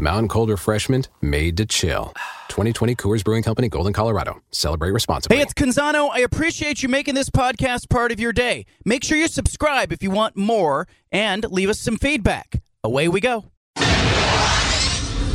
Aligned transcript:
Mountain 0.00 0.28
Cold 0.28 0.48
Refreshment 0.48 1.08
made 1.20 1.58
to 1.58 1.66
chill. 1.66 2.14
2020 2.48 2.96
Coors 2.96 3.22
Brewing 3.22 3.42
Company, 3.42 3.68
Golden, 3.68 3.92
Colorado. 3.92 4.40
Celebrate 4.50 4.92
responsibly. 4.92 5.36
Hey, 5.36 5.42
it's 5.42 5.52
Canzano. 5.52 6.08
I 6.10 6.20
appreciate 6.20 6.82
you 6.82 6.88
making 6.88 7.14
this 7.14 7.28
podcast 7.28 7.90
part 7.90 8.10
of 8.10 8.18
your 8.18 8.32
day. 8.32 8.64
Make 8.84 9.04
sure 9.04 9.18
you 9.18 9.28
subscribe 9.28 9.92
if 9.92 10.02
you 10.02 10.10
want 10.10 10.36
more 10.36 10.88
and 11.12 11.44
leave 11.50 11.68
us 11.68 11.78
some 11.78 11.98
feedback. 11.98 12.62
Away 12.82 13.08
we 13.08 13.20
go. 13.20 13.44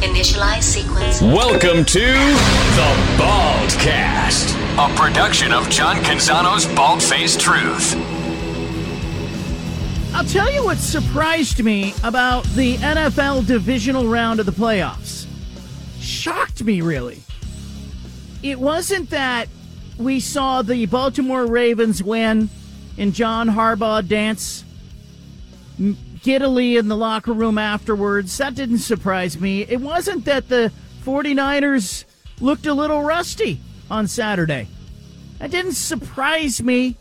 Initialize 0.01 0.63
sequence. 0.63 1.21
Welcome 1.21 1.85
to 1.85 1.99
the 1.99 2.95
Baldcast, 3.17 4.55
a 4.77 4.95
production 4.95 5.53
of 5.53 5.69
John 5.69 5.97
Canzano's 5.97 6.65
Bald 6.75 7.03
Faced 7.03 7.39
Truth. 7.39 8.24
I'll 10.15 10.23
tell 10.23 10.49
you 10.49 10.63
what 10.63 10.77
surprised 10.77 11.61
me 11.61 11.93
about 12.01 12.45
the 12.55 12.77
NFL 12.77 13.45
divisional 13.47 14.07
round 14.07 14.39
of 14.39 14.45
the 14.45 14.53
playoffs. 14.53 15.27
Shocked 15.99 16.63
me, 16.63 16.79
really. 16.79 17.21
It 18.41 18.57
wasn't 18.57 19.09
that 19.09 19.49
we 19.97 20.21
saw 20.21 20.61
the 20.61 20.85
Baltimore 20.85 21.45
Ravens 21.45 22.01
win 22.01 22.49
and 22.97 23.13
John 23.13 23.49
Harbaugh 23.49 24.07
dance 24.07 24.63
giddily 26.23 26.77
in 26.77 26.87
the 26.87 26.95
locker 26.95 27.33
room 27.33 27.57
afterwards. 27.57 28.37
That 28.37 28.55
didn't 28.55 28.77
surprise 28.77 29.37
me. 29.37 29.63
It 29.63 29.81
wasn't 29.81 30.23
that 30.23 30.47
the 30.47 30.71
49ers 31.03 32.05
looked 32.39 32.65
a 32.65 32.73
little 32.73 33.03
rusty 33.03 33.59
on 33.91 34.07
Saturday. 34.07 34.69
That 35.39 35.51
didn't 35.51 35.73
surprise 35.73 36.63
me. 36.63 36.95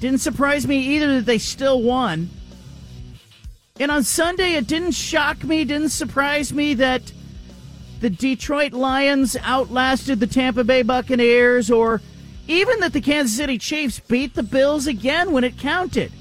Didn't 0.00 0.20
surprise 0.20 0.66
me 0.66 0.78
either 0.78 1.16
that 1.16 1.26
they 1.26 1.38
still 1.38 1.82
won. 1.82 2.30
And 3.80 3.90
on 3.90 4.04
Sunday, 4.04 4.54
it 4.54 4.66
didn't 4.66 4.92
shock 4.92 5.44
me, 5.44 5.64
didn't 5.64 5.90
surprise 5.90 6.52
me 6.52 6.74
that 6.74 7.12
the 8.00 8.10
Detroit 8.10 8.72
Lions 8.72 9.36
outlasted 9.42 10.20
the 10.20 10.26
Tampa 10.26 10.64
Bay 10.64 10.82
Buccaneers 10.82 11.70
or 11.70 12.00
even 12.46 12.80
that 12.80 12.92
the 12.92 13.00
Kansas 13.00 13.36
City 13.36 13.58
Chiefs 13.58 14.00
beat 14.00 14.34
the 14.34 14.42
Bills 14.42 14.86
again 14.86 15.32
when 15.32 15.44
it 15.44 15.58
counted. 15.58 16.12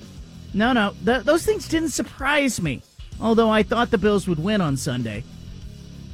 No, 0.54 0.74
no, 0.74 0.94
th- 1.06 1.24
those 1.24 1.46
things 1.46 1.68
didn't 1.68 1.90
surprise 1.90 2.62
me, 2.62 2.82
although 3.22 3.50
I 3.50 3.64
thought 3.64 3.92
the 3.92 3.98
Bills 3.98 4.28
would 4.28 4.44
win 4.44 4.60
on 4.60 4.76
Sunday. 4.76 5.24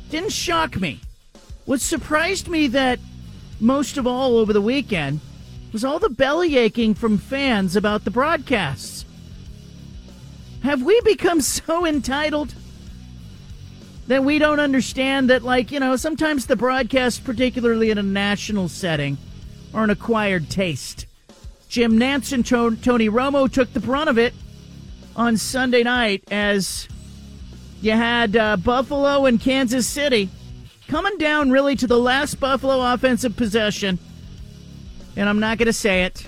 Didn't 0.09 0.31
shock 0.31 0.79
me. 0.79 0.99
What 1.65 1.79
surprised 1.81 2.47
me 2.47 2.67
that 2.67 2.99
most 3.59 3.97
of 3.97 4.05
all 4.05 4.37
over 4.37 4.51
the 4.51 4.61
weekend 4.61 5.21
was 5.73 5.83
all 5.83 5.97
the 5.97 6.09
belly 6.09 6.55
aching 6.55 6.93
from 6.93 7.17
fans 7.17 7.75
about 7.75 8.05
the 8.05 8.11
broadcasts. 8.11 9.03
Have 10.61 10.83
we 10.83 11.01
become 11.01 11.41
so 11.41 11.85
entitled 11.85 12.53
that 14.07 14.23
we 14.23 14.37
don't 14.37 14.59
understand 14.59 15.29
that, 15.29 15.43
like, 15.43 15.71
you 15.71 15.79
know, 15.79 15.95
sometimes 15.95 16.45
the 16.45 16.55
broadcast, 16.55 17.23
particularly 17.23 17.89
in 17.89 17.97
a 17.97 18.03
national 18.03 18.69
setting, 18.69 19.17
are 19.73 19.83
an 19.83 19.89
acquired 19.89 20.49
taste? 20.49 21.07
Jim 21.67 21.93
Nantz 21.93 22.31
and 22.31 22.45
Tony 22.45 23.09
Romo 23.09 23.51
took 23.51 23.73
the 23.73 23.79
brunt 23.79 24.09
of 24.09 24.19
it 24.19 24.33
on 25.15 25.37
Sunday 25.37 25.81
night 25.81 26.23
as 26.29 26.87
you 27.81 27.93
had 27.93 28.35
uh, 28.35 28.57
Buffalo 28.57 29.25
and 29.25 29.41
Kansas 29.41 29.87
City 29.87 30.29
coming 30.87 31.17
down 31.17 31.49
really 31.49 31.75
to 31.75 31.87
the 31.87 31.97
last 31.97 32.39
Buffalo 32.39 32.93
offensive 32.93 33.35
possession 33.35 33.97
and 35.15 35.29
I'm 35.29 35.39
not 35.39 35.57
going 35.57 35.67
to 35.67 35.73
say 35.73 36.03
it. 36.03 36.25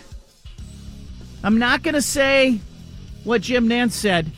I'm 1.44 1.60
not 1.60 1.84
going 1.84 1.94
to 1.94 2.02
say 2.02 2.60
what 3.24 3.42
Jim 3.42 3.68
Nantz 3.68 3.92
said, 3.92 4.32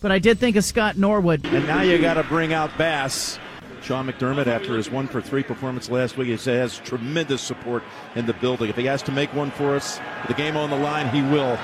but 0.00 0.12
I 0.12 0.18
did 0.18 0.38
think 0.38 0.56
of 0.56 0.64
Scott 0.64 0.96
Norwood. 0.98 1.44
And 1.46 1.66
now 1.66 1.82
you 1.82 1.98
got 1.98 2.14
to 2.14 2.22
bring 2.24 2.52
out 2.52 2.76
Bass. 2.76 3.38
Sean 3.82 4.06
McDermott, 4.06 4.46
after 4.46 4.76
his 4.76 4.90
one 4.90 5.08
for 5.08 5.20
three 5.20 5.42
performance 5.42 5.90
last 5.90 6.16
week, 6.16 6.28
he 6.28 6.50
has 6.50 6.78
tremendous 6.78 7.42
support 7.42 7.82
in 8.14 8.26
the 8.26 8.32
building. 8.34 8.68
If 8.68 8.76
he 8.76 8.84
has 8.84 9.02
to 9.02 9.12
make 9.12 9.34
one 9.34 9.50
for 9.50 9.74
us, 9.74 10.00
the 10.28 10.34
game 10.34 10.56
on 10.56 10.70
the 10.70 10.76
line, 10.76 11.08
he 11.08 11.20
will. 11.20 11.58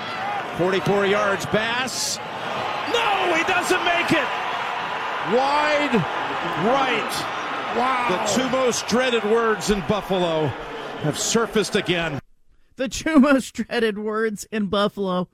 44 0.57 1.07
yards, 1.07 1.47
Bass. 1.47 2.19
No, 2.93 3.35
he 3.37 3.45
doesn't 3.45 3.85
make 3.85 4.11
it. 4.11 4.29
Wide 5.31 5.95
right. 6.65 7.37
Wow. 7.77 8.25
The 8.27 8.43
two 8.43 8.49
most 8.49 8.89
dreaded 8.89 9.23
words 9.25 9.71
in 9.71 9.81
Buffalo 9.83 10.51
have 11.03 11.19
surfaced 11.19 11.77
again. 11.77 12.21
The 12.77 12.89
two 12.89 13.19
most 13.21 13.55
dreaded 13.55 13.99
words 13.99 14.47
in 14.51 14.67
Buffalo. 14.67 15.29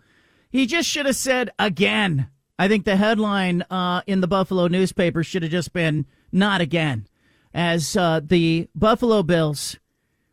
He 0.51 0.67
just 0.67 0.89
should 0.89 1.07
have 1.07 1.17
said 1.17 1.51
again. 1.59 2.29
I 2.59 2.69
think 2.69 2.85
the 2.85 2.97
headline 2.97 3.63
uh, 3.71 4.03
in 4.07 4.21
the 4.21 4.29
Buffalo 4.29 4.69
newspaper 4.69 5.25
should 5.25 5.43
have 5.43 5.51
just 5.51 5.73
been 5.73 6.07
not 6.31 6.61
again. 6.61 7.07
As 7.53 7.97
uh, 7.97 8.21
the 8.23 8.69
Buffalo 8.75 9.23
Bills, 9.23 9.79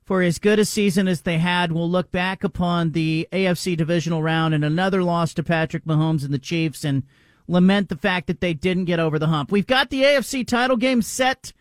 for 0.03 0.22
as 0.22 0.40
good 0.40 0.59
a 0.59 0.66
season 0.66 1.08
as 1.08 1.22
they 1.22 1.38
had, 1.38 1.72
will 1.72 1.90
look 1.90 2.12
back 2.12 2.44
upon 2.44 2.92
the 2.92 3.28
AFC 3.31 3.78
divisional 3.78 4.22
round 4.22 4.53
and 4.53 4.66
another 4.66 5.03
loss 5.03 5.34
to 5.36 5.44
Patrick 5.44 5.86
Mahomes 5.86 6.24
and 6.24 6.34
the 6.34 6.40
Chiefs 6.40 6.84
and 6.84 7.03
lament 7.48 7.90
the 7.90 7.96
fact 7.96 8.28
that 8.28 8.42
they 8.42 8.53
didn't 8.53 8.86
get 8.86 9.00
over 9.00 9.18
the 9.18 9.28
hump. 9.28 9.52
We've 9.52 9.68
got 9.68 9.90
the 9.90 10.03
AFC 10.03 10.46
title 10.46 10.78
game 10.78 11.02
set 11.02 11.53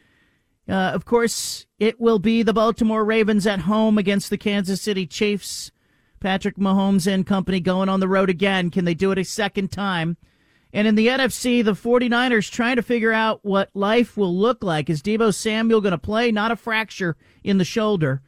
uh, 0.70 0.92
of 0.94 1.04
course, 1.04 1.66
it 1.78 2.00
will 2.00 2.18
be 2.18 2.42
the 2.42 2.52
Baltimore 2.52 3.04
Ravens 3.04 3.46
at 3.46 3.60
home 3.60 3.98
against 3.98 4.30
the 4.30 4.38
Kansas 4.38 4.80
City 4.80 5.06
Chiefs. 5.06 5.72
Patrick 6.20 6.56
Mahomes 6.56 7.06
and 7.06 7.26
company 7.26 7.60
going 7.60 7.88
on 7.88 8.00
the 8.00 8.08
road 8.08 8.30
again. 8.30 8.70
Can 8.70 8.84
they 8.84 8.94
do 8.94 9.10
it 9.10 9.18
a 9.18 9.24
second 9.24 9.72
time? 9.72 10.16
And 10.72 10.86
in 10.86 10.94
the 10.94 11.08
NFC, 11.08 11.64
the 11.64 11.72
49ers 11.72 12.50
trying 12.50 12.76
to 12.76 12.82
figure 12.82 13.12
out 13.12 13.40
what 13.42 13.70
life 13.74 14.16
will 14.16 14.36
look 14.36 14.62
like. 14.62 14.88
Is 14.88 15.02
Deebo 15.02 15.34
Samuel 15.34 15.80
going 15.80 15.92
to 15.92 15.98
play? 15.98 16.30
Not 16.30 16.52
a 16.52 16.56
fracture 16.56 17.16
in 17.42 17.58
the 17.58 17.64
shoulder. 17.64 18.22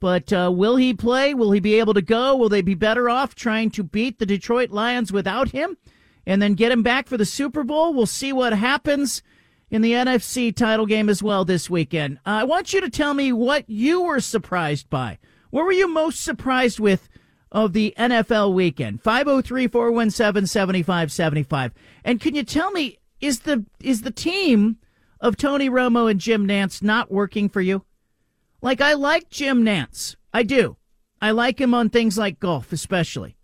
But 0.00 0.32
uh, 0.32 0.50
will 0.52 0.76
he 0.76 0.92
play? 0.92 1.34
Will 1.34 1.52
he 1.52 1.60
be 1.60 1.78
able 1.78 1.94
to 1.94 2.02
go? 2.02 2.34
Will 2.34 2.48
they 2.48 2.62
be 2.62 2.74
better 2.74 3.08
off 3.08 3.34
trying 3.34 3.70
to 3.72 3.84
beat 3.84 4.18
the 4.18 4.26
Detroit 4.26 4.70
Lions 4.70 5.12
without 5.12 5.50
him 5.50 5.76
and 6.26 6.42
then 6.42 6.54
get 6.54 6.72
him 6.72 6.82
back 6.82 7.06
for 7.06 7.16
the 7.16 7.24
Super 7.24 7.62
Bowl? 7.62 7.94
We'll 7.94 8.06
see 8.06 8.32
what 8.32 8.52
happens 8.54 9.22
in 9.74 9.82
the 9.82 9.90
NFC 9.90 10.54
title 10.54 10.86
game 10.86 11.08
as 11.08 11.20
well 11.20 11.44
this 11.44 11.68
weekend. 11.68 12.18
Uh, 12.18 12.30
I 12.30 12.44
want 12.44 12.72
you 12.72 12.80
to 12.80 12.88
tell 12.88 13.12
me 13.12 13.32
what 13.32 13.68
you 13.68 14.02
were 14.02 14.20
surprised 14.20 14.88
by. 14.88 15.18
What 15.50 15.64
were 15.64 15.72
you 15.72 15.92
most 15.92 16.22
surprised 16.22 16.78
with 16.78 17.08
of 17.50 17.72
the 17.72 17.92
NFL 17.98 18.54
weekend? 18.54 19.02
503 19.02 19.66
417 19.66 20.46
7575. 20.46 21.72
And 22.04 22.20
can 22.20 22.36
you 22.36 22.44
tell 22.44 22.70
me, 22.70 23.00
is 23.20 23.40
the, 23.40 23.64
is 23.80 24.02
the 24.02 24.12
team 24.12 24.76
of 25.18 25.36
Tony 25.36 25.68
Romo 25.68 26.08
and 26.08 26.20
Jim 26.20 26.46
Nantz 26.46 26.80
not 26.80 27.10
working 27.10 27.48
for 27.48 27.60
you? 27.60 27.84
Like, 28.62 28.80
I 28.80 28.92
like 28.92 29.28
Jim 29.28 29.64
Nantz. 29.64 30.14
I 30.32 30.44
do. 30.44 30.76
I 31.20 31.32
like 31.32 31.60
him 31.60 31.74
on 31.74 31.90
things 31.90 32.16
like 32.16 32.38
golf, 32.38 32.72
especially. 32.72 33.36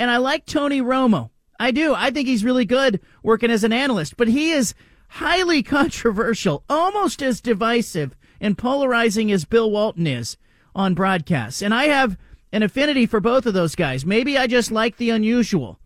And 0.00 0.10
I 0.10 0.16
like 0.16 0.46
Tony 0.46 0.82
Romo. 0.82 1.30
I 1.60 1.70
do. 1.70 1.94
I 1.94 2.10
think 2.10 2.26
he's 2.26 2.44
really 2.44 2.64
good 2.64 3.00
working 3.22 3.52
as 3.52 3.62
an 3.62 3.72
analyst, 3.72 4.16
but 4.16 4.26
he 4.26 4.50
is 4.50 4.74
highly 5.08 5.62
controversial, 5.62 6.64
almost 6.68 7.22
as 7.22 7.40
divisive 7.40 8.16
and 8.40 8.58
polarizing 8.58 9.32
as 9.32 9.44
Bill 9.44 9.70
Walton 9.70 10.06
is 10.06 10.36
on 10.74 10.94
broadcasts. 10.94 11.62
And 11.62 11.74
I 11.74 11.84
have 11.84 12.18
an 12.52 12.62
affinity 12.62 13.06
for 13.06 13.20
both 13.20 13.46
of 13.46 13.54
those 13.54 13.74
guys. 13.74 14.04
Maybe 14.04 14.36
I 14.38 14.46
just 14.46 14.70
like 14.70 14.96
the 14.96 15.10
unusual. 15.10 15.78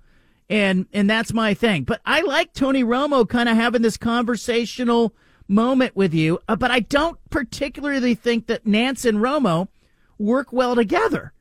And 0.49 0.87
and 0.93 1.09
that's 1.09 1.33
my 1.33 1.55
thing. 1.55 1.85
But 1.85 2.01
I 2.05 2.23
like 2.23 2.53
Tony 2.53 2.83
Romo 2.83 3.29
kind 3.29 3.49
of 3.49 3.57
having 3.57 3.83
this 3.83 3.97
conversational 3.97 5.15
moment 5.47 5.95
with 5.97 6.13
you, 6.15 6.39
uh, 6.49 6.57
but 6.57 6.71
I 6.71 6.81
don't 6.81 7.19
particularly 7.31 8.15
think 8.15 8.47
that 8.47 8.65
Nantz 8.65 9.05
and 9.05 9.19
Romo 9.19 9.69
work 10.19 10.53
well 10.53 10.75
together. 10.75 11.33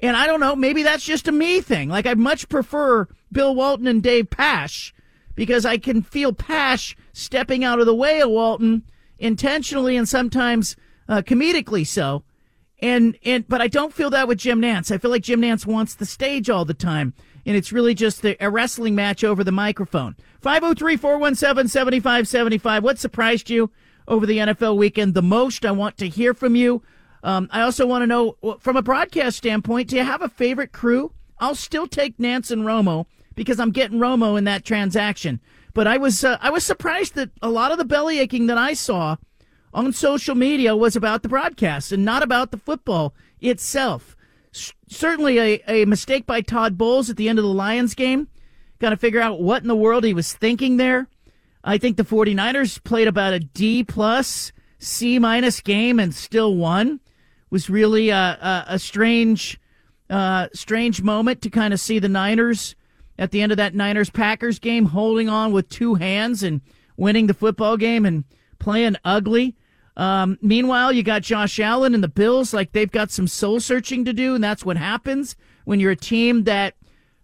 And 0.00 0.16
I 0.16 0.26
don't 0.26 0.40
know, 0.40 0.54
maybe 0.54 0.82
that's 0.82 1.04
just 1.04 1.28
a 1.28 1.32
me 1.32 1.60
thing. 1.60 1.88
Like 1.88 2.06
I 2.06 2.14
much 2.14 2.48
prefer 2.48 3.08
Bill 3.32 3.54
Walton 3.54 3.86
and 3.86 4.02
Dave 4.02 4.30
Pasch 4.30 4.92
because 5.38 5.64
I 5.64 5.78
can 5.78 6.02
feel 6.02 6.32
Pasch 6.32 6.96
stepping 7.12 7.62
out 7.62 7.78
of 7.78 7.86
the 7.86 7.94
way 7.94 8.20
of 8.20 8.28
Walton 8.28 8.82
intentionally 9.20 9.96
and 9.96 10.08
sometimes 10.08 10.74
uh, 11.08 11.22
comedically 11.22 11.86
so. 11.86 12.24
And 12.80 13.16
and 13.24 13.46
but 13.46 13.60
I 13.60 13.68
don't 13.68 13.94
feel 13.94 14.10
that 14.10 14.26
with 14.26 14.38
Jim 14.38 14.60
Nantz. 14.60 14.90
I 14.90 14.98
feel 14.98 15.12
like 15.12 15.22
Jim 15.22 15.40
Nantz 15.40 15.64
wants 15.64 15.94
the 15.94 16.06
stage 16.06 16.50
all 16.50 16.64
the 16.64 16.74
time, 16.74 17.14
and 17.46 17.56
it's 17.56 17.70
really 17.70 17.94
just 17.94 18.24
a 18.24 18.50
wrestling 18.50 18.96
match 18.96 19.22
over 19.22 19.44
the 19.44 19.52
microphone. 19.52 20.16
503-417-7575. 20.42 22.82
What 22.82 22.98
surprised 22.98 23.48
you 23.48 23.70
over 24.08 24.26
the 24.26 24.38
NFL 24.38 24.76
weekend 24.76 25.14
the 25.14 25.22
most? 25.22 25.64
I 25.64 25.70
want 25.70 25.98
to 25.98 26.08
hear 26.08 26.34
from 26.34 26.56
you. 26.56 26.82
Um, 27.22 27.48
I 27.52 27.60
also 27.60 27.86
want 27.86 28.02
to 28.02 28.08
know 28.08 28.34
from 28.58 28.76
a 28.76 28.82
broadcast 28.82 29.36
standpoint, 29.36 29.90
do 29.90 29.96
you 29.96 30.02
have 30.02 30.22
a 30.22 30.28
favorite 30.28 30.72
crew? 30.72 31.12
I'll 31.38 31.54
still 31.54 31.86
take 31.86 32.18
Nantz 32.18 32.50
and 32.50 32.62
Romo 32.62 33.06
because 33.38 33.60
I'm 33.60 33.70
getting 33.70 34.00
Romo 34.00 34.36
in 34.36 34.42
that 34.44 34.64
transaction. 34.64 35.40
But 35.72 35.86
I 35.86 35.96
was 35.96 36.24
uh, 36.24 36.38
I 36.40 36.50
was 36.50 36.64
surprised 36.64 37.14
that 37.14 37.30
a 37.40 37.48
lot 37.48 37.70
of 37.70 37.78
the 37.78 37.84
belly 37.84 38.18
aching 38.18 38.48
that 38.48 38.58
I 38.58 38.74
saw 38.74 39.16
on 39.72 39.92
social 39.92 40.34
media 40.34 40.76
was 40.76 40.96
about 40.96 41.22
the 41.22 41.28
broadcast 41.28 41.92
and 41.92 42.04
not 42.04 42.24
about 42.24 42.50
the 42.50 42.58
football 42.58 43.14
itself. 43.40 44.16
S- 44.52 44.72
certainly 44.88 45.38
a, 45.38 45.62
a 45.68 45.84
mistake 45.84 46.26
by 46.26 46.40
Todd 46.40 46.76
Bowles 46.76 47.10
at 47.10 47.16
the 47.16 47.28
end 47.28 47.38
of 47.38 47.44
the 47.44 47.52
Lions 47.52 47.94
game. 47.94 48.26
Got 48.80 48.90
to 48.90 48.96
figure 48.96 49.20
out 49.20 49.40
what 49.40 49.62
in 49.62 49.68
the 49.68 49.76
world 49.76 50.02
he 50.02 50.14
was 50.14 50.32
thinking 50.32 50.78
there. 50.78 51.06
I 51.62 51.78
think 51.78 51.96
the 51.96 52.02
49ers 52.02 52.82
played 52.82 53.06
about 53.06 53.34
a 53.34 53.38
D 53.38 53.84
plus, 53.84 54.50
C 54.80 55.20
minus 55.20 55.60
game 55.60 56.00
and 56.00 56.12
still 56.12 56.56
won. 56.56 56.98
Was 57.50 57.70
really 57.70 58.08
a, 58.08 58.16
a, 58.16 58.64
a 58.74 58.78
strange, 58.80 59.60
uh, 60.10 60.48
strange 60.52 61.02
moment 61.02 61.40
to 61.42 61.50
kind 61.50 61.72
of 61.72 61.78
see 61.78 62.00
the 62.00 62.08
Niners 62.08 62.74
at 63.18 63.30
the 63.30 63.42
end 63.42 63.52
of 63.52 63.58
that 63.58 63.74
Niners 63.74 64.10
Packers 64.10 64.58
game 64.58 64.86
holding 64.86 65.28
on 65.28 65.52
with 65.52 65.68
two 65.68 65.94
hands 65.94 66.42
and 66.42 66.60
winning 66.96 67.26
the 67.26 67.34
football 67.34 67.76
game 67.76 68.06
and 68.06 68.24
playing 68.58 68.96
ugly. 69.04 69.56
Um, 69.96 70.38
meanwhile, 70.40 70.92
you 70.92 71.02
got 71.02 71.22
Josh 71.22 71.58
Allen 71.58 71.94
and 71.94 72.04
the 72.04 72.08
Bills, 72.08 72.54
like 72.54 72.72
they've 72.72 72.90
got 72.90 73.10
some 73.10 73.26
soul 73.26 73.58
searching 73.58 74.04
to 74.04 74.12
do, 74.12 74.34
and 74.34 74.44
that's 74.44 74.64
what 74.64 74.76
happens 74.76 75.34
when 75.64 75.80
you're 75.80 75.90
a 75.90 75.96
team 75.96 76.44
that 76.44 76.74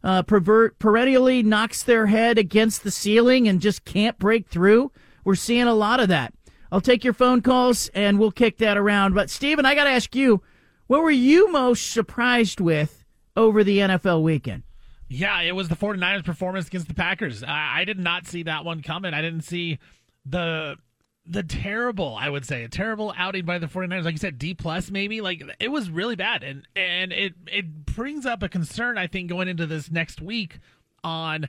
uh, 0.03 0.23
pervert, 0.23 0.79
perennially 0.79 1.43
knocks 1.43 1.83
their 1.83 2.07
head 2.07 2.37
against 2.37 2.83
the 2.83 2.91
ceiling 2.91 3.47
and 3.49 3.61
just 3.61 3.85
can't 3.85 4.19
break 4.19 4.49
through. 4.49 4.91
We're 5.25 5.37
seeing 5.37 5.67
a 5.67 5.75
lot 5.75 6.01
of 6.01 6.09
that. 6.09 6.35
I'll 6.73 6.81
take 6.81 7.05
your 7.05 7.15
phone 7.15 7.41
calls 7.41 7.89
and 7.95 8.19
we'll 8.19 8.33
kick 8.33 8.59
that 8.59 8.77
around. 8.77 9.15
But, 9.15 9.31
Steven, 9.31 9.65
I 9.65 9.77
got 9.77 9.85
to 9.85 9.91
ask 9.91 10.15
you, 10.15 10.43
what 10.89 11.03
were 11.03 11.11
you 11.11 11.51
most 11.53 11.93
surprised 11.93 12.61
with 12.61 13.05
over 13.37 13.63
the 13.63 13.79
NFL 13.79 14.23
weekend? 14.23 14.65
Yeah, 15.15 15.43
it 15.43 15.55
was 15.55 15.69
the 15.69 15.77
49ers 15.77 16.25
performance 16.25 16.67
against 16.67 16.89
the 16.89 16.95
Packers. 16.95 17.45
I, 17.45 17.81
I 17.81 17.85
did 17.85 18.01
not 18.01 18.27
see 18.27 18.43
that 18.43 18.65
one 18.65 18.83
coming. 18.83 19.15
I 19.15 19.23
didn't 19.23 19.43
see 19.43 19.79
the 20.27 20.77
the 21.27 21.43
terrible, 21.43 22.17
I 22.21 22.29
would 22.29 22.45
say, 22.45 22.65
a 22.65 22.69
terrible 22.69 23.15
outing 23.17 23.47
by 23.47 23.59
the 23.59 23.67
49ers. 23.67 24.05
Like 24.05 24.13
you 24.13 24.19
said, 24.19 24.39
D 24.39 24.55
plus 24.55 24.91
maybe. 24.91 25.21
Like 25.21 25.43
it 25.61 25.69
was 25.69 25.89
really 25.89 26.17
bad. 26.17 26.43
And 26.43 26.67
and 26.75 27.13
it 27.13 27.35
it 27.47 27.87
brings 27.87 28.27
up 28.27 28.43
a 28.43 28.49
concern, 28.49 28.99
I 28.99 29.07
think, 29.07 29.29
going 29.29 29.47
into 29.47 29.67
this 29.67 29.89
next 29.89 30.21
week 30.21 30.59
on 31.05 31.49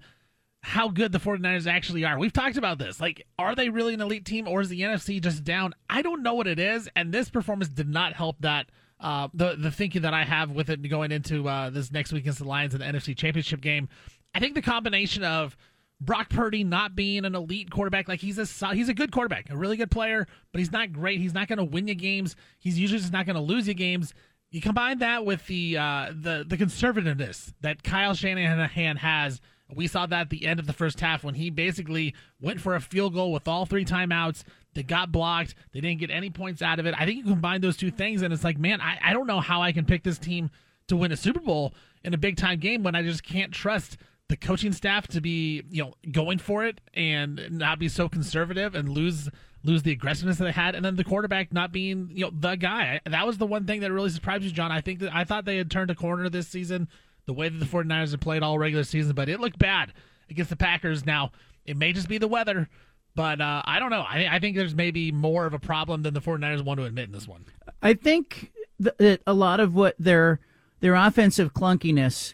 how 0.61 0.89
good 0.89 1.11
the 1.11 1.19
49ers 1.19 1.65
actually 1.65 2.05
are. 2.05 2.19
We've 2.19 2.31
talked 2.31 2.57
about 2.57 2.77
this. 2.77 2.99
Like, 2.99 3.25
are 3.39 3.55
they 3.55 3.69
really 3.69 3.95
an 3.95 4.01
elite 4.01 4.25
team 4.25 4.47
or 4.47 4.61
is 4.61 4.69
the 4.69 4.81
NFC 4.81 5.21
just 5.21 5.43
down? 5.43 5.73
I 5.89 6.03
don't 6.03 6.21
know 6.21 6.35
what 6.35 6.47
it 6.47 6.59
is, 6.59 6.87
and 6.95 7.11
this 7.11 7.29
performance 7.29 7.69
did 7.69 7.89
not 7.89 8.13
help 8.13 8.37
that 8.41 8.67
uh, 8.99 9.27
the 9.33 9.55
the 9.55 9.71
thinking 9.71 10.03
that 10.03 10.13
I 10.13 10.23
have 10.23 10.51
with 10.51 10.69
it 10.69 10.81
going 10.89 11.11
into 11.11 11.47
uh, 11.47 11.69
this 11.69 11.91
next 11.91 12.11
week 12.11 12.23
against 12.23 12.39
the 12.39 12.45
Lions 12.45 12.73
in 12.73 12.79
the 12.79 12.85
NFC 12.85 13.15
Championship 13.15 13.61
game. 13.61 13.89
I 14.33 14.39
think 14.39 14.55
the 14.55 14.61
combination 14.61 15.23
of 15.23 15.55
Brock 16.01 16.29
Purdy 16.29 16.63
not 16.63 16.95
being 16.95 17.25
an 17.25 17.35
elite 17.35 17.71
quarterback, 17.71 18.07
like 18.07 18.19
he's 18.19 18.37
a 18.37 18.73
he's 18.73 18.89
a 18.89 18.93
good 18.93 19.11
quarterback, 19.11 19.49
a 19.49 19.57
really 19.57 19.77
good 19.77 19.91
player, 19.91 20.27
but 20.51 20.59
he's 20.59 20.71
not 20.71 20.91
great. 20.91 21.19
He's 21.19 21.33
not 21.33 21.47
going 21.47 21.57
to 21.57 21.63
win 21.63 21.87
you 21.87 21.95
games. 21.95 22.35
He's 22.59 22.77
usually 22.77 22.99
just 22.99 23.13
not 23.13 23.25
going 23.25 23.35
to 23.35 23.41
lose 23.41 23.67
you 23.67 23.73
games. 23.73 24.13
You 24.51 24.61
combine 24.61 24.99
that 24.99 25.25
with 25.25 25.45
the 25.47 25.77
uh, 25.77 26.11
the 26.13 26.45
the 26.47 26.57
conservativeness 26.57 27.53
that 27.61 27.83
Kyle 27.83 28.13
Shanahan 28.13 28.97
has. 28.97 29.41
We 29.73 29.87
saw 29.87 30.05
that 30.05 30.21
at 30.21 30.29
the 30.29 30.45
end 30.45 30.59
of 30.59 30.67
the 30.67 30.73
first 30.73 30.99
half 30.99 31.23
when 31.23 31.35
he 31.35 31.49
basically 31.49 32.13
went 32.39 32.61
for 32.61 32.75
a 32.75 32.81
field 32.81 33.13
goal 33.13 33.31
with 33.31 33.47
all 33.47 33.65
three 33.65 33.85
timeouts. 33.85 34.43
They 34.73 34.83
got 34.83 35.11
blocked. 35.11 35.55
They 35.71 35.81
didn't 35.81 35.99
get 35.99 36.11
any 36.11 36.29
points 36.29 36.61
out 36.61 36.79
of 36.79 36.85
it. 36.85 36.93
I 36.97 37.05
think 37.05 37.17
you 37.17 37.23
combine 37.23 37.61
those 37.61 37.77
two 37.77 37.91
things, 37.91 38.21
and 38.21 38.33
it's 38.33 38.43
like, 38.43 38.59
man, 38.59 38.79
I, 38.81 38.99
I 39.03 39.13
don't 39.13 39.27
know 39.27 39.39
how 39.39 39.61
I 39.61 39.71
can 39.71 39.85
pick 39.85 40.03
this 40.03 40.19
team 40.19 40.51
to 40.87 40.95
win 40.95 41.11
a 41.11 41.17
Super 41.17 41.39
Bowl 41.39 41.73
in 42.03 42.13
a 42.13 42.17
big 42.17 42.37
time 42.37 42.59
game 42.59 42.83
when 42.83 42.95
I 42.95 43.01
just 43.01 43.23
can't 43.23 43.51
trust 43.51 43.97
the 44.27 44.37
coaching 44.37 44.73
staff 44.73 45.07
to 45.07 45.21
be 45.21 45.63
you 45.69 45.83
know 45.83 45.93
going 46.11 46.39
for 46.39 46.65
it 46.65 46.81
and 46.93 47.47
not 47.51 47.79
be 47.79 47.87
so 47.87 48.09
conservative 48.09 48.73
and 48.73 48.89
lose 48.89 49.29
lose 49.63 49.83
the 49.83 49.91
aggressiveness 49.91 50.37
that 50.37 50.45
they 50.45 50.51
had 50.51 50.75
and 50.75 50.83
then 50.83 50.95
the 50.95 51.03
quarterback 51.03 51.53
not 51.53 51.71
being 51.71 52.09
you 52.11 52.25
know 52.25 52.31
the 52.31 52.55
guy 52.55 52.99
that 53.05 53.25
was 53.25 53.37
the 53.37 53.45
one 53.45 53.65
thing 53.65 53.81
that 53.81 53.91
really 53.91 54.09
surprised 54.09 54.43
me 54.43 54.51
john 54.51 54.71
i 54.71 54.81
think 54.81 54.99
that 54.99 55.13
i 55.13 55.23
thought 55.23 55.45
they 55.45 55.57
had 55.57 55.69
turned 55.69 55.91
a 55.91 55.95
corner 55.95 56.27
this 56.27 56.47
season 56.47 56.87
the 57.25 57.33
way 57.33 57.49
that 57.49 57.57
the 57.57 57.65
49ers 57.65 58.11
have 58.11 58.19
played 58.19 58.43
all 58.43 58.57
regular 58.57 58.83
season 58.83 59.13
but 59.13 59.29
it 59.29 59.39
looked 59.39 59.59
bad 59.59 59.93
against 60.29 60.49
the 60.49 60.55
packers 60.55 61.05
now 61.05 61.31
it 61.65 61.77
may 61.77 61.93
just 61.93 62.07
be 62.07 62.17
the 62.17 62.27
weather 62.27 62.69
but 63.15 63.41
uh, 63.41 63.61
i 63.65 63.79
don't 63.79 63.91
know 63.91 64.01
I, 64.07 64.27
I 64.31 64.39
think 64.39 64.55
there's 64.55 64.75
maybe 64.75 65.11
more 65.11 65.45
of 65.45 65.53
a 65.53 65.59
problem 65.59 66.03
than 66.03 66.13
the 66.13 66.21
49ers 66.21 66.63
want 66.63 66.79
to 66.79 66.85
admit 66.85 67.05
in 67.05 67.11
this 67.11 67.27
one 67.27 67.45
i 67.81 67.93
think 67.93 68.51
that 68.79 69.21
a 69.25 69.33
lot 69.33 69.59
of 69.59 69.73
what 69.73 69.95
their 69.97 70.39
their 70.81 70.95
offensive 70.95 71.53
clunkiness 71.53 72.33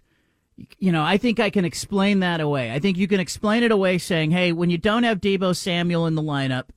you 0.80 0.92
know, 0.92 1.04
I 1.04 1.18
think 1.18 1.40
I 1.40 1.50
can 1.50 1.66
explain 1.66 2.20
that 2.20 2.42
away. 2.42 2.72
I 2.72 2.80
think 2.80 2.98
you 2.98 3.08
can 3.08 3.20
explain 3.20 3.64
it 3.64 3.72
away 3.72 3.98
saying, 3.98 4.32
hey, 4.32 4.52
when 4.52 4.70
you 4.70 4.78
don't 4.78 5.04
have 5.04 5.22
Deebo 5.22 5.56
Samuel 5.56 6.06
in 6.08 6.16
the 6.16 6.22
lineup, 6.22 6.70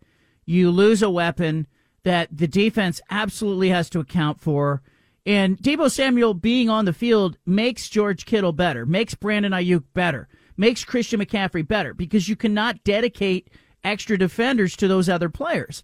you 0.45 0.71
lose 0.71 1.03
a 1.03 1.11
weapon 1.11 1.67
that 2.03 2.29
the 2.31 2.47
defense 2.47 3.01
absolutely 3.11 3.71
has 3.71 3.89
to 3.91 4.01
account 4.01 4.41
for. 4.41 4.83
And 5.27 5.59
Deebo 5.59 5.91
Samuel 5.91 6.35
being 6.35 6.69
on 6.69 6.85
the 6.85 6.93
field 6.93 7.39
makes 7.47 7.89
George 7.89 8.27
Kittle 8.27 8.53
better, 8.53 8.85
makes 8.85 9.15
Brandon 9.15 9.53
Aiyuk 9.53 9.85
better, 9.95 10.29
makes 10.57 10.85
Christian 10.85 11.21
McCaffrey 11.21 11.67
better 11.67 11.95
because 11.95 12.29
you 12.29 12.37
cannot 12.37 12.85
dedicate 12.85 13.49
extra 13.83 14.19
defenders 14.19 14.77
to 14.77 14.89
those 14.89 15.09
other 15.09 15.29
players. 15.29 15.83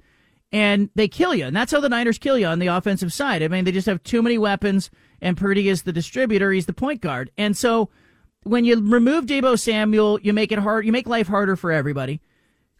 And 0.52 0.90
they 0.94 1.08
kill 1.08 1.34
you. 1.34 1.46
And 1.46 1.56
that's 1.56 1.72
how 1.72 1.80
the 1.80 1.88
Niners 1.88 2.18
kill 2.18 2.36
you 2.36 2.46
on 2.46 2.58
the 2.58 2.66
offensive 2.66 3.12
side. 3.12 3.42
I 3.42 3.48
mean, 3.48 3.64
they 3.64 3.72
just 3.72 3.86
have 3.86 4.02
too 4.02 4.20
many 4.20 4.36
weapons 4.36 4.90
and 5.22 5.36
Purdy 5.36 5.68
is 5.68 5.82
the 5.82 5.92
distributor. 5.92 6.50
He's 6.50 6.66
the 6.66 6.72
point 6.72 7.00
guard. 7.00 7.30
And 7.38 7.56
so 7.56 7.90
when 8.42 8.64
you 8.64 8.80
remove 8.80 9.26
Deebo 9.26 9.58
Samuel, 9.58 10.18
you 10.20 10.32
make 10.32 10.52
it 10.52 10.58
hard. 10.58 10.86
You 10.86 10.92
make 10.92 11.06
life 11.06 11.28
harder 11.28 11.56
for 11.56 11.72
everybody. 11.72 12.20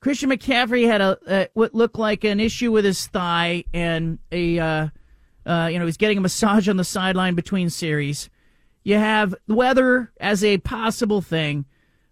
Christian 0.01 0.31
McCaffrey 0.31 0.87
had 0.87 1.01
a, 1.01 1.19
a 1.29 1.49
what 1.53 1.75
looked 1.75 1.99
like 1.99 2.25
an 2.25 2.41
issue 2.41 2.73
with 2.73 2.87
his 2.87 3.07
thigh, 3.07 3.65
and 3.75 4.19
a 4.33 4.59
uh, 4.59 4.89
uh, 5.51 5.67
you 5.67 5.79
know 5.79 5.87
he's 5.87 5.97
getting 5.97 6.19
a 6.19 6.23
massage 6.23 6.69
on 6.69 6.77
the 6.77 6.85
sideline 6.85 7.35
between 7.35 7.71
series. 7.71 8.31
You 8.85 8.97
have 8.97 9.35
weather 9.49 10.13
as 10.21 10.43
a 10.43 10.59
possible 10.59 11.21
thing, 11.21 11.67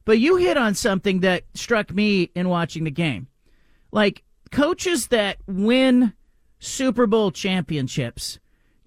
but 0.05 0.19
you 0.19 0.37
hit 0.37 0.57
on 0.57 0.75
something 0.75 1.21
that 1.21 1.45
struck 1.55 1.93
me 1.93 2.31
in 2.35 2.49
watching 2.49 2.85
the 2.85 2.91
game. 2.91 3.29
Like 3.93 4.23
coaches 4.51 5.07
that 5.09 5.39
win 5.47 6.13
Super 6.59 7.07
Bowl 7.07 7.31
championships 7.31 8.39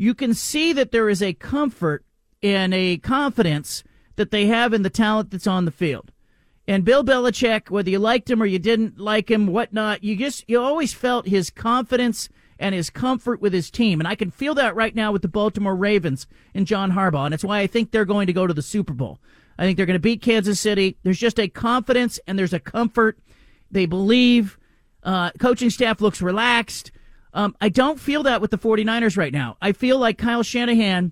you 0.01 0.15
can 0.15 0.33
see 0.33 0.73
that 0.73 0.89
there 0.89 1.09
is 1.09 1.21
a 1.21 1.35
comfort 1.35 2.03
and 2.41 2.73
a 2.73 2.97
confidence 2.97 3.83
that 4.15 4.31
they 4.31 4.47
have 4.47 4.73
in 4.73 4.81
the 4.81 4.89
talent 4.89 5.29
that's 5.29 5.45
on 5.45 5.65
the 5.65 5.71
field. 5.71 6.11
And 6.67 6.83
Bill 6.83 7.03
Belichick, 7.03 7.69
whether 7.69 7.91
you 7.91 7.99
liked 7.99 8.27
him 8.27 8.41
or 8.41 8.47
you 8.47 8.57
didn't 8.57 8.97
like 8.97 9.29
him, 9.29 9.45
whatnot, 9.45 10.03
you 10.03 10.15
just 10.15 10.43
you 10.49 10.59
always 10.59 10.91
felt 10.91 11.27
his 11.27 11.51
confidence 11.51 12.29
and 12.61 12.75
his 12.75 12.89
comfort 12.89 13.41
with 13.41 13.51
his 13.51 13.71
team. 13.71 13.99
And 13.99 14.07
I 14.07 14.15
can 14.15 14.31
feel 14.31 14.53
that 14.55 14.75
right 14.75 14.95
now 14.95 15.11
with 15.11 15.23
the 15.23 15.27
Baltimore 15.27 15.75
Ravens 15.75 16.27
and 16.53 16.67
John 16.67 16.91
Harbaugh. 16.91 17.25
And 17.25 17.33
it's 17.33 17.43
why 17.43 17.59
I 17.59 17.67
think 17.67 17.91
they're 17.91 18.05
going 18.05 18.27
to 18.27 18.33
go 18.33 18.47
to 18.47 18.53
the 18.53 18.61
Super 18.61 18.93
Bowl. 18.93 19.19
I 19.57 19.63
think 19.63 19.75
they're 19.75 19.85
going 19.85 19.95
to 19.95 19.99
beat 19.99 20.21
Kansas 20.21 20.59
City. 20.59 20.97
There's 21.03 21.19
just 21.19 21.39
a 21.39 21.47
confidence 21.47 22.19
and 22.27 22.37
there's 22.39 22.53
a 22.53 22.59
comfort. 22.59 23.19
They 23.69 23.85
believe. 23.85 24.57
Uh, 25.03 25.31
coaching 25.39 25.71
staff 25.71 25.99
looks 25.99 26.21
relaxed. 26.21 26.91
Um, 27.33 27.55
I 27.59 27.69
don't 27.69 27.99
feel 27.99 28.23
that 28.23 28.41
with 28.41 28.51
the 28.51 28.57
49ers 28.57 29.17
right 29.17 29.33
now. 29.33 29.57
I 29.61 29.71
feel 29.71 29.97
like 29.97 30.17
Kyle 30.17 30.43
Shanahan 30.43 31.11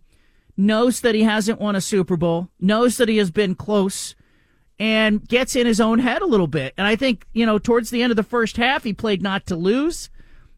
knows 0.56 1.02
that 1.02 1.16
he 1.16 1.24
hasn't 1.24 1.60
won 1.60 1.76
a 1.76 1.82
Super 1.82 2.18
Bowl, 2.18 2.50
knows 2.60 2.98
that 2.98 3.10
he 3.10 3.18
has 3.18 3.32
been 3.32 3.56
close, 3.56 4.14
and 4.78 5.28
gets 5.28 5.56
in 5.56 5.66
his 5.66 5.82
own 5.82 6.00
head 6.00 6.22
a 6.22 6.28
little 6.28 6.48
bit. 6.48 6.74
And 6.78 6.86
I 6.86 6.96
think, 6.96 7.26
you 7.34 7.46
know, 7.46 7.58
towards 7.58 7.90
the 7.90 8.04
end 8.04 8.12
of 8.12 8.18
the 8.18 8.24
first 8.24 8.58
half, 8.58 8.84
he 8.84 8.94
played 8.94 9.24
not 9.24 9.48
to 9.48 9.56
lose. 9.56 10.10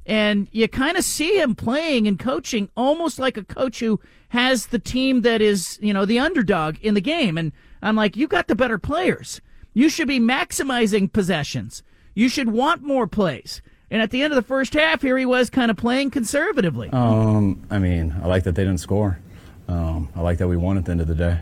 And 0.06 0.48
you 0.52 0.68
kind 0.68 0.98
of 0.98 1.04
see 1.04 1.40
him 1.40 1.56
playing 1.56 2.08
and 2.08 2.18
coaching 2.18 2.70
almost 2.76 3.20
like 3.20 3.38
a 3.38 3.44
coach 3.44 3.80
who 3.80 4.00
has 4.30 4.68
the 4.68 4.80
team 4.80 5.22
that 5.22 5.42
is, 5.42 5.78
you 5.82 5.94
know, 5.94 6.06
the 6.06 6.20
underdog 6.20 6.78
in 6.82 6.94
the 6.94 7.02
game. 7.02 7.38
And 7.38 7.52
I'm 7.82 7.96
like, 7.96 8.16
you 8.16 8.28
got 8.28 8.48
the 8.48 8.56
better 8.56 8.78
players. 8.78 9.42
You 9.74 9.90
should 9.90 10.08
be 10.08 10.20
maximizing 10.20 11.12
possessions. 11.12 11.84
You 12.14 12.30
should 12.30 12.50
want 12.50 12.82
more 12.82 13.08
plays. 13.08 13.62
And 13.90 14.02
at 14.02 14.10
the 14.10 14.24
end 14.24 14.32
of 14.32 14.36
the 14.36 14.48
first 14.48 14.74
half, 14.74 15.02
here 15.02 15.18
he 15.18 15.26
was 15.26 15.50
kind 15.50 15.70
of 15.70 15.78
playing 15.78 16.12
conservatively. 16.12 16.90
Um, 16.92 17.62
I 17.70 17.78
mean, 17.78 18.16
I 18.24 18.28
like 18.28 18.44
that 18.46 18.56
they 18.56 18.64
didn't 18.64 18.80
score. 18.80 19.20
Um, 19.68 20.10
I 20.16 20.22
like 20.22 20.38
that 20.40 20.48
we 20.48 20.58
won 20.58 20.78
at 20.78 20.86
the 20.86 20.92
end 20.92 21.02
of 21.02 21.08
the 21.08 21.16
day. 21.16 21.40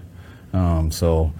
Um, 0.52 0.92
so, 0.92 1.32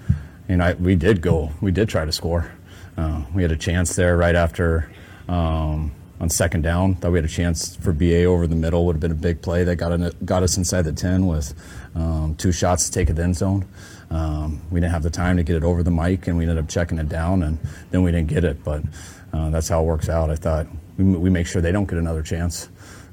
you 0.48 0.56
know, 0.56 0.64
I, 0.66 0.72
we 0.74 0.94
did 0.94 1.20
go, 1.20 1.50
we 1.60 1.72
did 1.72 1.88
try 1.88 2.04
to 2.04 2.12
score. 2.12 2.50
Uh, 2.96 3.24
we 3.34 3.42
had 3.42 3.50
a 3.50 3.56
chance 3.56 3.96
there 3.96 4.16
right 4.16 4.34
after 4.34 4.90
um, 5.28 5.92
on 6.20 6.28
second 6.28 6.62
down. 6.62 6.94
Thought 6.96 7.12
we 7.12 7.18
had 7.18 7.24
a 7.24 7.28
chance 7.28 7.76
for 7.76 7.92
BA 7.92 8.24
over 8.24 8.46
the 8.46 8.56
middle. 8.56 8.86
Would 8.86 8.96
have 8.96 9.00
been 9.00 9.12
a 9.12 9.14
big 9.14 9.40
play 9.42 9.64
that 9.64 9.76
got 9.76 9.92
in, 9.92 10.12
got 10.24 10.42
us 10.42 10.56
inside 10.56 10.82
the 10.82 10.92
ten 10.92 11.26
with 11.26 11.54
um, 11.94 12.34
two 12.36 12.52
shots 12.52 12.86
to 12.86 12.92
take 12.92 13.10
it 13.10 13.18
end 13.18 13.36
zone. 13.36 13.66
Um, 14.10 14.60
we 14.70 14.80
didn't 14.80 14.92
have 14.92 15.02
the 15.02 15.10
time 15.10 15.36
to 15.36 15.42
get 15.42 15.56
it 15.56 15.64
over 15.64 15.82
the 15.82 15.90
mic, 15.90 16.26
and 16.26 16.36
we 16.36 16.44
ended 16.44 16.58
up 16.58 16.68
checking 16.68 16.98
it 16.98 17.08
down, 17.08 17.42
and 17.42 17.58
then 17.90 18.02
we 18.02 18.10
didn't 18.12 18.28
get 18.28 18.44
it. 18.44 18.62
But 18.64 18.82
uh, 19.32 19.50
that's 19.50 19.68
how 19.68 19.82
it 19.82 19.86
works 19.86 20.08
out. 20.08 20.30
I 20.30 20.34
thought 20.36 20.66
we, 20.98 21.04
we 21.04 21.30
make 21.30 21.46
sure 21.46 21.62
they 21.62 21.72
don't 21.72 21.88
get 21.88 21.98
another 21.98 22.22
chance. 22.22 22.68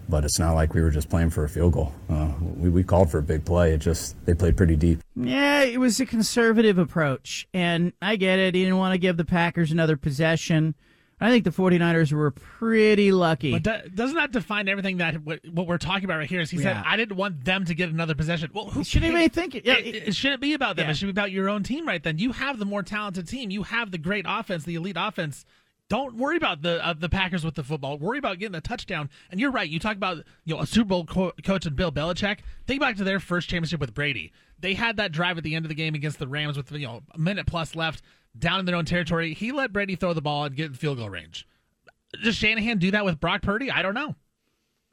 but 0.10 0.24
it's 0.24 0.40
not 0.40 0.54
like 0.54 0.74
we 0.74 0.82
were 0.82 0.90
just 0.90 1.10
playing 1.10 1.30
for 1.30 1.44
a 1.44 1.50
field 1.50 1.74
goal. 1.74 1.94
Uh, 2.10 2.32
we, 2.56 2.70
we 2.70 2.84
called 2.84 3.12
for 3.12 3.20
a 3.20 3.24
big 3.24 3.46
play. 3.46 3.74
It 3.74 3.80
just 3.80 4.16
they 4.26 4.34
played 4.34 4.58
pretty 4.58 4.76
deep. 4.76 5.00
Yeah, 5.16 5.62
it 5.64 5.80
was 5.80 6.00
a 6.00 6.06
conservative 6.06 6.78
approach, 6.78 7.48
and 7.54 7.94
I 8.02 8.16
get 8.16 8.40
it. 8.40 8.56
He 8.56 8.64
didn't 8.64 8.78
want 8.78 8.94
to 8.94 8.98
give 8.98 9.18
the 9.18 9.26
Packers 9.26 9.72
another 9.72 9.98
possession. 9.98 10.76
I 11.20 11.32
think 11.32 11.46
the 11.46 11.50
49ers 11.50 12.12
were 12.14 12.30
pretty 12.30 13.12
lucky. 13.12 13.52
But 13.58 13.64
do, 13.64 13.90
doesn't 13.90 14.16
that 14.18 14.32
define 14.32 14.68
everything 14.68 14.98
that 14.98 15.24
what, 15.24 15.40
what, 15.52 15.66
we're 15.66 15.80
talking 15.80 16.06
about 16.06 16.18
right 16.20 16.30
here? 16.30 16.42
Is 16.42 16.52
he 16.52 16.58
Yeah. 16.58 16.76
said 16.76 16.84
I 16.86 16.96
didn't 16.96 17.18
want 17.18 17.44
them 17.44 17.66
to 17.66 17.74
get 17.74 17.90
another 17.90 18.14
possession. 18.14 18.52
Well, 18.54 18.66
who 18.66 18.84
cares? 18.84 18.96
even 19.04 19.30
think 19.30 19.56
it- 19.56 19.66
yeah, 19.66 19.78
it, 19.78 19.86
it- 19.96 20.08
it 20.10 20.16
shouldn't 20.16 20.42
be 20.42 20.54
about 20.54 20.76
them. 20.76 20.86
Yeah. 20.86 20.92
It 20.92 20.98
should 20.98 21.08
be 21.08 21.12
about 21.12 21.32
your 21.32 21.50
own 21.50 21.64
team, 21.64 21.88
right? 21.88 22.04
Then 22.04 22.20
you 22.20 22.34
have 22.34 22.60
the 22.60 22.66
more 22.66 22.84
talented 22.84 23.28
team. 23.28 23.50
You 23.50 23.64
have 23.64 23.90
the 23.92 23.98
great 23.98 24.26
offense, 24.28 24.64
the 24.64 24.76
elite 24.76 24.98
offense. 25.00 25.44
Don't 25.90 26.18
worry 26.18 26.36
about 26.38 26.62
the 26.64 26.86
uh, 26.86 26.94
the 26.94 27.08
Packers 27.08 27.46
with 27.46 27.56
the 27.56 27.64
football. 27.64 27.98
Worry 27.98 28.20
about 28.20 28.40
getting 28.40 28.56
a 28.56 28.62
touchdown. 28.62 29.10
And 29.32 29.40
you're 29.40 29.52
right. 29.52 29.70
You 29.70 29.80
talk 29.80 29.96
about 29.96 30.18
you 30.44 30.54
know 30.54 30.60
a 30.62 30.68
Super 30.68 30.90
Bowl 30.90 31.06
co- 31.06 31.32
coach 31.46 31.66
and 31.66 31.76
Bill 31.78 31.92
Belichick. 31.94 32.40
Think 32.68 32.82
back 32.82 32.98
to 32.98 33.06
their 33.06 33.20
first 33.22 33.48
championship 33.50 33.80
with 33.80 33.94
Brady. 33.94 34.34
They 34.60 34.74
had 34.74 34.98
that 34.98 35.14
drive 35.14 35.38
at 35.38 35.46
the 35.46 35.56
end 35.56 35.64
of 35.64 35.70
the 35.70 35.76
game 35.76 35.96
against 35.96 36.20
the 36.20 36.28
Rams 36.28 36.58
with 36.58 36.72
you 36.74 36.86
know 36.86 37.04
a 37.12 37.18
minute 37.18 37.48
plus 37.48 37.74
left, 37.74 38.02
down 38.40 38.60
in 38.60 38.66
their 38.66 38.76
own 38.76 38.86
territory. 38.86 39.34
He 39.34 39.52
let 39.52 39.74
Brady 39.74 39.96
throw 39.96 40.14
the 40.14 40.22
ball 40.22 40.46
and 40.46 40.56
get 40.56 40.68
in 40.68 40.74
field 40.74 40.98
goal 40.98 41.10
range. 41.10 41.48
Does 42.24 42.36
Shanahan 42.36 42.78
do 42.78 42.92
that 42.92 43.06
with 43.06 43.20
Brock 43.20 43.42
Purdy? 43.42 43.70
I 43.72 43.82
don't 43.82 43.94
know. 43.94 44.16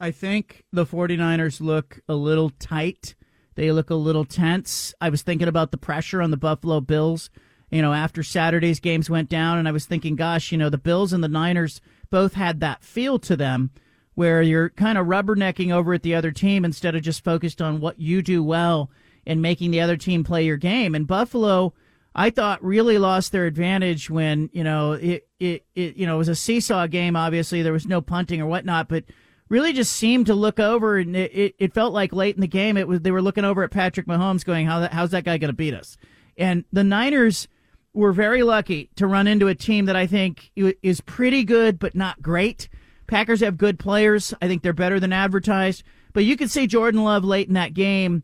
I 0.00 0.10
think 0.10 0.64
the 0.72 0.84
49ers 0.84 1.60
look 1.60 2.00
a 2.08 2.14
little 2.14 2.50
tight. 2.50 3.14
They 3.54 3.70
look 3.70 3.90
a 3.90 3.94
little 3.94 4.24
tense. 4.24 4.92
I 5.00 5.08
was 5.08 5.22
thinking 5.22 5.48
about 5.48 5.70
the 5.70 5.78
pressure 5.78 6.20
on 6.20 6.32
the 6.32 6.36
Buffalo 6.36 6.80
Bills, 6.80 7.30
you 7.70 7.80
know, 7.80 7.92
after 7.92 8.22
Saturday's 8.22 8.80
games 8.80 9.08
went 9.08 9.28
down, 9.28 9.58
and 9.58 9.68
I 9.68 9.72
was 9.72 9.86
thinking, 9.86 10.16
gosh, 10.16 10.50
you 10.50 10.58
know, 10.58 10.70
the 10.70 10.78
Bills 10.78 11.12
and 11.12 11.22
the 11.22 11.28
Niners 11.28 11.80
both 12.10 12.34
had 12.34 12.60
that 12.60 12.82
feel 12.82 13.18
to 13.20 13.36
them 13.36 13.70
where 14.14 14.42
you're 14.42 14.70
kind 14.70 14.98
of 14.98 15.06
rubbernecking 15.06 15.72
over 15.72 15.94
at 15.94 16.02
the 16.02 16.14
other 16.14 16.30
team 16.30 16.64
instead 16.64 16.94
of 16.94 17.02
just 17.02 17.24
focused 17.24 17.60
on 17.60 17.80
what 17.80 17.98
you 17.98 18.22
do 18.22 18.42
well 18.42 18.90
and 19.26 19.42
making 19.42 19.70
the 19.70 19.80
other 19.80 19.96
team 19.96 20.22
play 20.22 20.44
your 20.44 20.56
game. 20.56 20.94
And 20.94 21.06
Buffalo, 21.06 21.74
I 22.14 22.30
thought 22.30 22.64
really 22.64 22.98
lost 22.98 23.32
their 23.32 23.46
advantage 23.46 24.08
when 24.08 24.48
you 24.52 24.62
know 24.62 24.92
it 24.92 25.28
it, 25.40 25.66
it 25.74 25.96
you 25.96 26.06
know 26.06 26.14
it 26.14 26.18
was 26.18 26.28
a 26.28 26.34
seesaw 26.34 26.86
game. 26.86 27.16
Obviously, 27.16 27.62
there 27.62 27.72
was 27.72 27.86
no 27.86 28.00
punting 28.00 28.40
or 28.40 28.46
whatnot, 28.46 28.88
but 28.88 29.04
really 29.48 29.72
just 29.72 29.92
seemed 29.92 30.26
to 30.26 30.34
look 30.34 30.58
over 30.58 30.96
and 30.96 31.14
it, 31.14 31.30
it, 31.34 31.54
it 31.58 31.74
felt 31.74 31.92
like 31.92 32.12
late 32.12 32.34
in 32.34 32.40
the 32.40 32.46
game 32.46 32.76
it 32.76 32.88
was 32.88 33.00
they 33.00 33.10
were 33.10 33.22
looking 33.22 33.44
over 33.44 33.62
at 33.62 33.70
Patrick 33.70 34.06
Mahomes, 34.06 34.44
going, 34.44 34.66
"How 34.66 34.80
that, 34.80 34.92
how's 34.92 35.10
that 35.10 35.24
guy 35.24 35.38
going 35.38 35.48
to 35.48 35.56
beat 35.56 35.74
us?" 35.74 35.96
And 36.36 36.64
the 36.72 36.84
Niners 36.84 37.48
were 37.92 38.12
very 38.12 38.42
lucky 38.42 38.90
to 38.96 39.06
run 39.06 39.26
into 39.26 39.48
a 39.48 39.54
team 39.54 39.86
that 39.86 39.96
I 39.96 40.06
think 40.06 40.50
is 40.56 41.00
pretty 41.00 41.44
good 41.44 41.78
but 41.78 41.94
not 41.94 42.22
great. 42.22 42.68
Packers 43.06 43.40
have 43.40 43.58
good 43.58 43.78
players. 43.78 44.32
I 44.40 44.48
think 44.48 44.62
they're 44.62 44.72
better 44.72 44.98
than 44.98 45.12
advertised. 45.12 45.82
But 46.12 46.24
you 46.24 46.36
could 46.36 46.50
see 46.50 46.66
Jordan 46.66 47.04
Love 47.04 47.24
late 47.24 47.48
in 47.48 47.54
that 47.54 47.74
game 47.74 48.22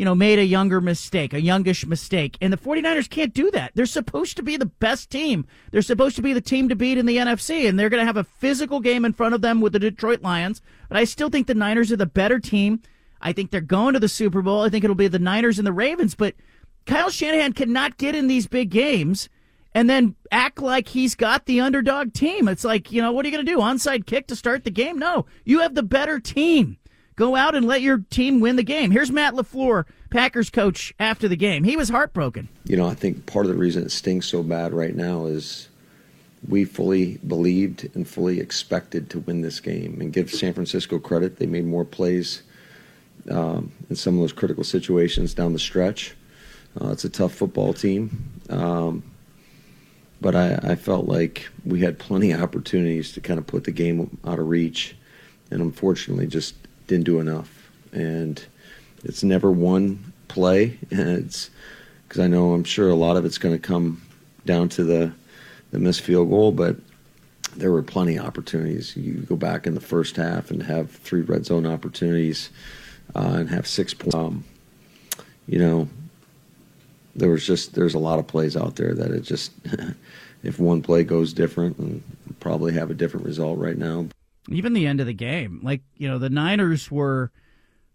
you 0.00 0.06
know, 0.06 0.14
made 0.14 0.38
a 0.38 0.44
younger 0.46 0.80
mistake, 0.80 1.34
a 1.34 1.42
youngish 1.42 1.84
mistake. 1.84 2.38
And 2.40 2.50
the 2.50 2.56
49ers 2.56 3.10
can't 3.10 3.34
do 3.34 3.50
that. 3.50 3.72
They're 3.74 3.84
supposed 3.84 4.34
to 4.38 4.42
be 4.42 4.56
the 4.56 4.64
best 4.64 5.10
team. 5.10 5.46
They're 5.72 5.82
supposed 5.82 6.16
to 6.16 6.22
be 6.22 6.32
the 6.32 6.40
team 6.40 6.70
to 6.70 6.74
beat 6.74 6.96
in 6.96 7.04
the 7.04 7.18
NFC, 7.18 7.68
and 7.68 7.78
they're 7.78 7.90
going 7.90 8.00
to 8.00 8.06
have 8.06 8.16
a 8.16 8.24
physical 8.24 8.80
game 8.80 9.04
in 9.04 9.12
front 9.12 9.34
of 9.34 9.42
them 9.42 9.60
with 9.60 9.74
the 9.74 9.78
Detroit 9.78 10.22
Lions. 10.22 10.62
But 10.88 10.96
I 10.96 11.04
still 11.04 11.28
think 11.28 11.48
the 11.48 11.54
Niners 11.54 11.92
are 11.92 11.96
the 11.96 12.06
better 12.06 12.38
team. 12.38 12.80
I 13.20 13.34
think 13.34 13.50
they're 13.50 13.60
going 13.60 13.92
to 13.92 14.00
the 14.00 14.08
Super 14.08 14.40
Bowl. 14.40 14.62
I 14.62 14.70
think 14.70 14.84
it'll 14.84 14.96
be 14.96 15.06
the 15.06 15.18
Niners 15.18 15.58
and 15.58 15.66
the 15.66 15.72
Ravens. 15.72 16.14
But 16.14 16.34
Kyle 16.86 17.10
Shanahan 17.10 17.52
cannot 17.52 17.98
get 17.98 18.14
in 18.14 18.26
these 18.26 18.46
big 18.46 18.70
games 18.70 19.28
and 19.74 19.90
then 19.90 20.14
act 20.32 20.62
like 20.62 20.88
he's 20.88 21.14
got 21.14 21.44
the 21.44 21.60
underdog 21.60 22.14
team. 22.14 22.48
It's 22.48 22.64
like, 22.64 22.90
you 22.90 23.02
know, 23.02 23.12
what 23.12 23.26
are 23.26 23.28
you 23.28 23.34
going 23.34 23.44
to 23.44 23.52
do? 23.52 23.58
Onside 23.58 24.06
kick 24.06 24.28
to 24.28 24.34
start 24.34 24.64
the 24.64 24.70
game? 24.70 24.98
No, 24.98 25.26
you 25.44 25.60
have 25.60 25.74
the 25.74 25.82
better 25.82 26.18
team. 26.18 26.78
Go 27.20 27.36
out 27.36 27.54
and 27.54 27.66
let 27.66 27.82
your 27.82 27.98
team 28.08 28.40
win 28.40 28.56
the 28.56 28.62
game. 28.62 28.90
Here's 28.90 29.12
Matt 29.12 29.34
LaFleur, 29.34 29.84
Packers 30.08 30.48
coach, 30.48 30.94
after 30.98 31.28
the 31.28 31.36
game. 31.36 31.64
He 31.64 31.76
was 31.76 31.90
heartbroken. 31.90 32.48
You 32.64 32.78
know, 32.78 32.86
I 32.86 32.94
think 32.94 33.26
part 33.26 33.44
of 33.44 33.52
the 33.52 33.58
reason 33.58 33.82
it 33.82 33.90
stings 33.90 34.24
so 34.24 34.42
bad 34.42 34.72
right 34.72 34.96
now 34.96 35.26
is 35.26 35.68
we 36.48 36.64
fully 36.64 37.18
believed 37.18 37.90
and 37.94 38.08
fully 38.08 38.40
expected 38.40 39.10
to 39.10 39.18
win 39.18 39.42
this 39.42 39.60
game 39.60 40.00
and 40.00 40.14
give 40.14 40.30
San 40.30 40.54
Francisco 40.54 40.98
credit. 40.98 41.36
They 41.36 41.44
made 41.44 41.66
more 41.66 41.84
plays 41.84 42.42
um, 43.30 43.70
in 43.90 43.96
some 43.96 44.14
of 44.14 44.20
those 44.20 44.32
critical 44.32 44.64
situations 44.64 45.34
down 45.34 45.52
the 45.52 45.58
stretch. 45.58 46.14
Uh, 46.80 46.88
it's 46.88 47.04
a 47.04 47.10
tough 47.10 47.34
football 47.34 47.74
team. 47.74 48.32
Um, 48.48 49.02
but 50.22 50.34
I, 50.34 50.58
I 50.62 50.74
felt 50.74 51.04
like 51.04 51.50
we 51.66 51.82
had 51.82 51.98
plenty 51.98 52.32
of 52.32 52.40
opportunities 52.40 53.12
to 53.12 53.20
kind 53.20 53.38
of 53.38 53.46
put 53.46 53.64
the 53.64 53.72
game 53.72 54.16
out 54.26 54.38
of 54.38 54.48
reach, 54.48 54.96
and 55.50 55.60
unfortunately 55.60 56.26
just 56.26 56.54
didn't 56.90 57.04
do 57.04 57.20
enough. 57.20 57.70
And 57.92 58.44
it's 59.04 59.22
never 59.22 59.50
one 59.50 60.12
play, 60.28 60.78
and 60.90 61.08
it's 61.08 61.50
because 62.06 62.20
I 62.20 62.26
know 62.26 62.52
I'm 62.52 62.64
sure 62.64 62.90
a 62.90 62.94
lot 62.94 63.16
of 63.16 63.24
it's 63.24 63.38
going 63.38 63.54
to 63.54 63.66
come 63.66 64.02
down 64.44 64.68
to 64.70 64.84
the 64.84 65.12
the 65.70 65.78
missed 65.78 66.00
field 66.00 66.28
goal, 66.28 66.50
but 66.50 66.76
there 67.56 67.70
were 67.70 67.82
plenty 67.82 68.16
of 68.16 68.26
opportunities. 68.26 68.96
You 68.96 69.14
go 69.14 69.36
back 69.36 69.66
in 69.66 69.74
the 69.74 69.80
first 69.80 70.16
half 70.16 70.50
and 70.50 70.62
have 70.64 70.90
three 70.90 71.20
red 71.20 71.46
zone 71.46 71.64
opportunities 71.64 72.50
uh, 73.14 73.34
and 73.36 73.48
have 73.50 73.68
six 73.68 73.94
points. 73.94 74.16
Um, 74.16 74.44
you 75.46 75.58
know, 75.58 75.88
there 77.14 77.30
was 77.30 77.46
just 77.46 77.74
there's 77.74 77.94
a 77.94 77.98
lot 78.00 78.18
of 78.18 78.26
plays 78.26 78.56
out 78.56 78.76
there 78.76 78.94
that 78.94 79.12
it 79.12 79.22
just 79.22 79.52
if 80.42 80.58
one 80.58 80.82
play 80.82 81.04
goes 81.04 81.32
different, 81.32 81.78
and 81.78 82.02
probably 82.40 82.72
have 82.72 82.90
a 82.90 82.94
different 82.94 83.26
result 83.26 83.58
right 83.58 83.78
now. 83.78 84.06
Even 84.48 84.72
the 84.72 84.86
end 84.86 85.00
of 85.00 85.06
the 85.06 85.12
game, 85.12 85.60
like 85.62 85.82
you 85.96 86.08
know, 86.08 86.18
the 86.18 86.30
Niners 86.30 86.90
were, 86.90 87.30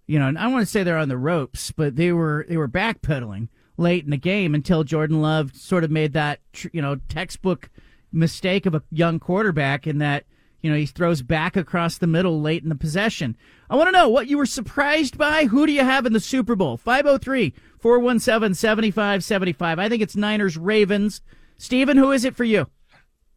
you 0.05 0.19
know, 0.19 0.27
and 0.27 0.37
I 0.37 0.47
want 0.47 0.61
to 0.61 0.71
say 0.71 0.83
they're 0.83 0.97
on 0.97 1.09
the 1.09 1.17
ropes, 1.17 1.71
but 1.71 1.95
they 1.95 2.11
were 2.11 2.45
they 2.47 2.57
were 2.57 2.67
backpedaling 2.67 3.49
late 3.77 4.03
in 4.03 4.11
the 4.11 4.17
game 4.17 4.55
until 4.55 4.83
Jordan 4.83 5.21
Love 5.21 5.55
sort 5.55 5.83
of 5.83 5.91
made 5.91 6.13
that 6.13 6.39
you 6.71 6.81
know 6.81 6.97
textbook 7.09 7.69
mistake 8.11 8.65
of 8.65 8.75
a 8.75 8.83
young 8.91 9.19
quarterback 9.19 9.85
in 9.87 9.97
that 9.97 10.25
you 10.61 10.69
know 10.69 10.77
he 10.77 10.85
throws 10.85 11.21
back 11.21 11.57
across 11.57 11.97
the 11.97 12.07
middle 12.07 12.41
late 12.41 12.63
in 12.63 12.69
the 12.69 12.75
possession. 12.75 13.35
I 13.69 13.75
want 13.75 13.87
to 13.87 13.91
know 13.91 14.09
what 14.09 14.27
you 14.27 14.37
were 14.37 14.45
surprised 14.45 15.17
by. 15.17 15.45
Who 15.45 15.65
do 15.65 15.73
you 15.73 15.83
have 15.83 16.05
in 16.05 16.13
the 16.13 16.19
Super 16.19 16.55
Bowl? 16.55 16.77
503 16.77 17.53
417 17.79 18.53
7575. 18.53 19.79
I 19.79 19.89
think 19.89 20.01
it's 20.01 20.15
Niners 20.15 20.57
Ravens. 20.57 21.21
Steven, 21.57 21.97
who 21.97 22.11
is 22.11 22.25
it 22.25 22.35
for 22.35 22.43
you? 22.43 22.67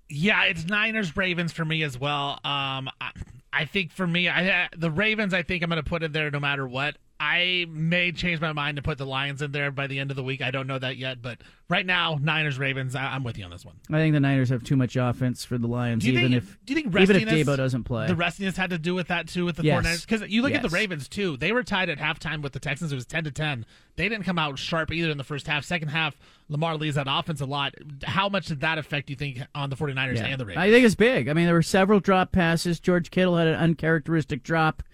Yeah, 0.08 0.44
it's 0.44 0.66
Niners 0.66 1.16
Ravens 1.16 1.52
for 1.52 1.64
me 1.64 1.82
as 1.82 1.98
well. 1.98 2.32
Um, 2.44 2.88
I, 3.00 3.10
I 3.52 3.64
think 3.66 3.92
for 3.92 4.06
me, 4.06 4.28
I 4.28 4.68
the 4.76 4.90
Ravens. 4.90 5.34
I 5.34 5.42
think 5.42 5.62
I'm 5.62 5.68
going 5.68 5.82
to 5.82 5.88
put 5.88 6.02
in 6.02 6.12
there 6.12 6.30
no 6.30 6.40
matter 6.40 6.66
what. 6.66 6.96
I 7.20 7.66
may 7.68 8.12
change 8.12 8.40
my 8.40 8.52
mind 8.52 8.76
to 8.76 8.82
put 8.82 8.96
the 8.96 9.04
Lions 9.06 9.42
in 9.42 9.50
there 9.50 9.72
by 9.72 9.88
the 9.88 9.98
end 9.98 10.10
of 10.10 10.16
the 10.16 10.22
week. 10.22 10.40
I 10.40 10.52
don't 10.52 10.68
know 10.68 10.78
that 10.78 10.96
yet, 10.96 11.20
but 11.20 11.38
right 11.68 11.84
now, 11.84 12.16
Niners 12.22 12.60
Ravens. 12.60 12.94
I, 12.94 13.06
I'm 13.06 13.24
with 13.24 13.36
you 13.36 13.44
on 13.44 13.50
this 13.50 13.64
one. 13.64 13.74
I 13.90 13.96
think 13.98 14.12
the 14.14 14.20
Niners 14.20 14.50
have 14.50 14.62
too 14.62 14.76
much 14.76 14.94
offense 14.94 15.44
for 15.44 15.58
the 15.58 15.66
Lions, 15.66 16.04
Do 16.04 16.12
you 16.12 16.18
even 16.18 16.30
think, 16.30 16.42
if 16.44 16.58
do 16.64 16.74
you 16.74 16.80
think 16.80 16.94
even 16.96 17.16
if 17.16 17.46
Deebo 17.46 17.56
doesn't 17.56 17.82
play. 17.84 18.06
The 18.06 18.14
restiness 18.14 18.56
had 18.56 18.70
to 18.70 18.78
do 18.78 18.94
with 18.94 19.08
that 19.08 19.26
too 19.26 19.44
with 19.44 19.56
the 19.56 19.64
Yes. 19.64 19.84
49ers 19.84 20.06
because 20.06 20.30
you 20.30 20.42
look 20.42 20.52
at 20.54 20.62
the 20.62 20.68
Ravens 20.68 21.08
too. 21.08 21.36
They 21.36 21.50
were 21.50 21.64
tied 21.64 21.88
at 21.88 21.98
halftime 21.98 22.40
with 22.40 22.52
the 22.52 22.60
Texans. 22.60 22.92
It 22.92 22.94
was 22.94 23.06
10 23.06 23.24
to 23.24 23.32
10. 23.32 23.66
They 23.96 24.08
didn't 24.08 24.24
come 24.24 24.38
out 24.38 24.56
sharp 24.56 24.92
either 24.92 25.10
in 25.10 25.18
the 25.18 25.24
first 25.24 25.48
half. 25.48 25.64
Second 25.64 25.88
half, 25.88 26.16
Lamar 26.48 26.76
leads 26.76 26.94
that 26.94 27.08
offense 27.10 27.40
a 27.40 27.46
lot. 27.46 27.74
How 28.04 28.28
much 28.28 28.46
did 28.46 28.60
that 28.60 28.78
affect 28.78 29.10
you 29.10 29.16
think 29.16 29.40
on 29.56 29.70
the 29.70 29.76
49ers 29.76 30.18
Yeah. 30.18 30.26
and 30.26 30.40
the 30.40 30.46
Ravens? 30.46 30.62
I 30.64 30.70
think 30.70 30.84
it's 30.86 30.94
big. 30.94 31.28
I 31.28 31.32
mean, 31.32 31.46
there 31.46 31.54
were 31.54 31.62
several 31.62 31.98
drop 31.98 32.30
passes. 32.30 32.78
George 32.78 33.10
Kittle 33.10 33.36
had 33.36 33.48
an 33.48 33.56
uncharacteristic 33.56 34.44
drop. 34.44 34.84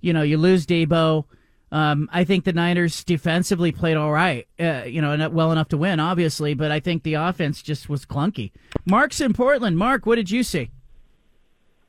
You 0.00 0.14
know, 0.14 0.22
you 0.22 0.38
lose 0.38 0.64
Deebo. 0.64 1.26
Um, 1.74 2.08
I 2.12 2.22
think 2.22 2.44
the 2.44 2.52
Niners 2.52 3.02
defensively 3.02 3.72
played 3.72 3.96
all 3.96 4.12
right, 4.12 4.46
uh, 4.60 4.84
you 4.86 5.02
know, 5.02 5.28
well 5.30 5.50
enough 5.50 5.70
to 5.70 5.76
win, 5.76 5.98
obviously, 5.98 6.54
but 6.54 6.70
I 6.70 6.78
think 6.78 7.02
the 7.02 7.14
offense 7.14 7.62
just 7.62 7.88
was 7.88 8.06
clunky. 8.06 8.52
Mark's 8.86 9.20
in 9.20 9.32
Portland. 9.32 9.76
Mark, 9.76 10.06
what 10.06 10.14
did 10.14 10.30
you 10.30 10.44
see? 10.44 10.70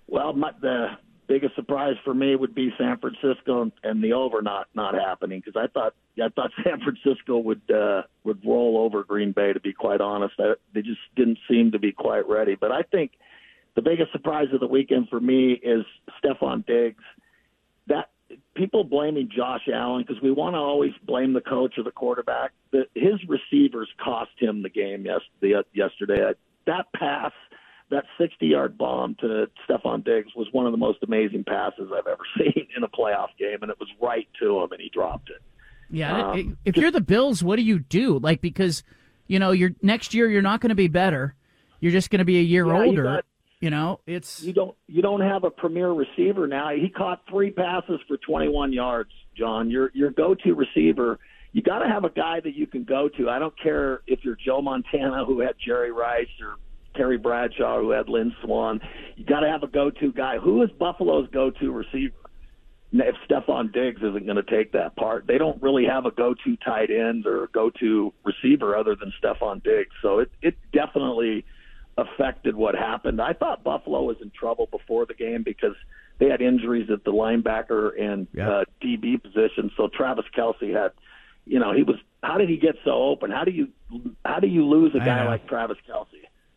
Well, 0.07 0.33
my, 0.33 0.53
the 0.59 0.87
biggest 1.27 1.53
surprise 1.53 1.97
for 2.03 2.15
me 2.15 2.35
would 2.35 2.55
be 2.55 2.73
San 2.79 2.97
Francisco 2.97 3.71
and, 3.83 4.03
the 4.03 4.13
over 4.13 4.41
not 4.41 4.69
not 4.73 4.95
happening 4.95 5.43
because 5.45 5.55
I 5.55 5.67
thought 5.71 5.93
I 6.19 6.29
thought 6.29 6.49
San 6.63 6.79
Francisco 6.81 7.37
would 7.37 7.61
uh, 7.69 8.01
would 8.23 8.43
roll 8.43 8.79
over 8.79 9.03
Green 9.03 9.33
Bay. 9.33 9.53
To 9.53 9.59
be 9.59 9.71
quite 9.71 10.01
honest, 10.01 10.33
I, 10.39 10.53
they 10.73 10.81
just 10.81 11.01
didn't 11.15 11.37
seem 11.47 11.73
to 11.73 11.79
be 11.79 11.91
quite 11.91 12.27
ready. 12.27 12.55
But 12.55 12.71
I 12.71 12.81
think 12.81 13.11
the 13.75 13.83
biggest 13.83 14.11
surprise 14.13 14.47
of 14.51 14.61
the 14.61 14.67
weekend 14.67 15.09
for 15.09 15.19
me 15.19 15.51
is 15.51 15.85
Stefon 16.23 16.65
Diggs. 16.65 17.03
That 17.85 18.09
people 18.55 18.83
blaming 18.83 19.29
Josh 19.35 19.67
Allen 19.73 20.03
because 20.07 20.21
we 20.21 20.31
want 20.31 20.53
to 20.53 20.59
always 20.59 20.91
blame 21.05 21.33
the 21.33 21.41
coach 21.41 21.75
or 21.77 21.83
the 21.83 21.91
quarterback. 21.91 22.51
The, 22.71 22.85
his 22.95 23.19
receivers 23.27 23.89
cost 24.03 24.31
him 24.39 24.63
the 24.63 24.69
game 24.69 25.05
yes, 25.05 25.21
the, 25.41 25.63
yesterday. 25.73 26.33
That 26.65 26.85
pass, 26.95 27.31
that 27.91 28.05
60-yard 28.19 28.77
bomb 28.77 29.15
to 29.21 29.47
Stefon 29.67 30.03
Diggs 30.03 30.29
was 30.35 30.47
one 30.51 30.65
of 30.65 30.71
the 30.71 30.77
most 30.77 30.99
amazing 31.03 31.43
passes 31.43 31.91
I've 31.93 32.07
ever 32.07 32.23
seen 32.37 32.67
in 32.75 32.83
a 32.83 32.89
playoff 32.89 33.29
game, 33.37 33.59
and 33.61 33.69
it 33.69 33.79
was 33.79 33.89
right 34.01 34.27
to 34.41 34.59
him, 34.61 34.71
and 34.71 34.81
he 34.81 34.89
dropped 34.89 35.29
it. 35.29 35.41
Yeah, 35.89 36.31
Um, 36.31 36.57
if 36.65 36.77
you're 36.77 36.89
the 36.89 36.99
Bills, 36.99 37.43
what 37.43 37.57
do 37.57 37.61
you 37.61 37.77
do? 37.77 38.17
Like 38.17 38.41
because 38.41 38.83
you 39.27 39.39
know, 39.39 39.51
you're 39.51 39.71
next 39.81 40.13
year 40.13 40.29
you're 40.29 40.41
not 40.41 40.61
going 40.61 40.69
to 40.69 40.75
be 40.75 40.87
better. 40.87 41.35
You're 41.79 41.91
just 41.91 42.09
going 42.09 42.19
to 42.19 42.25
be 42.25 42.39
a 42.39 42.43
year 42.43 42.65
Yeah, 42.67 42.83
older. 42.83 43.21
You 43.65 43.71
know, 43.71 43.99
it's 44.05 44.43
you 44.43 44.53
don't 44.53 44.77
you 44.85 45.01
don't 45.01 45.21
have 45.21 45.43
a 45.43 45.49
premier 45.49 45.89
receiver 45.89 46.45
now. 46.45 46.69
He 46.69 46.87
caught 46.87 47.23
three 47.27 47.49
passes 47.49 47.99
for 48.07 48.15
21 48.15 48.71
yards. 48.73 49.09
John, 49.35 49.71
your 49.71 49.89
your 49.95 50.11
go-to 50.11 50.53
receiver. 50.53 51.17
You 51.51 51.63
got 51.63 51.79
to 51.79 51.89
have 51.89 52.03
a 52.03 52.11
guy 52.11 52.41
that 52.41 52.53
you 52.53 52.67
can 52.67 52.83
go 52.83 53.09
to. 53.17 53.27
I 53.27 53.39
don't 53.39 53.59
care 53.59 54.01
if 54.05 54.19
you're 54.23 54.35
Joe 54.35 54.61
Montana 54.61 55.25
who 55.25 55.39
had 55.39 55.55
Jerry 55.65 55.91
Rice 55.91 56.27
or 56.43 56.57
Terry 56.95 57.17
Bradshaw 57.17 57.79
who 57.79 57.89
had 57.89 58.07
Lynn 58.07 58.35
Swann. 58.43 58.81
You 59.15 59.25
got 59.25 59.39
to 59.39 59.49
have 59.49 59.63
a 59.63 59.67
go-to 59.67 60.11
guy. 60.11 60.37
Who 60.37 60.61
is 60.61 60.69
Buffalo's 60.69 61.27
go-to 61.31 61.71
receiver? 61.71 62.13
If 62.91 63.15
Stefon 63.27 63.73
Diggs 63.73 64.03
isn't 64.03 64.25
going 64.27 64.35
to 64.35 64.43
take 64.43 64.73
that 64.73 64.95
part, 64.95 65.25
they 65.25 65.39
don't 65.39 65.59
really 65.59 65.85
have 65.85 66.05
a 66.05 66.11
go-to 66.11 66.55
tight 66.57 66.91
end 66.91 67.25
or 67.25 67.49
go-to 67.51 68.13
receiver 68.23 68.77
other 68.77 68.95
than 68.95 69.11
Stefon 69.19 69.63
Diggs. 69.63 69.95
So 70.03 70.19
it 70.19 70.29
it 70.43 70.55
definitely 70.71 71.45
affected 71.97 72.55
what 72.55 72.75
happened. 72.75 73.21
I 73.21 73.33
thought 73.33 73.63
Buffalo 73.63 74.03
was 74.03 74.17
in 74.21 74.31
trouble 74.31 74.67
before 74.69 75.05
the 75.05 75.13
game 75.13 75.43
because 75.43 75.75
they 76.19 76.27
had 76.29 76.41
injuries 76.41 76.89
at 76.91 77.03
the 77.03 77.11
linebacker 77.11 77.91
and 77.99 78.27
Yeah. 78.33 78.49
uh, 78.49 78.63
DB 78.81 79.21
position. 79.21 79.71
So 79.77 79.87
Travis 79.87 80.25
Kelce 80.37 80.73
had, 80.73 80.91
you 81.45 81.59
know, 81.59 81.71
he 81.73 81.83
was. 81.83 81.95
How 82.23 82.37
did 82.39 82.49
he 82.49 82.57
get 82.57 82.75
so 82.83 82.91
open? 82.91 83.29
How 83.31 83.43
do 83.43 83.51
you 83.51 83.67
how 84.25 84.39
do 84.39 84.47
you 84.47 84.65
lose 84.65 84.93
a 84.95 84.99
guy 84.99 85.25
like 85.27 85.47
Travis 85.47 85.77
Kelce? 85.87 86.07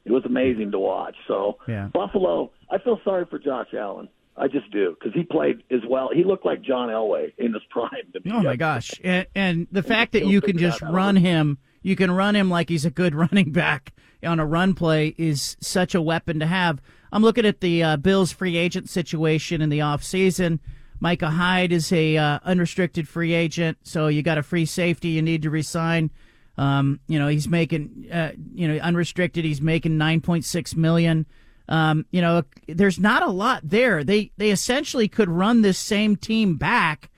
It 0.04 0.12
was 0.12 0.24
amazing 0.24 0.70
to 0.72 0.78
watch. 0.78 1.14
So 1.26 1.58
Yeah. 1.68 1.88
Buffalo, 1.92 2.50
I 2.70 2.78
feel 2.78 2.98
sorry 3.04 3.26
for 3.26 3.38
Josh 3.38 3.68
Allen. 3.74 4.08
I 4.36 4.46
just 4.48 4.70
do 4.70 4.96
because 4.98 5.12
he 5.14 5.24
played 5.24 5.62
as 5.70 5.80
well. 5.86 6.10
He 6.14 6.22
looked 6.24 6.46
like 6.46 6.62
John 6.62 6.88
Elway 6.88 7.32
in 7.38 7.52
his 7.52 7.62
prime. 7.70 7.90
To. 8.14 8.20
Oh 8.32 8.40
my 8.42 8.56
gosh! 8.56 8.92
And, 9.04 9.26
and 9.34 9.66
the 9.72 9.82
fact 9.82 10.12
that 10.12 10.24
you 10.26 10.40
can 10.40 10.56
just 10.56 10.80
run 10.80 11.16
him, 11.16 11.58
you 11.82 11.94
can 11.96 12.10
run 12.10 12.34
him 12.36 12.48
like 12.48 12.68
he's 12.68 12.84
a 12.86 12.90
good 12.90 13.14
running 13.24 13.50
back 13.52 13.92
on 14.24 14.40
a 14.40 14.46
run 14.46 14.74
play 14.74 15.14
is 15.18 15.56
such 15.60 15.94
a 15.94 16.02
weapon 16.02 16.40
to 16.40 16.46
have. 16.46 16.80
I'm 17.12 17.22
looking 17.22 17.46
at 17.46 17.60
the 17.60 17.82
uh, 17.82 17.96
Bills 17.96 18.32
free 18.32 18.56
agent 18.56 18.88
situation 18.88 19.62
in 19.62 19.70
the 19.70 19.80
off 19.80 20.02
season. 20.02 20.60
Micah 21.00 21.30
Hyde 21.30 21.72
is 21.72 21.92
a 21.92 22.16
uh, 22.16 22.38
unrestricted 22.44 23.08
free 23.08 23.32
agent, 23.32 23.78
so 23.82 24.08
you 24.08 24.22
got 24.22 24.38
a 24.38 24.42
free 24.42 24.66
safety 24.66 25.08
you 25.08 25.22
need 25.22 25.42
to 25.42 25.50
resign. 25.50 26.10
Um, 26.56 26.98
you 27.06 27.20
know 27.20 27.28
he's 27.28 27.46
making, 27.46 28.08
uh, 28.12 28.32
you 28.52 28.66
know, 28.66 28.78
unrestricted. 28.78 29.44
He's 29.44 29.60
making 29.60 29.92
9.6 29.92 30.76
million. 30.76 31.26
Um, 31.68 32.06
you 32.10 32.20
know, 32.20 32.42
there's 32.66 32.98
not 32.98 33.22
a 33.22 33.30
lot 33.30 33.60
there. 33.62 34.02
They 34.02 34.32
they 34.38 34.50
essentially 34.50 35.06
could 35.06 35.28
run 35.28 35.62
this 35.62 35.78
same 35.78 36.16
team 36.16 36.56
back. 36.56 37.10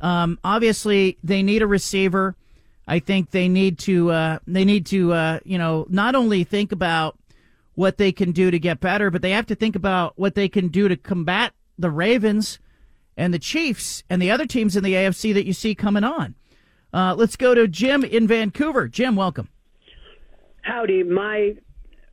Um, 0.00 0.38
obviously, 0.44 1.18
they 1.22 1.42
need 1.42 1.62
a 1.62 1.66
receiver. 1.66 2.36
I 2.92 2.98
think 2.98 3.30
they 3.30 3.48
need 3.48 3.78
to 3.80 4.10
uh, 4.10 4.38
they 4.46 4.66
need 4.66 4.84
to 4.88 5.14
uh, 5.14 5.38
you 5.44 5.56
know 5.56 5.86
not 5.88 6.14
only 6.14 6.44
think 6.44 6.72
about 6.72 7.18
what 7.74 7.96
they 7.96 8.12
can 8.12 8.32
do 8.32 8.50
to 8.50 8.58
get 8.58 8.80
better, 8.80 9.10
but 9.10 9.22
they 9.22 9.30
have 9.30 9.46
to 9.46 9.54
think 9.54 9.74
about 9.74 10.12
what 10.18 10.34
they 10.34 10.46
can 10.46 10.68
do 10.68 10.88
to 10.88 10.96
combat 10.98 11.54
the 11.78 11.90
Ravens 11.90 12.58
and 13.16 13.32
the 13.32 13.38
Chiefs 13.38 14.04
and 14.10 14.20
the 14.20 14.30
other 14.30 14.44
teams 14.44 14.76
in 14.76 14.84
the 14.84 14.92
AFC 14.92 15.32
that 15.32 15.46
you 15.46 15.54
see 15.54 15.74
coming 15.74 16.04
on. 16.04 16.34
Uh, 16.92 17.14
let's 17.16 17.34
go 17.34 17.54
to 17.54 17.66
Jim 17.66 18.04
in 18.04 18.28
Vancouver. 18.28 18.88
Jim, 18.88 19.16
welcome. 19.16 19.48
Howdy, 20.60 21.04
my 21.04 21.54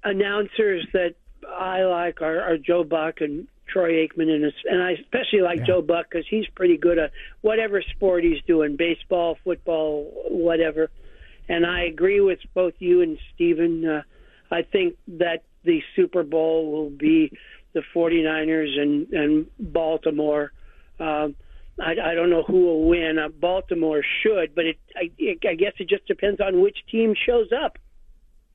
announcers 0.05 0.87
that 0.93 1.15
I 1.45 1.83
like 1.83 2.21
are, 2.21 2.39
are 2.39 2.57
Joe 2.57 2.85
Buck 2.85 3.19
and 3.19 3.49
Troy 3.71 4.07
Aikman, 4.07 4.29
and, 4.29 4.53
and 4.65 4.83
I 4.83 4.91
especially 4.91 5.41
like 5.41 5.65
Joe 5.65 5.81
Buck 5.81 6.07
because 6.09 6.25
he's 6.29 6.45
pretty 6.55 6.77
good 6.77 6.97
at 6.97 7.11
whatever 7.41 7.81
sport 7.81 8.23
he's 8.23 8.41
doing 8.47 8.75
baseball, 8.75 9.37
football, 9.43 10.11
whatever. 10.29 10.89
And 11.47 11.65
I 11.65 11.83
agree 11.83 12.21
with 12.21 12.39
both 12.53 12.73
you 12.79 13.01
and 13.01 13.17
Steven. 13.33 13.85
Uh, 13.85 14.01
I 14.51 14.61
think 14.63 14.95
that 15.07 15.43
the 15.63 15.81
Super 15.95 16.23
Bowl 16.23 16.71
will 16.71 16.89
be 16.89 17.31
the 17.73 17.83
49ers 17.95 18.79
and, 18.79 19.07
and 19.13 19.45
Baltimore. 19.59 20.51
Um, 20.99 21.35
I, 21.79 21.91
I 21.91 22.13
don't 22.13 22.29
know 22.29 22.43
who 22.43 22.61
will 22.65 22.87
win. 22.87 23.17
Uh, 23.17 23.29
Baltimore 23.29 24.03
should, 24.21 24.53
but 24.53 24.65
it, 24.65 24.77
I, 24.95 25.11
it, 25.17 25.39
I 25.47 25.55
guess 25.55 25.73
it 25.79 25.87
just 25.87 26.05
depends 26.07 26.41
on 26.41 26.61
which 26.61 26.77
team 26.91 27.13
shows 27.25 27.49
up. 27.65 27.77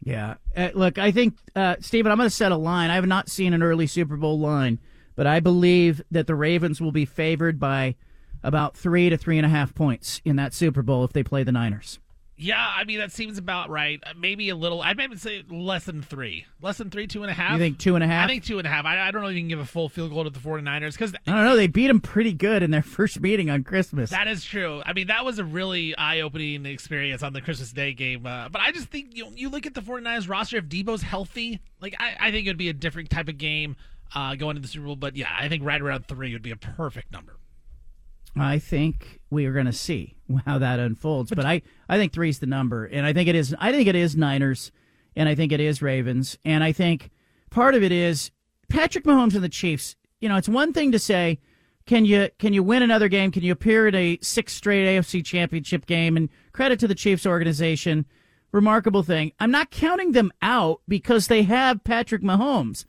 Yeah. 0.03 0.35
Uh, 0.55 0.71
look, 0.75 0.99
I 0.99 1.11
think, 1.11 1.39
uh, 1.57 1.77
Stephen, 1.81 2.13
I'm 2.13 2.19
going 2.19 2.29
to 2.29 2.35
set 2.35 2.53
a 2.53 2.57
line. 2.57 2.91
I 2.91 2.97
have 2.97 3.07
not 3.07 3.31
seen 3.31 3.55
an 3.55 3.63
early 3.63 3.87
Super 3.87 4.17
Bowl 4.17 4.39
line, 4.39 4.79
but 5.17 5.27
I 5.27 5.41
believe 5.41 6.03
that 6.11 6.27
the 6.27 6.35
Ravens 6.35 6.81
will 6.81 6.93
be 6.93 7.05
favored 7.05 7.59
by 7.59 7.97
about 8.43 8.77
three 8.77 9.09
to 9.11 9.17
three 9.17 9.39
and 9.39 9.47
a 9.47 9.51
half 9.51 9.75
points 9.75 10.21
in 10.25 10.37
that 10.37 10.53
Super 10.55 10.83
Bowl 10.83 11.05
if 11.05 11.13
they 11.13 11.23
play 11.23 11.43
the 11.45 11.53
Niners. 11.53 11.99
Yeah, 12.37 12.73
I 12.77 12.83
mean 12.83 12.99
that 12.99 13.13
seems 13.13 13.39
about 13.39 13.71
right. 13.71 14.03
Uh, 14.05 14.13
Maybe 14.19 14.49
a 14.49 14.57
little. 14.57 14.83
I'd 14.83 14.97
maybe 14.97 15.15
say 15.17 15.45
less 15.49 15.85
than 15.85 16.03
three. 16.03 16.47
Less 16.61 16.79
than 16.79 16.91
three, 16.91 17.07
two 17.07 17.23
and 17.23 17.31
a 17.31 17.35
half. 17.35 17.53
You 17.53 17.59
think 17.59 17.79
two 17.79 17.95
and 17.95 18.03
a 18.03 18.09
half? 18.09 18.25
I 18.25 18.27
think 18.29 18.43
two 18.43 18.59
and 18.59 18.67
a 18.67 18.71
half. 18.71 18.85
I, 18.85 19.07
I 19.07 19.13
don't 19.13 19.23
know 19.23 19.29
if 19.29 19.35
you 19.35 19.41
can 19.41 19.49
give 19.49 19.61
a 19.61 19.65
full 19.65 19.89
field 19.89 20.11
goal 20.11 20.25
to 20.25 20.31
the 20.31 20.41
49ers 20.41 20.93
because 20.95 21.15
I 21.29 21.33
don't 21.33 21.45
know. 21.45 21.55
They 21.55 21.69
beat 21.69 21.87
them 21.87 22.01
pretty 22.01 22.33
good 22.33 22.65
in 22.65 22.73
their 22.73 22.83
first 22.97 23.21
meeting 23.21 23.51
on 23.51 23.63
Christmas. 23.63 24.11
that 24.11 24.27
is 24.27 24.45
true. 24.45 24.83
I 24.85 24.95
mean, 24.95 25.07
that 25.07 25.25
was 25.25 25.39
a 25.39 25.45
really 25.45 25.97
eye-opening 25.97 26.67
experience 26.67 27.23
on 27.23 27.35
the 27.35 27.41
Christmas 27.41 27.71
Day 27.71 27.93
game. 27.93 28.27
Uh, 28.27 28.49
but 28.49 28.61
I 28.61 28.73
just 28.73 28.89
think 28.89 29.17
you 29.17 29.29
you 29.37 29.49
look 29.49 29.65
at 29.65 29.75
the 29.75 29.81
49ers 29.83 30.29
roster. 30.29 30.57
If 30.57 30.65
Deebo's 30.65 31.03
healthy, 31.03 31.61
like 31.81 31.95
I, 32.01 32.17
I 32.19 32.31
think 32.33 32.49
it 32.49 32.51
would 32.51 32.57
be 32.59 32.69
a 32.69 32.75
different 32.75 33.11
type 33.11 33.29
of 33.29 33.39
game 33.39 33.77
uh, 34.15 34.35
going 34.35 34.57
to 34.57 34.63
the 34.63 34.69
Super 34.69 34.87
Bowl. 34.87 34.97
But 34.97 35.17
yeah, 35.17 35.35
I 35.37 35.49
think 35.49 35.65
right 35.65 35.81
around 35.81 36.07
three 36.07 36.33
would 36.33 36.43
be 36.43 36.51
a 36.51 36.57
perfect 36.57 37.13
number. 37.13 37.39
I 38.37 38.59
think 38.59 39.21
we 39.31 39.47
are 39.47 39.53
going 39.53 39.67
to 39.67 39.73
see 39.73 40.17
how 40.45 40.59
that 40.59 40.81
unfolds. 40.81 41.31
But 41.31 41.45
I, 41.45 41.63
I 41.89 41.99
think 41.99 42.13
three 42.13 42.29
is 42.29 42.41
the 42.41 42.47
number, 42.47 42.85
and 42.85 43.07
I 43.07 43.13
think 43.13 43.29
it 43.29 43.35
is. 43.35 43.55
I 43.59 43.71
think 43.71 43.89
it 43.89 43.95
is 43.95 44.17
Niners, 44.17 44.73
and 45.15 45.29
I 45.29 45.35
think 45.35 45.53
it 45.53 45.61
is 45.61 45.81
Ravens, 45.81 46.37
and 46.45 46.65
I 46.65 46.73
think 46.73 47.11
part 47.51 47.75
of 47.75 47.83
it 47.83 47.93
is 47.93 48.31
Patrick 48.69 49.05
Mahomes 49.05 49.35
and 49.35 49.45
the 49.45 49.49
Chiefs. 49.49 49.97
You 50.21 50.29
know, 50.29 50.37
it's 50.37 50.49
one 50.49 50.73
thing 50.73 50.91
to 50.93 50.99
say, 50.99 51.39
can 51.87 52.05
you 52.05 52.29
can 52.39 52.53
you 52.53 52.63
win 52.63 52.83
another 52.83 53.09
game? 53.09 53.31
Can 53.31 53.43
you 53.43 53.53
appear 53.53 53.87
in 53.87 53.95
a 53.95 54.19
six 54.21 54.53
straight 54.53 54.87
AFC 54.87 55.25
Championship 55.25 55.87
game? 55.87 56.17
And 56.17 56.29
credit 56.53 56.81
to 56.81 56.89
the 56.89 56.95
Chiefs 56.95 57.27
organization, 57.27 58.07
remarkable 58.51 59.03
thing. 59.03 59.33
I'm 59.39 59.51
not 59.51 59.71
counting 59.71 60.13
them 60.13 60.33
out 60.43 60.81
because 60.89 61.29
they 61.29 61.43
have 61.43 61.85
Patrick 61.85 62.23
Mahomes. 62.23 62.85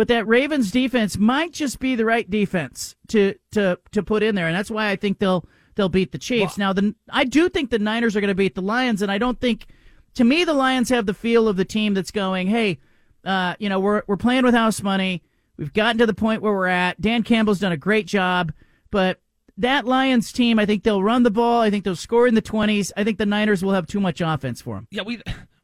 But 0.00 0.08
that 0.08 0.26
Ravens 0.26 0.70
defense 0.70 1.18
might 1.18 1.52
just 1.52 1.78
be 1.78 1.94
the 1.94 2.06
right 2.06 2.30
defense 2.30 2.96
to 3.08 3.34
to 3.52 3.78
to 3.92 4.02
put 4.02 4.22
in 4.22 4.34
there, 4.34 4.46
and 4.46 4.56
that's 4.56 4.70
why 4.70 4.88
I 4.88 4.96
think 4.96 5.18
they'll 5.18 5.46
they'll 5.74 5.90
beat 5.90 6.10
the 6.10 6.16
Chiefs. 6.16 6.56
now, 6.56 6.72
the 6.72 6.94
I 7.10 7.24
do 7.24 7.50
think 7.50 7.68
the 7.68 7.78
Niners 7.78 8.16
are 8.16 8.22
going 8.22 8.28
to 8.28 8.34
beat 8.34 8.54
the 8.54 8.62
Lions, 8.62 9.02
and 9.02 9.12
I 9.12 9.18
don't 9.18 9.38
think, 9.38 9.66
to 10.14 10.24
me, 10.24 10.44
the 10.44 10.54
Lions 10.54 10.88
have 10.88 11.04
the 11.04 11.12
feel 11.12 11.48
of 11.48 11.58
the 11.58 11.66
team 11.66 11.92
that's 11.92 12.10
going, 12.10 12.46
hey, 12.46 12.78
uh, 13.26 13.56
you 13.58 13.68
know, 13.68 13.78
we're 13.78 14.02
we're 14.06 14.16
playing 14.16 14.42
with 14.44 14.54
house 14.54 14.82
money. 14.82 15.22
We've 15.58 15.74
gotten 15.74 15.98
to 15.98 16.06
the 16.06 16.14
point 16.14 16.40
where 16.40 16.54
we're 16.54 16.66
at. 16.66 16.98
Dan 16.98 17.22
Campbell's 17.22 17.58
done 17.58 17.72
a 17.72 17.76
great 17.76 18.06
job, 18.06 18.54
but 18.90 19.20
that 19.58 19.84
Lions 19.84 20.32
team, 20.32 20.58
I 20.58 20.64
think 20.64 20.82
they'll 20.82 21.02
run 21.02 21.24
the 21.24 21.30
ball. 21.30 21.60
I 21.60 21.68
think 21.68 21.84
they'll 21.84 21.94
score 21.94 22.26
in 22.26 22.34
the 22.34 22.40
twenties. 22.40 22.90
I 22.96 23.04
think 23.04 23.18
the 23.18 23.26
Niners 23.26 23.62
will 23.62 23.74
have 23.74 23.86
too 23.86 24.00
much 24.00 24.22
offense 24.22 24.62
for 24.62 24.76
them. 24.76 24.88
Yeah, 24.90 25.02
we 25.02 25.20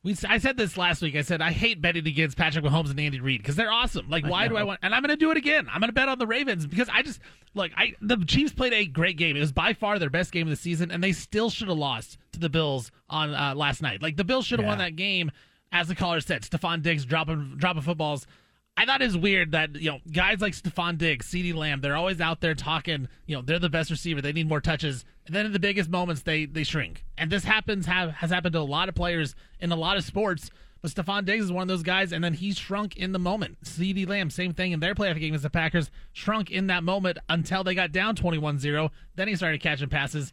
we 0.07 0.16
I 0.29 0.38
said 0.38 0.57
this 0.57 0.77
last 0.77 1.03
week. 1.03 1.16
I 1.16 1.23
said 1.23 1.42
I 1.42 1.51
hate 1.51 1.83
betting 1.83 2.07
against 2.07 2.37
Patrick 2.37 2.64
Mahomes 2.64 2.90
and 2.90 3.01
Andy 3.01 3.19
Reid 3.19 3.42
because 3.42 3.57
they're 3.57 3.73
awesome. 3.73 4.09
Like, 4.09 4.25
why 4.25 4.47
do 4.47 4.57
I 4.57 4.62
want? 4.62 4.79
And 4.81 4.95
I'm 4.95 5.03
going 5.03 5.11
to 5.11 5.16
do 5.16 5.33
it 5.33 5.37
again. 5.37 5.66
I'm 5.69 5.81
going 5.81 5.88
to 5.88 5.95
bet 5.95 6.09
on 6.09 6.21
the 6.21 6.29
Ravens 6.29 6.64
because 6.64 6.88
I 6.92 7.03
just 7.03 7.19
look. 7.55 7.73
I 7.77 7.95
the 8.01 8.16
Chiefs 8.25 8.53
played 8.53 8.73
a 8.73 8.87
great 8.87 9.16
game. 9.16 9.37
It 9.37 9.40
was 9.40 9.51
by 9.51 9.73
far 9.73 9.99
their 9.99 10.09
best 10.09 10.31
game 10.31 10.47
of 10.47 10.51
the 10.51 10.57
season, 10.57 10.92
and 10.92 11.03
they 11.03 11.11
still 11.11 11.51
should 11.51 11.66
have 11.66 11.77
lost 11.77 12.19
to 12.33 12.38
the 12.38 12.49
Bills 12.49 12.92
on 13.11 13.35
uh, 13.35 13.57
last 13.57 13.83
night. 13.83 14.01
Like 14.01 14.16
the 14.16 14.23
Bills 14.23 14.47
should 14.47 14.61
have 14.61 14.69
won 14.69 14.79
that 14.79 14.95
game, 14.95 15.33
as 15.73 15.88
the 15.88 15.97
caller 15.97 16.21
said. 16.21 16.42
Stefon 16.42 16.83
Diggs 16.83 17.05
dropping 17.05 17.57
dropping 17.57 17.83
footballs. 17.83 18.29
I 18.77 18.85
thought 18.85 19.03
it 19.03 19.07
was 19.07 19.16
weird 19.16 19.53
that 19.53 19.75
you 19.75 19.90
know 19.90 19.99
guys 20.12 20.40
like 20.40 20.53
Stefon 20.53 20.99
Diggs, 20.99 21.27
CeeDee 21.27 21.55
Lamb, 21.55 21.81
they're 21.81 21.97
always 21.97 22.21
out 22.21 22.40
there 22.40 22.55
talking. 22.55 23.09
You 23.27 23.35
know 23.35 23.42
they're 23.42 23.59
the 23.59 23.69
best 23.69 23.90
receiver. 23.90 24.23
They 24.23 24.33
need 24.33 24.49
more 24.49 24.61
touches. 24.61 25.05
And 25.26 25.34
then 25.34 25.46
in 25.46 25.52
the 25.52 25.58
biggest 25.58 25.90
moments, 25.90 26.22
they 26.22 26.46
they 26.46 26.64
shrink. 26.64 27.04
And 27.18 27.30
this 27.30 27.44
happens 27.44 27.86
have 27.86 28.10
has 28.12 28.30
happened 28.30 28.54
to 28.54 28.60
a 28.60 28.60
lot 28.60 28.88
of 28.88 28.94
players 28.94 29.34
in 29.60 29.72
a 29.72 29.76
lot 29.76 29.96
of 29.96 30.04
sports. 30.04 30.50
But 30.82 30.90
Stefon 30.90 31.24
Diggs 31.24 31.46
is 31.46 31.52
one 31.52 31.62
of 31.62 31.68
those 31.68 31.82
guys, 31.82 32.12
and 32.12 32.22
then 32.22 32.34
he 32.34 32.52
shrunk 32.52 32.96
in 32.96 33.12
the 33.12 33.18
moment. 33.18 33.60
CeeDee 33.64 34.06
Lamb, 34.06 34.30
same 34.30 34.52
thing 34.52 34.72
in 34.72 34.80
their 34.80 34.94
playoff 34.94 35.18
game 35.18 35.34
as 35.34 35.42
the 35.42 35.50
Packers, 35.50 35.90
shrunk 36.12 36.50
in 36.50 36.66
that 36.66 36.84
moment 36.84 37.18
until 37.28 37.64
they 37.64 37.74
got 37.74 37.92
down 37.92 38.14
21-0. 38.14 38.90
Then 39.16 39.26
he 39.26 39.34
started 39.34 39.62
catching 39.62 39.88
passes 39.88 40.32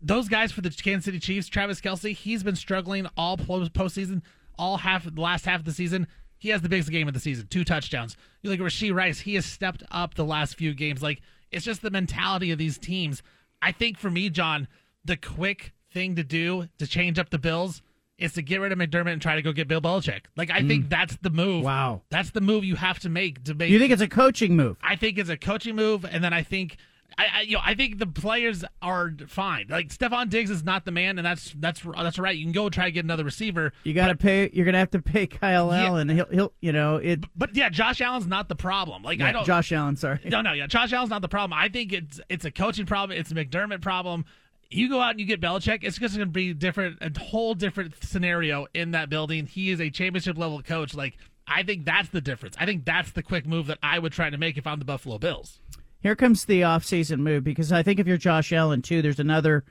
those 0.00 0.28
guys 0.28 0.52
for 0.52 0.60
the 0.60 0.70
Kansas 0.70 1.04
City 1.04 1.18
Chiefs, 1.18 1.48
Travis 1.48 1.80
Kelce, 1.80 2.14
he's 2.14 2.42
been 2.42 2.56
struggling 2.56 3.06
all 3.16 3.36
po- 3.36 3.66
postseason, 3.66 4.22
all 4.58 4.78
half 4.78 5.04
the 5.04 5.20
last 5.20 5.44
half 5.44 5.60
of 5.60 5.64
the 5.64 5.72
season. 5.72 6.06
He 6.38 6.50
has 6.50 6.62
the 6.62 6.68
biggest 6.68 6.90
game 6.90 7.08
of 7.08 7.14
the 7.14 7.20
season, 7.20 7.46
two 7.48 7.64
touchdowns. 7.64 8.16
You 8.42 8.50
look 8.50 8.60
at 8.60 8.66
Rashee 8.66 8.94
Rice, 8.94 9.20
he 9.20 9.34
has 9.34 9.46
stepped 9.46 9.82
up 9.90 10.14
the 10.14 10.24
last 10.24 10.56
few 10.56 10.74
games. 10.74 11.02
Like 11.02 11.22
it's 11.50 11.64
just 11.64 11.82
the 11.82 11.90
mentality 11.90 12.50
of 12.50 12.58
these 12.58 12.78
teams. 12.78 13.22
I 13.62 13.72
think 13.72 13.98
for 13.98 14.10
me, 14.10 14.30
John, 14.30 14.68
the 15.04 15.16
quick 15.16 15.72
thing 15.92 16.16
to 16.16 16.24
do 16.24 16.68
to 16.78 16.86
change 16.86 17.18
up 17.18 17.30
the 17.30 17.38
Bills 17.38 17.82
is 18.18 18.32
to 18.34 18.42
get 18.42 18.60
rid 18.60 18.72
of 18.72 18.78
McDermott 18.78 19.12
and 19.12 19.20
try 19.22 19.34
to 19.34 19.42
go 19.42 19.52
get 19.52 19.68
Bill 19.68 19.80
Belichick. 19.80 20.22
Like 20.36 20.50
I 20.50 20.62
think 20.62 20.88
that's 20.88 21.16
the 21.20 21.30
move. 21.30 21.62
Mm. 21.62 21.64
Wow. 21.64 22.02
that's 22.08 22.30
the 22.30 22.40
move 22.40 22.64
you 22.64 22.76
have 22.76 22.98
to 23.00 23.08
make 23.08 23.44
to 23.44 23.54
make. 23.54 23.70
You 23.70 23.78
think 23.78 23.92
it's 23.92 24.02
a 24.02 24.08
coaching 24.08 24.56
move? 24.56 24.76
I 24.82 24.96
think 24.96 25.18
it's 25.18 25.30
a 25.30 25.36
coaching 25.36 25.76
move, 25.76 26.04
and 26.04 26.24
then 26.24 26.32
I 26.32 26.42
think 26.42 26.76
I, 27.18 27.26
I, 27.34 27.40
you 27.42 27.56
know, 27.56 27.62
I 27.64 27.74
think 27.74 27.98
the 27.98 28.06
players 28.06 28.64
are 28.82 29.12
fine. 29.26 29.66
Like 29.68 29.88
Stefon 29.88 30.28
Diggs 30.28 30.50
is 30.50 30.64
not 30.64 30.84
the 30.84 30.90
man, 30.90 31.18
and 31.18 31.26
that's 31.26 31.54
that's 31.58 31.82
that's 31.82 32.18
right. 32.18 32.36
You 32.36 32.44
can 32.44 32.52
go 32.52 32.68
try 32.68 32.86
to 32.86 32.90
get 32.90 33.04
another 33.04 33.24
receiver. 33.24 33.72
You 33.84 33.94
got 33.94 34.08
to 34.08 34.16
pay. 34.16 34.50
You're 34.52 34.66
gonna 34.66 34.78
have 34.78 34.90
to 34.90 35.02
pay 35.02 35.26
Kyle 35.26 35.72
yeah. 35.72 35.86
Allen. 35.86 36.08
He'll, 36.08 36.26
he'll, 36.26 36.52
you 36.60 36.72
know, 36.72 36.96
it. 36.96 37.24
But 37.34 37.56
yeah, 37.56 37.68
Josh 37.68 38.00
Allen's 38.00 38.26
not 38.26 38.48
the 38.48 38.56
problem. 38.56 39.02
Like 39.02 39.18
yeah, 39.18 39.28
I 39.28 39.32
don't. 39.32 39.46
Josh 39.46 39.72
Allen, 39.72 39.96
sorry. 39.96 40.20
No, 40.24 40.42
no, 40.42 40.52
yeah, 40.52 40.66
Josh 40.66 40.92
Allen's 40.92 41.10
not 41.10 41.22
the 41.22 41.28
problem. 41.28 41.58
I 41.58 41.68
think 41.68 41.92
it's 41.92 42.20
it's 42.28 42.44
a 42.44 42.50
coaching 42.50 42.86
problem. 42.86 43.18
It's 43.18 43.30
a 43.30 43.34
McDermott 43.34 43.80
problem. 43.80 44.24
You 44.68 44.88
go 44.88 45.00
out 45.00 45.12
and 45.12 45.20
you 45.20 45.26
get 45.26 45.40
Belichick, 45.40 45.84
it's 45.84 45.96
just 45.96 46.16
going 46.16 46.26
to 46.26 46.32
be 46.32 46.52
different, 46.52 46.98
a 47.00 47.16
whole 47.20 47.54
different 47.54 48.02
scenario 48.02 48.66
in 48.74 48.90
that 48.90 49.08
building. 49.08 49.46
He 49.46 49.70
is 49.70 49.80
a 49.80 49.90
championship 49.90 50.36
level 50.36 50.60
coach. 50.60 50.92
Like 50.92 51.16
I 51.46 51.62
think 51.62 51.84
that's 51.84 52.08
the 52.08 52.20
difference. 52.20 52.56
I 52.58 52.66
think 52.66 52.84
that's 52.84 53.12
the 53.12 53.22
quick 53.22 53.46
move 53.46 53.68
that 53.68 53.78
I 53.82 53.98
would 53.98 54.12
try 54.12 54.28
to 54.28 54.36
make 54.36 54.58
if 54.58 54.66
I'm 54.66 54.80
the 54.80 54.84
Buffalo 54.84 55.18
Bills. 55.18 55.60
Here 56.00 56.16
comes 56.16 56.44
the 56.44 56.60
offseason 56.60 57.18
move 57.18 57.44
because 57.44 57.72
I 57.72 57.82
think 57.82 57.98
if 57.98 58.06
you're 58.06 58.16
Josh 58.16 58.52
Allen 58.52 58.82
too, 58.82 59.02
there's 59.02 59.18
another 59.18 59.64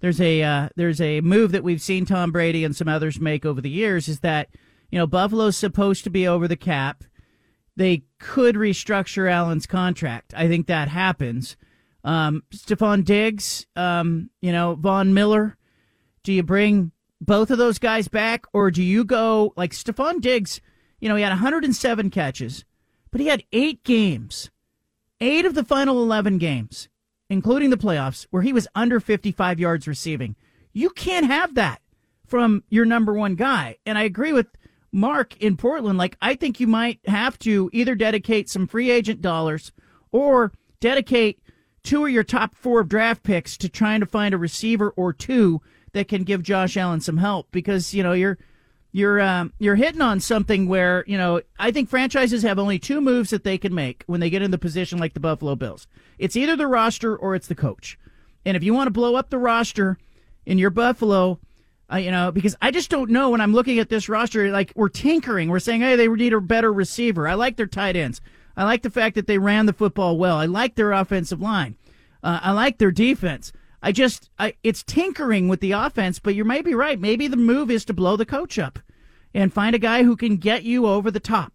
there's 0.00 0.20
a 0.20 0.42
uh, 0.42 0.68
there's 0.76 1.00
a 1.00 1.20
move 1.20 1.52
that 1.52 1.64
we've 1.64 1.82
seen 1.82 2.04
Tom 2.06 2.32
Brady 2.32 2.64
and 2.64 2.74
some 2.74 2.88
others 2.88 3.20
make 3.20 3.44
over 3.44 3.60
the 3.60 3.70
years 3.70 4.08
is 4.08 4.20
that 4.20 4.48
you 4.90 4.98
know 4.98 5.06
Buffalo's 5.06 5.56
supposed 5.56 6.04
to 6.04 6.10
be 6.10 6.26
over 6.26 6.48
the 6.48 6.56
cap. 6.56 7.04
They 7.76 8.04
could 8.18 8.56
restructure 8.56 9.30
Allen's 9.30 9.66
contract. 9.66 10.34
I 10.36 10.48
think 10.48 10.66
that 10.66 10.88
happens. 10.88 11.56
Um, 12.02 12.42
Stefon 12.52 13.04
Diggs, 13.04 13.66
um, 13.76 14.30
you 14.40 14.52
know 14.52 14.74
Von 14.74 15.14
Miller. 15.14 15.56
Do 16.22 16.32
you 16.32 16.42
bring 16.42 16.92
both 17.20 17.50
of 17.50 17.58
those 17.58 17.78
guys 17.78 18.08
back, 18.08 18.44
or 18.52 18.70
do 18.70 18.82
you 18.82 19.04
go 19.04 19.52
like 19.56 19.72
Stefon 19.72 20.20
Diggs? 20.20 20.60
You 20.98 21.08
know 21.08 21.16
he 21.16 21.22
had 21.22 21.30
107 21.30 22.10
catches, 22.10 22.64
but 23.10 23.20
he 23.20 23.26
had 23.26 23.44
eight 23.52 23.84
games 23.84 24.50
eight 25.20 25.44
of 25.44 25.54
the 25.54 25.64
final 25.64 26.02
11 26.02 26.38
games, 26.38 26.88
including 27.28 27.70
the 27.70 27.76
playoffs, 27.76 28.26
where 28.30 28.42
he 28.42 28.52
was 28.52 28.68
under 28.74 29.00
55 29.00 29.60
yards 29.60 29.86
receiving. 29.86 30.36
You 30.72 30.90
can't 30.90 31.26
have 31.26 31.54
that 31.54 31.80
from 32.26 32.62
your 32.70 32.84
number 32.84 33.12
one 33.12 33.34
guy. 33.34 33.76
And 33.84 33.98
I 33.98 34.04
agree 34.04 34.32
with 34.32 34.46
Mark 34.92 35.36
in 35.38 35.56
Portland. 35.56 35.98
Like, 35.98 36.16
I 36.22 36.34
think 36.34 36.60
you 36.60 36.66
might 36.66 37.00
have 37.06 37.38
to 37.40 37.70
either 37.72 37.94
dedicate 37.94 38.48
some 38.48 38.66
free 38.66 38.90
agent 38.90 39.20
dollars 39.20 39.72
or 40.12 40.52
dedicate 40.80 41.40
two 41.82 42.04
of 42.04 42.10
your 42.10 42.24
top 42.24 42.54
four 42.54 42.84
draft 42.84 43.22
picks 43.22 43.56
to 43.58 43.68
trying 43.68 44.00
to 44.00 44.06
find 44.06 44.34
a 44.34 44.38
receiver 44.38 44.90
or 44.90 45.12
two 45.12 45.60
that 45.92 46.08
can 46.08 46.22
give 46.22 46.42
Josh 46.42 46.76
Allen 46.76 47.00
some 47.00 47.16
help 47.16 47.48
because, 47.50 47.94
you 47.94 48.02
know, 48.02 48.12
you're 48.12 48.38
you're 48.92 49.20
um, 49.20 49.52
you're 49.58 49.76
hitting 49.76 50.00
on 50.00 50.20
something 50.20 50.66
where 50.66 51.04
you 51.06 51.16
know 51.16 51.40
I 51.58 51.70
think 51.70 51.88
franchises 51.88 52.42
have 52.42 52.58
only 52.58 52.78
two 52.78 53.00
moves 53.00 53.30
that 53.30 53.44
they 53.44 53.58
can 53.58 53.74
make 53.74 54.02
when 54.06 54.20
they 54.20 54.30
get 54.30 54.42
in 54.42 54.50
the 54.50 54.58
position 54.58 54.98
like 54.98 55.14
the 55.14 55.20
Buffalo 55.20 55.54
Bills. 55.54 55.86
It's 56.18 56.36
either 56.36 56.56
the 56.56 56.66
roster 56.66 57.16
or 57.16 57.34
it's 57.34 57.46
the 57.46 57.54
coach. 57.54 57.98
And 58.44 58.56
if 58.56 58.62
you 58.62 58.74
want 58.74 58.86
to 58.86 58.92
blow 58.92 59.16
up 59.16 59.30
the 59.30 59.38
roster 59.38 59.98
in 60.46 60.58
your 60.58 60.70
Buffalo, 60.70 61.38
uh, 61.92 61.96
you 61.96 62.10
know, 62.10 62.32
because 62.32 62.56
I 62.60 62.70
just 62.70 62.90
don't 62.90 63.10
know 63.10 63.30
when 63.30 63.40
I'm 63.40 63.52
looking 63.52 63.78
at 63.78 63.88
this 63.88 64.08
roster, 64.08 64.50
like 64.50 64.72
we're 64.74 64.88
tinkering. 64.88 65.48
We're 65.48 65.58
saying, 65.58 65.82
hey, 65.82 65.96
they 65.96 66.08
need 66.08 66.32
a 66.32 66.40
better 66.40 66.72
receiver. 66.72 67.28
I 67.28 67.34
like 67.34 67.56
their 67.56 67.66
tight 67.66 67.96
ends. 67.96 68.20
I 68.56 68.64
like 68.64 68.82
the 68.82 68.90
fact 68.90 69.14
that 69.14 69.26
they 69.26 69.38
ran 69.38 69.66
the 69.66 69.72
football 69.72 70.18
well. 70.18 70.36
I 70.36 70.46
like 70.46 70.74
their 70.74 70.92
offensive 70.92 71.40
line. 71.40 71.76
Uh, 72.22 72.40
I 72.42 72.52
like 72.52 72.78
their 72.78 72.90
defense. 72.90 73.52
I 73.82 73.92
just, 73.92 74.30
I, 74.38 74.54
it's 74.62 74.82
tinkering 74.82 75.48
with 75.48 75.60
the 75.60 75.72
offense, 75.72 76.18
but 76.18 76.34
you 76.34 76.44
may 76.44 76.60
be 76.60 76.74
right. 76.74 77.00
Maybe 77.00 77.28
the 77.28 77.36
move 77.36 77.70
is 77.70 77.84
to 77.86 77.94
blow 77.94 78.16
the 78.16 78.26
coach 78.26 78.58
up 78.58 78.78
and 79.32 79.52
find 79.52 79.74
a 79.74 79.78
guy 79.78 80.02
who 80.02 80.16
can 80.16 80.36
get 80.36 80.64
you 80.64 80.86
over 80.86 81.10
the 81.10 81.20
top. 81.20 81.52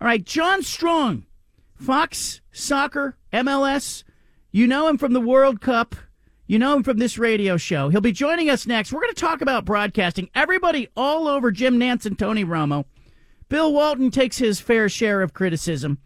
All 0.00 0.06
right, 0.06 0.24
John 0.24 0.62
Strong, 0.62 1.26
Fox 1.74 2.40
Soccer, 2.52 3.16
MLS. 3.32 4.04
You 4.52 4.66
know 4.66 4.86
him 4.86 4.98
from 4.98 5.12
the 5.12 5.20
World 5.20 5.60
Cup. 5.60 5.96
You 6.46 6.58
know 6.58 6.76
him 6.76 6.82
from 6.82 6.98
this 6.98 7.18
radio 7.18 7.56
show. 7.56 7.88
He'll 7.88 8.00
be 8.00 8.12
joining 8.12 8.50
us 8.50 8.66
next. 8.66 8.92
We're 8.92 9.00
going 9.00 9.14
to 9.14 9.20
talk 9.20 9.40
about 9.40 9.64
broadcasting. 9.64 10.28
Everybody 10.34 10.88
all 10.94 11.26
over 11.26 11.50
Jim 11.50 11.80
Nantz 11.80 12.04
and 12.04 12.18
Tony 12.18 12.44
Romo. 12.44 12.84
Bill 13.48 13.72
Walton 13.72 14.10
takes 14.10 14.38
his 14.38 14.60
fair 14.60 14.88
share 14.88 15.22
of 15.22 15.32
criticism. 15.32 15.98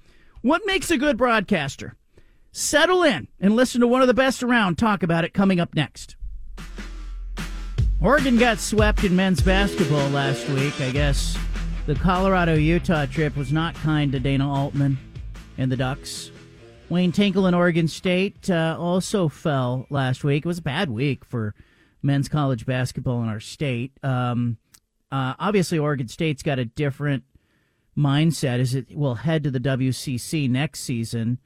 What 0.43 0.63
makes 0.65 0.91
a 0.91 0.97
good 0.97 1.17
broadcaster? 1.17 1.97
Settle 2.51 3.03
in 3.03 3.29
and 3.41 3.55
listen 3.55 3.81
to 3.81 3.87
one 3.87 4.01
of 4.01 4.09
the 4.09 4.15
best 4.15 4.43
around 4.43 4.79
talk 4.79 5.03
about 5.03 5.25
it 5.25 5.35
coming 5.35 5.61
up 5.61 5.75
next. 5.75 6.17
Oregon 8.01 8.39
got 8.39 8.59
swept 8.59 9.05
in 9.05 9.17
men's 9.17 9.43
basketball 9.43 10.09
last 10.11 10.49
week. 10.49 10.81
I 10.81 10.91
guess 10.91 11.37
the 11.87 11.95
Colorado 11.95 12.55
Utah 12.55 13.07
trip 13.07 13.37
was 13.37 13.53
not 13.53 13.75
kind 13.75 14.13
to 14.13 14.21
Dana 14.21 14.53
Altman 14.53 14.99
and 15.57 15.71
the 15.71 15.77
Ducks. 15.77 16.31
Wayne 16.89 17.13
Tinkle 17.13 17.47
and 17.47 17.57
Oregon 17.57 17.89
State 17.89 18.49
uh, 18.49 18.77
also 18.79 19.29
fell 19.29 19.87
last 19.91 20.25
week. 20.25 20.45
It 20.45 20.49
was 20.49 20.59
a 20.59 20.63
bad 20.63 20.91
week 20.91 21.25
for 21.25 21.55
men's 22.03 22.29
college 22.29 22.65
basketball 22.65 23.23
in 23.23 23.29
our 23.29 23.41
state. 23.41 23.93
Um, 24.03 24.59
uh, 25.11 25.35
obviously, 25.39 25.79
Oregon 25.79 26.09
State's 26.09 26.43
got 26.43 26.59
a 26.59 26.65
different 26.65 27.25
mindset 27.97 28.61
as 28.61 28.75
it 28.75 28.97
will 28.97 29.17
head 29.17 29.43
to 29.45 29.51
the 29.51 29.61
WCC 29.61 30.49
next 30.49 30.81
season. 30.81 31.39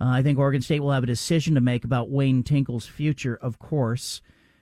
Uh, 0.00 0.06
I 0.06 0.22
think 0.22 0.38
Oregon 0.38 0.62
State 0.62 0.80
will 0.80 0.92
have 0.92 1.02
a 1.02 1.06
decision 1.06 1.54
to 1.54 1.60
make 1.60 1.84
about 1.84 2.10
Wayne 2.10 2.42
Tinkle's 2.42 2.86
future. 2.86 3.36
Of 3.40 3.58
course, 3.58 4.20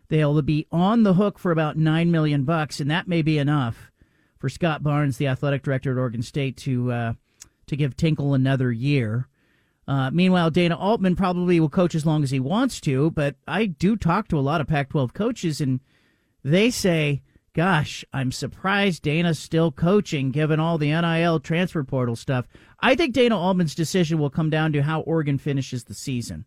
they'll 0.09 0.40
be 0.42 0.66
on 0.72 1.03
the 1.03 1.14
hook 1.14 1.38
for 1.38 1.53
about 1.53 1.77
nine 1.77 2.11
million 2.11 2.44
bucks, 2.44 2.81
and 2.81 2.90
that 2.90 3.09
may 3.09 3.22
be 3.22 3.38
enough 3.38 3.90
for 4.38 4.49
Scott 4.49 4.83
Barnes, 4.83 5.18
the 5.18 5.27
athletic 5.27 5.62
director 5.62 5.92
at 5.92 5.99
Oregon 5.99 6.22
State, 6.22 6.57
to 6.59 6.92
uh, 6.92 7.12
to 7.66 7.77
give 7.77 7.96
Tinkle 7.96 8.35
another 8.35 8.72
year. 8.72 9.29
Uh, 9.88 10.11
meanwhile, 10.11 10.51
Dana 10.51 10.77
Altman 10.77 11.14
probably 11.14 11.61
will 11.61 11.68
coach 11.68 11.94
as 11.94 12.05
long 12.05 12.25
as 12.25 12.31
he 12.31 12.40
wants 12.40 12.81
to, 12.81 13.11
but 13.12 13.37
I 13.46 13.66
do 13.66 13.96
talk 13.96 14.27
to 14.29 14.38
a 14.38 14.40
lot 14.40 14.61
of 14.61 14.66
Pac 14.66 14.88
12 14.88 15.14
coaches, 15.14 15.61
and 15.61 15.81
they 16.42 16.70
say 16.70 17.22
gosh, 17.57 18.05
I'm 18.12 18.33
surprised 18.33 19.03
Dana's 19.03 19.38
still 19.38 19.72
coaching 19.72 20.31
given 20.31 20.61
all 20.61 20.77
the 20.77 20.90
NIL 20.90 21.40
transfer 21.40 21.83
portal 21.83 22.14
stuff. 22.14 22.46
I 22.80 22.94
think 22.94 23.14
Dana 23.14 23.38
Altman's 23.38 23.74
decision 23.74 24.18
will 24.18 24.30
come 24.30 24.50
down 24.50 24.72
to 24.72 24.82
how 24.82 25.00
Oregon 25.00 25.38
finishes 25.38 25.84
the 25.84 25.94
season. 25.94 26.44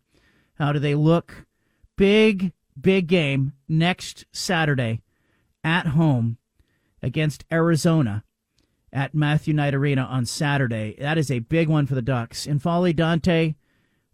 How 0.54 0.72
do 0.72 0.78
they 0.78 0.94
look? 0.94 1.46
Big, 1.96 2.52
big 2.80 3.06
game 3.06 3.54
next 3.68 4.24
Saturday 4.32 5.02
at 5.64 5.88
home 5.88 6.38
against 7.02 7.44
Arizona 7.52 8.24
at 8.92 9.14
Matthew 9.14 9.54
Knight 9.54 9.74
Arena 9.74 10.02
on 10.02 10.26
Saturday. 10.26 10.96
That 10.98 11.18
is 11.18 11.30
a 11.30 11.40
big 11.40 11.68
one 11.68 11.86
for 11.86 11.94
the 11.94 12.02
Ducks. 12.02 12.46
N'Faly 12.46 12.94
Dante, 12.94 13.54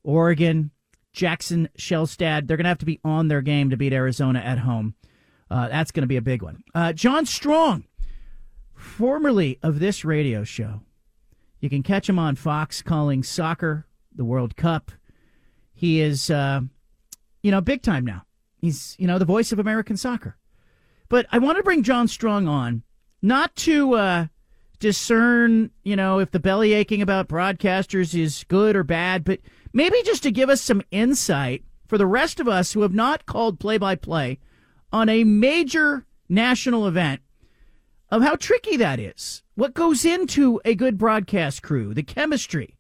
Oregon, 0.02 0.70
Jackson 1.12 1.68
Shelstad, 1.79 2.46
they're 2.46 2.57
going 2.57 2.64
to 2.64 2.68
have 2.68 2.79
to 2.79 2.87
be 2.87 3.00
on 3.02 3.29
their 3.29 3.40
game 3.40 3.70
to 3.70 3.76
beat 3.76 3.92
Arizona 3.92 4.38
at 4.38 4.59
home. 4.59 4.94
Uh, 5.50 5.68
that's 5.68 5.90
going 5.90 6.02
to 6.02 6.09
be 6.09 6.16
a 6.16 6.22
big 6.22 6.42
one. 6.42 6.62
Uh, 6.74 6.92
John 6.92 7.24
Strong, 7.24 7.85
formerly 8.74 9.59
of 9.62 9.79
this 9.79 10.05
radio 10.05 10.44
show. 10.44 10.83
You 11.61 11.71
can 11.71 11.83
catch 11.83 12.09
him 12.09 12.19
on 12.19 12.37
Fox 12.37 12.83
calling 12.83 13.23
soccer, 13.23 13.87
the 14.14 14.25
World 14.25 14.57
Cup. 14.57 14.92
He 15.75 16.01
is, 16.01 16.31
uh, 16.31 16.61
you 17.42 17.51
know, 17.51 17.61
big 17.61 17.83
time 17.83 18.05
now. 18.05 18.25
He's, 18.59 18.97
you 18.99 19.07
know, 19.07 19.19
the 19.19 19.25
voice 19.25 19.53
of 19.53 19.59
American 19.59 19.97
soccer. 19.97 20.37
But 21.09 21.27
I 21.31 21.38
want 21.38 21.57
to 21.59 21.62
bring 21.62 21.83
John 21.83 22.09
Strong 22.09 22.49
on, 22.49 22.83
not 23.23 23.55
to 23.57 23.95
uh, 23.95 24.27
discern, 24.79 25.71
you 25.83 25.97
know, 25.97 26.19
if 26.19 26.31
the 26.31 26.40
belly 26.40 26.73
aching 26.73 27.03
about 27.03 27.29
broadcasters 27.29 28.19
is 28.19 28.45
good 28.49 28.77
or 28.77 28.83
bad, 28.83 29.25
but 29.25 29.40
maybe 29.73 30.03
just 30.05 30.23
to 30.25 30.31
give 30.31 30.51
us 30.51 30.61
some 30.61 30.83
insight 30.90 31.64
for 31.87 31.99
the 31.99 32.07
rest 32.07 32.40
of 32.40 32.49
us 32.49 32.73
who 32.73 32.83
have 32.83 32.95
not 32.95 33.27
called 33.27 33.61
play 33.61 33.79
by 33.79 33.95
play 33.95 34.38
on 34.92 35.09
a 35.09 35.25
major 35.25 36.07
national 36.29 36.87
event 36.87 37.21
of 38.11 38.23
how 38.23 38.37
tricky 38.37 38.77
that 38.77 39.01
is. 39.01 39.42
What 39.55 39.75
goes 39.75 40.05
into 40.05 40.61
a 40.64 40.75
good 40.75 40.99
broadcast 40.99 41.62
crew, 41.62 41.95
the 41.95 42.03
chemistry. 42.03 42.77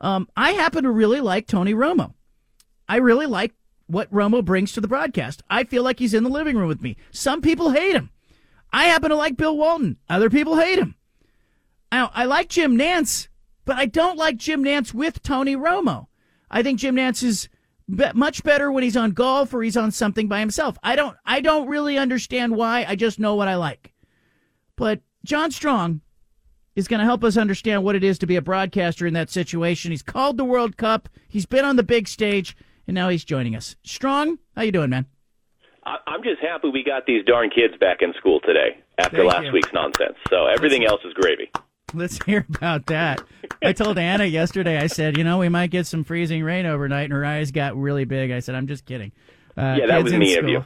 Um, 0.00 0.28
I 0.36 0.52
happen 0.52 0.84
to 0.84 0.90
really 0.90 1.20
like 1.20 1.46
Tony 1.46 1.72
Romo. 1.74 2.14
I 2.88 2.96
really 2.96 3.26
like 3.26 3.52
what 3.86 4.12
Romo 4.12 4.44
brings 4.44 4.72
to 4.72 4.80
the 4.80 4.88
broadcast. 4.88 5.42
I 5.48 5.64
feel 5.64 5.82
like 5.82 5.98
he's 5.98 6.14
in 6.14 6.24
the 6.24 6.30
living 6.30 6.56
room 6.56 6.68
with 6.68 6.82
me. 6.82 6.96
Some 7.10 7.40
people 7.40 7.70
hate 7.70 7.94
him. 7.94 8.10
I 8.72 8.86
happen 8.86 9.10
to 9.10 9.16
like 9.16 9.36
Bill 9.36 9.56
Walton. 9.56 9.96
Other 10.08 10.28
people 10.28 10.58
hate 10.58 10.78
him. 10.78 10.96
I, 11.90 12.10
I 12.12 12.24
like 12.24 12.48
Jim 12.48 12.76
Nantz, 12.76 13.28
but 13.64 13.76
I 13.76 13.86
don't 13.86 14.18
like 14.18 14.36
Jim 14.36 14.64
Nantz 14.64 14.92
with 14.92 15.22
Tony 15.22 15.56
Romo. 15.56 16.08
I 16.50 16.62
think 16.62 16.80
Jim 16.80 16.96
Nantz 16.96 17.22
is 17.22 17.48
much 17.88 18.42
better 18.42 18.70
when 18.70 18.82
he's 18.82 18.96
on 18.96 19.12
golf 19.12 19.54
or 19.54 19.62
he's 19.62 19.76
on 19.76 19.92
something 19.92 20.28
by 20.28 20.40
himself. 20.40 20.76
I 20.82 20.96
don't 20.96 21.16
I 21.24 21.40
don't 21.40 21.68
really 21.68 21.96
understand 21.96 22.56
why. 22.56 22.84
I 22.86 22.96
just 22.96 23.18
know 23.18 23.34
what 23.34 23.48
I 23.48 23.54
like. 23.54 23.92
But 24.76 25.00
John 25.24 25.50
Strong 25.50 26.02
is 26.74 26.86
going 26.86 27.00
to 27.00 27.06
help 27.06 27.24
us 27.24 27.36
understand 27.36 27.82
what 27.82 27.96
it 27.96 28.04
is 28.04 28.18
to 28.18 28.26
be 28.26 28.36
a 28.36 28.42
broadcaster 28.42 29.06
in 29.06 29.14
that 29.14 29.30
situation. 29.30 29.90
He's 29.90 30.02
called 30.02 30.36
the 30.36 30.44
World 30.44 30.76
Cup. 30.76 31.08
He's 31.26 31.46
been 31.46 31.64
on 31.64 31.76
the 31.76 31.82
big 31.82 32.06
stage 32.06 32.56
and 32.86 32.94
now 32.94 33.08
he's 33.08 33.24
joining 33.24 33.56
us. 33.56 33.76
Strong, 33.82 34.38
how 34.54 34.62
you 34.62 34.72
doing, 34.72 34.90
man? 34.90 35.06
I'm 35.84 36.22
just 36.22 36.40
happy 36.40 36.68
we 36.68 36.82
got 36.82 37.06
these 37.06 37.24
darn 37.24 37.48
kids 37.48 37.74
back 37.78 38.02
in 38.02 38.12
school 38.14 38.40
today 38.40 38.78
after 38.98 39.18
Thank 39.18 39.32
last 39.32 39.44
you. 39.46 39.52
week's 39.52 39.72
nonsense. 39.72 40.16
So 40.28 40.46
everything 40.46 40.84
else 40.84 41.00
is 41.04 41.14
gravy. 41.14 41.50
Let's 41.94 42.22
hear 42.24 42.44
about 42.48 42.86
that. 42.86 43.22
I 43.62 43.72
told 43.72 43.96
Anna 43.96 44.24
yesterday. 44.24 44.78
I 44.78 44.88
said, 44.88 45.16
you 45.16 45.22
know, 45.22 45.38
we 45.38 45.48
might 45.48 45.70
get 45.70 45.86
some 45.86 46.02
freezing 46.02 46.42
rain 46.42 46.66
overnight, 46.66 47.04
and 47.04 47.12
her 47.12 47.24
eyes 47.24 47.52
got 47.52 47.76
really 47.76 48.04
big. 48.04 48.32
I 48.32 48.40
said, 48.40 48.56
I'm 48.56 48.66
just 48.66 48.84
kidding. 48.84 49.12
Uh, 49.56 49.76
yeah, 49.78 49.86
that 49.86 50.02
was 50.02 50.12
mean 50.12 50.38
of 50.38 50.48
you. 50.48 50.64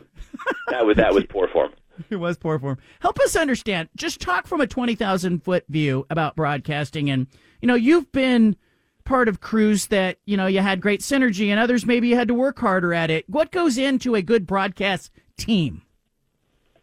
That 0.68 0.87
was 0.87 0.96
that 0.96 1.12
was 1.12 1.25
poor 1.29 1.49
form. 1.49 1.73
It 2.11 2.17
was 2.17 2.39
poor 2.39 2.59
form. 2.59 2.79
Help 3.01 3.19
us 3.21 3.37
understand. 3.37 3.89
Just 3.97 4.21
talk 4.21 4.47
from 4.47 4.61
a 4.61 4.67
twenty 4.67 4.95
thousand 4.95 5.43
foot 5.45 5.65
view 5.69 6.07
about 6.11 6.37
broadcasting, 6.37 7.11
and 7.11 7.27
you 7.61 7.69
know, 7.69 7.75
you've 7.75 8.11
been 8.13 8.57
part 9.05 9.29
of 9.29 9.41
crews 9.41 9.87
that 9.89 10.19
you 10.25 10.37
know 10.37 10.47
you 10.47 10.61
had 10.61 10.81
great 10.81 11.01
synergy, 11.01 11.49
and 11.49 11.61
others 11.61 11.87
maybe 11.87 12.09
you 12.09 12.17
had 12.17 12.29
to 12.29 12.35
work 12.35 12.59
harder 12.59 12.95
at 12.95 13.11
it. 13.11 13.29
What 13.29 13.51
goes 13.51 13.79
into 13.79 14.15
a 14.15 14.23
good 14.23 14.47
broadcast 14.47 15.11
team? 15.37 15.83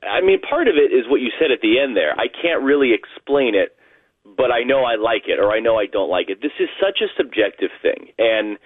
I 0.04 0.22
mean, 0.22 0.40
part 0.42 0.68
of 0.68 0.76
it 0.76 0.94
is 0.94 1.10
what 1.10 1.22
you 1.22 1.30
said 1.40 1.52
at 1.52 1.62
the 1.62 1.80
end 1.80 1.96
there. 1.96 2.14
I 2.20 2.28
can't 2.28 2.64
really 2.64 2.94
explain 2.94 3.56
it, 3.56 3.76
but 4.24 4.52
I 4.52 4.64
know 4.64 4.84
I 4.84 4.96
like 4.96 5.24
it 5.28 5.40
or 5.40 5.52
I 5.52 5.60
know 5.60 5.78
I 5.78 5.86
don't 5.86 6.10
like 6.10 6.30
it. 6.30 6.42
This 6.42 6.54
is 6.60 6.70
such 6.80 7.02
a 7.02 7.10
subjective 7.18 7.72
thing. 7.82 8.14
And, 8.18 8.58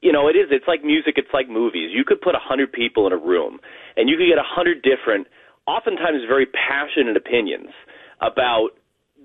you 0.00 0.12
know, 0.12 0.28
it 0.28 0.36
is. 0.36 0.48
It's 0.50 0.68
like 0.68 0.84
music, 0.84 1.14
it's 1.16 1.32
like 1.32 1.48
movies. 1.48 1.90
You 1.92 2.04
could 2.04 2.20
put 2.20 2.34
a 2.34 2.42
100 2.42 2.72
people 2.72 3.06
in 3.06 3.12
a 3.12 3.18
room 3.18 3.58
and 3.96 4.08
you 4.08 4.16
could 4.16 4.28
get 4.28 4.38
a 4.38 4.46
100 4.46 4.82
different, 4.82 5.26
oftentimes 5.66 6.22
very 6.28 6.46
passionate 6.46 7.16
opinions 7.16 7.70
about 8.20 8.70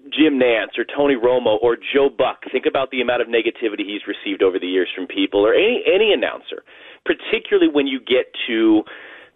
Jim 0.10 0.40
Nantz 0.40 0.78
or 0.78 0.86
Tony 0.86 1.16
Romo 1.16 1.62
or 1.62 1.78
Joe 1.78 2.10
Buck. 2.10 2.44
Think 2.52 2.66
about 2.66 2.90
the 2.90 3.02
amount 3.02 3.22
of 3.22 3.28
negativity 3.28 3.86
he's 3.86 4.02
received 4.08 4.42
over 4.42 4.58
the 4.58 4.68
years 4.68 4.90
from 4.96 5.06
people 5.06 5.46
or 5.46 5.54
any 5.54 5.84
any 5.86 6.12
announcer, 6.12 6.64
particularly 7.06 7.70
when 7.72 7.86
you 7.86 8.00
get 8.00 8.34
to 8.48 8.84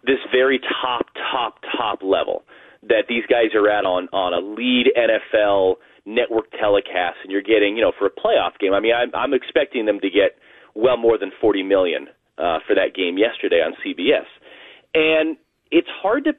this 0.04 0.18
very 0.32 0.60
top, 0.82 1.06
top, 1.30 1.58
top 1.76 2.02
level 2.02 2.44
that 2.82 3.04
these 3.08 3.24
guys 3.28 3.54
are 3.54 3.68
at 3.68 3.84
on 3.84 4.08
on 4.12 4.34
a 4.34 4.40
lead 4.40 4.86
NFL 4.96 5.76
network 6.04 6.50
telecast, 6.52 7.18
and 7.22 7.32
you're 7.32 7.42
getting, 7.42 7.76
you 7.76 7.82
know, 7.82 7.92
for 7.98 8.06
a 8.06 8.10
playoff 8.10 8.58
game. 8.60 8.72
I 8.72 8.80
mean, 8.80 8.94
I'm, 8.94 9.10
I'm 9.14 9.34
expecting 9.34 9.86
them 9.86 9.98
to 10.00 10.08
get 10.08 10.38
well 10.74 10.96
more 10.96 11.18
than 11.18 11.32
40 11.40 11.64
million 11.64 12.06
uh, 12.38 12.58
for 12.66 12.74
that 12.74 12.94
game 12.94 13.18
yesterday 13.18 13.56
on 13.56 13.74
CBS, 13.84 14.26
and 14.94 15.36
it's 15.70 15.88
hard 16.00 16.24
to 16.24 16.32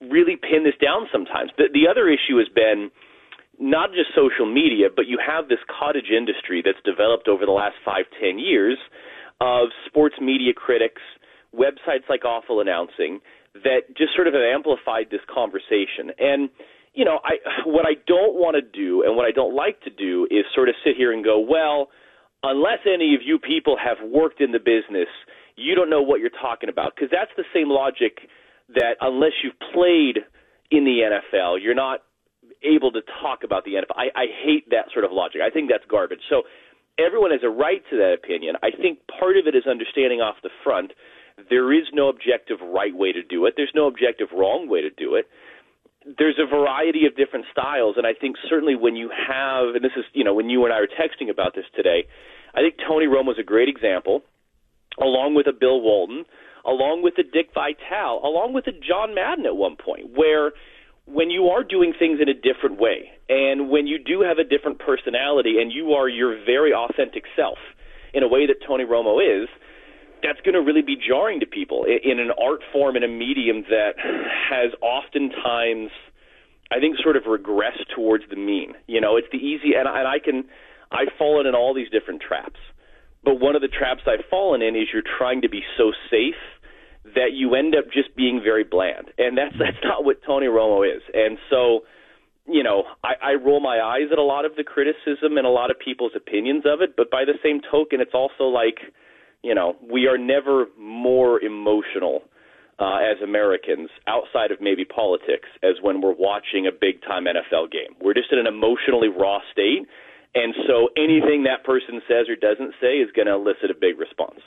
really 0.00 0.36
pin 0.36 0.64
this 0.64 0.76
down 0.82 1.08
sometimes. 1.12 1.50
The, 1.56 1.68
the 1.72 1.88
other 1.88 2.08
issue 2.08 2.38
has 2.38 2.48
been 2.52 2.90
not 3.58 3.90
just 3.92 4.12
social 4.14 4.44
media, 4.44 4.88
but 4.94 5.06
you 5.06 5.18
have 5.18 5.48
this 5.48 5.60
cottage 5.66 6.12
industry 6.14 6.62
that's 6.64 6.80
developed 6.84 7.28
over 7.28 7.46
the 7.46 7.56
last 7.56 7.76
five, 7.84 8.04
ten 8.20 8.38
years 8.38 8.76
of 9.40 9.68
sports 9.86 10.16
media 10.20 10.52
critics, 10.52 11.00
websites 11.54 12.08
like 12.08 12.24
Awful 12.24 12.60
Announcing 12.60 13.20
that 13.64 13.88
just 13.96 14.14
sort 14.14 14.28
of 14.28 14.34
have 14.34 14.44
amplified 14.44 15.08
this 15.10 15.24
conversation. 15.32 16.12
And 16.18 16.50
you 16.92 17.04
know, 17.04 17.20
I 17.24 17.36
what 17.64 17.86
I 17.86 17.94
don't 18.06 18.34
want 18.34 18.56
to 18.56 18.64
do 18.64 19.02
and 19.02 19.16
what 19.16 19.26
I 19.26 19.32
don't 19.32 19.54
like 19.54 19.80
to 19.82 19.90
do 19.90 20.26
is 20.30 20.44
sort 20.54 20.68
of 20.68 20.74
sit 20.84 20.96
here 20.96 21.12
and 21.12 21.24
go, 21.24 21.38
well, 21.38 21.88
unless 22.42 22.80
any 22.86 23.14
of 23.14 23.20
you 23.24 23.38
people 23.38 23.76
have 23.76 23.98
worked 24.04 24.40
in 24.40 24.52
the 24.52 24.58
business, 24.58 25.08
you 25.56 25.74
don't 25.74 25.90
know 25.90 26.02
what 26.02 26.20
you're 26.20 26.30
talking 26.30 26.68
about 26.68 26.92
because 26.94 27.08
that's 27.10 27.30
the 27.36 27.44
same 27.54 27.68
logic 27.68 28.28
that 28.74 28.96
unless 29.00 29.32
you've 29.42 29.58
played 29.72 30.18
in 30.70 30.84
the 30.84 31.00
NFL, 31.06 31.62
you're 31.62 31.74
not 31.74 32.00
able 32.62 32.90
to 32.92 33.00
talk 33.22 33.44
about 33.44 33.64
the 33.64 33.72
NFL. 33.72 33.96
I, 33.96 34.08
I 34.14 34.26
hate 34.44 34.70
that 34.70 34.86
sort 34.92 35.04
of 35.04 35.12
logic. 35.12 35.40
I 35.44 35.50
think 35.50 35.70
that's 35.70 35.84
garbage. 35.88 36.20
So 36.28 36.42
everyone 36.98 37.30
has 37.30 37.40
a 37.44 37.48
right 37.48 37.82
to 37.90 37.96
that 37.96 38.14
opinion. 38.14 38.56
I 38.62 38.70
think 38.70 39.00
part 39.06 39.36
of 39.36 39.46
it 39.46 39.54
is 39.54 39.66
understanding 39.66 40.20
off 40.20 40.36
the 40.42 40.50
front 40.64 40.92
there 41.50 41.72
is 41.72 41.84
no 41.92 42.08
objective 42.08 42.58
right 42.62 42.94
way 42.96 43.12
to 43.12 43.22
do 43.22 43.46
it. 43.46 43.54
There's 43.56 43.72
no 43.74 43.86
objective 43.86 44.28
wrong 44.32 44.68
way 44.68 44.80
to 44.80 44.90
do 44.90 45.14
it. 45.14 45.28
There's 46.18 46.38
a 46.38 46.46
variety 46.46 47.04
of 47.06 47.16
different 47.16 47.46
styles, 47.50 47.96
and 47.96 48.06
I 48.06 48.14
think 48.18 48.36
certainly 48.48 48.76
when 48.76 48.94
you 48.96 49.10
have, 49.10 49.74
and 49.74 49.84
this 49.84 49.92
is, 49.96 50.04
you 50.12 50.24
know, 50.24 50.34
when 50.34 50.48
you 50.48 50.64
and 50.64 50.72
I 50.72 50.80
were 50.80 50.88
texting 50.88 51.30
about 51.30 51.54
this 51.54 51.64
today, 51.74 52.06
I 52.54 52.60
think 52.60 52.76
Tony 52.86 53.06
Romo 53.06 53.32
is 53.32 53.38
a 53.38 53.42
great 53.42 53.68
example, 53.68 54.22
along 55.02 55.34
with 55.34 55.46
a 55.46 55.52
Bill 55.52 55.80
Walton, 55.80 56.24
along 56.66 57.02
with 57.02 57.14
a 57.18 57.22
Dick 57.22 57.50
Vitale, 57.54 58.20
along 58.24 58.52
with 58.52 58.66
a 58.66 58.72
John 58.72 59.14
Madden 59.14 59.46
at 59.46 59.56
one 59.56 59.76
point, 59.76 60.16
where 60.16 60.52
when 61.06 61.30
you 61.30 61.48
are 61.48 61.62
doing 61.62 61.94
things 61.96 62.18
in 62.20 62.28
a 62.28 62.34
different 62.34 62.80
way, 62.80 63.12
and 63.28 63.70
when 63.70 63.86
you 63.86 63.98
do 63.98 64.22
have 64.22 64.38
a 64.38 64.44
different 64.44 64.80
personality, 64.80 65.60
and 65.60 65.72
you 65.72 65.92
are 65.92 66.08
your 66.08 66.36
very 66.44 66.72
authentic 66.74 67.24
self 67.36 67.58
in 68.12 68.22
a 68.22 68.28
way 68.28 68.46
that 68.46 68.56
Tony 68.66 68.84
Romo 68.84 69.22
is, 69.22 69.48
that's 70.22 70.40
going 70.40 70.54
to 70.54 70.62
really 70.62 70.82
be 70.82 70.96
jarring 70.96 71.40
to 71.40 71.46
people 71.46 71.84
in 71.84 72.18
an 72.18 72.30
art 72.42 72.60
form 72.72 72.96
in 72.96 73.04
a 73.04 73.08
medium 73.08 73.62
that 73.70 73.94
has 73.98 74.72
oftentimes 74.82 75.90
I 76.70 76.80
think 76.80 76.96
sort 76.98 77.16
of 77.16 77.24
regressed 77.24 77.86
towards 77.94 78.24
the 78.28 78.34
mean. 78.34 78.74
You 78.88 79.00
know, 79.00 79.16
it's 79.16 79.28
the 79.30 79.38
easy 79.38 79.74
and, 79.78 79.86
and 79.86 80.08
I 80.08 80.18
can 80.18 80.44
I've 80.90 81.12
fallen 81.18 81.46
in 81.46 81.54
all 81.54 81.74
these 81.74 81.90
different 81.90 82.22
traps. 82.22 82.58
But 83.24 83.40
one 83.40 83.56
of 83.56 83.62
the 83.62 83.68
traps 83.68 84.02
I've 84.06 84.24
fallen 84.30 84.62
in 84.62 84.74
is 84.74 84.88
you're 84.92 85.02
trying 85.02 85.42
to 85.42 85.48
be 85.48 85.62
so 85.76 85.92
safe 86.10 86.38
that 87.14 87.32
you 87.32 87.54
end 87.54 87.74
up 87.74 87.84
just 87.92 88.14
being 88.16 88.40
very 88.42 88.64
bland. 88.64 89.08
And 89.18 89.36
that's 89.36 89.54
that's 89.58 89.82
not 89.84 90.04
what 90.04 90.22
Tony 90.26 90.46
Romo 90.46 90.84
is. 90.84 91.02
And 91.14 91.38
so 91.50 91.82
you 92.48 92.62
know, 92.62 92.84
I, 93.02 93.32
I 93.32 93.34
roll 93.34 93.60
my 93.60 93.80
eyes 93.80 94.08
at 94.12 94.18
a 94.18 94.22
lot 94.22 94.44
of 94.44 94.56
the 94.56 94.64
criticism 94.64 95.36
and 95.36 95.46
a 95.46 95.50
lot 95.50 95.70
of 95.70 95.78
people's 95.78 96.12
opinions 96.14 96.62
of 96.64 96.80
it, 96.80 96.94
but 96.96 97.10
by 97.10 97.24
the 97.24 97.34
same 97.42 97.60
token, 97.70 98.00
it's 98.00 98.14
also 98.14 98.44
like, 98.44 98.78
you 99.42 99.54
know, 99.54 99.76
we 99.82 100.06
are 100.06 100.18
never 100.18 100.66
more 100.78 101.40
emotional 101.42 102.22
uh, 102.78 102.98
as 102.98 103.20
Americans 103.22 103.90
outside 104.06 104.50
of 104.50 104.60
maybe 104.60 104.84
politics 104.84 105.48
as 105.62 105.76
when 105.82 106.00
we're 106.00 106.14
watching 106.14 106.66
a 106.66 106.72
big 106.72 107.02
time 107.02 107.24
NFL 107.24 107.72
game. 107.72 107.96
We're 108.00 108.14
just 108.14 108.30
in 108.32 108.38
an 108.38 108.46
emotionally 108.46 109.08
raw 109.08 109.38
state. 109.50 109.86
And 110.34 110.54
so 110.66 110.88
anything 110.96 111.44
that 111.44 111.64
person 111.64 112.02
says 112.06 112.28
or 112.28 112.36
doesn't 112.36 112.74
say 112.80 112.98
is 112.98 113.10
going 113.12 113.26
to 113.26 113.34
elicit 113.34 113.70
a 113.70 113.74
big 113.78 113.98
response. 113.98 114.40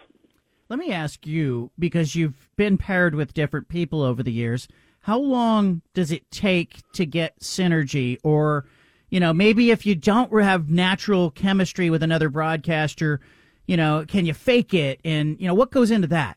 Let 0.70 0.78
me 0.78 0.92
ask 0.94 1.26
you, 1.26 1.72
because 1.80 2.14
you've 2.14 2.48
been 2.60 2.78
paired 2.78 3.16
with 3.16 3.34
different 3.34 3.70
people 3.70 4.04
over 4.04 4.22
the 4.22 4.34
years, 4.34 4.68
how 5.00 5.18
long 5.18 5.82
does 5.94 6.12
it 6.12 6.30
take 6.30 6.82
to 6.92 7.06
get 7.06 7.40
synergy? 7.40 8.18
Or, 8.22 8.66
you 9.10 9.22
know, 9.22 9.32
maybe 9.32 9.72
if 9.72 9.86
you 9.86 9.96
don't 9.96 10.30
have 10.44 10.70
natural 10.70 11.32
chemistry 11.32 11.90
with 11.90 12.04
another 12.04 12.28
broadcaster, 12.28 13.22
you 13.66 13.78
know, 13.78 14.04
can 14.06 14.26
you 14.26 14.34
fake 14.34 14.74
it? 14.74 15.00
And, 15.06 15.40
you 15.40 15.48
know, 15.48 15.54
what 15.54 15.72
goes 15.72 15.90
into 15.90 16.08
that? 16.08 16.36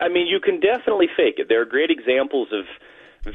I 0.00 0.08
mean, 0.08 0.26
you 0.26 0.40
can 0.40 0.58
definitely 0.58 1.06
fake 1.16 1.36
it. 1.38 1.46
There 1.48 1.62
are 1.62 1.64
great 1.64 1.92
examples 1.92 2.48
of 2.52 2.64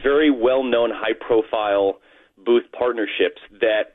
very 0.03 0.29
well 0.29 0.63
known, 0.63 0.91
high 0.93 1.13
profile 1.17 1.99
booth 2.43 2.65
partnerships 2.77 3.39
that 3.61 3.94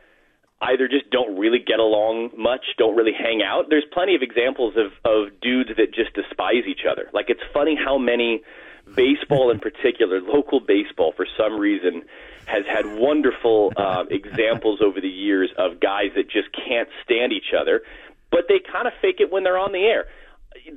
either 0.63 0.89
just 0.89 1.11
don't 1.11 1.39
really 1.39 1.59
get 1.59 1.79
along 1.79 2.31
much, 2.37 2.65
don't 2.77 2.97
really 2.97 3.13
hang 3.13 3.43
out. 3.43 3.67
There's 3.71 3.87
plenty 3.93 4.15
of 4.15 4.23
examples 4.23 4.75
of, 4.77 4.93
of 5.05 5.41
dudes 5.41 5.71
that 5.77 5.95
just 5.95 6.13
despise 6.15 6.65
each 6.69 6.85
other. 6.91 7.09
Like, 7.13 7.31
it's 7.31 7.43
funny 7.53 7.77
how 7.77 7.99
many 7.99 8.43
baseball 8.95 9.51
in 9.51 9.61
particular, 9.61 10.21
local 10.21 10.61
baseball, 10.61 11.13
for 11.17 11.27
some 11.37 11.59
reason, 11.59 12.03
has 12.47 12.65
had 12.67 12.85
wonderful 12.99 13.73
uh, 13.77 14.05
examples 14.11 14.81
over 14.83 15.01
the 15.01 15.09
years 15.09 15.51
of 15.57 15.81
guys 15.81 16.11
that 16.17 16.29
just 16.29 16.49
can't 16.53 16.89
stand 17.05 17.33
each 17.33 17.55
other 17.59 17.83
but 18.31 18.47
they 18.49 18.61
kind 18.61 18.87
of 18.87 18.93
fake 19.03 19.17
it 19.19 19.31
when 19.31 19.45
they're 19.45 19.59
on 19.59 19.73
the 19.73 19.85
air. 19.85 20.07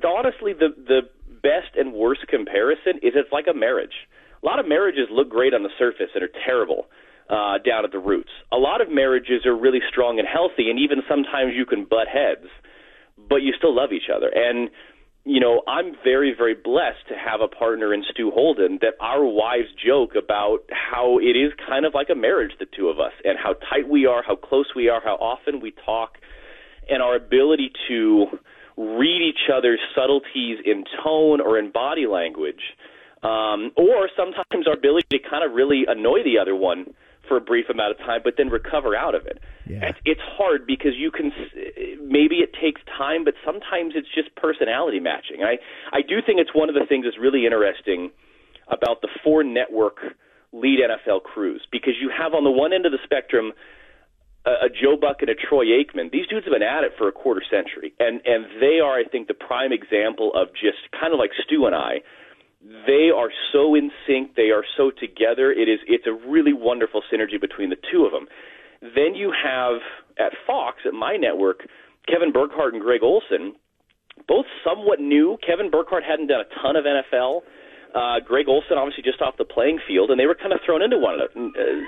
Honestly, 0.04 0.52
the 0.52 0.74
the 0.76 1.00
best 1.42 1.76
and 1.76 1.92
worst 1.92 2.26
comparison 2.28 2.98
is 3.02 3.12
it's 3.14 3.32
like 3.32 3.46
a 3.48 3.54
marriage. 3.54 4.08
A 4.42 4.46
lot 4.46 4.58
of 4.58 4.68
marriages 4.68 5.08
look 5.10 5.30
great 5.30 5.54
on 5.54 5.62
the 5.62 5.70
surface 5.78 6.10
and 6.14 6.22
are 6.22 6.30
terrible 6.44 6.86
uh, 7.28 7.58
down 7.58 7.84
at 7.84 7.92
the 7.92 7.98
roots. 7.98 8.30
A 8.52 8.56
lot 8.56 8.80
of 8.80 8.90
marriages 8.90 9.46
are 9.46 9.56
really 9.56 9.80
strong 9.88 10.18
and 10.18 10.28
healthy, 10.28 10.70
and 10.70 10.78
even 10.78 11.02
sometimes 11.08 11.52
you 11.54 11.66
can 11.66 11.84
butt 11.84 12.08
heads, 12.08 12.46
but 13.28 13.36
you 13.36 13.52
still 13.56 13.74
love 13.74 13.92
each 13.92 14.10
other. 14.14 14.30
And 14.34 14.70
you 15.26 15.40
know, 15.40 15.62
I'm 15.66 15.94
very, 16.04 16.34
very 16.36 16.52
blessed 16.52 17.08
to 17.08 17.14
have 17.14 17.40
a 17.40 17.48
partner 17.48 17.94
in 17.94 18.04
Stu 18.10 18.30
Holden 18.30 18.78
that 18.82 18.92
our 19.00 19.24
wives 19.24 19.68
joke 19.82 20.12
about 20.16 20.58
how 20.70 21.18
it 21.18 21.34
is 21.34 21.50
kind 21.66 21.86
of 21.86 21.94
like 21.94 22.10
a 22.10 22.14
marriage, 22.14 22.52
the 22.58 22.66
two 22.66 22.88
of 22.88 23.00
us, 23.00 23.12
and 23.24 23.38
how 23.42 23.54
tight 23.54 23.88
we 23.88 24.04
are, 24.04 24.22
how 24.22 24.36
close 24.36 24.66
we 24.76 24.90
are, 24.90 25.00
how 25.02 25.14
often 25.14 25.60
we 25.60 25.72
talk 25.86 26.18
and 26.88 27.02
our 27.02 27.16
ability 27.16 27.72
to 27.88 28.26
read 28.76 29.22
each 29.22 29.48
other's 29.52 29.80
subtleties 29.94 30.58
in 30.64 30.84
tone 31.02 31.40
or 31.40 31.58
in 31.58 31.70
body 31.70 32.06
language, 32.06 32.60
um, 33.22 33.70
or 33.76 34.10
sometimes 34.16 34.66
our 34.66 34.74
ability 34.74 35.06
to 35.10 35.18
kind 35.18 35.44
of 35.44 35.52
really 35.52 35.84
annoy 35.88 36.22
the 36.22 36.38
other 36.38 36.54
one 36.54 36.92
for 37.28 37.36
a 37.36 37.40
brief 37.40 37.68
amount 37.68 37.92
of 37.92 37.98
time, 37.98 38.20
but 38.22 38.34
then 38.36 38.48
recover 38.48 38.94
out 38.94 39.14
of 39.14 39.26
it. 39.26 39.38
Yeah. 39.66 39.90
It's, 39.90 39.98
it's 40.04 40.20
hard 40.36 40.66
because 40.66 40.92
you 40.96 41.10
can 41.10 41.32
maybe 42.02 42.36
it 42.36 42.54
takes 42.60 42.80
time, 42.96 43.24
but 43.24 43.34
sometimes 43.44 43.94
it's 43.96 44.08
just 44.14 44.34
personality 44.36 45.00
matching. 45.00 45.42
I 45.42 45.58
I 45.92 46.02
do 46.02 46.20
think 46.24 46.40
it's 46.40 46.54
one 46.54 46.68
of 46.68 46.74
the 46.74 46.86
things 46.88 47.04
that's 47.04 47.18
really 47.18 47.44
interesting 47.44 48.10
about 48.68 49.02
the 49.02 49.08
four 49.22 49.44
network 49.44 49.98
lead 50.52 50.78
NFL 50.80 51.22
crews 51.24 51.66
because 51.70 51.94
you 52.00 52.10
have 52.16 52.32
on 52.32 52.44
the 52.44 52.50
one 52.50 52.72
end 52.72 52.86
of 52.86 52.92
the 52.92 53.02
spectrum 53.04 53.52
a, 54.46 54.66
a 54.66 54.68
Joe 54.68 54.96
Buck 55.00 55.18
and 55.20 55.30
a 55.30 55.34
Troy 55.34 55.66
Aikman, 55.66 56.10
these 56.10 56.26
dudes 56.26 56.46
have 56.46 56.52
been 56.52 56.62
at 56.62 56.84
it 56.84 56.92
for 56.96 57.08
a 57.08 57.12
quarter 57.12 57.42
century, 57.50 57.94
and 57.98 58.20
and 58.24 58.46
they 58.60 58.80
are, 58.80 58.98
I 58.98 59.04
think, 59.04 59.28
the 59.28 59.34
prime 59.34 59.72
example 59.72 60.32
of 60.34 60.48
just 60.52 60.84
kind 60.92 61.12
of 61.12 61.18
like 61.18 61.30
Stu 61.44 61.66
and 61.66 61.74
I. 61.74 62.04
They 62.64 63.10
are 63.14 63.28
so 63.52 63.74
in 63.74 63.90
sync. 64.06 64.36
They 64.36 64.48
are 64.50 64.64
so 64.76 64.90
together. 64.90 65.52
It 65.52 65.68
is. 65.68 65.80
It's 65.86 66.06
a 66.06 66.12
really 66.12 66.52
wonderful 66.52 67.02
synergy 67.12 67.38
between 67.38 67.68
the 67.68 67.76
two 67.92 68.04
of 68.04 68.12
them. 68.12 68.26
Then 68.80 69.14
you 69.14 69.32
have 69.32 69.80
at 70.18 70.32
Fox, 70.46 70.78
at 70.86 70.94
my 70.94 71.16
network, 71.16 71.68
Kevin 72.08 72.32
Burkhardt 72.32 72.74
and 72.74 72.82
Greg 72.82 73.02
Olsen, 73.02 73.54
both 74.28 74.46
somewhat 74.64 75.00
new. 75.00 75.36
Kevin 75.44 75.70
Burkhardt 75.70 76.04
hadn't 76.04 76.28
done 76.28 76.40
a 76.40 76.62
ton 76.62 76.76
of 76.76 76.84
NFL. 76.84 77.42
Uh, 77.94 78.20
Greg 78.24 78.48
Olsen 78.48 78.76
obviously 78.76 79.04
just 79.04 79.20
off 79.20 79.36
the 79.36 79.44
playing 79.44 79.78
field, 79.86 80.10
and 80.10 80.18
they 80.18 80.26
were 80.26 80.34
kind 80.34 80.52
of 80.52 80.60
thrown 80.64 80.82
into 80.82 80.98
one, 80.98 81.20
uh, 81.20 81.28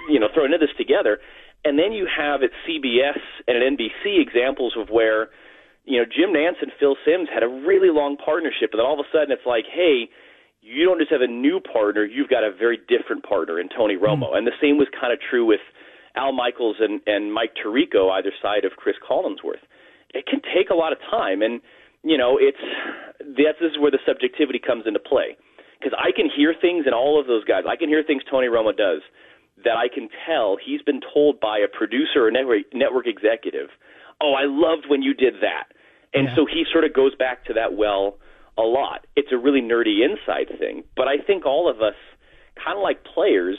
you 0.09 0.21
know, 0.21 0.29
thrown 0.33 0.53
into 0.53 0.59
this 0.59 0.75
together. 0.77 1.19
And 1.65 1.79
then 1.79 1.93
you 1.93 2.07
have 2.07 2.43
at 2.43 2.51
CBS 2.63 3.19
and 3.49 3.57
at 3.57 3.63
NBC 3.65 4.21
examples 4.21 4.77
of 4.79 4.89
where, 4.89 5.31
you 5.85 5.99
know, 5.99 6.05
Jim 6.05 6.31
Nantz 6.31 6.63
and 6.63 6.71
Phil 6.79 6.97
Simms 7.05 7.29
had 7.33 7.43
a 7.43 7.49
really 7.49 7.91
long 7.91 8.17
partnership, 8.17 8.71
and 8.71 8.79
then 8.79 8.87
all 8.87 9.01
of 9.01 9.05
a 9.05 9.09
sudden 9.11 9.33
it's 9.33 9.47
like, 9.47 9.65
hey, 9.67 10.09
you 10.67 10.85
don't 10.85 10.99
just 10.99 11.13
have 11.13 11.23
a 11.23 11.31
new 11.31 11.61
partner, 11.61 12.05
you've 12.05 12.29
got 12.29 12.43
a 12.43 12.51
very 12.51 12.79
different 12.89 13.23
partner 13.23 13.61
in 13.61 13.69
Tony 13.71 13.95
Romo. 13.95 14.35
Mm. 14.35 14.39
And 14.39 14.47
the 14.47 14.59
same 14.61 14.79
was 14.79 14.89
kind 14.91 15.13
of 15.13 15.21
true 15.23 15.47
with 15.47 15.63
Al 16.17 16.33
Michaels 16.33 16.77
and, 16.81 17.01
and 17.07 17.33
Mike 17.33 17.55
Tirico, 17.55 18.11
either 18.11 18.33
side 18.43 18.65
of 18.65 18.73
Chris 18.73 18.97
Collinsworth. 18.99 19.63
It 20.13 20.27
can 20.27 20.41
take 20.43 20.71
a 20.71 20.75
lot 20.75 20.91
of 20.91 20.99
time, 21.09 21.43
and 21.43 21.61
you 22.03 22.19
know, 22.19 22.39
it's 22.41 22.59
that's 23.21 23.59
this 23.61 23.71
is 23.73 23.79
where 23.79 23.91
the 23.91 24.03
subjectivity 24.07 24.59
comes 24.59 24.85
into 24.87 24.99
play 24.99 25.37
because 25.79 25.95
I 25.99 26.11
can 26.11 26.31
hear 26.35 26.55
things 26.55 26.87
in 26.87 26.95
all 26.95 27.21
of 27.21 27.27
those 27.27 27.45
guys. 27.45 27.63
I 27.69 27.77
can 27.77 27.89
hear 27.89 28.03
things 28.03 28.23
Tony 28.31 28.47
Romo 28.47 28.75
does 28.77 29.03
that 29.65 29.77
I 29.77 29.89
can 29.93 30.09
tell 30.27 30.57
he's 30.59 30.83
been 30.83 31.01
told 31.15 31.39
by 31.39 31.59
a 31.59 31.69
producer 31.69 32.27
or 32.27 32.31
network, 32.31 32.67
network 32.73 33.07
executive, 33.07 33.69
"Oh, 34.21 34.33
I 34.35 34.47
loved 34.47 34.87
when 34.89 35.03
you 35.03 35.15
did 35.15 35.35
that," 35.43 35.71
and 36.15 36.29
yeah. 36.29 36.35
so 36.35 36.47
he 36.47 36.65
sort 36.73 36.85
of 36.85 36.95
goes 36.95 37.15
back 37.15 37.45
to 37.47 37.53
that 37.55 37.75
well 37.75 38.19
a 38.59 38.63
lot. 38.63 39.07
It's 39.17 39.33
a 39.33 39.37
really 39.37 39.61
nerdy 39.61 40.05
inside 40.05 40.57
thing, 40.59 40.85
but 40.97 41.09
I 41.09 41.19
think 41.19 41.45
all 41.47 41.71
of 41.71 41.81
us, 41.81 41.95
kind 42.57 42.77
of 42.77 42.83
like 42.83 43.05
players, 43.05 43.59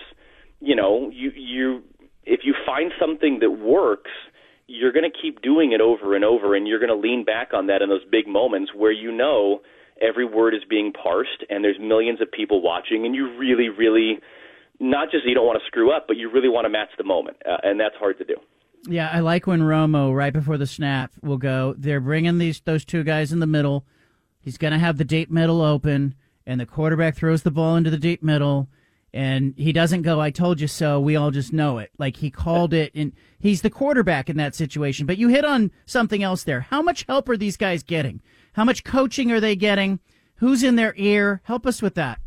you 0.60 0.75
know, 0.75 1.10
you 1.13 1.31
you 1.36 1.83
if 2.25 2.41
you 2.43 2.53
find 2.65 2.91
something 2.99 3.39
that 3.39 3.51
works, 3.51 4.12
you're 4.67 4.91
going 4.91 5.10
to 5.10 5.17
keep 5.21 5.41
doing 5.41 5.71
it 5.71 5.81
over 5.81 6.15
and 6.15 6.25
over, 6.25 6.55
and 6.55 6.67
you're 6.67 6.79
going 6.79 6.89
to 6.89 6.95
lean 6.95 7.23
back 7.23 7.53
on 7.53 7.67
that 7.67 7.81
in 7.81 7.89
those 7.89 8.03
big 8.12 8.27
moments 8.27 8.71
where 8.75 8.91
you 8.91 9.12
know 9.12 9.62
every 10.01 10.25
word 10.25 10.53
is 10.53 10.62
being 10.69 10.91
parsed 10.91 11.43
and 11.49 11.63
there's 11.63 11.79
millions 11.79 12.21
of 12.21 12.31
people 12.31 12.62
watching, 12.62 13.05
and 13.05 13.15
you 13.15 13.38
really, 13.38 13.69
really 13.69 14.19
not 14.79 15.10
just 15.10 15.25
you 15.25 15.33
don't 15.33 15.45
want 15.45 15.60
to 15.60 15.65
screw 15.65 15.91
up, 15.91 16.05
but 16.07 16.17
you 16.17 16.29
really 16.29 16.49
want 16.49 16.65
to 16.65 16.69
match 16.69 16.89
the 16.97 17.03
moment, 17.03 17.38
uh, 17.49 17.57
and 17.63 17.79
that's 17.79 17.95
hard 17.95 18.17
to 18.17 18.25
do. 18.25 18.36
Yeah, 18.88 19.10
I 19.12 19.21
like 19.21 19.47
when 19.47 19.62
Romo 19.62 20.15
right 20.15 20.33
before 20.33 20.57
the 20.57 20.67
snap 20.67 21.12
will 21.21 21.38
go. 21.38 21.73
They're 21.77 21.99
bringing 21.99 22.38
these 22.38 22.62
those 22.62 22.86
two 22.86 23.03
guys 23.03 23.31
in 23.31 23.39
the 23.39 23.47
middle. 23.47 23.86
He's 24.39 24.58
going 24.58 24.73
to 24.73 24.80
have 24.80 24.97
the 24.97 25.06
deep 25.06 25.30
middle 25.30 25.62
open, 25.62 26.15
and 26.45 26.60
the 26.60 26.65
quarterback 26.65 27.15
throws 27.15 27.43
the 27.43 27.52
ball 27.52 27.76
into 27.76 27.89
the 27.89 27.97
deep 27.97 28.23
middle 28.23 28.69
and 29.13 29.54
he 29.58 29.71
doesn't 29.71 30.02
go 30.02 30.19
i 30.19 30.30
told 30.30 30.60
you 30.60 30.67
so. 30.67 31.00
We 31.00 31.15
all 31.15 31.32
just 31.32 31.54
know 31.54 31.80
it. 31.80 31.91
Like 31.97 32.17
he 32.17 32.30
called 32.30 32.73
it 32.73 32.91
and 32.93 33.13
he's 33.39 33.62
the 33.62 33.69
quarterback 33.69 34.30
in 34.30 34.38
that 34.38 34.54
situation. 34.56 35.06
But 35.06 35.17
you 35.17 35.30
hit 35.30 35.45
on 35.45 35.71
something 35.86 36.21
else 36.21 36.43
there. 36.43 36.62
How 36.62 36.82
much 36.82 37.06
help 37.08 37.30
are 37.30 37.38
these 37.38 37.58
guys 37.58 37.84
getting? 37.84 38.21
How 38.54 38.63
much 38.63 38.84
coaching 38.84 39.32
are 39.32 39.39
they 39.39 39.56
getting? 39.56 40.00
Who's 40.36 40.62
in 40.62 40.76
their 40.76 40.93
ear? 40.97 41.41
Help 41.45 41.65
us 41.65 41.82
with 41.82 41.95
that. 41.95 42.19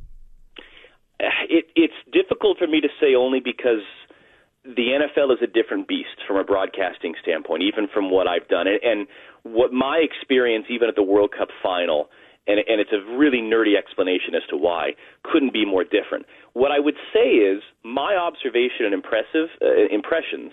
Uh, 1.21 1.27
it, 1.49 1.67
it's 1.77 1.95
difficult 2.13 2.59
for 2.59 2.67
me 2.67 2.81
to 2.81 2.89
say 3.01 3.15
only 3.15 3.41
because 3.41 3.83
the 4.65 4.89
NFL 4.89 5.33
is 5.33 5.39
a 5.43 5.47
different 5.47 5.87
beast 5.87 6.19
from 6.27 6.37
a 6.37 6.45
broadcasting 6.45 7.15
standpoint, 7.23 7.63
even 7.63 7.89
from 7.93 8.11
what 8.11 8.27
I've 8.27 8.49
done. 8.49 8.67
And 8.67 9.07
what 9.43 9.73
my 9.73 10.03
experience, 10.03 10.67
even 10.71 10.89
at 10.89 10.97
the 10.97 11.03
World 11.03 11.33
Cup 11.37 11.49
final, 11.63 12.09
and, 12.47 12.59
and 12.67 12.81
it's 12.81 12.93
a 12.93 13.17
really 13.17 13.39
nerdy 13.39 13.77
explanation 13.77 14.35
as 14.35 14.43
to 14.51 14.57
why, 14.57 14.93
couldn't 15.23 15.53
be 15.53 15.65
more 15.65 15.85
different. 15.85 16.27
What 16.55 16.73
I 16.73 16.81
would 16.81 16.97
say 17.13 17.37
is 17.37 17.63
my 17.85 18.17
observation 18.17 18.87
and 18.87 18.95
impressive 18.95 19.49
uh, 19.63 19.87
impressions 19.91 20.53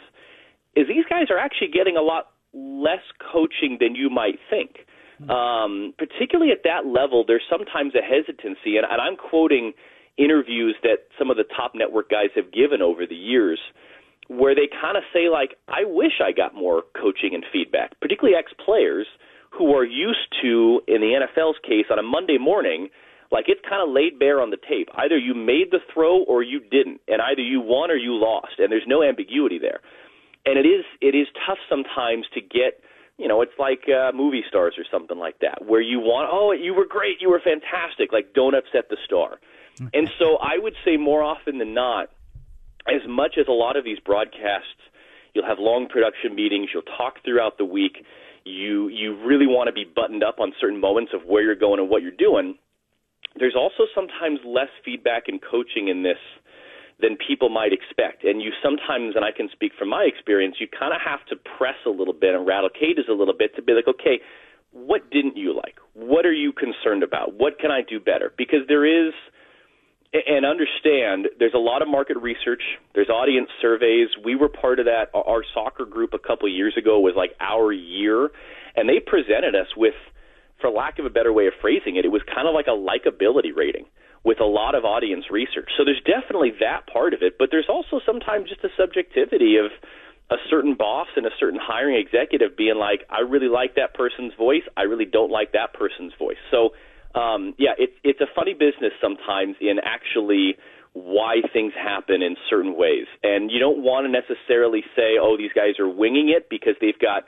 is 0.75 0.87
these 0.87 1.05
guys 1.09 1.27
are 1.29 1.37
actually 1.37 1.69
getting 1.69 1.97
a 1.97 2.01
lot 2.01 2.29
less 2.53 3.03
coaching 3.31 3.77
than 3.79 3.95
you 3.95 4.09
might 4.09 4.37
think. 4.49 4.85
Um, 5.29 5.95
particularly 5.97 6.51
at 6.51 6.61
that 6.63 6.85
level, 6.85 7.25
there's 7.25 7.41
sometimes 7.49 7.93
a 7.95 8.05
hesitancy, 8.05 8.77
and, 8.77 8.85
and 8.85 9.01
I'm 9.01 9.15
quoting 9.17 9.73
interviews 10.17 10.75
that 10.83 11.09
some 11.17 11.31
of 11.31 11.37
the 11.37 11.43
top 11.43 11.71
network 11.73 12.09
guys 12.09 12.29
have 12.35 12.51
given 12.53 12.83
over 12.83 13.07
the 13.07 13.15
years 13.15 13.59
where 14.27 14.55
they 14.55 14.67
kind 14.67 14.97
of 14.97 15.03
say 15.13 15.29
like 15.29 15.55
I 15.67 15.83
wish 15.85 16.21
I 16.23 16.31
got 16.31 16.55
more 16.55 16.83
coaching 16.99 17.33
and 17.33 17.45
feedback, 17.51 17.99
particularly 17.99 18.35
ex 18.37 18.51
players 18.63 19.07
who 19.51 19.73
are 19.73 19.85
used 19.85 20.27
to, 20.41 20.81
in 20.87 21.01
the 21.01 21.17
NFL's 21.17 21.57
case, 21.63 21.85
on 21.89 21.97
a 21.97 22.03
Monday 22.03 22.37
morning, 22.37 22.89
like 23.31 23.45
it's 23.47 23.61
kind 23.67 23.81
of 23.81 23.93
laid 23.93 24.19
bare 24.19 24.41
on 24.41 24.51
the 24.51 24.57
tape. 24.57 24.89
Either 24.95 25.17
you 25.17 25.33
made 25.33 25.71
the 25.71 25.79
throw 25.93 26.23
or 26.23 26.43
you 26.43 26.59
didn't, 26.59 27.01
and 27.07 27.21
either 27.21 27.41
you 27.41 27.61
won 27.61 27.91
or 27.91 27.95
you 27.95 28.13
lost, 28.13 28.59
and 28.59 28.71
there's 28.71 28.87
no 28.87 29.03
ambiguity 29.03 29.59
there. 29.59 29.79
And 30.45 30.57
it 30.57 30.67
is 30.67 30.85
it 31.01 31.15
is 31.15 31.27
tough 31.45 31.57
sometimes 31.69 32.25
to 32.33 32.41
get, 32.41 32.79
you 33.17 33.27
know, 33.27 33.41
it's 33.41 33.57
like 33.59 33.83
uh, 33.89 34.11
movie 34.15 34.43
stars 34.47 34.75
or 34.77 34.85
something 34.91 35.17
like 35.17 35.39
that, 35.39 35.65
where 35.65 35.81
you 35.81 35.99
want, 35.99 36.29
oh, 36.31 36.51
you 36.51 36.73
were 36.73 36.85
great, 36.85 37.21
you 37.21 37.29
were 37.29 37.41
fantastic, 37.41 38.13
like 38.13 38.33
don't 38.33 38.55
upset 38.55 38.89
the 38.89 38.97
star. 39.05 39.39
And 39.93 40.09
so 40.17 40.37
I 40.37 40.57
would 40.57 40.73
say 40.83 40.97
more 40.97 41.21
often 41.21 41.59
than 41.59 41.73
not, 41.73 42.09
as 42.87 43.01
much 43.07 43.35
as 43.39 43.47
a 43.47 43.51
lot 43.51 43.75
of 43.75 43.83
these 43.83 43.99
broadcasts, 43.99 44.81
you'll 45.33 45.45
have 45.45 45.59
long 45.59 45.87
production 45.87 46.35
meetings, 46.35 46.69
you'll 46.73 46.89
talk 46.97 47.23
throughout 47.23 47.57
the 47.57 47.65
week 47.65 48.05
you 48.47 48.87
you 48.87 49.15
really 49.25 49.45
want 49.45 49.67
to 49.67 49.73
be 49.73 49.83
buttoned 49.83 50.23
up 50.23 50.39
on 50.39 50.53
certain 50.59 50.79
moments 50.79 51.11
of 51.13 51.27
where 51.27 51.43
you're 51.43 51.55
going 51.55 51.79
and 51.79 51.89
what 51.89 52.01
you're 52.01 52.11
doing. 52.11 52.55
There's 53.35 53.55
also 53.55 53.83
sometimes 53.93 54.39
less 54.45 54.71
feedback 54.83 55.27
and 55.27 55.39
coaching 55.41 55.89
in 55.89 56.01
this 56.01 56.17
than 56.99 57.17
people 57.17 57.49
might 57.49 57.73
expect. 57.73 58.23
And 58.23 58.41
you 58.41 58.49
sometimes, 58.63 59.15
and 59.15 59.23
I 59.23 59.31
can 59.35 59.49
speak 59.51 59.73
from 59.77 59.89
my 59.89 60.07
experience, 60.09 60.55
you 60.59 60.67
kind 60.67 60.93
of 60.95 61.01
have 61.05 61.23
to 61.29 61.35
press 61.35 61.77
a 61.85 61.91
little 61.91 62.13
bit 62.13 62.33
and 62.33 62.47
rattle 62.47 62.71
cages 62.73 63.05
a 63.07 63.13
little 63.13 63.35
bit 63.37 63.55
to 63.55 63.61
be 63.61 63.73
like, 63.73 63.87
okay, 63.87 64.19
what 64.71 65.11
didn't 65.11 65.37
you 65.37 65.53
like? 65.53 65.75
What 65.93 66.25
are 66.25 66.33
you 66.33 66.51
concerned 66.51 67.03
about? 67.03 67.35
What 67.35 67.59
can 67.59 67.69
I 67.69 67.81
do 67.87 67.99
better? 67.99 68.33
Because 68.35 68.61
there 68.67 68.85
is– 68.85 69.13
and 70.13 70.45
understand 70.45 71.27
there's 71.39 71.53
a 71.53 71.59
lot 71.59 71.81
of 71.81 71.87
market 71.87 72.17
research. 72.17 72.61
There's 72.95 73.09
audience 73.09 73.49
surveys. 73.61 74.07
We 74.23 74.35
were 74.35 74.49
part 74.49 74.79
of 74.79 74.85
that. 74.85 75.09
Our 75.13 75.43
soccer 75.53 75.85
group 75.85 76.13
a 76.13 76.19
couple 76.19 76.47
of 76.47 76.53
years 76.53 76.75
ago 76.77 76.99
was 76.99 77.13
like 77.15 77.31
our 77.39 77.71
year 77.71 78.29
and 78.75 78.87
they 78.87 78.99
presented 78.99 79.55
us 79.55 79.67
with 79.75 79.95
for 80.61 80.69
lack 80.69 80.97
of 80.99 81.05
a 81.05 81.09
better 81.09 81.33
way 81.33 81.47
of 81.47 81.53
phrasing 81.61 81.97
it 81.97 82.05
it 82.05 82.11
was 82.11 82.21
kind 82.25 82.47
of 82.47 82.55
like 82.55 82.65
a 82.67 82.73
likability 82.73 83.55
rating 83.55 83.85
with 84.23 84.39
a 84.39 84.45
lot 84.45 84.75
of 84.75 84.85
audience 84.85 85.25
research. 85.29 85.69
So 85.77 85.83
there's 85.85 86.01
definitely 86.01 86.53
that 86.61 86.87
part 86.91 87.13
of 87.13 87.21
it 87.21 87.37
but 87.37 87.49
there's 87.51 87.69
also 87.69 87.99
sometimes 88.05 88.49
just 88.49 88.63
a 88.63 88.69
subjectivity 88.77 89.57
of 89.57 89.71
a 90.29 90.35
certain 90.49 90.75
boss 90.75 91.07
and 91.15 91.25
a 91.25 91.31
certain 91.39 91.59
hiring 91.61 91.95
executive 91.95 92.57
being 92.57 92.75
like 92.75 93.07
i 93.09 93.21
really 93.21 93.47
like 93.47 93.75
that 93.75 93.93
person's 93.93 94.33
voice. 94.35 94.63
I 94.75 94.83
really 94.83 95.05
don't 95.05 95.31
like 95.31 95.51
that 95.51 95.73
person's 95.73 96.13
voice. 96.17 96.39
So 96.49 96.71
um, 97.15 97.53
yeah, 97.57 97.73
it's 97.77 97.93
it's 98.03 98.21
a 98.21 98.27
funny 98.35 98.53
business 98.53 98.93
sometimes 99.01 99.55
in 99.61 99.79
actually 99.83 100.55
why 100.93 101.41
things 101.53 101.73
happen 101.77 102.21
in 102.21 102.35
certain 102.49 102.75
ways, 102.75 103.05
and 103.23 103.51
you 103.51 103.59
don't 103.59 103.83
want 103.83 104.05
to 104.05 104.11
necessarily 104.11 104.83
say, 104.95 105.17
oh, 105.21 105.37
these 105.37 105.53
guys 105.53 105.79
are 105.79 105.87
winging 105.89 106.29
it 106.29 106.49
because 106.49 106.73
they've 106.81 106.99
got 106.99 107.23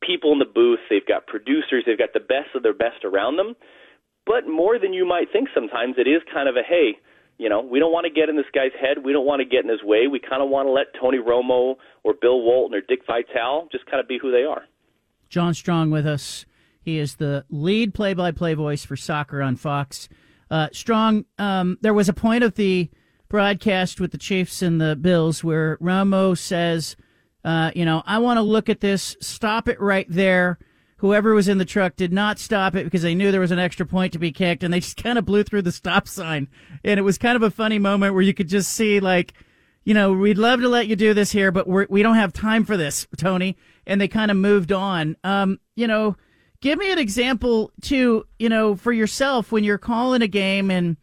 people 0.00 0.32
in 0.32 0.38
the 0.38 0.44
booth, 0.46 0.80
they've 0.88 1.06
got 1.06 1.26
producers, 1.26 1.84
they've 1.86 1.98
got 1.98 2.12
the 2.14 2.20
best 2.20 2.54
of 2.54 2.62
their 2.62 2.74
best 2.74 3.04
around 3.04 3.36
them. 3.36 3.54
But 4.26 4.46
more 4.46 4.78
than 4.78 4.92
you 4.92 5.04
might 5.04 5.32
think, 5.32 5.48
sometimes 5.52 5.96
it 5.98 6.08
is 6.08 6.22
kind 6.32 6.48
of 6.48 6.56
a 6.56 6.62
hey, 6.62 6.98
you 7.38 7.48
know, 7.48 7.62
we 7.62 7.78
don't 7.78 7.92
want 7.92 8.04
to 8.04 8.12
get 8.12 8.28
in 8.28 8.36
this 8.36 8.50
guy's 8.54 8.72
head. 8.78 9.02
We 9.02 9.12
don't 9.12 9.26
want 9.26 9.40
to 9.40 9.46
get 9.48 9.64
in 9.64 9.70
his 9.70 9.82
way. 9.82 10.06
We 10.06 10.20
kind 10.20 10.42
of 10.42 10.50
want 10.50 10.66
to 10.68 10.72
let 10.72 10.88
Tony 11.00 11.18
Romo 11.18 11.76
or 12.04 12.12
Bill 12.12 12.42
Walton 12.42 12.76
or 12.76 12.82
Dick 12.82 13.00
Vitale 13.06 13.66
just 13.72 13.86
kind 13.86 13.98
of 13.98 14.06
be 14.06 14.18
who 14.20 14.30
they 14.30 14.44
are. 14.44 14.64
John 15.30 15.54
Strong 15.54 15.90
with 15.90 16.06
us. 16.06 16.44
He 16.90 16.98
is 16.98 17.14
the 17.14 17.44
lead 17.50 17.94
play 17.94 18.14
by 18.14 18.32
play 18.32 18.54
voice 18.54 18.84
for 18.84 18.96
soccer 18.96 19.40
on 19.42 19.54
Fox. 19.54 20.08
Uh, 20.50 20.66
Strong, 20.72 21.24
um, 21.38 21.78
there 21.82 21.94
was 21.94 22.08
a 22.08 22.12
point 22.12 22.42
of 22.42 22.56
the 22.56 22.90
broadcast 23.28 24.00
with 24.00 24.10
the 24.10 24.18
Chiefs 24.18 24.60
and 24.60 24.80
the 24.80 24.96
Bills 24.96 25.44
where 25.44 25.78
Romo 25.78 26.36
says, 26.36 26.96
uh, 27.44 27.70
you 27.76 27.84
know, 27.84 28.02
I 28.06 28.18
want 28.18 28.38
to 28.38 28.42
look 28.42 28.68
at 28.68 28.80
this, 28.80 29.16
stop 29.20 29.68
it 29.68 29.80
right 29.80 30.06
there. 30.10 30.58
Whoever 30.96 31.32
was 31.32 31.46
in 31.46 31.58
the 31.58 31.64
truck 31.64 31.94
did 31.94 32.12
not 32.12 32.40
stop 32.40 32.74
it 32.74 32.82
because 32.82 33.02
they 33.02 33.14
knew 33.14 33.30
there 33.30 33.40
was 33.40 33.52
an 33.52 33.60
extra 33.60 33.86
point 33.86 34.12
to 34.14 34.18
be 34.18 34.32
kicked, 34.32 34.64
and 34.64 34.74
they 34.74 34.80
just 34.80 34.96
kind 35.02 35.16
of 35.16 35.24
blew 35.24 35.44
through 35.44 35.62
the 35.62 35.70
stop 35.70 36.08
sign. 36.08 36.48
And 36.82 36.98
it 36.98 37.04
was 37.04 37.18
kind 37.18 37.36
of 37.36 37.44
a 37.44 37.52
funny 37.52 37.78
moment 37.78 38.14
where 38.14 38.22
you 38.22 38.34
could 38.34 38.48
just 38.48 38.72
see, 38.72 38.98
like, 38.98 39.32
you 39.84 39.94
know, 39.94 40.12
we'd 40.12 40.38
love 40.38 40.60
to 40.60 40.68
let 40.68 40.88
you 40.88 40.96
do 40.96 41.14
this 41.14 41.30
here, 41.30 41.52
but 41.52 41.68
we're, 41.68 41.86
we 41.88 42.02
don't 42.02 42.16
have 42.16 42.32
time 42.32 42.64
for 42.64 42.76
this, 42.76 43.06
Tony. 43.16 43.56
And 43.86 44.00
they 44.00 44.08
kind 44.08 44.32
of 44.32 44.36
moved 44.36 44.72
on. 44.72 45.16
Um, 45.22 45.60
you 45.76 45.86
know, 45.86 46.16
Give 46.60 46.78
me 46.78 46.92
an 46.92 46.98
example 46.98 47.72
too, 47.80 48.26
you 48.38 48.48
know, 48.48 48.76
for 48.76 48.92
yourself 48.92 49.50
when 49.50 49.64
you're 49.64 49.78
calling 49.78 50.22
a 50.22 50.28
game 50.28 50.70
and 50.70 50.96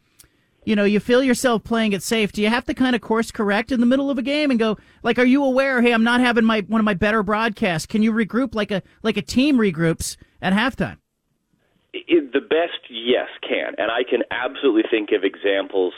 you 0.65 0.75
know, 0.75 0.83
you 0.83 0.99
feel 0.99 1.23
yourself 1.23 1.63
playing 1.63 1.93
it 1.93 2.03
safe. 2.03 2.33
Do 2.33 2.41
you 2.41 2.49
have 2.49 2.65
to 2.65 2.73
kind 2.73 2.93
of 2.93 3.01
course 3.01 3.31
correct 3.31 3.71
in 3.71 3.79
the 3.79 3.85
middle 3.85 4.11
of 4.11 4.17
a 4.17 4.21
game 4.21 4.51
and 4.51 4.59
go 4.59 4.77
like, 5.01 5.17
are 5.17 5.25
you 5.25 5.41
aware? 5.45 5.81
Hey, 5.81 5.93
I'm 5.93 6.03
not 6.03 6.19
having 6.19 6.43
my 6.43 6.59
one 6.67 6.81
of 6.81 6.85
my 6.85 6.93
better 6.93 7.23
broadcasts. 7.23 7.85
Can 7.85 8.03
you 8.03 8.11
regroup 8.11 8.53
like 8.53 8.69
a 8.69 8.83
like 9.01 9.15
a 9.15 9.21
team 9.21 9.57
regroups 9.57 10.17
at 10.41 10.51
halftime? 10.51 10.97
It, 11.93 12.33
the 12.33 12.41
best, 12.41 12.83
yes, 12.89 13.29
can, 13.41 13.73
and 13.77 13.89
I 13.89 14.03
can 14.07 14.23
absolutely 14.29 14.83
think 14.91 15.09
of 15.13 15.23
examples 15.23 15.93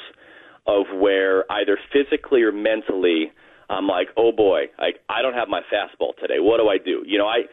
of 0.68 0.86
where 0.96 1.52
either 1.52 1.80
physically 1.92 2.44
or 2.44 2.52
mentally 2.52 3.32
I'm 3.70 3.88
like, 3.88 4.10
oh 4.18 4.32
boy, 4.32 4.70
like 4.80 5.00
I 5.10 5.22
don't 5.22 5.34
have 5.34 5.48
my 5.48 5.62
fastball 5.62 6.16
today. 6.20 6.40
What 6.40 6.58
do 6.58 6.70
I 6.70 6.78
do? 6.78 7.04
You 7.06 7.18
know, 7.18 7.28
I 7.28 7.44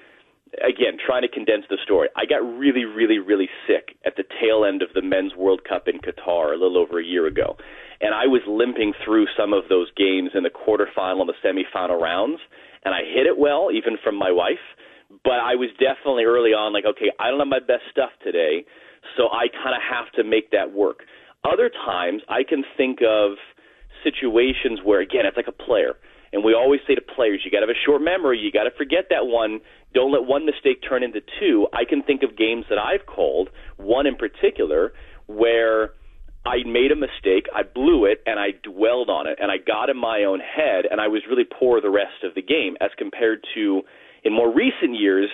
again 0.63 0.97
trying 1.05 1.23
to 1.23 1.29
condense 1.29 1.65
the 1.69 1.79
story. 1.83 2.09
I 2.17 2.27
got 2.27 2.39
really, 2.39 2.85
really, 2.85 3.19
really 3.19 3.49
sick 3.67 3.97
at 4.05 4.17
the 4.17 4.25
tail 4.41 4.65
end 4.65 4.83
of 4.83 4.89
the 4.95 5.03
Men's 5.03 5.35
World 5.35 5.63
Cup 5.69 5.89
in 5.89 6.01
Qatar 6.01 6.55
a 6.55 6.59
little 6.59 6.79
over 6.79 7.01
a 7.01 7.05
year 7.05 7.27
ago, 7.27 7.57
and 8.01 8.15
I 8.15 8.27
was 8.27 8.43
limping 8.47 8.93
through 9.05 9.27
some 9.37 9.53
of 9.53 9.65
those 9.69 9.89
games 9.97 10.31
in 10.35 10.43
the 10.43 10.51
quarterfinal 10.51 11.21
and 11.21 11.29
the 11.29 11.39
semifinal 11.45 12.01
rounds, 12.01 12.41
and 12.85 12.95
I 12.95 13.01
hit 13.03 13.27
it 13.27 13.39
well, 13.39 13.71
even 13.73 13.97
from 14.03 14.17
my 14.17 14.31
wife. 14.31 14.63
But 15.23 15.39
I 15.39 15.55
was 15.55 15.71
definitely 15.79 16.25
early 16.25 16.51
on 16.51 16.73
like, 16.73 16.85
okay, 16.85 17.13
I 17.21 17.31
don't 17.31 17.39
have 17.39 17.49
my 17.49 17.61
best 17.61 17.87
stuff 17.91 18.11
today, 18.25 18.67
so 19.17 19.29
I 19.31 19.47
kind 19.49 19.75
of 19.75 19.83
have 19.83 20.11
to 20.19 20.25
make 20.25 20.51
that 20.51 20.73
work. 20.73 21.05
Other 21.45 21.71
times, 21.71 22.23
I 22.29 22.43
can 22.43 22.65
think 22.77 22.99
of 23.07 23.39
situations 24.03 24.81
where, 24.83 25.01
again, 25.01 25.25
it's 25.25 25.37
like 25.37 25.47
a 25.47 25.53
player. 25.53 25.95
And 26.37 26.45
we 26.45 26.53
always 26.53 26.81
say 26.87 26.95
to 26.95 27.01
players, 27.01 27.41
you 27.47 27.51
got 27.51 27.61
to 27.61 27.67
have 27.67 27.75
a 27.75 27.85
short 27.87 28.03
memory. 28.03 28.39
You 28.39 28.53
got 28.53 28.65
to 28.65 28.71
forget 28.77 29.07
that 29.09 29.25
one. 29.25 29.59
Don't 29.95 30.13
let 30.13 30.29
one 30.29 30.45
mistake 30.45 30.83
turn 30.87 31.03
into 31.03 31.23
two. 31.41 31.67
I 31.73 31.87
can 31.89 32.03
think 32.03 32.23
of 32.23 32.37
games 32.37 32.67
that 32.69 32.77
I've 32.77 33.07
called, 33.07 33.49
one 33.79 34.07
in 34.07 34.17
particular, 34.17 34.93
where 35.29 35.93
I 36.45 36.57
made 36.67 36.93
a 36.93 36.95
mistake, 36.95 37.49
I 37.55 37.63
blew 37.63 38.05
it, 38.05 38.21
and 38.27 38.39
I 38.39 38.49
dwelled 38.63 39.09
on 39.09 39.27
it, 39.27 39.39
and 39.41 39.51
I 39.51 39.57
got 39.57 39.89
in 39.89 39.97
my 39.97 40.25
own 40.25 40.41
head, 40.41 40.85
and 40.85 41.01
I 41.01 41.09
was 41.09 41.23
really 41.27 41.49
poor 41.49 41.81
the 41.81 41.89
rest 41.89 42.21
of 42.23 42.35
the 42.35 42.43
game, 42.43 42.77
as 42.83 42.91
compared 42.99 43.43
to 43.55 43.81
in 44.23 44.35
more 44.35 44.53
recent 44.53 45.01
years, 45.01 45.31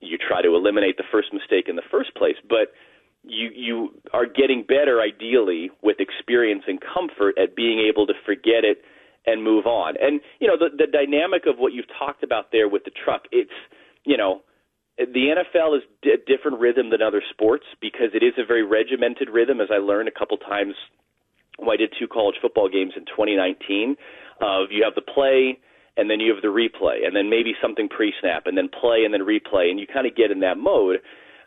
you 0.00 0.18
try 0.18 0.42
to 0.42 0.54
eliminate 0.54 0.98
the 0.98 1.08
first 1.10 1.32
mistake 1.32 1.70
in 1.70 1.76
the 1.76 1.88
first 1.90 2.14
place. 2.16 2.36
But 2.46 2.76
you 3.22 3.48
you 3.54 3.94
are 4.12 4.26
getting 4.26 4.62
better 4.62 5.00
ideally 5.00 5.70
with 5.82 6.00
experience 6.00 6.64
and 6.66 6.78
comfort 6.84 7.38
at 7.42 7.56
being 7.56 7.80
able 7.80 8.06
to 8.06 8.12
forget 8.26 8.60
it 8.62 8.84
and 9.26 9.42
move 9.42 9.66
on. 9.66 9.94
And 10.00 10.20
you 10.40 10.48
know 10.48 10.56
the 10.56 10.70
the 10.76 10.90
dynamic 10.90 11.46
of 11.46 11.56
what 11.58 11.72
you've 11.72 11.90
talked 11.98 12.22
about 12.22 12.52
there 12.52 12.68
with 12.68 12.84
the 12.84 12.92
truck, 13.04 13.22
it's 13.32 13.50
you 14.04 14.16
know 14.16 14.42
the 14.98 15.34
NFL 15.34 15.76
is 15.76 15.82
a 16.04 16.16
different 16.26 16.60
rhythm 16.60 16.90
than 16.90 17.02
other 17.02 17.22
sports 17.30 17.64
because 17.80 18.14
it 18.14 18.22
is 18.22 18.34
a 18.38 18.46
very 18.46 18.62
regimented 18.62 19.28
rhythm 19.28 19.60
as 19.60 19.68
I 19.72 19.78
learned 19.78 20.08
a 20.08 20.16
couple 20.16 20.36
times 20.36 20.74
when 21.58 21.70
I 21.70 21.76
did 21.76 21.92
two 21.98 22.06
college 22.06 22.36
football 22.40 22.68
games 22.68 22.92
in 22.96 23.04
2019 23.06 23.96
of 24.40 24.70
you 24.70 24.84
have 24.84 24.94
the 24.94 25.02
play 25.02 25.58
and 25.96 26.10
then 26.10 26.20
you 26.20 26.32
have 26.32 26.42
the 26.42 26.48
replay 26.48 27.06
and 27.06 27.14
then 27.14 27.30
maybe 27.30 27.54
something 27.62 27.88
pre-snap 27.88 28.46
and 28.46 28.56
then 28.56 28.68
play 28.68 29.04
and 29.04 29.14
then 29.14 29.22
replay 29.22 29.70
and 29.70 29.78
you 29.78 29.86
kind 29.86 30.06
of 30.06 30.16
get 30.16 30.30
in 30.30 30.40
that 30.40 30.58
mode 30.58 30.98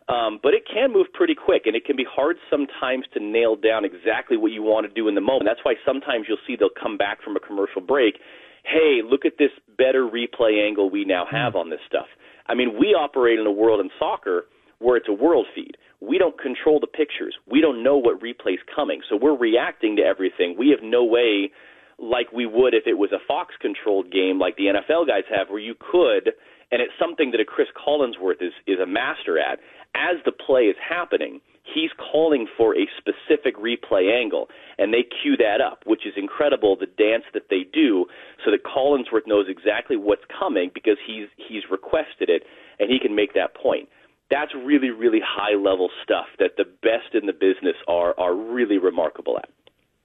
um, 0.10 0.40
but 0.42 0.54
it 0.54 0.64
can 0.72 0.94
move 0.94 1.08
pretty 1.14 1.36
quick, 1.36 1.64
and 1.66 1.76
it 1.76 1.86
can 1.86 1.98
be 1.98 2.06
hard 2.10 2.38
sometimes 2.50 3.06
to 3.14 3.20
nail 3.20 3.56
down 3.56 3.84
exactly 3.84 4.38
what 4.38 4.52
you 4.52 4.64
want 4.64 4.88
to 4.88 4.94
do 4.94 5.08
in 5.08 5.16
the 5.16 5.22
moment. 5.22 5.46
That's 5.46 5.64
why 5.64 5.76
sometimes 5.86 6.26
you'll 6.28 6.42
see 6.48 6.56
they'll 6.56 6.70
come 6.82 6.98
back 6.98 7.22
from 7.22 7.36
a 7.36 7.42
commercial 7.42 7.82
break. 7.82 8.16
Hey, 8.64 9.02
look 9.04 9.26
at 9.26 9.34
this 9.38 9.52
better 9.78 10.08
replay 10.08 10.66
angle 10.66 10.90
we 10.90 11.04
now 11.04 11.26
have 11.30 11.56
on 11.56 11.70
this 11.70 11.80
stuff. 11.88 12.08
I 12.48 12.56
mean, 12.56 12.80
we 12.80 12.96
operate 12.96 13.40
in 13.40 13.46
a 13.46 13.52
world 13.52 13.82
in 13.82 13.90
soccer 14.00 14.46
where 14.80 14.96
it's 14.96 15.10
a 15.10 15.14
world 15.14 15.48
feed. 15.54 15.76
We 16.00 16.18
don't 16.18 16.40
control 16.40 16.80
the 16.80 16.88
pictures. 16.88 17.36
We 17.50 17.60
don't 17.60 17.84
know 17.84 17.98
what 17.98 18.22
replay's 18.22 18.64
coming. 18.74 19.02
So 19.10 19.18
we're 19.20 19.38
reacting 19.38 19.96
to 19.98 20.04
everything. 20.04 20.56
We 20.58 20.70
have 20.70 20.84
no 20.84 21.04
way, 21.04 21.52
like 21.98 22.32
we 22.32 22.46
would 22.46 22.74
if 22.74 22.84
it 22.86 22.94
was 22.94 23.12
a 23.12 23.20
Fox 23.28 23.56
controlled 23.60 24.12
game 24.12 24.40
like 24.40 24.56
the 24.56 24.66
NFL 24.72 25.08
guys 25.08 25.24
have, 25.36 25.50
where 25.50 25.60
you 25.60 25.76
could, 25.76 26.32
and 26.72 26.82
it's 26.82 26.94
something 27.00 27.32
that 27.32 27.40
a 27.40 27.46
Chris 27.46 27.68
Collinsworth 27.76 28.42
is, 28.42 28.54
is 28.68 28.80
a 28.80 28.86
master 28.86 29.40
at 29.40 29.60
as 29.96 30.18
the 30.26 30.32
play 30.32 30.64
is 30.64 30.76
happening, 30.78 31.42
he's 31.74 31.92
calling 32.12 32.48
for 32.58 32.76
a 32.76 32.88
specific 32.98 33.56
replay 33.58 34.12
angle, 34.12 34.48
and 34.78 34.94
they 34.94 35.04
cue 35.22 35.36
that 35.38 35.62
up, 35.62 35.84
which 35.86 36.06
is 36.06 36.14
incredible. 36.16 36.76
The 36.76 36.86
dance 36.86 37.24
that 37.34 37.50
they 37.50 37.66
do, 37.72 38.06
so 38.44 38.52
that 38.52 38.64
Collinsworth 38.64 39.28
knows 39.28 39.48
exactly 39.50 39.98
what's 39.98 40.24
coming 40.40 40.72
because 40.74 40.98
he's 41.06 41.28
he's 41.38 41.64
requested 41.70 42.30
it, 42.30 42.44
and 42.80 42.90
he 42.90 43.00
can 43.00 43.16
make 43.16 43.34
that 43.34 43.56
point. 43.56 43.90
That's 44.30 44.54
really 44.56 44.90
really 44.90 45.22
high 45.24 45.56
level 45.56 45.90
stuff 46.04 46.28
that 46.40 46.58
the 46.58 46.66
best 46.66 47.14
in 47.14 47.28
the 47.28 47.34
business 47.34 47.76
are 47.88 48.18
are 48.20 48.36
really 48.36 48.78
remarkable 48.78 49.38
at. 49.38 49.50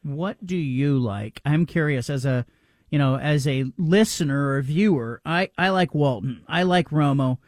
What 0.02 0.44
do 0.44 0.56
you 0.56 0.98
like? 0.98 1.40
I'm 1.44 1.66
curious 1.66 2.10
as 2.10 2.24
a 2.24 2.44
you 2.90 2.98
know 2.98 3.16
as 3.16 3.46
a 3.46 3.64
listener 3.78 4.50
or 4.50 4.62
viewer. 4.62 5.20
I 5.24 5.50
I 5.56 5.70
like 5.70 5.94
Walton. 5.94 6.44
I 6.48 6.64
like 6.64 6.90
Romo. 6.90 7.38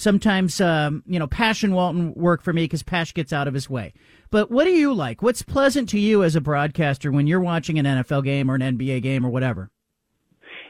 Sometimes, 0.00 0.62
um, 0.62 1.02
you 1.06 1.18
know, 1.18 1.26
Passion 1.26 1.74
Walton 1.74 2.14
work 2.14 2.40
for 2.42 2.54
me 2.54 2.64
because 2.64 2.82
Pasch 2.82 3.12
gets 3.12 3.34
out 3.34 3.46
of 3.46 3.52
his 3.52 3.68
way. 3.68 3.92
But 4.30 4.50
what 4.50 4.64
do 4.64 4.70
you 4.70 4.94
like? 4.94 5.20
What's 5.20 5.42
pleasant 5.42 5.90
to 5.90 5.98
you 6.00 6.24
as 6.24 6.34
a 6.34 6.40
broadcaster 6.40 7.12
when 7.12 7.26
you're 7.26 7.38
watching 7.38 7.78
an 7.78 7.84
NFL 7.84 8.24
game 8.24 8.50
or 8.50 8.54
an 8.54 8.62
NBA 8.62 9.02
game 9.02 9.26
or 9.26 9.28
whatever? 9.28 9.68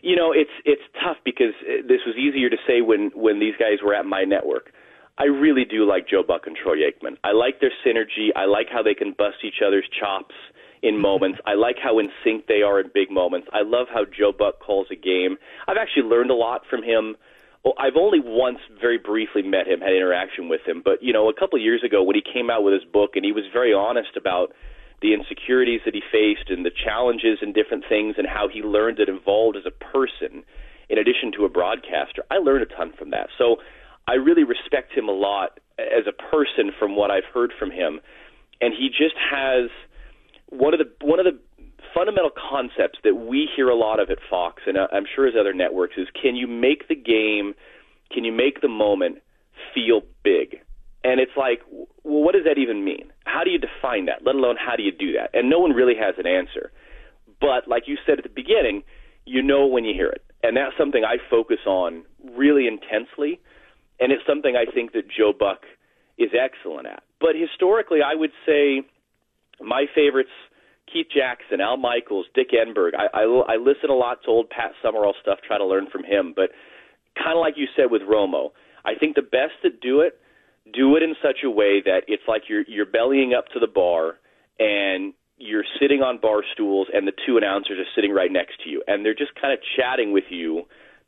You 0.02 0.16
know, 0.16 0.32
it's 0.32 0.50
it's 0.64 0.82
tough 1.00 1.18
because 1.24 1.54
uh, 1.62 1.86
this 1.86 2.00
was 2.04 2.16
easier 2.16 2.50
to 2.50 2.56
say 2.66 2.80
when 2.80 3.12
when 3.14 3.38
these 3.38 3.54
guys 3.56 3.78
were 3.84 3.94
at 3.94 4.04
my 4.04 4.24
network. 4.24 4.72
I 5.16 5.26
really 5.26 5.64
do 5.64 5.88
like 5.88 6.08
Joe 6.08 6.24
Buck 6.26 6.48
and 6.48 6.56
Troy 6.56 6.78
Aikman. 6.78 7.16
I 7.22 7.30
like 7.30 7.60
their 7.60 7.70
synergy. 7.86 8.30
I 8.34 8.46
like 8.46 8.66
how 8.68 8.82
they 8.82 8.94
can 8.94 9.14
bust 9.16 9.44
each 9.44 9.62
other's 9.64 9.88
chops 10.00 10.34
in 10.82 11.00
moments. 11.00 11.38
I 11.46 11.54
like 11.54 11.76
how 11.80 12.00
in 12.00 12.08
sync 12.24 12.48
they 12.48 12.62
are 12.62 12.80
in 12.80 12.90
big 12.92 13.12
moments. 13.12 13.46
I 13.52 13.62
love 13.62 13.86
how 13.92 14.04
Joe 14.06 14.32
Buck 14.36 14.58
calls 14.58 14.88
a 14.90 14.96
game. 14.96 15.36
I've 15.68 15.76
actually 15.76 16.08
learned 16.08 16.30
a 16.32 16.34
lot 16.34 16.62
from 16.68 16.82
him 16.82 17.14
well, 17.64 17.74
I've 17.78 17.96
only 17.96 18.20
once 18.20 18.58
very 18.80 18.98
briefly 18.98 19.42
met 19.42 19.66
him, 19.68 19.80
had 19.80 19.92
interaction 19.92 20.48
with 20.48 20.62
him, 20.66 20.80
but 20.84 21.02
you 21.02 21.12
know, 21.12 21.28
a 21.28 21.34
couple 21.34 21.58
of 21.58 21.62
years 21.62 21.82
ago 21.84 22.02
when 22.02 22.16
he 22.16 22.22
came 22.22 22.50
out 22.50 22.62
with 22.62 22.74
his 22.74 22.84
book 22.84 23.16
and 23.16 23.24
he 23.24 23.32
was 23.32 23.44
very 23.52 23.72
honest 23.74 24.16
about 24.16 24.52
the 25.02 25.14
insecurities 25.14 25.80
that 25.84 25.94
he 25.94 26.02
faced 26.12 26.50
and 26.50 26.64
the 26.64 26.70
challenges 26.70 27.38
and 27.40 27.54
different 27.54 27.84
things 27.88 28.16
and 28.18 28.26
how 28.26 28.48
he 28.48 28.60
learned 28.60 28.98
and 28.98 29.08
evolved 29.08 29.56
as 29.56 29.64
a 29.66 29.70
person 29.70 30.44
in 30.88 30.98
addition 30.98 31.32
to 31.32 31.44
a 31.44 31.48
broadcaster. 31.48 32.22
I 32.30 32.38
learned 32.38 32.62
a 32.62 32.74
ton 32.74 32.92
from 32.98 33.10
that. 33.10 33.28
So 33.38 33.56
I 34.08 34.14
really 34.14 34.44
respect 34.44 34.92
him 34.92 35.08
a 35.08 35.12
lot 35.12 35.60
as 35.78 36.04
a 36.06 36.12
person 36.12 36.72
from 36.78 36.96
what 36.96 37.10
I've 37.10 37.28
heard 37.32 37.52
from 37.58 37.70
him. 37.70 38.00
And 38.60 38.74
he 38.76 38.88
just 38.88 39.16
has 39.16 39.70
one 40.48 40.74
of 40.74 40.80
the 40.80 41.06
one 41.06 41.18
of 41.18 41.24
the 41.24 41.38
fundamental 41.94 42.30
concepts 42.30 42.98
that 43.04 43.14
we 43.14 43.48
hear 43.54 43.68
a 43.68 43.76
lot 43.76 44.00
of 44.00 44.10
at 44.10 44.18
Fox, 44.28 44.62
and 44.66 44.76
uh, 44.76 44.88
I'm 44.92 45.04
sure 45.14 45.26
as 45.26 45.34
other 45.38 45.52
networks, 45.52 45.94
is 45.96 46.08
can 46.20 46.36
you 46.36 46.46
make 46.46 46.88
the 46.88 46.94
game, 46.94 47.54
can 48.12 48.24
you 48.24 48.32
make 48.32 48.60
the 48.60 48.68
moment 48.68 49.18
feel 49.74 50.02
big? 50.22 50.60
And 51.02 51.20
it's 51.20 51.32
like, 51.36 51.60
well, 51.70 51.86
what 52.22 52.34
does 52.34 52.44
that 52.44 52.58
even 52.58 52.84
mean? 52.84 53.12
How 53.24 53.42
do 53.44 53.50
you 53.50 53.58
define 53.58 54.06
that? 54.06 54.24
Let 54.24 54.34
alone 54.34 54.56
how 54.56 54.76
do 54.76 54.82
you 54.82 54.92
do 54.92 55.12
that? 55.12 55.30
And 55.32 55.48
no 55.48 55.58
one 55.58 55.72
really 55.72 55.94
has 55.94 56.14
an 56.18 56.26
answer. 56.26 56.72
But 57.40 57.66
like 57.66 57.84
you 57.86 57.96
said 58.06 58.18
at 58.18 58.24
the 58.24 58.30
beginning, 58.30 58.82
you 59.24 59.42
know 59.42 59.66
when 59.66 59.84
you 59.84 59.94
hear 59.94 60.10
it. 60.10 60.22
And 60.42 60.56
that's 60.56 60.76
something 60.76 61.04
I 61.04 61.16
focus 61.30 61.60
on 61.66 62.04
really 62.34 62.66
intensely. 62.66 63.40
And 63.98 64.12
it's 64.12 64.22
something 64.26 64.56
I 64.56 64.70
think 64.70 64.92
that 64.92 65.04
Joe 65.08 65.32
Buck 65.38 65.64
is 66.18 66.30
excellent 66.38 66.86
at. 66.86 67.02
But 67.18 67.30
historically, 67.34 68.00
I 68.04 68.14
would 68.14 68.32
say 68.44 68.82
my 69.60 69.86
favorites 69.94 70.30
Keith 70.92 71.06
Jackson, 71.14 71.60
Al 71.60 71.76
Michaels, 71.76 72.26
Dick 72.34 72.48
Enberg. 72.52 72.92
I, 72.96 73.20
I, 73.20 73.54
I 73.54 73.56
listen 73.56 73.90
a 73.90 73.94
lot 73.94 74.22
to 74.24 74.30
old 74.30 74.50
Pat 74.50 74.72
Summerall 74.82 75.14
stuff, 75.20 75.38
try 75.46 75.58
to 75.58 75.66
learn 75.66 75.86
from 75.90 76.04
him. 76.04 76.32
But 76.34 76.50
kind 77.16 77.36
of 77.36 77.40
like 77.40 77.54
you 77.56 77.66
said 77.76 77.90
with 77.90 78.02
Romo, 78.02 78.50
I 78.84 78.94
think 78.98 79.16
the 79.16 79.22
best 79.22 79.54
to 79.62 79.70
do 79.70 80.00
it, 80.00 80.18
do 80.72 80.96
it 80.96 81.02
in 81.02 81.14
such 81.22 81.38
a 81.44 81.50
way 81.50 81.82
that 81.84 82.02
it's 82.06 82.22
like 82.28 82.42
you're 82.48 82.64
you're 82.68 82.86
bellying 82.86 83.34
up 83.34 83.48
to 83.54 83.58
the 83.58 83.66
bar 83.66 84.18
and 84.58 85.14
you're 85.38 85.64
sitting 85.80 86.02
on 86.02 86.20
bar 86.20 86.42
stools 86.52 86.88
and 86.92 87.08
the 87.08 87.12
two 87.26 87.38
announcers 87.38 87.78
are 87.78 87.90
sitting 87.94 88.12
right 88.12 88.30
next 88.30 88.62
to 88.62 88.70
you 88.70 88.82
and 88.86 89.04
they're 89.04 89.14
just 89.14 89.34
kind 89.40 89.52
of 89.54 89.58
chatting 89.76 90.12
with 90.12 90.24
you 90.28 90.64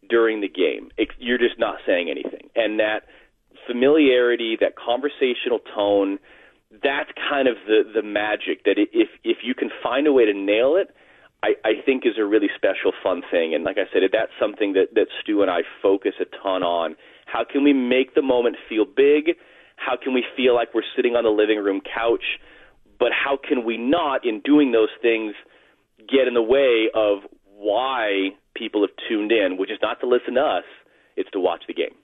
during 0.08 0.40
the 0.40 0.48
game. 0.48 0.90
It, 0.96 1.08
you're 1.18 1.38
just 1.38 1.58
not 1.58 1.76
saying 1.86 2.08
anything. 2.10 2.48
And 2.56 2.80
that 2.80 3.02
familiarity, 3.66 4.56
that 4.60 4.74
conversational 4.74 5.60
tone, 5.74 6.18
that's 6.82 7.10
kind 7.28 7.48
of 7.48 7.56
the 7.66 7.82
the 7.94 8.02
magic 8.02 8.64
that 8.64 8.76
if 8.78 9.08
if 9.24 9.38
you 9.42 9.54
can 9.54 9.70
find 9.82 10.06
a 10.06 10.12
way 10.12 10.24
to 10.24 10.32
nail 10.32 10.76
it 10.76 10.94
I, 11.42 11.54
I 11.64 11.72
think 11.84 12.06
is 12.06 12.14
a 12.18 12.24
really 12.24 12.48
special 12.54 12.92
fun 13.02 13.22
thing. 13.30 13.54
And 13.54 13.64
like 13.64 13.76
I 13.76 13.92
said 13.92 14.02
that's 14.12 14.30
something 14.40 14.74
that 14.74 14.94
that 14.94 15.08
Stu 15.20 15.42
and 15.42 15.50
I 15.50 15.62
focus 15.82 16.14
a 16.20 16.24
ton 16.42 16.62
on 16.62 16.96
how 17.26 17.44
can 17.44 17.64
we 17.64 17.72
make 17.72 18.14
the 18.14 18.22
moment 18.22 18.56
feel 18.68 18.84
big? 18.84 19.36
How 19.76 19.96
can 19.96 20.14
we 20.14 20.24
feel 20.36 20.54
like 20.54 20.68
we're 20.74 20.86
sitting 20.94 21.16
on 21.16 21.24
the 21.24 21.30
living 21.30 21.58
room 21.58 21.80
couch? 21.80 22.38
But 22.98 23.10
how 23.12 23.36
can 23.36 23.64
we 23.64 23.76
not 23.76 24.24
in 24.24 24.40
doing 24.44 24.70
those 24.70 24.90
things 25.00 25.34
get 25.98 26.28
in 26.28 26.34
the 26.34 26.42
way 26.42 26.88
of 26.94 27.18
why 27.44 28.30
people 28.54 28.82
have 28.82 28.90
tuned 29.08 29.32
in 29.32 29.56
which 29.56 29.70
is 29.70 29.78
not 29.80 30.00
to 30.00 30.06
listen 30.06 30.34
to 30.34 30.40
us 30.40 30.64
it's 31.16 31.30
to 31.30 31.40
watch 31.40 31.62
the 31.68 31.74
game 31.74 31.94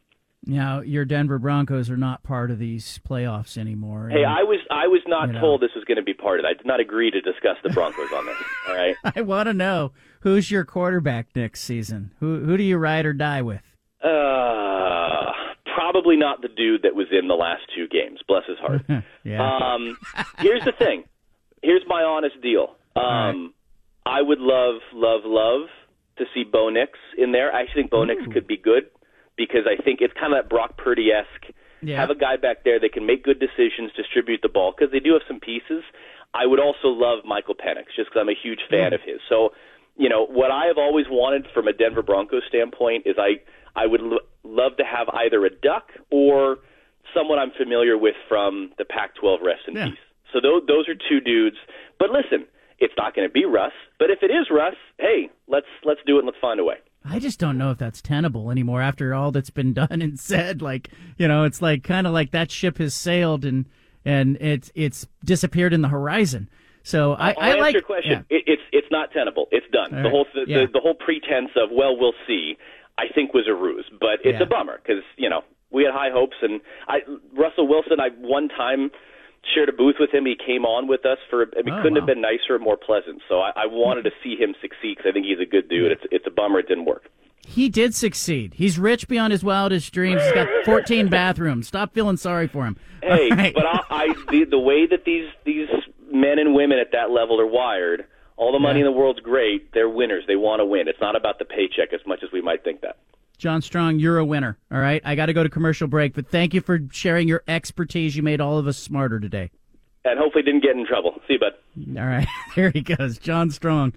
now, 0.47 0.81
your 0.81 1.05
Denver 1.05 1.39
Broncos 1.39 1.91
are 1.91 1.97
not 1.97 2.23
part 2.23 2.51
of 2.51 2.59
these 2.59 3.01
playoffs 3.07 3.59
anymore. 3.59 4.09
Hey, 4.09 4.25
I 4.25 4.43
was 4.45 4.61
I 4.71 4.87
was 4.87 5.03
not 5.07 5.27
told 5.41 5.61
know. 5.61 5.67
this 5.67 5.75
was 5.75 5.85
going 5.85 5.97
to 5.97 6.03
be 6.03 6.15
part 6.15 6.39
of 6.39 6.45
it. 6.45 6.49
I 6.49 6.55
did 6.55 6.67
not 6.67 6.81
agree 6.81 7.11
to 7.11 7.21
discuss 7.21 7.57
the 7.63 7.71
Broncos 7.71 8.11
on 8.13 8.25
this. 8.25 8.37
All 8.69 8.75
right. 8.75 8.95
I 9.17 9.21
want 9.23 9.49
to 9.49 9.55
know 9.55 9.93
who's 10.21 10.51
your 10.51 10.65
quarterback 10.65 11.29
next 11.35 11.63
season. 11.63 12.13
Who 12.21 12.45
who 12.45 12.57
do 12.57 12.63
you 12.63 12.79
ride 12.79 13.05
or 13.05 13.13
die 13.13 13.43
with? 13.43 13.63
Uh, 14.03 15.33
probably 15.75 16.17
not 16.17 16.41
the 16.41 16.49
dude 16.49 16.83
that 16.83 16.95
was 16.95 17.09
in 17.11 17.29
the 17.29 17.35
last 17.35 17.63
two 17.77 17.89
games. 17.89 18.21
Bless 18.27 18.45
his 18.49 18.59
heart. 18.59 18.83
yeah. 19.25 19.43
Um, 19.43 19.99
here's 20.39 20.65
the 20.65 20.73
thing. 20.73 21.05
Here's 21.63 21.83
my 21.89 22.03
honest 22.03 22.41
deal. 22.41 22.77
Um, 22.95 23.03
right. 23.05 23.51
I 24.07 24.23
would 24.23 24.39
love, 24.39 24.81
love, 24.95 25.23
love 25.25 25.69
to 26.19 26.25
see 26.33 26.45
Bo 26.45 26.71
Nix 26.71 26.93
in 27.19 27.33
there. 27.33 27.53
I 27.53 27.63
actually 27.63 27.83
think 27.83 27.91
Bo 27.91 28.05
Nix 28.05 28.23
could 28.33 28.47
be 28.47 28.57
good 28.57 28.85
because 29.39 29.65
I 29.65 29.81
think 29.83 30.01
it's 30.03 30.13
kind 30.13 30.35
of 30.35 30.43
that 30.43 30.51
Brock 30.51 30.77
Purdy 30.77 31.09
esque. 31.13 31.55
Yeah. 31.81 32.01
Have 32.01 32.11
a 32.11 32.17
guy 32.19 32.37
back 32.37 32.65
there 32.65 32.81
that 32.81 32.93
can 32.93 33.07
make 33.07 33.23
good 33.23 33.39
decisions, 33.39 33.93
distribute 33.97 34.41
the 34.43 34.49
ball 34.51 34.75
because 34.77 34.91
they 34.93 34.99
do 34.99 35.13
have 35.13 35.23
some 35.29 35.39
pieces. 35.39 35.85
I 36.35 36.45
would 36.45 36.59
also 36.61 36.89
love 36.89 37.21
Michael 37.25 37.55
Penix 37.55 37.95
just 37.97 38.11
because 38.11 38.21
I'm 38.21 38.29
a 38.29 38.35
huge 38.35 38.59
fan 38.69 38.93
of 38.93 39.01
his. 39.01 39.21
So, 39.29 39.51
you 39.97 40.09
know, 40.09 40.27
what 40.27 40.51
I 40.51 40.67
have 40.67 40.77
always 40.77 41.07
wanted 41.09 41.47
from 41.55 41.69
a 41.69 41.73
Denver 41.73 42.03
Broncos 42.03 42.43
standpoint 42.49 43.07
is 43.07 43.15
I 43.17 43.41
I 43.77 43.87
would 43.87 44.01
l- 44.03 44.19
love 44.43 44.77
to 44.79 44.85
have 44.85 45.09
either 45.15 45.47
a 45.47 45.51
Duck 45.51 45.93
or 46.11 46.59
someone 47.15 47.39
I'm 47.39 47.53
familiar 47.57 47.97
with 47.97 48.17
from 48.29 48.73
the 48.77 48.85
Pac-12. 48.85 49.41
Rest 49.41 49.63
in 49.69 49.75
Yeah. 49.77 49.89
peace. 49.91 49.99
So 50.33 50.41
those 50.43 50.63
those 50.67 50.89
are 50.89 50.95
two 51.09 51.21
dudes. 51.21 51.57
But 51.99 52.11
listen, 52.11 52.45
it's 52.81 52.95
not 52.99 53.15
going 53.15 53.27
to 53.27 53.33
be 53.33 53.45
Russ. 53.45 53.73
But 54.01 54.11
if 54.11 54.19
it 54.23 54.31
is 54.33 54.51
Russ, 54.51 54.75
hey, 54.99 55.31
let's 55.47 55.67
let's 55.85 56.01
do 56.07 56.17
it 56.17 56.21
and 56.21 56.27
let's 56.27 56.39
find 56.41 56.59
a 56.61 56.65
way. 56.65 56.79
I 57.09 57.19
just 57.19 57.39
don't 57.39 57.59
know 57.59 57.71
if 57.71 57.79
that's 57.79 58.01
tenable 58.03 58.51
anymore 58.51 58.83
after 58.83 59.15
all 59.15 59.31
that's 59.33 59.51
been 59.51 59.73
done 59.83 60.03
and 60.03 60.19
said. 60.19 60.61
Like, 60.63 60.91
you 61.17 61.27
know, 61.29 61.45
it's 61.45 61.63
like 61.63 61.83
kind 61.85 62.07
of 62.07 62.13
like 62.13 62.31
that 62.33 62.51
ship 62.51 62.79
has 62.79 62.95
sailed 62.95 63.45
and 63.45 63.67
and 64.05 64.37
it's 64.41 64.71
it's 64.75 65.07
disappeared 65.25 65.73
in 65.73 65.83
the 65.83 65.89
horizon. 65.89 66.49
So 66.83 67.13
I, 67.15 67.31
I'll 67.33 67.35
I 67.41 67.49
answer 67.51 67.61
like 67.61 67.73
your 67.75 67.83
question. 67.83 68.11
yeah. 68.31 68.37
It, 68.39 68.45
it's 68.47 68.63
it's 68.73 68.87
not 68.91 69.11
tenable. 69.13 69.47
It's 69.51 69.67
done. 69.73 69.93
All 69.95 69.99
the 69.99 70.03
right. 70.05 70.11
whole 70.11 70.27
the, 70.35 70.45
Yeah. 70.47 70.61
the, 70.67 70.73
the 70.75 70.81
whole 70.81 70.95
pretense 70.95 71.51
of 71.57 71.71
well 71.73 71.97
we'll 71.99 72.15
see, 72.27 72.57
I 72.99 73.05
think 73.15 73.35
was 73.35 73.47
a 73.49 73.55
ruse. 73.55 73.87
But 74.01 74.21
it's 74.25 74.39
Yeah. 74.39 74.43
a 74.43 74.47
bummer 74.47 74.81
because 74.83 75.03
you 75.17 75.29
know 75.29 75.43
we 75.71 75.85
had 75.85 75.93
high 75.93 76.11
hopes 76.11 76.37
and 76.43 76.61
I 76.89 77.01
Russell 77.37 77.67
Wilson. 77.69 78.01
I 78.01 78.09
one 78.21 78.49
time 78.49 78.91
shared 79.55 79.69
a 79.69 79.73
booth 79.73 79.97
with 80.01 80.11
him. 80.13 80.27
He 80.27 80.35
came 80.37 80.65
on 80.65 80.87
with 80.89 81.05
us 81.07 81.19
for. 81.31 81.47
I 81.59 81.63
mean, 81.63 81.75
Oh, 81.75 81.83
couldn't 81.83 81.95
wow. 81.95 82.01
have 82.01 82.07
been 82.07 82.21
nicer 82.21 82.55
or 82.55 82.59
more 82.59 82.77
pleasant. 82.77 83.23
So 83.29 83.41
I, 83.41 83.53
I 83.57 83.67
wanted 83.67 84.03
to 84.05 84.11
see 84.23 84.37
him 84.37 84.55
succeed 84.61 84.97
because 84.97 85.07
I 85.09 85.13
think 85.13 85.27
he's 85.27 85.41
a 85.41 85.47
good 85.51 85.69
dude. 85.69 85.93
It's 85.93 86.03
it's 86.11 86.27
a 86.27 86.31
bummer 86.31 86.59
it 86.61 86.69
didn't 86.69 86.85
work. 86.87 87.09
He 87.47 87.69
did 87.71 87.95
succeed. 87.95 88.53
He's 88.55 88.79
rich 88.79 89.09
beyond 89.09 89.33
his 89.33 89.43
wildest 89.43 89.93
dreams. 89.93 90.21
He's 90.23 90.33
got 90.33 90.49
14 90.67 91.09
bathrooms. 91.11 91.67
Stop 91.67 91.95
feeling 91.95 92.17
sorry 92.19 92.47
for 92.49 92.67
him. 92.67 92.77
Hey, 93.03 93.31
right. 93.31 93.55
but 93.55 93.65
I, 93.65 93.81
I 93.91 94.15
the, 94.31 94.45
the 94.45 94.59
way 94.59 94.85
that 94.87 95.05
these 95.05 95.29
these 95.45 95.69
men 96.13 96.39
and 96.39 96.53
women 96.55 96.79
at 96.79 96.93
that 96.93 97.11
level 97.11 97.41
are 97.41 97.47
wired, 97.47 98.05
all 98.37 98.53
the 98.53 98.59
money 98.59 98.81
Yeah. 98.81 98.87
in 98.87 98.93
the 98.93 98.99
world's 98.99 99.21
great. 99.21 99.73
They're 99.73 99.89
winners. 99.89 100.25
They 100.27 100.37
want 100.37 100.61
to 100.61 100.67
win. 100.67 100.89
It's 100.89 101.01
not 101.01 101.15
about 101.17 101.39
the 101.39 101.45
paycheck 101.45 101.93
as 101.95 102.01
much 102.07 102.21
as 102.23 102.31
we 102.33 102.41
might 102.43 102.65
think 102.65 102.81
that. 102.83 102.97
John 103.39 103.63
Strong, 103.63 104.01
you're 104.01 104.19
a 104.19 104.25
winner. 104.25 104.59
All 104.73 104.81
right. 104.81 105.01
I 105.05 105.15
got 105.15 105.27
to 105.27 105.33
go 105.33 105.43
to 105.43 105.49
commercial 105.49 105.87
break, 105.89 106.13
but 106.15 106.29
thank 106.29 106.53
you 106.55 106.61
for 106.61 106.81
sharing 106.91 107.29
your 107.29 107.43
expertise. 107.49 108.17
You 108.17 108.23
made 108.23 108.41
all 108.41 108.59
of 108.59 108.67
us 108.67 108.77
smarter 108.77 109.21
today. 109.21 109.51
And 110.05 110.19
hopefully 110.19 110.43
didn't 110.43 110.63
get 110.63 110.77
in 110.77 110.87
trouble. 110.87 111.15
See 111.29 111.35
you, 111.35 111.39
bud. 111.39 111.53
All 112.01 112.07
right. 112.07 112.27
There 112.57 112.71
he 112.71 112.81
goes. 112.81 113.19
John 113.19 113.51
Strong 113.51 113.93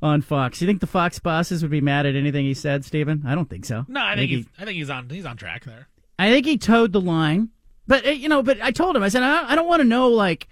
on 0.00 0.22
Fox. 0.22 0.60
You 0.62 0.66
think 0.66 0.80
the 0.80 0.86
Fox 0.86 1.18
bosses 1.18 1.60
would 1.62 1.70
be 1.70 1.80
mad 1.80 2.06
at 2.06 2.14
anything 2.16 2.44
he 2.46 2.54
said, 2.54 2.84
Stephen? 2.84 3.22
I 3.26 3.34
don't 3.34 3.50
think 3.50 3.64
so. 3.66 3.84
No, 3.88 4.00
I 4.00 4.14
think 4.16 4.30
he- 4.30 4.36
he's 4.38 4.46
I 4.58 4.64
think 4.64 4.76
he's 4.76 4.90
on 4.90 5.08
he's 5.10 5.26
on 5.26 5.36
track 5.36 5.64
there. 5.64 5.88
I 6.18 6.30
think 6.30 6.46
he 6.46 6.56
toed 6.56 6.92
the 6.92 7.00
line. 7.00 7.50
But 7.86 8.06
uh, 8.06 8.10
you 8.10 8.28
know, 8.28 8.42
but 8.42 8.60
I 8.62 8.70
told 8.70 8.96
him, 8.96 9.02
I 9.02 9.08
said, 9.08 9.22
I 9.22 9.50
I 9.50 9.54
don't 9.54 9.68
want 9.68 9.80
to 9.80 9.88
know 9.88 10.08
like, 10.08 10.48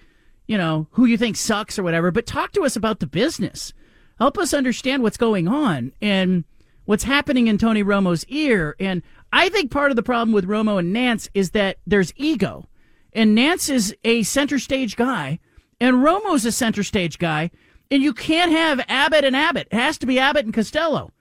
you 0.47 0.59
know, 0.59 0.88
who 0.92 1.07
you 1.07 1.16
think 1.16 1.36
sucks 1.36 1.78
or 1.78 1.82
whatever. 1.82 2.11
But 2.11 2.26
talk 2.26 2.53
to 2.53 2.62
us 2.64 2.76
about 2.76 3.01
the 3.01 3.07
business. 3.07 3.72
Help 4.18 4.36
us 4.38 4.53
understand 4.55 5.03
what's 5.03 5.16
going 5.16 5.49
on 5.49 5.92
and 6.03 6.45
what's 6.85 7.05
happening 7.05 7.47
in 7.47 7.59
Tony 7.59 7.82
Romo's 7.82 8.24
ear. 8.26 8.76
And 8.78 9.03
I 9.32 9.49
think 9.49 9.70
part 9.70 9.91
of 9.91 9.97
the 9.97 10.03
problem 10.03 10.32
with 10.32 10.47
Romo 10.47 10.78
and 10.78 10.95
Nantz 10.95 11.28
is 11.35 11.51
that 11.51 11.78
there's 11.87 12.12
ego, 12.16 12.68
and 13.12 13.37
Nantz 13.37 13.70
is 13.70 13.95
a 14.05 14.22
center 14.22 14.59
stage 14.59 14.97
guy, 14.97 15.39
and 15.80 15.97
Romo's 15.97 16.45
a 16.45 16.53
center 16.53 16.82
stage 16.82 17.18
guy. 17.18 17.51
And 17.91 18.03
you 18.03 18.14
can't 18.14 18.51
have 18.51 18.85
Abbott 18.89 19.24
and 19.24 19.37
Abbott. 19.37 19.68
It 19.70 19.76
has 19.76 19.99
to 19.99 20.07
be 20.07 20.18
Abbott 20.18 20.47
and 20.47 20.55
Costello. 20.55 21.12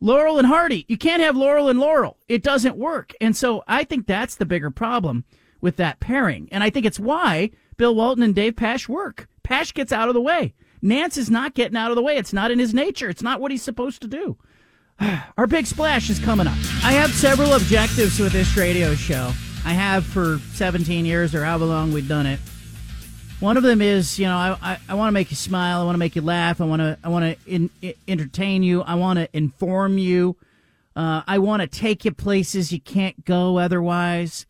Laurel 0.00 0.38
and 0.38 0.46
Hardy. 0.46 0.84
You 0.88 0.98
can't 0.98 1.22
have 1.22 1.36
Laurel 1.36 1.68
and 1.68 1.78
Laurel. 1.78 2.18
It 2.28 2.42
doesn't 2.42 2.76
work. 2.76 3.14
And 3.20 3.36
so 3.36 3.62
I 3.66 3.84
think 3.84 4.06
that's 4.06 4.34
the 4.34 4.44
bigger 4.44 4.70
problem 4.70 5.24
with 5.60 5.76
that 5.76 6.00
pairing. 6.00 6.48
And 6.52 6.62
I 6.62 6.70
think 6.70 6.86
it's 6.86 7.00
why 7.00 7.50
Bill 7.76 7.94
Walton 7.94 8.22
and 8.22 8.34
Dave 8.34 8.56
Pasch 8.56 8.88
work. 8.88 9.28
Pasch 9.42 9.72
gets 9.72 9.92
out 9.92 10.08
of 10.08 10.14
the 10.14 10.20
way. 10.20 10.54
Nantz 10.82 11.16
is 11.16 11.30
not 11.30 11.54
getting 11.54 11.76
out 11.76 11.90
of 11.90 11.96
the 11.96 12.02
way. 12.02 12.16
It's 12.16 12.32
not 12.32 12.50
in 12.50 12.58
his 12.58 12.74
nature. 12.74 13.08
It's 13.08 13.22
not 13.22 13.40
what 13.40 13.50
he's 13.50 13.62
supposed 13.62 14.02
to 14.02 14.08
do. 14.08 14.36
Our 15.36 15.46
big 15.46 15.66
splash 15.66 16.10
is 16.10 16.18
coming 16.18 16.46
up. 16.46 16.56
I 16.82 16.92
have 16.92 17.10
several 17.12 17.54
objectives 17.54 18.18
with 18.18 18.32
this 18.32 18.56
radio 18.56 18.94
show. 18.94 19.32
I 19.64 19.72
have 19.72 20.04
for 20.04 20.38
17 20.54 21.04
years 21.04 21.34
or 21.34 21.44
however 21.44 21.66
long 21.66 21.92
we've 21.92 22.08
done 22.08 22.26
it. 22.26 22.40
One 23.40 23.56
of 23.56 23.62
them 23.62 23.80
is, 23.80 24.18
you 24.18 24.26
know, 24.26 24.36
I, 24.36 24.58
I, 24.60 24.78
I 24.88 24.94
want 24.94 25.08
to 25.08 25.12
make 25.12 25.30
you 25.30 25.36
smile. 25.36 25.80
I 25.80 25.84
want 25.84 25.94
to 25.94 26.00
make 26.00 26.16
you 26.16 26.22
laugh. 26.22 26.60
I 26.60 26.64
want 26.64 26.80
to 26.80 26.98
I 27.04 27.08
want 27.08 27.24
to 27.24 27.50
in, 27.50 27.70
in- 27.80 27.94
entertain 28.08 28.64
you. 28.64 28.82
I 28.82 28.96
want 28.96 29.18
to 29.20 29.28
inform 29.36 29.98
you. 29.98 30.36
Uh, 30.96 31.22
I 31.28 31.38
want 31.38 31.62
to 31.62 31.68
take 31.68 32.04
you 32.04 32.10
places 32.10 32.72
you 32.72 32.80
can't 32.80 33.24
go 33.24 33.58
otherwise. 33.58 34.46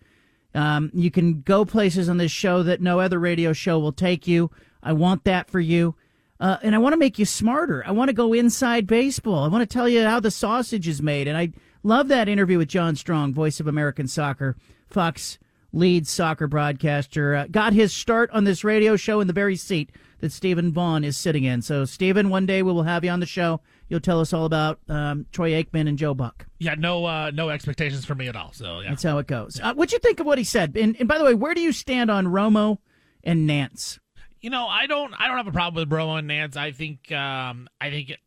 Um, 0.55 0.91
you 0.95 1.11
can 1.11 1.43
go 1.43 1.67
places 1.67 2.09
on 2.09 2.17
this 2.17 2.33
show 2.33 2.63
that 2.63 2.81
no 2.81 3.01
other 3.01 3.19
radio 3.19 3.53
show 3.53 3.79
will 3.79 3.93
take 3.93 4.27
you. 4.27 4.51
I 4.83 4.95
want 4.95 5.25
that 5.25 5.51
for 5.51 5.61
you. 5.61 5.95
Uh, 6.41 6.57
and 6.63 6.75
I 6.75 6.79
want 6.79 6.93
to 6.93 6.99
make 6.99 7.19
you 7.19 7.25
smarter. 7.25 7.83
I 7.87 7.91
want 7.91 8.09
to 8.09 8.15
go 8.15 8.33
inside 8.33 8.87
baseball. 8.87 9.45
I 9.45 9.49
want 9.49 9.69
to 9.69 9.73
tell 9.73 9.89
you 9.89 10.05
how 10.05 10.21
the 10.21 10.31
sausage 10.31 10.87
is 10.87 11.03
made. 11.03 11.27
And 11.27 11.37
I 11.37 11.53
love 11.83 12.09
that 12.09 12.29
interview 12.29 12.59
with 12.59 12.69
John 12.69 12.95
Strong, 12.95 13.35
voice 13.35 13.61
of 13.61 13.67
American 13.67 14.07
soccer, 14.07 14.57
Fox 14.89 15.39
lead 15.73 16.07
soccer 16.07 16.47
broadcaster. 16.47 17.35
Uh, 17.35 17.47
got 17.51 17.73
his 17.73 17.93
start 17.93 18.31
on 18.31 18.45
this 18.45 18.65
radio 18.65 18.97
show 18.97 19.21
in 19.21 19.27
the 19.27 19.33
very 19.33 19.57
seat 19.57 19.91
that 20.21 20.33
Stephen 20.33 20.73
Vaughn 20.73 21.05
is 21.05 21.17
sitting 21.17 21.45
in. 21.45 21.63
So, 21.63 21.85
Stephen, 21.85 22.29
one 22.29 22.47
day 22.47 22.63
we 22.63 22.73
will 22.73 22.83
have 22.85 23.05
you 23.05 23.11
on 23.11 23.21
the 23.21 23.27
show. 23.27 23.61
You'll 23.89 24.01
tell 24.01 24.21
us 24.21 24.33
all 24.33 24.45
about 24.45 24.81
um, 24.89 25.27
Troy 25.33 25.53
Aikman 25.53 25.89
and 25.89 25.99
Joe 25.99 26.15
Buck. 26.15 26.47
Yeah, 26.59 26.75
no 26.75 27.05
uh 27.05 27.31
no 27.33 27.49
expectations 27.49 28.05
for 28.05 28.15
me 28.15 28.29
at 28.29 28.37
all. 28.37 28.53
So 28.53 28.81
yeah. 28.81 28.91
That's 28.91 29.03
how 29.03 29.19
it 29.19 29.27
goes. 29.27 29.61
Uh, 29.63 29.75
what'd 29.75 29.93
you 29.93 29.99
think 29.99 30.21
of 30.21 30.27
what 30.27 30.39
he 30.39 30.45
said? 30.45 30.77
And, 30.77 30.97
and 30.99 31.09
by 31.09 31.19
the 31.19 31.25
way, 31.25 31.35
where 31.35 31.55
do 31.55 31.61
you 31.61 31.73
stand 31.73 32.11
on 32.11 32.27
Romo 32.27 32.79
and 33.25 33.49
Nantz? 33.49 33.99
You 34.41 34.51
know, 34.51 34.67
I 34.67 34.87
don't 34.87 35.15
I 35.19 35.27
don't 35.27 35.37
have 35.37 35.47
a 35.47 35.53
problem 35.53 35.81
with 35.83 35.91
Romo 35.91 36.19
and 36.19 36.31
Nantz. 36.31 36.57
I 36.57 36.73
think 36.73 37.11
um 37.13 37.69
I 37.81 37.91
think 37.91 38.11
it, 38.11 38.19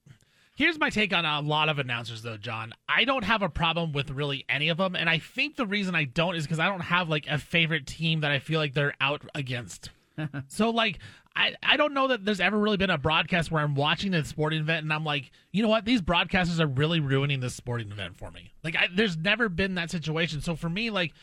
Here's 0.55 0.77
my 0.77 0.89
take 0.89 1.13
on 1.13 1.25
a 1.25 1.41
lot 1.41 1.69
of 1.69 1.79
announcers 1.79 2.21
though, 2.21 2.37
John. 2.37 2.73
I 2.87 3.05
don't 3.05 3.23
have 3.23 3.41
a 3.41 3.49
problem 3.49 3.93
with 3.93 4.11
really 4.11 4.45
any 4.47 4.69
of 4.69 4.77
them 4.77 4.95
and 4.95 5.09
I 5.09 5.17
think 5.17 5.55
the 5.55 5.65
reason 5.65 5.95
I 5.95 6.03
don't 6.03 6.35
is 6.35 6.45
cuz 6.45 6.59
I 6.59 6.67
don't 6.67 6.81
have 6.81 7.09
like 7.09 7.27
a 7.27 7.37
favorite 7.37 7.87
team 7.87 8.21
that 8.21 8.31
I 8.31 8.39
feel 8.39 8.59
like 8.59 8.73
they're 8.73 8.95
out 9.01 9.23
against. 9.33 9.89
so 10.47 10.69
like 10.69 10.99
I, 11.35 11.55
I 11.63 11.77
don't 11.77 11.93
know 11.93 12.09
that 12.09 12.25
there's 12.25 12.41
ever 12.41 12.57
really 12.57 12.77
been 12.77 12.89
a 12.89 12.97
broadcast 12.97 13.51
where 13.51 13.63
I'm 13.63 13.75
watching 13.75 14.13
a 14.13 14.23
sporting 14.25 14.59
event 14.59 14.83
and 14.83 14.91
I'm 14.91 15.05
like, 15.05 15.31
you 15.51 15.63
know 15.63 15.69
what, 15.69 15.85
these 15.85 16.01
broadcasters 16.01 16.59
are 16.59 16.67
really 16.67 16.99
ruining 16.99 17.39
this 17.39 17.55
sporting 17.55 17.89
event 17.91 18.17
for 18.17 18.31
me. 18.31 18.53
Like, 18.63 18.75
I, 18.75 18.89
there's 18.93 19.17
never 19.17 19.47
been 19.47 19.75
that 19.75 19.91
situation. 19.91 20.41
So 20.41 20.55
for 20.55 20.69
me, 20.69 20.89
like, 20.89 21.13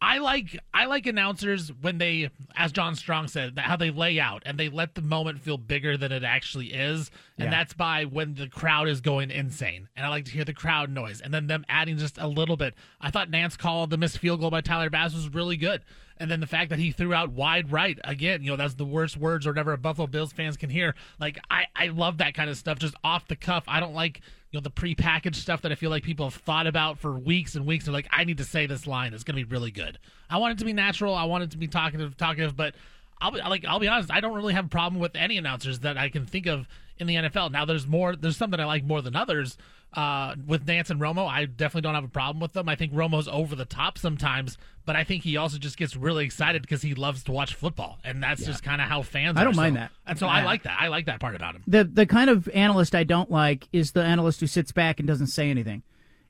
I 0.00 0.18
like 0.18 0.58
I 0.74 0.84
like 0.86 1.06
announcers 1.06 1.72
when 1.80 1.96
they, 1.98 2.28
as 2.54 2.70
John 2.70 2.94
Strong 2.96 3.28
said, 3.28 3.56
that 3.56 3.64
how 3.64 3.76
they 3.76 3.90
lay 3.90 4.20
out 4.20 4.42
and 4.44 4.58
they 4.58 4.68
let 4.68 4.94
the 4.94 5.00
moment 5.00 5.40
feel 5.40 5.56
bigger 5.56 5.96
than 5.96 6.12
it 6.12 6.22
actually 6.22 6.72
is, 6.74 7.10
and 7.38 7.46
Yeah. 7.46 7.50
that's 7.50 7.72
by 7.72 8.04
when 8.04 8.34
the 8.34 8.46
crowd 8.48 8.88
is 8.88 9.00
going 9.00 9.30
insane. 9.30 9.88
And 9.96 10.04
I 10.04 10.10
like 10.10 10.26
to 10.26 10.30
hear 10.32 10.44
the 10.44 10.52
crowd 10.52 10.90
noise, 10.90 11.22
and 11.22 11.32
then 11.32 11.46
them 11.46 11.64
adding 11.68 11.96
just 11.96 12.18
a 12.18 12.26
little 12.28 12.58
bit. 12.58 12.74
I 13.00 13.10
thought 13.10 13.30
Nantz 13.30 13.56
called 13.56 13.88
the 13.90 13.96
missed 13.96 14.18
field 14.18 14.40
goal 14.40 14.50
by 14.50 14.60
Tyler 14.60 14.90
Bass 14.90 15.14
was 15.14 15.30
really 15.30 15.56
good, 15.56 15.82
and 16.18 16.30
then 16.30 16.40
the 16.40 16.46
fact 16.46 16.70
that 16.70 16.78
he 16.78 16.92
threw 16.92 17.12
out 17.12 17.30
wide 17.30 17.70
right 17.70 17.98
again, 18.04 18.42
you 18.42 18.50
know, 18.50 18.56
that's 18.56 18.74
the 18.74 18.84
worst 18.84 19.16
words 19.16 19.46
or 19.46 19.50
whatever 19.50 19.72
a 19.72 19.78
Buffalo 19.78 20.06
Bills 20.06 20.32
fans 20.32 20.56
can 20.56 20.70
hear. 20.70 20.94
Like 21.18 21.38
I 21.50 21.66
I 21.74 21.88
love 21.88 22.18
that 22.18 22.34
kind 22.34 22.50
of 22.50 22.56
stuff, 22.56 22.78
just 22.78 22.94
off 23.04 23.28
the 23.28 23.36
cuff. 23.36 23.64
I 23.68 23.80
don't 23.80 23.94
like 23.94 24.20
you 24.50 24.58
know 24.58 24.62
the 24.62 24.70
prepackaged 24.70 25.36
stuff 25.36 25.62
that 25.62 25.72
I 25.72 25.74
feel 25.74 25.90
like 25.90 26.02
people 26.02 26.26
have 26.26 26.40
thought 26.40 26.66
about 26.66 26.98
for 26.98 27.12
weeks 27.18 27.54
and 27.54 27.66
weeks. 27.66 27.84
They're 27.84 27.94
like, 27.94 28.08
I 28.10 28.24
need 28.24 28.38
to 28.38 28.44
say 28.44 28.66
this 28.66 28.86
line. 28.86 29.12
It's 29.14 29.24
gonna 29.24 29.36
be 29.36 29.44
really 29.44 29.70
good. 29.70 29.98
I 30.30 30.38
want 30.38 30.52
it 30.52 30.58
to 30.58 30.64
be 30.64 30.72
natural. 30.72 31.14
I 31.14 31.24
want 31.24 31.44
it 31.44 31.50
to 31.52 31.58
be 31.58 31.68
talkative, 31.68 32.16
talkative. 32.16 32.56
But 32.56 32.74
I'll 33.20 33.32
be 33.32 33.40
like, 33.40 33.64
I'll 33.64 33.80
be 33.80 33.88
honest. 33.88 34.10
I 34.10 34.20
don't 34.20 34.34
really 34.34 34.54
have 34.54 34.66
a 34.66 34.68
problem 34.68 35.00
with 35.00 35.16
any 35.16 35.38
announcers 35.38 35.80
that 35.80 35.96
I 35.96 36.08
can 36.08 36.26
think 36.26 36.46
of 36.46 36.66
in 36.98 37.06
the 37.06 37.14
NFL. 37.16 37.50
Now, 37.52 37.64
there's 37.64 37.86
more. 37.86 38.16
There's 38.16 38.36
some 38.36 38.50
that 38.50 38.60
I 38.60 38.64
like 38.64 38.84
more 38.84 39.02
than 39.02 39.16
others. 39.16 39.56
Uh, 39.92 40.34
with 40.46 40.66
Nantz 40.66 40.90
and 40.90 41.00
Romo, 41.00 41.26
I 41.26 41.46
definitely 41.46 41.82
don't 41.82 41.94
have 41.94 42.04
a 42.04 42.08
problem 42.08 42.40
with 42.40 42.52
them. 42.52 42.68
I 42.68 42.74
think 42.74 42.92
Romo's 42.92 43.28
over 43.28 43.54
the 43.54 43.64
top 43.64 43.96
sometimes, 43.96 44.58
but 44.84 44.94
I 44.94 45.04
think 45.04 45.22
he 45.22 45.36
also 45.38 45.56
just 45.58 45.78
gets 45.78 45.96
really 45.96 46.24
excited 46.24 46.60
because 46.60 46.82
he 46.82 46.94
loves 46.94 47.22
to 47.24 47.32
watch 47.32 47.54
football, 47.54 47.98
and 48.04 48.22
that's 48.22 48.44
just 48.44 48.62
kind 48.62 48.82
of 48.82 48.88
how 48.88 49.00
fans. 49.02 49.38
I 49.38 49.44
don't 49.44 49.54
are. 49.54 49.56
mind 49.56 49.76
So- 49.76 49.80
that. 49.80 49.90
and 50.06 50.18
so 50.18 50.26
I 50.26 50.42
like 50.42 50.64
that. 50.64 50.76
I 50.78 50.88
like 50.88 51.06
that 51.06 51.20
part 51.20 51.34
about 51.36 51.54
him. 51.54 51.62
The 51.66 51.84
the 51.84 52.04
kind 52.04 52.28
of 52.28 52.48
analyst 52.48 52.94
I 52.94 53.04
don't 53.04 53.30
like 53.30 53.68
is 53.72 53.92
the 53.92 54.02
analyst 54.02 54.40
who 54.40 54.46
sits 54.48 54.70
back 54.72 54.98
and 54.98 55.06
doesn't 55.06 55.28
say 55.28 55.48
anything 55.48 55.82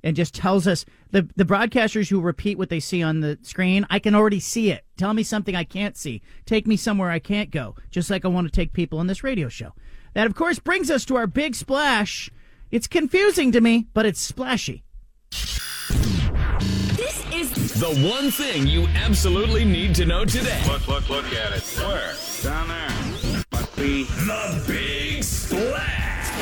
and 0.04 0.14
just 0.14 0.34
tells 0.34 0.68
us 0.68 0.84
the 1.10 1.28
the 1.34 1.44
broadcasters 1.44 2.08
who 2.10 2.20
repeat 2.20 2.58
what 2.58 2.68
they 2.68 2.78
see 2.78 3.02
on 3.02 3.20
the 3.20 3.36
screen. 3.42 3.84
I 3.90 3.98
can 3.98 4.14
already 4.14 4.38
see 4.38 4.70
it. 4.70 4.84
Tell 4.96 5.14
me 5.14 5.24
something 5.24 5.56
I 5.56 5.64
can't 5.64 5.96
see. 5.96 6.22
Take 6.44 6.68
me 6.68 6.76
somewhere 6.76 7.10
I 7.10 7.18
can't 7.18 7.50
go. 7.50 7.74
Just 7.90 8.10
like 8.10 8.24
I 8.24 8.28
want 8.28 8.46
to 8.46 8.52
take 8.52 8.72
people 8.74 9.00
on 9.00 9.08
this 9.08 9.24
radio 9.24 9.48
show. 9.48 9.72
That 10.16 10.26
of 10.26 10.34
course 10.34 10.58
brings 10.58 10.90
us 10.90 11.04
to 11.04 11.16
our 11.16 11.26
big 11.26 11.54
splash. 11.54 12.30
It's 12.70 12.86
confusing 12.86 13.52
to 13.52 13.60
me, 13.60 13.88
but 13.92 14.06
it's 14.06 14.18
splashy. 14.18 14.82
This 16.96 17.22
is 17.34 17.74
the 17.78 17.94
one 18.10 18.30
thing 18.30 18.66
you 18.66 18.86
absolutely 18.94 19.66
need 19.66 19.94
to 19.96 20.06
know 20.06 20.24
today. 20.24 20.62
Look, 20.66 20.88
look, 20.88 21.10
look 21.10 21.26
at 21.34 21.52
it. 21.52 21.62
Where? 21.86 22.14
Down 22.42 22.68
there. 22.68 23.44
Must 23.52 23.76
be 23.76 24.04
the 24.04 24.64
Big 24.66 25.22
Splash. 25.22 26.32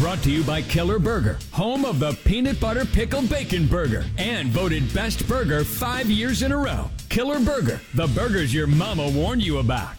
Brought 0.00 0.22
to 0.22 0.30
you 0.30 0.42
by 0.44 0.62
Killer 0.62 0.98
Burger, 0.98 1.38
home 1.50 1.84
of 1.84 1.98
the 1.98 2.18
peanut 2.24 2.58
butter 2.58 2.86
pickle 2.86 3.20
bacon 3.20 3.66
burger, 3.66 4.06
and 4.16 4.48
voted 4.48 4.94
best 4.94 5.28
burger 5.28 5.62
five 5.62 6.08
years 6.08 6.40
in 6.40 6.52
a 6.52 6.56
row. 6.56 6.88
Killer 7.10 7.38
Burger, 7.38 7.82
the 7.92 8.06
burgers 8.06 8.54
your 8.54 8.66
mama 8.66 9.10
warned 9.10 9.42
you 9.42 9.58
about. 9.58 9.92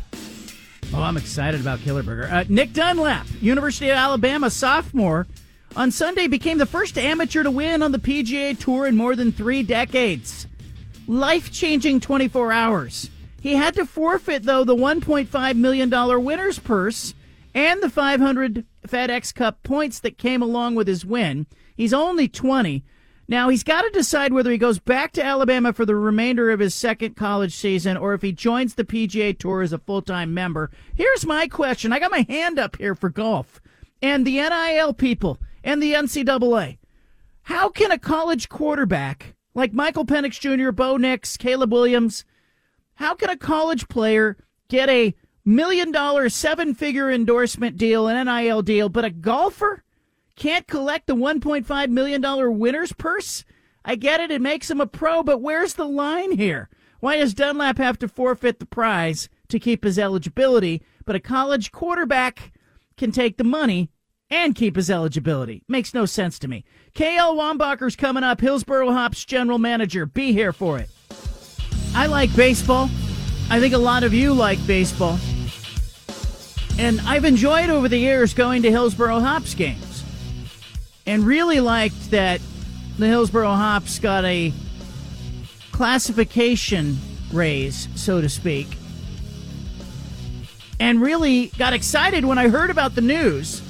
Oh, 0.95 1.01
I'm 1.01 1.17
excited 1.17 1.59
about 1.59 1.79
Killer 1.79 2.03
Burger. 2.03 2.29
Uh, 2.31 2.43
Nick 2.47 2.71
Dunlap, 2.71 3.25
University 3.41 3.89
of 3.89 3.97
Alabama 3.97 4.51
sophomore, 4.51 5.25
on 5.75 5.89
Sunday 5.89 6.27
became 6.27 6.59
the 6.59 6.67
first 6.67 6.99
amateur 6.99 7.41
to 7.41 7.49
win 7.49 7.81
on 7.81 7.91
the 7.91 7.97
PGA 7.97 8.57
Tour 8.57 8.85
in 8.85 8.95
more 8.95 9.15
than 9.15 9.31
three 9.31 9.63
decades. 9.63 10.45
Life 11.07 11.51
changing 11.51 11.99
24 11.99 12.51
hours. 12.51 13.09
He 13.41 13.55
had 13.55 13.73
to 13.73 13.87
forfeit, 13.87 14.43
though, 14.43 14.63
the 14.63 14.75
$1.5 14.75 15.55
million 15.55 16.23
winner's 16.23 16.59
purse 16.59 17.15
and 17.55 17.81
the 17.81 17.89
500 17.89 18.63
FedEx 18.87 19.33
Cup 19.33 19.63
points 19.63 19.99
that 19.99 20.19
came 20.19 20.43
along 20.43 20.75
with 20.75 20.87
his 20.87 21.03
win. 21.03 21.47
He's 21.75 21.93
only 21.93 22.27
20. 22.27 22.83
Now, 23.28 23.49
he's 23.49 23.63
got 23.63 23.84
to 23.84 23.89
decide 23.89 24.34
whether 24.34 24.51
he 24.51 24.57
goes 24.57 24.80
back 24.80 25.13
to 25.13 25.24
Alabama 25.24 25.71
for 25.71 25.86
the 25.86 25.95
remainder 25.95 26.51
of 26.51 26.59
his 26.59 26.76
second 26.76 27.15
college 27.15 27.55
season 27.55 27.95
or 27.95 28.13
if 28.13 28.21
he 28.21 28.34
joins 28.34 28.76
the 28.76 28.84
PGA 28.84 29.38
Tour 29.38 29.61
as 29.61 29.71
a 29.71 29.78
full 29.78 30.01
time 30.01 30.34
member. 30.34 30.69
Here's 30.93 31.26
my 31.26 31.47
question 31.47 31.93
I 31.93 31.99
got 31.99 32.11
my 32.11 32.26
hand 32.28 32.59
up 32.59 32.76
here 32.78 32.95
for 32.95 33.09
golf 33.09 33.61
and 34.01 34.28
the 34.28 34.38
NIL 34.38 34.93
people 34.93 35.39
and 35.63 35.82
the 35.82 35.93
NCAA. 35.93 36.78
How 37.43 37.69
can 37.69 37.91
a 37.91 37.97
college 37.97 38.49
quarterback 38.49 39.36
like 39.55 39.74
Michael 39.74 40.05
Penix 40.05 40.39
Jr., 40.39 40.71
Bo 40.71 40.97
Nix, 40.97 41.38
Caleb 41.38 41.71
Williams, 41.71 42.26
how 42.95 43.15
can 43.15 43.30
a 43.30 43.38
college 43.38 43.88
player 43.88 44.38
get 44.67 44.89
a 44.89 45.15
million 45.45 45.91
dollar, 45.91 46.30
seven 46.30 46.74
figure 46.74 47.11
endorsement 47.11 47.78
deal, 47.78 48.07
an 48.07 48.26
NIL 48.26 48.61
deal, 48.61 48.89
but 48.89 49.05
a 49.05 49.09
golfer? 49.09 49.84
Can't 50.43 50.67
collect 50.67 51.07
the 51.07 51.15
$1.5 51.15 51.89
million 51.89 52.59
winner's 52.59 52.91
purse? 52.91 53.45
I 53.85 53.95
get 53.95 54.19
it, 54.19 54.29
it 54.29 54.41
makes 54.41 54.69
him 54.69 54.81
a 54.81 54.85
pro, 54.85 55.23
but 55.23 55.41
where's 55.41 55.75
the 55.75 55.85
line 55.85 56.33
here? 56.33 56.67
Why 56.99 57.15
does 57.15 57.33
Dunlap 57.33 57.77
have 57.77 57.97
to 57.99 58.09
forfeit 58.09 58.59
the 58.59 58.65
prize 58.65 59.29
to 59.47 59.57
keep 59.57 59.85
his 59.85 59.97
eligibility, 59.97 60.83
but 61.05 61.15
a 61.15 61.21
college 61.21 61.71
quarterback 61.71 62.51
can 62.97 63.13
take 63.13 63.37
the 63.37 63.45
money 63.45 63.89
and 64.29 64.53
keep 64.53 64.75
his 64.75 64.89
eligibility? 64.89 65.63
Makes 65.69 65.93
no 65.93 66.05
sense 66.05 66.37
to 66.39 66.49
me. 66.49 66.65
KL 66.93 67.37
Wombacher's 67.37 67.95
coming 67.95 68.23
up, 68.25 68.41
Hillsboro 68.41 68.91
Hops 68.91 69.23
general 69.23 69.59
manager. 69.59 70.05
Be 70.05 70.33
here 70.33 70.51
for 70.51 70.77
it. 70.77 70.89
I 71.95 72.07
like 72.07 72.35
baseball. 72.35 72.89
I 73.49 73.61
think 73.61 73.73
a 73.73 73.77
lot 73.77 74.03
of 74.03 74.13
you 74.13 74.33
like 74.33 74.59
baseball. 74.67 75.17
And 76.77 76.99
I've 77.07 77.23
enjoyed 77.23 77.69
over 77.69 77.87
the 77.87 77.97
years 77.97 78.33
going 78.33 78.61
to 78.63 78.71
Hillsboro 78.71 79.21
Hops 79.21 79.53
games 79.53 79.92
and 81.05 81.25
really 81.25 81.59
liked 81.59 82.11
that 82.11 82.41
the 82.97 83.07
Hillsboro 83.07 83.47
Hops 83.47 83.99
got 83.99 84.23
a 84.25 84.53
classification 85.71 86.97
raise, 87.31 87.89
so 87.95 88.21
to 88.21 88.29
speak. 88.29 88.77
And 90.79 91.01
really 91.01 91.47
got 91.57 91.73
excited 91.73 92.25
when 92.25 92.37
I 92.37 92.49
heard 92.49 92.69
about 92.69 92.95
the 92.95 93.01
news 93.01 93.61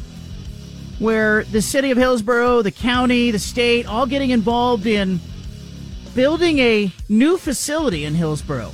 where 0.99 1.43
the 1.45 1.61
city 1.61 1.91
of 1.91 1.97
Hillsboro, 1.97 2.61
the 2.61 2.71
county, 2.71 3.31
the 3.31 3.39
state, 3.39 3.85
all 3.85 4.05
getting 4.05 4.29
involved 4.29 4.85
in 4.85 5.19
building 6.15 6.59
a 6.59 6.91
new 7.09 7.37
facility 7.37 8.05
in 8.05 8.13
Hillsboro 8.13 8.71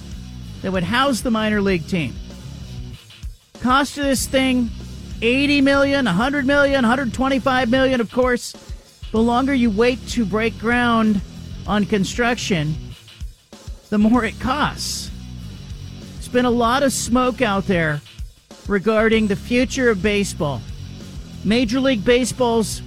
that 0.61 0.71
would 0.71 0.83
house 0.83 1.21
the 1.21 1.31
minor 1.31 1.61
league 1.61 1.87
team. 1.87 2.13
Cost 3.61 3.97
of 3.97 4.03
this 4.03 4.27
thing 4.27 4.69
80 5.21 5.61
million, 5.61 6.05
100 6.05 6.45
million, 6.45 6.83
125 6.83 7.69
million, 7.69 8.01
of 8.01 8.11
course. 8.11 8.53
The 9.11 9.19
longer 9.19 9.53
you 9.53 9.69
wait 9.69 10.05
to 10.09 10.25
break 10.25 10.57
ground 10.59 11.21
on 11.67 11.85
construction, 11.85 12.75
the 13.89 13.97
more 13.97 14.23
it 14.23 14.39
costs. 14.39 15.11
There's 16.13 16.27
been 16.27 16.45
a 16.45 16.51
lot 16.51 16.83
of 16.83 16.93
smoke 16.93 17.41
out 17.41 17.65
there 17.65 18.01
regarding 18.67 19.27
the 19.27 19.35
future 19.35 19.89
of 19.89 20.01
baseball. 20.01 20.61
Major 21.43 21.79
League 21.79 22.03
Baseball's 22.03 22.81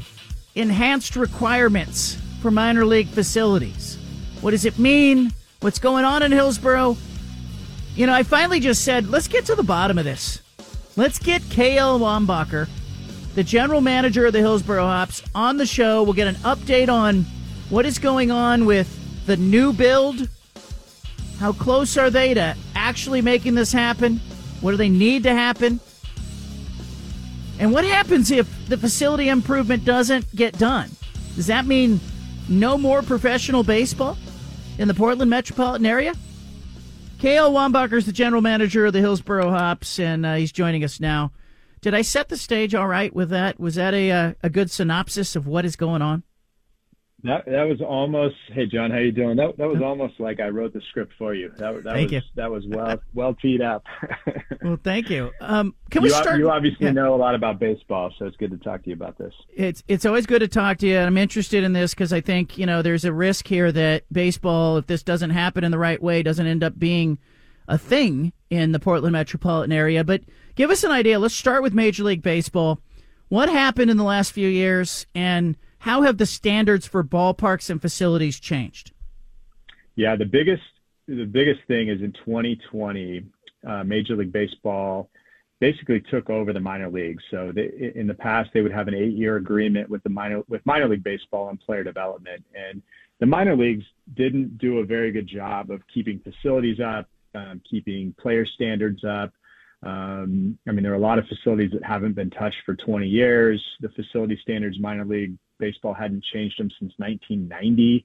enhanced 0.55 1.16
requirements 1.16 2.18
for 2.41 2.51
minor 2.51 2.85
league 2.85 3.09
facilities. 3.09 3.99
What 4.41 4.51
does 4.51 4.64
it 4.64 4.78
mean? 4.78 5.33
What's 5.61 5.78
going 5.78 6.05
on 6.05 6.22
in 6.22 6.33
Hillsboro? 6.33 6.97
You 7.95 8.07
know, 8.07 8.12
I 8.12 8.22
finally 8.22 8.61
just 8.61 8.85
said, 8.85 9.09
let's 9.09 9.28
get 9.28 9.47
to 9.47 9.55
the 9.55 9.62
bottom 9.62 9.99
of 9.99 10.05
this. 10.05 10.41
Let's 10.95 11.18
get 11.18 11.40
KL 11.43 11.99
Wombacher, 12.01 12.68
the 13.34 13.43
general 13.43 13.80
manager 13.80 14.26
of 14.26 14.34
the 14.34 14.40
Hillsboro 14.40 14.84
Hops, 14.84 15.22
on 15.34 15.57
the 15.57 15.64
show. 15.64 16.03
We'll 16.03 16.12
get 16.12 16.26
an 16.26 16.34
update 16.36 16.90
on 16.90 17.24
what 17.70 17.86
is 17.86 17.99
going 17.99 18.30
on 18.30 18.66
with 18.66 19.24
the 19.24 19.38
new 19.38 19.72
build. 19.72 20.28
How 21.38 21.55
close 21.55 21.97
are 21.97 22.11
they 22.11 22.34
to 22.34 22.55
actually 22.74 23.22
making 23.22 23.55
this 23.55 23.72
happen? 23.72 24.20
What 24.61 24.72
do 24.72 24.76
they 24.76 24.90
need 24.90 25.22
to 25.22 25.32
happen? 25.32 25.80
And 27.59 27.72
what 27.72 27.84
happens 27.84 28.30
if 28.30 28.68
the 28.68 28.76
facility 28.76 29.30
improvement 29.30 29.86
doesn't 29.86 30.34
get 30.36 30.59
done? 30.59 30.90
Does 31.36 31.47
that 31.47 31.64
mean 31.64 32.01
no 32.51 32.76
more 32.76 33.01
professional 33.01 33.62
baseball 33.62 34.18
in 34.76 34.88
the 34.88 34.95
Portland 34.95 35.30
metropolitan 35.30 35.86
area? 35.86 36.12
KL 37.22 37.52
Wombacher 37.52 37.92
is 37.92 38.06
the 38.06 38.10
general 38.10 38.42
manager 38.42 38.84
of 38.84 38.92
the 38.92 38.98
Hillsboro 38.98 39.48
Hops, 39.48 40.00
and 40.00 40.26
uh, 40.26 40.34
he's 40.34 40.50
joining 40.50 40.82
us 40.82 40.98
now. 40.98 41.30
Did 41.80 41.94
I 41.94 42.02
set 42.02 42.28
the 42.28 42.36
stage 42.36 42.74
all 42.74 42.88
right 42.88 43.14
with 43.14 43.30
that? 43.30 43.60
Was 43.60 43.76
that 43.76 43.94
a 43.94 44.10
uh, 44.10 44.32
a 44.42 44.50
good 44.50 44.72
synopsis 44.72 45.36
of 45.36 45.46
what 45.46 45.64
is 45.64 45.76
going 45.76 46.02
on? 46.02 46.24
That 47.24 47.44
that 47.46 47.64
was 47.68 47.80
almost. 47.80 48.34
Hey, 48.48 48.66
John, 48.66 48.90
how 48.90 48.98
you 48.98 49.12
doing? 49.12 49.36
That 49.36 49.56
that 49.56 49.68
was 49.68 49.80
almost 49.80 50.18
like 50.18 50.40
I 50.40 50.48
wrote 50.48 50.72
the 50.72 50.80
script 50.90 51.12
for 51.16 51.34
you. 51.34 51.52
That, 51.56 51.84
that 51.84 51.94
thank 51.94 52.10
was 52.10 52.12
you. 52.12 52.20
that 52.34 52.50
was 52.50 52.64
well 52.66 53.00
well 53.14 53.34
teed 53.34 53.62
up. 53.62 53.84
well, 54.62 54.78
thank 54.82 55.08
you. 55.08 55.30
Um, 55.40 55.74
can 55.90 56.02
we 56.02 56.08
you, 56.08 56.14
start? 56.16 56.38
You 56.38 56.50
obviously 56.50 56.86
yeah. 56.86 56.92
know 56.92 57.14
a 57.14 57.16
lot 57.16 57.36
about 57.36 57.60
baseball, 57.60 58.12
so 58.18 58.26
it's 58.26 58.36
good 58.38 58.50
to 58.50 58.56
talk 58.56 58.82
to 58.82 58.88
you 58.88 58.94
about 58.94 59.18
this. 59.18 59.32
It's 59.54 59.84
it's 59.86 60.04
always 60.04 60.26
good 60.26 60.40
to 60.40 60.48
talk 60.48 60.78
to 60.78 60.86
you. 60.88 60.98
I'm 60.98 61.16
interested 61.16 61.62
in 61.62 61.72
this 61.72 61.94
because 61.94 62.12
I 62.12 62.20
think 62.20 62.58
you 62.58 62.66
know 62.66 62.82
there's 62.82 63.04
a 63.04 63.12
risk 63.12 63.46
here 63.46 63.70
that 63.70 64.02
baseball, 64.12 64.76
if 64.78 64.88
this 64.88 65.04
doesn't 65.04 65.30
happen 65.30 65.62
in 65.62 65.70
the 65.70 65.78
right 65.78 66.02
way, 66.02 66.24
doesn't 66.24 66.46
end 66.46 66.64
up 66.64 66.76
being 66.76 67.18
a 67.68 67.78
thing 67.78 68.32
in 68.50 68.72
the 68.72 68.80
Portland 68.80 69.12
metropolitan 69.12 69.70
area. 69.70 70.02
But 70.02 70.22
give 70.56 70.70
us 70.70 70.82
an 70.82 70.90
idea. 70.90 71.20
Let's 71.20 71.36
start 71.36 71.62
with 71.62 71.72
Major 71.72 72.02
League 72.02 72.22
Baseball. 72.22 72.80
What 73.28 73.48
happened 73.48 73.92
in 73.92 73.96
the 73.96 74.02
last 74.02 74.32
few 74.32 74.48
years, 74.48 75.06
and 75.14 75.56
how 75.83 76.03
have 76.03 76.16
the 76.16 76.26
standards 76.26 76.87
for 76.87 77.03
ballparks 77.03 77.68
and 77.68 77.83
facilities 77.83 78.39
changed? 78.39 78.93
Yeah, 79.97 80.14
the 80.14 80.24
biggest 80.24 80.62
the 81.09 81.24
biggest 81.24 81.61
thing 81.66 81.89
is 81.89 82.01
in 82.01 82.12
2020, 82.24 83.24
uh, 83.66 83.83
Major 83.83 84.14
League 84.14 84.30
Baseball 84.30 85.11
basically 85.59 86.01
took 86.01 86.30
over 86.30 86.53
the 86.53 86.61
minor 86.61 86.89
leagues. 86.89 87.24
So 87.33 87.51
they, 87.53 87.93
in 87.97 88.07
the 88.07 88.14
past, 88.14 88.51
they 88.55 88.61
would 88.61 88.70
have 88.70 88.87
an 88.87 88.95
eight-year 88.95 89.37
agreement 89.37 89.91
with 89.91 90.05
the 90.05 90.09
minor 90.09 90.43
with 90.49 90.64
minor 90.64 90.89
league 90.89 91.03
baseball 91.03 91.49
and 91.49 91.59
player 91.59 91.83
development, 91.83 92.45
and 92.55 92.80
the 93.18 93.26
minor 93.26 93.57
leagues 93.57 93.85
didn't 94.14 94.59
do 94.59 94.78
a 94.78 94.85
very 94.85 95.11
good 95.11 95.26
job 95.26 95.72
of 95.72 95.83
keeping 95.93 96.20
facilities 96.20 96.78
up, 96.78 97.09
um, 97.35 97.61
keeping 97.68 98.14
player 98.20 98.47
standards 98.47 99.03
up. 99.03 99.33
Um, 99.83 100.57
I 100.68 100.70
mean, 100.70 100.85
there 100.85 100.93
are 100.93 100.97
a 100.97 101.01
lot 101.01 101.18
of 101.18 101.26
facilities 101.26 101.72
that 101.72 101.83
haven't 101.83 102.14
been 102.14 102.30
touched 102.30 102.59
for 102.64 102.76
20 102.76 103.09
years. 103.09 103.61
The 103.80 103.89
facility 103.89 104.39
standards, 104.43 104.78
minor 104.78 105.05
league 105.05 105.37
baseball 105.62 105.94
hadn't 105.94 106.24
changed 106.24 106.58
them 106.58 106.70
since 106.78 106.92
1990. 106.96 108.04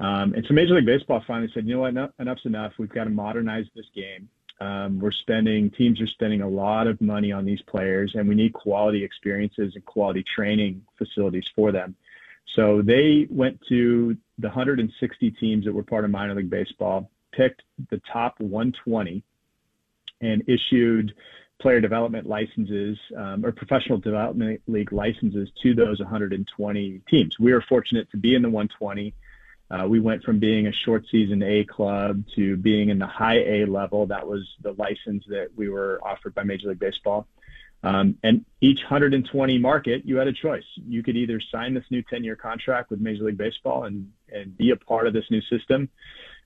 Um, 0.00 0.34
and 0.34 0.44
so 0.46 0.52
Major 0.54 0.74
League 0.74 0.86
Baseball 0.86 1.22
finally 1.26 1.50
said, 1.54 1.66
you 1.66 1.74
know 1.74 1.80
what, 1.80 1.88
enough, 1.88 2.10
enough's 2.18 2.44
enough. 2.44 2.72
We've 2.78 2.92
got 2.92 3.04
to 3.04 3.10
modernize 3.10 3.64
this 3.74 3.86
game. 3.94 4.28
Um, 4.60 5.00
we're 5.00 5.10
spending, 5.10 5.70
teams 5.70 6.00
are 6.02 6.06
spending 6.06 6.42
a 6.42 6.48
lot 6.48 6.86
of 6.86 7.00
money 7.00 7.32
on 7.32 7.46
these 7.46 7.62
players, 7.62 8.12
and 8.14 8.28
we 8.28 8.34
need 8.34 8.52
quality 8.52 9.02
experiences 9.02 9.72
and 9.74 9.84
quality 9.86 10.22
training 10.36 10.82
facilities 10.98 11.44
for 11.56 11.72
them. 11.72 11.96
So 12.56 12.82
they 12.82 13.26
went 13.30 13.58
to 13.70 14.16
the 14.38 14.48
160 14.48 15.30
teams 15.32 15.64
that 15.64 15.72
were 15.72 15.82
part 15.82 16.04
of 16.04 16.10
minor 16.10 16.34
league 16.34 16.50
baseball, 16.50 17.10
picked 17.32 17.62
the 17.90 18.02
top 18.12 18.38
120, 18.40 19.22
and 20.20 20.42
issued 20.46 21.14
player 21.60 21.80
development 21.80 22.26
licenses 22.26 22.98
um, 23.16 23.44
or 23.44 23.52
professional 23.52 23.98
development 23.98 24.60
league 24.66 24.92
licenses 24.92 25.48
to 25.62 25.74
those 25.74 26.00
120 26.00 27.00
teams. 27.08 27.38
We 27.38 27.52
were 27.52 27.62
fortunate 27.68 28.10
to 28.10 28.16
be 28.16 28.34
in 28.34 28.42
the 28.42 28.50
120. 28.50 29.14
Uh, 29.70 29.86
we 29.86 30.00
went 30.00 30.24
from 30.24 30.40
being 30.40 30.66
a 30.66 30.72
short 30.72 31.04
season 31.10 31.42
A 31.42 31.64
club 31.64 32.24
to 32.34 32.56
being 32.56 32.88
in 32.88 32.98
the 32.98 33.06
high 33.06 33.38
A 33.38 33.66
level. 33.66 34.06
That 34.06 34.26
was 34.26 34.48
the 34.62 34.72
license 34.72 35.24
that 35.28 35.50
we 35.54 35.68
were 35.68 36.00
offered 36.02 36.34
by 36.34 36.42
Major 36.42 36.68
League 36.68 36.80
Baseball. 36.80 37.26
Um, 37.82 38.18
and 38.22 38.44
each 38.60 38.80
120 38.80 39.58
market, 39.58 40.04
you 40.04 40.16
had 40.16 40.26
a 40.26 40.32
choice. 40.32 40.64
You 40.76 41.02
could 41.02 41.16
either 41.16 41.40
sign 41.40 41.74
this 41.74 41.84
new 41.90 42.02
10 42.02 42.24
year 42.24 42.36
contract 42.36 42.90
with 42.90 43.00
Major 43.00 43.24
League 43.24 43.38
Baseball 43.38 43.84
and, 43.84 44.10
and 44.32 44.56
be 44.56 44.70
a 44.70 44.76
part 44.76 45.06
of 45.06 45.12
this 45.12 45.30
new 45.30 45.40
system, 45.42 45.88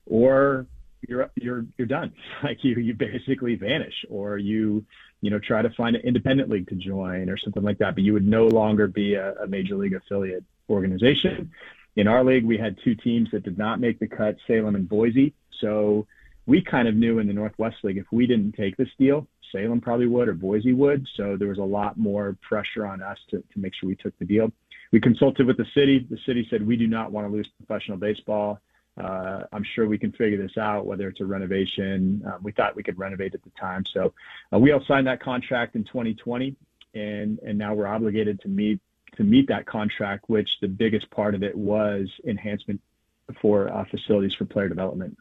or 0.05 0.67
you're 1.07 1.29
you're 1.35 1.65
you're 1.77 1.87
done. 1.87 2.13
Like 2.43 2.63
you 2.63 2.75
you 2.75 2.93
basically 2.93 3.55
vanish, 3.55 4.05
or 4.09 4.37
you 4.37 4.85
you 5.25 5.31
know, 5.31 5.39
try 5.39 5.63
to 5.63 5.71
find 5.71 5.95
an 5.95 6.03
independent 6.03 6.49
league 6.49 6.67
to 6.67 6.75
join 6.75 7.29
or 7.29 7.37
something 7.37 7.63
like 7.63 7.79
that. 7.79 7.95
But 7.95 8.03
you 8.03 8.13
would 8.13 8.27
no 8.27 8.45
longer 8.47 8.85
be 8.87 9.15
a, 9.15 9.33
a 9.41 9.47
major 9.47 9.75
league 9.75 9.95
affiliate 9.95 10.43
organization. 10.69 11.51
In 11.95 12.07
our 12.07 12.23
league, 12.23 12.45
we 12.45 12.59
had 12.59 12.77
two 12.83 12.93
teams 12.93 13.31
that 13.31 13.41
did 13.41 13.57
not 13.57 13.79
make 13.79 13.97
the 13.97 14.07
cut, 14.07 14.37
Salem 14.45 14.75
and 14.75 14.87
Boise. 14.87 15.33
So 15.61 16.05
we 16.45 16.61
kind 16.61 16.87
of 16.87 16.95
knew 16.95 17.17
in 17.17 17.25
the 17.25 17.33
Northwest 17.33 17.77
League 17.83 17.97
if 17.97 18.05
we 18.11 18.27
didn't 18.27 18.51
take 18.51 18.77
this 18.77 18.89
deal, 18.99 19.27
Salem 19.51 19.81
probably 19.81 20.05
would 20.05 20.27
or 20.27 20.33
Boise 20.33 20.73
would. 20.73 21.07
So 21.15 21.37
there 21.37 21.47
was 21.47 21.57
a 21.57 21.63
lot 21.63 21.97
more 21.97 22.37
pressure 22.47 22.85
on 22.85 23.01
us 23.01 23.17
to, 23.31 23.37
to 23.37 23.59
make 23.59 23.73
sure 23.73 23.87
we 23.87 23.95
took 23.95 24.17
the 24.19 24.25
deal. 24.25 24.51
We 24.91 24.99
consulted 24.99 25.47
with 25.47 25.57
the 25.57 25.65
city. 25.73 26.05
The 26.07 26.19
city 26.25 26.45
said 26.51 26.65
we 26.67 26.77
do 26.77 26.87
not 26.87 27.11
want 27.11 27.27
to 27.27 27.33
lose 27.33 27.47
professional 27.65 27.97
baseball. 27.97 28.59
Uh, 28.97 29.43
I'm 29.51 29.63
sure 29.63 29.87
we 29.87 29.97
can 29.97 30.11
figure 30.13 30.41
this 30.41 30.57
out, 30.57 30.85
whether 30.85 31.09
it's 31.09 31.19
a 31.19 31.25
renovation. 31.25 32.23
Um, 32.25 32.39
we 32.41 32.51
thought 32.51 32.75
we 32.75 32.83
could 32.83 32.97
renovate 32.97 33.33
at 33.33 33.43
the 33.43 33.51
time. 33.59 33.85
So 33.85 34.13
uh, 34.53 34.59
we 34.59 34.71
all 34.71 34.83
signed 34.87 35.07
that 35.07 35.19
contract 35.19 35.75
in 35.75 35.83
2020, 35.83 36.55
and 36.93 37.39
and 37.39 37.57
now 37.57 37.73
we're 37.73 37.87
obligated 37.87 38.39
to 38.41 38.47
meet 38.47 38.79
to 39.17 39.23
meet 39.23 39.47
that 39.47 39.65
contract, 39.65 40.29
which 40.29 40.49
the 40.61 40.67
biggest 40.67 41.09
part 41.09 41.35
of 41.35 41.43
it 41.43 41.55
was 41.55 42.09
enhancement 42.25 42.81
for 43.41 43.69
uh, 43.69 43.83
facilities 43.85 44.33
for 44.33 44.45
player 44.45 44.69
development. 44.69 45.17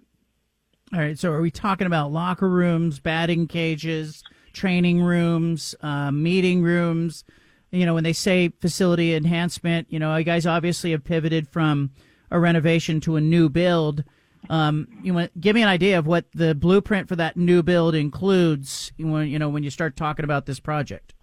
All 0.92 1.00
right. 1.00 1.18
So 1.18 1.32
are 1.32 1.40
we 1.40 1.50
talking 1.50 1.86
about 1.86 2.12
locker 2.12 2.48
rooms, 2.48 3.00
batting 3.00 3.48
cages, 3.48 4.22
training 4.52 5.02
rooms, 5.02 5.74
uh, 5.80 6.12
meeting 6.12 6.62
rooms? 6.62 7.24
You 7.72 7.86
know, 7.86 7.94
when 7.94 8.04
they 8.04 8.12
say 8.12 8.50
facility 8.60 9.14
enhancement, 9.14 9.88
you 9.90 9.98
know, 9.98 10.14
you 10.14 10.24
guys 10.24 10.46
obviously 10.46 10.92
have 10.92 11.02
pivoted 11.02 11.48
from 11.48 11.90
a 12.34 12.40
renovation 12.40 13.00
to 13.00 13.16
a 13.16 13.20
new 13.20 13.48
build. 13.48 14.04
Um, 14.50 14.88
you 15.02 15.14
want 15.14 15.40
give 15.40 15.54
me 15.54 15.62
an 15.62 15.68
idea 15.68 15.98
of 15.98 16.06
what 16.06 16.26
the 16.34 16.54
blueprint 16.54 17.08
for 17.08 17.16
that 17.16 17.36
new 17.36 17.62
build 17.62 17.94
includes 17.94 18.92
when 18.98 19.28
you 19.28 19.38
know 19.38 19.48
when 19.48 19.62
you 19.62 19.70
start 19.70 19.96
talking 19.96 20.24
about 20.24 20.44
this 20.44 20.60
project. 20.60 21.14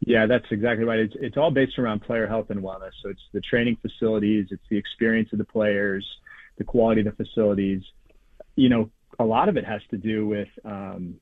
Yeah, 0.00 0.26
that's 0.26 0.44
exactly 0.50 0.84
right. 0.84 0.98
It's 0.98 1.14
it's 1.18 1.36
all 1.38 1.50
based 1.50 1.78
around 1.78 2.00
player 2.00 2.26
health 2.26 2.50
and 2.50 2.60
wellness. 2.60 2.90
So 3.02 3.08
it's 3.08 3.22
the 3.32 3.40
training 3.40 3.78
facilities, 3.80 4.48
it's 4.50 4.68
the 4.68 4.76
experience 4.76 5.32
of 5.32 5.38
the 5.38 5.44
players, 5.44 6.04
the 6.58 6.64
quality 6.64 7.00
of 7.00 7.16
the 7.16 7.24
facilities. 7.24 7.82
You 8.56 8.68
know, 8.68 8.90
a 9.18 9.24
lot 9.24 9.48
of 9.48 9.56
it 9.56 9.64
has 9.64 9.80
to 9.90 9.96
do 9.96 10.26
with 10.26 10.48
um, 10.64 11.14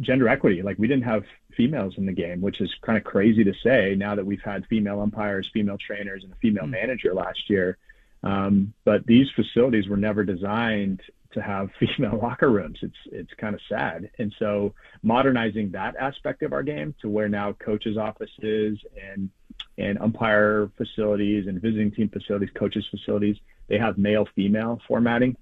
gender 0.00 0.28
equity. 0.28 0.62
Like 0.62 0.78
we 0.78 0.88
didn't 0.88 1.04
have 1.04 1.24
females 1.56 1.94
in 1.98 2.06
the 2.06 2.12
game, 2.12 2.40
which 2.40 2.60
is 2.60 2.74
kind 2.80 2.98
of 2.98 3.04
crazy 3.04 3.44
to 3.44 3.52
say 3.62 3.94
now 3.96 4.14
that 4.16 4.26
we've 4.26 4.42
had 4.42 4.66
female 4.66 5.00
umpires, 5.00 5.48
female 5.52 5.78
trainers, 5.78 6.24
and 6.24 6.32
a 6.32 6.36
female 6.36 6.64
mm-hmm. 6.64 6.72
manager 6.72 7.14
last 7.14 7.48
year. 7.48 7.78
Um, 8.22 8.72
but 8.84 9.06
these 9.06 9.28
facilities 9.34 9.88
were 9.88 9.96
never 9.96 10.24
designed 10.24 11.00
to 11.32 11.42
have 11.42 11.70
female 11.80 12.18
locker 12.20 12.50
rooms. 12.50 12.78
It's 12.82 12.96
it's 13.06 13.32
kind 13.34 13.54
of 13.54 13.60
sad. 13.68 14.10
And 14.18 14.34
so 14.38 14.74
modernizing 15.02 15.72
that 15.72 15.96
aspect 15.96 16.42
of 16.42 16.52
our 16.52 16.62
game 16.62 16.94
to 17.02 17.08
where 17.08 17.28
now 17.28 17.52
coaches' 17.52 17.96
offices 17.96 18.78
and 19.10 19.30
and 19.78 19.98
umpire 19.98 20.70
facilities 20.76 21.46
and 21.46 21.60
visiting 21.60 21.90
team 21.90 22.08
facilities, 22.08 22.50
coaches' 22.54 22.86
facilities, 22.90 23.36
they 23.68 23.78
have 23.78 23.98
male 23.98 24.26
female 24.34 24.80
formatting 24.86 25.36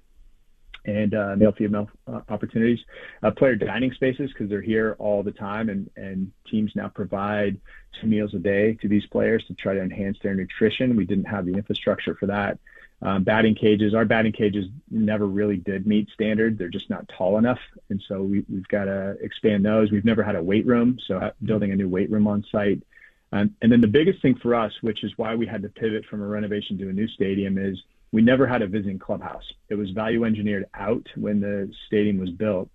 and 0.84 1.14
uh, 1.14 1.34
male 1.36 1.52
female 1.52 1.90
uh, 2.06 2.20
opportunities. 2.28 2.78
Uh, 3.22 3.30
player 3.30 3.54
dining 3.54 3.92
spaces 3.92 4.30
because 4.32 4.48
they're 4.48 4.62
here 4.62 4.96
all 4.98 5.22
the 5.22 5.32
time, 5.32 5.68
and 5.68 5.90
and 5.96 6.32
teams 6.50 6.72
now 6.74 6.88
provide 6.88 7.60
two 8.00 8.06
meals 8.06 8.32
a 8.34 8.38
day 8.38 8.74
to 8.80 8.88
these 8.88 9.06
players 9.06 9.44
to 9.46 9.54
try 9.54 9.74
to 9.74 9.82
enhance 9.82 10.18
their 10.22 10.34
nutrition. 10.34 10.96
We 10.96 11.04
didn't 11.04 11.26
have 11.26 11.44
the 11.44 11.54
infrastructure 11.54 12.14
for 12.14 12.26
that. 12.26 12.58
Um, 13.02 13.24
batting 13.24 13.54
cages, 13.54 13.94
our 13.94 14.04
batting 14.04 14.32
cages 14.32 14.66
never 14.90 15.26
really 15.26 15.56
did 15.56 15.86
meet 15.86 16.10
standard. 16.10 16.58
They're 16.58 16.68
just 16.68 16.90
not 16.90 17.08
tall 17.08 17.38
enough, 17.38 17.60
and 17.88 18.02
so 18.06 18.22
we, 18.22 18.44
have 18.52 18.68
got 18.68 18.84
to 18.84 19.16
expand 19.22 19.64
those. 19.64 19.90
We've 19.90 20.04
never 20.04 20.22
had 20.22 20.36
a 20.36 20.42
weight 20.42 20.66
room, 20.66 20.98
so 21.06 21.32
building 21.42 21.72
a 21.72 21.76
new 21.76 21.88
weight 21.88 22.10
room 22.10 22.26
on 22.26 22.44
site. 22.52 22.82
Um, 23.32 23.54
and 23.62 23.72
then 23.72 23.80
the 23.80 23.86
biggest 23.86 24.20
thing 24.20 24.34
for 24.34 24.54
us, 24.54 24.72
which 24.82 25.02
is 25.02 25.12
why 25.16 25.34
we 25.34 25.46
had 25.46 25.62
to 25.62 25.68
pivot 25.68 26.04
from 26.06 26.20
a 26.20 26.26
renovation 26.26 26.76
to 26.78 26.90
a 26.90 26.92
new 26.92 27.08
stadium, 27.08 27.56
is 27.56 27.82
we 28.12 28.20
never 28.20 28.46
had 28.46 28.60
a 28.60 28.66
visiting 28.66 28.98
clubhouse. 28.98 29.44
It 29.68 29.76
was 29.76 29.90
value 29.90 30.24
engineered 30.24 30.66
out 30.74 31.06
when 31.16 31.40
the 31.40 31.72
stadium 31.86 32.18
was 32.18 32.30
built. 32.30 32.68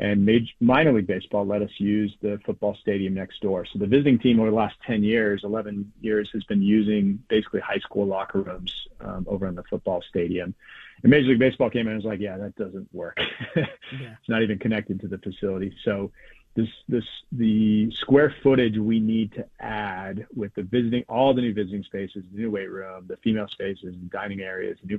And 0.00 0.24
major, 0.24 0.50
minor 0.60 0.94
league 0.94 1.06
baseball 1.06 1.46
let 1.46 1.60
us 1.60 1.70
use 1.76 2.16
the 2.22 2.40
football 2.46 2.74
stadium 2.80 3.12
next 3.12 3.42
door. 3.42 3.66
So 3.66 3.78
the 3.78 3.86
visiting 3.86 4.18
team 4.18 4.40
over 4.40 4.48
the 4.48 4.56
last 4.56 4.76
10 4.86 5.04
years, 5.04 5.42
11 5.44 5.92
years, 6.00 6.30
has 6.32 6.42
been 6.44 6.62
using 6.62 7.22
basically 7.28 7.60
high 7.60 7.80
school 7.80 8.06
locker 8.06 8.40
rooms 8.40 8.72
um, 9.02 9.26
over 9.28 9.46
in 9.46 9.54
the 9.54 9.62
football 9.64 10.02
stadium. 10.08 10.54
And 11.02 11.10
Major 11.10 11.28
League 11.28 11.38
Baseball 11.38 11.68
came 11.68 11.86
in 11.86 11.92
and 11.92 12.02
was 12.02 12.06
like, 12.06 12.18
yeah, 12.18 12.38
that 12.38 12.56
doesn't 12.56 12.88
work. 12.94 13.18
yeah. 13.56 13.66
It's 13.92 14.28
not 14.28 14.42
even 14.42 14.58
connected 14.58 15.00
to 15.00 15.08
the 15.08 15.18
facility. 15.18 15.76
So 15.84 16.10
this 16.54 16.68
this 16.88 17.04
the 17.30 17.92
square 17.92 18.34
footage 18.42 18.76
we 18.76 18.98
need 18.98 19.32
to 19.34 19.46
add 19.60 20.26
with 20.34 20.52
the 20.54 20.62
visiting 20.62 21.04
all 21.08 21.32
the 21.32 21.42
new 21.42 21.54
visiting 21.54 21.84
spaces, 21.84 22.24
the 22.32 22.40
new 22.40 22.50
weight 22.50 22.70
room, 22.70 23.04
the 23.06 23.16
female 23.18 23.48
spaces, 23.48 23.94
the 23.94 24.08
dining 24.10 24.40
areas, 24.40 24.78
the 24.82 24.88
new 24.88 24.98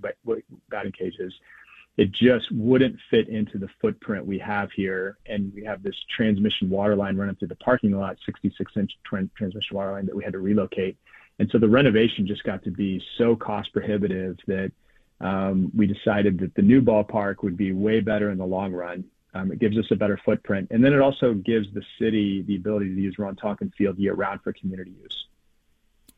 batting 0.70 0.91
cages. 0.91 1.34
It 1.98 2.12
just 2.12 2.52
wouldn't 2.52 2.98
fit 3.10 3.28
into 3.28 3.58
the 3.58 3.68
footprint 3.82 4.26
we 4.26 4.39
have 4.39 4.72
here, 4.72 5.18
and 5.26 5.52
we 5.54 5.64
have 5.66 5.84
this 5.84 5.96
transmission 6.16 6.70
water 6.70 6.96
line 6.96 7.18
running 7.18 7.36
through 7.36 7.50
the 7.50 7.56
parking 7.56 7.92
lot, 7.92 8.18
66 8.26 8.72
inch 8.78 8.92
transmission 9.06 9.76
water 9.76 9.92
line 9.92 10.06
that 10.06 10.16
we 10.16 10.24
had 10.24 10.34
to 10.34 10.39
relocate, 10.39 10.98
and 11.39 11.50
so 11.52 11.58
the 11.58 11.68
renovation 11.68 12.26
just 12.26 12.44
got 12.44 12.64
to 12.64 12.72
be 12.72 13.04
so 13.18 13.36
cost 13.36 13.74
prohibitive 13.74 14.38
that 14.48 14.72
um, 15.20 15.72
we 15.76 15.86
decided 15.86 16.39
that 16.39 16.56
the 16.56 16.62
new 16.62 16.82
ballpark 16.82 17.44
would 17.44 17.58
be 17.58 17.74
way 17.74 18.00
better 18.00 18.32
in 18.32 18.38
the 18.38 18.46
long 18.46 18.72
run 18.72 19.04
um, 19.34 19.52
it 19.52 19.60
gives 19.60 19.78
us 19.78 19.86
a 19.92 19.96
better 19.96 20.20
footprint, 20.26 20.68
and 20.72 20.84
then 20.84 20.94
it 20.94 21.00
also 21.00 21.34
gives 21.34 21.68
the 21.74 21.84
city 22.00 22.42
the 22.42 22.56
ability 22.56 22.94
to 22.94 23.02
use 23.02 23.18
Ron 23.18 23.36
Tonkin 23.36 23.72
Field 23.78 23.98
year 23.98 24.14
round 24.14 24.42
for 24.42 24.52
community 24.54 24.94
use. 25.02 25.28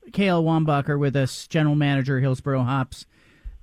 KL 0.10 0.44
Wombacher 0.44 1.00
with 1.00 1.16
us, 1.16 1.48
general 1.48 1.76
manager 1.76 2.20
Hillsboro 2.20 2.64
Hops. 2.64 3.06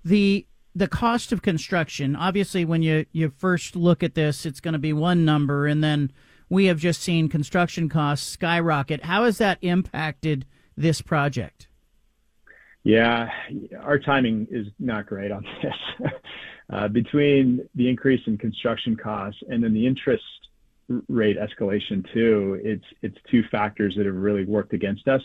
The 0.04 0.46
the 0.74 0.88
cost 0.88 1.32
of 1.32 1.42
construction, 1.42 2.14
obviously, 2.14 2.64
when 2.64 2.82
you 2.82 3.06
you 3.12 3.32
first 3.36 3.76
look 3.76 4.02
at 4.02 4.14
this, 4.14 4.46
it's 4.46 4.60
going 4.60 4.72
to 4.72 4.78
be 4.78 4.92
one 4.92 5.24
number, 5.24 5.66
and 5.66 5.82
then 5.82 6.12
we 6.48 6.66
have 6.66 6.78
just 6.78 7.02
seen 7.02 7.28
construction 7.28 7.88
costs 7.88 8.26
skyrocket. 8.26 9.04
How 9.04 9.24
has 9.24 9.38
that 9.38 9.58
impacted 9.62 10.46
this 10.76 11.00
project? 11.00 11.68
Yeah, 12.82 13.28
our 13.80 13.98
timing 13.98 14.46
is 14.50 14.66
not 14.78 15.06
great 15.06 15.30
on 15.30 15.44
this. 15.62 16.10
Uh, 16.72 16.86
between 16.86 17.68
the 17.74 17.88
increase 17.88 18.20
in 18.26 18.38
construction 18.38 18.96
costs 18.96 19.40
and 19.48 19.62
then 19.62 19.74
the 19.74 19.84
interest 19.84 20.22
rate 21.08 21.36
escalation 21.36 22.04
too, 22.12 22.60
it's 22.62 22.84
it's 23.02 23.16
two 23.30 23.42
factors 23.50 23.94
that 23.96 24.06
have 24.06 24.14
really 24.14 24.44
worked 24.44 24.72
against 24.72 25.08
us. 25.08 25.22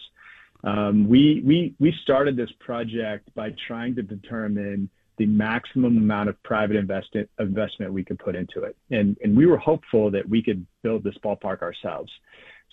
Um, 0.63 1.07
we 1.07 1.43
we 1.45 1.75
we 1.79 1.93
started 2.01 2.35
this 2.35 2.49
project 2.59 3.33
by 3.35 3.53
trying 3.67 3.95
to 3.95 4.01
determine 4.01 4.89
the 5.17 5.25
maximum 5.25 5.97
amount 5.97 6.29
of 6.29 6.41
private 6.43 6.75
investment 6.75 7.29
investment 7.39 7.93
we 7.93 8.03
could 8.03 8.19
put 8.19 8.35
into 8.35 8.63
it, 8.63 8.75
and 8.91 9.17
and 9.23 9.35
we 9.35 9.45
were 9.45 9.57
hopeful 9.57 10.11
that 10.11 10.27
we 10.27 10.41
could 10.41 10.65
build 10.81 11.03
this 11.03 11.17
ballpark 11.23 11.61
ourselves. 11.61 12.11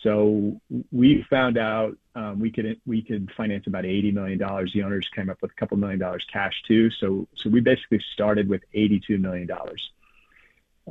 So 0.02 0.60
we 0.90 1.24
found 1.30 1.58
out 1.58 1.96
um, 2.14 2.40
we 2.40 2.50
could 2.50 2.80
we 2.86 3.02
could 3.02 3.30
finance 3.36 3.66
about 3.66 3.84
eighty 3.84 4.10
million 4.10 4.38
dollars. 4.38 4.72
The 4.72 4.82
owners 4.82 5.08
came 5.14 5.30
up 5.30 5.40
with 5.42 5.52
a 5.52 5.54
couple 5.54 5.76
million 5.76 5.98
dollars 5.98 6.26
cash 6.32 6.62
too. 6.66 6.90
So 6.90 7.28
so 7.36 7.50
we 7.50 7.60
basically 7.60 8.02
started 8.12 8.48
with 8.48 8.62
eighty 8.74 9.00
two 9.00 9.18
million 9.18 9.46
dollars. 9.46 9.90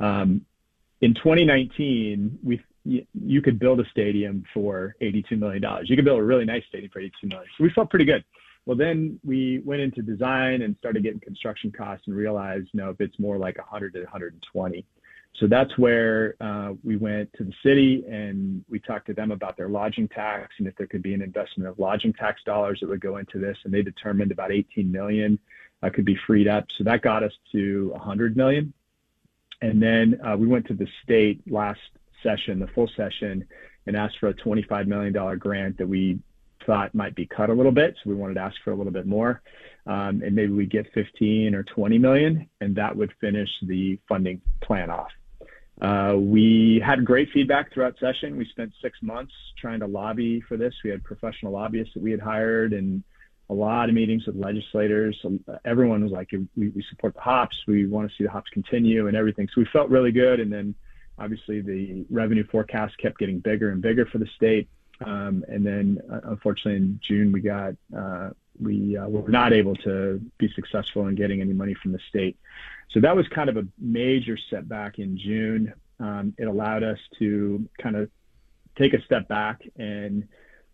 Um, 0.00 0.46
in 1.00 1.14
2019, 1.14 2.38
we 2.42 2.62
you 2.84 3.42
could 3.42 3.58
build 3.58 3.80
a 3.80 3.84
stadium 3.90 4.44
for 4.52 4.96
$82 5.00 5.38
million. 5.38 5.62
You 5.84 5.94
could 5.94 6.04
build 6.04 6.18
a 6.18 6.24
really 6.24 6.44
nice 6.44 6.64
stadium 6.68 6.90
for 6.90 6.98
82 6.98 7.28
million. 7.28 7.48
So 7.56 7.64
we 7.64 7.70
felt 7.70 7.90
pretty 7.90 8.04
good. 8.04 8.24
Well, 8.64 8.76
then 8.76 9.18
we 9.24 9.60
went 9.64 9.80
into 9.80 10.02
design 10.02 10.62
and 10.62 10.76
started 10.78 11.02
getting 11.02 11.20
construction 11.20 11.72
costs 11.72 12.06
and 12.06 12.16
realized, 12.16 12.68
you 12.72 12.80
no, 12.80 12.90
if 12.90 13.00
it's 13.00 13.18
more 13.18 13.36
like 13.36 13.58
100 13.58 13.94
to 13.94 14.00
120. 14.00 14.84
So 15.34 15.46
that's 15.46 15.76
where 15.78 16.34
uh, 16.40 16.74
we 16.84 16.96
went 16.96 17.32
to 17.38 17.44
the 17.44 17.54
city 17.64 18.04
and 18.08 18.64
we 18.68 18.78
talked 18.78 19.06
to 19.06 19.14
them 19.14 19.32
about 19.32 19.56
their 19.56 19.68
lodging 19.68 20.06
tax 20.06 20.54
and 20.58 20.68
if 20.68 20.76
there 20.76 20.86
could 20.86 21.02
be 21.02 21.14
an 21.14 21.22
investment 21.22 21.68
of 21.68 21.78
lodging 21.78 22.12
tax 22.12 22.42
dollars 22.44 22.78
that 22.80 22.88
would 22.88 23.00
go 23.00 23.16
into 23.16 23.38
this. 23.38 23.56
And 23.64 23.72
they 23.72 23.82
determined 23.82 24.30
about 24.30 24.52
18 24.52 24.92
million 24.92 25.38
uh, 25.82 25.90
could 25.90 26.04
be 26.04 26.16
freed 26.26 26.48
up. 26.48 26.66
So 26.76 26.84
that 26.84 27.02
got 27.02 27.22
us 27.22 27.32
to 27.52 27.90
100 27.92 28.36
million. 28.36 28.72
And 29.62 29.82
then 29.82 30.20
uh, 30.24 30.36
we 30.36 30.46
went 30.46 30.66
to 30.66 30.74
the 30.74 30.86
state 31.02 31.40
last 31.50 31.80
session, 32.22 32.58
the 32.58 32.68
full 32.68 32.90
session, 32.96 33.46
and 33.86 33.96
asked 33.96 34.18
for 34.18 34.28
a 34.28 34.34
$25 34.34 34.86
million 34.86 35.38
grant 35.38 35.78
that 35.78 35.88
we 35.88 36.18
thought 36.66 36.94
might 36.94 37.14
be 37.14 37.26
cut 37.26 37.50
a 37.50 37.52
little 37.52 37.72
bit. 37.72 37.94
So 38.02 38.10
we 38.10 38.16
wanted 38.16 38.34
to 38.34 38.40
ask 38.40 38.56
for 38.64 38.72
a 38.72 38.76
little 38.76 38.92
bit 38.92 39.06
more. 39.06 39.42
Um, 39.86 40.22
and 40.24 40.34
maybe 40.34 40.52
we 40.52 40.66
get 40.66 40.86
15 40.94 41.54
or 41.54 41.62
20 41.64 41.98
million, 41.98 42.48
and 42.60 42.76
that 42.76 42.96
would 42.96 43.12
finish 43.20 43.48
the 43.62 43.98
funding 44.08 44.40
plan 44.60 44.90
off. 44.90 45.10
Uh, 45.80 46.14
we 46.16 46.80
had 46.84 47.04
great 47.04 47.28
feedback 47.32 47.72
throughout 47.72 47.98
session. 47.98 48.36
We 48.36 48.46
spent 48.46 48.72
six 48.80 48.98
months 49.02 49.32
trying 49.58 49.80
to 49.80 49.86
lobby 49.86 50.40
for 50.42 50.56
this. 50.56 50.72
We 50.84 50.90
had 50.90 51.02
professional 51.02 51.52
lobbyists 51.52 51.94
that 51.94 52.02
we 52.02 52.12
had 52.12 52.20
hired 52.20 52.72
and 52.72 53.02
a 53.50 53.54
lot 53.54 53.88
of 53.88 53.94
meetings 53.94 54.24
with 54.26 54.36
legislators. 54.36 55.20
Everyone 55.64 56.02
was 56.02 56.12
like, 56.12 56.30
we, 56.56 56.68
we 56.68 56.84
support 56.88 57.14
the 57.14 57.20
hops. 57.20 57.56
We 57.66 57.86
want 57.86 58.08
to 58.08 58.16
see 58.16 58.24
the 58.24 58.30
hops 58.30 58.50
continue 58.50 59.08
and 59.08 59.16
everything. 59.16 59.48
So 59.48 59.60
we 59.60 59.66
felt 59.72 59.90
really 59.90 60.12
good. 60.12 60.38
And 60.38 60.52
then 60.52 60.74
obviously 61.18 61.60
the 61.60 62.04
revenue 62.10 62.46
forecast 62.50 62.96
kept 62.98 63.18
getting 63.18 63.40
bigger 63.40 63.70
and 63.70 63.82
bigger 63.82 64.06
for 64.06 64.18
the 64.18 64.28
state. 64.36 64.68
Um, 65.04 65.44
and 65.48 65.64
then, 65.64 66.00
uh, 66.10 66.20
unfortunately, 66.24 66.76
in 66.76 67.00
June 67.06 67.32
we 67.32 67.40
got 67.40 67.74
uh, 67.96 68.30
we 68.60 68.96
uh, 68.96 69.08
were 69.08 69.28
not 69.28 69.52
able 69.52 69.74
to 69.76 70.20
be 70.38 70.50
successful 70.54 71.06
in 71.08 71.14
getting 71.14 71.40
any 71.40 71.52
money 71.52 71.74
from 71.74 71.92
the 71.92 71.98
state. 72.08 72.36
So 72.90 73.00
that 73.00 73.16
was 73.16 73.26
kind 73.28 73.48
of 73.48 73.56
a 73.56 73.66
major 73.78 74.36
setback 74.50 74.98
in 74.98 75.18
June. 75.18 75.72
Um, 75.98 76.34
it 76.38 76.44
allowed 76.44 76.82
us 76.82 76.98
to 77.18 77.68
kind 77.80 77.96
of 77.96 78.10
take 78.76 78.94
a 78.94 79.02
step 79.02 79.28
back 79.28 79.62
and 79.76 80.26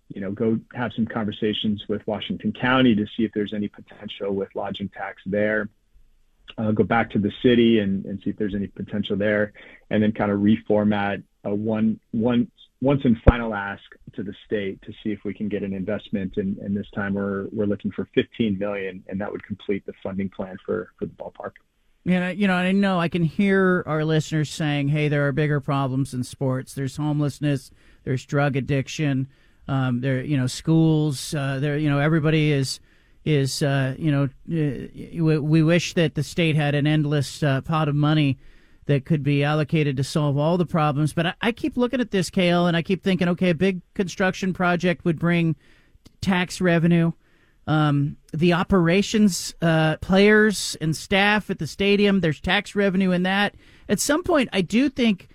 you 0.09 0.21
know 0.21 0.31
go 0.31 0.59
have 0.75 0.93
some 0.95 1.07
conversations 1.07 1.85
with 1.89 2.07
Washington 2.07 2.53
County 2.53 2.95
to 2.95 3.07
see 3.17 3.25
if 3.25 3.33
there's 3.35 3.53
any 3.53 3.69
potential 3.69 4.33
with 4.35 4.49
lodging 4.55 4.89
tax 4.89 5.23
there. 5.27 5.69
Uh, 6.57 6.73
go 6.73 6.83
back 6.83 7.11
to 7.11 7.19
the 7.19 7.31
city 7.43 7.79
and, 7.79 8.07
and 8.07 8.21
see 8.25 8.31
if 8.31 8.37
there's 8.37 8.55
any 8.55 8.67
potential 8.69 9.17
there, 9.17 9.53
and 9.91 10.03
then 10.03 10.13
kind 10.13 10.33
of 10.33 10.41
reformat 10.41 11.23
a 11.45 11.55
one 11.55 12.01
one 12.11 12.51
once 12.81 13.01
and 13.05 13.17
final 13.29 13.55
ask 13.55 13.83
to 14.15 14.23
the 14.23 14.35
state 14.47 14.81
to 14.83 14.93
see 15.03 15.11
if 15.11 15.21
we 15.25 15.35
can 15.35 15.49
get 15.49 15.63
an 15.63 15.73
investment. 15.73 16.35
And, 16.37 16.57
and 16.59 16.77
this 16.77 16.87
time 16.95 17.15
we're 17.15 17.47
we're 17.53 17.67
looking 17.67 17.91
for 17.91 18.09
15 18.15 18.59
million, 18.59 19.05
and 19.09 19.21
that 19.21 19.31
would 19.31 19.45
complete 19.45 19.85
the 19.87 19.93
funding 20.03 20.29
plan 20.29 20.57
for 20.65 20.91
for 20.99 21.07
the 21.07 21.13
ballpark. 21.13 21.53
Yeah, 22.05 22.31
you 22.31 22.47
know, 22.47 22.55
I 22.55 22.73
know 22.73 22.99
I 22.99 23.09
can 23.09 23.25
hear 23.25 23.83
our 23.87 24.05
listeners 24.05 24.51
saying, 24.51 24.89
"Hey, 24.89 25.09
there 25.09 25.27
are 25.27 25.33
bigger 25.33 25.61
problems 25.61 26.15
in 26.15 26.23
sports. 26.23 26.75
There's 26.75 26.97
homelessness. 26.97 27.71
There's 28.05 28.25
drug 28.25 28.57
addiction. 28.57 29.29
Um, 29.67 30.01
there, 30.01 30.23
you 30.23 30.37
know, 30.37 30.47
schools. 30.47 31.35
Uh, 31.35 31.59
there, 31.61 31.77
you 31.77 31.91
know, 31.91 31.99
everybody 31.99 32.53
is." 32.53 32.81
Is 33.25 33.63
uh, 33.63 33.95
you 33.99 34.11
know 34.11 34.29
uh, 34.51 35.43
we 35.43 35.63
wish 35.63 35.93
that 35.95 36.15
the 36.15 36.23
state 36.23 36.57
had 36.57 36.75
an 36.75 36.87
endless 36.87 37.43
uh, 37.43 37.61
pot 37.61 37.87
of 37.89 37.95
money 37.95 38.39
that 38.89 39.05
could 39.05 39.23
be 39.23 39.45
allocated 39.45 39.99
to 39.99 40.03
solve 40.03 40.39
all 40.39 40.57
the 40.57 40.67
problems. 40.67 41.13
But 41.13 41.27
I, 41.27 41.35
I 41.43 41.53
keep 41.53 41.77
looking 41.77 42.01
at 42.01 42.11
this, 42.11 42.31
KL, 42.31 42.67
and 42.67 42.77
I 42.77 42.81
keep 42.81 43.05
thinking, 43.05 43.29
okay, 43.29 43.51
a 43.51 43.55
big 43.55 43.83
construction 43.93 44.55
project 44.55 45.05
would 45.05 45.19
bring 45.19 45.57
tax 46.23 46.59
revenue. 46.59 47.13
Um, 47.67 48.17
the 48.33 48.55
operations 48.55 49.55
uh, 49.61 49.99
players 49.99 50.75
and 50.81 50.97
staff 50.97 51.51
at 51.51 51.59
the 51.59 51.67
stadium, 51.67 52.21
there's 52.21 52.41
tax 52.41 52.75
revenue 52.75 53.11
in 53.11 53.25
that. 53.25 53.55
At 53.91 54.01
some 54.01 54.23
point, 54.23 54.49
I 54.55 54.63
do 54.63 54.89
think 54.89 55.29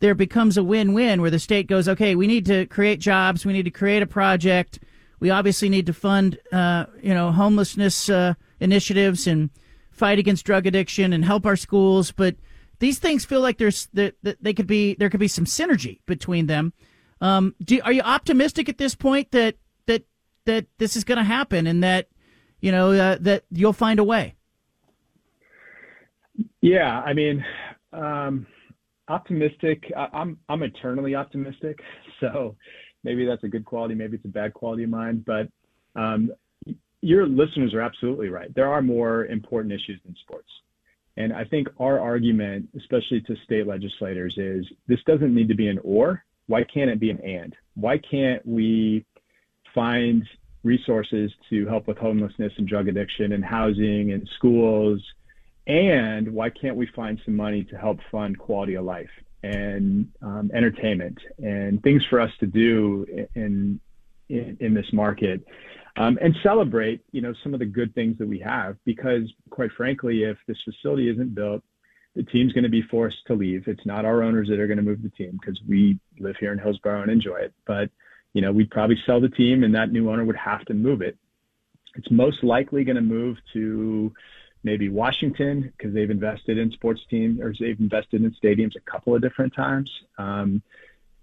there 0.00 0.16
becomes 0.16 0.56
a 0.56 0.64
win-win 0.64 1.20
where 1.20 1.30
the 1.30 1.38
state 1.38 1.68
goes, 1.68 1.88
okay, 1.88 2.16
we 2.16 2.26
need 2.26 2.44
to 2.46 2.66
create 2.66 2.98
jobs, 2.98 3.46
we 3.46 3.52
need 3.52 3.66
to 3.66 3.70
create 3.70 4.02
a 4.02 4.06
project, 4.06 4.80
we 5.20 5.30
obviously 5.30 5.68
need 5.68 5.86
to 5.86 5.92
fund, 5.92 6.38
uh, 6.52 6.86
you 7.00 7.14
know, 7.14 7.30
homelessness 7.30 8.08
uh, 8.08 8.34
initiatives 8.58 9.28
and 9.28 9.50
fight 9.92 10.18
against 10.18 10.44
drug 10.44 10.66
addiction 10.66 11.12
and 11.12 11.24
help 11.24 11.46
our 11.46 11.56
schools, 11.56 12.10
but 12.10 12.34
these 12.78 12.98
things 12.98 13.24
feel 13.24 13.40
like 13.40 13.58
there's 13.58 13.86
that 13.94 14.14
they 14.22 14.54
could 14.54 14.66
be 14.66 14.94
there 14.94 15.10
could 15.10 15.20
be 15.20 15.28
some 15.28 15.44
synergy 15.44 16.00
between 16.06 16.46
them. 16.46 16.72
Um, 17.20 17.54
do, 17.62 17.80
are 17.82 17.92
you 17.92 18.02
optimistic 18.02 18.68
at 18.68 18.78
this 18.78 18.94
point 18.94 19.30
that 19.30 19.56
that 19.86 20.04
that 20.44 20.66
this 20.78 20.96
is 20.96 21.04
going 21.04 21.18
to 21.18 21.24
happen 21.24 21.66
and 21.66 21.82
that 21.82 22.08
you 22.60 22.72
know 22.72 22.92
uh, 22.92 23.16
that 23.20 23.44
you'll 23.50 23.72
find 23.72 23.98
a 23.98 24.04
way? 24.04 24.34
Yeah, 26.60 27.00
I 27.00 27.12
mean, 27.12 27.44
um, 27.92 28.46
optimistic. 29.08 29.90
I, 29.96 30.08
I'm 30.12 30.38
I'm 30.48 30.62
eternally 30.62 31.14
optimistic. 31.14 31.78
So 32.18 32.56
maybe 33.04 33.26
that's 33.26 33.44
a 33.44 33.48
good 33.48 33.66
quality, 33.66 33.94
maybe 33.94 34.16
it's 34.16 34.24
a 34.24 34.28
bad 34.28 34.54
quality 34.54 34.84
of 34.84 34.88
mine. 34.88 35.22
But 35.26 35.48
um, 35.94 36.32
your 37.02 37.26
listeners 37.26 37.74
are 37.74 37.80
absolutely 37.80 38.30
right. 38.30 38.52
There 38.54 38.72
are 38.72 38.80
more 38.80 39.26
important 39.26 39.72
issues 39.72 40.00
than 40.04 40.16
sports. 40.22 40.48
And 41.16 41.32
I 41.32 41.44
think 41.44 41.68
our 41.80 41.98
argument, 41.98 42.68
especially 42.76 43.22
to 43.22 43.36
state 43.44 43.66
legislators, 43.66 44.34
is 44.36 44.66
this 44.86 44.98
doesn't 45.06 45.34
need 45.34 45.48
to 45.48 45.54
be 45.54 45.68
an 45.68 45.78
or. 45.82 46.24
Why 46.46 46.62
can't 46.62 46.90
it 46.90 47.00
be 47.00 47.10
an 47.10 47.20
and? 47.22 47.54
Why 47.74 47.98
can't 47.98 48.44
we 48.46 49.04
find 49.74 50.22
resources 50.62 51.32
to 51.50 51.66
help 51.66 51.86
with 51.86 51.96
homelessness 51.96 52.52
and 52.58 52.68
drug 52.68 52.88
addiction 52.88 53.32
and 53.32 53.44
housing 53.44 54.12
and 54.12 54.28
schools? 54.36 55.00
And 55.66 56.32
why 56.32 56.50
can't 56.50 56.76
we 56.76 56.86
find 56.94 57.20
some 57.24 57.34
money 57.34 57.64
to 57.64 57.76
help 57.76 57.98
fund 58.12 58.38
quality 58.38 58.74
of 58.74 58.84
life 58.84 59.10
and 59.42 60.08
um, 60.22 60.50
entertainment 60.54 61.18
and 61.38 61.82
things 61.82 62.02
for 62.10 62.20
us 62.20 62.30
to 62.40 62.46
do 62.46 63.06
in, 63.34 63.80
in, 64.28 64.56
in 64.60 64.74
this 64.74 64.92
market? 64.92 65.44
Um, 65.96 66.18
and 66.20 66.34
celebrate, 66.42 67.02
you 67.12 67.20
know, 67.20 67.34
some 67.42 67.54
of 67.54 67.60
the 67.60 67.66
good 67.66 67.94
things 67.94 68.18
that 68.18 68.28
we 68.28 68.38
have. 68.40 68.76
Because, 68.84 69.32
quite 69.50 69.70
frankly, 69.76 70.24
if 70.24 70.36
this 70.46 70.58
facility 70.64 71.08
isn't 71.08 71.34
built, 71.34 71.62
the 72.14 72.22
team's 72.22 72.52
going 72.52 72.64
to 72.64 72.70
be 72.70 72.82
forced 72.82 73.26
to 73.26 73.34
leave. 73.34 73.68
It's 73.68 73.84
not 73.84 74.04
our 74.04 74.22
owners 74.22 74.48
that 74.48 74.58
are 74.58 74.66
going 74.66 74.78
to 74.78 74.82
move 74.82 75.02
the 75.02 75.10
team 75.10 75.38
because 75.40 75.60
we 75.68 75.98
live 76.18 76.36
here 76.38 76.52
in 76.52 76.58
Hillsboro 76.58 77.02
and 77.02 77.10
enjoy 77.10 77.36
it. 77.36 77.52
But, 77.66 77.90
you 78.32 78.40
know, 78.40 78.52
we'd 78.52 78.70
probably 78.70 78.98
sell 79.04 79.20
the 79.20 79.28
team, 79.28 79.64
and 79.64 79.74
that 79.74 79.92
new 79.92 80.10
owner 80.10 80.24
would 80.24 80.36
have 80.36 80.64
to 80.66 80.74
move 80.74 81.02
it. 81.02 81.16
It's 81.94 82.10
most 82.10 82.42
likely 82.42 82.84
going 82.84 82.96
to 82.96 83.02
move 83.02 83.38
to 83.54 84.12
maybe 84.62 84.88
Washington 84.88 85.72
because 85.76 85.94
they've 85.94 86.10
invested 86.10 86.58
in 86.58 86.72
sports 86.72 87.00
teams 87.08 87.40
or 87.40 87.54
they've 87.58 87.78
invested 87.78 88.22
in 88.22 88.34
stadiums 88.42 88.76
a 88.76 88.90
couple 88.90 89.14
of 89.14 89.22
different 89.22 89.54
times. 89.54 89.90
Um, 90.18 90.60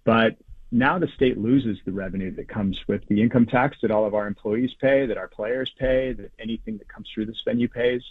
but 0.05 0.37
now 0.73 0.97
the 0.97 1.07
state 1.15 1.37
loses 1.37 1.77
the 1.85 1.91
revenue 1.91 2.35
that 2.35 2.49
comes 2.49 2.79
with 2.87 3.07
the 3.07 3.21
income 3.21 3.45
tax 3.45 3.77
that 3.83 3.91
all 3.91 4.05
of 4.05 4.15
our 4.15 4.25
employees 4.25 4.71
pay, 4.81 5.05
that 5.05 5.17
our 5.17 5.27
players 5.27 5.71
pay, 5.79 6.13
that 6.13 6.31
anything 6.39 6.79
that 6.79 6.87
comes 6.87 7.07
through 7.13 7.27
this 7.27 7.41
venue 7.45 7.67
pays. 7.67 8.01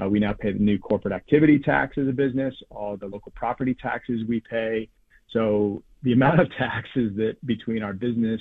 Uh, 0.00 0.08
we 0.08 0.20
now 0.20 0.32
pay 0.32 0.52
the 0.52 0.58
new 0.58 0.78
corporate 0.78 1.12
activity 1.12 1.58
tax 1.58 1.98
as 1.98 2.06
a 2.06 2.12
business, 2.12 2.54
all 2.70 2.96
the 2.96 3.06
local 3.06 3.32
property 3.32 3.74
taxes 3.74 4.22
we 4.28 4.40
pay. 4.40 4.88
So 5.30 5.82
the 6.02 6.12
amount 6.18 6.40
of 6.40 6.50
taxes 6.52 7.16
that 7.16 7.44
between 7.44 7.82
our 7.82 7.92
business 7.92 8.40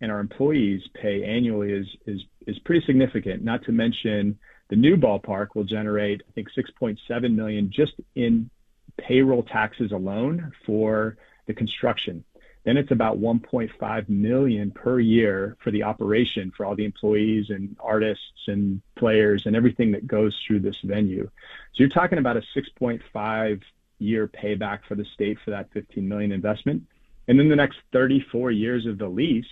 and 0.00 0.10
our 0.10 0.18
employees 0.18 0.82
pay 0.94 1.22
annually 1.22 1.72
is 1.72 1.86
is 2.06 2.20
is 2.48 2.58
pretty 2.58 2.84
significant. 2.84 3.44
Not 3.44 3.64
to 3.64 3.72
mention 3.72 4.36
the 4.68 4.76
new 4.76 4.96
ballpark 4.96 5.54
will 5.54 5.64
generate 5.64 6.22
I 6.28 6.32
think 6.32 6.48
6.7 6.58 7.34
million 7.34 7.70
just 7.72 7.92
in 8.16 8.50
payroll 8.98 9.44
taxes 9.44 9.92
alone 9.92 10.52
for 10.66 11.16
the 11.46 11.54
construction. 11.54 12.24
Then 12.64 12.76
it's 12.76 12.92
about 12.92 13.18
1.5 13.20 14.08
million 14.08 14.70
per 14.70 15.00
year 15.00 15.56
for 15.62 15.70
the 15.72 15.82
operation 15.82 16.52
for 16.56 16.64
all 16.64 16.76
the 16.76 16.84
employees 16.84 17.50
and 17.50 17.76
artists 17.80 18.46
and 18.46 18.80
players 18.96 19.46
and 19.46 19.56
everything 19.56 19.90
that 19.92 20.06
goes 20.06 20.40
through 20.46 20.60
this 20.60 20.78
venue. 20.84 21.24
So 21.24 21.82
you're 21.82 21.88
talking 21.88 22.18
about 22.18 22.36
a 22.36 22.42
6.5 22.56 23.62
year 23.98 24.28
payback 24.28 24.80
for 24.86 24.94
the 24.94 25.04
state 25.06 25.38
for 25.44 25.50
that 25.50 25.72
15 25.72 26.08
million 26.08 26.30
investment. 26.30 26.82
And 27.28 27.38
then 27.38 27.48
the 27.48 27.56
next 27.56 27.78
34 27.92 28.50
years 28.52 28.86
of 28.86 28.98
the 28.98 29.08
lease 29.08 29.44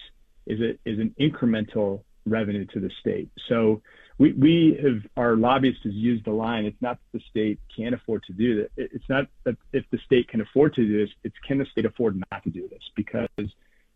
is 0.46 0.60
an 0.60 1.14
incremental 1.20 2.02
revenue 2.26 2.64
to 2.66 2.80
the 2.80 2.90
state. 3.00 3.28
So 3.48 3.82
we, 4.20 4.32
we 4.32 4.78
have 4.82 5.00
our 5.16 5.34
lobbyist 5.34 5.80
has 5.82 5.94
used 5.94 6.26
the 6.26 6.30
line 6.30 6.66
it's 6.66 6.80
not 6.82 6.98
that 6.98 7.18
the 7.18 7.24
state 7.30 7.58
can't 7.74 7.94
afford 7.94 8.22
to 8.24 8.34
do 8.34 8.62
that. 8.62 8.70
It's 8.76 9.08
not 9.08 9.26
that 9.44 9.56
if 9.72 9.84
the 9.90 9.98
state 10.04 10.28
can 10.28 10.42
afford 10.42 10.74
to 10.74 10.86
do 10.86 11.00
this 11.00 11.14
it's 11.24 11.34
can 11.48 11.56
the 11.58 11.64
state 11.64 11.86
afford 11.86 12.22
not 12.30 12.44
to 12.44 12.50
do 12.50 12.68
this? 12.68 12.82
Because 12.94 13.28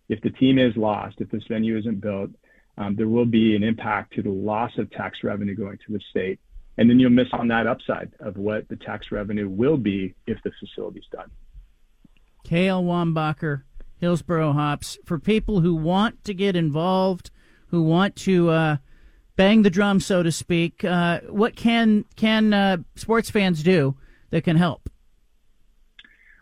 if 0.09 0.21
the 0.23 0.31
team 0.31 0.59
is 0.59 0.75
lost 0.77 1.17
if 1.21 1.31
this 1.31 1.45
venue 1.47 1.79
isn't 1.79 2.01
built 2.01 2.31
um, 2.79 2.97
there 2.97 3.07
will 3.07 3.27
be 3.27 3.55
an 3.55 3.63
impact 3.63 4.15
to 4.15 4.23
the 4.23 4.31
loss 4.31 4.73
of 4.79 4.91
tax 4.91 5.19
revenue 5.23 5.55
going 5.55 5.79
to 5.87 5.93
the 5.93 6.01
state. 6.11 6.41
And 6.79 6.91
then 6.91 6.99
you'll 6.99 7.11
miss 7.11 7.29
on 7.33 7.47
that 7.49 7.69
upside 7.69 8.13
of 8.19 8.37
what 8.37 8.67
the 8.69 8.77
tax 8.77 9.13
revenue 9.13 9.49
will 9.49 9.77
be 9.77 10.15
if 10.27 10.39
the 10.43 10.51
facility's 10.59 11.05
done. 11.13 11.31
KL 12.45 12.83
Wombacher 12.83 13.63
hillsboro 13.99 14.53
hops 14.53 14.99
for 15.05 15.19
people 15.19 15.61
who 15.61 15.75
want 15.75 16.25
to 16.25 16.35
get 16.35 16.57
involved 16.57 17.31
who 17.69 17.83
want 17.83 18.17
to 18.17 18.51
uh, 18.51 18.77
bang 19.37 19.63
the 19.63 19.71
drum, 19.71 20.01
so 20.01 20.23
to 20.23 20.33
speak. 20.33 20.85
Uh, 20.85 21.21
what 21.29 21.57
can 21.57 22.05
can 22.17 22.53
uh, 22.53 22.79
sports 22.95 23.31
fans 23.31 23.63
do 23.63 23.97
that 24.31 24.45
can 24.45 24.57
help? 24.57 24.89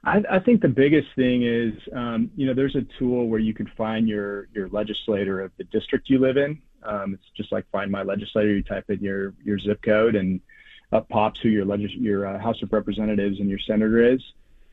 I, 0.04 0.22
I 0.30 0.38
think 0.40 0.62
the 0.62 0.68
biggest 0.68 1.08
thing 1.14 1.44
is, 1.44 1.74
um, 1.94 2.30
you 2.36 2.46
know, 2.46 2.54
there's 2.54 2.74
a 2.74 2.84
tool 2.98 3.28
where 3.28 3.38
you 3.38 3.54
can 3.54 3.70
find 3.76 4.08
your 4.08 4.48
your 4.54 4.68
legislator 4.68 5.40
of 5.40 5.52
the 5.58 5.64
district 5.64 6.08
you 6.08 6.18
live 6.18 6.36
in. 6.36 6.60
Um, 6.82 7.14
it's 7.14 7.30
just 7.36 7.52
like 7.52 7.64
find 7.70 7.90
my 7.90 8.02
legislator. 8.02 8.52
You 8.54 8.62
type 8.62 8.88
in 8.88 9.00
your 9.00 9.34
your 9.44 9.58
zip 9.58 9.80
code, 9.82 10.16
and 10.16 10.40
up 10.92 11.08
pops 11.08 11.40
who 11.40 11.48
your 11.48 11.64
legis- 11.64 11.92
your 11.94 12.26
uh, 12.26 12.38
House 12.38 12.60
of 12.62 12.72
Representatives 12.72 13.38
and 13.38 13.48
your 13.48 13.60
senator 13.60 14.02
is 14.02 14.20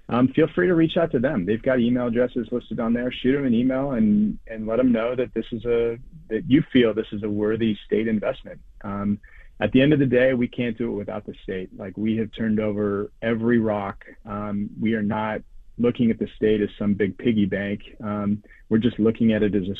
um, 0.09 0.27
feel 0.29 0.47
free 0.55 0.67
to 0.67 0.73
reach 0.73 0.97
out 0.97 1.11
to 1.11 1.19
them. 1.19 1.45
They've 1.45 1.61
got 1.61 1.79
email 1.79 2.07
addresses 2.07 2.47
listed 2.51 2.79
on 2.79 2.93
there. 2.93 3.11
Shoot 3.11 3.33
them 3.33 3.45
an 3.45 3.53
email 3.53 3.91
and 3.91 4.39
and 4.47 4.65
let 4.65 4.77
them 4.77 4.91
know 4.91 5.15
that 5.15 5.33
this 5.33 5.45
is 5.51 5.63
a 5.65 5.99
that 6.29 6.43
you 6.47 6.63
feel 6.73 6.93
this 6.93 7.11
is 7.11 7.23
a 7.23 7.29
worthy 7.29 7.77
state 7.85 8.07
investment. 8.07 8.59
Um, 8.83 9.19
at 9.59 9.71
the 9.71 9.81
end 9.81 9.93
of 9.93 9.99
the 9.99 10.05
day, 10.05 10.33
we 10.33 10.47
can't 10.47 10.77
do 10.77 10.91
it 10.91 10.95
without 10.95 11.25
the 11.25 11.35
state. 11.43 11.69
Like 11.77 11.95
we 11.95 12.17
have 12.17 12.31
turned 12.31 12.59
over 12.59 13.11
every 13.21 13.59
rock. 13.59 14.05
Um, 14.25 14.69
we 14.79 14.93
are 14.95 15.03
not 15.03 15.41
looking 15.77 16.09
at 16.11 16.17
the 16.17 16.27
state 16.35 16.61
as 16.61 16.69
some 16.77 16.93
big 16.93 17.17
piggy 17.17 17.45
bank. 17.45 17.81
Um, 18.03 18.43
we're 18.69 18.79
just 18.79 18.99
looking 18.99 19.33
at 19.33 19.43
it 19.43 19.53
as 19.53 19.67
a 19.67 19.75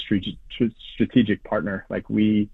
strategic 0.95 1.43
partner. 1.43 1.85
Like 1.89 2.07
we 2.09 2.49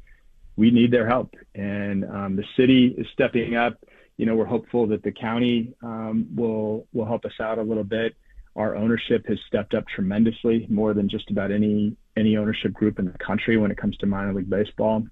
we 0.56 0.72
need 0.72 0.92
their 0.92 1.08
help, 1.08 1.36
and 1.54 2.06
um, 2.06 2.36
the 2.38 2.46
city 2.56 2.96
is 2.98 3.08
stepping 3.12 3.58
up 3.58 3.78
you 4.18 4.26
know, 4.26 4.36
we're 4.36 4.46
hopeful 4.46 4.88
that 4.88 5.04
the 5.04 5.12
county 5.12 5.74
um, 5.82 6.28
will 6.36 6.88
will 6.94 7.06
help 7.06 7.26
us 7.26 7.34
out 7.40 7.58
a 7.58 7.64
little 7.64 7.84
bit. 7.84 8.16
Our 8.56 8.76
ownership 8.76 9.26
has 9.28 9.38
stepped 9.48 9.74
up 9.74 9.86
tremendously, 9.88 10.66
more 10.70 10.94
than 10.94 11.10
just 11.10 11.30
about 11.30 11.52
any 11.52 11.98
any 12.16 12.38
ownership 12.38 12.72
group 12.72 13.00
in 13.00 13.06
the 13.06 13.18
country 13.18 13.58
when 13.58 13.72
it 13.72 13.78
comes 13.78 13.98
to 13.98 14.06
minor 14.06 14.34
league 14.34 14.50
baseball. 14.50 15.06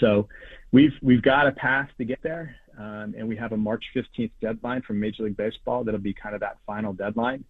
So 0.00 0.28
we've 0.72 0.94
we've 1.00 1.22
got 1.22 1.46
a 1.46 1.52
path 1.52 1.90
to 1.98 2.04
get 2.04 2.20
there, 2.22 2.56
um, 2.76 3.14
and 3.16 3.28
we 3.28 3.36
have 3.36 3.52
a 3.52 3.56
March 3.56 3.84
15th 3.94 4.32
deadline 4.40 4.82
from 4.82 4.98
Major 4.98 5.22
League 5.22 5.36
Baseball. 5.36 5.84
That'll 5.84 6.00
be 6.00 6.14
kind 6.14 6.34
of 6.34 6.40
that 6.40 6.58
final 6.66 6.92
deadline, 6.92 7.44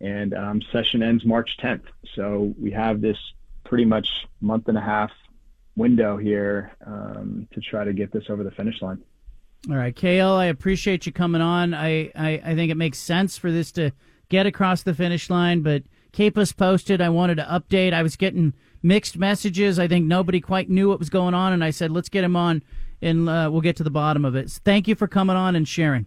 and 0.00 0.32
um, 0.32 0.62
session 0.72 1.02
ends 1.02 1.24
March 1.26 1.56
10th. 1.62 1.84
So 2.14 2.54
we 2.58 2.70
have 2.70 3.02
this 3.02 3.18
pretty 3.64 3.84
much 3.84 4.08
month 4.40 4.68
and 4.68 4.78
a 4.78 4.80
half 4.80 5.10
window 5.76 6.16
here 6.16 6.72
um, 6.86 7.48
to 7.52 7.60
try 7.60 7.84
to 7.84 7.92
get 7.92 8.12
this 8.12 8.24
over 8.30 8.42
the 8.42 8.50
finish 8.50 8.80
line. 8.80 9.02
All 9.70 9.76
right, 9.76 9.94
KL, 9.94 10.36
I 10.36 10.46
appreciate 10.46 11.06
you 11.06 11.12
coming 11.12 11.40
on. 11.40 11.72
I, 11.72 12.10
I, 12.14 12.42
I 12.44 12.54
think 12.54 12.70
it 12.70 12.76
makes 12.76 12.98
sense 12.98 13.38
for 13.38 13.50
this 13.50 13.72
to 13.72 13.92
get 14.28 14.44
across 14.44 14.82
the 14.82 14.92
finish 14.92 15.30
line, 15.30 15.62
but 15.62 15.84
keep 16.12 16.36
us 16.36 16.52
posted. 16.52 17.00
I 17.00 17.08
wanted 17.08 17.36
to 17.36 17.44
update. 17.44 17.94
I 17.94 18.02
was 18.02 18.16
getting 18.16 18.52
mixed 18.82 19.16
messages. 19.16 19.78
I 19.78 19.88
think 19.88 20.04
nobody 20.04 20.38
quite 20.38 20.68
knew 20.68 20.90
what 20.90 20.98
was 20.98 21.08
going 21.08 21.32
on, 21.32 21.54
and 21.54 21.64
I 21.64 21.70
said, 21.70 21.90
let's 21.90 22.10
get 22.10 22.24
him 22.24 22.36
on, 22.36 22.62
and 23.00 23.26
uh, 23.26 23.48
we'll 23.50 23.62
get 23.62 23.76
to 23.76 23.84
the 23.84 23.90
bottom 23.90 24.26
of 24.26 24.36
it. 24.36 24.50
Thank 24.50 24.86
you 24.86 24.94
for 24.94 25.08
coming 25.08 25.36
on 25.36 25.56
and 25.56 25.66
sharing. 25.66 26.06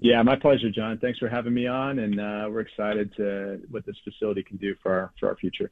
Yeah, 0.00 0.20
my 0.22 0.34
pleasure, 0.34 0.70
John. 0.70 0.98
Thanks 0.98 1.20
for 1.20 1.28
having 1.28 1.54
me 1.54 1.68
on, 1.68 2.00
and 2.00 2.20
uh, 2.20 2.48
we're 2.50 2.60
excited 2.60 3.14
to 3.16 3.60
what 3.70 3.86
this 3.86 3.96
facility 4.02 4.42
can 4.42 4.56
do 4.56 4.74
for 4.82 4.92
our 4.92 5.12
for 5.18 5.28
our 5.28 5.36
future. 5.36 5.70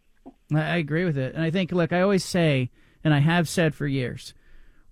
I 0.55 0.76
agree 0.76 1.05
with 1.05 1.18
it, 1.18 1.34
and 1.34 1.43
I 1.43 1.51
think, 1.51 1.72
look, 1.72 1.93
I 1.93 2.01
always 2.01 2.24
say, 2.24 2.70
and 3.03 3.12
I 3.12 3.18
have 3.18 3.49
said 3.49 3.74
for 3.74 3.89
years, 3.89 4.34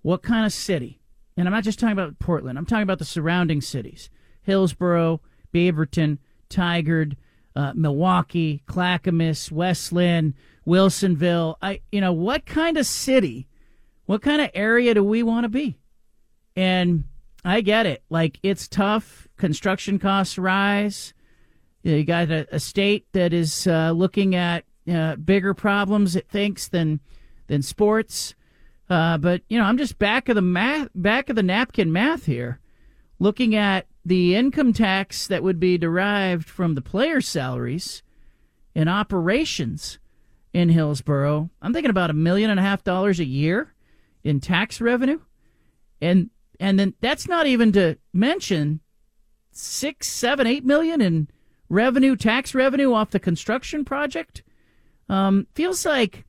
what 0.01 0.23
kind 0.23 0.45
of 0.45 0.51
city 0.51 0.99
and 1.37 1.47
I'm 1.47 1.53
not 1.53 1.63
just 1.63 1.79
talking 1.79 1.93
about 1.93 2.19
Portland. 2.19 2.57
I'm 2.57 2.65
talking 2.65 2.83
about 2.83 2.99
the 2.99 3.05
surrounding 3.05 3.61
cities: 3.61 4.09
Hillsboro, 4.41 5.21
Beaverton, 5.53 6.19
Tigard, 6.49 7.15
uh, 7.55 7.73
Milwaukie, 7.73 8.65
Clackamas, 8.65 9.51
West 9.51 9.91
Linn, 9.91 10.33
Wilsonville. 10.67 11.55
I, 11.61 11.81
you 11.91 12.01
know, 12.01 12.13
what 12.13 12.45
kind 12.45 12.77
of 12.77 12.85
city, 12.85 13.47
what 14.05 14.21
kind 14.21 14.41
of 14.41 14.49
area 14.53 14.93
do 14.93 15.03
we 15.03 15.23
want 15.23 15.45
to 15.45 15.49
be? 15.49 15.77
And 16.55 17.05
I 17.43 17.61
get 17.61 17.85
it. 17.85 18.03
Like 18.09 18.39
it's 18.43 18.67
tough. 18.67 19.27
Construction 19.37 19.99
costs 19.99 20.37
rise. 20.37 21.13
You 21.83 22.03
got 22.03 22.31
a, 22.31 22.47
a 22.51 22.59
state 22.59 23.05
that 23.13 23.31
is 23.33 23.67
uh, 23.67 23.91
looking 23.91 24.33
at 24.33 24.65
uh, 24.91 25.15
bigger 25.17 25.53
problems, 25.53 26.15
it 26.15 26.27
thinks, 26.27 26.67
than 26.67 26.99
than 27.47 27.61
sports. 27.61 28.33
Uh, 28.89 29.17
but 29.17 29.41
you 29.49 29.57
know, 29.57 29.65
I'm 29.65 29.77
just 29.77 29.97
back 29.97 30.29
of 30.29 30.35
the 30.35 30.41
math, 30.41 30.89
back 30.93 31.29
of 31.29 31.35
the 31.35 31.43
napkin 31.43 31.91
math 31.91 32.25
here, 32.25 32.59
looking 33.19 33.55
at 33.55 33.87
the 34.05 34.35
income 34.35 34.73
tax 34.73 35.27
that 35.27 35.43
would 35.43 35.59
be 35.59 35.77
derived 35.77 36.47
from 36.47 36.75
the 36.75 36.81
player 36.81 37.21
salaries 37.21 38.03
in 38.75 38.87
operations 38.87 39.97
in 40.53 40.69
Hillsboro. 40.69 41.49
I'm 41.61 41.73
thinking 41.73 41.89
about 41.89 42.11
a 42.11 42.13
million 42.13 42.51
and 42.51 42.59
a 42.59 42.63
half 42.63 42.83
dollars 42.83 43.19
a 43.19 43.25
year 43.25 43.73
in 44.23 44.39
tax 44.39 44.79
revenue, 44.79 45.19
and 45.99 46.29
and 46.59 46.79
then 46.79 46.93
that's 47.01 47.27
not 47.27 47.47
even 47.47 47.71
to 47.73 47.97
mention 48.13 48.81
six, 49.51 50.07
seven, 50.07 50.45
eight 50.45 50.63
million 50.63 51.01
in 51.01 51.27
revenue, 51.69 52.15
tax 52.15 52.53
revenue 52.53 52.93
off 52.93 53.09
the 53.09 53.19
construction 53.19 53.83
project. 53.83 54.43
Um, 55.09 55.47
feels 55.55 55.85
like 55.85 56.25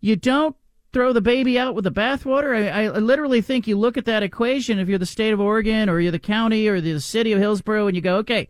you 0.00 0.16
don't 0.16 0.56
throw 0.92 1.12
the 1.12 1.20
baby 1.20 1.58
out 1.58 1.74
with 1.74 1.84
the 1.84 1.92
bathwater. 1.92 2.54
I, 2.54 2.84
I 2.84 2.88
literally 2.88 3.40
think 3.40 3.66
you 3.66 3.78
look 3.78 3.96
at 3.96 4.04
that 4.04 4.22
equation 4.22 4.78
if 4.78 4.88
you're 4.88 4.98
the 4.98 5.06
state 5.06 5.32
of 5.32 5.40
Oregon 5.40 5.88
or 5.88 6.00
you're 6.00 6.12
the 6.12 6.18
county 6.18 6.68
or 6.68 6.80
the 6.80 7.00
city 7.00 7.32
of 7.32 7.38
Hillsboro 7.38 7.86
and 7.86 7.96
you 7.96 8.02
go, 8.02 8.16
okay, 8.16 8.48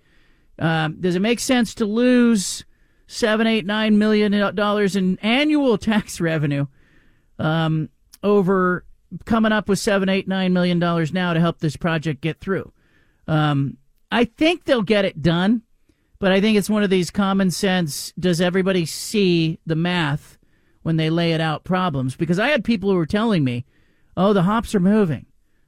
um, 0.59 0.97
does 1.01 1.15
it 1.15 1.21
make 1.21 1.41
sense 1.41 1.75
to 1.75 1.87
lose 1.87 2.65
seven, 3.07 3.47
eight, 3.47 3.65
nine 3.65 3.99
million 3.99 4.55
dollars 4.55 4.97
in 4.97 5.19
annual 5.19 5.79
tax 5.79 6.21
revenue 6.21 6.67
um, 7.39 7.89
over 8.23 8.85
coming 9.25 9.53
up 9.53 9.69
with 9.69 9.79
seven, 9.79 10.09
eight, 10.09 10.27
nine 10.27 10.53
million 10.53 10.79
dollars 10.79 11.13
now 11.13 11.33
to 11.33 11.41
help 11.41 11.61
this 11.61 11.77
project 11.77 12.21
get 12.21 12.41
through? 12.41 12.73
Um, 13.29 13.77
I 14.11 14.25
think 14.25 14.65
they'll 14.65 14.83
get 14.83 15.05
it 15.05 15.23
done, 15.23 15.63
but 16.19 16.33
I 16.33 16.41
think 16.41 16.59
it's 16.59 16.69
one 16.69 16.83
of 16.83 16.91
these 16.91 17.11
common 17.11 17.51
sense. 17.51 18.13
Does 18.19 18.41
everybody 18.41 18.85
see 18.85 19.59
the 19.65 19.77
math? 19.77 20.39
When 20.83 20.97
they 20.97 21.11
lay 21.11 21.33
it 21.33 21.41
out 21.41 21.65
problems 21.65 22.17
because 22.17 22.39
I 22.39 22.49
had 22.49 22.65
people 22.65 22.91
who 22.91 22.97
were 22.97 23.07
telling 23.07 23.45
me, 23.45 23.65
"Oh, 24.17 24.33
the 24.33 24.43
hops 24.43 24.75
are 24.75 24.81
moving." 24.81 25.27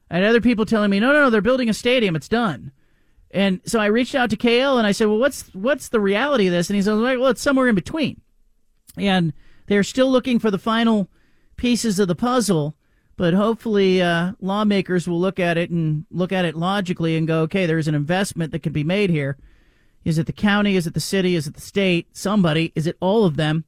I 0.09 0.15
had 0.15 0.25
other 0.25 0.41
people 0.41 0.65
telling 0.65 0.91
me, 0.91 0.99
"No, 0.99 1.11
no, 1.11 1.23
no, 1.23 1.29
they're 1.29 1.41
building 1.41 1.69
a 1.69 1.73
stadium. 1.73 2.15
It's 2.15 2.29
done." 2.29 2.71
And 3.31 3.59
so 3.65 3.79
I 3.79 3.87
reached 3.87 4.15
out 4.15 4.29
to 4.29 4.37
KL 4.37 4.77
and 4.77 4.87
I 4.87 4.91
said, 4.91 5.07
"Well, 5.07 5.17
what's 5.17 5.49
what's 5.53 5.89
the 5.89 5.99
reality 5.99 6.47
of 6.47 6.53
this?" 6.53 6.69
And 6.69 6.75
he 6.75 6.81
said, 6.81 6.95
"Well, 6.95 7.27
it's 7.27 7.41
somewhere 7.41 7.67
in 7.67 7.75
between." 7.75 8.21
And 8.97 9.33
they're 9.67 9.83
still 9.83 10.09
looking 10.09 10.39
for 10.39 10.51
the 10.51 10.57
final 10.57 11.09
pieces 11.57 11.99
of 11.99 12.07
the 12.07 12.15
puzzle, 12.15 12.75
but 13.17 13.33
hopefully 13.33 14.01
uh, 14.01 14.33
lawmakers 14.39 15.07
will 15.07 15.19
look 15.19 15.39
at 15.39 15.57
it 15.57 15.69
and 15.69 16.05
look 16.11 16.31
at 16.31 16.45
it 16.45 16.55
logically 16.55 17.17
and 17.17 17.27
go, 17.27 17.41
"Okay, 17.41 17.65
there's 17.65 17.87
an 17.87 17.95
investment 17.95 18.51
that 18.51 18.63
can 18.63 18.73
be 18.73 18.83
made 18.83 19.09
here. 19.09 19.37
Is 20.03 20.17
it 20.17 20.27
the 20.27 20.33
county? 20.33 20.75
Is 20.75 20.85
it 20.85 20.93
the 20.93 20.99
city? 20.99 21.35
Is 21.35 21.47
it 21.47 21.55
the 21.55 21.61
state? 21.61 22.07
Somebody? 22.13 22.71
Is 22.75 22.87
it 22.87 22.97
all 22.99 23.25
of 23.25 23.37
them?" 23.37 23.65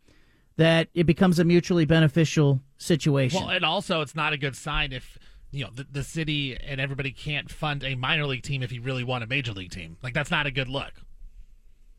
That 0.58 0.89
it 0.93 1.05
becomes 1.05 1.39
a 1.39 1.43
mutually 1.43 1.86
beneficial 1.86 2.62
situation. 2.78 3.41
Well, 3.41 3.49
and 3.49 3.64
also 3.64 4.01
it's 4.01 4.16
not 4.16 4.34
a 4.34 4.38
good 4.38 4.55
sign 4.55 4.91
if 4.91 5.18
you 5.51 5.64
know 5.64 5.70
the, 5.74 5.88
the 5.89 6.03
city 6.03 6.58
and 6.58 6.82
everybody 6.82 7.12
can't 7.12 7.49
fund 7.49 7.84
a 7.84 7.95
minor 7.95 8.26
league 8.26 8.43
team 8.43 8.64
if 8.64 8.72
you 8.72 8.82
really 8.82 9.03
want 9.03 9.24
a 9.24 9.28
major 9.28 9.53
league 9.53 9.72
team. 9.72 9.97
Like 10.03 10.14
that's 10.14 10.32
not 10.32 10.45
a 10.45 10.51
good 10.51 10.68
look. 10.68 10.93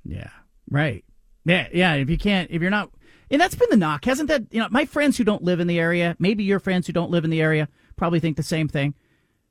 Yeah. 0.04 0.30
Right. 0.70 1.04
Yeah. 1.44 1.68
Yeah. 1.72 1.94
If 1.94 2.10
you 2.10 2.18
can't, 2.18 2.50
if 2.50 2.60
you're 2.60 2.70
not, 2.70 2.90
and 3.30 3.40
that's 3.40 3.54
been 3.54 3.70
the 3.70 3.76
knock, 3.76 4.04
hasn't 4.04 4.28
that? 4.28 4.44
You 4.50 4.60
know, 4.60 4.68
my 4.70 4.84
friends 4.84 5.16
who 5.16 5.24
don't 5.24 5.42
live 5.42 5.60
in 5.60 5.66
the 5.66 5.78
area, 5.78 6.16
maybe 6.18 6.44
your 6.44 6.60
friends 6.60 6.86
who 6.86 6.92
don't 6.92 7.10
live 7.10 7.24
in 7.24 7.30
the 7.30 7.40
area, 7.40 7.68
probably 7.96 8.20
think 8.20 8.36
the 8.36 8.42
same 8.42 8.68
thing. 8.68 8.94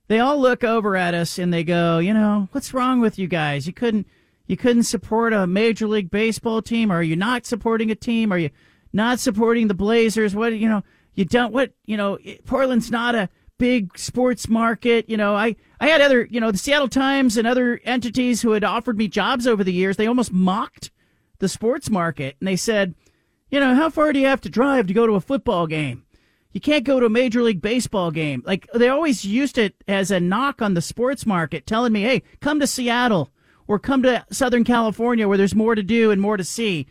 They 0.08 0.20
all 0.20 0.40
look 0.40 0.64
over 0.64 0.96
at 0.96 1.14
us 1.14 1.38
and 1.38 1.54
they 1.54 1.64
go, 1.64 2.00
you 2.00 2.14
know, 2.14 2.48
what's 2.52 2.74
wrong 2.74 3.02
with 3.02 3.20
you 3.20 3.28
guys? 3.28 3.68
You 3.68 3.74
couldn't, 3.74 4.08
you 4.48 4.56
couldn't 4.56 4.84
support 4.84 5.34
a 5.34 5.46
major 5.46 5.88
league 5.88 6.10
baseball 6.10 6.62
team, 6.62 6.92
or 6.92 6.98
are 6.98 7.04
you 7.04 7.16
not 7.16 7.46
supporting 7.46 7.92
a 7.92 7.96
team? 7.96 8.32
Are 8.32 8.38
you? 8.38 8.50
Not 8.94 9.20
supporting 9.20 9.68
the 9.68 9.74
Blazers. 9.74 10.36
What 10.36 10.54
you 10.54 10.70
know, 10.70 10.84
you 11.14 11.26
don't. 11.26 11.54
What 11.54 11.74
you 11.86 11.98
know, 11.98 12.18
Portland's 12.46 12.92
not 12.92 13.16
a 13.16 13.30
big 13.58 13.98
sports 13.98 14.48
market. 14.48 15.10
You 15.10 15.18
know, 15.18 15.36
I 15.36 15.56
I 15.80 15.88
had 15.88 16.02
other 16.02 16.28
you 16.30 16.40
know 16.40 16.52
the 16.52 16.58
Seattle 16.58 16.88
Times 16.88 17.38
and 17.38 17.48
other 17.48 17.80
entities 17.84 18.42
who 18.42 18.52
had 18.52 18.64
offered 18.64 18.98
me 18.98 19.08
jobs 19.08 19.48
over 19.48 19.64
the 19.64 19.74
years. 19.74 19.98
They 19.98 20.08
almost 20.08 20.32
mocked 20.32 20.92
the 21.40 21.50
sports 21.50 21.90
market, 21.90 22.36
and 22.40 22.48
they 22.48 22.56
said, 22.56 22.96
you 23.50 23.60
know, 23.60 23.76
how 23.76 23.90
far 23.90 24.14
do 24.14 24.20
you 24.20 24.28
have 24.28 24.42
to 24.42 24.50
drive 24.50 24.88
to 24.88 24.94
go 24.94 25.08
to 25.08 25.14
a 25.14 25.22
football 25.22 25.68
game? 25.68 26.04
You 26.52 26.62
can't 26.62 26.84
go 26.84 27.00
to 27.00 27.06
a 27.06 27.10
major 27.10 27.44
league 27.44 27.62
baseball 27.62 28.10
game. 28.12 28.42
Like 28.46 28.68
they 28.74 28.90
always 28.90 29.24
used 29.24 29.58
it 29.58 29.76
as 29.88 30.10
a 30.10 30.20
knock 30.20 30.62
on 30.62 30.74
the 30.74 30.82
sports 30.82 31.26
market, 31.26 31.68
telling 31.68 31.94
me, 31.94 32.02
"Hey, 32.02 32.24
come 32.42 32.60
to 32.60 32.68
Seattle 32.68 33.32
or 33.68 33.80
come 33.80 34.02
to 34.04 34.26
Southern 34.32 34.64
California 34.64 35.28
where 35.28 35.38
there's 35.38 35.56
more 35.56 35.76
to 35.76 35.84
do 35.84 36.12
and 36.12 36.22
more 36.22 36.38
to 36.38 36.44
see." 36.44 36.88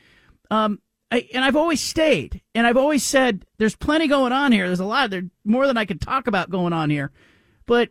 Um, 0.51 0.81
I, 1.11 1.29
and 1.33 1.45
I've 1.45 1.57
always 1.57 1.81
stayed, 1.81 2.43
and 2.55 2.67
I've 2.67 2.77
always 2.77 3.05
said 3.05 3.47
there's 3.59 3.77
plenty 3.77 4.09
going 4.09 4.33
on 4.33 4.51
here. 4.51 4.67
There's 4.67 4.81
a 4.81 4.85
lot, 4.85 5.11
there's 5.11 5.31
more 5.45 5.67
than 5.67 5.77
I 5.77 5.85
could 5.85 6.01
talk 6.01 6.27
about 6.27 6.51
going 6.51 6.73
on 6.73 6.91
here, 6.91 7.13
but 7.65 7.91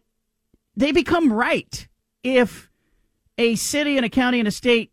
they 0.75 0.91
become 0.91 1.31
right 1.31 1.87
if 2.23 2.69
a 3.37 3.55
city 3.55 3.95
and 3.97 4.05
a 4.05 4.09
county 4.09 4.39
and 4.39 4.47
a 4.47 4.51
state 4.51 4.91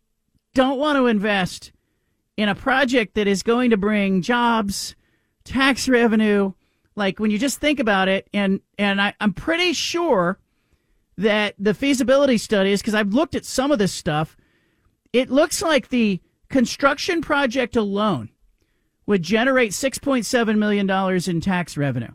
don't 0.53 0.79
want 0.79 0.97
to 0.97 1.07
invest 1.07 1.73
in 2.37 2.47
a 2.47 2.55
project 2.55 3.15
that 3.15 3.27
is 3.27 3.43
going 3.43 3.71
to 3.71 3.77
bring 3.77 4.21
jobs, 4.21 4.95
tax 5.43 5.89
revenue. 5.89 6.53
Like 6.95 7.19
when 7.19 7.31
you 7.31 7.37
just 7.37 7.59
think 7.59 7.79
about 7.79 8.07
it, 8.07 8.29
and 8.33 8.61
and 8.77 9.01
I, 9.01 9.13
I'm 9.19 9.33
pretty 9.33 9.73
sure 9.73 10.39
that 11.17 11.55
the 11.59 11.73
feasibility 11.73 12.37
studies, 12.37 12.81
because 12.81 12.95
I've 12.95 13.13
looked 13.13 13.35
at 13.35 13.45
some 13.45 13.71
of 13.71 13.79
this 13.79 13.91
stuff, 13.91 14.37
it 15.11 15.29
looks 15.29 15.61
like 15.61 15.89
the 15.89 16.21
construction 16.53 17.19
project 17.19 17.75
alone 17.75 18.29
would 19.07 19.23
generate 19.23 19.71
$6.7 19.71 20.57
million 20.59 20.87
in 21.27 21.41
tax 21.41 21.75
revenue. 21.75 22.11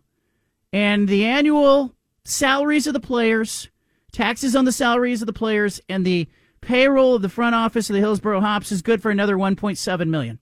And 0.73 1.09
the 1.09 1.25
annual 1.25 1.97
salaries 2.25 2.87
of 2.87 2.93
the 2.93 3.01
players, 3.01 3.69
taxes 4.13 4.55
on 4.55 4.65
the 4.65 4.71
salaries 4.71 5.23
of 5.23 5.27
the 5.27 5.33
players, 5.33 5.81
and 5.89 6.07
the 6.07 6.29
payroll 6.61 7.17
of 7.17 7.23
the 7.23 7.29
front 7.29 7.57
office 7.57 7.91
of 7.91 7.95
the 7.95 8.01
Hillsboro 8.01 8.41
Hops 8.41 8.71
is 8.71 8.81
good 8.81 9.03
for 9.03 9.11
another 9.11 9.37
1.7 9.37 10.09
million. 10.09 10.39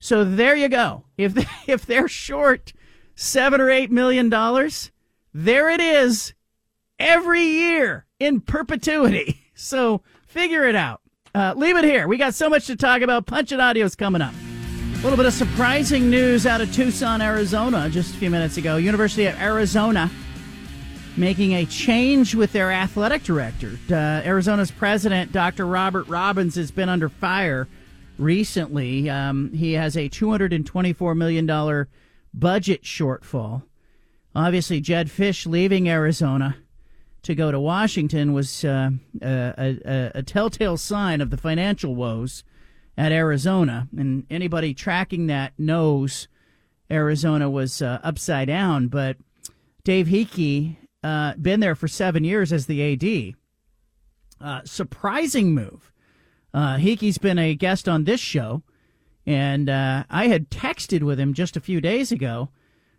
So 0.00 0.24
there 0.24 0.56
you 0.56 0.68
go. 0.68 1.04
If 1.16 1.34
they, 1.34 1.46
if 1.72 1.86
they're 1.86 2.08
short 2.08 2.72
seven 3.14 3.60
or 3.60 3.70
eight 3.70 3.92
million 3.92 4.30
dollars, 4.30 4.90
there 5.32 5.70
it 5.70 5.80
is 5.80 6.34
every 6.98 7.44
year 7.44 8.06
in 8.18 8.40
perpetuity. 8.40 9.38
So 9.54 10.02
figure 10.26 10.64
it 10.64 10.74
out. 10.74 11.01
Uh, 11.34 11.54
leave 11.56 11.76
it 11.76 11.84
here. 11.84 12.06
We 12.06 12.18
got 12.18 12.34
so 12.34 12.50
much 12.50 12.66
to 12.66 12.76
talk 12.76 13.02
about. 13.02 13.26
Punch 13.26 13.52
It 13.52 13.60
Audio's 13.60 13.94
coming 13.94 14.20
up. 14.20 14.34
A 14.34 15.02
little 15.02 15.16
bit 15.16 15.26
of 15.26 15.32
surprising 15.32 16.10
news 16.10 16.46
out 16.46 16.60
of 16.60 16.72
Tucson, 16.72 17.22
Arizona, 17.22 17.88
just 17.90 18.14
a 18.14 18.18
few 18.18 18.30
minutes 18.30 18.56
ago. 18.56 18.76
University 18.76 19.26
of 19.26 19.34
Arizona 19.40 20.10
making 21.16 21.52
a 21.52 21.64
change 21.66 22.34
with 22.34 22.52
their 22.52 22.70
athletic 22.70 23.22
director. 23.22 23.78
Uh, 23.90 23.94
Arizona's 24.24 24.70
president, 24.70 25.32
Dr. 25.32 25.66
Robert 25.66 26.06
Robbins, 26.08 26.54
has 26.54 26.70
been 26.70 26.88
under 26.88 27.08
fire 27.08 27.66
recently. 28.18 29.10
Um, 29.10 29.52
he 29.52 29.72
has 29.72 29.96
a 29.96 30.08
$224 30.08 31.16
million 31.16 31.86
budget 32.32 32.82
shortfall. 32.82 33.62
Obviously, 34.34 34.80
Jedd 34.80 35.08
Fisch 35.08 35.46
leaving 35.46 35.88
Arizona 35.88 36.56
to 37.22 37.34
go 37.34 37.50
to 37.50 37.60
Washington 37.60 38.32
was 38.32 38.64
uh, 38.64 38.90
a, 39.22 39.78
a, 39.84 40.10
a 40.16 40.22
telltale 40.22 40.76
sign 40.76 41.20
of 41.20 41.30
the 41.30 41.36
financial 41.36 41.94
woes 41.94 42.44
at 42.96 43.12
Arizona. 43.12 43.88
And 43.96 44.26
anybody 44.28 44.74
tracking 44.74 45.28
that 45.28 45.52
knows 45.58 46.28
Arizona 46.90 47.48
was 47.48 47.80
uh, 47.80 48.00
upside 48.02 48.48
down. 48.48 48.88
But 48.88 49.16
Dave 49.84 50.08
Heeke, 50.08 50.76
uh, 51.02 51.34
been 51.34 51.60
there 51.60 51.74
for 51.74 51.88
seven 51.88 52.24
years 52.24 52.52
as 52.52 52.66
the 52.66 52.92
AD. 52.92 53.34
Uh, 54.40 54.62
surprising 54.64 55.54
move. 55.54 55.92
Uh, 56.54 56.76
Heeke's 56.76 57.18
been 57.18 57.38
a 57.38 57.54
guest 57.54 57.88
on 57.88 58.04
this 58.04 58.20
show, 58.20 58.62
and 59.26 59.70
uh, 59.70 60.04
I 60.10 60.26
had 60.26 60.50
texted 60.50 61.02
with 61.02 61.18
him 61.18 61.32
just 61.32 61.56
a 61.56 61.60
few 61.60 61.80
days 61.80 62.12
ago 62.12 62.50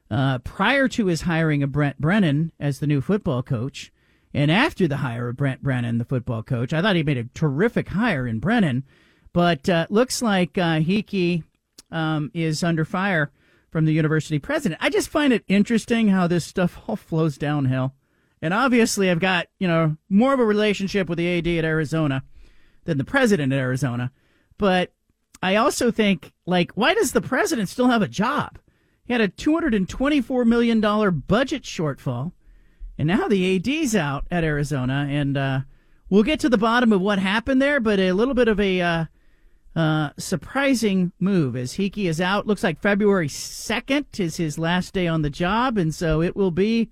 uh, 0.10 0.40
prior 0.40 0.88
to 0.90 1.06
his 1.06 1.22
hiring 1.22 1.62
of 1.62 1.72
Brent 1.72 2.00
Brennan 2.00 2.52
as 2.60 2.80
the 2.80 2.88
new 2.88 3.00
football 3.00 3.44
coach. 3.44 3.92
And 4.34 4.50
after 4.50 4.88
the 4.88 4.98
hire 4.98 5.30
of 5.30 5.38
Brent 5.38 5.62
Brennan, 5.62 6.00
the 6.00 6.06
football 6.06 6.42
coach, 6.42 6.74
I 6.74 6.82
thought 6.82 6.96
he 6.96 7.04
made 7.04 7.18
a 7.18 7.30
terrific 7.36 7.90
hire 7.90 8.28
in 8.28 8.40
Brennan. 8.40 8.84
But 9.32 9.68
uh, 9.68 9.88
looks 9.90 10.22
like 10.22 10.58
uh, 10.58 10.80
Heeke 10.80 11.44
um, 11.92 12.32
is 12.34 12.64
under 12.64 12.86
fire 12.86 13.32
from 13.72 13.86
the 13.86 13.94
university 13.94 14.40
president. 14.40 14.82
I 14.84 14.90
just 14.90 15.10
find 15.10 15.34
it 15.34 15.44
interesting 15.48 16.10
how 16.10 16.28
this 16.28 16.46
stuff 16.46 16.80
all 16.88 16.96
flows 16.98 17.38
downhill. 17.38 17.94
And 18.42 18.54
obviously, 18.54 19.10
I've 19.10 19.20
got 19.20 19.48
you 19.58 19.68
know 19.68 19.98
more 20.10 20.34
of 20.34 20.40
a 20.40 20.46
relationship 20.46 21.08
with 21.10 21.18
the 21.18 21.38
AD 21.38 21.48
at 21.48 21.66
Arizona 21.66 22.24
than 22.84 22.98
the 22.98 23.04
president 23.04 23.54
at 23.54 23.60
Arizona. 23.60 24.12
But 24.58 24.94
I 25.42 25.56
also 25.56 25.92
think, 25.92 26.34
like, 26.46 26.72
why 26.74 26.94
does 26.94 27.12
the 27.12 27.22
president 27.22 27.70
still 27.70 27.88
have 27.88 28.02
a 28.02 28.08
job? 28.08 28.60
He 29.06 29.14
had 29.14 29.22
a 29.22 29.28
$224 29.28 30.46
million 30.46 30.80
budget 30.80 31.64
shortfall, 31.64 32.32
and 32.98 33.08
now 33.08 33.28
the 33.28 33.56
AD's 33.56 33.96
out 33.96 34.26
at 34.30 34.44
Arizona. 34.44 35.08
And 35.10 35.38
uh, 35.38 35.60
we'll 36.10 36.24
get 36.24 36.40
to 36.42 36.50
the 36.50 36.58
bottom 36.58 36.92
of 36.92 37.02
what 37.02 37.20
happened 37.20 37.62
there, 37.62 37.80
but 37.80 38.00
a 38.00 38.12
little 38.14 38.34
bit 38.34 38.48
of 38.48 38.60
a 38.60 38.82
uh, 38.82 39.06
uh, 39.76 40.10
surprising 40.18 41.12
move 41.20 41.56
as 41.56 41.74
Heeke 41.74 42.06
is 42.06 42.22
out. 42.22 42.48
Looks 42.48 42.64
like 42.64 42.80
February 42.80 43.28
2nd 43.28 44.20
is 44.20 44.38
his 44.38 44.58
last 44.58 44.94
day 44.94 45.08
on 45.08 45.24
the 45.24 45.30
job, 45.30 45.78
and 45.78 45.94
so 45.94 46.22
it 46.22 46.36
will 46.36 46.52
be 46.52 46.92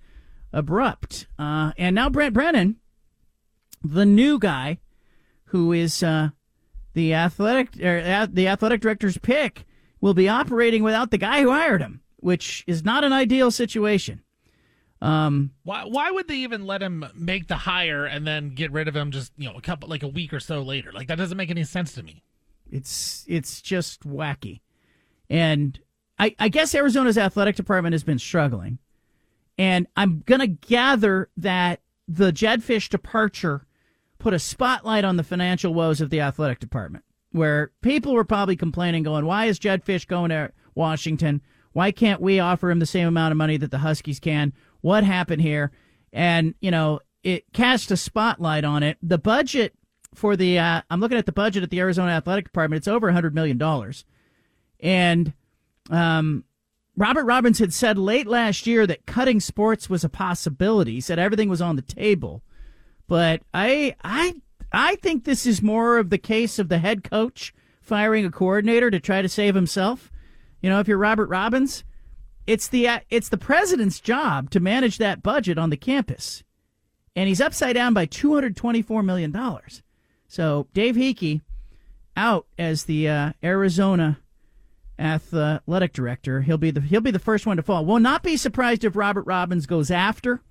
abrupt. 0.52 1.28
Uh, 1.38 1.72
and 1.78 1.96
now 1.96 2.10
Brent 2.10 2.34
Brennan, 2.34 2.78
the 3.84 4.06
new 4.06 4.40
guy, 4.40 4.80
who 5.46 5.72
is 5.72 6.02
uh, 6.02 6.30
the 6.94 7.14
athletic 7.14 7.70
er, 7.82 8.28
the 8.32 8.48
athletic 8.48 8.82
director's 8.82 9.18
pick, 9.18 9.66
will 10.00 10.14
be 10.14 10.28
operating 10.28 10.82
without 10.82 11.12
the 11.12 11.18
guy 11.18 11.42
who 11.42 11.52
hired 11.52 11.82
him, 11.82 12.02
which 12.18 12.64
is 12.66 12.84
not 12.84 13.04
an 13.04 13.14
ideal 13.14 13.52
situation. 13.52 14.24
Um, 15.02 15.52
why 15.64 15.84
why 15.86 16.12
would 16.12 16.28
they 16.28 16.38
even 16.38 16.68
let 16.68 16.84
him 16.84 17.06
make 17.16 17.48
the 17.48 17.56
hire 17.56 18.06
and 18.06 18.26
then 18.26 18.50
get 18.54 18.72
rid 18.72 18.88
of 18.88 18.96
him 18.96 19.10
just 19.10 19.32
you 19.36 19.50
know 19.50 19.58
a 19.58 19.62
couple 19.62 19.90
like 19.90 20.04
a 20.04 20.08
week 20.08 20.32
or 20.32 20.40
so 20.40 20.62
later? 20.62 20.92
Like 20.92 21.08
that 21.08 21.18
doesn't 21.18 21.38
make 21.38 21.50
any 21.50 21.64
sense 21.64 21.94
to 21.94 22.04
me. 22.04 22.24
It's 22.70 23.26
it's 23.28 23.62
just 23.62 24.08
wacky, 24.08 24.62
and 25.30 25.80
I, 26.20 26.36
I 26.40 26.50
guess 26.50 26.76
Arizona's 26.76 27.18
athletic 27.18 27.56
department 27.56 27.94
has 27.94 28.04
been 28.04 28.20
struggling, 28.20 28.78
and 29.58 29.88
I'm 29.98 30.24
gonna 30.26 30.48
gather 30.48 31.30
that 31.36 31.82
the 32.08 32.32
Jedd 32.32 32.62
Fisch 32.62 32.88
departure 32.88 33.66
put 34.20 34.36
a 34.36 34.40
spotlight 34.40 35.04
on 35.04 35.16
the 35.18 35.24
financial 35.24 35.74
woes 35.74 36.00
of 36.00 36.12
the 36.12 36.22
athletic 36.22 36.60
department, 36.60 37.04
where 37.32 37.72
people 37.82 38.14
were 38.14 38.24
probably 38.24 38.56
complaining, 38.56 39.02
going, 39.02 39.26
"Why 39.26 39.46
is 39.46 39.58
Jedd 39.58 39.84
Fisch 39.84 40.06
going 40.06 40.30
to 40.30 40.52
Washington? 40.76 41.42
Why 41.74 41.92
can't 41.92 42.22
we 42.22 42.40
offer 42.40 42.70
him 42.70 42.80
the 42.80 42.86
same 42.86 43.08
amount 43.08 43.32
of 43.32 43.38
money 43.38 43.58
that 43.58 43.72
the 43.72 43.80
Huskies 43.80 44.20
can? 44.20 44.54
What 44.82 45.04
happened 45.04 45.42
here?" 45.42 45.72
And 46.14 46.56
you 46.60 46.72
know, 46.72 47.00
it 47.24 47.52
cast 47.54 47.92
a 47.92 47.98
spotlight 47.98 48.64
on 48.64 48.84
it. 48.84 48.98
The 49.02 49.18
budget 49.18 49.74
for 50.14 50.36
the 50.36 50.60
uh, 50.60 50.82
I'm 50.90 51.00
looking 51.00 51.18
at 51.18 51.26
the 51.26 51.32
budget 51.32 51.64
at 51.64 51.70
the 51.70 51.80
Arizona 51.80 52.12
Athletic 52.12 52.46
Department. 52.46 52.80
It's 52.80 52.88
over 52.88 53.08
100 53.08 53.34
million 53.34 53.58
dollars, 53.58 54.06
and 54.80 55.34
um, 55.90 56.44
Robert 56.98 57.26
Robbins 57.26 57.60
had 57.60 57.74
said 57.74 57.98
late 57.98 58.28
last 58.28 58.68
year 58.68 58.86
that 58.88 59.06
cutting 59.06 59.40
sports 59.40 59.90
was 59.90 60.04
a 60.04 60.10
possibility. 60.10 60.94
He 60.94 61.02
said 61.02 61.20
everything 61.20 61.50
was 61.50 61.62
on 61.62 61.76
the 61.76 61.82
table, 61.82 62.44
but 63.08 63.42
I 63.54 63.96
I 64.04 64.36
I 64.72 64.96
think 64.98 65.24
this 65.24 65.46
is 65.46 65.62
more 65.62 65.98
of 65.98 66.10
the 66.10 66.18
case 66.18 66.60
of 66.60 66.70
the 66.70 66.80
head 66.80 67.04
coach 67.04 67.54
firing 67.82 68.26
a 68.26 68.32
coordinator 68.32 68.92
to 68.92 69.00
try 69.00 69.22
to 69.22 69.30
save 69.30 69.56
himself. 69.56 70.12
You 70.62 70.70
know, 70.70 70.80
if 70.80 70.88
you're 70.88 70.98
Robert 70.98 71.28
Robbins, 71.28 71.84
it's 72.48 72.68
the 72.68 72.88
uh, 72.88 73.00
it's 73.10 73.30
the 73.30 73.38
president's 73.38 74.00
job 74.00 74.50
to 74.52 74.60
manage 74.60 74.98
that 74.98 75.24
budget 75.24 75.58
on 75.58 75.70
the 75.70 75.78
campus, 75.78 76.44
and 77.16 77.28
he's 77.28 77.42
upside 77.42 77.76
down 77.76 77.94
by 77.94 78.06
224 78.06 79.04
million 79.04 79.32
dollars. 79.32 79.84
So 80.28 80.68
Dave 80.74 80.96
Heeke 80.96 81.42
out 82.16 82.48
as 82.58 82.86
the 82.86 83.08
uh, 83.08 83.32
Arizona 83.44 84.20
athletic 85.00 85.94
director. 85.94 86.42
He'll 86.42 86.58
be 86.58 86.72
the 86.72 86.82
he'll 86.82 87.02
be 87.02 87.12
the 87.12 87.20
first 87.20 87.46
one 87.46 87.58
to 87.58 87.64
fall. 87.64 87.86
Will 87.86 88.00
not 88.00 88.24
be 88.24 88.38
surprised 88.38 88.84
if 88.84 88.96
Robert 88.96 89.26
Robbins 89.26 89.66
goes 89.66 89.92
after, 89.92 90.42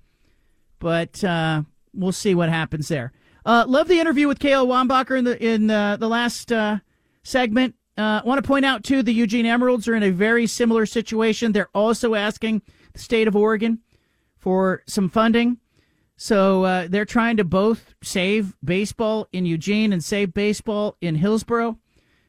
but 0.79 1.23
uh, 1.23 1.63
we'll 1.93 2.11
see 2.11 2.35
what 2.35 2.49
happens 2.49 2.87
there. 2.87 3.11
Uh, 3.45 3.65
love 3.67 3.87
the 3.87 3.99
interview 3.99 4.27
with 4.27 4.39
KL 4.39 4.67
Wombacher 4.67 5.17
in 5.17 5.25
the 5.25 5.43
in 5.43 5.67
the 5.67 6.07
last 6.07 6.51
uh, 6.51 6.77
segment. 7.23 7.75
I 8.01 8.21
want 8.23 8.43
to 8.43 8.47
point 8.47 8.65
out 8.65 8.83
too 8.83 9.03
the 9.03 9.13
Eugene 9.13 9.45
Emeralds 9.45 9.87
are 9.87 9.95
in 9.95 10.03
a 10.03 10.11
very 10.11 10.47
similar 10.47 10.85
situation. 10.85 11.51
They're 11.51 11.69
also 11.73 12.15
asking 12.15 12.61
the 12.93 12.99
state 12.99 13.27
of 13.27 13.35
Oregon 13.35 13.79
for 14.37 14.83
some 14.87 15.09
funding 15.09 15.57
so 16.23 16.65
uh, 16.65 16.85
they're 16.87 17.03
trying 17.03 17.37
to 17.37 17.43
both 17.43 17.95
save 18.03 18.55
baseball 18.63 19.27
in 19.31 19.47
Eugene 19.47 19.91
and 19.91 20.03
save 20.03 20.35
baseball 20.35 20.95
in 21.01 21.15
Hillsboro. 21.15 21.79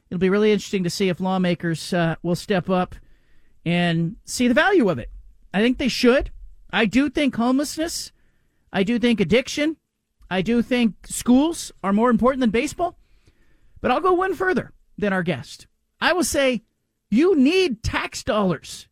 It'll 0.09 0.19
be 0.19 0.31
really 0.31 0.51
interesting 0.51 0.83
to 0.83 0.89
see 0.89 1.09
if 1.09 1.19
lawmakers 1.19 1.93
uh, 1.93 2.15
will 2.23 2.33
step 2.33 2.71
up 2.71 2.95
and 3.67 4.15
see 4.25 4.47
the 4.47 4.55
value 4.55 4.89
of 4.89 4.97
it. 4.97 5.11
I 5.53 5.61
think 5.61 5.77
they 5.77 5.89
should. 5.89 6.31
I 6.71 6.87
do 6.87 7.07
think 7.07 7.35
homelessness, 7.35 8.11
I 8.71 8.81
do 8.81 8.97
think 8.97 9.19
addiction, 9.19 9.77
I 10.27 10.41
do 10.41 10.63
think 10.63 10.95
schools 11.05 11.71
are 11.83 11.93
more 11.93 12.09
important 12.09 12.41
than 12.41 12.49
baseball. 12.49 12.97
But 13.79 13.91
I'll 13.91 14.01
go 14.01 14.13
one 14.13 14.33
further 14.33 14.73
than 14.97 15.13
our 15.13 15.23
guest. 15.23 15.67
I 15.99 16.13
will 16.13 16.23
say 16.23 16.63
you 17.09 17.35
need 17.35 17.83
tax 17.83 18.23
dollars 18.23 18.87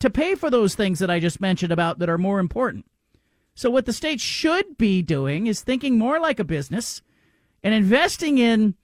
to 0.00 0.10
pay 0.10 0.34
for 0.34 0.50
those 0.50 0.74
things 0.74 0.98
that 0.98 1.10
I 1.10 1.20
just 1.20 1.40
mentioned 1.40 1.72
about 1.72 1.98
that 1.98 2.08
are 2.08 2.18
more 2.18 2.40
important. 2.40 2.86
So, 3.54 3.70
what 3.70 3.86
the 3.86 3.92
state 3.92 4.20
should 4.20 4.78
be 4.78 5.02
doing 5.02 5.46
is 5.46 5.60
thinking 5.60 5.98
more 5.98 6.18
like 6.18 6.40
a 6.40 6.44
business 6.44 7.02
and 7.62 7.74
investing 7.74 8.38
in 8.38 8.74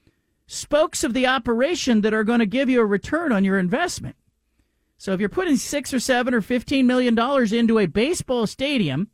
spokes 0.47 1.03
of 1.03 1.15
the 1.15 1.27
operation 1.27 2.03
that 2.03 2.15
are 2.15 2.25
going 2.25 2.41
to 2.41 2.47
give 2.47 2.69
you 2.69 2.81
a 2.81 2.87
return 2.87 3.33
on 3.33 3.45
your 3.45 3.59
investment. 3.59 4.17
So, 4.99 5.13
if 5.13 5.21
you're 5.21 5.29
putting 5.29 5.57
six 5.57 5.95
or 5.95 6.01
seven 6.01 6.35
or 6.35 6.41
fifteen 6.41 6.87
million 6.87 7.15
dollars 7.15 7.53
into 7.53 7.79
a 7.79 7.87
baseball 7.87 8.47
stadium, 8.47 9.09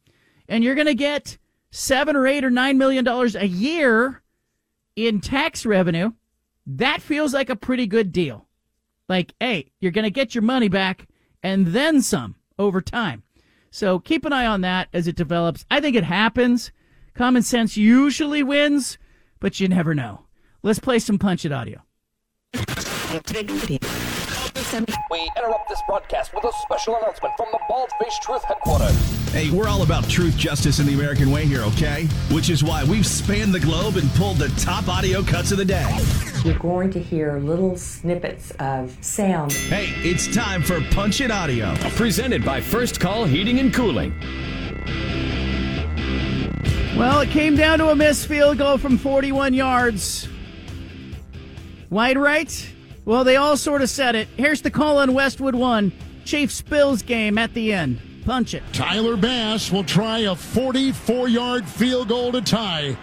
and 0.48 0.64
you're 0.64 0.74
going 0.74 0.86
to 0.86 0.94
get 0.94 1.38
seven 1.70 2.16
or 2.16 2.26
eight 2.26 2.44
or 2.44 2.50
nine 2.50 2.76
million 2.76 3.04
dollars 3.04 3.36
a 3.36 3.46
year 3.46 4.22
in 4.96 5.20
tax 5.20 5.64
revenue, 5.64 6.12
that 6.66 7.02
feels 7.02 7.34
like 7.34 7.50
a 7.50 7.56
pretty 7.56 7.86
good 7.86 8.12
deal. 8.12 8.46
Like, 9.08 9.34
hey, 9.40 9.72
you're 9.80 9.92
going 9.92 10.04
to 10.04 10.10
get 10.10 10.34
your 10.34 10.42
money 10.42 10.68
back 10.68 11.08
and 11.42 11.68
then 11.68 12.02
some 12.02 12.36
over 12.58 12.80
time. 12.80 13.22
So 13.70 13.98
keep 13.98 14.24
an 14.24 14.32
eye 14.32 14.46
on 14.46 14.60
that 14.60 14.88
as 14.92 15.08
it 15.08 15.16
develops. 15.16 15.64
I 15.70 15.80
think 15.80 15.96
it 15.96 16.04
happens. 16.04 16.72
Common 17.14 17.42
sense 17.42 17.76
usually 17.76 18.42
wins, 18.42 18.98
but 19.40 19.60
you 19.60 19.68
never 19.68 19.94
know. 19.94 20.26
Let's 20.62 20.78
play 20.78 20.98
some 20.98 21.18
Punch 21.18 21.44
It 21.44 21.52
audio. 21.52 21.82
We 25.10 25.28
interrupt 25.36 25.68
this 25.68 25.82
broadcast 25.88 26.32
with 26.32 26.44
a 26.44 26.52
special 26.62 26.94
announcement 26.96 27.34
from 27.36 27.48
the 27.50 27.58
Bald 27.68 27.90
Face 28.00 28.16
Truth 28.20 28.44
headquarters. 28.44 28.94
Hey, 29.32 29.50
we're 29.50 29.66
all 29.66 29.82
about 29.82 30.08
truth, 30.08 30.36
justice, 30.36 30.78
and 30.78 30.88
the 30.88 30.94
American 30.94 31.32
way 31.32 31.46
here, 31.46 31.62
okay? 31.62 32.04
Which 32.30 32.48
is 32.48 32.62
why 32.62 32.84
we've 32.84 33.04
spanned 33.04 33.52
the 33.52 33.58
globe 33.58 33.96
and 33.96 34.08
pulled 34.10 34.36
the 34.36 34.48
top 34.60 34.86
audio 34.86 35.20
cuts 35.24 35.50
of 35.50 35.58
the 35.58 35.64
day. 35.64 35.98
You're 36.44 36.58
going 36.58 36.92
to 36.92 37.00
hear 37.00 37.38
little 37.38 37.76
snippets 37.76 38.52
of 38.60 38.96
sound. 39.00 39.52
Hey, 39.52 39.88
it's 40.08 40.32
time 40.32 40.62
for 40.62 40.80
Punch 40.92 41.20
It 41.20 41.32
Audio. 41.32 41.74
Presented 41.96 42.44
by 42.44 42.60
First 42.60 43.00
Call 43.00 43.24
Heating 43.24 43.58
and 43.58 43.74
Cooling. 43.74 44.14
Well, 46.96 47.20
it 47.20 47.30
came 47.30 47.56
down 47.56 47.80
to 47.80 47.88
a 47.88 47.96
missed 47.96 48.28
field 48.28 48.58
goal 48.58 48.78
from 48.78 48.96
41 48.96 49.54
yards. 49.54 50.28
Wide 51.90 52.16
right? 52.16 52.71
Well, 53.04 53.24
they 53.24 53.36
all 53.36 53.56
sort 53.56 53.82
of 53.82 53.90
said 53.90 54.14
it. 54.14 54.28
Here's 54.36 54.62
the 54.62 54.70
call 54.70 54.98
on 54.98 55.12
Westwood 55.12 55.54
1. 55.54 55.92
Chiefs 56.24 56.62
Bills 56.62 57.02
game 57.02 57.36
at 57.36 57.52
the 57.52 57.72
end. 57.72 58.00
Punch 58.24 58.54
it. 58.54 58.62
Tyler 58.72 59.16
Bass 59.16 59.72
will 59.72 59.82
try 59.82 60.20
a 60.20 60.36
44 60.36 61.28
yard 61.28 61.66
field 61.66 62.08
goal 62.08 62.30
to 62.30 62.40
tie. 62.40 62.96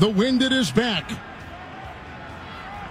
The 0.00 0.08
wind 0.08 0.42
at 0.42 0.50
his 0.50 0.72
back. 0.72 1.12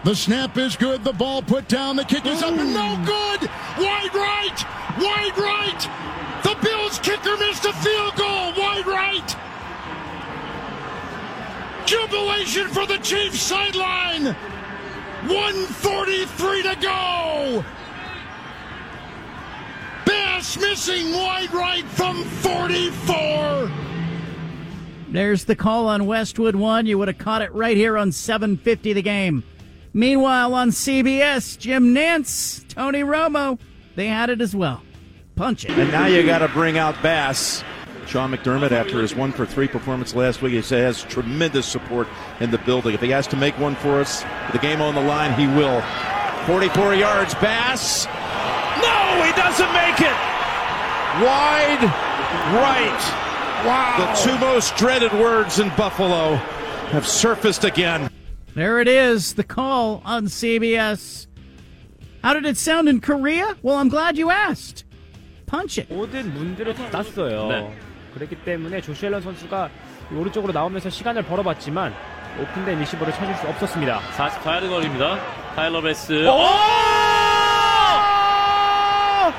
The 0.06 0.16
snap 0.16 0.58
is 0.58 0.78
good. 0.78 1.04
The 1.04 1.14
ball 1.14 1.42
put 1.42 1.68
down. 1.68 1.98
The 1.98 2.06
kick 2.06 2.26
is 2.26 2.42
up 2.42 2.54
and 2.58 2.74
no 2.74 2.96
good. 3.06 3.50
Wide 3.78 4.14
right. 4.14 4.66
Wide 5.00 5.38
right. 5.38 5.90
The 6.44 6.58
Bills 6.62 7.00
kicker 7.00 7.38
missed 7.38 7.66
a 7.66 7.74
field 7.74 8.16
goal. 8.16 8.54
Wide 8.58 8.88
right. 8.88 9.36
Jubilation 11.86 12.70
for 12.70 12.86
the 12.86 12.98
Chiefs 13.00 13.42
sideline. 13.42 14.36
143 15.28 16.64
to 16.64 16.76
go. 16.82 17.66
Bass 20.06 20.58
missing 20.58 21.12
wide 21.14 21.54
right 21.54 21.86
from 21.86 22.24
44. 22.24 23.72
There's 25.10 25.46
the 25.46 25.56
call 25.56 25.88
on 25.88 26.06
Westwood 26.06 26.56
1. 26.56 26.88
You 26.88 26.98
would 26.98 27.08
have 27.08 27.20
caught 27.20 27.42
it 27.42 27.54
right 27.54 27.78
here 27.78 27.98
on 27.98 28.12
750 28.12 28.94
the 28.94 29.02
game. 29.02 29.44
Meanwhile, 29.94 30.54
on 30.56 30.72
CBS, 30.72 31.58
Jim 31.58 31.94
Nantz, 31.94 32.68
Tony 32.68 33.02
Romo, 33.02 33.60
they 33.96 34.08
had 34.08 34.32
it 34.32 34.42
as 34.42 34.56
well. 34.56 34.82
Punch 35.36 35.66
it. 35.66 35.72
And 35.72 35.92
now 35.92 36.08
you 36.08 36.26
got 36.26 36.40
to 36.40 36.48
bring 36.48 36.78
out 36.80 37.00
Bass. 37.04 37.64
Sean 38.13 38.33
McDermott, 38.33 38.73
after 38.73 39.01
his 39.01 39.15
one 39.15 39.33
for 39.33 39.45
three 39.45 39.69
performance 39.69 40.15
last 40.15 40.41
week, 40.41 40.55
he 40.55 40.63
says 40.63 41.03
has 41.03 41.13
tremendous 41.13 41.67
support 41.67 42.09
in 42.41 42.51
the 42.51 42.59
building. 42.59 42.95
If 42.95 43.03
he 43.03 43.11
has 43.11 43.27
to 43.29 43.37
make 43.37 43.59
one 43.59 43.75
for 43.77 44.01
us, 44.01 44.23
the 44.53 44.59
game 44.59 44.81
on 44.81 44.95
the 44.95 45.03
line, 45.03 45.39
he 45.39 45.47
will. 45.47 45.83
44 46.47 46.95
yards, 46.95 47.35
Bass. 47.35 48.07
No, 48.07 49.23
he 49.25 49.33
doesn't 49.33 49.73
make 49.73 50.01
it. 50.01 50.17
Wide 51.21 51.83
right. 52.55 53.25
Wow. 53.67 54.15
The 54.15 54.31
two 54.31 54.39
most 54.39 54.77
dreaded 54.77 55.13
words 55.13 55.59
in 55.59 55.69
Buffalo 55.77 56.37
have 56.93 57.07
surfaced 57.07 57.65
again. 57.65 58.09
There 58.55 58.81
it 58.81 58.89
is, 58.89 59.35
the 59.35 59.45
call 59.45 60.01
on 60.05 60.27
CBS. 60.27 61.27
How 62.23 62.35
did 62.35 62.47
it 62.47 62.57
sound 62.57 62.89
in 62.89 63.01
Korea? 63.01 63.57
Well, 63.63 63.77
I'm 63.77 63.89
glad 63.89 64.17
you 64.17 64.31
asked. 64.31 64.85
Punch 65.47 65.79
it. 65.79 65.89
모든 65.89 66.33
문들을 66.35 66.75
닫았어요. 66.75 67.49
네. 67.49 67.75
그렇기 68.14 68.36
때문에 68.44 68.82
조시 68.82 69.06
앨런 69.06 69.22
선수가 69.22 69.70
오른쪽으로 70.16 70.54
나오면서 70.54 70.90
시간을 70.90 71.24
벌어봤지만 71.24 71.94
오픈된 72.40 72.80
리시버를 72.80 73.14
찾을 73.14 73.36
수 73.36 73.48
없었습니다. 73.48 74.00
44야드 74.16 74.70
거리입니다. 74.70 75.20
타일러 75.56 75.82
베스. 75.82 76.28
오! 76.28 76.32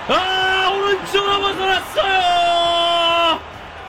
아, 0.08 0.70
오른쪽으로 0.70 1.40
벗어났어요! 1.40 2.14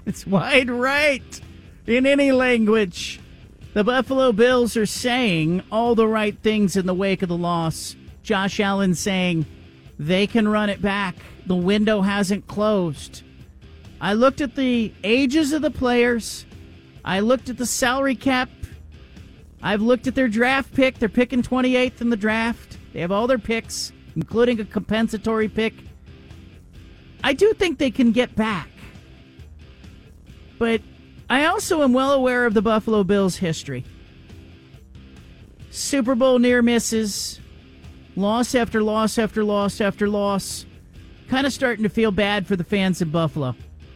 It's 0.06 0.26
wide 0.28 0.72
right 0.72 1.42
in 1.88 2.06
any 2.06 2.32
language. 2.32 3.20
The 3.74 3.84
Buffalo 3.84 4.32
Bills 4.32 4.78
are 4.78 4.86
saying 4.86 5.62
all 5.72 5.96
the 5.96 6.08
right 6.08 6.38
things 6.42 6.78
in 6.78 6.86
the 6.86 6.94
wake 6.94 7.22
of 7.22 7.28
the 7.28 7.38
loss. 7.38 7.96
Josh 8.24 8.60
Allen 8.60 8.96
saying 8.96 9.46
they 10.00 10.28
can 10.28 10.48
run 10.48 10.70
it 10.70 10.82
back. 10.82 11.16
The 11.46 11.56
window 11.56 12.02
hasn't 12.02 12.48
closed. 12.48 13.25
I 14.06 14.14
looked 14.14 14.40
at 14.40 14.54
the 14.54 14.94
ages 15.04 15.52
of 15.52 15.64
the 15.64 15.72
players. 15.72 16.46
I 17.04 17.22
looked 17.22 17.50
at 17.50 17.58
the 17.58 17.66
salary 17.66 18.14
cap. 18.14 18.52
I've 19.64 19.82
looked 19.82 20.06
at 20.06 20.14
their 20.14 20.28
draft 20.28 20.76
pick. 20.76 21.00
They're 21.00 21.10
picking 21.10 21.42
28th 21.42 22.02
in 22.02 22.12
the 22.12 22.16
draft. 22.16 22.78
They 22.94 23.00
have 23.00 23.12
all 23.12 23.26
their 23.26 23.40
picks, 23.40 23.92
including 24.16 24.60
a 24.60 24.66
compensatory 24.66 25.50
pick. 25.50 25.74
I 27.24 27.34
do 27.34 27.52
think 27.54 27.80
they 27.80 27.90
can 27.90 28.12
get 28.12 28.36
back. 28.36 28.70
But 30.60 30.82
I 31.28 31.46
also 31.46 31.82
am 31.82 31.92
well 31.92 32.12
aware 32.12 32.46
of 32.46 32.54
the 32.54 32.62
Buffalo 32.62 33.04
Bills' 33.04 33.38
history. 33.38 33.86
Super 35.72 36.14
Bowl 36.14 36.38
near 36.38 36.62
misses, 36.62 37.40
loss 38.16 38.54
after 38.54 38.84
loss 38.84 39.18
after 39.18 39.44
loss 39.44 39.82
after 39.82 40.08
loss. 40.08 40.68
Kind 41.28 41.48
of 41.48 41.54
starting 41.54 41.82
to 41.82 41.90
feel 41.90 42.12
bad 42.12 42.46
for 42.46 42.56
the 42.56 42.64
fans 42.64 43.02
in 43.02 43.10
Buffalo. 43.10 43.56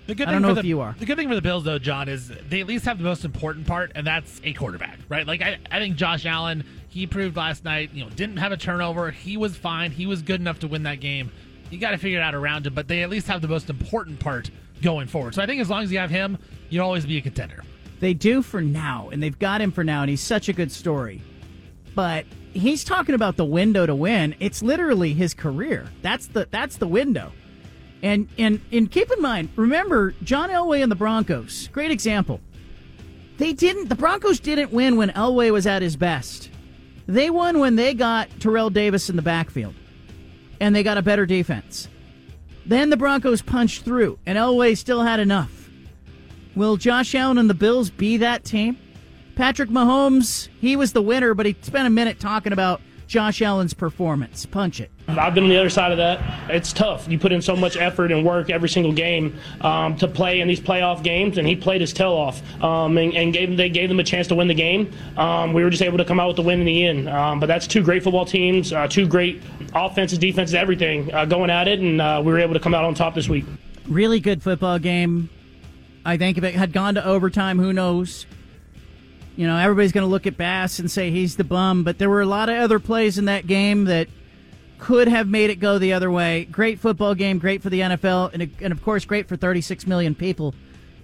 The 0.10 0.16
good 0.16 0.28
I 0.28 0.32
thing 0.32 0.42
don't 0.42 0.42
know 0.42 0.56
for 0.56 0.60
if 0.62 0.64
the, 0.64 0.68
you 0.70 0.82
are. 0.82 0.96
The 0.98 1.06
good 1.06 1.18
thing 1.18 1.30
for 1.30 1.36
the 1.36 1.42
Bills, 1.42 1.64
though, 1.64 1.78
John, 1.78 2.10
is 2.10 2.30
they 2.50 2.62
at 2.62 2.66
least 2.66 2.86
have 2.86 2.98
the 2.98 3.04
most 3.04 3.26
important 3.26 3.68
part, 3.68 3.92
and 3.94 4.08
that's 4.08 4.42
a 4.44 4.54
quarterback, 4.54 4.98
right? 5.08 5.28
Like 5.28 5.44
I, 5.44 5.60
I 5.70 5.78
think 5.78 5.98
Josh 5.98 6.26
Allen, 6.26 6.64
he 6.88 7.06
proved 7.06 7.38
last 7.38 7.64
night, 7.64 7.92
you 7.94 8.04
know, 8.04 8.10
didn't 8.10 8.38
have 8.38 8.52
a 8.52 8.58
turnover. 8.58 9.12
He 9.12 9.38
was 9.38 9.56
fine. 9.56 9.92
He 9.92 10.08
was 10.08 10.24
good 10.24 10.42
enough 10.42 10.58
to 10.60 10.68
win 10.68 10.82
that 10.82 11.00
game. 11.00 11.32
You 11.70 11.78
got 11.78 11.92
to 11.92 11.98
figure 11.98 12.18
it 12.18 12.24
out 12.24 12.34
around 12.34 12.66
him, 12.66 12.74
but 12.74 12.88
they 12.88 13.04
at 13.04 13.12
least 13.12 13.28
have 13.28 13.44
the 13.44 13.48
most 13.48 13.70
important 13.70 14.20
part 14.20 14.50
going 14.82 15.06
forward. 15.06 15.36
So 15.36 15.44
I 15.44 15.46
think 15.46 15.62
as 15.62 15.70
long 15.70 15.84
as 15.84 15.92
you 15.92 16.00
have 16.00 16.10
him, 16.10 16.40
you'll 16.72 16.86
always 16.86 17.06
be 17.06 17.18
a 17.18 17.22
contender. 17.22 17.64
They 18.00 18.16
do 18.16 18.42
for 18.42 18.62
now, 18.62 19.10
and 19.12 19.22
they've 19.22 19.38
got 19.38 19.62
him 19.62 19.72
for 19.72 19.84
now, 19.84 20.02
and 20.02 20.10
he's 20.10 20.22
such 20.22 20.50
a 20.50 20.54
good 20.54 20.72
story. 20.72 21.22
But 21.94 22.26
he's 22.52 22.84
talking 22.84 23.14
about 23.14 23.38
the 23.38 23.46
window 23.46 23.86
to 23.86 23.94
win. 23.94 24.34
It's 24.40 24.64
literally 24.64 25.14
his 25.14 25.36
career. 25.36 25.88
That's 26.02 26.26
the 26.26 26.48
that's 26.50 26.78
the 26.78 26.88
window. 26.88 27.32
And 28.02 28.30
and 28.38 28.62
and 28.72 28.90
keep 28.90 29.12
in 29.12 29.22
mind, 29.22 29.50
remember 29.56 30.14
John 30.24 30.50
Elway 30.50 30.82
and 30.82 30.92
the 30.92 30.96
Broncos. 30.96 31.68
Great 31.70 31.92
example. 31.92 32.40
They 33.38 33.54
didn't 33.54 33.90
the 33.90 33.96
Broncos 33.96 34.40
didn't 34.40 34.72
win 34.72 34.96
when 34.96 35.10
Elway 35.12 35.52
was 35.52 35.68
at 35.68 35.82
his 35.82 35.96
best. 35.96 36.50
They 37.08 37.30
won 37.30 37.60
when 37.60 37.76
they 37.76 37.94
got 37.94 38.30
Terrell 38.40 38.70
Davis 38.70 39.10
in 39.10 39.16
the 39.16 39.22
backfield. 39.22 39.74
And 40.62 40.76
they 40.76 40.84
got 40.84 40.98
a 40.98 41.02
better 41.02 41.26
defense. 41.26 41.88
Then 42.66 42.90
the 42.90 42.98
Broncos 42.98 43.42
punched 43.42 43.84
through, 43.84 44.20
and 44.26 44.38
Elway 44.38 44.78
still 44.78 45.02
had 45.02 45.20
enough. 45.20 45.70
Will 46.56 46.78
Josh 46.78 47.16
Allen 47.16 47.38
and 47.38 47.50
the 47.50 47.56
Bills 47.56 47.90
be 47.90 48.18
that 48.18 48.44
team? 48.44 48.78
Patrick 49.36 49.70
Mahomes, 49.70 50.50
he 50.60 50.76
was 50.76 50.94
the 50.94 51.02
winner, 51.02 51.34
but 51.34 51.46
he 51.46 51.56
spent 51.62 51.88
a 51.88 51.90
minute 51.90 52.20
talking 52.20 52.52
about 52.54 52.82
Josh 53.10 53.42
Allen's 53.42 53.74
performance. 53.74 54.46
Punch 54.46 54.80
it. 54.80 54.92
I've 55.08 55.34
been 55.34 55.46
on 55.46 55.50
the 55.50 55.58
other 55.58 55.72
side 55.72 55.92
of 55.92 55.98
that. 55.98 56.52
It's 56.52 56.72
tough. 56.72 57.08
You 57.08 57.18
put 57.18 57.32
in 57.32 57.42
so 57.42 57.56
much 57.56 57.76
effort 57.76 58.12
and 58.12 58.24
work 58.24 58.52
every 58.52 58.70
single 58.70 58.94
game 58.94 59.36
um, 59.62 59.98
to 59.98 60.08
play 60.08 60.42
in 60.42 60.48
these 60.48 60.60
playoff 60.60 61.02
games, 61.02 61.40
and 61.40 61.48
he 61.48 61.56
played 61.56 61.82
his 61.82 61.92
tail 61.92 62.14
off 62.14 62.44
um, 62.64 63.00
and, 63.00 63.16
and, 63.16 63.34
gave 63.34 63.58
they 63.58 63.68
gave 63.68 63.90
them 63.90 64.00
a 64.00 64.04
chance 64.04 64.28
to 64.28 64.36
win 64.36 64.48
the 64.48 64.54
game. 64.54 64.94
Um, 65.18 65.54
we 65.54 65.64
were 65.64 65.72
just 65.72 65.82
able 65.82 65.98
to 65.98 66.06
come 66.06 66.20
out 66.20 66.28
with 66.28 66.36
the 66.36 66.44
win 66.44 66.60
in 66.60 66.68
the 66.68 66.86
end. 66.86 67.10
Um, 67.10 67.40
but 67.40 67.48
that's 67.48 67.66
two 67.66 67.82
great 67.82 68.04
football 68.04 68.26
teams, 68.26 68.72
uh, 68.72 68.88
two 68.88 69.08
great 69.08 69.42
offenses, 69.74 70.20
defenses, 70.20 70.54
everything 70.54 71.12
uh, 71.12 71.26
going 71.26 71.50
at 71.50 71.68
it, 71.68 71.80
and 71.80 72.00
uh, 72.00 72.22
we 72.24 72.32
were 72.32 72.40
able 72.40 72.54
to 72.54 72.60
come 72.60 72.76
out 72.76 72.86
on 72.86 72.94
top 72.94 73.16
this 73.16 73.28
week. 73.28 73.46
Really 73.88 74.20
good 74.20 74.44
football 74.44 74.78
game. 74.78 75.32
I 76.06 76.18
think 76.18 76.38
if 76.38 76.44
it 76.44 76.54
had 76.54 76.74
gone 76.74 76.94
to 76.94 77.04
overtime, 77.04 77.58
who 77.58 77.74
knows? 77.74 78.28
You 79.40 79.48
know, 79.48 79.56
everybody's 79.56 79.94
going 79.94 80.06
to 80.06 80.12
look 80.12 80.28
at 80.28 80.36
Bass 80.36 80.80
and 80.80 80.92
say 80.92 81.12
he's 81.12 81.38
the 81.38 81.46
bum, 81.46 81.86
but 81.86 81.98
there 81.98 82.10
were 82.10 82.20
a 82.20 82.26
lot 82.26 82.50
of 82.50 82.58
other 82.58 82.78
plays 82.78 83.18
in 83.18 83.24
that 83.26 83.48
game 83.48 83.86
that 83.86 84.10
could 84.80 85.08
have 85.08 85.30
made 85.30 85.50
it 85.50 85.62
go 85.62 85.80
the 85.80 85.94
other 85.94 86.12
way. 86.12 86.44
Great 86.44 86.78
football 86.78 87.16
game, 87.16 87.40
great 87.40 87.64
for 87.64 87.70
the 87.70 87.80
NFL, 87.80 88.34
and, 88.34 88.52
and 88.60 88.74
of 88.74 88.84
course, 88.84 89.06
great 89.06 89.30
for 89.30 89.38
36 89.38 89.88
million 89.88 90.14
people 90.14 90.54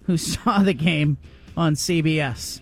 who 0.03 0.17
saw 0.17 0.59
the 0.59 0.73
game 0.73 1.15
on 1.55 1.75
CBS. 1.75 2.59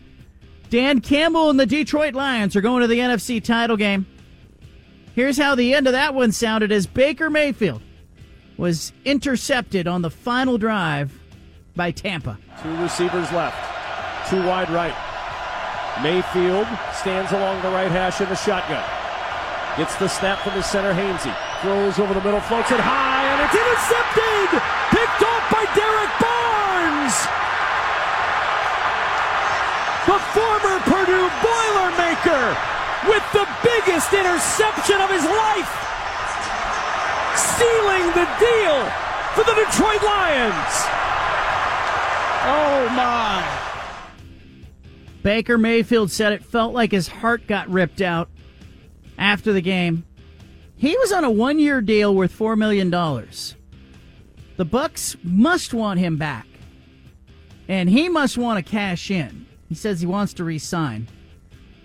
Dan 0.70 1.02
Campbell 1.02 1.50
and 1.50 1.60
the 1.60 1.66
Detroit 1.66 2.14
Lions 2.14 2.56
are 2.56 2.62
going 2.62 2.82
to 2.82 2.88
the 2.88 3.00
NFC 3.00 3.44
title 3.44 3.76
game. 3.76 4.06
Here's 5.16 5.40
how 5.40 5.56
the 5.56 5.74
end 5.74 5.88
of 5.88 5.94
that 5.94 6.14
one 6.14 6.34
sounded 6.34 6.72
as 6.72 6.86
Baker 6.86 7.32
Mayfield 7.32 7.82
was 8.58 8.94
intercepted 9.06 9.88
on 9.88 10.04
the 10.04 10.12
final 10.12 10.60
drive 10.60 11.20
by 11.76 11.90
Tampa. 11.90 12.38
Two 12.62 12.76
receivers 12.76 13.32
left, 13.32 14.30
two 14.30 14.46
wide 14.46 14.70
right. 14.70 14.94
Mayfield 16.02 16.66
stands 16.92 17.32
along 17.32 17.62
the 17.62 17.70
right 17.70 17.92
hash 17.92 18.18
in 18.20 18.30
the 18.30 18.36
shotgun. 18.36 18.82
Gets 19.78 19.94
the 20.02 20.10
snap 20.10 20.42
from 20.42 20.58
the 20.58 20.66
center, 20.66 20.94
Hainsey. 20.94 21.34
Throws 21.62 22.02
over 22.02 22.14
the 22.14 22.22
middle, 22.22 22.42
floats 22.42 22.74
it 22.74 22.82
high, 22.82 23.26
and 23.30 23.40
it's 23.46 23.54
intercepted! 23.54 24.58
Picked 24.90 25.22
off 25.22 25.46
by 25.54 25.64
Derrick 25.78 26.14
Barnes! 26.18 27.14
The 30.10 30.20
former 30.34 30.78
Purdue 30.90 31.30
Boilermaker 31.46 32.58
with 33.06 33.26
the 33.38 33.46
biggest 33.62 34.10
interception 34.14 34.98
of 34.98 35.14
his 35.14 35.26
life! 35.26 35.74
Sealing 37.38 38.06
the 38.18 38.28
deal 38.42 38.78
for 39.38 39.46
the 39.46 39.56
Detroit 39.58 40.02
Lions! 40.02 40.74
Oh 42.50 42.90
my! 42.98 43.63
Baker 45.24 45.58
Mayfield 45.58 46.12
said 46.12 46.34
it 46.34 46.44
felt 46.44 46.74
like 46.74 46.92
his 46.92 47.08
heart 47.08 47.48
got 47.48 47.70
ripped 47.70 48.02
out 48.02 48.30
after 49.18 49.54
the 49.54 49.62
game. 49.62 50.06
He 50.76 50.98
was 50.98 51.14
on 51.14 51.24
a 51.24 51.32
one-year 51.32 51.82
deal 51.82 52.14
worth 52.14 52.38
$4 52.38 52.58
million. 52.58 52.90
The 52.90 54.66
Bucs 54.66 55.16
must 55.24 55.74
want 55.74 56.00
him 56.00 56.18
back. 56.18 56.46
And 57.70 57.90
he 57.90 58.10
must 58.10 58.38
want 58.38 58.64
to 58.64 58.70
cash 58.70 59.10
in. 59.10 59.48
He 59.70 59.76
says 59.76 60.02
he 60.02 60.08
wants 60.08 60.34
to 60.34 60.44
resign. 60.44 61.08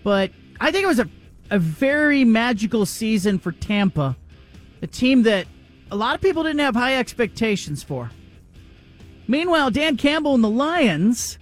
But 0.02 0.32
I 0.60 0.72
think 0.72 0.82
it 0.82 0.88
was 0.88 0.98
a, 0.98 1.08
a 1.50 1.60
very 1.60 2.24
magical 2.24 2.84
season 2.86 3.38
for 3.38 3.52
Tampa, 3.52 4.16
a 4.82 4.86
team 4.88 5.22
that 5.22 5.46
a 5.92 5.96
lot 5.96 6.16
of 6.16 6.20
people 6.20 6.42
didn't 6.42 6.58
have 6.58 6.74
high 6.74 6.96
expectations 6.96 7.84
for. 7.84 8.10
Meanwhile, 9.28 9.70
Dan 9.70 9.96
Campbell 9.96 10.34
and 10.34 10.42
the 10.42 10.50
Lions, 10.50 11.37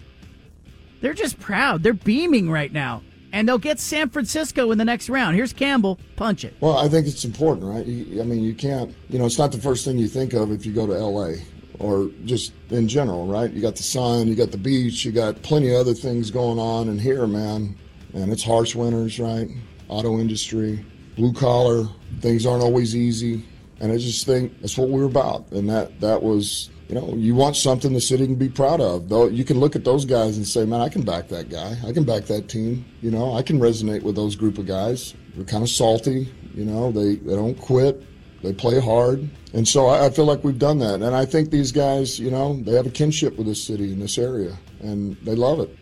they're 1.01 1.15
just 1.15 1.39
proud. 1.39 1.83
They're 1.83 1.93
beaming 1.93 2.51
right 2.51 2.73
now. 2.73 3.03
And 3.33 3.47
they'll 3.47 3.59
get 3.59 3.81
San 3.81 4.09
Francisco 4.09 4.71
in 4.71 4.79
the 4.79 4.85
next 4.85 5.11
round. 5.11 5.37
Here's 5.37 5.53
Campbell. 5.53 5.99
Punch 6.17 6.45
it. 6.45 6.55
Well, 6.61 6.79
I 6.79 6.89
think 6.89 7.07
it's 7.07 7.25
important, 7.25 7.67
right? 7.67 7.85
I 7.85 8.25
mean, 8.25 8.43
you 8.43 8.55
can't, 8.55 8.95
you 9.11 9.19
know, 9.19 9.27
it's 9.27 9.37
not 9.37 9.53
the 9.53 9.59
first 9.59 9.85
thing 9.85 9.99
you 9.99 10.09
think 10.09 10.33
of 10.33 10.51
if 10.51 10.65
you 10.65 10.73
go 10.73 10.87
to 10.87 10.93
LA 10.93 11.35
or 11.79 12.11
just 12.25 12.53
in 12.71 12.89
general, 12.89 13.27
right? 13.27 13.51
You 13.51 13.61
got 13.61 13.77
the 13.77 13.83
sun, 13.83 14.29
you 14.29 14.35
got 14.35 14.53
the 14.53 14.59
beach, 14.59 15.05
you 15.05 15.13
got 15.13 15.43
plenty 15.43 15.69
of 15.71 15.77
other 15.77 15.93
things 15.93 16.31
going 16.31 16.59
on. 16.59 16.89
And 16.89 17.01
here, 17.01 17.27
man, 17.27 17.77
and 18.15 18.33
it's 18.33 18.43
harsh 18.43 18.75
winters, 18.75 19.21
right? 19.21 19.49
Auto 19.89 20.19
industry, 20.19 20.85
blue 21.17 21.33
collar, 21.35 21.87
things 22.21 22.47
aren't 22.47 22.63
always 22.63 22.97
easy. 22.97 23.45
And 23.81 23.93
I 23.93 23.99
just 23.99 24.25
think 24.25 24.61
that's 24.61 24.79
what 24.79 24.89
we 24.89 25.01
were 25.01 25.07
about. 25.07 25.51
And 25.53 25.69
that, 25.69 26.01
that 26.01 26.23
was, 26.23 26.71
you 26.89 26.95
know, 26.95 27.15
you 27.15 27.35
want 27.35 27.57
something 27.57 27.93
the 27.93 28.01
city 28.01 28.27
can 28.27 28.37
be 28.37 28.49
proud 28.49 28.81
of. 28.81 29.09
Though 29.09 29.27
you 29.27 29.45
can 29.45 29.59
look 29.59 29.75
at 29.75 29.85
those 29.85 30.05
guys 30.05 30.37
and 30.37 30.47
say, 30.47 30.65
man, 30.65 30.81
I 30.81 30.89
can 30.89 31.03
back 31.03 31.29
that 31.29 31.49
guy. 31.49 31.77
I 31.85 31.93
can 31.93 32.05
back 32.05 32.27
that 32.27 32.49
team. 32.49 32.85
You 33.03 33.11
know, 33.11 33.35
I 33.35 33.43
can 33.43 33.59
resonate 33.59 34.03
with 34.03 34.15
those 34.15 34.37
group 34.37 34.59
of 34.59 34.67
guys. 34.67 35.15
They're 35.35 35.45
kind 35.45 35.65
of 35.65 35.69
salty. 35.69 36.33
You 36.55 36.65
know, 36.65 36.93
they, 36.93 37.17
they 37.17 37.35
don't 37.35 37.57
quit. 37.57 38.03
They 38.43 38.53
play 38.53 38.79
hard. 38.79 39.29
And 39.53 39.67
so 39.67 39.87
I, 39.87 40.07
I 40.07 40.11
feel 40.11 40.27
like 40.27 40.45
we've 40.45 40.59
done 40.59 40.79
that. 40.79 41.03
And 41.03 41.15
I 41.15 41.25
think 41.25 41.51
these 41.51 41.73
guys, 41.73 42.21
you 42.21 42.31
know, 42.31 42.55
they 42.63 42.73
have 42.73 42.87
a 42.87 42.91
kinship 42.91 43.37
with 43.37 43.47
this 43.47 43.63
city 43.63 43.93
and 43.93 44.01
this 44.01 44.19
area, 44.19 44.57
and 44.81 45.17
they 45.23 45.35
love 45.35 45.59
it. 45.59 45.77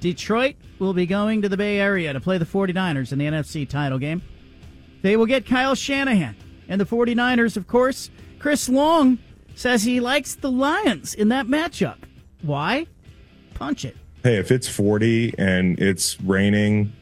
Detroit 0.00 0.56
will 0.78 0.92
be 0.94 1.06
going 1.06 1.42
to 1.42 1.48
the 1.48 1.56
Bay 1.56 1.78
Area 1.78 2.12
to 2.12 2.20
play 2.20 2.38
the 2.38 2.44
49ers 2.44 3.12
in 3.12 3.18
the 3.18 3.26
NFC 3.26 3.68
title 3.68 3.98
game. 3.98 4.22
They 5.02 5.16
will 5.16 5.26
get 5.26 5.46
Kyle 5.46 5.74
Shanahan. 5.74 6.36
And 6.68 6.80
the 6.80 6.86
49ers, 6.86 7.56
of 7.56 7.66
course, 7.66 8.10
Chris 8.38 8.68
Long 8.68 9.18
says 9.60 9.82
he 9.82 10.00
likes 10.00 10.36
the 10.36 10.50
Lions 10.50 11.12
in 11.12 11.28
that 11.28 11.46
matchup. 11.46 11.98
Why? 12.40 12.86
Punch 13.52 13.84
it. 13.84 13.94
Hey, 14.22 14.36
if 14.36 14.50
it's 14.50 14.66
40 14.66 15.34
and 15.36 15.78
it's 15.78 16.18
raining, 16.22 16.94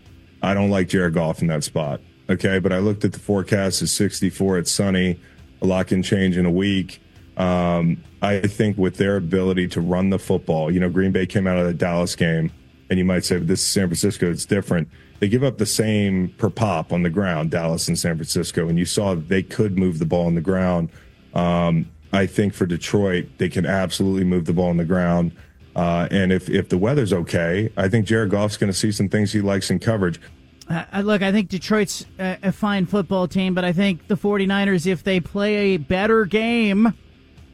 I 0.43 0.55
don't 0.55 0.69
like 0.69 0.89
Jared 0.89 1.15
Goff 1.15 1.41
in 1.41 1.47
that 1.47 1.63
spot. 1.63 2.01
Okay. 2.29 2.59
But 2.59 2.73
I 2.73 2.79
looked 2.79 3.05
at 3.05 3.13
the 3.13 3.21
forecast, 3.21 3.81
it's 3.81 3.93
64, 3.93 4.59
it's 4.59 4.73
sunny. 4.73 5.21
A 5.63 5.67
lot 5.67 5.87
can 5.87 6.03
change 6.03 6.37
in 6.37 6.47
a 6.47 6.51
week. 6.51 7.01
Um, 7.37 8.03
I 8.23 8.41
think 8.41 8.77
with 8.77 8.97
their 8.97 9.17
ability 9.17 9.69
to 9.69 9.81
run 9.81 10.11
the 10.11 10.19
football, 10.19 10.69
you 10.69 10.81
know, 10.81 10.91
Green 10.91 11.13
Bay 11.13 11.27
came 11.27 11.47
out 11.47 11.59
of 11.59 11.67
the 11.67 11.75
Dallas 11.75 12.17
game, 12.17 12.51
and 12.91 12.99
you 12.99 13.05
might 13.05 13.25
say, 13.25 13.39
this 13.39 13.61
is 13.61 13.67
San 13.67 13.87
Francisco, 13.87 14.29
it's 14.29 14.45
different. 14.45 14.89
They 15.21 15.29
give 15.29 15.45
up 15.45 15.59
the 15.59 15.67
same 15.67 16.31
per 16.39 16.51
pop 16.51 16.93
on 16.93 17.05
the 17.05 17.11
ground, 17.11 17.53
Dallas 17.53 17.87
and 17.87 17.97
San 17.97 18.17
Francisco, 18.17 18.69
and 18.69 18.77
you 18.77 18.85
saw 18.85 19.15
they 19.15 19.45
could 19.45 19.79
move 19.79 20.01
the 20.01 20.07
ball 20.07 20.27
on 20.27 20.35
the 20.35 20.41
ground. 20.41 20.91
Um, 21.35 21.89
I 22.13 22.27
think 22.27 22.55
for 22.55 22.67
Detroit, 22.67 23.27
they 23.39 23.49
can 23.49 23.67
absolutely 23.67 24.25
move 24.25 24.47
the 24.47 24.53
ball 24.53 24.71
on 24.71 24.77
the 24.77 24.85
ground. 24.85 25.33
Uh, 25.77 26.09
and 26.11 26.33
if, 26.33 26.49
if 26.49 26.69
the 26.69 26.79
weather's 26.79 27.13
okay, 27.13 27.71
I 27.77 27.89
think 27.89 28.07
Jared 28.07 28.31
Goff's 28.31 28.57
going 28.57 28.73
to 28.73 28.77
see 28.77 28.91
some 28.91 29.09
things 29.09 29.33
he 29.33 29.41
likes 29.41 29.71
in 29.71 29.79
coverage. 29.79 30.21
Uh, 30.69 31.01
look, 31.01 31.23
I 31.23 31.33
think 31.33 31.49
Detroit's 31.49 32.05
a, 32.19 32.53
fine 32.53 32.85
football 32.87 33.27
team, 33.27 33.55
but 33.55 33.65
I 33.65 33.73
think 33.73 34.07
the 34.07 34.17
49ers, 34.17 34.87
if 34.87 35.03
they 35.03 35.19
play 35.19 35.57
a 35.57 35.77
better 35.79 36.27
game 36.27 36.93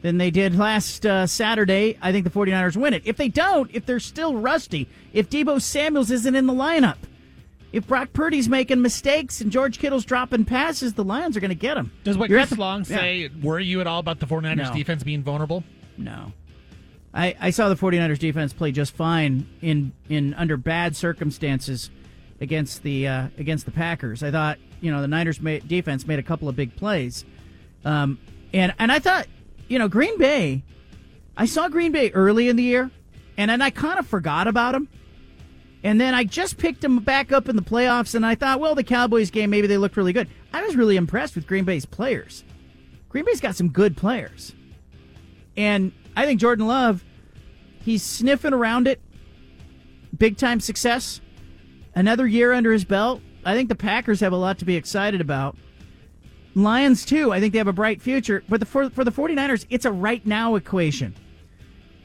than 0.03 0.19
they 0.19 0.31
did 0.31 0.57
last 0.57 1.07
uh, 1.07 1.27
Saturday, 1.27 1.97
I 2.03 2.13
think 2.13 2.25
the 2.25 2.31
49ers 2.31 2.77
win 2.77 2.93
it. 2.93 3.03
If 3.05 3.17
they 3.17 3.29
don't, 3.29 3.71
if 3.73 3.87
they're 3.87 4.01
still 4.01 4.37
rusty, 4.37 4.89
if 5.13 5.31
Deebo 5.31 5.63
Samuels 5.63 6.11
isn't 6.11 6.35
in 6.35 6.47
the 6.47 6.53
lineup, 6.53 6.97
if 7.75 7.87
Brock 7.87 8.13
Purdy's 8.13 8.49
making 8.49 8.81
mistakes 8.81 9.41
and 9.41 9.51
George 9.51 9.79
Kittle's 9.79 10.05
dropping 10.05 10.45
passes, 10.45 10.95
the 10.95 11.05
Lions 11.05 11.37
are 11.37 11.41
going 11.41 11.49
to 11.51 11.55
get 11.55 11.77
him. 11.77 11.91
Does 12.05 12.17
what 12.17 12.31
You're 12.31 12.39
Chris 12.41 12.51
the- 12.51 12.57
Long 12.57 12.81
Yeah. 12.81 12.97
say 12.97 13.31
worry 13.43 13.65
you 13.65 13.81
at 13.81 13.87
all 13.87 13.99
about 14.01 14.21
the 14.21 14.27
49ers 14.27 14.69
No. 14.71 14.75
defense 14.75 15.03
being 15.03 15.23
vulnerable? 15.23 15.65
No. 15.99 16.33
I, 17.13 17.35
I 17.41 17.51
saw 17.51 17.69
the 17.69 17.77
49ers 17.77 18.19
defense 18.19 18.53
play 18.53 18.73
just 18.73 18.95
fine 18.97 19.47
in 19.63 19.93
in 20.09 20.35
under 20.35 20.57
bad 20.57 20.97
circumstances 20.97 21.91
against 22.41 22.83
the 22.83 23.07
uh, 23.07 23.29
against 23.39 23.65
the 23.67 23.71
Packers. 23.71 24.23
I 24.23 24.31
thought, 24.33 24.59
you 24.81 24.91
know, 24.91 25.01
the 25.01 25.07
Niners 25.09 25.41
made, 25.41 25.69
defense 25.69 26.07
made 26.07 26.19
a 26.19 26.23
couple 26.25 26.49
of 26.49 26.57
big 26.57 26.75
plays. 26.77 27.25
Um, 27.85 28.19
and 28.53 28.75
and 28.81 28.91
I 28.91 28.99
thought, 28.99 29.27
you 29.69 29.79
know, 29.79 29.87
Green 29.89 30.19
Bay 30.19 30.63
I 31.37 31.47
saw 31.47 31.69
Green 31.69 31.93
Bay 31.93 32.11
early 32.13 32.49
in 32.49 32.57
the 32.57 32.63
year 32.63 32.91
and 33.37 33.51
then 33.51 33.61
I 33.63 33.71
kind 33.71 33.99
of 33.99 34.07
forgot 34.07 34.47
about 34.49 34.73
them. 34.73 34.89
And 35.85 36.01
then 36.01 36.15
I 36.15 36.25
just 36.25 36.57
picked 36.57 36.81
them 36.81 36.99
back 37.01 37.31
up 37.31 37.47
in 37.47 37.57
the 37.57 37.63
playoffs 37.63 38.15
and 38.15 38.25
I 38.25 38.35
thought, 38.35 38.59
well, 38.59 38.75
the 38.75 38.83
Cowboys 38.83 39.31
game 39.31 39.51
maybe 39.51 39.67
they 39.67 39.77
looked 39.77 39.99
really 39.99 40.15
good. 40.15 40.29
I 40.53 40.63
was 40.63 40.77
really 40.77 40.97
impressed 40.97 41.35
with 41.35 41.47
Green 41.47 41.65
Bay's 41.65 41.85
players. 41.85 42.43
Green 43.11 43.27
Bay's 43.27 43.41
got 43.41 43.55
some 43.55 43.69
good 43.69 43.95
players. 43.95 44.55
And 45.59 45.93
I 46.17 46.25
think 46.25 46.41
Jordan 46.41 46.67
Love, 46.67 47.05
he's 47.83 48.03
sniffing 48.03 48.55
around 48.55 48.89
it. 48.89 48.99
Big 50.17 50.39
time 50.39 50.59
success. 50.59 51.21
Another 51.95 52.27
year 52.27 52.55
under 52.55 52.73
his 52.73 52.87
belt. 52.87 53.21
I 53.45 53.55
think 53.55 53.69
the 53.69 53.75
Packers 53.75 54.21
have 54.21 54.33
a 54.33 54.37
lot 54.37 54.59
to 54.61 54.65
be 54.65 54.77
excited 54.77 55.21
about. 55.21 55.55
Lions, 56.55 57.05
too. 57.05 57.31
I 57.31 57.41
think 57.41 57.53
they 57.53 57.59
have 57.59 57.69
a 57.69 57.75
bright 57.75 58.01
future. 58.01 58.43
But 58.49 58.67
for, 58.67 58.89
for 58.89 59.05
the 59.05 59.13
49ers, 59.13 59.67
it's 59.69 59.85
a 59.85 59.93
right 59.93 60.25
now 60.25 60.55
equation. 60.55 61.15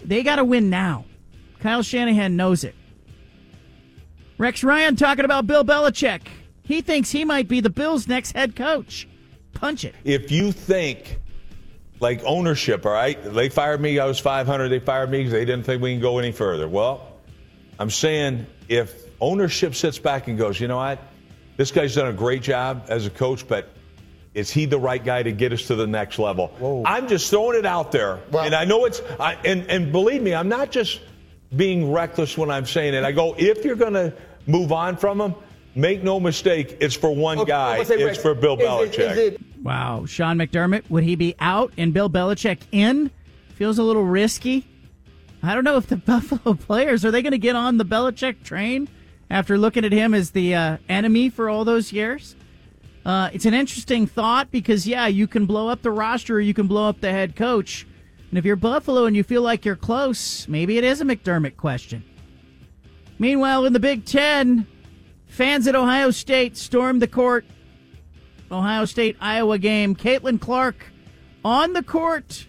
They 0.03 0.21
got 0.21 0.35
to 0.35 0.43
win 0.43 0.69
now. 0.69 1.05
Kyle 1.59 1.81
Shanahan 1.81 2.35
knows 2.35 2.63
it. 2.63 2.75
Rex 4.39 4.63
Ryan 4.63 4.95
talking 4.95 5.25
about 5.25 5.45
Bill 5.45 5.65
Belichick. 5.65 6.21
He 6.63 6.79
thinks 6.81 7.11
he 7.11 7.25
might 7.25 7.49
be 7.49 7.59
the 7.59 7.69
Bills' 7.69 8.07
next 8.07 8.31
head 8.31 8.55
coach. 8.55 9.07
Punch 9.53 9.83
it. 9.83 9.93
if 10.05 10.31
you 10.31 10.53
think 10.53 11.19
like 11.99 12.23
ownership, 12.23 12.85
all 12.85 12.93
right, 12.93 13.21
they 13.21 13.49
fired 13.49 13.81
me, 13.81 13.99
I 13.99 14.05
was 14.05 14.17
500, 14.17 14.69
they 14.69 14.79
fired 14.79 15.11
me 15.11 15.17
because 15.17 15.33
they 15.33 15.43
didn't 15.43 15.65
think 15.65 15.81
we 15.81 15.91
can 15.91 15.99
go 15.99 16.17
any 16.17 16.31
further. 16.31 16.69
Well, 16.69 17.17
I'm 17.77 17.89
saying 17.89 18.47
if 18.69 19.03
ownership 19.19 19.75
sits 19.75 19.99
back 19.99 20.29
and 20.29 20.37
goes, 20.37 20.61
you 20.61 20.69
know 20.69 20.77
what, 20.77 20.99
this 21.57 21.71
guy's 21.71 21.95
done 21.95 22.07
a 22.07 22.13
great 22.13 22.41
job 22.41 22.85
as 22.87 23.05
a 23.05 23.09
coach, 23.09 23.45
but 23.45 23.67
is 24.33 24.49
he 24.49 24.65
the 24.65 24.79
right 24.79 25.03
guy 25.03 25.21
to 25.23 25.33
get 25.33 25.51
us 25.51 25.63
to 25.67 25.75
the 25.75 25.87
next 25.87 26.17
level? 26.19 26.83
I'm 26.85 27.09
just 27.09 27.29
throwing 27.29 27.59
it 27.59 27.65
out 27.65 27.91
there, 27.91 28.19
and 28.33 28.55
I 28.55 28.63
know 28.63 28.85
it's, 28.85 29.01
I, 29.19 29.33
and 29.43 29.69
and 29.69 29.91
believe 29.91 30.21
me, 30.21 30.33
I'm 30.33 30.47
not 30.47 30.71
just 30.71 31.01
being 31.53 31.91
reckless 31.91 32.37
when 32.37 32.49
I'm 32.49 32.65
saying 32.65 32.93
it. 32.93 33.03
I 33.03 33.11
go, 33.11 33.35
if 33.37 33.65
you're 33.65 33.75
going 33.75 33.93
to 33.93 34.13
move 34.49 34.71
on 34.71 34.97
from 34.97 35.21
him, 35.21 35.35
make 35.75 36.03
no 36.03 36.19
mistake, 36.19 36.77
it's 36.81 36.95
for 36.95 37.13
one 37.15 37.43
guy. 37.45 37.83
say, 37.83 37.95
It's 37.95 38.03
Rex, 38.03 38.17
for 38.17 38.33
Bill 38.35 38.57
is 38.59 38.67
Belichick. 38.67 39.11
is 39.11 39.17
it- 39.17 39.41
Wow. 39.63 40.05
Sean 40.05 40.37
McDermott, 40.37 40.89
would 40.89 41.03
he 41.03 41.15
be 41.15 41.35
out 41.39 41.73
and 41.77 41.93
Bill 41.93 42.09
Belichick 42.09 42.59
in? 42.71 43.11
Feels 43.55 43.77
a 43.77 43.83
little 43.83 44.05
risky. 44.05 44.65
I 45.43 45.53
don't 45.53 45.63
know 45.65 45.75
if 45.77 45.87
the 45.87 45.97
Buffalo 46.11 46.53
players 46.55 47.03
are 47.05 47.11
they 47.11 47.21
going 47.21 47.31
to 47.33 47.37
get 47.37 47.55
on 47.57 47.77
the 47.77 47.83
Belichick 47.85 48.43
train 48.43 48.87
after 49.29 49.57
looking 49.57 49.83
at 49.85 49.91
him 49.91 50.13
as 50.13 50.31
the 50.31 50.55
uh, 50.55 50.77
enemy 50.87 51.29
for 51.29 51.49
all 51.49 51.65
those 51.65 51.91
years. 51.91 52.35
Uh, 53.05 53.29
it's 53.33 53.45
an 53.45 53.53
interesting 53.53 54.07
thought 54.07 54.49
because 54.51 54.87
yeah, 54.87 55.07
you 55.07 55.27
can 55.27 55.45
blow 55.45 55.67
up 55.67 55.81
the 55.81 55.91
roster 55.91 56.35
or 56.35 56.39
you 56.39 56.53
can 56.53 56.67
blow 56.67 56.87
up 56.87 57.01
the 57.01 57.11
head 57.11 57.35
coach. 57.35 57.85
And 58.29 58.37
if 58.37 58.45
you're 58.45 58.55
Buffalo 58.55 59.05
and 59.05 59.15
you 59.15 59.23
feel 59.23 59.41
like 59.41 59.65
you're 59.65 59.75
close, 59.75 60.47
maybe 60.47 60.77
it 60.77 60.83
is 60.83 61.01
a 61.01 61.05
McDermott 61.05 61.57
question. 61.57 62.03
Meanwhile, 63.19 63.65
in 63.65 63.73
the 63.73 63.79
Big 63.79 64.05
Ten, 64.05 64.65
fans 65.27 65.67
at 65.67 65.75
Ohio 65.75 66.09
State 66.11 66.57
stormed 66.57 67.01
the 67.01 67.07
court. 67.07 67.45
Ohio 68.51 68.85
State 68.85 69.17
Iowa 69.19 69.57
game. 69.59 69.95
Caitlin 69.95 70.41
Clark 70.41 70.85
on 71.45 71.73
the 71.73 71.83
court 71.83 72.47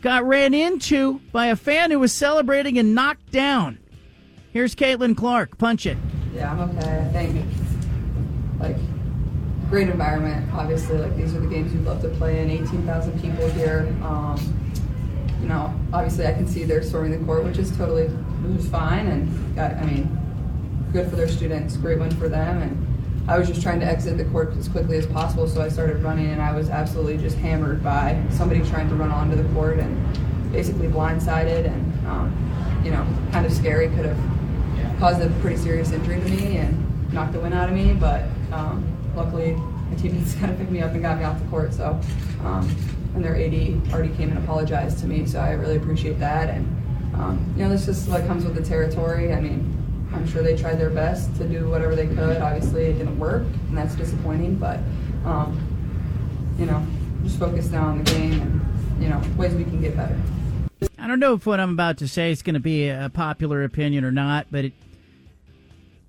got 0.00 0.24
ran 0.24 0.54
into 0.54 1.20
by 1.32 1.46
a 1.46 1.56
fan 1.56 1.90
who 1.90 1.98
was 1.98 2.12
celebrating 2.12 2.78
and 2.78 2.94
knocked 2.94 3.32
down. 3.32 3.78
Here's 4.52 4.74
Caitlin 4.74 5.16
Clark. 5.16 5.58
Punch 5.58 5.86
it. 5.86 5.98
Yeah, 6.34 6.52
I'm 6.52 6.60
okay. 6.70 6.98
I 6.98 7.04
think 7.12 7.46
like 8.60 8.76
great 9.68 9.88
environment. 9.88 10.52
Obviously, 10.52 10.98
like 10.98 11.16
these 11.16 11.34
are 11.34 11.40
the 11.40 11.46
games 11.46 11.72
you'd 11.72 11.84
love 11.84 12.02
to 12.02 12.08
play 12.10 12.40
in. 12.40 12.50
18,000 12.50 13.20
people 13.20 13.48
here. 13.50 13.94
Um, 14.02 14.38
you 15.40 15.48
know, 15.48 15.74
obviously 15.92 16.26
I 16.26 16.32
can 16.32 16.46
see 16.46 16.64
they're 16.64 16.82
storming 16.82 17.18
the 17.18 17.24
court, 17.24 17.44
which 17.44 17.58
is 17.58 17.74
totally, 17.76 18.10
which 18.42 18.56
was 18.56 18.68
fine, 18.68 19.06
and 19.06 19.56
got, 19.56 19.72
I 19.72 19.84
mean, 19.84 20.18
good 20.92 21.08
for 21.08 21.16
their 21.16 21.28
students. 21.28 21.76
Great 21.76 21.98
win 21.98 22.10
for 22.12 22.28
them, 22.28 22.62
and 22.62 23.30
I 23.30 23.38
was 23.38 23.48
just 23.48 23.62
trying 23.62 23.80
to 23.80 23.86
exit 23.86 24.16
the 24.16 24.24
court 24.24 24.56
as 24.56 24.68
quickly 24.68 24.96
as 24.96 25.06
possible. 25.06 25.46
So 25.46 25.60
I 25.62 25.68
started 25.68 26.02
running, 26.02 26.30
and 26.30 26.42
I 26.42 26.54
was 26.54 26.68
absolutely 26.68 27.18
just 27.18 27.36
hammered 27.38 27.82
by 27.82 28.20
somebody 28.30 28.60
trying 28.68 28.88
to 28.88 28.94
run 28.94 29.10
onto 29.10 29.36
the 29.36 29.48
court 29.54 29.78
and 29.78 30.52
basically 30.52 30.88
blindsided, 30.88 31.66
and 31.66 32.06
um, 32.06 32.80
you 32.84 32.90
know, 32.90 33.06
kind 33.32 33.46
of 33.46 33.52
scary. 33.52 33.88
Could 33.88 34.06
have 34.06 34.18
caused 34.98 35.22
a 35.22 35.30
pretty 35.40 35.56
serious 35.56 35.92
injury 35.92 36.20
to 36.20 36.28
me 36.28 36.56
and 36.58 37.12
knocked 37.12 37.32
the 37.32 37.40
win 37.40 37.52
out 37.52 37.68
of 37.68 37.74
me. 37.74 37.94
But 37.94 38.24
um, 38.52 38.84
luckily, 39.14 39.52
my 39.52 39.96
teammates 39.96 40.34
kind 40.40 40.50
of 40.50 40.58
picked 40.58 40.70
me 40.70 40.82
up 40.82 40.92
and 40.92 41.02
got 41.02 41.18
me 41.18 41.24
off 41.24 41.40
the 41.40 41.48
court. 41.48 41.72
So, 41.72 42.00
um, 42.42 42.68
and 43.14 43.24
their 43.24 43.36
AD 43.36 43.92
already 43.92 44.14
came 44.14 44.30
and 44.30 44.38
apologized 44.38 44.98
to 45.00 45.06
me. 45.06 45.26
So 45.26 45.40
I 45.40 45.52
really 45.52 45.76
appreciate 45.76 46.18
that. 46.20 46.48
And 46.48 46.66
um, 47.20 47.54
you 47.54 47.62
know, 47.62 47.68
this 47.68 47.84
just 47.84 48.08
what 48.08 48.26
comes 48.26 48.44
with 48.44 48.54
the 48.54 48.62
territory. 48.62 49.34
I 49.34 49.40
mean, 49.40 50.08
I'm 50.14 50.26
sure 50.26 50.42
they 50.42 50.56
tried 50.56 50.76
their 50.76 50.90
best 50.90 51.34
to 51.36 51.46
do 51.46 51.68
whatever 51.68 51.94
they 51.94 52.06
could. 52.06 52.38
Obviously, 52.38 52.84
it 52.84 52.94
didn't 52.94 53.18
work, 53.18 53.42
and 53.42 53.76
that's 53.76 53.94
disappointing. 53.94 54.56
But 54.56 54.78
um, 55.26 55.60
you 56.58 56.64
know, 56.64 56.84
just 57.22 57.38
focus 57.38 57.70
now 57.70 57.88
on 57.88 58.02
the 58.02 58.10
game 58.10 58.40
and 58.40 59.02
you 59.02 59.08
know 59.10 59.20
ways 59.36 59.54
we 59.54 59.64
can 59.64 59.82
get 59.82 59.96
better. 59.96 60.18
I 60.98 61.06
don't 61.06 61.20
know 61.20 61.34
if 61.34 61.44
what 61.44 61.60
I'm 61.60 61.72
about 61.72 61.98
to 61.98 62.08
say 62.08 62.30
is 62.30 62.42
going 62.42 62.54
to 62.54 62.60
be 62.60 62.88
a 62.88 63.10
popular 63.12 63.64
opinion 63.64 64.04
or 64.04 64.12
not, 64.12 64.46
but 64.50 64.66
it, 64.66 64.72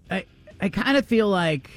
I 0.09 0.25
I 0.61 0.69
kind 0.69 0.95
of 0.95 1.05
feel 1.05 1.27
like 1.27 1.69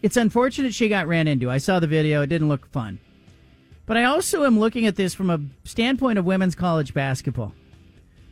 it's 0.00 0.16
unfortunate 0.16 0.74
she 0.74 0.88
got 0.88 1.08
ran 1.08 1.26
into. 1.26 1.50
I 1.50 1.58
saw 1.58 1.80
the 1.80 1.88
video; 1.88 2.22
it 2.22 2.28
didn't 2.28 2.48
look 2.48 2.70
fun. 2.70 3.00
But 3.86 3.96
I 3.96 4.04
also 4.04 4.44
am 4.44 4.60
looking 4.60 4.86
at 4.86 4.96
this 4.96 5.12
from 5.12 5.28
a 5.28 5.40
standpoint 5.64 6.18
of 6.18 6.24
women's 6.24 6.54
college 6.54 6.94
basketball, 6.94 7.52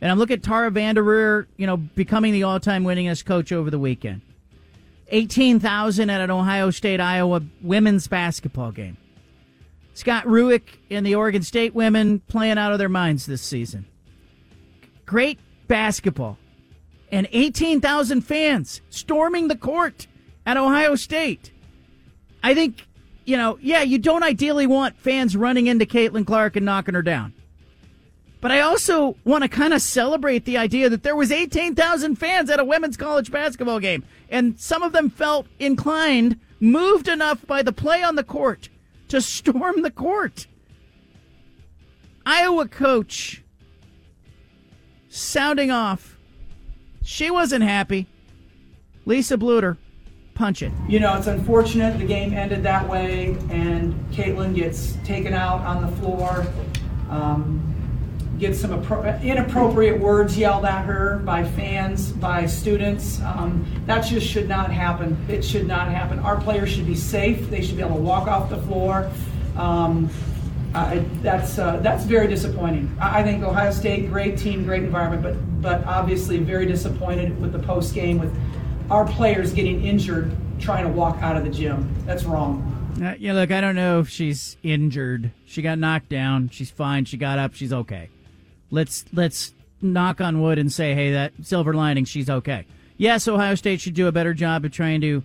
and 0.03 0.11
I'm 0.11 0.17
looking 0.19 0.33
at 0.33 0.43
Tara 0.43 0.69
Vanderveer, 0.69 1.47
you 1.55 1.65
know, 1.65 1.77
becoming 1.77 2.33
the 2.33 2.43
all-time 2.43 2.83
winningest 2.83 3.23
coach 3.23 3.53
over 3.53 3.71
the 3.71 3.79
weekend. 3.79 4.19
Eighteen 5.07 5.61
thousand 5.61 6.09
at 6.09 6.19
an 6.19 6.29
Ohio 6.29 6.71
State 6.71 6.99
Iowa 6.99 7.41
women's 7.61 8.07
basketball 8.07 8.73
game. 8.73 8.97
Scott 9.93 10.25
Rueck 10.25 10.63
and 10.89 11.05
the 11.05 11.15
Oregon 11.15 11.41
State 11.41 11.73
women 11.73 12.19
playing 12.19 12.57
out 12.57 12.73
of 12.73 12.79
their 12.79 12.89
minds 12.89 13.25
this 13.25 13.41
season. 13.41 13.85
Great 15.05 15.39
basketball. 15.69 16.37
And 17.09 17.29
18,000 17.31 18.21
fans 18.23 18.81
storming 18.89 19.47
the 19.47 19.55
court 19.55 20.07
at 20.45 20.57
Ohio 20.57 20.95
State. 20.95 21.53
I 22.43 22.53
think, 22.53 22.85
you 23.23 23.37
know, 23.37 23.57
yeah, 23.61 23.83
you 23.83 23.99
don't 23.99 24.23
ideally 24.23 24.67
want 24.67 24.97
fans 24.97 25.37
running 25.37 25.67
into 25.67 25.85
Caitlin 25.85 26.27
Clark 26.27 26.57
and 26.57 26.65
knocking 26.65 26.93
her 26.93 27.03
down. 27.03 27.33
But 28.43 28.51
I 28.51 28.59
also 28.59 29.15
want 29.23 29.43
to 29.43 29.47
kind 29.47 29.73
of 29.73 29.81
celebrate 29.81 30.43
the 30.43 30.57
idea 30.57 30.89
that 30.89 31.01
there 31.01 31.15
was 31.15 31.31
18,000 31.31 32.17
fans 32.17 32.49
at 32.49 32.59
a 32.59 32.65
women's 32.65 32.97
college 32.97 33.31
basketball 33.31 33.79
game. 33.79 34.03
And 34.29 34.59
some 34.59 34.83
of 34.83 34.91
them 34.91 35.09
felt 35.09 35.47
inclined, 35.59 36.37
moved 36.59 37.07
enough 37.07 37.47
by 37.47 37.61
the 37.61 37.71
play 37.71 38.03
on 38.03 38.17
the 38.17 38.23
court 38.23 38.67
to 39.07 39.21
storm 39.21 39.81
the 39.81 39.89
court. 39.89 40.47
Iowa 42.25 42.67
coach 42.67 43.45
sounding 45.07 45.71
off. 45.71 46.17
She 47.01 47.31
wasn't 47.31 47.63
happy. 47.63 48.07
Lisa 49.05 49.37
Bluder, 49.37 49.77
punch 50.33 50.61
it. 50.61 50.73
You 50.89 50.99
know, 50.99 51.15
it's 51.15 51.27
unfortunate 51.27 51.97
the 51.97 52.05
game 52.05 52.33
ended 52.33 52.61
that 52.63 52.89
way, 52.89 53.37
and 53.49 53.93
Caitlin 54.11 54.53
gets 54.53 54.97
taken 55.05 55.33
out 55.33 55.61
on 55.61 55.81
the 55.81 55.95
floor, 55.99 56.45
um, 57.09 57.72
gets 58.39 58.59
some 58.59 58.71
appro- 58.71 59.21
inappropriate 59.21 59.99
words 59.99 60.37
yelled 60.37 60.65
at 60.65 60.85
her 60.85 61.19
by 61.19 61.43
fans, 61.43 62.11
by 62.11 62.45
students. 62.45 63.21
Um, 63.21 63.65
that 63.85 64.01
just 64.01 64.27
should 64.27 64.49
not 64.49 64.71
happen. 64.71 65.17
It 65.29 65.43
should 65.43 65.67
not 65.67 65.87
happen. 65.87 66.19
Our 66.19 66.39
players 66.39 66.69
should 66.69 66.87
be 66.87 66.95
safe. 66.95 67.49
They 67.49 67.61
should 67.61 67.77
be 67.77 67.83
able 67.83 67.95
to 67.95 68.01
walk 68.01 68.27
off 68.27 68.49
the 68.49 68.61
floor. 68.63 69.09
Um, 69.55 70.09
that's 70.73 71.59
uh, 71.59 71.77
that's 71.77 72.03
very 72.03 72.27
disappointing. 72.27 72.95
I 72.99 73.19
I 73.19 73.23
think 73.23 73.43
Ohio 73.43 73.71
State, 73.71 74.09
great 74.09 74.37
team, 74.37 74.63
great 74.65 74.83
environment, 74.83 75.21
but 75.21 75.61
but 75.61 75.85
obviously 75.85 76.39
very 76.39 76.65
disappointed 76.65 77.39
with 77.39 77.51
the 77.51 77.59
post 77.59 77.93
game 77.93 78.17
with 78.17 78.35
our 78.89 79.05
players 79.05 79.53
getting 79.53 79.83
injured 79.85 80.35
trying 80.59 80.83
to 80.85 80.89
walk 80.89 81.17
out 81.21 81.37
of 81.37 81.43
the 81.43 81.49
gym. 81.49 81.93
That's 82.05 82.23
wrong. 82.23 82.69
Uh, 83.01 83.15
yeah, 83.19 83.33
look, 83.33 83.51
I 83.51 83.61
don't 83.61 83.75
know 83.75 83.99
if 83.99 84.09
she's 84.09 84.57
injured. 84.63 85.31
She 85.45 85.61
got 85.61 85.79
knocked 85.79 86.09
down. 86.09 86.49
She's 86.49 86.69
fine. 86.69 87.05
She 87.05 87.17
got 87.17 87.39
up. 87.39 87.53
She's 87.53 87.73
okay. 87.73 88.09
Let's 88.73 89.05
let's 89.13 89.53
knock 89.83 90.19
on 90.19 90.41
wood 90.41 90.57
and 90.57 90.71
say, 90.71 90.95
hey, 90.95 91.11
that 91.11 91.33
silver 91.43 91.73
lining, 91.73 92.05
she's 92.05 92.29
okay. 92.29 92.65
Yes, 92.97 93.27
Ohio 93.27 93.53
State 93.53 93.81
should 93.81 93.93
do 93.93 94.07
a 94.07 94.11
better 94.11 94.33
job 94.33 94.65
of 94.65 94.71
trying 94.71 95.01
to 95.01 95.23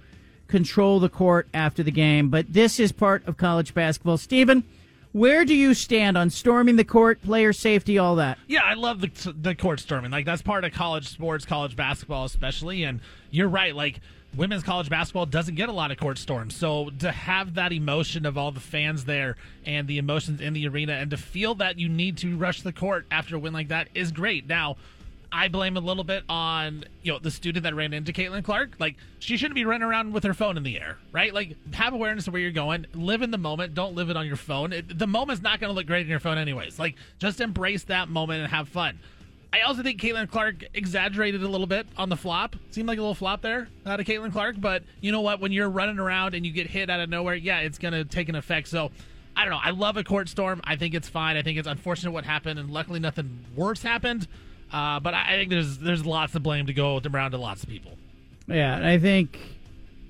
control 0.49 1.01
the 1.01 1.09
court 1.09 1.49
after 1.55 1.83
the 1.83 1.91
game, 1.91 2.29
but 2.29 2.53
this 2.53 2.79
is 2.79 2.93
part 2.93 3.27
of 3.27 3.37
college 3.37 3.73
basketball. 3.73 4.19
Stephen, 4.19 4.65
where 5.13 5.45
do 5.47 5.55
you 5.55 5.73
stand 5.73 6.19
on 6.19 6.29
storming 6.29 6.77
the 6.77 6.85
court, 6.85 7.23
player 7.23 7.53
safety, 7.55 7.97
all 7.97 8.17
that? 8.17 8.39
Yeah, 8.47 8.65
I 8.65 8.75
love 8.75 9.01
the 9.01 9.35
the 9.35 9.55
court 9.55 9.81
storming. 9.81 10.11
Like 10.11 10.27
that's 10.27 10.43
part 10.43 10.65
of 10.65 10.73
college 10.73 11.09
sports, 11.09 11.47
college 11.47 11.75
basketball 11.75 12.25
especially. 12.25 12.85
And 12.85 13.01
you're 13.31 13.49
right. 13.49 13.75
Like 13.75 14.01
women's 14.39 14.63
college 14.63 14.89
basketball 14.89 15.27
doesn't 15.27 15.57
get 15.57 15.69
a 15.69 15.73
lot 15.73 15.91
of 15.91 15.99
court 15.99 16.17
storms. 16.17 16.55
So 16.55 16.91
to 17.01 17.11
have 17.11 17.55
that 17.55 17.73
emotion 17.73 18.25
of 18.25 18.39
all 18.39 18.53
the 18.53 18.61
fans 18.61 19.05
there 19.05 19.37
and 19.67 19.87
the 19.89 19.99
emotions 19.99 20.41
in 20.41 20.53
the 20.55 20.67
arena, 20.69 20.93
and 20.95 21.11
to 21.11 21.17
feel 21.17 21.57
that 21.57 21.79
you 21.79 21.89
need 21.89 22.17
to 22.19 22.37
rush 22.37 22.63
the 22.63 22.73
court 22.73 23.05
after 23.11 23.37
a 23.37 23.39
win 23.39 23.53
like 23.53 23.69
that 23.69 23.89
is 23.95 24.13
great. 24.13 24.47
Now. 24.47 24.77
I 25.31 25.49
blame 25.49 25.77
a 25.77 25.81
little 25.81 26.05
bit 26.05 26.25
on 26.31 26.85
you 27.03 27.13
know 27.13 27.19
the 27.19 27.31
student 27.31 27.65
that 27.65 27.75
ran 27.75 27.93
into 27.93 28.15
Caitlin 28.15 28.43
Clark. 28.43 28.77
Like 28.79 28.97
she 29.19 29.37
shouldn't 29.37 29.57
be 29.57 29.67
running 29.67 29.87
around 29.87 30.15
with 30.15 30.25
her 30.25 30.33
phone 30.33 30.57
in 30.57 30.63
the 30.63 30.81
air, 30.81 30.97
right? 31.13 31.35
Like 31.35 31.55
have 31.75 31.93
awareness 31.93 32.27
of 32.29 32.33
where 32.33 32.41
you're 32.41 32.51
going, 32.51 32.87
live 32.95 33.21
in 33.21 33.31
the 33.31 33.37
moment. 33.37 33.75
Don't 33.75 33.95
live 33.95 34.09
it 34.09 34.17
on 34.17 34.27
your 34.27 34.37
phone. 34.37 34.73
It, 34.73 34.99
the 34.99 35.07
moment's 35.07 35.43
not 35.43 35.61
going 35.61 35.69
to 35.69 35.75
look 35.75 35.87
great 35.87 36.01
on 36.01 36.09
your 36.09 36.19
phone 36.19 36.39
anyways. 36.39 36.79
Like 36.79 36.95
just 37.19 37.43
embrace 37.43 37.85
that 37.85 38.09
moment 38.09 38.41
and 38.41 38.51
have 38.51 38.71
fun. 38.71 39.01
I 39.53 39.63
also 39.63 39.83
think 39.83 40.01
Caitlin 40.01 40.31
Clark 40.31 40.65
exaggerated 40.75 41.43
a 41.43 41.49
little 41.49 41.67
bit 41.67 41.87
on 41.97 42.11
the 42.11 42.17
flop. 42.17 42.55
Seemed 42.71 42.87
like 42.87 42.99
a 42.99 43.01
little 43.01 43.15
flop 43.15 43.41
there 43.41 43.69
out 43.87 43.99
of 43.99 44.07
Caitlin 44.07 44.31
Clark, 44.31 44.57
but 44.61 44.83
you 45.01 45.11
know 45.11 45.23
what? 45.23 45.41
When 45.41 45.53
you're 45.53 45.71
running 45.71 45.99
around 45.99 46.35
and 46.35 46.45
you 46.45 46.53
get 46.53 46.67
hit 46.67 46.91
out 46.91 47.01
of 47.01 47.09
nowhere, 47.09 47.35
yeah, 47.35 47.61
it's 47.61 47.79
going 47.79 47.95
to 47.95 48.05
take 48.05 48.29
an 48.29 48.35
effect. 48.35 48.69
So 48.69 48.91
I 49.35 49.45
don't 49.45 49.53
know. 49.53 49.61
I 49.63 49.71
love 49.71 49.97
a 49.97 50.05
court 50.05 50.29
storm. 50.29 50.61
I 50.65 50.77
think 50.77 50.95
it's 50.95 51.09
fine. 51.09 51.37
I 51.37 51.43
think 51.43 51.59
it's 51.59 51.69
unfortunate 51.69 52.11
what 52.11 52.25
happened, 52.25 52.59
and 52.59 52.71
luckily 52.71 53.01
nothing 53.01 53.45
worse 53.57 53.83
happened. 53.83 54.27
Uh, 54.71 55.01
but 55.01 55.15
I 55.15 55.37
think 55.37 55.49
there's 55.51 55.79
there's 55.79 56.05
lots 56.05 56.35
of 56.35 56.43
blame 56.43 56.67
to 56.67 56.75
go 56.75 57.01
around 57.03 57.31
to 57.31 57.39
lots 57.39 57.63
of 57.63 57.69
people. 57.69 57.93
Yeah, 58.47 58.87
I 58.87 58.99
think 58.99 59.39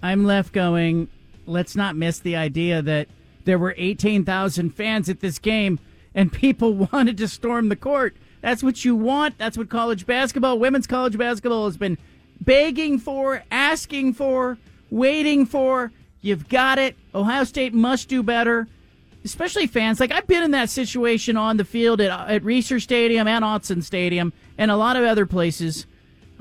I'm 0.03 0.25
left 0.25 0.53
going, 0.53 1.09
let's 1.47 1.77
not 1.77 1.95
miss 1.95 2.19
the 2.19 2.37
idea 2.37 2.83
that 2.83 3.09
there 3.45 3.59
were 3.59 3.75
18,000 3.77 4.71
fans 4.71 5.09
at 5.09 5.21
this 5.21 5.39
game 5.39 5.79
and 6.15 6.33
people 6.33 6.75
wanted 6.93 7.17
to 7.19 7.29
storm 7.29 7.69
the 7.69 7.77
court. 7.77 8.17
That's 8.41 8.63
what 8.63 8.85
you 8.85 8.95
want. 8.95 9.39
That's 9.39 9.59
what 9.59 9.69
college 9.69 10.07
basketball, 10.07 10.59
women's 10.59 10.87
college 10.87 11.19
basketball 11.19 11.67
has 11.67 11.77
been 11.77 11.99
begging 12.41 12.99
for, 12.99 13.43
asking 13.51 14.15
for, 14.15 14.59
waiting 14.91 15.45
for. 15.45 15.93
You've 16.21 16.49
got 16.49 16.79
it. 16.79 16.97
Ohio 17.15 17.45
State 17.45 17.75
must 17.75 18.09
do 18.09 18.23
better 18.23 18.69
especially 19.25 19.67
fans. 19.67 20.01
Like 20.01 20.13
I've 20.13 20.27
been 20.27 20.43
in 20.43 20.53
that 20.53 20.71
situation 20.71 21.37
on 21.37 21.57
the 21.57 21.65
field 21.65 22.01
at, 22.01 22.11
at 22.29 22.43
Reser 22.43 22.81
Stadium 22.81 23.27
and 23.29 23.45
Autzen 23.45 23.83
Stadium 23.83 24.33
and 24.57 24.71
a 24.71 24.77
lot 24.77 24.97
of 24.97 25.05
other 25.05 25.27
places. 25.27 25.87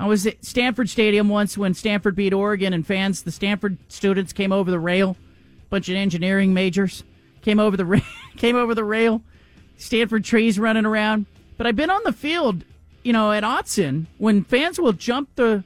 I 0.00 0.06
was 0.06 0.26
at 0.26 0.44
Stanford 0.44 0.88
Stadium 0.88 1.28
once 1.28 1.58
when 1.58 1.74
Stanford 1.74 2.14
beat 2.14 2.32
Oregon, 2.32 2.72
and 2.72 2.86
fans, 2.86 3.22
the 3.22 3.32
Stanford 3.32 3.78
students 3.88 4.32
came 4.32 4.52
over 4.52 4.70
the 4.70 4.78
rail. 4.78 5.16
Bunch 5.70 5.88
of 5.88 5.96
engineering 5.96 6.54
majors 6.54 7.02
came 7.42 7.58
over 7.58 7.76
the 7.76 7.84
ra- 7.84 8.00
came 8.36 8.56
over 8.56 8.74
the 8.74 8.84
rail. 8.84 9.22
Stanford 9.76 10.24
trees 10.24 10.58
running 10.58 10.86
around. 10.86 11.26
But 11.58 11.66
I've 11.66 11.76
been 11.76 11.90
on 11.90 12.00
the 12.04 12.12
field, 12.12 12.64
you 13.04 13.12
know, 13.12 13.32
at 13.32 13.42
Autzen 13.42 14.06
when 14.16 14.44
fans 14.44 14.80
will 14.80 14.94
jump 14.94 15.28
the 15.34 15.64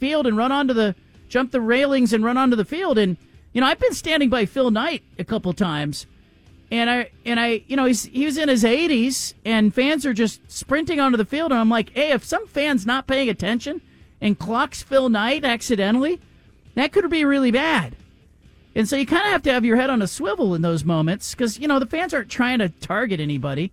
field 0.00 0.26
and 0.26 0.36
run 0.36 0.50
onto 0.50 0.74
the 0.74 0.96
jump 1.28 1.52
the 1.52 1.60
railings 1.60 2.12
and 2.12 2.24
run 2.24 2.36
onto 2.36 2.56
the 2.56 2.64
field. 2.64 2.98
And 2.98 3.16
you 3.52 3.60
know, 3.60 3.68
I've 3.68 3.78
been 3.78 3.94
standing 3.94 4.30
by 4.30 4.46
Phil 4.46 4.72
Knight 4.72 5.04
a 5.18 5.24
couple 5.24 5.52
times 5.52 6.06
and 6.72 6.88
I 6.88 7.10
and 7.26 7.38
I, 7.38 7.62
you 7.66 7.76
know, 7.76 7.84
he's 7.84 8.04
he 8.04 8.24
was 8.24 8.38
in 8.38 8.48
his 8.48 8.64
80s, 8.64 9.34
and 9.44 9.74
fans 9.74 10.06
are 10.06 10.14
just 10.14 10.50
sprinting 10.50 11.00
onto 11.00 11.18
the 11.18 11.26
field, 11.26 11.52
and 11.52 11.60
I'm 11.60 11.68
like, 11.68 11.90
hey, 11.90 12.12
if 12.12 12.24
some 12.24 12.46
fans 12.46 12.86
not 12.86 13.06
paying 13.06 13.28
attention 13.28 13.82
and 14.22 14.38
clocks 14.38 14.82
Phil 14.82 15.10
Knight 15.10 15.44
accidentally, 15.44 16.18
that 16.74 16.90
could 16.90 17.08
be 17.10 17.26
really 17.26 17.50
bad. 17.50 17.94
And 18.74 18.88
so 18.88 18.96
you 18.96 19.04
kind 19.04 19.26
of 19.26 19.32
have 19.32 19.42
to 19.42 19.52
have 19.52 19.66
your 19.66 19.76
head 19.76 19.90
on 19.90 20.00
a 20.00 20.06
swivel 20.06 20.54
in 20.54 20.62
those 20.62 20.82
moments 20.82 21.34
because 21.34 21.58
you 21.58 21.68
know 21.68 21.78
the 21.78 21.84
fans 21.84 22.14
aren't 22.14 22.30
trying 22.30 22.60
to 22.60 22.70
target 22.70 23.20
anybody, 23.20 23.70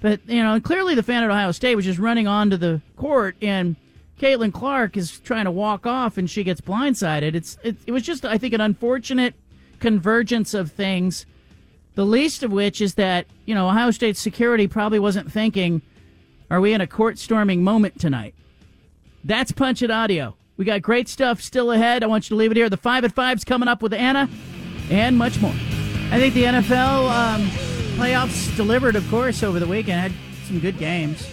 but 0.00 0.20
you 0.26 0.42
know 0.42 0.60
clearly 0.60 0.94
the 0.94 1.02
fan 1.02 1.22
at 1.22 1.30
Ohio 1.30 1.52
State 1.52 1.74
was 1.74 1.84
just 1.84 1.98
running 1.98 2.26
onto 2.26 2.56
the 2.56 2.80
court, 2.96 3.36
and 3.42 3.76
Caitlin 4.20 4.52
Clark 4.52 4.96
is 4.96 5.18
trying 5.20 5.44
to 5.44 5.50
walk 5.50 5.86
off, 5.86 6.16
and 6.18 6.28
she 6.28 6.44
gets 6.44 6.60
blindsided. 6.60 7.34
It's 7.34 7.58
it, 7.62 7.76
it 7.86 7.92
was 7.92 8.02
just 8.02 8.24
I 8.24 8.38
think 8.38 8.54
an 8.54 8.60
unfortunate 8.60 9.34
convergence 9.80 10.54
of 10.54 10.72
things 10.72 11.26
the 11.96 12.04
least 12.04 12.42
of 12.42 12.52
which 12.52 12.80
is 12.80 12.94
that, 12.94 13.26
you 13.46 13.54
know, 13.54 13.68
Ohio 13.68 13.90
State 13.90 14.16
security 14.18 14.68
probably 14.68 14.98
wasn't 14.98 15.32
thinking, 15.32 15.80
are 16.50 16.60
we 16.60 16.74
in 16.74 16.80
a 16.82 16.86
court 16.86 17.18
storming 17.18 17.64
moment 17.64 17.98
tonight? 17.98 18.34
That's 19.24 19.50
Punch 19.50 19.82
It 19.82 19.90
Audio. 19.90 20.36
We 20.58 20.66
got 20.66 20.82
great 20.82 21.08
stuff 21.08 21.40
still 21.40 21.72
ahead. 21.72 22.04
I 22.04 22.06
want 22.06 22.26
you 22.26 22.36
to 22.36 22.38
leave 22.38 22.50
it 22.50 22.56
here. 22.56 22.68
The 22.68 22.76
5 22.76 23.04
at 23.04 23.14
5's 23.14 23.44
coming 23.44 23.66
up 23.66 23.82
with 23.82 23.94
Anna 23.94 24.28
and 24.90 25.16
much 25.16 25.40
more. 25.40 25.54
I 26.10 26.18
think 26.20 26.34
the 26.34 26.44
NFL 26.44 27.10
um, 27.10 27.50
playoffs 27.96 28.54
delivered, 28.56 28.94
of 28.94 29.08
course, 29.08 29.42
over 29.42 29.58
the 29.58 29.66
weekend. 29.66 30.12
Had 30.12 30.46
some 30.46 30.60
good 30.60 30.78
games. 30.78 31.26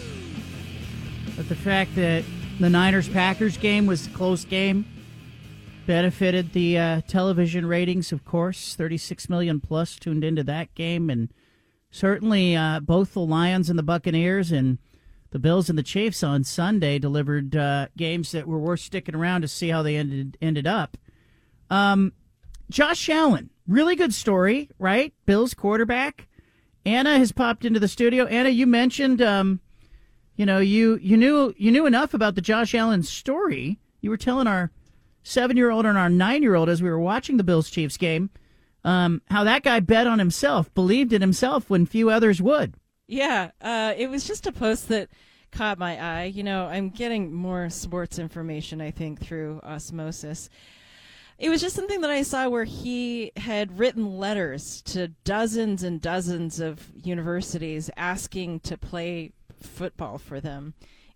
But 1.36 1.50
the 1.50 1.56
fact 1.56 1.94
that 1.96 2.24
the 2.58 2.70
Niners 2.70 3.10
Packers 3.10 3.58
game 3.58 3.86
was 3.86 4.08
a 4.08 4.10
close 4.12 4.46
game 4.46 4.86
benefited 5.86 6.54
the 6.54 6.78
uh, 6.78 7.02
television 7.02 7.66
ratings, 7.66 8.14
of 8.14 8.24
course. 8.24 8.76
36 8.76 9.28
million 9.28 9.60
plus 9.60 9.98
tuned 9.98 10.24
into 10.24 10.42
that 10.46 10.74
game. 10.74 11.10
And 11.10 11.34
certainly 11.92 12.56
uh, 12.56 12.80
both 12.80 13.14
the 13.14 13.20
Lions 13.20 13.70
and 13.70 13.78
the 13.78 13.84
Buccaneers 13.84 14.50
and 14.50 14.78
the 15.32 15.40
Bills 15.40 15.70
and 15.70 15.78
the 15.78 15.84
Chiefs 15.84 16.24
on 16.24 16.46
Sunday 16.46 16.98
delivered 16.98 17.58
uh, 17.58 17.88
games 17.98 18.32
that 18.32 18.48
were 18.48 18.60
worth 18.60 18.80
sticking 18.80 19.16
around 19.16 19.42
to 19.42 19.50
see 19.50 19.68
how 19.68 19.82
they 19.82 19.98
ended, 19.98 20.38
ended 20.42 20.66
up. 20.66 20.96
Um, 21.70 22.14
Josh 22.70 23.10
Allen, 23.10 23.50
really 23.68 23.98
good 23.98 24.14
story, 24.14 24.70
right? 24.80 25.14
Bills 25.26 25.54
quarterback. 25.54 26.30
Anna 26.86 27.18
has 27.18 27.32
popped 27.32 27.66
into 27.66 27.80
the 27.80 27.88
studio. 27.88 28.26
Anna, 28.26 28.50
you 28.50 28.68
mentioned 28.68 29.22
um, 29.22 29.60
you 30.36 30.46
know, 30.46 30.60
you 30.60 30.98
you 31.02 31.16
knew 31.16 31.54
you 31.58 31.72
knew 31.72 31.86
enough 31.86 32.14
about 32.14 32.36
the 32.36 32.42
Josh 32.42 32.74
Allen 32.74 33.04
story. 33.04 33.80
You 34.02 34.10
were 34.10 34.18
telling 34.18 34.48
our 34.48 34.72
seven 35.22 35.58
year 35.58 35.70
old 35.70 35.86
and 35.86 35.98
our 35.98 36.10
nine 36.10 36.42
year 36.42 36.56
old 36.56 36.70
as 36.70 36.82
we 36.82 36.90
were 36.90 37.00
watching 37.00 37.38
the 37.38 37.44
Bills 37.44 37.70
Chiefs 37.70 37.98
game, 37.98 38.30
um, 38.84 39.22
how 39.30 39.44
that 39.44 39.64
guy 39.64 39.80
bet 39.80 40.08
on 40.08 40.20
himself, 40.20 40.74
believed 40.74 41.14
in 41.14 41.22
himself 41.22 41.70
when 41.70 41.86
few 41.86 42.10
others 42.10 42.42
would. 42.42 42.74
Yeah, 43.08 43.52
uh, 43.62 43.94
it 43.96 44.10
was 44.10 44.26
just 44.26 44.48
a 44.48 44.52
post 44.52 44.88
that 44.90 45.10
caught 45.52 45.78
my 45.78 46.02
eye. 46.02 46.26
You 46.26 46.44
know, 46.44 46.66
I'm 46.66 46.90
getting 46.90 47.32
more 47.32 47.70
sports 47.70 48.18
information, 48.18 48.82
I 48.82 48.90
think, 48.90 49.22
through 49.22 49.60
osmosis. 49.64 50.50
It 51.40 51.50
was 51.50 51.62
just 51.62 51.76
something 51.76 52.02
that 52.02 52.10
I 52.10 52.22
saw 52.22 52.48
where 52.50 52.64
he 52.64 53.32
had 53.38 53.80
written 53.80 54.18
letters 54.18 54.82
to 54.84 55.10
dozens 55.24 55.84
and 55.84 56.00
dozens 56.00 56.60
of 56.60 56.92
universities 57.04 57.90
asking 57.98 58.62
to 58.62 58.78
play 58.78 59.32
football 59.62 60.18
for 60.18 60.40
them. 60.40 60.74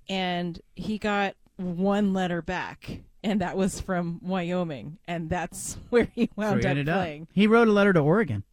And 0.10 0.60
he 0.76 0.98
got 0.98 1.36
one 1.58 2.14
letter 2.14 2.42
back, 2.42 3.02
and 3.24 3.42
that 3.42 3.58
was 3.58 3.80
from 3.82 4.20
Wyoming. 4.24 4.98
And 5.08 5.30
that's 5.30 5.78
where 5.90 6.08
he 6.14 6.30
wound 6.36 6.64
So 6.64 6.74
he 6.74 6.80
up 6.82 6.86
playing. 6.86 7.28
He 7.34 7.48
wrote 7.48 7.68
a 7.68 7.72
letter 7.72 7.94
to 7.94 8.00
Oregon. 8.00 8.44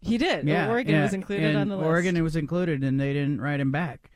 He 0.00 0.16
did. 0.18 0.46
Yeah, 0.46 0.68
Oregon 0.70 0.94
yeah, 0.94 1.02
was 1.02 1.14
included 1.14 1.46
and 1.46 1.58
on 1.58 1.68
the 1.68 1.76
list. 1.76 1.86
Oregon 1.86 2.16
it 2.16 2.22
was 2.22 2.36
included, 2.36 2.84
and 2.84 3.00
they 3.00 3.12
didn't 3.12 3.40
write 3.40 3.58
him 3.60 3.72
back. 3.72 4.10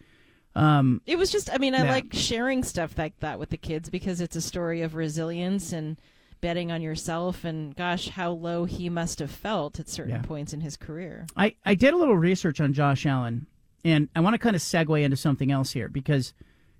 Um, 0.54 1.00
It 1.06 1.16
was 1.16 1.32
just, 1.32 1.52
I 1.52 1.58
mean, 1.58 1.74
I 1.74 1.84
Yeah. 1.84 1.90
like 1.90 2.12
sharing 2.12 2.62
stuff 2.62 2.96
like 2.96 3.18
that 3.20 3.38
with 3.38 3.50
the 3.50 3.56
kids 3.56 3.90
because 3.90 4.20
it's 4.20 4.36
a 4.36 4.40
story 4.40 4.82
of 4.82 4.94
resilience 4.94 5.72
and 5.72 5.98
betting 6.42 6.70
on 6.70 6.82
yourself. 6.82 7.44
And 7.44 7.74
gosh, 7.74 8.10
how 8.10 8.32
low 8.32 8.66
he 8.66 8.90
must 8.90 9.20
have 9.20 9.30
felt 9.30 9.80
at 9.80 9.88
certain 9.88 10.16
Yeah. 10.16 10.22
points 10.22 10.52
in 10.52 10.60
his 10.60 10.76
career. 10.76 11.26
I, 11.34 11.54
I 11.64 11.74
did 11.74 11.94
a 11.94 11.96
little 11.96 12.16
research 12.18 12.60
on 12.60 12.74
Josh 12.74 13.06
Allen, 13.06 13.46
and 13.82 14.10
I 14.14 14.20
want 14.20 14.34
to 14.34 14.38
kind 14.38 14.54
of 14.54 14.60
segue 14.60 15.02
into 15.02 15.16
something 15.16 15.50
else 15.50 15.70
here 15.72 15.88
because 15.88 16.34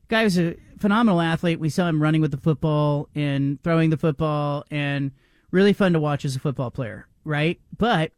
guy 0.09 0.25
was 0.25 0.39
a 0.39 0.57
phenomenal 0.79 1.23
athlete. 1.23 1.59
We 1.59 1.71
saw 1.71 1.89
him 1.89 2.03
running 2.03 2.21
with 2.21 2.33
the 2.33 2.37
football 2.37 3.09
and 3.15 3.63
throwing 3.63 3.89
the 3.89 3.97
football, 3.97 4.65
and 4.71 5.13
really 5.51 5.73
fun 5.73 5.95
to 5.95 6.01
watch 6.01 6.25
as 6.27 6.37
a 6.37 6.41
football 6.41 6.71
player, 6.71 7.07
right? 7.25 7.59
But 7.79 8.13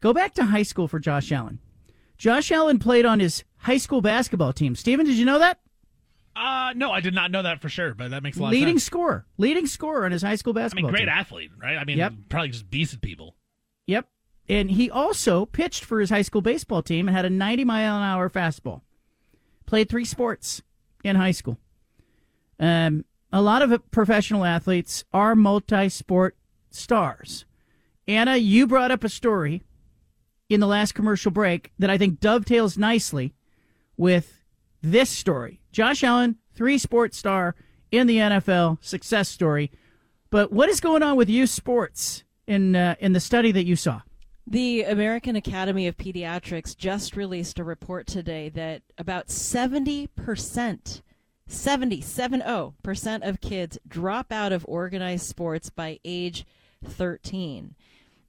go 0.00 0.12
back 0.12 0.34
to 0.34 0.44
high 0.46 0.62
school 0.64 0.88
for 0.88 0.98
Josh 0.98 1.30
Allen. 1.30 1.60
Josh 2.16 2.50
Allen 2.50 2.78
played 2.80 3.04
on 3.04 3.20
his 3.20 3.44
high 3.58 3.76
school 3.76 4.00
basketball 4.00 4.52
team. 4.52 4.74
Steven, 4.74 5.06
did 5.06 5.16
you 5.16 5.24
know 5.24 5.38
that? 5.38 5.58
Uh, 6.36 6.72
no, 6.76 6.92
I 6.92 7.00
did 7.00 7.14
not 7.14 7.30
know 7.30 7.42
that 7.42 7.60
for 7.60 7.68
sure, 7.68 7.94
but 7.94 8.10
that 8.12 8.22
makes 8.22 8.36
a 8.38 8.42
lot 8.42 8.50
Leading 8.52 8.76
of 8.76 8.82
sense. 8.82 8.92
Leading 8.92 9.02
scorer, 9.02 9.26
leading 9.38 9.66
scorer 9.66 10.04
on 10.04 10.12
his 10.12 10.22
high 10.22 10.36
school 10.36 10.52
basketball. 10.52 10.88
I 10.88 10.92
mean, 10.92 10.92
great 10.92 11.10
team. 11.12 11.18
athlete, 11.18 11.50
right? 11.60 11.76
I 11.76 11.84
mean, 11.84 11.98
Yep. 11.98 12.12
probably 12.28 12.48
just 12.50 12.70
beasted 12.70 13.00
people. 13.00 13.34
Yep. 13.86 14.06
And 14.48 14.70
he 14.70 14.90
also 14.90 15.44
pitched 15.46 15.84
for 15.84 16.00
his 16.00 16.10
high 16.10 16.22
school 16.22 16.40
baseball 16.40 16.82
team 16.82 17.08
and 17.08 17.16
had 17.16 17.24
a 17.24 17.30
90 17.30 17.64
mile 17.64 17.96
an 17.96 18.02
hour 18.02 18.30
fastball. 18.30 18.82
Played 19.66 19.88
three 19.88 20.04
sports 20.04 20.62
in 21.04 21.16
high 21.16 21.32
school. 21.32 21.58
Um, 22.60 23.04
a 23.32 23.42
lot 23.42 23.60
of 23.62 23.90
professional 23.90 24.44
athletes 24.44 25.04
are 25.12 25.34
multi 25.34 25.88
sport 25.88 26.36
stars. 26.70 27.44
Anna, 28.06 28.36
you 28.36 28.66
brought 28.66 28.90
up 28.90 29.04
a 29.04 29.08
story 29.08 29.62
in 30.48 30.60
the 30.60 30.66
last 30.66 30.92
commercial 30.92 31.30
break 31.30 31.72
that 31.78 31.90
I 31.90 31.98
think 31.98 32.20
dovetails 32.20 32.78
nicely 32.78 33.34
with 33.98 34.42
this 34.80 35.10
story. 35.10 35.60
Josh 35.78 36.02
Allen, 36.02 36.34
three 36.56 36.76
sports 36.76 37.16
star 37.16 37.54
in 37.92 38.08
the 38.08 38.16
NFL, 38.16 38.78
success 38.84 39.28
story. 39.28 39.70
But 40.28 40.50
what 40.52 40.68
is 40.68 40.80
going 40.80 41.04
on 41.04 41.16
with 41.16 41.30
youth 41.30 41.50
sports 41.50 42.24
in 42.48 42.74
uh, 42.74 42.96
in 42.98 43.12
the 43.12 43.20
study 43.20 43.52
that 43.52 43.64
you 43.64 43.76
saw? 43.76 44.00
The 44.44 44.82
American 44.82 45.36
Academy 45.36 45.86
of 45.86 45.96
Pediatrics 45.96 46.76
just 46.76 47.14
released 47.14 47.60
a 47.60 47.64
report 47.64 48.08
today 48.08 48.48
that 48.48 48.82
about 48.98 49.28
70%, 49.28 51.02
70, 51.46 52.02
70% 52.02 53.28
of 53.28 53.40
kids 53.40 53.78
drop 53.86 54.32
out 54.32 54.50
of 54.50 54.66
organized 54.66 55.26
sports 55.26 55.70
by 55.70 56.00
age 56.04 56.44
13. 56.84 57.76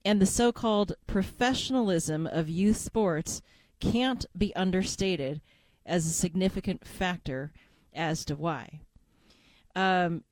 And 0.05 0.21
the 0.21 0.27
so 0.27 0.51
called 0.51 0.93
professionalism 1.07 2.27
of 2.27 2.47
youth 2.47 2.77
sports 2.77 3.41
can't 3.79 4.27
be 4.37 4.55
understated 4.55 5.41
as 5.89 6.05
a 6.05 6.11
significant 6.11 6.85
factor 6.87 7.51
as 7.93 8.23
to 8.25 8.35
why. 8.35 8.81
Um, 9.75 10.23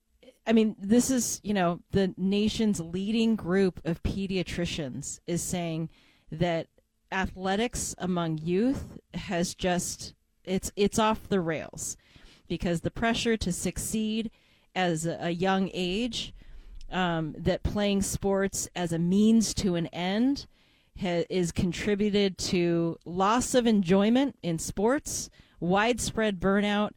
I 0.46 0.54
mean, 0.54 0.78
this 0.80 1.12
is, 1.12 1.42
you 1.44 1.54
know, 1.54 1.82
the 1.92 2.14
nation's 2.16 2.80
leading 2.80 3.36
group 3.36 3.82
of 3.84 4.02
pediatricians 4.04 5.20
is 5.28 5.42
saying 5.42 5.90
that 6.32 6.68
athletics 7.12 7.96
among 7.98 8.38
youth 8.38 8.98
has 9.14 9.56
just 9.56 10.14
it's 10.44 10.72
it's 10.76 11.00
off 11.00 11.28
the 11.30 11.40
rails 11.40 11.98
because 12.48 12.82
the 12.82 12.92
pressure 12.92 13.38
to 13.38 13.52
succeed 13.52 14.32
as 14.76 15.06
a, 15.06 15.32
young 15.32 15.70
age 15.74 16.34
um, 16.92 17.34
that 17.38 17.64
playing 17.64 18.02
sports 18.02 18.70
as 18.76 18.94
a 18.94 19.00
means 19.00 19.54
to 19.54 19.76
an 19.76 19.88
end 19.88 20.46
ha- 21.02 21.26
is 21.30 21.52
contributed 21.52 22.38
to 22.38 22.98
loss 23.04 23.54
of 23.56 23.66
enjoyment 23.66 24.38
in 24.44 24.60
sports, 24.60 25.30
widespread 25.60 26.40
burnout, 26.40 26.92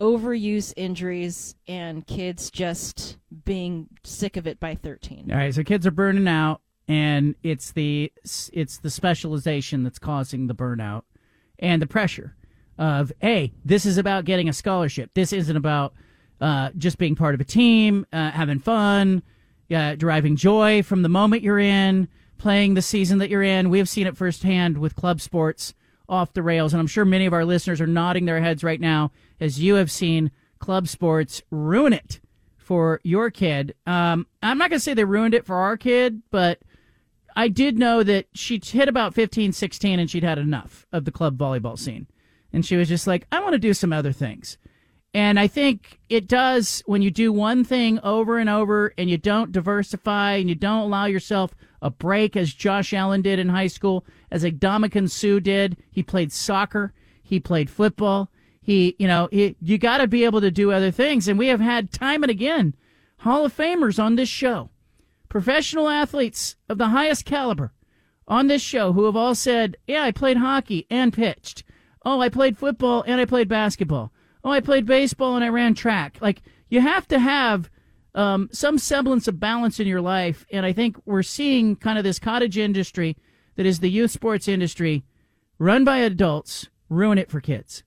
overuse 0.00 0.72
injuries, 0.76 1.54
and 1.66 2.06
kids 2.06 2.50
just 2.50 3.16
being 3.44 3.88
sick 4.04 4.36
of 4.36 4.46
it 4.46 4.60
by 4.60 4.74
13. 4.74 5.30
All 5.30 5.36
right, 5.38 5.54
so 5.54 5.62
kids 5.62 5.86
are 5.86 5.92
burning 5.92 6.28
out, 6.28 6.60
and 6.88 7.34
it's 7.42 7.72
the 7.72 8.12
it's 8.52 8.78
the 8.78 8.90
specialization 8.90 9.82
that's 9.82 9.98
causing 9.98 10.46
the 10.46 10.54
burnout 10.54 11.02
and 11.58 11.82
the 11.82 11.86
pressure 11.86 12.36
of 12.78 13.12
hey, 13.20 13.52
this 13.64 13.86
is 13.86 13.98
about 13.98 14.24
getting 14.24 14.48
a 14.48 14.52
scholarship. 14.52 15.10
This 15.14 15.32
isn't 15.32 15.56
about 15.56 15.94
uh, 16.40 16.70
just 16.76 16.98
being 16.98 17.14
part 17.14 17.34
of 17.34 17.40
a 17.40 17.44
team, 17.44 18.06
uh, 18.12 18.30
having 18.30 18.58
fun, 18.58 19.22
uh, 19.74 19.94
deriving 19.94 20.36
joy 20.36 20.82
from 20.82 21.02
the 21.02 21.08
moment 21.08 21.42
you're 21.42 21.58
in, 21.58 22.08
playing 22.38 22.74
the 22.74 22.82
season 22.82 23.18
that 23.18 23.30
you're 23.30 23.42
in. 23.42 23.70
We 23.70 23.78
have 23.78 23.88
seen 23.88 24.06
it 24.06 24.16
firsthand 24.16 24.78
with 24.78 24.94
club 24.94 25.20
sports 25.20 25.74
off 26.08 26.32
the 26.32 26.42
rails, 26.42 26.72
and 26.72 26.80
I'm 26.80 26.86
sure 26.86 27.04
many 27.04 27.26
of 27.26 27.32
our 27.32 27.44
listeners 27.44 27.80
are 27.80 27.86
nodding 27.86 28.24
their 28.24 28.40
heads 28.40 28.64
right 28.64 28.80
now 28.80 29.12
as 29.40 29.60
you 29.60 29.74
have 29.74 29.90
seen 29.90 30.30
club 30.58 30.88
sports 30.88 31.42
ruin 31.50 31.92
it 31.92 32.20
for 32.56 33.00
your 33.04 33.30
kid. 33.30 33.74
Um, 33.86 34.26
I'm 34.42 34.58
not 34.58 34.70
going 34.70 34.78
to 34.78 34.84
say 34.84 34.94
they 34.94 35.04
ruined 35.04 35.34
it 35.34 35.46
for 35.46 35.56
our 35.56 35.76
kid, 35.76 36.22
but 36.30 36.60
I 37.36 37.48
did 37.48 37.78
know 37.78 38.02
that 38.02 38.26
she 38.34 38.60
hit 38.64 38.88
about 38.88 39.14
15, 39.14 39.52
16, 39.52 40.00
and 40.00 40.10
she'd 40.10 40.24
had 40.24 40.38
enough 40.38 40.86
of 40.92 41.04
the 41.04 41.12
club 41.12 41.36
volleyball 41.36 41.78
scene. 41.78 42.06
And 42.52 42.64
she 42.64 42.76
was 42.76 42.88
just 42.88 43.06
like, 43.06 43.26
I 43.30 43.40
want 43.40 43.52
to 43.52 43.58
do 43.58 43.74
some 43.74 43.92
other 43.92 44.12
things. 44.12 44.56
And 45.12 45.38
I 45.38 45.46
think 45.46 45.98
it 46.08 46.26
does 46.26 46.82
when 46.86 47.02
you 47.02 47.10
do 47.10 47.32
one 47.32 47.64
thing 47.64 47.98
over 48.00 48.38
and 48.38 48.50
over 48.50 48.92
and 48.98 49.08
you 49.08 49.16
don't 49.16 49.52
diversify 49.52 50.34
and 50.34 50.48
you 50.48 50.54
don't 50.54 50.82
allow 50.82 51.06
yourself 51.06 51.54
a 51.80 51.90
break 51.90 52.36
as 52.36 52.52
Josh 52.52 52.92
Allen 52.92 53.22
did 53.22 53.38
in 53.38 53.48
high 53.48 53.66
school, 53.68 54.04
as 54.30 54.44
Ndamukong 54.44 55.10
Suh 55.10 55.40
did. 55.40 55.76
He 55.90 56.02
played 56.02 56.32
soccer, 56.32 56.92
he 57.22 57.40
played 57.40 57.70
football. 57.70 58.30
He, 58.60 58.96
you 58.98 59.06
know, 59.06 59.28
he, 59.30 59.54
you 59.60 59.78
got 59.78 59.98
to 59.98 60.08
be 60.08 60.24
able 60.24 60.40
to 60.40 60.50
do 60.50 60.72
other 60.72 60.90
things. 60.90 61.28
And 61.28 61.38
we 61.38 61.46
have 61.48 61.60
had 61.60 61.92
time 61.92 62.24
and 62.24 62.30
again 62.30 62.74
Hall 63.18 63.44
of 63.44 63.56
Famers 63.56 64.02
on 64.02 64.16
this 64.16 64.28
show, 64.28 64.70
professional 65.28 65.88
athletes 65.88 66.56
of 66.68 66.78
the 66.78 66.88
highest 66.88 67.24
caliber 67.24 67.72
on 68.28 68.48
this 68.48 68.62
show 68.62 68.92
who 68.92 69.04
have 69.04 69.16
all 69.16 69.34
said, 69.34 69.76
Yeah, 69.86 70.02
I 70.02 70.10
played 70.10 70.38
hockey 70.38 70.86
and 70.90 71.12
pitched. 71.12 71.62
Oh, 72.04 72.20
I 72.20 72.28
played 72.28 72.58
football 72.58 73.04
and 73.06 73.20
I 73.20 73.24
played 73.24 73.48
basketball. 73.48 74.12
Oh, 74.44 74.50
I 74.50 74.60
played 74.60 74.86
baseball 74.86 75.34
and 75.34 75.44
I 75.44 75.48
ran 75.48 75.74
track. 75.74 76.18
Like, 76.20 76.42
you 76.68 76.80
have 76.80 77.06
to 77.08 77.18
have 77.18 77.70
um, 78.14 78.48
some 78.52 78.78
semblance 78.78 79.28
of 79.28 79.40
balance 79.40 79.78
in 79.80 79.86
your 79.86 80.00
life. 80.00 80.46
And 80.50 80.64
I 80.64 80.72
think 80.72 80.96
we're 81.04 81.22
seeing 81.22 81.76
kind 81.76 81.98
of 81.98 82.04
this 82.04 82.18
cottage 82.18 82.58
industry 82.58 83.16
that 83.56 83.66
is 83.66 83.80
the 83.80 83.90
youth 83.90 84.10
sports 84.10 84.48
industry 84.48 85.04
run 85.58 85.84
by 85.84 85.98
adults 85.98 86.68
ruin 86.88 87.18
it 87.18 87.30
for 87.30 87.40
kids. 87.40 87.82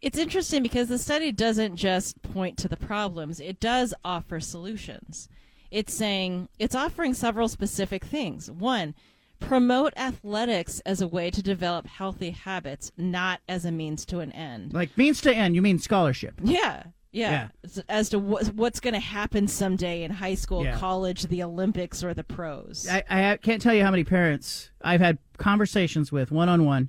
It's 0.00 0.18
interesting 0.18 0.62
because 0.62 0.88
the 0.88 0.98
study 0.98 1.30
doesn't 1.30 1.76
just 1.76 2.22
point 2.22 2.56
to 2.58 2.68
the 2.68 2.76
problems, 2.76 3.38
it 3.38 3.60
does 3.60 3.92
offer 4.04 4.40
solutions. 4.40 5.28
It's 5.70 5.94
saying 5.94 6.48
it's 6.58 6.74
offering 6.74 7.14
several 7.14 7.48
specific 7.48 8.04
things. 8.04 8.50
One, 8.50 8.94
promote 9.40 9.92
athletics 9.96 10.80
as 10.86 11.00
a 11.00 11.08
way 11.08 11.30
to 11.30 11.42
develop 11.42 11.86
healthy 11.86 12.30
habits, 12.30 12.92
not 12.96 13.40
as 13.48 13.64
a 13.64 13.70
means 13.70 14.04
to 14.06 14.20
an 14.20 14.32
end. 14.32 14.72
Like, 14.72 14.96
means 14.96 15.20
to 15.22 15.34
end, 15.34 15.54
you 15.54 15.62
mean 15.62 15.78
scholarship. 15.78 16.34
Yeah. 16.42 16.84
Yeah. 17.12 17.48
Yeah. 17.64 17.82
As- 17.88 18.08
to 18.10 18.18
what, 18.18 18.46
what's 18.54 18.80
going 18.80 18.94
to 18.94 19.00
happen 19.00 19.48
someday 19.48 20.02
in 20.04 20.10
high 20.10 20.34
school, 20.34 20.64
Yeah. 20.64 20.76
college, 20.78 21.24
the 21.24 21.42
Olympics, 21.42 22.04
or 22.04 22.14
the 22.14 22.24
pros. 22.24 22.86
I, 22.88 23.02
I 23.10 23.36
can't 23.36 23.60
tell 23.60 23.74
you 23.74 23.84
how 23.84 23.90
many 23.90 24.04
parents 24.04 24.70
I've 24.82 25.00
had 25.00 25.18
conversations 25.38 26.12
with 26.12 26.30
one 26.30 26.48
on 26.48 26.64
one, 26.64 26.88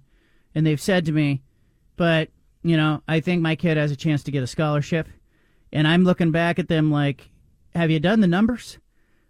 and 0.53 0.65
they've 0.65 0.81
said 0.81 1.05
to 1.05 1.11
me, 1.11 1.41
but, 1.97 2.29
you 2.63 2.77
know, 2.77 3.01
I 3.07 3.19
think 3.19 3.41
my 3.41 3.55
kid 3.55 3.77
has 3.77 3.91
a 3.91 3.95
chance 3.95 4.23
to 4.23 4.31
get 4.31 4.43
a 4.43 4.47
scholarship. 4.47 5.07
And 5.73 5.87
I'm 5.87 6.03
looking 6.03 6.31
back 6.31 6.59
at 6.59 6.67
them 6.67 6.91
like, 6.91 7.29
have 7.73 7.89
you 7.89 7.99
done 7.99 8.19
the 8.19 8.27
numbers? 8.27 8.77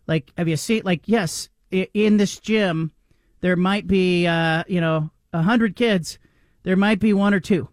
Like, 0.08 0.32
have 0.38 0.48
you 0.48 0.58
seen, 0.58 0.82
like, 0.84 1.02
yes, 1.06 1.50
in 1.72 2.18
this 2.18 2.40
gym, 2.40 2.92
there 3.42 3.56
might 3.56 3.88
be, 3.88 4.28
uh, 4.28 4.64
you 4.68 4.82
know, 4.82 5.10
a 5.34 5.42
hundred 5.42 5.76
kids. 5.76 6.20
There 6.64 6.76
might 6.76 7.00
be 7.00 7.14
one 7.14 7.34
or 7.34 7.40
two 7.40 7.70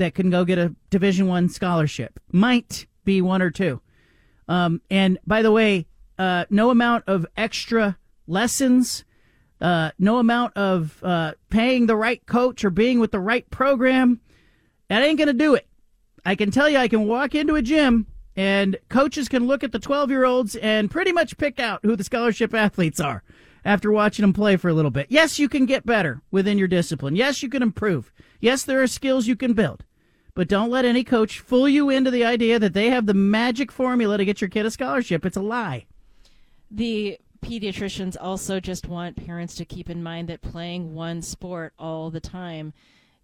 that 0.00 0.14
can 0.14 0.30
go 0.30 0.44
get 0.44 0.58
a 0.58 0.74
Division 0.90 1.26
One 1.26 1.48
scholarship. 1.48 2.18
Might 2.32 2.86
be 3.04 3.22
one 3.22 3.42
or 3.42 3.50
two. 3.50 3.80
Um, 4.48 4.80
and 4.90 5.18
by 5.26 5.42
the 5.42 5.52
way, 5.52 5.86
uh, 6.18 6.46
no 6.50 6.70
amount 6.70 7.04
of 7.06 7.24
extra 7.36 7.96
lessons, 8.26 9.04
uh, 9.60 9.90
no 9.98 10.18
amount 10.18 10.56
of 10.56 11.02
uh, 11.04 11.32
paying 11.50 11.86
the 11.86 11.96
right 11.96 12.24
coach 12.26 12.64
or 12.64 12.70
being 12.70 12.98
with 12.98 13.12
the 13.12 13.20
right 13.20 13.48
program, 13.50 14.20
that 14.88 15.02
ain't 15.02 15.18
going 15.18 15.28
to 15.28 15.34
do 15.34 15.54
it. 15.54 15.66
I 16.24 16.34
can 16.34 16.50
tell 16.50 16.68
you, 16.68 16.78
I 16.78 16.88
can 16.88 17.06
walk 17.06 17.34
into 17.34 17.54
a 17.54 17.62
gym 17.62 18.06
and 18.36 18.78
coaches 18.88 19.28
can 19.28 19.46
look 19.46 19.62
at 19.62 19.72
the 19.72 19.78
12 19.78 20.10
year 20.10 20.24
olds 20.24 20.56
and 20.56 20.90
pretty 20.90 21.12
much 21.12 21.36
pick 21.36 21.60
out 21.60 21.80
who 21.82 21.94
the 21.94 22.04
scholarship 22.04 22.54
athletes 22.54 23.00
are 23.00 23.22
after 23.64 23.92
watching 23.92 24.22
them 24.22 24.32
play 24.32 24.56
for 24.56 24.68
a 24.68 24.74
little 24.74 24.90
bit. 24.90 25.06
Yes, 25.10 25.38
you 25.38 25.48
can 25.48 25.66
get 25.66 25.86
better 25.86 26.22
within 26.30 26.58
your 26.58 26.68
discipline. 26.68 27.16
Yes, 27.16 27.42
you 27.42 27.48
can 27.48 27.62
improve. 27.62 28.12
Yes, 28.40 28.64
there 28.64 28.82
are 28.82 28.86
skills 28.86 29.26
you 29.26 29.36
can 29.36 29.52
build. 29.52 29.84
But 30.34 30.48
don't 30.48 30.70
let 30.70 30.84
any 30.84 31.04
coach 31.04 31.40
fool 31.40 31.68
you 31.68 31.90
into 31.90 32.10
the 32.10 32.24
idea 32.24 32.58
that 32.58 32.72
they 32.72 32.90
have 32.90 33.06
the 33.06 33.14
magic 33.14 33.72
formula 33.72 34.16
to 34.16 34.24
get 34.24 34.40
your 34.40 34.50
kid 34.50 34.66
a 34.66 34.70
scholarship. 34.70 35.26
It's 35.26 35.36
a 35.36 35.42
lie. 35.42 35.86
The 36.70 37.18
pediatricians 37.42 38.16
also 38.20 38.60
just 38.60 38.86
want 38.86 39.24
parents 39.24 39.54
to 39.56 39.64
keep 39.64 39.90
in 39.90 40.02
mind 40.02 40.28
that 40.28 40.42
playing 40.42 40.94
one 40.94 41.22
sport 41.22 41.72
all 41.78 42.10
the 42.10 42.20
time 42.20 42.72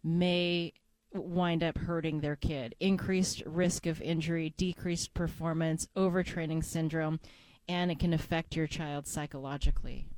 may 0.02 0.72
wind 1.12 1.62
up 1.62 1.78
hurting 1.78 2.20
their 2.20 2.36
kid. 2.36 2.74
Increased 2.80 3.42
risk 3.46 3.86
of 3.86 4.02
injury, 4.02 4.54
decreased 4.56 5.14
performance, 5.14 5.88
overtraining 5.96 6.64
syndrome, 6.64 7.20
and 7.68 7.90
it 7.90 7.98
can 7.98 8.12
affect 8.12 8.56
your 8.56 8.66
child 8.66 9.06
psychologically. 9.06 10.08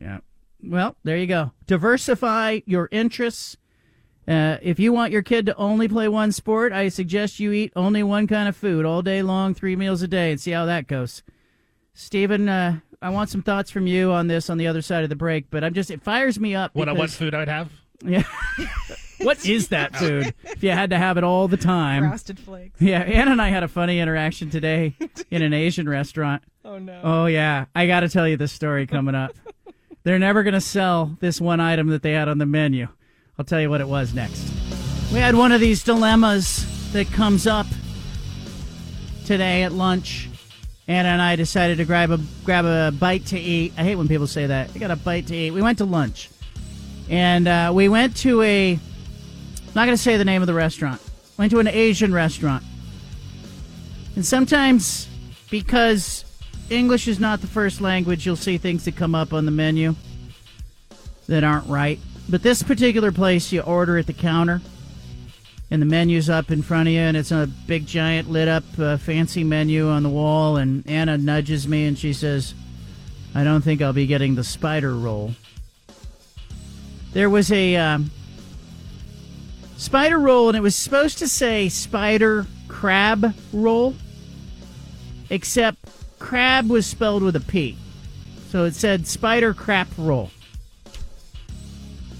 Yeah. 0.00 0.18
Well, 0.62 0.96
there 1.04 1.16
you 1.16 1.26
go. 1.26 1.52
Diversify 1.66 2.60
your 2.66 2.88
interests. 2.90 3.56
Uh, 4.28 4.58
if 4.60 4.78
you 4.78 4.92
want 4.92 5.10
your 5.10 5.22
kid 5.22 5.46
to 5.46 5.56
only 5.56 5.88
play 5.88 6.06
one 6.06 6.32
sport, 6.32 6.70
I 6.70 6.90
suggest 6.90 7.40
you 7.40 7.50
eat 7.52 7.72
only 7.74 8.02
one 8.02 8.26
kind 8.26 8.46
of 8.46 8.54
food 8.54 8.84
all 8.84 9.00
day 9.00 9.22
long, 9.22 9.54
three 9.54 9.74
meals 9.74 10.02
a 10.02 10.08
day, 10.08 10.32
and 10.32 10.40
see 10.40 10.50
how 10.50 10.66
that 10.66 10.86
goes. 10.86 11.22
Stephen, 11.94 12.46
uh, 12.46 12.80
I 13.00 13.08
want 13.08 13.30
some 13.30 13.42
thoughts 13.42 13.70
from 13.70 13.86
you 13.86 14.12
on 14.12 14.26
this 14.26 14.50
on 14.50 14.58
the 14.58 14.66
other 14.66 14.82
side 14.82 15.02
of 15.02 15.08
the 15.08 15.16
break, 15.16 15.48
but 15.50 15.64
I'm 15.64 15.72
just 15.72 15.90
it 15.90 16.02
fires 16.02 16.38
me 16.38 16.54
up. 16.54 16.74
What, 16.74 16.94
what 16.94 17.08
food 17.08 17.34
I 17.34 17.38
would 17.38 17.48
have? 17.48 17.72
Yeah. 18.04 18.24
what 19.22 19.44
is 19.46 19.68
that 19.68 19.96
food? 19.96 20.34
If 20.44 20.62
you 20.62 20.70
had 20.70 20.90
to 20.90 20.98
have 20.98 21.16
it 21.16 21.24
all 21.24 21.48
the 21.48 21.56
time. 21.56 22.06
Frosted 22.06 22.38
Flakes. 22.38 22.80
Yeah, 22.80 23.00
Anna 23.00 23.32
and 23.32 23.42
I 23.42 23.48
had 23.48 23.62
a 23.62 23.68
funny 23.68 23.98
interaction 23.98 24.50
today 24.50 24.94
in 25.30 25.40
an 25.40 25.54
Asian 25.54 25.88
restaurant. 25.88 26.42
Oh, 26.66 26.78
no. 26.78 27.00
Oh 27.02 27.26
yeah, 27.26 27.64
I 27.74 27.86
got 27.86 28.00
to 28.00 28.10
tell 28.10 28.28
you 28.28 28.36
this 28.36 28.52
story 28.52 28.86
coming 28.86 29.14
up. 29.14 29.34
They're 30.02 30.18
never 30.18 30.42
going 30.42 30.54
to 30.54 30.60
sell 30.60 31.16
this 31.20 31.40
one 31.40 31.60
item 31.60 31.88
that 31.88 32.02
they 32.02 32.12
had 32.12 32.28
on 32.28 32.38
the 32.38 32.46
menu. 32.46 32.88
I'll 33.38 33.44
tell 33.44 33.60
you 33.60 33.70
what 33.70 33.80
it 33.80 33.86
was 33.86 34.14
next. 34.14 34.52
We 35.12 35.20
had 35.20 35.36
one 35.36 35.52
of 35.52 35.60
these 35.60 35.84
dilemmas 35.84 36.92
that 36.92 37.06
comes 37.12 37.46
up 37.46 37.66
today 39.26 39.62
at 39.62 39.70
lunch. 39.70 40.28
Anna 40.88 41.10
and 41.10 41.22
I 41.22 41.36
decided 41.36 41.78
to 41.78 41.84
grab 41.84 42.10
a 42.10 42.18
grab 42.44 42.64
a 42.64 42.90
bite 42.90 43.26
to 43.26 43.38
eat. 43.38 43.74
I 43.78 43.84
hate 43.84 43.94
when 43.94 44.08
people 44.08 44.26
say 44.26 44.46
that. 44.46 44.70
I 44.74 44.78
got 44.80 44.90
a 44.90 44.96
bite 44.96 45.28
to 45.28 45.36
eat. 45.36 45.52
We 45.52 45.62
went 45.62 45.78
to 45.78 45.84
lunch, 45.84 46.30
and 47.08 47.46
uh, 47.46 47.70
we 47.72 47.88
went 47.88 48.16
to 48.18 48.42
a. 48.42 48.72
I'm 48.72 48.80
not 49.72 49.84
going 49.84 49.96
to 49.96 50.02
say 50.02 50.16
the 50.16 50.24
name 50.24 50.42
of 50.42 50.48
the 50.48 50.54
restaurant. 50.54 51.00
Went 51.36 51.52
to 51.52 51.60
an 51.60 51.68
Asian 51.68 52.12
restaurant, 52.12 52.64
and 54.16 54.26
sometimes 54.26 55.06
because 55.48 56.24
English 56.70 57.06
is 57.06 57.20
not 57.20 57.40
the 57.40 57.46
first 57.46 57.80
language, 57.80 58.26
you'll 58.26 58.34
see 58.34 58.58
things 58.58 58.84
that 58.86 58.96
come 58.96 59.14
up 59.14 59.32
on 59.32 59.44
the 59.44 59.52
menu 59.52 59.94
that 61.28 61.44
aren't 61.44 61.68
right. 61.68 62.00
But 62.30 62.42
this 62.42 62.62
particular 62.62 63.10
place, 63.10 63.52
you 63.52 63.62
order 63.62 63.96
at 63.96 64.06
the 64.06 64.12
counter, 64.12 64.60
and 65.70 65.80
the 65.80 65.86
menu's 65.86 66.28
up 66.28 66.50
in 66.50 66.62
front 66.62 66.88
of 66.88 66.94
you, 66.94 67.00
and 67.00 67.16
it's 67.16 67.30
a 67.30 67.48
big, 67.66 67.86
giant, 67.86 68.30
lit 68.30 68.48
up, 68.48 68.64
uh, 68.78 68.96
fancy 68.96 69.44
menu 69.44 69.88
on 69.88 70.02
the 70.02 70.08
wall. 70.08 70.56
And 70.56 70.86
Anna 70.88 71.16
nudges 71.18 71.66
me 71.66 71.86
and 71.86 71.98
she 71.98 72.12
says, 72.12 72.54
I 73.34 73.44
don't 73.44 73.62
think 73.62 73.82
I'll 73.82 73.92
be 73.92 74.06
getting 74.06 74.34
the 74.34 74.44
spider 74.44 74.94
roll. 74.94 75.34
There 77.12 77.30
was 77.30 77.50
a 77.50 77.76
um, 77.76 78.10
spider 79.76 80.18
roll, 80.18 80.48
and 80.48 80.56
it 80.56 80.62
was 80.62 80.76
supposed 80.76 81.18
to 81.18 81.28
say 81.28 81.68
spider 81.68 82.46
crab 82.68 83.34
roll, 83.52 83.94
except 85.30 85.78
crab 86.18 86.68
was 86.68 86.86
spelled 86.86 87.22
with 87.22 87.36
a 87.36 87.40
P. 87.40 87.76
So 88.48 88.64
it 88.64 88.74
said 88.74 89.06
spider 89.06 89.52
crap 89.54 89.88
roll. 89.96 90.30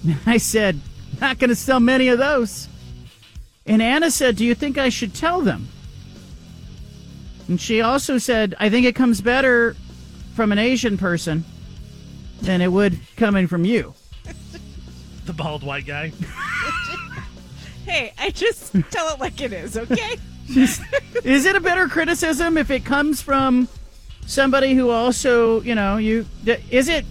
I 0.25 0.37
said, 0.37 0.79
not 1.19 1.39
going 1.39 1.49
to 1.49 1.55
sell 1.55 1.79
many 1.79 2.07
of 2.09 2.17
those. 2.19 2.67
And 3.65 3.81
Anna 3.81 4.09
said, 4.09 4.35
Do 4.35 4.45
you 4.45 4.55
think 4.55 4.77
I 4.77 4.89
should 4.89 5.13
tell 5.13 5.41
them? 5.41 5.67
And 7.47 7.59
she 7.59 7.81
also 7.81 8.17
said, 8.17 8.55
I 8.59 8.69
think 8.69 8.85
it 8.85 8.95
comes 8.95 9.21
better 9.21 9.75
from 10.35 10.51
an 10.51 10.59
Asian 10.59 10.97
person 10.97 11.43
than 12.41 12.61
it 12.61 12.71
would 12.71 12.99
coming 13.15 13.47
from 13.47 13.65
you. 13.65 13.93
The 15.25 15.33
bald 15.33 15.61
white 15.61 15.85
guy. 15.85 16.11
Hey, 17.85 18.13
I 18.19 18.29
just 18.29 18.73
tell 18.91 19.11
it 19.13 19.19
like 19.19 19.41
it 19.41 19.51
is, 19.51 19.75
okay? 19.75 20.17
is 20.47 21.45
it 21.45 21.55
a 21.55 21.59
better 21.59 21.87
criticism 21.87 22.55
if 22.55 22.69
it 22.69 22.85
comes 22.85 23.19
from 23.19 23.67
somebody 24.27 24.75
who 24.75 24.91
also, 24.91 25.61
you 25.61 25.73
know, 25.73 25.97
you 25.97 26.27
is 26.69 26.87
it 26.87 27.03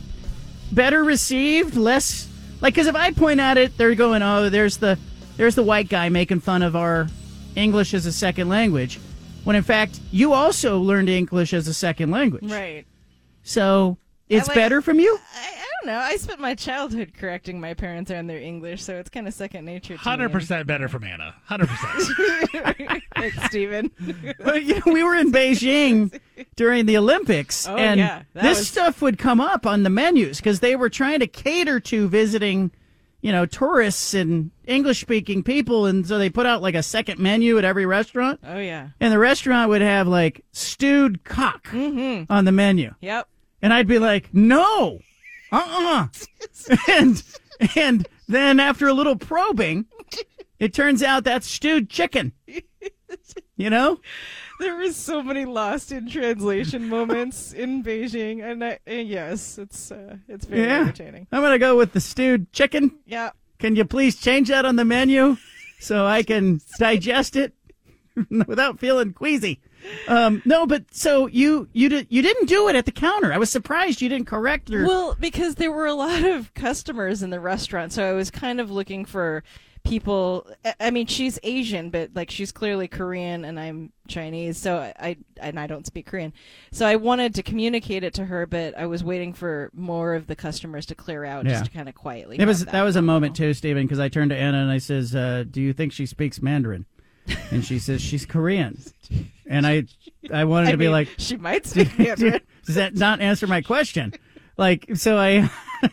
better 0.71 1.03
received, 1.03 1.75
less 1.75 2.28
like 2.61 2.75
cuz 2.75 2.87
if 2.87 2.95
I 2.95 3.13
point 3.13 3.41
at 3.41 3.57
it, 3.59 3.77
they're 3.77 3.95
going, 3.95 4.23
"Oh, 4.23 4.49
there's 4.49 4.79
the 4.79 4.99
there's 5.37 5.55
the 5.55 5.63
white 5.63 5.89
guy 5.89 6.09
making 6.09 6.41
fun 6.41 6.63
of 6.63 6.75
our 6.77 7.09
English 7.57 7.95
as 7.95 8.07
a 8.07 8.13
second 8.13 8.49
language." 8.49 8.99
When 9.45 9.57
in 9.57 9.63
fact, 9.63 10.01
you 10.11 10.33
also 10.33 10.79
learned 10.79 11.09
English 11.09 11.55
as 11.55 11.69
a 11.69 11.75
second 11.75 12.11
language. 12.11 12.51
Right. 12.51 12.85
So, 13.45 13.97
it's 14.29 14.49
like- 14.49 14.55
better 14.57 14.83
from 14.83 14.99
you? 15.01 15.19
I, 15.35 15.65
know. 15.89 15.99
I 15.99 16.17
spent 16.17 16.41
my 16.41 16.55
childhood 16.55 17.13
correcting 17.19 17.61
my 17.61 17.75
parents 17.75 18.11
on 18.11 18.27
their 18.27 18.39
English, 18.39 18.83
so 18.83 18.97
it's 18.97 19.11
kind 19.11 19.27
of 19.27 19.35
second 19.35 19.65
nature 19.65 19.95
to 19.95 20.01
Hundred 20.01 20.29
me. 20.29 20.35
percent 20.35 20.67
better 20.67 20.89
from 20.89 21.05
Anna. 21.05 21.35
Hundred 21.45 21.69
percent. 21.69 23.03
Thanks, 23.17 23.43
Steven. 23.47 23.91
Well, 24.39 24.57
you 24.59 24.75
know, 24.77 24.93
we 24.93 25.03
were 25.03 25.15
in 25.17 25.33
Beijing 25.33 26.19
during 26.57 26.87
the 26.87 26.97
Olympics, 26.97 27.67
Oh, 27.69 27.77
and 27.77 27.99
yeah, 27.99 28.23
this 28.35 28.59
was- 28.59 28.69
stuff 28.69 29.03
would 29.03 29.19
come 29.19 29.41
up 29.41 29.67
on 29.67 29.83
the 29.83 29.91
menus 29.91 30.39
because 30.39 30.61
they 30.61 30.77
were 30.77 30.89
trying 30.89 31.21
to 31.21 31.27
cater 31.27 31.81
to 31.81 32.09
visiting, 32.09 32.71
you 33.21 33.33
know, 33.33 33.47
tourists 33.47 34.15
and 34.15 34.51
English-speaking 34.67 35.43
people, 35.43 35.87
and 35.87 36.07
so 36.07 36.19
they 36.19 36.31
put 36.31 36.47
out 36.47 36.63
like 36.63 36.75
a 36.75 36.83
second 36.83 37.19
menu 37.19 37.59
at 37.59 37.65
every 37.65 37.87
restaurant. 37.87 38.41
Oh 38.45 38.59
yeah. 38.59 38.89
And 39.01 39.13
the 39.13 39.19
restaurant 39.19 39.69
would 39.71 39.83
have 39.83 40.07
like 40.07 40.45
stewed 40.53 41.25
cock 41.25 41.67
mm-hmm. 41.69 42.31
on 42.33 42.45
the 42.45 42.53
menu, 42.53 42.95
Yep. 43.01 43.29
and 43.63 43.73
I'd 43.75 43.89
be 43.89 43.99
like, 43.99 44.33
"No, 44.33 45.01
uh-uh." 45.51 46.09
and 46.89 47.23
and 47.75 48.09
then 48.29 48.61
after 48.61 48.87
a 48.87 48.93
little 48.93 49.17
probing, 49.17 49.87
it 50.59 50.73
turns 50.75 51.03
out 51.03 51.25
that's 51.25 51.47
stewed 51.47 51.91
chicken. 51.91 52.33
You 53.57 53.71
know. 53.71 54.01
There 54.61 54.77
was 54.77 54.97
so 54.97 55.23
many 55.23 55.45
lost 55.45 55.93
in 55.93 56.09
translation 56.09 56.89
moments 56.89 57.53
in 57.53 57.85
Beijing, 57.85 58.43
and, 58.43 58.65
I, 58.65 58.79
and 58.87 59.09
yes, 59.09 59.57
it's 59.59 59.93
uh, 59.93 60.17
it's 60.29 60.47
very 60.47 60.63
yeah. 60.63 60.81
entertaining. 60.81 61.27
I'm 61.31 61.43
gonna 61.43 61.59
go 61.59 61.77
with 61.77 61.93
the 61.93 62.01
stewed 62.01 62.53
chicken. 62.53 62.99
Yeah. 63.07 63.31
Can 63.59 63.77
you 63.77 63.85
please 63.85 64.17
change 64.17 64.49
that 64.49 64.65
on 64.65 64.77
the 64.77 64.85
menu 64.85 65.37
so 65.81 66.07
I 66.07 66.23
can 66.23 66.61
digest 66.79 67.37
it 67.37 67.53
without 68.47 68.79
feeling 68.79 69.13
queasy? 69.13 69.61
Um, 70.07 70.43
no, 70.45 70.67
but 70.67 70.93
so 70.95 71.27
you 71.27 71.69
you 71.73 71.89
did 71.89 72.07
you 72.11 72.23
didn't 72.23 72.47
do 72.47 72.69
it 72.69 72.77
at 72.77 72.85
the 72.87 72.93
counter. 72.93 73.33
I 73.33 73.39
was 73.39 73.51
surprised 73.51 74.01
you 74.03 74.09
didn't 74.09 74.27
correct 74.27 74.69
her. 74.71 74.85
Well, 74.87 75.17
because 75.19 75.55
there 75.57 75.73
were 75.73 75.87
a 75.87 75.95
lot 75.95 76.25
of 76.25 76.53
customers 76.55 77.23
in 77.23 77.31
the 77.31 77.41
restaurant, 77.41 77.93
so 77.93 78.05
I 78.05 78.13
was 78.13 78.31
kind 78.31 78.61
of 78.61 78.71
looking 78.71 79.05
for 79.05 79.43
people. 79.85 80.47
I- 80.81 80.91
mean, 80.91 81.07
she's 81.07 81.39
Asian, 81.43 81.91
but 81.91 82.11
like 82.15 82.31
she's 82.31 82.53
clearly 82.53 82.89
Korean, 82.89 83.45
and 83.45 83.59
I'm 83.59 83.93
Chinese, 84.09 84.59
so 84.59 84.79
I, 84.79 84.93
I 85.01 85.17
and 85.41 85.59
I 85.59 85.67
don't 85.67 85.87
speak 85.87 86.07
Korean. 86.07 86.33
So 86.73 86.85
I 86.87 86.97
wanted 86.97 87.35
to 87.37 87.43
communicate 87.43 88.03
it 88.05 88.15
to 88.15 88.25
her, 88.27 88.47
but 88.47 88.77
I 88.77 88.87
was 88.87 89.03
waiting 89.05 89.33
for 89.33 89.71
more 89.73 90.15
of 90.15 90.27
the 90.27 90.37
customers 90.37 90.87
to 90.87 90.95
clear 90.95 91.25
out, 91.25 91.45
Yeah. 91.45 91.53
just 91.53 91.67
to 91.67 91.71
kind 91.71 91.89
of 91.89 91.95
quietly. 91.95 92.39
it 92.39 92.45
was 92.47 92.61
have 92.61 92.73
that 92.73 92.83
was 92.83 92.97
a 92.97 93.03
moment 93.03 93.37
too, 93.37 93.55
Stephen, 93.55 93.85
because 93.85 94.01
I 94.01 94.09
turned 94.09 94.31
to 94.31 94.37
Anna 94.37 94.59
and 94.59 94.71
I 94.71 94.79
says, 94.79 95.15
uh, 95.15 95.45
"Do 95.49 95.61
you 95.63 95.73
think 95.73 95.93
she 95.93 96.05
speaks 96.07 96.43
Mandarin?" 96.43 96.87
And 97.51 97.65
she 97.65 97.79
says 97.79 98.01
she's 98.01 98.25
Korean, 98.27 98.81
and 99.47 99.67
I 99.67 99.85
I 100.33 100.45
wanted 100.45 100.69
I 100.69 100.73
to 100.73 100.77
be 100.79 100.85
mean, 100.87 100.93
like, 100.93 101.09
she 101.19 101.37
might 101.37 101.67
speak 101.67 101.99
Mandarin. 101.99 102.41
Does 102.67 102.75
that 102.77 102.95
not 102.95 103.21
answer 103.21 103.47
my 103.47 103.61
question? 103.63 104.13
Like, 104.57 104.87
so 104.95 105.17
I, 105.19 105.51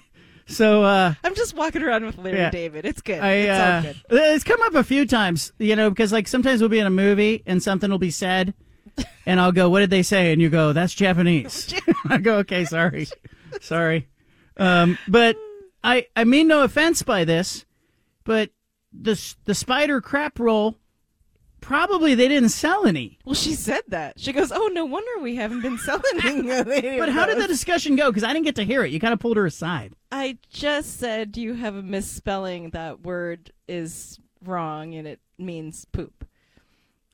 so 0.48 0.84
uh, 0.84 1.14
I'm 1.24 1.36
just 1.36 1.56
walking 1.56 1.82
around 1.84 2.06
with 2.06 2.18
Larry 2.18 2.38
Yeah. 2.38 2.50
David. 2.52 2.86
It's 2.86 3.02
good. 3.02 3.20
I, 3.20 3.32
it's 3.32 3.50
uh, 3.60 3.74
all 3.76 3.94
good. 3.94 4.36
It's 4.36 4.44
come 4.44 4.62
up 4.64 4.76
a 4.76 4.84
few 4.84 5.06
times, 5.06 5.54
you 5.60 5.76
know, 5.76 5.90
because 5.90 6.12
like 6.12 6.28
sometimes 6.28 6.60
we'll 6.62 6.70
be 6.70 6.80
in 6.80 6.88
a 6.88 6.92
movie 6.92 7.44
and 7.46 7.62
something 7.64 7.90
will 7.90 7.98
be 8.00 8.12
said, 8.12 8.54
and 9.26 9.40
I'll 9.40 9.52
go, 9.54 9.70
"What 9.70 9.80
did 9.82 9.90
they 9.90 10.04
say?" 10.04 10.32
And 10.34 10.42
you 10.42 10.50
go, 10.50 10.74
"That's 10.74 10.94
Japanese." 10.94 11.74
I 12.10 12.18
go, 12.18 12.38
"Okay, 12.40 12.66
sorry, 12.66 13.08
sorry," 13.62 14.08
um, 14.58 14.98
but 15.08 15.38
I 15.84 16.08
I 16.16 16.24
mean 16.24 16.48
no 16.48 16.64
offense 16.64 17.04
by 17.04 17.24
this, 17.24 17.66
but 18.24 18.50
the 18.92 19.22
the 19.46 19.56
spider 19.56 20.02
crap 20.02 20.40
roll 20.40 20.78
probably 21.66 22.14
they 22.14 22.28
didn't 22.28 22.50
sell 22.50 22.86
any. 22.86 23.18
Well, 23.26 23.36
she 23.36 23.54
said 23.54 23.82
that. 23.88 24.20
She 24.20 24.32
goes, 24.32 24.52
"Oh, 24.52 24.68
no 24.68 24.86
wonder 24.86 25.22
we 25.22 25.36
haven't 25.36 25.62
been 25.62 25.78
selling 25.80 26.04
any." 26.24 27.00
But 27.00 27.10
how 27.10 27.26
did 27.26 27.40
the 27.40 27.48
discussion 27.48 27.96
go? 27.96 28.12
Because 28.12 28.24
I 28.24 28.32
didn't 28.32 28.46
get 28.46 28.56
to 28.58 28.64
hear 28.64 28.84
it. 28.84 28.92
You 28.92 29.00
kind 29.00 29.14
of 29.14 29.20
pulled 29.20 29.38
her 29.38 29.46
aside. 29.46 29.94
I 30.12 30.38
just 30.50 31.00
said 31.00 31.38
you 31.38 31.56
have 31.56 31.76
a 31.76 31.82
misspelling. 31.82 32.70
That 32.70 33.02
word 33.02 33.52
is 33.68 34.20
wrong, 34.44 34.94
and 34.94 35.08
it 35.08 35.20
means 35.38 35.86
poop. 35.86 36.26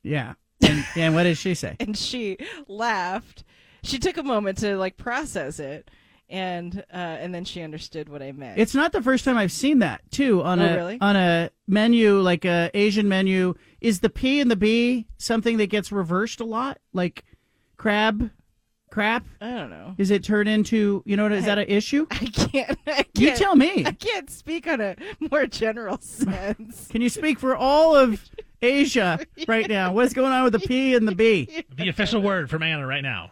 Yeah. 0.04 0.34
And, 0.62 0.86
and 0.96 1.16
what 1.16 1.24
did 1.24 1.38
she 1.38 1.56
say? 1.56 1.76
and 1.80 1.98
she 1.98 2.38
laughed. 2.68 3.44
She 3.84 3.98
took 3.98 4.18
a 4.18 4.24
moment 4.24 4.60
to 4.60 4.76
like 4.78 4.98
process 4.98 5.60
it, 5.60 5.90
and 6.32 6.84
uh, 6.92 6.96
and 6.96 7.36
then 7.36 7.44
she 7.46 7.62
understood 7.62 8.10
what 8.10 8.22
I 8.24 8.32
meant. 8.32 8.60
It's 8.60 8.74
not 8.74 8.92
the 8.94 9.02
first 9.02 9.26
time 9.26 9.38
I've 9.38 9.52
seen 9.52 9.80
that 9.80 10.02
too 10.10 10.42
on 10.42 10.60
Oh, 10.62 10.66
a 10.66 10.76
really? 10.76 10.98
on 11.02 11.16
a 11.16 11.50
menu 11.68 12.20
like 12.22 12.46
a 12.46 12.72
Asian 12.74 13.08
menu. 13.08 13.54
Is 13.82 14.00
the 14.00 14.10
P 14.10 14.40
and 14.40 14.50
the 14.50 14.56
B 14.56 15.08
something 15.18 15.58
that 15.58 15.68
gets 15.68 15.92
reversed 15.92 16.40
a 16.40 16.46
lot? 16.46 16.80
Like 16.94 17.24
crab, 17.78 18.32
crap. 18.90 19.26
I 19.42 19.52
don't 19.52 19.70
know. 19.70 19.96
Is 19.98 20.10
it 20.12 20.24
turned 20.24 20.48
into 20.50 21.04
you 21.06 21.18
know 21.18 21.28
is 21.28 21.46
that 21.46 21.58
an 21.60 21.68
issue? 21.68 22.08
I 22.12 22.26
can't. 22.26 22.80
I 22.88 23.06
You 23.16 23.28
can't- 23.28 23.38
tell 23.40 23.56
me. 23.56 23.86
I 23.86 23.92
can't 23.92 24.30
speak 24.30 24.68
on 24.68 24.82
a 24.82 24.96
more 25.20 25.46
general 25.48 25.98
sense. 26.02 26.88
Can 26.88 27.02
you 27.02 27.10
speak 27.10 27.40
for 27.40 27.56
all 27.56 27.96
of 27.96 28.30
Asia 28.62 29.20
right 29.48 29.68
now? 29.68 29.92
What's 29.94 30.14
going 30.14 30.32
on 30.32 30.44
with 30.44 30.54
the 30.54 30.60
P 30.60 30.94
and 30.96 31.08
the 31.08 31.16
B? 31.16 31.66
The 31.76 31.90
official 31.90 32.22
word 32.22 32.50
from 32.50 32.64
Anna 32.64 32.86
right 32.86 33.02
now. 33.04 33.32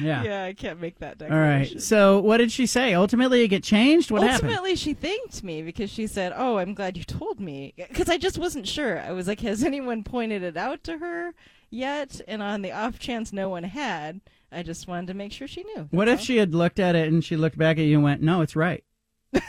Yeah. 0.00 0.22
Yeah, 0.22 0.44
I 0.44 0.52
can't 0.52 0.80
make 0.80 0.98
that 0.98 1.20
All 1.22 1.28
declaration. 1.28 1.74
right. 1.76 1.82
So 1.82 2.20
what 2.20 2.38
did 2.38 2.52
she 2.52 2.66
say? 2.66 2.94
Ultimately, 2.94 3.42
it 3.42 3.48
get 3.48 3.62
changed. 3.62 4.10
What 4.10 4.22
happened? 4.22 4.50
Ultimately, 4.50 4.76
she 4.76 4.94
thanked 4.94 5.42
me 5.42 5.62
because 5.62 5.90
she 5.90 6.06
said, 6.06 6.32
"Oh, 6.36 6.58
I'm 6.58 6.74
glad 6.74 6.96
you 6.96 7.04
told 7.04 7.40
me," 7.40 7.74
because 7.76 8.08
I 8.08 8.16
just 8.18 8.38
wasn't 8.38 8.66
sure. 8.66 9.00
I 9.00 9.12
was 9.12 9.26
like, 9.28 9.40
"Has 9.40 9.62
anyone 9.64 10.02
pointed 10.04 10.42
it 10.42 10.56
out 10.56 10.82
to 10.84 10.98
her 10.98 11.34
yet?" 11.70 12.20
And 12.28 12.42
on 12.42 12.62
the 12.62 12.72
off 12.72 12.98
chance 12.98 13.32
no 13.32 13.48
one 13.48 13.64
had, 13.64 14.20
I 14.52 14.62
just 14.62 14.86
wanted 14.88 15.06
to 15.08 15.14
make 15.14 15.32
sure 15.32 15.48
she 15.48 15.64
knew. 15.64 15.88
What 15.90 16.08
if 16.08 16.20
she 16.20 16.36
had 16.36 16.54
looked 16.54 16.78
at 16.78 16.94
it 16.94 17.08
and 17.08 17.24
she 17.24 17.36
looked 17.36 17.58
back 17.58 17.78
at 17.78 17.84
you 17.84 17.94
and 17.96 18.04
went, 18.04 18.22
"No, 18.22 18.40
it's 18.42 18.56
right." 18.56 18.84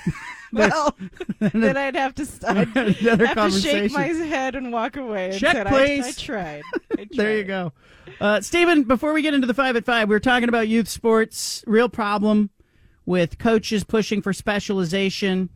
Well, 0.53 0.97
then 1.39 1.75
I'd 1.75 1.95
have 1.95 2.15
to 2.15 2.27
I'd 2.47 2.75
Another 3.01 3.25
have 3.25 3.51
to 3.51 3.59
shake 3.59 3.91
my 3.91 4.05
head 4.05 4.55
and 4.55 4.71
walk 4.71 4.95
away. 4.95 5.37
Check, 5.37 5.53
said, 5.53 5.67
please. 5.67 6.05
I, 6.05 6.07
I 6.07 6.11
tried. 6.13 6.63
I 6.97 7.07
there 7.11 7.37
you 7.37 7.43
go. 7.43 7.73
Uh, 8.21 8.39
Stephen, 8.39 8.83
before 8.83 9.13
we 9.13 9.21
get 9.21 9.33
into 9.33 9.47
the 9.47 9.53
five 9.53 9.75
at 9.75 9.85
five, 9.85 10.07
we 10.07 10.15
were 10.15 10.21
talking 10.21 10.47
about 10.47 10.69
youth 10.69 10.87
sports. 10.87 11.63
Real 11.67 11.89
problem 11.89 12.49
with 13.05 13.37
coaches 13.37 13.83
pushing 13.83 14.21
for 14.21 14.31
specialization. 14.31 15.49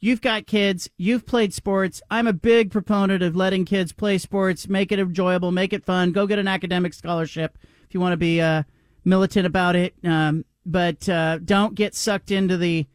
You've 0.00 0.20
got 0.20 0.46
kids. 0.46 0.88
You've 0.96 1.26
played 1.26 1.52
sports. 1.52 2.00
I'm 2.10 2.28
a 2.28 2.32
big 2.32 2.70
proponent 2.70 3.22
of 3.22 3.34
letting 3.34 3.64
kids 3.64 3.92
play 3.92 4.18
sports, 4.18 4.68
make 4.68 4.92
it 4.92 5.00
enjoyable, 5.00 5.50
make 5.50 5.72
it 5.72 5.84
fun. 5.84 6.12
Go 6.12 6.26
get 6.26 6.38
an 6.38 6.46
academic 6.46 6.94
scholarship 6.94 7.58
if 7.88 7.94
you 7.94 8.00
want 8.00 8.12
to 8.12 8.18
be 8.18 8.40
uh, 8.40 8.62
militant 9.04 9.46
about 9.46 9.74
it. 9.74 9.94
Um, 10.04 10.44
but 10.64 11.08
uh, 11.08 11.38
don't 11.38 11.74
get 11.74 11.94
sucked 11.94 12.30
into 12.30 12.56
the 12.56 12.86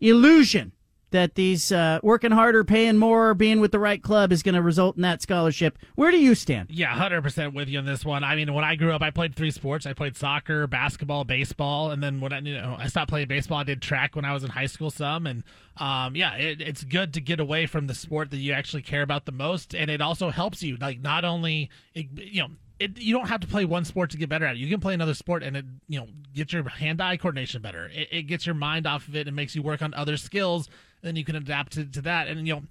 illusion 0.00 0.72
that 1.12 1.34
these 1.34 1.72
uh, 1.72 2.00
working 2.02 2.32
harder, 2.32 2.64
paying 2.64 2.98
more, 2.98 3.32
being 3.32 3.60
with 3.60 3.72
the 3.72 3.78
right 3.78 4.02
club 4.02 4.32
is 4.32 4.42
going 4.42 4.54
to 4.54 4.62
result 4.62 4.96
in 4.96 5.02
that 5.02 5.22
scholarship. 5.22 5.78
Where 5.94 6.10
do 6.10 6.18
you 6.18 6.34
stand? 6.34 6.70
Yeah, 6.70 6.88
hundred 6.88 7.22
percent 7.22 7.54
with 7.54 7.68
you 7.68 7.78
on 7.78 7.86
this 7.86 8.04
one. 8.04 8.24
I 8.24 8.36
mean, 8.36 8.52
when 8.52 8.64
I 8.64 8.74
grew 8.74 8.92
up, 8.92 9.00
I 9.00 9.10
played 9.10 9.34
three 9.34 9.50
sports. 9.50 9.86
I 9.86 9.92
played 9.92 10.16
soccer, 10.16 10.66
basketball, 10.66 11.24
baseball, 11.24 11.90
and 11.90 12.02
then 12.02 12.20
when 12.20 12.32
I 12.32 12.40
you 12.40 12.54
know 12.54 12.76
I 12.78 12.88
stopped 12.88 13.08
playing 13.08 13.28
baseball, 13.28 13.58
I 13.58 13.64
did 13.64 13.80
track 13.80 14.16
when 14.16 14.24
I 14.24 14.32
was 14.32 14.44
in 14.44 14.50
high 14.50 14.66
school 14.66 14.90
some. 14.90 15.26
And 15.26 15.44
um, 15.76 16.16
yeah, 16.16 16.34
it, 16.34 16.60
it's 16.60 16.84
good 16.84 17.14
to 17.14 17.20
get 17.20 17.40
away 17.40 17.66
from 17.66 17.86
the 17.86 17.94
sport 17.94 18.30
that 18.32 18.38
you 18.38 18.52
actually 18.52 18.82
care 18.82 19.02
about 19.02 19.24
the 19.24 19.32
most, 19.32 19.74
and 19.74 19.90
it 19.90 20.00
also 20.00 20.30
helps 20.30 20.62
you. 20.62 20.76
Like 20.76 21.00
not 21.00 21.24
only 21.24 21.70
you 21.94 22.42
know. 22.42 22.48
It, 22.80 22.98
you 22.98 23.14
don't 23.14 23.28
have 23.28 23.40
to 23.42 23.46
play 23.46 23.64
one 23.64 23.84
sport 23.84 24.10
to 24.10 24.16
get 24.16 24.28
better 24.28 24.44
at 24.44 24.56
it. 24.56 24.58
You 24.58 24.68
can 24.68 24.80
play 24.80 24.92
another 24.92 25.14
sport 25.14 25.44
and 25.44 25.56
it, 25.56 25.64
you 25.86 26.00
know, 26.00 26.08
get 26.34 26.52
your 26.52 26.68
hand-eye 26.68 27.16
coordination 27.18 27.62
better. 27.62 27.86
It, 27.86 28.08
it 28.10 28.22
gets 28.22 28.44
your 28.44 28.56
mind 28.56 28.88
off 28.88 29.06
of 29.06 29.14
it 29.14 29.28
and 29.28 29.36
makes 29.36 29.54
you 29.54 29.62
work 29.62 29.82
on 29.82 29.94
other 29.94 30.16
skills. 30.16 30.68
Then 31.02 31.16
you 31.16 31.24
can 31.24 31.36
adapt 31.36 31.72
to, 31.72 31.84
to 31.84 32.00
that. 32.02 32.28
And 32.28 32.46
you 32.46 32.54
know, 32.54 32.62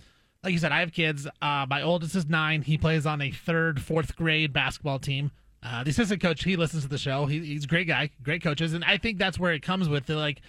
like 0.44 0.54
you 0.54 0.60
said, 0.60 0.72
I 0.72 0.80
have 0.80 0.92
kids. 0.92 1.28
Uh, 1.42 1.66
my 1.70 1.82
oldest 1.82 2.16
is 2.16 2.28
nine. 2.28 2.62
He 2.62 2.78
plays 2.78 3.06
on 3.06 3.22
a 3.22 3.32
third, 3.32 3.82
fourth 3.82 4.16
grade 4.16 4.54
basketball 4.54 5.00
team. 5.00 5.32
Uh, 5.64 5.84
the 5.84 5.92
assistant 5.92 6.22
coach, 6.22 6.44
he 6.44 6.56
listens 6.56 6.84
to 6.84 6.90
the 6.90 6.98
show. 6.98 7.28
He, 7.28 7.40
he's 7.40 7.66
a 7.66 7.68
great 7.68 7.88
guy, 7.88 8.10
great 8.24 8.42
coaches, 8.42 8.74
and 8.74 8.84
I 8.84 8.98
think 8.98 9.20
that's 9.20 9.38
where 9.38 9.54
it 9.54 9.62
comes 9.62 9.88
with. 9.88 10.10
Like, 10.10 10.42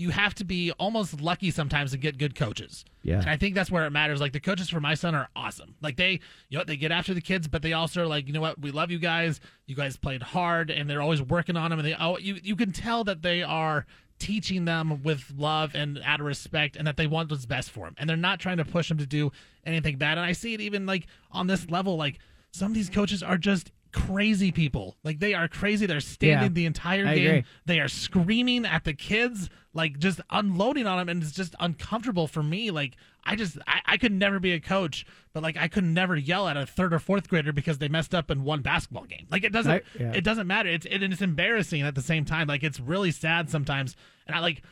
you 0.00 0.08
have 0.08 0.34
to 0.36 0.44
be 0.44 0.72
almost 0.72 1.20
lucky 1.20 1.50
sometimes 1.50 1.90
to 1.90 1.98
get 1.98 2.16
good 2.16 2.34
coaches. 2.34 2.86
Yeah. 3.02 3.18
And 3.18 3.28
I 3.28 3.36
think 3.36 3.54
that's 3.54 3.70
where 3.70 3.84
it 3.84 3.90
matters. 3.90 4.18
Like 4.18 4.32
the 4.32 4.40
coaches 4.40 4.70
for 4.70 4.80
my 4.80 4.94
son 4.94 5.14
are 5.14 5.28
awesome. 5.36 5.74
Like 5.82 5.96
they, 5.96 6.20
you 6.48 6.56
know, 6.56 6.64
they 6.64 6.78
get 6.78 6.90
after 6.90 7.12
the 7.12 7.20
kids, 7.20 7.48
but 7.48 7.60
they 7.60 7.74
also 7.74 8.02
are 8.02 8.06
like, 8.06 8.26
you 8.26 8.32
know 8.32 8.40
what, 8.40 8.58
we 8.58 8.70
love 8.70 8.90
you 8.90 8.98
guys. 8.98 9.40
You 9.66 9.74
guys 9.76 9.98
played 9.98 10.22
hard, 10.22 10.70
and 10.70 10.88
they're 10.88 11.02
always 11.02 11.20
working 11.20 11.56
on 11.56 11.68
them. 11.68 11.80
And 11.80 11.86
they, 11.86 11.94
oh, 11.94 12.16
you 12.16 12.38
you 12.42 12.56
can 12.56 12.72
tell 12.72 13.04
that 13.04 13.20
they 13.20 13.42
are 13.42 13.84
teaching 14.20 14.64
them 14.66 15.02
with 15.02 15.32
love 15.36 15.74
and 15.74 15.98
out 16.04 16.20
of 16.20 16.26
respect, 16.26 16.76
and 16.76 16.86
that 16.86 16.96
they 16.96 17.08
want 17.08 17.30
what's 17.30 17.46
best 17.46 17.70
for 17.70 17.86
them. 17.86 17.96
And 17.98 18.08
they're 18.08 18.16
not 18.16 18.38
trying 18.38 18.58
to 18.58 18.64
push 18.64 18.88
them 18.88 18.98
to 18.98 19.06
do 19.06 19.32
anything 19.66 19.96
bad. 19.96 20.16
And 20.18 20.24
I 20.24 20.32
see 20.32 20.54
it 20.54 20.60
even 20.60 20.86
like 20.86 21.06
on 21.32 21.48
this 21.48 21.68
level. 21.68 21.96
Like 21.96 22.18
some 22.52 22.70
of 22.70 22.74
these 22.74 22.88
coaches 22.90 23.22
are 23.22 23.36
just 23.38 23.72
crazy 23.92 24.52
people. 24.52 24.96
Like 25.02 25.18
they 25.18 25.34
are 25.34 25.48
crazy. 25.48 25.86
They're 25.86 25.98
standing 26.00 26.50
Yeah. 26.50 26.54
the 26.54 26.66
entire 26.66 27.06
I 27.08 27.14
game. 27.16 27.26
agree. 27.26 27.44
They 27.66 27.80
are 27.80 27.88
screaming 27.88 28.64
at 28.64 28.84
the 28.84 28.92
kids, 28.94 29.50
like 29.74 29.98
just 29.98 30.20
unloading 30.30 30.86
on 30.86 30.98
them, 30.98 31.08
and 31.08 31.22
it's 31.22 31.32
just 31.32 31.54
uncomfortable 31.58 32.28
for 32.28 32.42
me. 32.42 32.70
Like 32.70 32.94
I 33.24 33.36
just, 33.36 33.58
I, 33.66 33.80
I 33.86 33.96
could 33.96 34.12
never 34.12 34.40
be 34.40 34.52
a 34.52 34.60
coach, 34.60 35.04
but 35.32 35.42
like 35.42 35.56
I 35.56 35.68
could 35.68 35.84
never 35.84 36.16
yell 36.16 36.48
at 36.48 36.56
a 36.56 36.66
third 36.66 36.92
or 36.94 36.98
fourth 36.98 37.28
grader 37.28 37.52
because 37.52 37.78
they 37.78 37.88
messed 37.88 38.14
up 38.14 38.30
in 38.30 38.44
one 38.44 38.62
basketball 38.62 39.04
game. 39.04 39.26
Like 39.30 39.44
it 39.44 39.52
doesn't, 39.52 39.72
I- 39.72 39.82
yeah. 39.98 40.12
it 40.14 40.22
doesn't 40.24 40.46
matter. 40.46 40.68
It's 40.68 40.86
it, 40.86 41.02
and 41.02 41.12
it's 41.12 41.22
embarrassing 41.22 41.82
at 41.82 41.94
the 41.94 42.02
same 42.02 42.24
time. 42.24 42.46
Like 42.48 42.62
it's 42.62 42.80
really 42.80 43.10
sad 43.10 43.50
sometimes, 43.50 43.96
and 44.26 44.34
I 44.36 44.40
like. 44.40 44.62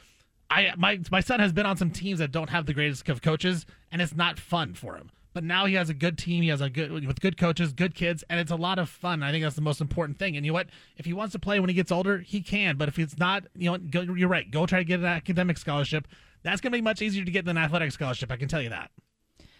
I 0.50 0.72
my 0.78 0.98
my 1.10 1.20
son 1.20 1.40
has 1.40 1.52
been 1.52 1.66
on 1.66 1.76
some 1.76 1.90
teams 1.90 2.20
that 2.20 2.32
don't 2.32 2.48
have 2.48 2.64
the 2.64 2.72
greatest 2.72 3.06
of 3.10 3.20
coaches, 3.20 3.66
and 3.92 4.00
it's 4.00 4.14
not 4.16 4.38
fun 4.38 4.72
for 4.72 4.96
him. 4.96 5.10
But 5.34 5.44
now 5.44 5.66
he 5.66 5.74
has 5.74 5.90
a 5.90 5.94
good 5.94 6.16
team. 6.16 6.42
He 6.42 6.48
has 6.48 6.62
a 6.62 6.70
good 6.70 7.06
with 7.06 7.20
good 7.20 7.36
coaches, 7.36 7.74
good 7.74 7.94
kids, 7.94 8.24
and 8.30 8.40
it's 8.40 8.50
a 8.50 8.56
lot 8.56 8.78
of 8.78 8.88
fun. 8.88 9.22
I 9.22 9.30
think 9.30 9.44
that's 9.44 9.56
the 9.56 9.60
most 9.60 9.82
important 9.82 10.18
thing. 10.18 10.36
And 10.38 10.46
you 10.46 10.52
know 10.52 10.54
what? 10.54 10.68
If 10.96 11.04
he 11.04 11.12
wants 11.12 11.32
to 11.32 11.38
play 11.38 11.60
when 11.60 11.68
he 11.68 11.74
gets 11.74 11.92
older, 11.92 12.20
he 12.20 12.40
can. 12.40 12.78
But 12.78 12.88
if 12.88 12.98
it's 12.98 13.18
not, 13.18 13.44
you 13.56 13.70
know, 13.70 13.76
go, 13.76 14.00
you're 14.00 14.26
right. 14.26 14.50
Go 14.50 14.64
try 14.64 14.78
to 14.78 14.84
get 14.86 15.00
an 15.00 15.04
academic 15.06 15.58
scholarship. 15.58 16.08
That's 16.42 16.60
going 16.60 16.72
to 16.72 16.78
be 16.78 16.82
much 16.82 17.02
easier 17.02 17.24
to 17.24 17.30
get 17.30 17.44
than 17.44 17.56
an 17.56 17.64
athletic 17.64 17.92
scholarship. 17.92 18.30
I 18.30 18.36
can 18.36 18.48
tell 18.48 18.62
you 18.62 18.70
that. 18.70 18.90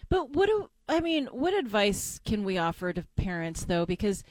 But 0.09 0.31
what 0.31 0.47
do 0.47 0.69
I 0.87 1.01
mean? 1.01 1.27
What 1.27 1.53
advice 1.53 2.19
can 2.25 2.43
we 2.43 2.57
offer 2.57 2.91
to 2.93 3.05
parents 3.15 3.65
though? 3.65 3.85
Because 3.85 4.23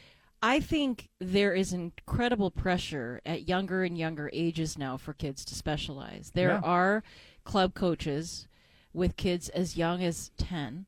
I 0.42 0.60
think 0.60 1.08
there 1.20 1.52
is 1.54 1.72
incredible 1.72 2.50
pressure 2.50 3.20
at 3.26 3.48
younger 3.48 3.84
and 3.84 3.96
younger 3.96 4.30
ages 4.32 4.76
now 4.78 4.96
for 4.96 5.12
kids 5.12 5.44
to 5.46 5.54
specialize. 5.54 6.32
There 6.34 6.50
Yeah. 6.50 6.60
are 6.62 7.02
club 7.44 7.74
coaches 7.74 8.48
with 8.92 9.16
kids 9.16 9.48
as 9.50 9.76
young 9.76 10.02
as 10.02 10.30
10 10.36 10.86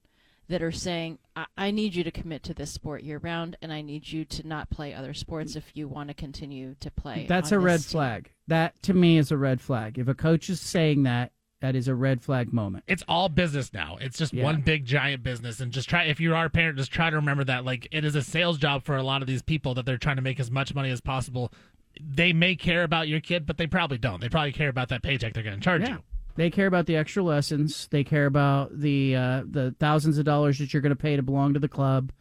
that 0.48 0.62
are 0.62 0.72
saying, 0.72 1.18
I-, 1.36 1.46
I 1.56 1.70
need 1.70 1.94
you 1.94 2.02
to 2.02 2.10
commit 2.10 2.42
to 2.44 2.54
this 2.54 2.72
sport 2.72 3.02
year 3.04 3.18
round, 3.18 3.56
and 3.62 3.72
I 3.72 3.82
need 3.82 4.10
you 4.10 4.24
to 4.24 4.46
not 4.46 4.70
play 4.70 4.92
other 4.92 5.14
sports 5.14 5.54
if 5.54 5.70
you 5.74 5.86
want 5.86 6.08
to 6.08 6.14
continue 6.14 6.74
to 6.80 6.90
play. 6.90 7.26
That's 7.28 7.52
a 7.52 7.58
red 7.60 7.80
team." 7.80 7.90
flag. 7.90 8.32
That 8.48 8.80
to 8.82 8.94
me 8.94 9.18
is 9.18 9.30
a 9.30 9.36
red 9.36 9.60
flag. 9.60 9.98
If 9.98 10.08
a 10.08 10.14
coach 10.14 10.50
is 10.50 10.60
saying 10.60 11.04
that, 11.04 11.30
that 11.60 11.76
is 11.76 11.88
a 11.88 11.94
red 11.94 12.22
flag 12.22 12.52
moment. 12.52 12.84
It's 12.86 13.04
all 13.06 13.28
business 13.28 13.72
now. 13.72 13.98
It's 14.00 14.16
just 14.18 14.32
Yeah. 14.32 14.44
one 14.44 14.62
big 14.62 14.84
giant 14.86 15.22
business, 15.22 15.60
and 15.60 15.72
just 15.72 15.88
try. 15.88 16.04
If 16.04 16.20
you 16.20 16.34
are 16.34 16.46
a 16.46 16.50
parent, 16.50 16.78
just 16.78 16.90
try 16.90 17.10
to 17.10 17.16
remember 17.16 17.44
that. 17.44 17.64
Like 17.64 17.88
it 17.90 18.04
is 18.04 18.14
a 18.14 18.22
sales 18.22 18.58
job 18.58 18.82
for 18.82 18.96
a 18.96 19.02
lot 19.02 19.20
of 19.22 19.28
these 19.28 19.42
people 19.42 19.74
that 19.74 19.84
they're 19.86 19.98
trying 19.98 20.16
to 20.16 20.22
make 20.22 20.40
as 20.40 20.50
much 20.50 20.74
money 20.74 20.90
as 20.90 21.00
possible. 21.00 21.52
They 22.00 22.32
may 22.32 22.54
care 22.56 22.82
about 22.82 23.08
your 23.08 23.20
kid, 23.20 23.46
but 23.46 23.56
they 23.58 23.66
probably 23.66 23.98
don't. 23.98 24.20
They 24.20 24.28
probably 24.28 24.52
care 24.52 24.68
about 24.68 24.88
that 24.88 25.02
paycheck 25.02 25.34
they're 25.34 25.42
going 25.42 25.56
to 25.56 25.62
charge 25.62 25.82
Yeah. 25.82 25.94
you. 25.96 26.02
They 26.36 26.48
care 26.48 26.66
about 26.68 26.86
the 26.86 26.96
extra 26.96 27.22
lessons. 27.22 27.88
They 27.90 28.04
care 28.04 28.24
about 28.26 28.78
the 28.80 29.16
uh, 29.16 29.42
the 29.44 29.74
thousands 29.78 30.16
of 30.16 30.24
dollars 30.24 30.58
that 30.58 30.72
you're 30.72 30.80
going 30.80 30.90
to 30.90 30.96
pay 30.96 31.16
to 31.16 31.22
belong 31.22 31.52
to 31.54 31.60
the 31.60 31.68
club, 31.68 32.12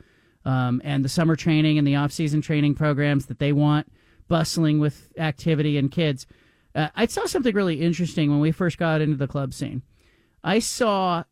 um, 0.44 0.82
and 0.84 1.06
the 1.06 1.10
summer 1.10 1.36
training 1.36 1.78
and 1.78 1.88
the 1.88 1.96
off 1.96 2.12
season 2.12 2.42
training 2.42 2.76
programs 2.76 3.28
that 3.28 3.40
they 3.40 3.54
want 3.54 3.88
bustling 4.28 4.80
with 4.80 5.12
activity 5.18 5.78
and 5.78 5.92
kids. 5.92 6.28
Uh, 6.76 6.90
I 6.96 7.06
saw 7.08 7.26
something 7.26 7.54
really 7.56 7.82
interesting 7.82 8.30
when 8.30 8.40
we 8.40 8.52
first 8.52 8.78
got 8.78 9.02
into 9.02 9.18
the 9.18 9.28
club 9.28 9.54
scene. 9.54 9.82
I 10.44 10.60
saw, 10.60 11.24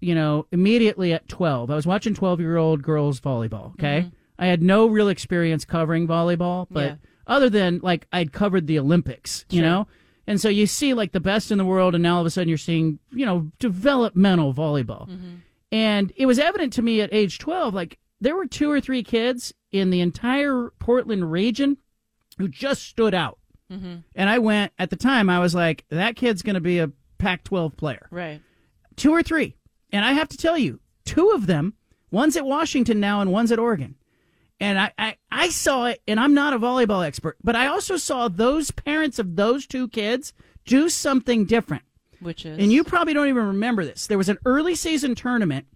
you 0.00 0.14
know, 0.14 0.46
immediately 0.50 1.12
at 1.12 1.28
12, 1.28 1.70
I 1.70 1.74
was 1.74 1.86
watching 1.86 2.14
12 2.14 2.40
year 2.40 2.56
old 2.56 2.82
girls 2.82 3.20
volleyball. 3.20 3.72
Okay. 3.74 4.02
Mhm. 4.02 4.12
I 4.38 4.46
had 4.46 4.62
no 4.62 4.86
real 4.86 5.08
experience 5.08 5.64
covering 5.64 6.06
volleyball, 6.08 6.66
but 6.70 6.84
Yeah. 6.84 6.96
other 7.26 7.48
than 7.50 7.80
like 7.82 8.06
I'd 8.12 8.32
covered 8.32 8.66
the 8.66 8.78
Olympics, 8.78 9.44
you 9.50 9.60
Sure. 9.60 9.68
know? 9.68 9.88
And 10.26 10.40
so 10.40 10.48
you 10.48 10.66
see 10.66 10.92
like 10.94 11.12
the 11.12 11.20
best 11.20 11.50
in 11.50 11.58
the 11.58 11.64
world, 11.64 11.94
and 11.94 12.02
now 12.02 12.16
all 12.16 12.20
of 12.20 12.26
a 12.26 12.30
sudden 12.30 12.48
you're 12.48 12.58
seeing, 12.58 12.98
you 13.12 13.24
know, 13.26 13.50
developmental 13.58 14.52
volleyball. 14.52 15.08
And 15.70 16.12
it 16.16 16.26
was 16.26 16.38
evident 16.38 16.72
to 16.74 16.82
me 16.82 17.00
at 17.00 17.12
age 17.12 17.38
12, 17.38 17.74
like 17.74 17.98
there 18.20 18.34
were 18.34 18.46
two 18.46 18.70
or 18.70 18.80
three 18.80 19.02
kids 19.02 19.52
in 19.70 19.90
the 19.90 20.00
entire 20.00 20.70
Portland 20.78 21.30
region 21.30 21.76
who 22.38 22.48
just 22.48 22.82
stood 22.82 23.14
out. 23.14 23.38
Mhm. 23.70 24.04
And 24.14 24.30
I 24.30 24.38
went, 24.38 24.72
at 24.78 24.90
the 24.90 24.96
time, 24.96 25.28
I 25.28 25.38
was 25.40 25.54
like, 25.54 25.84
that 25.90 26.16
kid's 26.16 26.42
going 26.42 26.54
to 26.54 26.60
be 26.60 26.78
a 26.78 26.90
Pac 27.18 27.44
12 27.44 27.76
player. 27.76 28.06
Right. 28.10 28.40
Two 28.96 29.10
or 29.12 29.22
three. 29.22 29.56
And 29.92 30.04
I 30.04 30.12
have 30.12 30.28
to 30.28 30.36
tell 30.36 30.56
you, 30.58 30.80
two 31.04 31.30
of 31.30 31.46
them, 31.46 31.74
one's 32.10 32.36
at 32.36 32.44
Washington 32.46 33.00
now 33.00 33.20
and 33.20 33.30
one's 33.32 33.52
at 33.52 33.58
Oregon. 33.58 33.96
And 34.60 34.78
I, 34.78 34.92
I, 34.98 35.16
I 35.30 35.48
saw 35.50 35.86
it, 35.86 36.02
and 36.08 36.18
I'm 36.18 36.34
not 36.34 36.52
a 36.52 36.58
volleyball 36.58 37.06
expert, 37.06 37.36
but 37.44 37.54
I 37.54 37.68
also 37.68 37.96
saw 37.96 38.26
those 38.28 38.70
parents 38.72 39.18
of 39.20 39.36
those 39.36 39.66
two 39.66 39.86
kids 39.88 40.32
do 40.66 40.88
something 40.88 41.44
different. 41.44 41.84
Which 42.20 42.44
is? 42.44 42.58
And 42.58 42.72
you 42.72 42.82
probably 42.82 43.14
don't 43.14 43.28
even 43.28 43.46
remember 43.46 43.84
this. 43.84 44.08
There 44.08 44.18
was 44.18 44.28
an 44.28 44.38
early 44.44 44.74
season 44.74 45.14
tournament, 45.14 45.66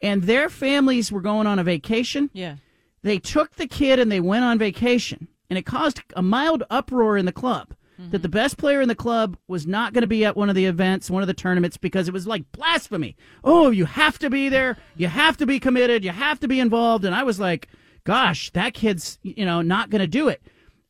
and 0.00 0.22
their 0.22 0.48
families 0.48 1.12
were 1.12 1.20
going 1.20 1.46
on 1.46 1.58
a 1.58 1.64
vacation. 1.64 2.30
Yeah. 2.32 2.56
They 3.02 3.18
took 3.18 3.56
the 3.56 3.66
kid 3.66 3.98
and 3.98 4.10
they 4.10 4.20
went 4.20 4.44
on 4.44 4.58
vacation, 4.58 5.28
and 5.50 5.58
it 5.58 5.66
caused 5.66 6.00
a 6.16 6.22
mild 6.22 6.62
uproar 6.70 7.16
in 7.16 7.26
the 7.26 7.32
club 7.32 7.74
that 8.10 8.22
the 8.22 8.28
best 8.28 8.56
player 8.56 8.80
in 8.80 8.88
the 8.88 8.94
club 8.94 9.36
was 9.46 9.66
not 9.66 9.92
going 9.92 10.02
to 10.02 10.08
be 10.08 10.24
at 10.24 10.36
one 10.36 10.48
of 10.48 10.56
the 10.56 10.66
events, 10.66 11.10
one 11.10 11.22
of 11.22 11.26
the 11.28 11.34
tournaments, 11.34 11.76
because 11.76 12.08
it 12.08 12.14
was 12.14 12.26
like 12.26 12.50
blasphemy. 12.52 13.16
Oh, 13.44 13.70
you 13.70 13.84
have 13.84 14.18
to 14.18 14.28
be 14.28 14.48
there. 14.48 14.76
You 14.96 15.06
have 15.06 15.36
to 15.36 15.46
be 15.46 15.60
committed. 15.60 16.04
You 16.04 16.10
have 16.10 16.40
to 16.40 16.48
be 16.48 16.58
involved. 16.60 17.04
And 17.04 17.14
I 17.14 17.22
was 17.22 17.38
like, 17.38 17.68
gosh, 18.04 18.50
that 18.50 18.74
kid's, 18.74 19.18
you 19.22 19.44
know, 19.44 19.62
not 19.62 19.90
going 19.90 20.00
to 20.00 20.08
do 20.08 20.28
it. 20.28 20.42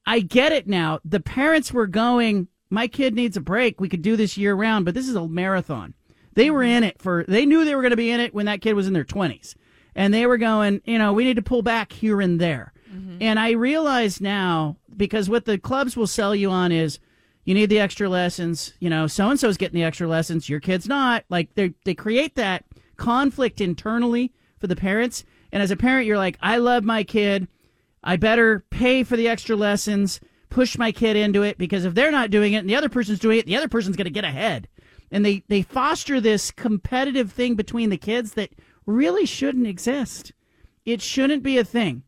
I 0.06 0.20
get 0.20 0.52
it 0.52 0.66
now. 0.66 1.00
The 1.04 1.20
parents 1.20 1.72
were 1.72 1.86
going, 1.86 2.48
my 2.70 2.88
kid 2.88 3.14
needs 3.14 3.36
a 3.36 3.40
break. 3.40 3.80
We 3.80 3.88
could 3.88 4.02
do 4.02 4.16
this 4.16 4.36
year 4.36 4.54
round, 4.54 4.84
but 4.84 4.94
this 4.94 5.08
is 5.08 5.14
a 5.14 5.28
marathon. 5.28 5.94
They 6.34 6.50
were 6.50 6.62
in 6.62 6.82
it 6.82 7.00
for, 7.00 7.24
they 7.28 7.46
knew 7.46 7.64
they 7.64 7.74
were 7.74 7.82
going 7.82 7.90
to 7.90 7.96
be 7.96 8.10
in 8.10 8.20
it 8.20 8.34
when 8.34 8.46
that 8.46 8.60
kid 8.60 8.74
was 8.74 8.86
in 8.86 8.92
their 8.92 9.04
20s. 9.04 9.54
And 9.94 10.12
they 10.12 10.26
were 10.26 10.38
going, 10.38 10.80
you 10.84 10.98
know, 10.98 11.12
we 11.12 11.24
need 11.24 11.36
to 11.36 11.42
pull 11.42 11.62
back 11.62 11.92
here 11.92 12.20
and 12.20 12.40
there. 12.40 12.72
Mm-hmm. 12.94 13.18
And 13.20 13.38
I 13.38 13.52
realize 13.52 14.20
now, 14.20 14.76
because 14.96 15.28
what 15.28 15.44
the 15.44 15.58
clubs 15.58 15.96
will 15.96 16.06
sell 16.06 16.34
you 16.34 16.50
on 16.50 16.72
is 16.72 16.98
you 17.44 17.54
need 17.54 17.70
the 17.70 17.80
extra 17.80 18.08
lessons, 18.08 18.74
you 18.78 18.88
know, 18.88 19.06
so 19.06 19.28
and 19.28 19.38
so's 19.38 19.56
getting 19.56 19.78
the 19.78 19.84
extra 19.84 20.06
lessons, 20.06 20.48
your 20.48 20.60
kid's 20.60 20.88
not. 20.88 21.24
Like 21.28 21.54
they 21.54 21.74
they 21.84 21.94
create 21.94 22.36
that 22.36 22.64
conflict 22.96 23.60
internally 23.60 24.32
for 24.58 24.66
the 24.66 24.76
parents. 24.76 25.24
And 25.52 25.62
as 25.62 25.70
a 25.70 25.76
parent, 25.76 26.06
you're 26.06 26.18
like, 26.18 26.38
I 26.40 26.58
love 26.58 26.84
my 26.84 27.04
kid. 27.04 27.48
I 28.02 28.16
better 28.16 28.64
pay 28.70 29.02
for 29.02 29.16
the 29.16 29.28
extra 29.28 29.56
lessons, 29.56 30.20
push 30.50 30.76
my 30.78 30.92
kid 30.92 31.16
into 31.16 31.42
it 31.42 31.58
because 31.58 31.84
if 31.84 31.94
they're 31.94 32.10
not 32.10 32.30
doing 32.30 32.52
it 32.52 32.58
and 32.58 32.68
the 32.68 32.76
other 32.76 32.88
person's 32.88 33.18
doing 33.18 33.38
it, 33.38 33.46
the 33.46 33.56
other 33.56 33.68
person's 33.68 33.96
going 33.96 34.04
to 34.04 34.10
get 34.10 34.24
ahead. 34.24 34.68
And 35.10 35.24
they, 35.24 35.42
they 35.48 35.62
foster 35.62 36.20
this 36.20 36.50
competitive 36.50 37.32
thing 37.32 37.54
between 37.54 37.90
the 37.90 37.96
kids 37.96 38.32
that 38.32 38.50
really 38.86 39.26
shouldn't 39.26 39.66
exist. 39.66 40.32
It 40.84 41.00
shouldn't 41.00 41.42
be 41.42 41.56
a 41.56 41.64
thing. 41.64 42.02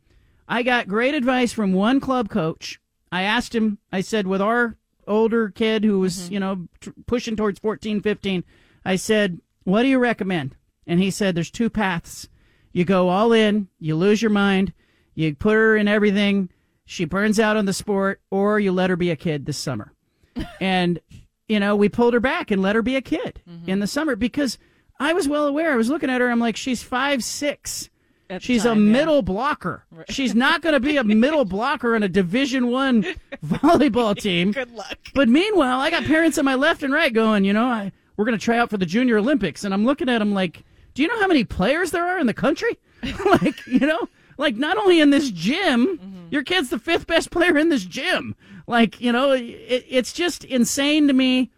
I 0.49 0.63
got 0.63 0.89
great 0.89 1.15
advice 1.15 1.53
from 1.53 1.73
one 1.73 2.01
club 2.01 2.29
coach. 2.29 2.81
I 3.11 3.23
asked 3.23 3.55
him, 3.55 3.79
I 3.93 4.01
said, 4.01 4.27
with 4.27 4.41
our 4.41 4.77
older 5.07 5.51
kid 5.51 5.85
who 5.85 6.01
was, 6.01 6.17
mm-hmm. 6.17 6.33
you 6.35 6.41
know, 6.41 6.69
tr- 6.81 6.91
pushing 7.07 7.37
towards 7.37 7.59
14, 7.61 8.01
15, 8.01 8.45
I 8.85 8.97
said, 8.97 9.41
what 9.65 9.83
do 9.83 9.89
you 9.89 9.99
recommend? 9.99 10.57
And 10.87 11.01
he 11.01 11.11
said, 11.11 11.35
there's 11.35 11.51
two 11.51 11.71
paths. 11.71 12.29
You 12.73 12.85
go 12.85 13.09
all 13.09 13.33
in, 13.33 13.69
you 13.79 13.97
lose 13.97 14.23
your 14.23 14.31
mind, 14.31 14.73
you 15.15 15.35
put 15.35 15.55
her 15.55 15.77
in 15.77 15.89
everything, 15.89 16.51
she 16.85 17.05
burns 17.05 17.41
out 17.41 17.57
on 17.57 17.65
the 17.65 17.73
sport, 17.73 18.21
or 18.31 18.61
you 18.61 18.71
let 18.71 18.91
her 18.91 18.97
be 18.97 19.11
a 19.11 19.17
kid 19.17 19.47
this 19.47 19.59
summer. 19.59 19.93
and, 20.61 21.01
you 21.49 21.59
know, 21.59 21.75
we 21.75 21.89
pulled 21.89 22.15
her 22.15 22.21
back 22.21 22.51
and 22.51 22.63
let 22.63 22.77
her 22.77 22.83
be 22.83 22.97
a 22.97 23.03
kid 23.03 23.43
mm-hmm. 23.49 23.69
in 23.69 23.81
the 23.81 23.87
summer 23.87 24.15
because 24.15 24.59
I 25.01 25.13
was 25.13 25.29
well 25.29 25.47
aware. 25.47 25.73
I 25.73 25.77
was 25.77 25.89
looking 25.89 26.11
at 26.11 26.21
her, 26.21 26.31
I'm 26.31 26.39
like, 26.39 26.57
she's 26.57 26.83
five, 26.83 27.25
six. 27.25 27.91
She's 28.41 28.65
a 28.65 28.69
time, 28.69 28.87
yeah. 28.87 28.93
middle 28.93 29.23
blocker. 29.23 29.85
She's 30.09 30.35
not 30.35 30.61
going 30.63 30.73
to 30.75 30.81
be 30.81 30.97
a 30.97 31.05
middle 31.05 31.45
blocker 31.45 31.95
in 31.95 32.03
a 32.03 32.09
Division 32.09 32.69
One 32.69 33.05
volleyball 33.45 34.17
team. 34.21 34.53
Good 34.53 34.73
luck. 34.73 34.99
But 35.15 35.29
meanwhile, 35.29 35.81
I 35.81 35.91
got 35.91 36.05
parents 36.05 36.39
on 36.39 36.45
my 36.45 36.55
left 36.55 36.83
and 36.83 36.93
right 36.93 37.13
going, 37.13 37.45
you 37.45 37.53
know, 37.53 37.67
I, 37.67 37.93
we're 38.17 38.25
going 38.25 38.39
to 38.39 38.45
try 38.45 38.59
out 38.59 38.71
for 38.71 38.79
the 38.79 38.87
Junior 38.87 39.19
Olympics, 39.19 39.65
and 39.65 39.73
I'm 39.73 39.85
looking 39.85 40.09
at 40.09 40.19
them 40.19 40.33
like, 40.35 40.65
do 40.95 41.03
you 41.03 41.09
know 41.09 41.21
how 41.21 41.27
many 41.27 41.45
players 41.45 41.91
there 41.91 42.07
are 42.07 42.19
in 42.19 42.27
the 42.27 42.35
country? 42.35 42.79
like, 43.27 43.67
you 43.67 43.81
know, 43.81 44.09
like 44.39 44.57
not 44.57 44.77
only 44.79 45.01
in 45.01 45.11
this 45.11 45.31
gym, 45.31 45.99
Mm-hmm. 45.99 46.27
your 46.31 46.43
kid's 46.43 46.71
the 46.71 46.79
fifth 46.79 47.07
best 47.07 47.31
player 47.31 47.57
in 47.57 47.69
this 47.69 47.85
gym. 47.85 48.35
Like, 48.67 49.01
you 49.01 49.13
know, 49.13 49.33
it, 49.33 49.85
it's 49.89 50.13
just 50.13 50.43
insane 50.45 51.07
to 51.07 51.13
me. 51.13 51.51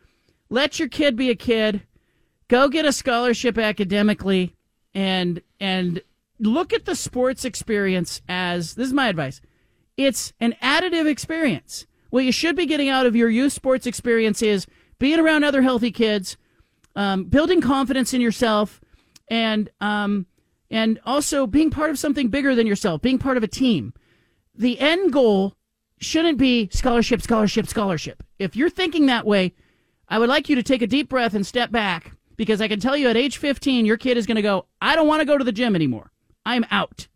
Let 0.51 0.79
your 0.79 0.89
kid 0.89 1.17
be 1.17 1.31
a 1.31 1.35
kid. 1.35 1.83
Go 2.49 2.69
get 2.69 2.85
a 2.85 2.93
scholarship 2.93 3.57
academically, 3.57 4.55
and 4.95 5.41
and 5.61 6.03
look 6.39 6.73
at 6.73 6.85
the 6.85 6.95
sports 6.95 7.45
experience 7.45 8.21
as 8.29 8.75
this 8.75 8.89
is 8.89 8.93
my 8.93 9.09
advice. 9.09 9.41
It's 9.97 10.33
an 10.41 10.55
additive 10.63 11.09
experience. 11.09 11.87
What 12.11 12.25
you 12.25 12.33
should 12.33 12.57
be 12.57 12.67
getting 12.67 12.89
out 12.89 13.07
of 13.07 13.17
your 13.17 13.29
youth 13.29 13.53
sports 13.53 13.87
experience 13.87 14.43
is 14.43 14.67
being 14.99 15.19
around 15.19 15.45
other 15.45 15.63
healthy 15.63 15.91
kids, 15.91 16.37
um, 16.97 17.25
building 17.25 17.61
confidence 17.61 18.15
in 18.15 18.21
yourself, 18.21 18.81
and 19.29 19.71
um, 19.81 20.27
and 20.71 21.01
also 21.05 21.47
being 21.47 21.71
part 21.71 21.91
of 21.91 21.99
something 21.99 22.29
bigger 22.29 22.55
than 22.55 22.67
yourself, 22.67 23.03
being 23.03 23.19
part 23.19 23.37
of 23.37 23.43
a 23.43 23.49
team. 23.49 23.93
The 24.55 24.79
end 24.81 25.13
goal 25.13 25.55
shouldn't 26.01 26.39
be 26.39 26.69
scholarship, 26.73 27.23
scholarship, 27.23 27.67
scholarship. 27.67 28.23
If 28.39 28.55
you're 28.57 28.71
thinking 28.71 29.07
that 29.07 29.27
way, 29.27 29.55
I 30.09 30.19
would 30.19 30.29
like 30.29 30.49
you 30.49 30.57
to 30.57 30.63
take 30.63 30.83
a 30.83 30.87
deep 30.87 31.09
breath 31.09 31.35
and 31.35 31.47
step 31.47 31.71
back 31.71 32.13
because 32.37 32.61
I 32.61 32.69
can 32.69 32.81
tell 32.81 32.97
you 32.97 33.09
at 33.09 33.17
age 33.17 33.37
15, 33.37 33.85
your 33.85 33.97
kid 33.97 34.17
is 34.17 34.27
going 34.27 34.37
to 34.37 34.43
go, 34.43 34.67
I 34.81 34.95
don't 34.95 35.09
want 35.09 35.21
to 35.21 35.27
go 35.27 35.37
to 35.37 35.45
the 35.45 35.53
gym 35.53 35.75
anymore. 35.75 36.13
I'm 36.47 36.65
out. 36.71 37.09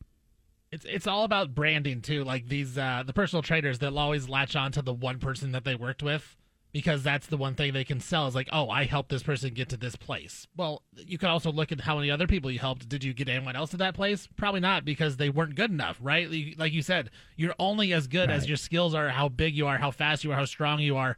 It's 0.70 0.85
it's 0.86 1.07
all 1.07 1.24
about 1.24 1.55
branding 1.55 2.01
too. 2.01 2.24
Like 2.24 2.49
these 2.49 2.78
uh 2.78 3.03
the 3.07 3.12
personal 3.12 3.43
trainers 3.43 3.78
they'll 3.78 3.99
always 3.99 4.28
latch 4.28 4.57
on 4.57 4.73
to 4.73 4.82
the 4.82 4.93
one 4.94 5.19
person 5.19 5.53
that 5.53 5.65
they 5.65 5.74
worked 5.74 6.03
with 6.03 6.36
because 6.73 7.03
that's 7.03 7.27
the 7.27 7.36
one 7.36 7.55
thing 7.55 7.74
they 7.74 7.85
can 7.85 8.01
sell 8.01 8.27
is 8.27 8.35
like, 8.35 8.49
"Oh, 8.51 8.70
I 8.70 8.85
helped 8.85 9.11
this 9.11 9.23
person 9.23 9.53
get 9.53 9.69
to 9.69 9.77
this 9.77 9.97
place." 9.97 10.47
Well, 10.57 10.82
you 10.97 11.19
could 11.19 11.28
also 11.28 11.53
look 11.53 11.70
at 11.73 11.82
how 11.82 11.97
many 11.97 12.11
other 12.11 12.27
people 12.27 12.51
you 12.51 12.59
helped. 12.59 12.89
Did 12.89 13.05
you 13.05 13.12
get 13.12 13.28
anyone 13.28 13.55
else 13.55 13.70
to 13.73 13.77
that 13.78 13.94
place? 13.94 14.27
Probably 14.36 14.61
not 14.61 14.86
because 14.86 15.19
they 15.19 15.28
weren't 15.28 15.55
good 15.57 15.70
enough, 15.70 15.99
right? 16.01 16.31
Like- 16.31 16.55
Like 16.59 16.73
you 16.73 16.81
said, 16.81 17.11
you're 17.36 17.55
only 17.59 17.93
as 17.93 18.07
good 18.07 18.31
as 18.31 18.49
your 18.49 18.57
skills 18.57 18.94
are, 18.94 19.11
how 19.11 19.28
big 19.28 19.55
you 19.55 19.66
are, 19.66 19.77
how 19.77 19.90
fast 19.90 20.24
you 20.24 20.32
are, 20.32 20.36
how 20.36 20.47
strong 20.47 20.81
you 20.81 20.97
are 20.97 21.16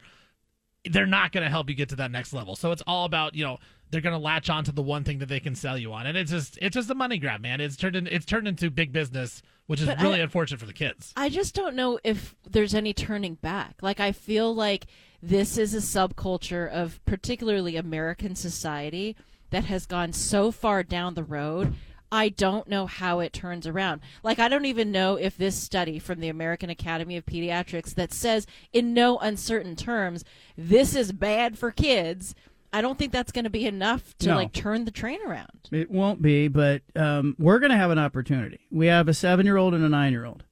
they're 0.90 1.06
not 1.06 1.32
going 1.32 1.42
to 1.42 1.48
help 1.48 1.70
you 1.70 1.74
get 1.74 1.88
to 1.88 1.96
that 1.96 2.10
next 2.10 2.34
level. 2.34 2.54
So 2.54 2.70
it's 2.70 2.82
all 2.86 3.06
about, 3.06 3.34
you 3.34 3.42
know, 3.42 3.58
they're 3.90 4.00
going 4.00 4.12
to 4.14 4.18
latch 4.18 4.50
on 4.50 4.64
to 4.64 4.72
the 4.72 4.82
one 4.82 5.04
thing 5.04 5.18
that 5.18 5.28
they 5.28 5.40
can 5.40 5.54
sell 5.54 5.78
you 5.78 5.92
on. 5.92 6.06
And 6.06 6.16
it's 6.18 6.30
just 6.30 6.58
it's 6.60 6.74
just 6.74 6.90
a 6.90 6.94
money 6.94 7.18
grab, 7.18 7.40
man. 7.40 7.60
It's 7.60 7.76
turned 7.76 7.96
in, 7.96 8.06
it's 8.06 8.26
turned 8.26 8.48
into 8.48 8.70
big 8.70 8.92
business, 8.92 9.42
which 9.66 9.80
is 9.80 9.86
But 9.86 10.00
really 10.00 10.20
I- 10.20 10.24
unfortunate 10.24 10.58
for 10.60 10.66
the 10.66 10.72
kids. 10.72 11.12
I 11.16 11.28
just 11.28 11.54
don't 11.54 11.76
know 11.76 11.98
if 12.04 12.34
there's 12.48 12.74
any 12.74 12.92
turning 12.92 13.34
back. 13.36 13.76
Like 13.82 14.00
I 14.00 14.12
feel 14.12 14.54
like 14.54 14.86
this 15.22 15.56
is 15.56 15.74
a 15.74 15.78
subculture 15.78 16.68
of 16.70 17.04
particularly 17.04 17.76
American 17.76 18.34
society 18.34 19.16
that 19.50 19.64
has 19.66 19.86
gone 19.86 20.12
so 20.12 20.50
far 20.50 20.82
down 20.82 21.14
the 21.14 21.22
road. 21.24 21.74
I 22.12 22.28
don't 22.28 22.68
know 22.68 22.86
how 22.86 23.20
it 23.20 23.32
turns 23.32 23.66
around. 23.66 24.00
Like 24.22 24.38
I 24.38 24.48
don't 24.48 24.66
even 24.66 24.92
know 24.92 25.16
if 25.16 25.36
this 25.36 25.56
study 25.56 25.98
from 25.98 26.20
the 26.20 26.28
American 26.28 26.70
Academy 26.70 27.16
of 27.16 27.26
Pediatrics 27.26 27.94
that 27.94 28.12
says 28.12 28.46
in 28.72 28.92
no 28.94 29.18
uncertain 29.18 29.74
terms 29.76 30.24
this 30.56 30.94
is 30.94 31.12
bad 31.12 31.56
for 31.58 31.70
kids. 31.72 32.34
I 32.74 32.80
don't 32.80 32.98
think 32.98 33.12
that's 33.12 33.30
going 33.32 33.44
to 33.44 33.50
be 33.50 33.66
enough 33.66 34.16
to 34.18 34.28
No. 34.28 34.34
like 34.36 34.52
turn 34.52 34.84
the 34.84 34.90
train 34.90 35.20
around. 35.26 35.48
It 35.70 35.90
won't 35.90 36.20
be, 36.20 36.48
but 36.48 36.82
um, 36.96 37.36
we're 37.38 37.58
going 37.60 37.70
to 37.70 37.76
have 37.76 37.90
an 37.90 37.98
opportunity. 37.98 38.60
We 38.70 38.86
have 38.88 39.08
a 39.08 39.14
seven 39.14 39.46
year 39.46 39.56
old 39.56 39.74
and 39.74 39.84
a 39.84 39.88
nine 39.88 40.12
year 40.12 40.24
old. 40.24 40.44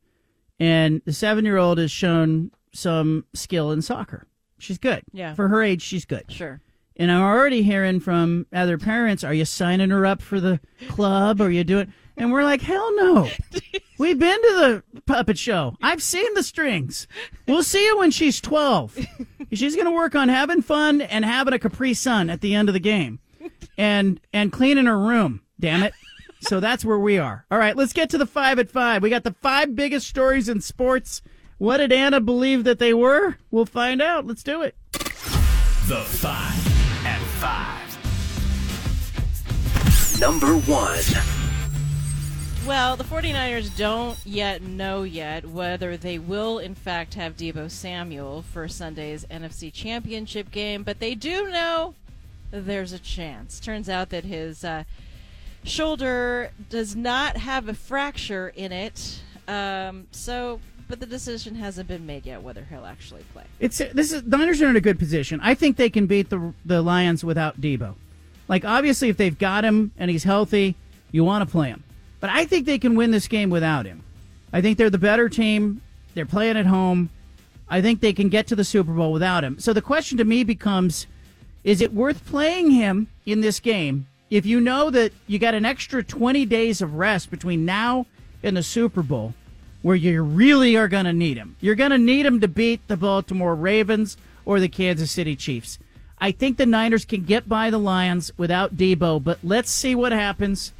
And 0.61 1.03
the 1.05 1.13
seven 1.13 1.45
year 1.45 1.57
old 1.57 1.79
has 1.79 1.91
shown 1.91 2.53
some 2.73 3.25
skill 3.35 3.73
in 3.73 3.83
soccer. 3.83 4.27
She's 4.59 4.79
good. 4.79 5.03
Yeah. 5.13 5.35
For 5.35 5.49
her 5.49 5.63
age, 5.63 5.83
she's 5.83 6.05
good. 6.05 6.31
Sure. 6.31 6.61
And 6.97 7.11
I'm 7.11 7.23
already 7.23 7.63
hearing 7.63 7.99
from 8.01 8.47
other 8.53 8.79
parents, 8.79 9.25
are 9.25 9.35
you 9.35 9.45
signing 9.45 9.91
her 9.91 10.07
up 10.07 10.23
for 10.23 10.41
the 10.41 10.61
club? 10.89 11.41
Or 11.41 11.47
are 11.47 11.51
you 11.51 11.65
doing 11.65 11.93
and 12.17 12.33
we're 12.33 12.45
like, 12.45 12.63
hell 12.63 12.95
no. 12.97 13.29
We've 13.99 14.19
been 14.19 14.43
to 14.43 14.83
the 14.93 15.01
puppet 15.07 15.39
show. 15.39 15.77
I've 15.83 16.03
seen 16.03 16.33
the 16.35 16.43
strings. 16.43 17.07
We'll 17.47 17.63
see 17.63 17.85
you 17.85 17.99
when 17.99 18.11
she's 18.11 18.41
12. 18.41 18.99
She's 19.53 19.75
going 19.75 19.87
to 19.87 19.93
work 19.93 20.15
on 20.15 20.29
having 20.29 20.63
fun 20.63 21.01
and 21.01 21.25
having 21.25 21.55
a 21.55 21.59
Capri 21.59 21.95
Sun 21.95 22.31
at 22.31 22.41
the 22.41 22.55
end 22.55 22.69
of 22.69 22.73
the 22.73 22.81
game 22.81 23.21
and 23.77 24.21
and 24.33 24.53
cleaning 24.53 24.87
her 24.87 24.99
room, 24.99 25.43
damn 25.61 25.83
it. 25.83 25.93
So 26.41 26.59
that's 26.59 26.85
where 26.85 26.99
we 26.99 27.19
are. 27.19 27.47
All 27.51 27.59
right, 27.59 27.77
let's 27.77 27.93
get 27.93 28.11
to 28.11 28.19
the 28.19 28.27
5 28.27 28.59
at 28.59 28.69
5. 28.69 29.03
We 29.03 29.11
got 29.11 29.25
the 29.25 29.35
five 29.35 29.77
biggest 29.77 30.09
stories 30.09 30.49
in 30.49 30.61
sports. 30.61 31.23
What 31.59 31.77
did 31.77 31.93
Anna 31.93 32.21
believe 32.21 32.65
that 32.65 32.81
they 32.81 32.93
were? 32.93 33.37
We'll 33.53 33.67
find 33.67 34.03
out. 34.03 34.27
Let's 34.27 34.43
do 34.43 34.63
it. 34.63 34.75
The 34.93 36.01
5 36.01 37.07
at 37.07 37.21
5. 37.21 40.21
Number 40.21 40.57
1. 40.57 41.42
Well, 42.67 42.97
the 42.97 43.03
49ers 43.03 43.77
don't 43.77 44.17
yet 44.25 44.63
know 44.63 45.03
yet 45.03 45.47
whether 45.47 45.97
they 45.97 46.19
will 46.19 46.61
in 46.61 46.77
fact 46.77 47.15
have 47.15 47.37
Deebo 47.37 47.69
Samuel 47.69 48.43
for 48.43 48.69
Sunday's 48.69 49.25
NFC 49.29 49.73
Championship 49.73 50.53
game, 50.53 50.85
but 50.85 51.01
they 51.01 51.17
do 51.17 51.51
know 51.51 51.95
there's 52.53 52.93
a 52.93 53.01
chance. 53.01 53.59
Turns 53.59 53.89
out 53.89 54.11
that 54.11 54.25
his 54.25 54.65
uh, 54.65 54.85
shoulder 55.65 56.53
does 56.71 56.95
not 56.95 57.37
have 57.37 57.69
a 57.69 57.75
fracture 57.75 58.53
in 58.55 58.71
it, 58.71 59.21
um, 59.49 60.07
so 60.13 60.61
but 60.89 61.01
the 61.01 61.07
decision 61.07 61.57
hasn't 61.57 61.89
been 61.89 62.07
made 62.07 62.27
yet 62.27 62.43
whether 62.43 62.65
he'll 62.71 62.87
actually 62.87 63.25
play. 63.33 63.45
It's 63.59 63.79
this 63.79 64.13
is 64.13 64.23
the 64.23 64.37
Niners 64.37 64.63
are 64.63 64.69
in 64.69 64.77
a 64.77 64.81
good 64.81 65.01
position. 65.01 65.41
I 65.43 65.55
think 65.55 65.77
they 65.77 65.91
can 65.91 66.07
beat 66.07 66.31
the 66.31 66.55
the 66.65 66.81
Lions 66.81 67.25
without 67.25 67.61
Deebo. 67.61 67.97
Like 68.47 68.65
obviously, 68.65 69.09
if 69.09 69.17
they've 69.17 69.39
got 69.39 69.65
him 69.65 69.91
and 69.99 70.13
he's 70.13 70.25
healthy, 70.25 70.77
you 71.11 71.25
want 71.25 71.47
to 71.47 71.51
play 71.51 71.69
him. 71.69 71.83
But 72.23 72.31
I 72.31 72.45
think 72.45 72.67
they 72.67 72.79
can 72.79 72.95
win 72.95 73.11
this 73.11 73.27
game 73.27 73.51
without 73.51 73.85
him. 73.85 74.05
I 74.53 74.61
think 74.61 74.79
they're 74.79 74.91
the 74.91 74.97
better 74.97 75.29
team. 75.29 75.83
They're 76.15 76.25
playing 76.25 76.57
at 76.57 76.67
home. 76.67 77.11
I 77.69 77.83
think 77.83 78.01
they 78.01 78.13
can 78.13 78.29
get 78.29 78.47
to 78.47 78.55
the 78.55 78.63
Super 78.63 78.93
Bowl 78.93 79.11
without 79.13 79.43
him. 79.43 79.59
So 79.59 79.73
the 79.73 79.83
question 79.83 80.19
to 80.19 80.25
me 80.25 80.45
becomes 80.45 81.09
is 81.65 81.81
it 81.81 81.93
worth 81.93 82.25
playing 82.25 82.71
him 82.71 83.09
in 83.27 83.41
this 83.41 83.59
game 83.59 84.07
if 84.31 84.47
you 84.47 84.61
know 84.61 84.89
that 84.91 85.13
you 85.27 85.41
got 85.41 85.55
an 85.55 85.65
extra 85.65 86.05
20 86.05 86.47
days 86.47 86.81
of 86.81 86.95
rest 86.95 87.29
between 87.29 87.65
now 87.65 88.07
and 88.45 88.57
the 88.57 88.63
Super 88.63 89.03
Bowl 89.03 89.35
where 89.83 89.97
you 89.97 90.23
really 90.23 90.77
are 90.77 90.87
going 90.87 91.07
to 91.07 91.13
need 91.13 91.37
him? 91.37 91.57
You're 91.61 91.75
going 91.75 91.91
to 91.91 91.99
need 91.99 92.25
him 92.25 92.41
to 92.41 92.47
beat 92.47 92.87
the 92.87 92.97
Baltimore 92.97 93.57
Ravens 93.57 94.17
or 94.45 94.61
the 94.61 94.69
Kansas 94.69 95.11
City 95.11 95.35
Chiefs. 95.35 95.81
I 96.21 96.31
think 96.31 96.57
the 96.57 96.67
Niners 96.67 97.05
can 97.05 97.25
get 97.25 97.49
by 97.49 97.69
the 97.71 97.79
Lions 97.79 98.31
without 98.39 98.77
Deebo, 98.77 99.25
but 99.25 99.41
let's 99.43 99.73
see 99.73 99.97
what 99.97 100.13
happens. 100.13 100.73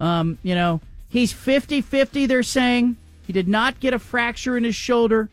Um, 0.00 0.38
you 0.42 0.54
know, 0.54 0.80
he's 1.08 1.32
50 1.32 1.80
50, 1.80 2.26
they're 2.26 2.42
saying. 2.42 2.96
He 3.26 3.32
did 3.32 3.48
not 3.48 3.80
get 3.80 3.92
a 3.92 3.98
fracture 3.98 4.56
in 4.56 4.64
his 4.64 4.76
shoulder, 4.76 5.28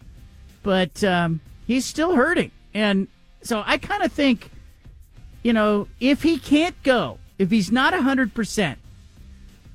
but 0.64 1.04
um, 1.04 1.42
he's 1.68 1.86
still 1.86 2.16
hurting. 2.16 2.52
And 2.74 3.08
so 3.44 3.64
I 3.66 3.78
kind 3.78 4.04
of 4.04 4.12
think, 4.12 4.50
you 5.44 5.54
know, 5.54 5.88
if 6.00 6.24
he 6.24 6.40
can't 6.40 6.82
go, 6.84 7.20
if 7.38 7.52
he's 7.52 7.72
not 7.72 7.94
100%, 7.94 8.78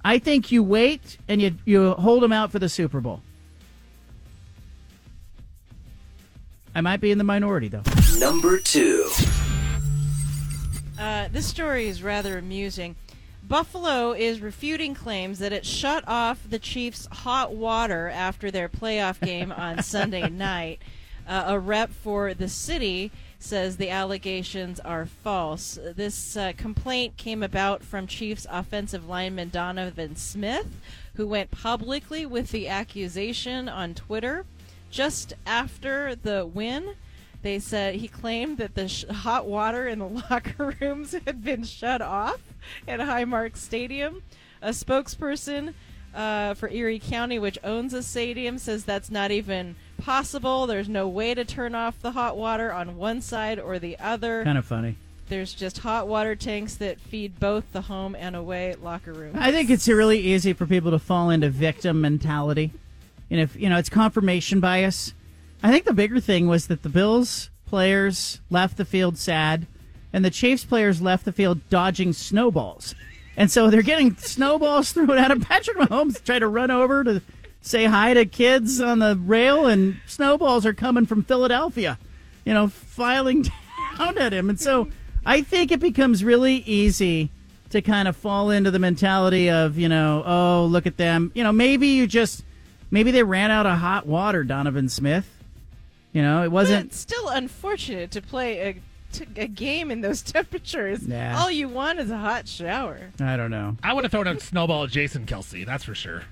I 0.04 0.18
think 0.18 0.50
you 0.50 0.62
wait 0.62 1.18
and 1.28 1.40
you, 1.40 1.54
you 1.64 1.92
hold 1.92 2.24
him 2.24 2.32
out 2.32 2.50
for 2.50 2.58
the 2.58 2.68
Super 2.68 3.00
Bowl. 3.00 3.20
I 6.74 6.80
might 6.80 7.00
be 7.00 7.10
in 7.10 7.18
the 7.18 7.24
minority, 7.24 7.68
though. 7.68 7.82
Number 8.18 8.58
two. 8.58 9.10
Uh, 10.98 11.28
this 11.28 11.46
story 11.46 11.88
is 11.88 12.02
rather 12.02 12.38
amusing. 12.38 12.96
Buffalo 13.48 14.12
is 14.12 14.42
refuting 14.42 14.94
claims 14.94 15.38
that 15.38 15.54
it 15.54 15.64
shut 15.64 16.04
off 16.06 16.38
the 16.48 16.58
Chiefs' 16.58 17.08
hot 17.10 17.54
water 17.54 18.10
after 18.10 18.50
their 18.50 18.68
playoff 18.68 19.18
game 19.20 19.50
on 19.52 19.82
Sunday 19.82 20.28
night. 20.28 20.82
Uh, 21.26 21.44
a 21.46 21.58
rep 21.58 21.90
for 21.90 22.34
the 22.34 22.48
city 22.48 23.10
says 23.38 23.76
the 23.76 23.88
allegations 23.88 24.80
are 24.80 25.06
false. 25.06 25.78
This 25.96 26.36
uh, 26.36 26.52
complaint 26.58 27.16
came 27.16 27.42
about 27.42 27.82
from 27.82 28.06
Chiefs 28.06 28.46
offensive 28.50 29.08
lineman 29.08 29.48
Donovan 29.48 30.16
Smith, 30.16 30.66
who 31.14 31.26
went 31.26 31.50
publicly 31.50 32.26
with 32.26 32.50
the 32.50 32.68
accusation 32.68 33.66
on 33.66 33.94
Twitter 33.94 34.44
just 34.90 35.32
after 35.46 36.14
the 36.14 36.44
win. 36.44 36.96
They 37.42 37.58
said 37.58 37.96
he 37.96 38.08
claimed 38.08 38.58
that 38.58 38.74
the 38.74 38.88
sh- 38.88 39.04
hot 39.06 39.46
water 39.46 39.86
in 39.86 39.98
the 40.00 40.06
locker 40.30 40.74
rooms 40.80 41.14
had 41.26 41.44
been 41.44 41.64
shut 41.64 42.02
off 42.02 42.40
at 42.86 43.00
Highmark 43.00 43.56
Stadium. 43.56 44.22
A 44.60 44.70
spokesperson 44.70 45.74
uh, 46.14 46.54
for 46.54 46.68
Erie 46.68 46.98
County, 46.98 47.38
which 47.38 47.58
owns 47.62 47.92
the 47.92 48.02
stadium, 48.02 48.58
says 48.58 48.84
that's 48.84 49.10
not 49.10 49.30
even 49.30 49.76
possible. 49.98 50.66
There's 50.66 50.88
no 50.88 51.06
way 51.06 51.34
to 51.34 51.44
turn 51.44 51.74
off 51.74 52.00
the 52.00 52.12
hot 52.12 52.36
water 52.36 52.72
on 52.72 52.96
one 52.96 53.20
side 53.20 53.60
or 53.60 53.78
the 53.78 53.98
other. 53.98 54.42
Kind 54.44 54.58
of 54.58 54.66
funny. 54.66 54.96
There's 55.28 55.52
just 55.52 55.78
hot 55.78 56.08
water 56.08 56.34
tanks 56.34 56.74
that 56.76 56.98
feed 56.98 57.38
both 57.38 57.70
the 57.72 57.82
home 57.82 58.16
and 58.16 58.34
away 58.34 58.74
locker 58.82 59.12
rooms. 59.12 59.36
I 59.38 59.52
think 59.52 59.68
it's 59.68 59.86
really 59.86 60.18
easy 60.18 60.54
for 60.54 60.66
people 60.66 60.90
to 60.90 60.98
fall 60.98 61.30
into 61.30 61.50
victim 61.50 62.00
mentality. 62.00 62.72
And 63.30 63.38
if, 63.38 63.54
you 63.54 63.68
know, 63.68 63.76
it's 63.78 63.90
confirmation 63.90 64.58
bias. 64.58 65.12
I 65.62 65.70
think 65.72 65.84
the 65.84 65.92
bigger 65.92 66.20
thing 66.20 66.46
was 66.46 66.68
that 66.68 66.82
the 66.82 66.88
Bills 66.88 67.50
players 67.66 68.40
left 68.50 68.76
the 68.76 68.84
field 68.84 69.18
sad, 69.18 69.66
and 70.12 70.24
the 70.24 70.30
Chiefs 70.30 70.64
players 70.64 71.02
left 71.02 71.24
the 71.24 71.32
field 71.32 71.68
dodging 71.68 72.12
snowballs. 72.12 72.94
And 73.36 73.50
so 73.50 73.70
they're 73.70 73.82
getting 73.82 74.16
snowballs 74.16 74.92
thrown 74.92 75.18
at 75.18 75.30
him. 75.30 75.40
Patrick 75.40 75.76
Mahomes 75.76 76.22
tried 76.24 76.40
to 76.40 76.48
run 76.48 76.70
over 76.70 77.04
to 77.04 77.22
say 77.60 77.84
hi 77.84 78.14
to 78.14 78.24
kids 78.24 78.80
on 78.80 79.00
the 79.00 79.16
rail, 79.16 79.66
and 79.66 80.00
snowballs 80.06 80.64
are 80.64 80.74
coming 80.74 81.06
from 81.06 81.24
Philadelphia, 81.24 81.98
you 82.44 82.54
know, 82.54 82.68
filing 82.68 83.42
down 83.98 84.18
at 84.18 84.32
him. 84.32 84.48
And 84.48 84.60
so 84.60 84.88
I 85.26 85.42
think 85.42 85.72
it 85.72 85.80
becomes 85.80 86.22
really 86.22 86.56
easy 86.56 87.30
to 87.70 87.82
kind 87.82 88.08
of 88.08 88.16
fall 88.16 88.50
into 88.50 88.70
the 88.70 88.78
mentality 88.78 89.50
of, 89.50 89.76
you 89.76 89.88
know, 89.88 90.22
oh, 90.24 90.66
look 90.70 90.86
at 90.86 90.96
them. 90.96 91.30
You 91.34 91.42
know, 91.42 91.52
maybe 91.52 91.88
you 91.88 92.06
just, 92.06 92.44
maybe 92.90 93.10
they 93.10 93.22
ran 93.22 93.50
out 93.50 93.66
of 93.66 93.76
hot 93.78 94.06
water, 94.06 94.42
Donovan 94.44 94.88
Smith. 94.88 95.37
You 96.12 96.22
know, 96.22 96.42
it 96.42 96.50
wasn't. 96.50 96.86
But 96.86 96.92
it's 96.92 96.98
still 96.98 97.28
unfortunate 97.28 98.10
to 98.12 98.22
play 98.22 98.60
a, 98.60 99.22
a 99.36 99.46
game 99.46 99.90
in 99.90 100.00
those 100.00 100.22
temperatures. 100.34 101.06
Nah. 101.06 101.40
All 101.40 101.50
you 101.50 101.68
want 101.68 101.98
is 102.00 102.10
a 102.10 102.18
hot 102.18 102.48
shower. 102.48 103.10
I 103.20 103.36
don't 103.36 103.50
know. 103.50 103.76
I 103.82 103.92
would 103.92 104.04
have 104.04 104.10
thrown 104.10 104.26
a 104.26 104.38
snowball 104.40 104.84
at 104.84 104.90
Jason 104.90 105.26
Kelce, 105.26 105.64
that's 105.66 105.84
for 105.84 105.94
sure. 105.94 106.22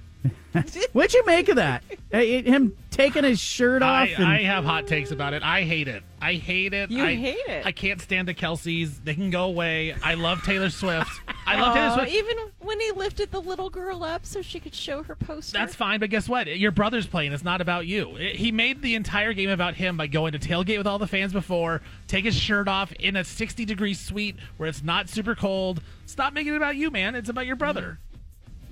What'd 0.92 1.14
you 1.14 1.24
make 1.26 1.48
of 1.48 1.56
that? 1.56 1.82
Uh, 2.12 2.18
Him 2.18 2.76
taking 2.90 3.24
his 3.24 3.38
shirt 3.38 3.82
off. 3.82 4.08
I, 4.08 4.12
and, 4.12 4.24
I 4.24 4.42
have 4.42 4.64
hot 4.64 4.86
takes 4.86 5.10
about 5.10 5.34
it. 5.34 5.42
I 5.42 5.62
hate 5.62 5.88
it. 5.88 6.02
I 6.20 6.34
hate 6.34 6.72
it. 6.72 6.90
You 6.90 7.04
I, 7.04 7.14
hate 7.14 7.36
it? 7.46 7.66
I 7.66 7.72
can't 7.72 8.00
stand 8.00 8.26
the 8.26 8.32
Kelces. 8.34 9.04
They 9.04 9.14
can 9.14 9.28
go 9.30 9.44
away. 9.44 9.94
I 10.02 10.14
love 10.14 10.42
Taylor 10.42 10.70
Swift. 10.70 11.10
I 11.46 11.60
love 11.60 11.74
Taylor 11.74 11.94
Swift. 11.94 12.12
Even 12.12 12.36
when 12.60 12.80
he 12.80 12.90
lifted 12.92 13.30
the 13.30 13.40
little 13.40 13.68
girl 13.68 14.02
up 14.02 14.24
so 14.24 14.40
she 14.40 14.58
could 14.58 14.74
show 14.74 15.02
her 15.02 15.14
poster. 15.14 15.58
That's 15.58 15.74
fine, 15.74 16.00
but 16.00 16.08
guess 16.08 16.26
what? 16.28 16.46
Your 16.46 16.70
brother's 16.72 17.06
playing. 17.06 17.32
It's 17.32 17.44
not 17.44 17.60
about 17.60 17.86
you. 17.86 18.16
It- 18.16 18.36
he 18.36 18.50
made 18.50 18.80
the 18.80 18.94
entire 18.94 19.34
game 19.34 19.50
about 19.50 19.74
him 19.74 19.96
by 19.98 20.06
going 20.06 20.32
to 20.32 20.38
tailgate 20.38 20.78
with 20.78 20.86
all 20.86 20.98
the 20.98 21.06
fans 21.06 21.32
before, 21.34 21.82
take 22.08 22.24
his 22.24 22.34
shirt 22.34 22.66
off 22.66 22.92
in 22.92 23.16
a 23.16 23.24
60 23.24 23.64
degree 23.66 23.94
suite 23.94 24.36
where 24.56 24.68
it's 24.68 24.82
not 24.82 25.08
super 25.10 25.34
cold. 25.34 25.82
Stop 26.06 26.32
making 26.32 26.54
it 26.54 26.56
about 26.56 26.76
you, 26.76 26.90
man. 26.90 27.14
It's 27.14 27.28
about 27.28 27.46
your 27.46 27.56
brother. 27.56 27.98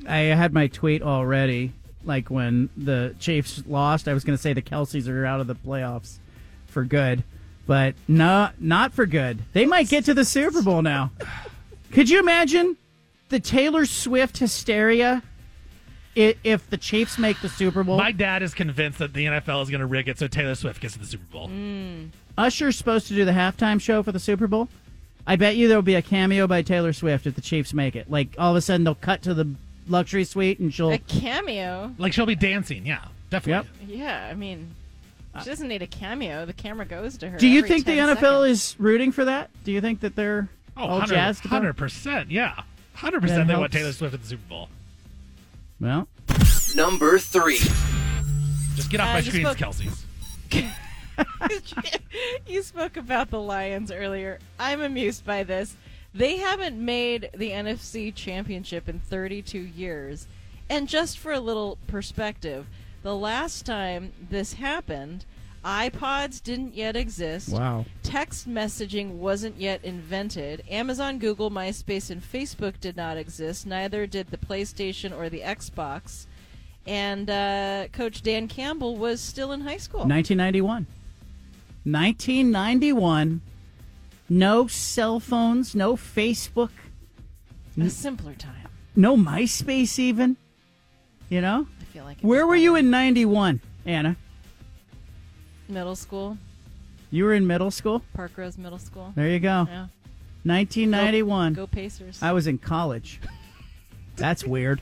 I 0.08 0.18
had 0.34 0.52
my 0.52 0.66
tweet 0.66 1.02
already. 1.02 1.72
Like 2.04 2.30
when 2.30 2.68
the 2.76 3.14
Chiefs 3.18 3.62
lost, 3.66 4.08
I 4.08 4.14
was 4.14 4.24
going 4.24 4.36
to 4.36 4.42
say 4.42 4.52
the 4.52 4.62
Kelces 4.62 5.08
are 5.08 5.24
out 5.24 5.40
of 5.40 5.46
the 5.46 5.54
playoffs 5.54 6.18
for 6.66 6.84
good, 6.84 7.24
but 7.66 7.94
no, 8.06 8.50
not 8.58 8.92
for 8.92 9.06
good. 9.06 9.38
They 9.52 9.64
might 9.64 9.88
get 9.88 10.04
to 10.06 10.14
the 10.14 10.24
Super 10.24 10.60
Bowl 10.60 10.82
now. 10.82 11.12
Could 11.92 12.10
you 12.10 12.18
imagine 12.18 12.76
the 13.30 13.40
Taylor 13.40 13.86
Swift 13.86 14.38
hysteria 14.38 15.22
if 16.14 16.68
the 16.68 16.76
Chiefs 16.76 17.18
make 17.18 17.40
the 17.40 17.48
Super 17.48 17.82
Bowl? 17.82 17.96
My 17.96 18.12
dad 18.12 18.42
is 18.42 18.52
convinced 18.52 18.98
that 18.98 19.14
the 19.14 19.24
NFL 19.24 19.62
is 19.62 19.70
going 19.70 19.80
to 19.80 19.86
rig 19.86 20.08
it 20.08 20.18
so 20.18 20.26
Taylor 20.26 20.54
Swift 20.54 20.80
gets 20.80 20.94
to 20.94 21.00
the 21.00 21.06
Super 21.06 21.24
Bowl. 21.32 21.48
Mm. 21.48 22.10
Usher's 22.36 22.76
supposed 22.76 23.08
to 23.08 23.14
do 23.14 23.24
the 23.24 23.32
halftime 23.32 23.80
show 23.80 24.02
for 24.02 24.12
the 24.12 24.18
Super 24.18 24.46
Bowl. 24.46 24.68
I 25.26 25.36
bet 25.36 25.56
you 25.56 25.68
there'll 25.68 25.82
be 25.82 25.94
a 25.94 26.02
cameo 26.02 26.46
by 26.46 26.62
Taylor 26.62 26.92
Swift 26.92 27.26
if 27.26 27.34
the 27.34 27.40
Chiefs 27.40 27.72
make 27.72 27.96
it. 27.96 28.10
Like 28.10 28.34
all 28.38 28.50
of 28.50 28.56
a 28.56 28.60
sudden 28.60 28.84
they'll 28.84 28.94
cut 28.94 29.22
to 29.22 29.32
the 29.32 29.54
luxury 29.88 30.24
suite 30.24 30.58
and 30.60 30.72
she'll 30.72 30.90
a 30.92 30.98
cameo. 30.98 31.94
Like 31.98 32.12
she'll 32.12 32.26
be 32.26 32.34
dancing. 32.34 32.86
Yeah, 32.86 33.04
definitely. 33.30 33.68
Yeah, 33.86 34.28
I 34.30 34.34
mean, 34.34 34.74
she 35.40 35.44
doesn't 35.50 35.68
need 35.68 35.82
a 35.82 35.86
cameo. 35.86 36.46
The 36.46 36.52
camera 36.52 36.86
goes 36.86 37.18
to 37.18 37.28
her. 37.30 37.38
Do 37.38 37.46
you 37.48 37.58
every 37.58 37.68
think 37.68 37.86
the 37.86 37.96
10 37.96 38.16
NFL 38.16 38.20
seconds. 38.20 38.50
is 38.50 38.76
rooting 38.78 39.12
for 39.12 39.24
that? 39.24 39.50
Do 39.64 39.72
you 39.72 39.80
think 39.80 40.00
that 40.00 40.14
they're 40.16 40.48
Oh, 40.76 40.82
all 40.82 40.88
100 40.98 41.14
jazzed 41.14 41.44
about 41.46 41.64
it? 41.64 41.76
100%. 41.76 42.26
Yeah. 42.30 42.62
100% 42.96 43.20
That 43.20 43.20
they 43.20 43.36
want 43.38 43.48
helps. 43.48 43.74
Taylor 43.74 43.92
Swift 43.92 44.14
at 44.14 44.22
the 44.22 44.26
Super 44.26 44.48
Bowl. 44.48 44.68
Well, 45.80 46.08
Number 46.76 47.18
three. 47.18 47.58
Just 48.76 48.90
get 48.90 49.00
off 49.00 49.08
Uh, 49.08 49.12
my 49.12 49.18
you 49.20 49.30
screens, 49.30 49.48
spoke- 49.50 49.58
Kelce's. 49.58 50.04
you 52.46 52.62
spoke 52.62 52.96
about 52.96 53.30
the 53.30 53.40
Lions 53.40 53.90
earlier. 53.92 54.38
I'm 54.58 54.80
amused 54.80 55.24
by 55.24 55.44
this. 55.44 55.76
They 56.14 56.36
haven't 56.36 56.82
made 56.82 57.30
the 57.34 57.50
NFC 57.50 58.14
Championship 58.14 58.88
in 58.88 59.00
32 59.00 59.58
years. 59.58 60.28
And 60.70 60.88
just 60.88 61.18
for 61.18 61.32
a 61.32 61.40
little 61.40 61.76
perspective, 61.88 62.66
the 63.02 63.16
last 63.16 63.66
time 63.66 64.12
this 64.30 64.54
happened, 64.54 65.24
iPods 65.64 66.42
didn't 66.42 66.74
yet 66.74 66.94
exist. 66.94 67.48
Wow. 67.50 67.84
Text 68.02 68.48
messaging 68.48 69.16
wasn't 69.16 69.56
yet 69.56 69.82
invented. 69.82 70.62
Amazon, 70.70 71.18
Google, 71.18 71.50
MySpace, 71.50 72.10
and 72.10 72.22
Facebook 72.22 72.78
did 72.80 72.96
not 72.96 73.16
exist. 73.16 73.66
Neither 73.66 74.06
did 74.06 74.28
the 74.28 74.36
PlayStation 74.36 75.16
or 75.16 75.28
the 75.28 75.40
Xbox. 75.40 76.26
And 76.86 77.28
uh, 77.28 77.88
Coach 77.92 78.22
Dan 78.22 78.46
Campbell 78.46 78.96
was 78.96 79.20
still 79.20 79.52
in 79.52 79.62
high 79.62 79.78
school. 79.78 80.00
1991. 80.00 80.86
1991. 81.84 83.40
No 84.28 84.66
cell 84.66 85.20
phones, 85.20 85.74
no 85.74 85.96
Facebook, 85.96 86.70
A 87.80 87.90
simpler 87.90 88.34
time. 88.34 88.68
no 88.96 89.16
MySpace 89.16 89.98
even. 89.98 90.36
You 91.28 91.40
know? 91.40 91.66
I 91.80 91.84
feel 91.86 92.04
like 92.04 92.20
Where 92.20 92.46
were 92.46 92.56
you 92.56 92.76
in 92.76 92.90
91, 92.90 93.60
Anna? 93.86 94.16
middle 95.68 95.96
school, 95.96 96.36
You 97.10 97.24
were 97.24 97.34
in 97.34 97.46
middle 97.46 97.70
school? 97.70 98.02
Park 98.14 98.32
Rose 98.36 98.58
Middle 98.58 98.78
School. 98.78 99.12
There 99.16 99.28
you 99.28 99.40
go. 99.40 99.66
Yeah. 99.68 99.86
1991. 100.44 101.54
Go, 101.54 101.62
go 101.62 101.66
Pacers. 101.66 102.18
I 102.22 102.32
was 102.32 102.46
in 102.46 102.58
college. 102.58 103.20
That's 104.16 104.44
weird. 104.44 104.80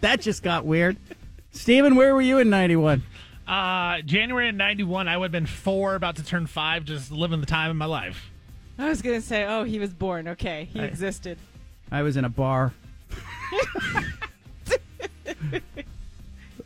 that 0.00 0.20
just 0.20 0.42
got 0.42 0.64
weird. 0.66 0.96
Steven, 1.52 1.96
where 1.96 2.14
were 2.14 2.20
you 2.20 2.38
in 2.38 2.50
91? 2.50 3.02
Uh, 3.50 4.00
January 4.02 4.48
of 4.48 4.54
91, 4.54 5.08
I 5.08 5.16
would 5.16 5.24
have 5.24 5.32
been 5.32 5.44
four, 5.44 5.96
about 5.96 6.14
to 6.16 6.24
turn 6.24 6.46
five, 6.46 6.84
just 6.84 7.10
living 7.10 7.40
the 7.40 7.46
time 7.46 7.68
of 7.68 7.76
my 7.76 7.86
life. 7.86 8.30
I 8.78 8.88
was 8.88 9.02
gonna 9.02 9.20
say, 9.20 9.44
oh, 9.44 9.64
he 9.64 9.80
was 9.80 9.92
born. 9.92 10.28
Okay, 10.28 10.68
he 10.72 10.78
I- 10.78 10.84
existed. 10.84 11.36
I 11.90 12.02
was 12.02 12.16
in 12.16 12.24
a 12.24 12.28
bar. 12.28 12.72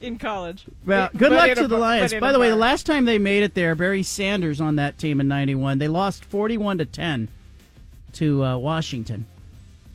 in 0.03 0.19
college. 0.19 0.67
Well, 0.85 1.09
good 1.17 1.31
But 1.31 1.49
luck 1.49 1.57
to 1.57 1.67
the 1.67 1.79
Lions. 1.79 2.13
By 2.13 2.33
the 2.33 2.39
way, 2.39 2.51
the 2.51 2.57
last 2.57 2.85
time 2.85 3.07
they 3.07 3.19
made 3.19 3.43
it 3.43 3.55
there, 3.55 3.75
Barry 3.75 4.03
Sanders 4.03 4.61
on 4.61 4.77
that 4.77 4.99
team 4.99 5.21
in 5.21 5.27
'91, 5.29 5.79
they 5.79 5.89
lost 5.89 6.27
41 6.27 6.77
to 6.79 6.85
10 6.85 7.29
to 8.13 8.45
uh, 8.45 8.57
Washington 8.59 9.25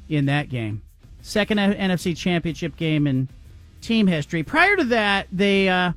in 0.10 0.26
that 0.26 0.50
game. 0.50 0.82
Second 1.22 1.60
NFC 1.60 2.18
Championship 2.18 2.76
game 2.76 3.06
in 3.06 3.30
team 3.82 4.08
history. 4.08 4.42
Prior 4.42 4.76
to 4.76 4.86
that, 4.86 5.28
they 5.32 5.70
uh, 5.70 5.92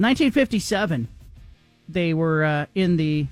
1957 0.00 1.08
they 1.92 2.14
were 2.14 2.44
uh, 2.44 2.66
in 2.74 2.96
the 2.96 3.26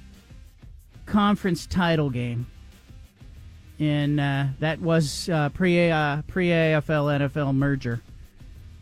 conference 1.07 1.67
title 1.67 2.11
game. 2.11 2.47
And 3.79 4.19
uh, 4.19 4.47
that 4.59 4.81
was 4.81 5.29
uh, 5.29 5.51
pre 5.51 5.91
uh, 5.91 6.23
pre 6.27 6.49
AFL 6.49 7.21
NFL 7.21 7.55
merger. 7.55 8.01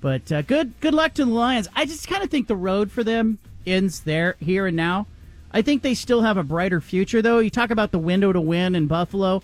But 0.01 0.31
uh, 0.33 0.43
good 0.43 0.79
good 0.81 0.95
luck 0.95 1.15
to 1.15 1.25
the 1.25 1.31
Lions. 1.31 1.69
I 1.77 1.85
just 1.85 2.09
kind 2.09 2.23
of 2.23 2.31
think 2.31 2.47
the 2.47 2.57
road 2.57 2.91
for 2.91 3.05
them 3.05 3.39
ends 3.67 4.01
there, 4.01 4.37
here 4.41 4.67
and 4.67 4.77
now. 4.77 5.07
I 5.53 5.63
think 5.63 5.83
they 5.83 5.95
still 5.95 6.23
have 6.23 6.37
a 6.37 6.43
brighter 6.43 6.81
future, 6.81 7.21
though. 7.21 7.41
You 7.41 7.51
talk 7.51 7.71
about 7.71 7.93
the 7.93 7.99
window 7.99 8.33
to 8.33 8.41
win 8.41 8.75
in 8.75 8.87
Buffalo. 8.87 9.43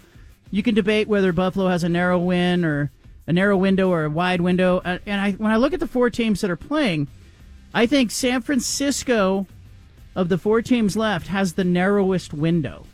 You 0.50 0.62
can 0.62 0.74
debate 0.74 1.08
whether 1.08 1.32
Buffalo 1.32 1.68
has 1.68 1.84
a 1.84 1.88
narrow 1.88 2.18
win 2.18 2.64
or 2.64 2.90
a 3.26 3.32
narrow 3.32 3.56
window 3.56 3.90
or 3.90 4.04
a 4.04 4.10
wide 4.10 4.40
window. 4.40 4.78
Uh, 4.84 4.98
and 5.06 5.20
I, 5.20 5.32
when 5.32 5.52
I 5.52 5.56
look 5.56 5.72
at 5.72 5.80
the 5.80 5.86
four 5.86 6.10
teams 6.10 6.40
that 6.40 6.50
are 6.50 6.56
playing, 6.56 7.08
I 7.74 7.86
think 7.86 8.10
San 8.10 8.42
Francisco, 8.42 9.46
of 10.14 10.28
the 10.28 10.38
four 10.38 10.62
teams 10.62 10.96
left, 10.96 11.28
has 11.28 11.54
the 11.54 11.64
narrowest 11.64 12.34
window 12.34 12.84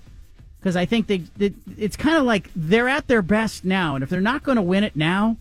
because 0.60 0.76
I 0.76 0.86
think 0.86 1.06
they, 1.06 1.18
they 1.36 1.54
it's 1.76 1.96
kind 1.96 2.16
of 2.16 2.24
like 2.24 2.50
they're 2.54 2.88
at 2.88 3.06
their 3.06 3.22
best 3.22 3.64
now, 3.64 3.94
and 3.94 4.02
if 4.02 4.10
they're 4.10 4.20
not 4.20 4.42
going 4.42 4.56
to 4.56 4.62
win 4.62 4.84
it 4.84 4.96
now, 4.96 5.36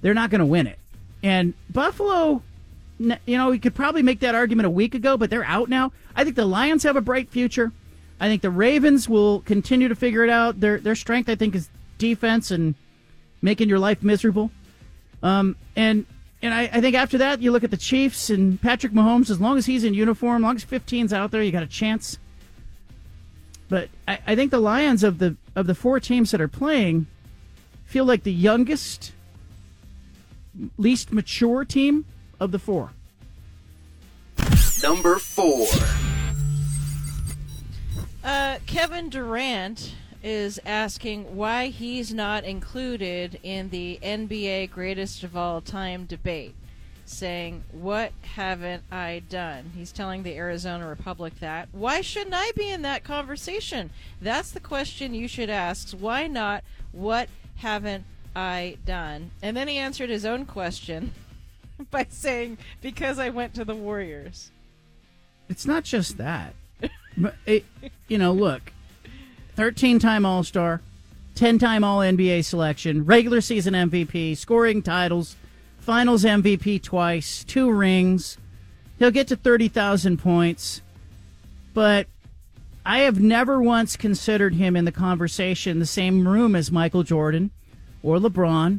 they're 0.00 0.14
not 0.14 0.30
going 0.30 0.40
to 0.40 0.46
win 0.46 0.66
it. 0.66 0.78
And 1.22 1.54
Buffalo, 1.70 2.42
you 2.98 3.16
know, 3.26 3.50
we 3.50 3.58
could 3.58 3.74
probably 3.74 4.02
make 4.02 4.20
that 4.20 4.34
argument 4.34 4.66
a 4.66 4.70
week 4.70 4.94
ago, 4.94 5.16
but 5.16 5.30
they're 5.30 5.44
out 5.44 5.68
now. 5.68 5.92
I 6.14 6.24
think 6.24 6.36
the 6.36 6.44
Lions 6.44 6.82
have 6.82 6.96
a 6.96 7.00
bright 7.00 7.30
future. 7.30 7.72
I 8.20 8.28
think 8.28 8.42
the 8.42 8.50
Ravens 8.50 9.08
will 9.08 9.40
continue 9.40 9.88
to 9.88 9.94
figure 9.94 10.24
it 10.24 10.30
out. 10.30 10.60
Their 10.60 10.78
their 10.78 10.96
strength, 10.96 11.28
I 11.28 11.34
think, 11.34 11.54
is 11.54 11.68
defense 11.98 12.50
and 12.50 12.74
making 13.42 13.68
your 13.68 13.78
life 13.78 14.02
miserable. 14.02 14.50
Um, 15.22 15.56
and 15.76 16.06
and 16.40 16.54
I, 16.54 16.62
I 16.72 16.80
think 16.80 16.94
after 16.94 17.18
that, 17.18 17.42
you 17.42 17.50
look 17.50 17.64
at 17.64 17.70
the 17.70 17.76
Chiefs 17.76 18.30
and 18.30 18.60
Patrick 18.60 18.92
Mahomes. 18.92 19.30
As 19.30 19.40
long 19.40 19.58
as 19.58 19.66
he's 19.66 19.82
in 19.82 19.94
uniform, 19.94 20.44
as 20.44 20.46
long 20.46 20.56
as 20.56 20.64
15's 20.64 21.12
out 21.12 21.30
there, 21.30 21.42
you 21.42 21.50
got 21.50 21.64
a 21.64 21.66
chance. 21.66 22.18
But 23.68 23.88
I, 24.06 24.18
I 24.26 24.34
think 24.36 24.50
the 24.50 24.60
Lions 24.60 25.02
of 25.02 25.18
the 25.18 25.36
of 25.56 25.66
the 25.66 25.74
four 25.74 25.98
teams 26.00 26.30
that 26.30 26.40
are 26.40 26.48
playing 26.48 27.06
feel 27.84 28.04
like 28.04 28.22
the 28.22 28.32
youngest, 28.32 29.12
least 30.76 31.12
mature 31.12 31.64
team 31.64 32.04
of 32.38 32.52
the 32.52 32.58
four. 32.58 32.92
Number 34.82 35.18
four. 35.18 35.66
Uh, 38.22 38.58
Kevin 38.66 39.08
Durant 39.08 39.94
is 40.28 40.60
asking 40.66 41.34
why 41.34 41.68
he's 41.68 42.12
not 42.12 42.44
included 42.44 43.40
in 43.42 43.70
the 43.70 43.98
NBA 44.02 44.70
greatest 44.70 45.24
of 45.24 45.34
all 45.34 45.62
time 45.62 46.04
debate, 46.04 46.54
saying, 47.06 47.64
What 47.72 48.12
haven't 48.34 48.82
I 48.92 49.22
done? 49.30 49.72
He's 49.74 49.90
telling 49.90 50.22
the 50.22 50.36
Arizona 50.36 50.86
Republic 50.86 51.40
that. 51.40 51.70
Why 51.72 52.02
shouldn't 52.02 52.34
I 52.34 52.52
be 52.54 52.68
in 52.68 52.82
that 52.82 53.04
conversation? 53.04 53.88
That's 54.20 54.50
the 54.50 54.60
question 54.60 55.14
you 55.14 55.28
should 55.28 55.48
ask. 55.48 55.92
Why 55.92 56.26
not? 56.26 56.62
What 56.92 57.30
haven't 57.56 58.04
I 58.36 58.76
done? 58.84 59.30
And 59.40 59.56
then 59.56 59.66
he 59.66 59.78
answered 59.78 60.10
his 60.10 60.26
own 60.26 60.44
question 60.44 61.14
by 61.90 62.06
saying, 62.10 62.58
Because 62.82 63.18
I 63.18 63.30
went 63.30 63.54
to 63.54 63.64
the 63.64 63.74
Warriors. 63.74 64.50
It's 65.48 65.64
not 65.64 65.84
just 65.84 66.18
that. 66.18 66.54
but 67.16 67.36
it, 67.46 67.64
you 68.08 68.18
know, 68.18 68.32
look, 68.32 68.72
thirteen-time 69.58 70.24
All 70.24 70.44
Star, 70.44 70.80
ten-time 71.34 71.82
All 71.82 71.98
NBA 71.98 72.44
selection, 72.44 73.04
regular 73.04 73.40
season 73.40 73.74
MVP, 73.74 74.36
scoring 74.36 74.82
titles, 74.82 75.34
Finals 75.80 76.22
MVP 76.22 76.80
twice, 76.80 77.42
two 77.42 77.68
rings. 77.68 78.38
He'll 79.00 79.10
get 79.10 79.26
to 79.28 79.36
thirty 79.36 79.66
thousand 79.66 80.18
points, 80.18 80.80
but 81.74 82.06
I 82.86 83.00
have 83.00 83.18
never 83.18 83.60
once 83.60 83.96
considered 83.96 84.54
him 84.54 84.76
in 84.76 84.84
the 84.84 84.92
conversation, 84.92 85.80
the 85.80 85.86
same 85.86 86.28
room 86.28 86.54
as 86.54 86.70
Michael 86.70 87.02
Jordan, 87.02 87.50
or 88.00 88.18
LeBron, 88.18 88.78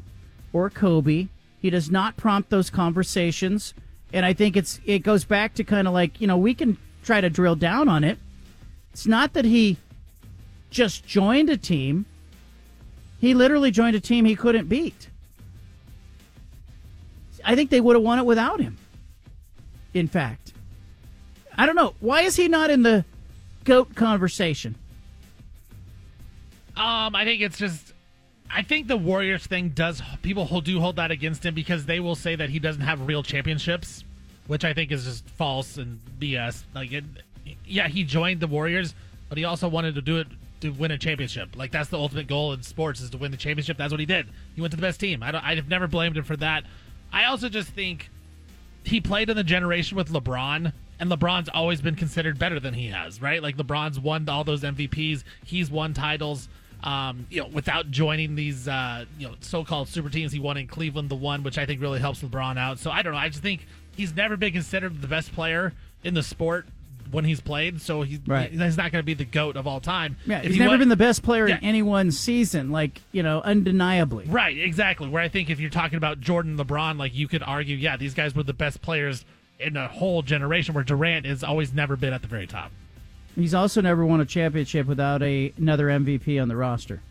or 0.53 0.69
Kobe. 0.69 1.27
He 1.61 1.69
does 1.69 1.91
not 1.91 2.15
prompt 2.15 2.49
those 2.49 2.69
conversations, 2.69 3.73
and 4.13 4.25
I 4.25 4.31
think 4.31 4.55
it's 4.55 4.79
it 4.85 4.99
goes 4.99 5.25
back 5.25 5.55
to 5.55 5.65
kind 5.65 5.89
of 5.89 5.93
like 5.93 6.21
you 6.21 6.27
know 6.27 6.37
we 6.37 6.53
can 6.53 6.77
try 7.03 7.19
to 7.19 7.29
drill 7.29 7.55
down 7.57 7.89
on 7.89 8.05
it. 8.05 8.17
It's 8.93 9.07
not 9.07 9.33
that 9.33 9.43
he 9.43 9.75
just 10.69 11.05
joined 11.05 11.49
a 11.49 11.57
team; 11.57 12.05
he 13.19 13.33
literally 13.33 13.71
joined 13.71 13.95
a 13.95 13.99
team 13.99 14.25
he 14.25 14.35
couldn't 14.35 14.67
beat. 14.67 15.09
I 17.43 17.55
think 17.55 17.69
they 17.69 17.81
would 17.81 17.95
have 17.95 18.03
won 18.03 18.19
it 18.19 18.25
without 18.25 18.59
him. 18.59 18.77
In 19.93 20.07
fact, 20.07 20.53
I 21.57 21.65
don't 21.65 21.75
know 21.75 21.93
why 21.99 22.21
is 22.21 22.35
he 22.35 22.47
not 22.47 22.69
in 22.69 22.83
the 22.83 23.05
goat 23.63 23.95
conversation. 23.95 24.75
Um, 26.75 27.15
I 27.15 27.25
think 27.25 27.41
it's 27.41 27.57
just. 27.57 27.93
I 28.51 28.63
think 28.63 28.87
the 28.87 28.97
Warriors 28.97 29.45
thing 29.45 29.69
does 29.69 30.01
people 30.23 30.61
do 30.61 30.79
hold 30.79 30.95
that 30.95 31.11
against 31.11 31.45
him 31.45 31.53
because 31.53 31.85
they 31.85 31.99
will 31.99 32.15
say 32.15 32.35
that 32.35 32.49
he 32.49 32.57
doesn't 32.57 32.81
have 32.81 33.05
real 33.07 33.21
championships, 33.21 34.03
which 34.47 34.65
I 34.65 34.73
think 34.73 34.91
is 34.91 35.05
just 35.05 35.29
false 35.29 35.77
and 35.77 35.99
BS. 36.19 36.63
Like, 36.73 36.91
it, 36.91 37.03
yeah, 37.63 37.87
he 37.87 38.03
joined 38.03 38.39
the 38.39 38.47
Warriors, 38.47 38.95
but 39.27 39.37
he 39.37 39.45
also 39.45 39.67
wanted 39.67 39.93
to 39.95 40.01
do 40.01 40.17
it 40.17 40.27
to 40.61 40.69
win 40.71 40.91
a 40.91 40.97
championship. 40.97 41.55
Like 41.55 41.71
that's 41.71 41.89
the 41.89 41.97
ultimate 41.97 42.27
goal 42.27 42.53
in 42.53 42.61
sports 42.63 43.01
is 43.01 43.09
to 43.11 43.17
win 43.17 43.31
the 43.31 43.37
championship. 43.37 43.77
That's 43.77 43.91
what 43.91 43.99
he 43.99 44.05
did. 44.05 44.27
He 44.55 44.61
went 44.61 44.71
to 44.71 44.77
the 44.77 44.81
best 44.81 44.99
team. 44.99 45.23
I 45.23 45.31
don't, 45.31 45.43
I've 45.43 45.67
never 45.67 45.87
blamed 45.87 46.17
him 46.17 46.23
for 46.23 46.37
that. 46.37 46.63
I 47.11 47.25
also 47.25 47.49
just 47.49 47.69
think 47.69 48.09
he 48.83 49.01
played 49.01 49.29
in 49.29 49.37
the 49.37 49.43
generation 49.43 49.97
with 49.97 50.09
LeBron, 50.11 50.71
and 50.99 51.11
LeBron's 51.11 51.49
always 51.53 51.81
been 51.81 51.95
considered 51.95 52.37
better 52.37 52.59
than 52.59 52.73
he 52.73 52.87
has, 52.87 53.21
right? 53.21 53.41
Like 53.41 53.57
LeBron's 53.57 53.99
won 53.99 54.27
all 54.29 54.43
those 54.43 54.63
MVPs, 54.63 55.23
he's 55.45 55.71
won 55.71 55.93
titles. 55.93 56.49
Um, 56.81 57.27
you 57.29 57.41
know, 57.41 57.47
without 57.47 57.91
joining 57.91 58.35
these 58.35 58.65
uh, 58.67 59.03
you 59.17 59.27
know 59.27 59.35
so-called 59.41 59.89
super 59.89 60.09
teams, 60.09 60.31
he 60.31 60.39
won 60.39 60.55
in 60.55 60.67
Cleveland, 60.67 61.09
the 61.09 61.15
one 61.15 61.43
which 61.43 61.57
I 61.57 61.65
think 61.65 61.81
really 61.81 61.99
helps 61.99 62.21
LeBron 62.21 62.57
out. 62.57 62.79
So 62.79 62.89
I 62.89 63.01
don't 63.01 63.11
know. 63.11 63.19
I 63.19 63.27
just 63.27 63.43
think 63.43 63.67
he's 63.97 64.15
never 64.15 64.37
been 64.37 64.53
considered 64.53 65.01
the 65.01 65.07
best 65.07 65.33
player 65.33 65.73
in 66.05 66.13
the 66.13 66.23
sport 66.23 66.67
when 67.11 67.25
he's 67.25 67.39
played. 67.39 67.81
So 67.81 68.01
he's 68.03 68.19
Right. 68.25 68.51
he's 68.51 68.77
not 68.77 68.91
going 68.91 69.01
to 69.01 69.03
be 69.03 69.13
the 69.13 69.25
goat 69.25 69.55
of 69.55 69.65
all 69.67 69.79
time. 69.79 70.17
Yeah, 70.25 70.37
If 70.39 70.43
he's 70.45 70.53
he 70.53 70.59
never 70.59 70.69
went- 70.71 70.79
been 70.81 70.89
the 70.89 70.95
best 70.95 71.23
player 71.23 71.47
Yeah. 71.47 71.57
in 71.57 71.63
any 71.63 71.81
one 71.81 72.11
season, 72.11 72.71
like 72.71 73.01
you 73.11 73.23
know, 73.23 73.41
undeniably. 73.41 74.25
Right, 74.27 74.57
exactly. 74.57 75.07
Where 75.09 75.21
I 75.23 75.27
think 75.29 75.49
if 75.49 75.59
you're 75.59 75.69
talking 75.69 75.97
about 75.97 76.19
Jordan, 76.21 76.57
LeBron, 76.57 76.97
like 76.97 77.15
you 77.15 77.27
could 77.27 77.43
argue, 77.43 77.75
yeah, 77.77 77.97
these 77.97 78.13
guys 78.13 78.35
were 78.35 78.43
the 78.43 78.53
best 78.53 78.81
players 78.81 79.25
in 79.59 79.75
a 79.77 79.87
whole 79.87 80.21
generation. 80.21 80.73
Where 80.73 80.83
Durant 80.83 81.25
has 81.25 81.43
always 81.43 81.73
never 81.73 81.95
been 81.95 82.13
at 82.13 82.21
the 82.21 82.27
very 82.27 82.47
top. 82.47 82.71
He's 83.35 83.53
also 83.53 83.79
never 83.81 84.05
won 84.05 84.19
a 84.21 84.25
championship 84.25 84.87
without 84.87 85.21
a, 85.23 85.53
another 85.57 85.87
MVP 85.89 86.39
on 86.41 86.47
the 86.49 86.55
roster, 86.57 87.01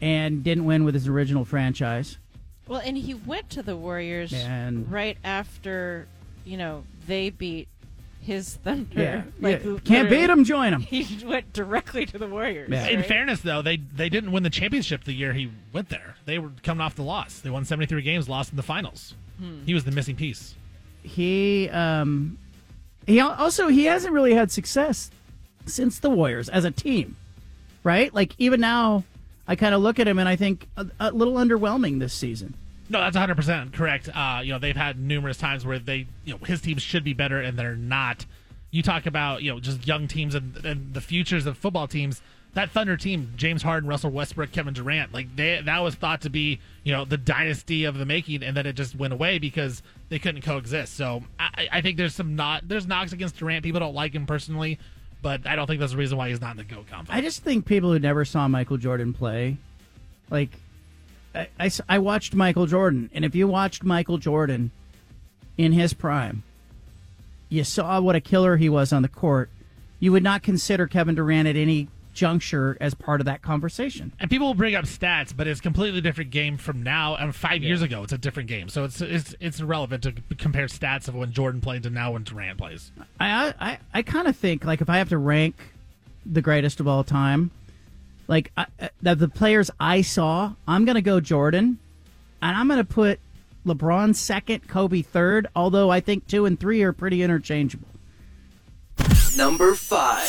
and 0.00 0.42
didn't 0.42 0.64
win 0.64 0.84
with 0.84 0.94
his 0.94 1.08
original 1.08 1.44
franchise. 1.44 2.18
Well, 2.66 2.80
and 2.84 2.96
he 2.96 3.14
went 3.14 3.50
to 3.50 3.62
the 3.62 3.76
Warriors 3.76 4.32
And- 4.32 4.90
right 4.90 5.18
after, 5.24 6.06
you 6.44 6.56
know, 6.56 6.84
they 7.06 7.30
beat 7.30 7.68
his 8.20 8.56
Thunder. 8.56 9.00
Yeah, 9.00 9.22
like, 9.40 9.64
yeah. 9.64 9.78
Can't 9.84 10.10
beat 10.10 10.28
him, 10.28 10.44
join 10.44 10.74
him. 10.74 10.80
He 10.90 11.24
went 11.24 11.52
directly 11.52 12.06
to 12.06 12.18
the 12.18 12.26
Warriors. 12.26 12.68
In 12.68 12.98
right? 12.98 13.06
fairness, 13.06 13.40
though, 13.40 13.62
they 13.62 13.76
they 13.76 14.08
didn't 14.08 14.32
win 14.32 14.42
the 14.42 14.50
championship 14.50 15.04
the 15.04 15.12
year 15.12 15.32
he 15.32 15.50
went 15.72 15.88
there. 15.88 16.16
They 16.26 16.38
were 16.38 16.52
coming 16.62 16.80
off 16.80 16.94
the 16.94 17.02
loss. 17.02 17.40
They 17.40 17.50
won 17.50 17.64
73 17.64 18.02
games, 18.02 18.28
lost 18.28 18.50
in 18.50 18.56
the 18.56 18.62
finals. 18.62 19.14
Hmm. 19.38 19.64
He 19.64 19.74
was 19.74 19.84
the 19.84 19.90
missing 19.90 20.16
piece. 20.16 20.54
He 21.02 21.68
um, 21.70 22.38
he 23.06 23.20
also 23.20 23.68
he 23.68 23.84
hasn't 23.86 24.12
really 24.12 24.34
had 24.34 24.50
success 24.50 25.10
since 25.66 25.98
the 25.98 26.10
Warriors 26.10 26.48
as 26.48 26.64
a 26.64 26.70
team, 26.70 27.16
right? 27.82 28.12
Like 28.12 28.34
even 28.38 28.60
now, 28.60 29.04
I 29.48 29.56
kind 29.56 29.74
of 29.74 29.80
look 29.80 29.98
at 29.98 30.06
him 30.06 30.18
and 30.18 30.28
I 30.28 30.36
think 30.36 30.68
a, 30.76 30.86
a 30.98 31.10
little 31.10 31.34
underwhelming 31.34 31.98
this 32.00 32.12
season. 32.12 32.54
No, 32.90 33.00
that's 33.00 33.14
100 33.14 33.36
percent 33.36 33.72
correct. 33.72 34.08
Uh, 34.12 34.40
you 34.42 34.52
know, 34.52 34.58
they've 34.58 34.76
had 34.76 34.98
numerous 34.98 35.38
times 35.38 35.64
where 35.64 35.78
they, 35.78 36.08
you 36.24 36.34
know, 36.34 36.38
his 36.44 36.60
teams 36.60 36.82
should 36.82 37.04
be 37.04 37.14
better 37.14 37.40
and 37.40 37.58
they're 37.58 37.76
not. 37.76 38.26
You 38.72 38.82
talk 38.82 39.06
about, 39.06 39.42
you 39.42 39.52
know, 39.52 39.60
just 39.60 39.86
young 39.86 40.08
teams 40.08 40.34
and, 40.34 40.56
and 40.64 40.92
the 40.92 41.00
futures 41.00 41.46
of 41.46 41.56
football 41.56 41.86
teams. 41.88 42.20
That 42.54 42.70
Thunder 42.70 42.96
team, 42.96 43.32
James 43.36 43.62
Harden, 43.62 43.88
Russell 43.88 44.10
Westbrook, 44.10 44.50
Kevin 44.50 44.74
Durant, 44.74 45.14
like 45.14 45.36
they 45.36 45.62
that 45.64 45.78
was 45.78 45.94
thought 45.94 46.22
to 46.22 46.30
be, 46.30 46.58
you 46.82 46.92
know, 46.92 47.04
the 47.04 47.16
dynasty 47.16 47.84
of 47.84 47.96
the 47.96 48.04
making, 48.04 48.42
and 48.42 48.56
then 48.56 48.66
it 48.66 48.72
just 48.72 48.96
went 48.96 49.12
away 49.12 49.38
because 49.38 49.84
they 50.08 50.18
couldn't 50.18 50.42
coexist. 50.42 50.96
So 50.96 51.22
I, 51.38 51.68
I 51.70 51.80
think 51.80 51.96
there's 51.96 52.12
some 52.12 52.34
not 52.34 52.66
there's 52.66 52.88
knocks 52.88 53.12
against 53.12 53.36
Durant. 53.36 53.62
People 53.62 53.78
don't 53.78 53.94
like 53.94 54.12
him 54.12 54.26
personally, 54.26 54.80
but 55.22 55.46
I 55.46 55.54
don't 55.54 55.68
think 55.68 55.78
that's 55.78 55.92
the 55.92 55.98
reason 55.98 56.18
why 56.18 56.28
he's 56.28 56.40
not 56.40 56.52
in 56.52 56.56
the 56.56 56.64
GOAT 56.64 56.88
comp. 56.88 57.06
I 57.08 57.20
just 57.20 57.44
think 57.44 57.66
people 57.66 57.92
who 57.92 58.00
never 58.00 58.24
saw 58.24 58.48
Michael 58.48 58.78
Jordan 58.78 59.12
play, 59.12 59.56
like, 60.28 60.50
I, 61.34 61.48
I 61.58 61.70
I 61.88 61.98
watched 61.98 62.34
Michael 62.34 62.66
Jordan, 62.66 63.10
and 63.14 63.24
if 63.24 63.34
you 63.34 63.46
watched 63.48 63.84
Michael 63.84 64.18
Jordan 64.18 64.70
in 65.56 65.72
his 65.72 65.92
prime, 65.92 66.42
you 67.48 67.64
saw 67.64 68.00
what 68.00 68.16
a 68.16 68.20
killer 68.20 68.56
he 68.56 68.68
was 68.68 68.92
on 68.92 69.02
the 69.02 69.08
court. 69.08 69.50
You 69.98 70.12
would 70.12 70.22
not 70.22 70.42
consider 70.42 70.86
Kevin 70.86 71.14
Durant 71.14 71.46
at 71.46 71.56
any 71.56 71.88
juncture 72.12 72.76
as 72.80 72.92
part 72.94 73.20
of 73.20 73.24
that 73.26 73.40
conversation. 73.40 74.12
And 74.18 74.28
people 74.28 74.48
will 74.48 74.54
bring 74.54 74.74
up 74.74 74.84
stats, 74.84 75.34
but 75.36 75.46
it's 75.46 75.60
a 75.60 75.62
completely 75.62 76.00
different 76.00 76.30
game 76.30 76.56
from 76.56 76.82
now. 76.82 77.14
And 77.14 77.34
five 77.34 77.62
Yeah. 77.62 77.68
years 77.68 77.82
ago, 77.82 78.02
it's 78.02 78.12
a 78.12 78.18
different 78.18 78.48
game. 78.48 78.68
So 78.68 78.82
it's 78.84 79.00
it's 79.00 79.34
it's 79.40 79.60
irrelevant 79.60 80.02
to 80.04 80.14
compare 80.36 80.66
stats 80.66 81.06
of 81.06 81.14
when 81.14 81.32
Jordan 81.32 81.60
played 81.60 81.84
to 81.84 81.90
now 81.90 82.12
when 82.12 82.24
Durant 82.24 82.58
plays. 82.58 82.90
I 83.20 83.54
I, 83.60 83.78
I 83.94 84.02
kind 84.02 84.26
of 84.26 84.36
think 84.36 84.64
like 84.64 84.80
if 84.80 84.90
I 84.90 84.98
have 84.98 85.10
to 85.10 85.18
rank 85.18 85.54
the 86.26 86.42
greatest 86.42 86.80
of 86.80 86.88
all 86.88 87.04
time, 87.04 87.50
like 88.30 88.50
I, 88.56 88.66
I- 88.80 88.90
the, 89.02 89.14
the 89.14 89.28
players 89.28 89.70
I 89.78 90.00
saw, 90.00 90.54
I'm 90.66 90.86
gonna 90.86 91.02
go 91.02 91.20
Jordan, 91.20 91.78
and 92.40 92.56
I'm 92.56 92.68
gonna 92.68 92.84
put 92.84 93.20
LeBron 93.66 94.14
second, 94.14 94.68
Kobe 94.68 95.02
third. 95.02 95.48
Although 95.54 95.90
I 95.90 96.00
think 96.00 96.26
two 96.26 96.46
and 96.46 96.58
three 96.58 96.82
are 96.82 96.92
pretty 96.94 97.22
interchangeable. 97.22 97.88
Number 99.36 99.74
five. 99.74 100.28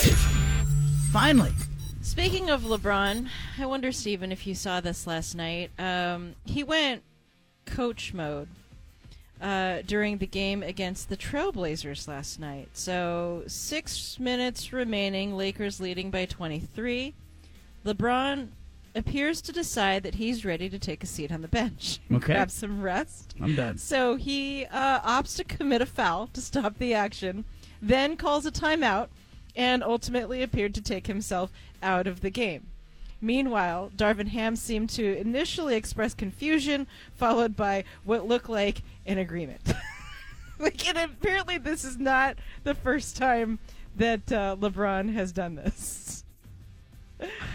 Finally, 1.12 1.52
Speaking 2.02 2.50
of 2.50 2.62
LeBron, 2.62 3.28
I 3.58 3.66
wonder, 3.66 3.92
Steven, 3.92 4.32
if 4.32 4.46
you 4.46 4.54
saw 4.54 4.80
this 4.80 5.06
last 5.06 5.34
night. 5.36 5.70
Um, 5.78 6.34
he 6.44 6.64
went 6.64 7.02
coach 7.64 8.12
mode 8.12 8.48
uh, 9.40 9.82
during 9.86 10.18
the 10.18 10.26
game 10.26 10.62
against 10.64 11.08
the 11.08 11.16
Trailblazers 11.16 12.08
last 12.08 12.40
night. 12.40 12.68
So, 12.72 13.44
six 13.46 14.18
minutes 14.18 14.72
remaining, 14.72 15.36
Lakers 15.36 15.80
leading 15.80 16.10
by 16.10 16.26
23. 16.26 17.14
LeBron 17.84 18.48
appears 18.94 19.40
to 19.40 19.52
decide 19.52 20.02
that 20.02 20.16
he's 20.16 20.44
ready 20.44 20.68
to 20.68 20.78
take 20.78 21.02
a 21.02 21.06
seat 21.06 21.32
on 21.32 21.40
the 21.42 21.48
bench 21.48 22.00
and 22.08 22.16
Okay. 22.22 22.34
grab 22.34 22.50
some 22.50 22.82
rest. 22.82 23.34
I'm 23.40 23.54
done. 23.56 23.78
So 23.78 24.16
he 24.16 24.66
uh, 24.66 25.00
opts 25.00 25.36
to 25.36 25.44
commit 25.44 25.80
a 25.80 25.86
foul 25.86 26.26
to 26.34 26.40
stop 26.40 26.78
the 26.78 26.92
action, 26.94 27.44
then 27.80 28.16
calls 28.16 28.44
a 28.46 28.50
timeout, 28.52 29.08
and 29.56 29.82
ultimately 29.82 30.42
appeared 30.42 30.74
to 30.74 30.82
take 30.82 31.06
himself 31.06 31.50
out 31.82 32.06
of 32.06 32.20
the 32.20 32.30
game. 32.30 32.66
Meanwhile, 33.20 33.92
Darvin 33.96 34.28
Ham 34.28 34.56
seemed 34.56 34.90
to 34.90 35.16
initially 35.16 35.74
express 35.76 36.12
confusion, 36.12 36.86
followed 37.14 37.54
by 37.56 37.84
what 38.04 38.26
looked 38.26 38.48
like 38.48 38.82
an 39.06 39.18
agreement. 39.18 39.72
like, 40.58 40.86
and 40.88 40.98
apparently, 40.98 41.56
this 41.56 41.84
is 41.84 41.98
not 41.98 42.36
the 42.64 42.74
first 42.74 43.16
time 43.16 43.58
that 43.96 44.30
uh, 44.32 44.56
LeBron 44.58 45.12
has 45.14 45.32
done 45.32 45.54
this. 45.54 46.21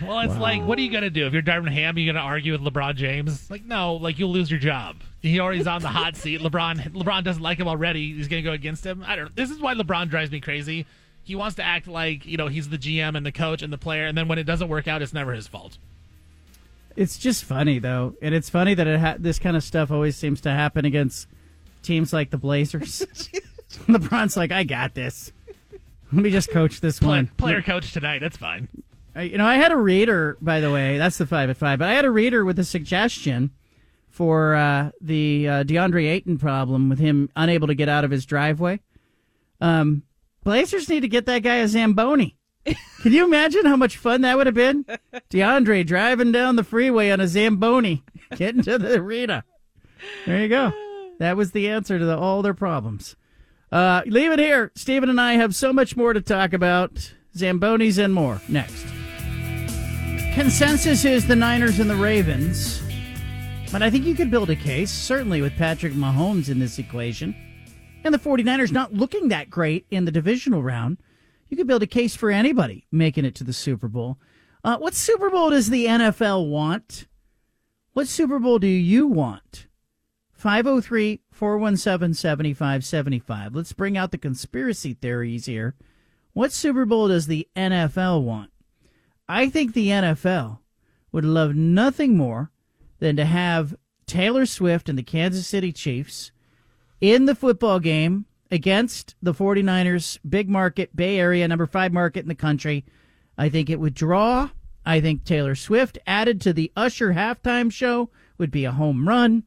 Well, 0.05 0.19
it's 0.19 0.37
like, 0.37 0.63
what 0.63 0.77
are 0.77 0.81
you 0.81 0.91
gonna 0.91 1.09
do 1.09 1.25
if 1.27 1.33
you're 1.33 1.41
Darvin 1.41 1.71
Ham? 1.71 1.97
You 1.97 2.11
gonna 2.11 2.23
argue 2.23 2.51
with 2.51 2.61
LeBron 2.61 2.95
James? 2.95 3.49
Like, 3.49 3.65
no, 3.65 3.95
like 3.95 4.19
you'll 4.19 4.31
lose 4.31 4.49
your 4.51 4.59
job. 4.59 4.97
He 5.21 5.39
already's 5.39 5.67
on 5.67 5.81
the 5.81 5.87
hot 5.89 6.15
seat. 6.15 6.39
LeBron, 6.41 6.91
LeBron 6.93 7.23
doesn't 7.23 7.41
like 7.41 7.59
him 7.59 7.67
already. 7.67 8.13
He's 8.13 8.27
gonna 8.27 8.41
go 8.43 8.51
against 8.51 8.85
him. 8.85 9.03
I 9.05 9.15
don't. 9.15 9.35
This 9.35 9.49
is 9.49 9.59
why 9.59 9.73
LeBron 9.73 10.09
drives 10.09 10.31
me 10.31 10.39
crazy. 10.39 10.85
He 11.23 11.35
wants 11.35 11.55
to 11.57 11.63
act 11.63 11.87
like 11.87 12.25
you 12.25 12.37
know 12.37 12.47
he's 12.47 12.69
the 12.69 12.77
GM 12.77 13.17
and 13.17 13.25
the 13.25 13.31
coach 13.31 13.61
and 13.61 13.73
the 13.73 13.77
player, 13.77 14.05
and 14.05 14.17
then 14.17 14.27
when 14.27 14.37
it 14.39 14.43
doesn't 14.45 14.69
work 14.69 14.87
out, 14.87 15.01
it's 15.01 15.13
never 15.13 15.33
his 15.33 15.47
fault. 15.47 15.77
it's 16.95 17.17
just 17.17 17.43
funny 17.43 17.79
though, 17.79 18.13
and 18.21 18.33
it's 18.35 18.49
funny 18.49 18.73
that 18.75 18.87
it 18.87 18.99
ha- 18.99 19.15
this 19.19 19.39
kind 19.39 19.57
of 19.57 19.63
stuff 19.63 19.91
always 19.91 20.15
seems 20.15 20.39
to 20.41 20.51
happen 20.51 20.85
against 20.85 21.27
teams 21.83 22.13
like 22.13 22.29
the 22.29 22.37
Blazers. 22.37 22.99
LeBron's 23.87 24.37
like, 24.37 24.51
I 24.51 24.63
got 24.63 24.93
this. 24.93 25.31
Let 26.13 26.23
me 26.23 26.29
just 26.31 26.49
coach 26.51 26.79
this 26.79 26.99
Play, 26.99 27.07
one. 27.09 27.27
player 27.35 27.61
coach 27.61 27.91
tonight. 27.91 28.19
That's 28.19 28.37
fine. 28.37 28.69
You 29.19 29.37
know, 29.37 29.45
I 29.45 29.55
had 29.55 29.71
a 29.71 29.77
reader, 29.77 30.37
by 30.41 30.59
the 30.59 30.71
way. 30.71 30.97
That's 30.97 31.17
the 31.17 31.25
five 31.25 31.49
at 31.49 31.57
five. 31.57 31.79
But 31.79 31.89
I 31.89 31.93
had 31.93 32.05
a 32.05 32.11
reader 32.11 32.45
with 32.45 32.59
a 32.59 32.63
suggestion 32.63 33.51
for 34.09 34.55
uh, 34.55 34.91
the 35.01 35.47
uh, 35.47 35.63
DeAndre 35.63 36.07
Ayton 36.07 36.37
problem 36.37 36.89
with 36.89 36.99
him 36.99 37.29
unable 37.35 37.67
to 37.67 37.75
get 37.75 37.89
out 37.89 38.03
of 38.03 38.11
his 38.11 38.25
driveway. 38.25 38.79
Um, 39.61 40.03
Blazers 40.43 40.89
need 40.89 41.01
to 41.01 41.07
get 41.07 41.25
that 41.25 41.43
guy 41.43 41.57
a 41.57 41.67
Zamboni. 41.67 42.35
Can 42.65 43.13
you 43.13 43.25
imagine 43.25 43.65
how 43.65 43.75
much 43.75 43.97
fun 43.97 44.21
that 44.21 44.37
would 44.37 44.47
have 44.47 44.55
been? 44.55 44.85
DeAndre 45.29 45.85
driving 45.85 46.31
down 46.31 46.55
the 46.55 46.63
freeway 46.63 47.11
on 47.11 47.19
a 47.19 47.27
Zamboni, 47.27 48.03
getting 48.35 48.61
to 48.63 48.77
the 48.77 48.95
arena. 48.95 49.43
There 50.25 50.41
you 50.41 50.49
go. 50.49 50.73
That 51.19 51.37
was 51.37 51.51
the 51.51 51.69
answer 51.69 51.97
to 51.97 52.05
the, 52.05 52.17
all 52.17 52.41
their 52.41 52.53
problems. 52.53 53.15
Uh, 53.71 54.01
leave 54.05 54.31
it 54.31 54.39
here. 54.39 54.71
Stephen 54.75 55.09
and 55.09 55.19
I 55.19 55.33
have 55.33 55.55
so 55.55 55.73
much 55.73 55.95
more 55.95 56.13
to 56.13 56.21
talk 56.21 56.53
about. 56.53 57.13
Zambonis 57.35 58.03
and 58.03 58.13
more 58.13 58.41
next. 58.47 58.96
Consensus 60.37 61.03
is 61.03 61.25
the 61.25 61.35
Niners 61.35 61.79
and 61.79 61.89
the 61.89 61.95
Ravens. 61.95 62.79
But 63.71 63.81
I 63.81 63.89
think 63.89 64.05
you 64.05 64.13
could 64.13 64.29
build 64.29 64.51
a 64.51 64.55
case, 64.55 64.91
certainly 64.91 65.41
with 65.41 65.57
Patrick 65.57 65.93
Mahomes 65.93 66.47
in 66.47 66.59
this 66.59 66.77
equation, 66.77 67.35
and 68.03 68.13
the 68.13 68.19
49ers 68.19 68.71
not 68.71 68.93
looking 68.93 69.29
that 69.29 69.49
great 69.49 69.87
in 69.89 70.05
the 70.05 70.11
divisional 70.11 70.61
round. 70.61 70.99
You 71.49 71.57
could 71.57 71.65
build 71.65 71.81
a 71.81 71.87
case 71.87 72.15
for 72.15 72.29
anybody 72.29 72.85
making 72.91 73.25
it 73.25 73.33
to 73.33 73.43
the 73.43 73.51
Super 73.51 73.87
Bowl. 73.87 74.19
Uh, 74.63 74.77
what 74.77 74.93
Super 74.93 75.31
Bowl 75.31 75.49
does 75.49 75.71
the 75.71 75.87
NFL 75.87 76.47
want? 76.47 77.07
What 77.93 78.07
Super 78.07 78.37
Bowl 78.37 78.59
do 78.59 78.67
you 78.67 79.07
want? 79.07 79.65
503 80.33 81.19
417 81.31 82.13
7575. 82.13 83.55
Let's 83.55 83.73
bring 83.73 83.97
out 83.97 84.11
the 84.11 84.19
conspiracy 84.19 84.93
theories 84.93 85.47
here. 85.47 85.73
What 86.33 86.51
Super 86.51 86.85
Bowl 86.85 87.07
does 87.07 87.25
the 87.25 87.47
NFL 87.55 88.21
want? 88.21 88.51
I 89.29 89.49
think 89.49 89.73
the 89.73 89.87
NFL 89.87 90.59
would 91.11 91.25
love 91.25 91.55
nothing 91.55 92.15
more 92.15 92.51
than 92.99 93.15
to 93.17 93.25
have 93.25 93.75
Taylor 94.05 94.45
Swift 94.45 94.89
and 94.89 94.97
the 94.97 95.03
Kansas 95.03 95.47
City 95.47 95.71
Chiefs 95.71 96.31
in 97.01 97.25
the 97.25 97.35
football 97.35 97.79
game 97.79 98.25
against 98.49 99.15
the 99.21 99.33
49ers, 99.33 100.19
big 100.27 100.49
market, 100.49 100.95
Bay 100.95 101.19
Area, 101.19 101.47
number 101.47 101.65
five 101.65 101.91
market 101.91 102.21
in 102.21 102.29
the 102.29 102.35
country. 102.35 102.85
I 103.37 103.49
think 103.49 103.69
it 103.69 103.79
would 103.79 103.93
draw. 103.93 104.49
I 104.85 105.01
think 105.01 105.25
Taylor 105.25 105.55
Swift 105.55 105.97
added 106.07 106.39
to 106.41 106.53
the 106.53 106.71
Usher 106.75 107.13
halftime 107.13 107.71
show 107.71 108.09
would 108.37 108.51
be 108.51 108.65
a 108.65 108.71
home 108.71 109.07
run. 109.07 109.43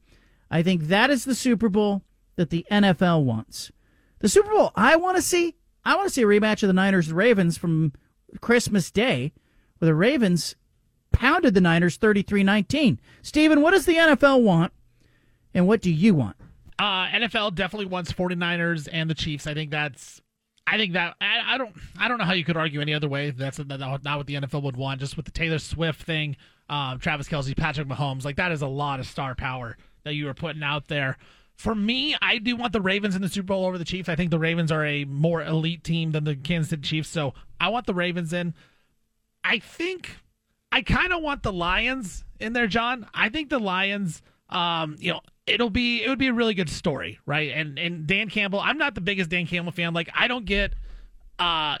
I 0.51 0.61
think 0.61 0.83
that 0.83 1.09
is 1.09 1.25
the 1.25 1.35
Super 1.35 1.69
Bowl 1.69 2.03
that 2.35 2.51
the 2.51 2.65
NFL 2.71 3.23
wants. 3.23 3.71
The 4.19 4.29
Super 4.29 4.51
Bowl 4.51 4.71
I 4.75 4.95
want 4.97 5.17
to 5.17 5.21
see, 5.21 5.55
I 5.83 5.95
want 5.95 6.07
to 6.07 6.13
see 6.13 6.21
a 6.21 6.27
rematch 6.27 6.61
of 6.61 6.67
the 6.67 6.73
Niners 6.73 7.07
and 7.07 7.17
Ravens 7.17 7.57
from 7.57 7.93
Christmas 8.39 8.91
Day, 8.91 9.33
where 9.81 9.87
the 9.87 9.95
Ravens 9.95 10.55
pounded 11.11 11.55
the 11.55 11.61
Niners 11.61 11.97
33 11.97 12.43
19. 12.43 12.99
Steven, 13.23 13.61
what 13.61 13.71
does 13.71 13.85
the 13.85 13.95
NFL 13.95 14.43
want, 14.43 14.71
and 15.55 15.67
what 15.67 15.81
do 15.81 15.91
you 15.91 16.13
want? 16.13 16.35
Uh, 16.77 17.07
NFL 17.07 17.55
definitely 17.55 17.87
wants 17.87 18.11
49ers 18.11 18.87
and 18.91 19.09
the 19.09 19.15
Chiefs. 19.15 19.47
I 19.47 19.53
think 19.53 19.71
that's. 19.71 20.21
I 20.67 20.77
think 20.77 20.93
that 20.93 21.15
I, 21.19 21.55
I 21.55 21.57
don't 21.57 21.75
I 21.99 22.07
don't 22.07 22.19
know 22.19 22.23
how 22.23 22.33
you 22.33 22.45
could 22.45 22.55
argue 22.55 22.79
any 22.79 22.93
other 22.93 23.09
way. 23.09 23.31
That's 23.31 23.57
not, 23.57 24.03
what 24.03 24.27
the 24.27 24.35
NFL 24.35 24.61
would 24.61 24.77
want. 24.77 24.99
Just 24.99 25.17
with 25.17 25.25
the 25.25 25.31
Taylor 25.31 25.57
Swift 25.57 26.03
thing, 26.03 26.37
um, 26.69 26.99
Travis 26.99 27.27
Kelce, 27.27 27.57
Patrick 27.57 27.87
Mahomes, 27.87 28.23
like 28.23 28.35
that 28.35 28.51
is 28.51 28.61
a 28.61 28.67
lot 28.67 28.99
of 28.99 29.07
star 29.07 29.33
power 29.33 29.75
that 30.03 30.13
you 30.13 30.29
are 30.29 30.35
putting 30.35 30.61
out 30.61 30.87
there. 30.87 31.17
For 31.55 31.73
me, 31.73 32.15
I 32.21 32.37
do 32.37 32.55
want 32.55 32.73
the 32.73 32.81
Ravens 32.81 33.15
in 33.15 33.21
the 33.23 33.29
Super 33.29 33.47
Bowl 33.47 33.65
over 33.65 33.79
the 33.79 33.85
Chiefs. 33.85 34.07
I 34.07 34.15
think 34.15 34.31
the 34.31 34.39
Ravens 34.39 34.71
are 34.71 34.85
a 34.85 35.05
more 35.05 35.41
elite 35.41 35.83
team 35.83 36.11
than 36.11 36.23
the 36.23 36.35
Kansas 36.35 36.69
City 36.69 36.83
Chiefs, 36.83 37.09
so 37.09 37.33
I 37.59 37.69
want 37.69 37.87
the 37.87 37.93
Ravens 37.93 38.31
in. 38.31 38.53
I 39.43 39.59
think 39.59 40.17
I 40.71 40.81
kind 40.81 41.11
of 41.13 41.21
want 41.21 41.43
the 41.43 41.53
Lions 41.53 42.23
in 42.39 42.53
there, 42.53 42.67
John. 42.67 43.07
I 43.13 43.29
think 43.29 43.49
the 43.49 43.59
Lions, 43.59 44.21
um, 44.49 44.95
you 44.99 45.11
know, 45.11 45.21
it'll 45.45 45.69
be 45.69 46.03
it 46.03 46.09
would 46.09 46.19
be 46.19 46.27
a 46.27 46.33
really 46.33 46.53
good 46.53 46.69
story, 46.69 47.19
right? 47.25 47.51
And 47.51 47.77
and 47.77 48.07
Dan 48.07 48.29
Campbell, 48.29 48.59
I'm 48.59 48.77
not 48.77 48.95
the 48.95 49.01
biggest 49.01 49.29
Dan 49.29 49.47
Campbell 49.47 49.71
fan. 49.71 49.93
Like 49.93 50.09
I 50.13 50.27
don't 50.27 50.45
get 50.45 50.73
uh 51.39 51.77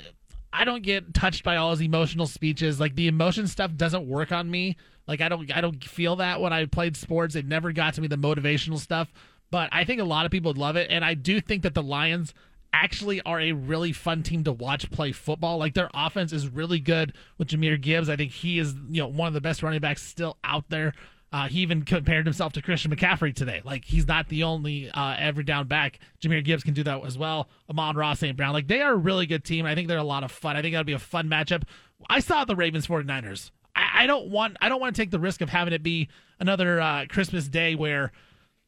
I 0.53 0.65
don't 0.65 0.83
get 0.83 1.13
touched 1.13 1.43
by 1.43 1.55
all 1.55 1.71
his 1.71 1.81
emotional 1.81 2.27
speeches. 2.27 2.79
Like 2.79 2.95
the 2.95 3.07
emotion 3.07 3.47
stuff 3.47 3.75
doesn't 3.75 4.07
work 4.07 4.31
on 4.31 4.49
me. 4.49 4.75
Like 5.07 5.21
I 5.21 5.29
don't 5.29 5.55
I 5.55 5.61
don't 5.61 5.83
feel 5.83 6.17
that 6.17 6.41
when 6.41 6.53
I 6.53 6.65
played 6.65 6.97
sports. 6.97 7.35
It 7.35 7.45
never 7.45 7.71
got 7.71 7.93
to 7.95 8.01
me 8.01 8.07
the 8.07 8.17
motivational 8.17 8.77
stuff. 8.77 9.11
But 9.49 9.69
I 9.73 9.83
think 9.83 9.99
a 9.99 10.05
lot 10.05 10.25
of 10.25 10.31
people 10.31 10.49
would 10.49 10.57
love 10.57 10.77
it, 10.77 10.89
and 10.89 11.03
I 11.03 11.13
do 11.13 11.41
think 11.41 11.63
that 11.63 11.73
the 11.73 11.83
Lions 11.83 12.33
actually 12.73 13.21
are 13.21 13.39
a 13.39 13.51
really 13.51 13.91
fun 13.91 14.23
team 14.23 14.43
to 14.43 14.51
watch 14.51 14.89
play 14.91 15.11
football. 15.11 15.57
Like 15.57 15.73
their 15.73 15.89
offense 15.93 16.33
is 16.33 16.47
really 16.47 16.79
good 16.79 17.13
with 17.37 17.49
Jahmyr 17.49 17.79
Gibbs. 17.79 18.09
I 18.09 18.15
think 18.15 18.31
he 18.31 18.59
is, 18.59 18.73
you 18.89 19.01
know, 19.01 19.07
one 19.07 19.27
of 19.27 19.33
the 19.33 19.41
best 19.41 19.63
running 19.63 19.79
backs 19.79 20.01
still 20.01 20.37
out 20.43 20.65
there. 20.69 20.93
Uh, 21.33 21.47
he 21.47 21.59
even 21.61 21.83
compared 21.83 22.25
himself 22.25 22.51
to 22.53 22.61
Christian 22.61 22.93
McCaffrey 22.93 23.33
today. 23.33 23.61
Like 23.63 23.85
he's 23.85 24.07
not 24.07 24.27
the 24.27 24.43
only 24.43 24.89
uh, 24.89 25.15
every 25.17 25.43
down 25.43 25.67
back. 25.67 25.99
Jahmyr 26.21 26.43
Gibbs 26.43 26.63
can 26.63 26.73
do 26.73 26.83
that 26.83 27.05
as 27.05 27.17
well. 27.17 27.47
Amon-Ra, 27.69 28.13
St. 28.15 28.35
Brown. 28.35 28.53
Like 28.53 28.67
they 28.67 28.81
are 28.81 28.93
a 28.93 28.97
really 28.97 29.25
good 29.25 29.45
team. 29.45 29.65
I 29.65 29.73
think 29.73 29.87
they're 29.87 29.97
a 29.97 30.03
lot 30.03 30.23
of 30.23 30.31
fun. 30.31 30.57
I 30.57 30.61
think 30.61 30.73
that'll 30.73 30.83
be 30.83 30.93
a 30.93 30.99
fun 30.99 31.29
matchup. 31.29 31.63
I 32.09 32.19
saw 32.19 32.43
the 32.43 32.55
Ravens 32.55 32.87
49ers. 32.87 33.51
I, 33.75 34.03
I 34.03 34.07
don't 34.07 34.29
want 34.29 34.57
I 34.61 34.67
don't 34.67 34.81
want 34.81 34.95
to 34.95 35.01
take 35.01 35.11
the 35.11 35.19
risk 35.19 35.39
of 35.41 35.49
having 35.49 35.73
it 35.73 35.83
be 35.83 36.09
another 36.39 36.81
uh, 36.81 37.05
Christmas 37.07 37.47
day 37.47 37.75
where 37.75 38.11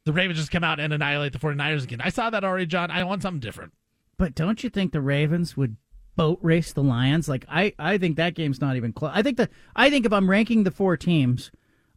the 0.06 0.12
Ravens 0.12 0.38
just 0.38 0.50
come 0.50 0.64
out 0.64 0.80
and 0.80 0.92
annihilate 0.92 1.32
the 1.32 1.38
49ers 1.38 1.84
again. 1.84 2.00
I 2.00 2.10
saw 2.10 2.30
that 2.30 2.44
already, 2.44 2.66
John. 2.66 2.90
I 2.90 3.04
want 3.04 3.22
something 3.22 3.40
different. 3.40 3.72
But 4.16 4.34
don't 4.34 4.62
you 4.62 4.70
think 4.70 4.92
the 4.92 5.00
Ravens 5.00 5.56
would 5.56 5.76
boat 6.16 6.38
race 6.42 6.72
the 6.72 6.82
Lions? 6.82 7.28
Like 7.28 7.44
I, 7.48 7.74
I 7.78 7.98
think 7.98 8.16
that 8.16 8.34
game's 8.34 8.60
not 8.60 8.76
even 8.76 8.92
close. 8.92 9.12
I 9.14 9.22
think 9.22 9.36
the 9.36 9.48
I 9.74 9.90
think 9.90 10.06
if 10.06 10.12
I'm 10.12 10.30
ranking 10.30 10.64
the 10.64 10.70
four 10.70 10.96
teams, 10.96 11.50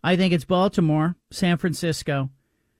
I 0.03 0.15
think 0.15 0.33
it's 0.33 0.45
Baltimore, 0.45 1.15
San 1.31 1.57
Francisco, 1.57 2.29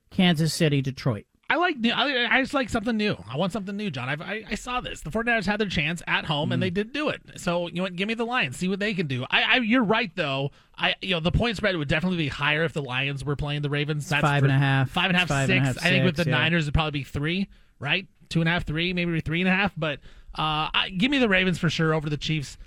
Kansas 0.09 0.53
City, 0.53 0.81
Detroit. 0.81 1.25
I 1.49 1.55
like 1.55 1.77
new. 1.77 1.91
I, 1.91 2.27
I 2.29 2.41
just 2.41 2.53
like 2.53 2.67
something 2.67 2.97
new. 2.97 3.15
I 3.29 3.37
want 3.37 3.53
something 3.53 3.75
new, 3.75 3.89
John. 3.89 4.09
I've, 4.09 4.21
I 4.21 4.43
I 4.49 4.55
saw 4.55 4.81
this. 4.81 4.99
The 5.01 5.09
49ers 5.09 5.45
had 5.45 5.61
their 5.61 5.69
chance 5.69 6.03
at 6.05 6.25
home, 6.25 6.51
and 6.51 6.59
mm. 6.59 6.65
they 6.65 6.69
did 6.69 6.91
do 6.91 7.07
it. 7.07 7.21
So 7.37 7.67
you 7.67 7.75
know 7.75 7.83
what? 7.83 7.95
Give 7.95 8.07
me 8.07 8.15
the 8.15 8.25
Lions. 8.25 8.57
See 8.57 8.67
what 8.67 8.79
they 8.79 8.93
can 8.93 9.07
do. 9.07 9.25
I, 9.31 9.43
I 9.43 9.55
you're 9.57 9.83
right 9.83 10.11
though. 10.13 10.51
I 10.77 10.95
you 11.01 11.11
know 11.11 11.21
the 11.21 11.31
point 11.31 11.55
spread 11.55 11.77
would 11.77 11.87
definitely 11.87 12.17
be 12.17 12.27
higher 12.27 12.63
if 12.63 12.73
the 12.73 12.81
Lions 12.81 13.23
were 13.23 13.37
playing 13.37 13.61
the 13.61 13.69
Ravens. 13.69 14.09
That's 14.09 14.21
five 14.21 14.43
and 14.43 14.51
a 14.51 14.57
half. 14.57 14.89
Five 14.89 15.09
and 15.09 15.15
a 15.15 15.19
half, 15.19 15.29
six. 15.29 15.49
and 15.49 15.51
a 15.51 15.61
half, 15.61 15.77
I 15.77 15.89
think 15.89 16.05
with 16.05 16.17
the 16.17 16.25
yeah. 16.25 16.37
Niners 16.37 16.65
it'd 16.65 16.73
probably 16.73 16.99
be 16.99 17.03
three, 17.03 17.47
right? 17.79 18.07
Two 18.29 18.41
and 18.41 18.49
a 18.49 18.51
half, 18.51 18.65
three, 18.65 18.93
maybe 18.93 19.19
three 19.21 19.41
and 19.41 19.49
a 19.49 19.53
half. 19.53 19.73
But 19.77 19.99
uh, 20.37 20.69
I, 20.73 20.89
give 20.95 21.11
me 21.11 21.19
the 21.19 21.29
Ravens 21.29 21.57
for 21.57 21.69
sure 21.69 21.93
over 21.93 22.09
the 22.09 22.17
Chiefs. 22.17 22.57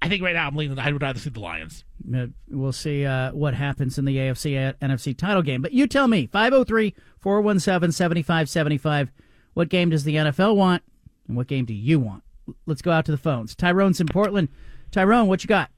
I 0.00 0.08
think 0.08 0.22
right 0.22 0.34
now 0.34 0.48
I'm 0.48 0.56
leaning. 0.56 0.78
I 0.78 0.90
would 0.90 1.00
rather 1.00 1.20
see 1.20 1.30
the 1.30 1.40
Lions. 1.40 1.84
Uh, 2.12 2.26
We'll 2.48 2.72
see 2.72 3.06
uh, 3.06 3.32
what 3.32 3.54
happens 3.54 3.98
in 3.98 4.04
the 4.04 4.16
AFC 4.16 4.56
at 4.56 4.78
NFC 4.80 5.16
title 5.16 5.42
game. 5.42 5.62
But 5.62 5.72
you 5.72 5.86
tell 5.86 6.08
me, 6.08 6.26
503 6.26 6.94
417 7.20 7.92
7575, 7.92 9.12
what 9.54 9.68
game 9.68 9.90
does 9.90 10.02
the 10.02 10.16
NFL 10.16 10.56
want 10.56 10.82
and 11.28 11.36
what 11.36 11.46
game 11.46 11.64
do 11.64 11.74
you 11.74 12.00
want? 12.00 12.24
Let's 12.66 12.82
go 12.82 12.90
out 12.90 13.04
to 13.04 13.12
the 13.12 13.18
phones. 13.18 13.54
Tyrone's 13.54 14.00
in 14.00 14.08
Portland. 14.08 14.48
Tyrone, 14.90 15.28
what 15.28 15.44
you 15.44 15.48
got? 15.48 15.70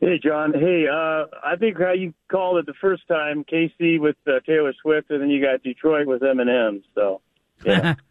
Hey, 0.00 0.18
John. 0.22 0.54
Hey, 0.54 0.86
uh, 0.90 1.26
I 1.44 1.56
think 1.58 1.78
how 1.78 1.92
you 1.92 2.14
called 2.30 2.56
it 2.56 2.66
the 2.66 2.72
first 2.80 3.06
time, 3.06 3.44
KC 3.44 4.00
with 4.00 4.16
uh, 4.26 4.40
Taylor 4.46 4.72
Swift, 4.80 5.10
and 5.10 5.20
then 5.20 5.28
you 5.28 5.42
got 5.44 5.62
Detroit 5.62 6.06
with 6.06 6.22
Eminem. 6.22 6.82
So, 6.94 7.20
yeah. 7.64 7.96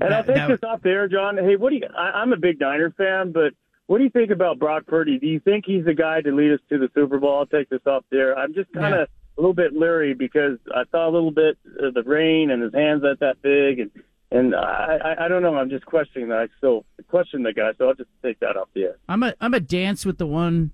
and 0.00 0.14
I'll 0.14 0.24
take 0.24 0.36
that- 0.36 0.48
this 0.48 0.62
off 0.62 0.82
there, 0.82 1.08
John. 1.08 1.36
Hey, 1.38 1.56
what 1.56 1.70
do 1.70 1.76
you? 1.76 1.86
I, 1.96 2.20
I'm 2.20 2.32
a 2.32 2.36
big 2.36 2.60
Niner 2.60 2.90
fan, 2.96 3.32
but 3.32 3.52
what 3.86 3.98
do 3.98 4.04
you 4.04 4.10
think 4.10 4.30
about 4.30 4.58
Brock 4.58 4.86
Purdy? 4.86 5.18
Do 5.18 5.26
you 5.26 5.40
think 5.40 5.64
he's 5.66 5.84
the 5.84 5.94
guy 5.94 6.20
to 6.20 6.30
lead 6.34 6.52
us 6.52 6.60
to 6.68 6.78
the 6.78 6.88
Super 6.94 7.18
Bowl? 7.18 7.38
I'll 7.38 7.46
take 7.46 7.68
this 7.70 7.80
off 7.86 8.04
there. 8.10 8.36
I'm 8.38 8.54
just 8.54 8.70
kind 8.72 8.94
of 8.94 9.08
a 9.36 9.40
little 9.40 9.54
bit 9.54 9.72
leery 9.74 10.14
because 10.14 10.58
I 10.74 10.82
saw 10.90 11.08
a 11.08 11.12
little 11.12 11.30
bit 11.30 11.56
of 11.80 11.94
the 11.94 12.02
rain 12.02 12.50
and 12.50 12.62
his 12.62 12.74
hands 12.74 13.02
not 13.02 13.20
that 13.20 13.40
big, 13.42 13.78
and 13.80 13.90
and 14.30 14.54
I, 14.54 14.98
I 15.02 15.24
I 15.24 15.28
don't 15.28 15.42
know. 15.42 15.54
I'm 15.56 15.70
just 15.70 15.86
questioning 15.86 16.28
that. 16.28 16.38
I 16.38 16.48
still 16.58 16.84
question 17.08 17.42
the 17.42 17.52
guy, 17.52 17.72
so 17.78 17.88
I'll 17.88 17.94
just 17.94 18.10
take 18.22 18.40
that 18.40 18.56
off 18.56 18.68
the 18.74 18.82
air. 18.82 18.96
I'm 19.08 19.22
a 19.22 19.34
I'm 19.40 19.54
a 19.54 19.60
dance 19.60 20.04
with 20.04 20.18
the 20.18 20.26
one 20.26 20.72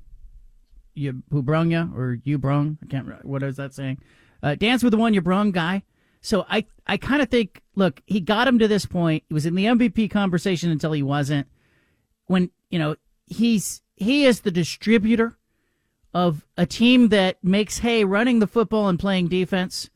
you 0.94 1.22
who 1.30 1.42
brung 1.42 1.70
you 1.70 1.92
or 1.94 2.18
you 2.24 2.38
brung. 2.38 2.78
I 2.82 2.86
can't 2.86 3.24
what 3.24 3.42
is 3.42 3.56
that 3.56 3.74
saying. 3.74 3.98
Uh, 4.42 4.55
dance 4.56 4.82
with 4.82 4.90
the 4.90 4.96
one 4.98 5.14
you 5.14 5.20
brung 5.20 5.52
guy. 5.52 5.82
So 6.24 6.46
I 6.48 6.64
I 6.86 6.96
kind 6.96 7.20
of 7.20 7.28
think 7.28 7.60
look 7.76 8.01
he 8.06 8.18
got 8.18 8.48
him 8.48 8.59
to 8.59 8.66
this 8.66 8.86
point. 8.86 9.24
He 9.28 9.34
was 9.34 9.44
in 9.44 9.55
the 9.55 9.66
MVP 9.66 10.10
conversation 10.10 10.70
until 10.70 10.92
he 10.92 11.02
wasn't. 11.02 11.46
When 12.26 12.51
you 12.70 12.78
know 12.78 12.96
he's 13.26 13.82
he 13.94 14.24
is 14.24 14.40
the 14.40 14.51
distributor 14.51 15.36
of 16.14 16.46
a 16.56 16.64
team 16.64 17.10
that 17.10 17.44
makes 17.44 17.80
hay 17.80 18.05
running 18.05 18.38
the 18.38 18.46
football 18.46 18.88
and 18.88 18.98
playing 18.98 19.28
defense. 19.28 19.90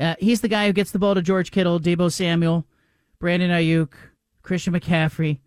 Uh, 0.00 0.16
he's 0.18 0.40
the 0.40 0.48
guy 0.48 0.66
who 0.66 0.72
gets 0.72 0.90
the 0.90 0.98
ball 0.98 1.14
to 1.14 1.22
George 1.22 1.52
Kittle, 1.52 1.78
Deebo 1.78 2.10
Samuel, 2.10 2.66
Brandon 3.20 3.52
Aiyuk, 3.52 3.92
Christian 4.42 4.72
McCaffrey. 4.72 5.38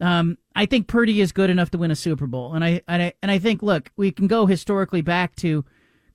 Um, 0.00 0.38
I 0.54 0.66
think 0.66 0.86
Purdy 0.86 1.20
is 1.20 1.32
good 1.32 1.50
enough 1.50 1.72
to 1.72 1.78
win 1.78 1.90
a 1.90 1.96
Super 1.96 2.28
Bowl, 2.28 2.54
and 2.54 2.62
I, 2.62 2.82
and 2.86 3.02
I 3.02 3.12
and 3.24 3.32
I 3.32 3.40
think 3.40 3.60
look, 3.60 3.90
we 3.96 4.12
can 4.12 4.28
go 4.28 4.46
historically 4.46 5.02
back 5.02 5.34
to 5.36 5.64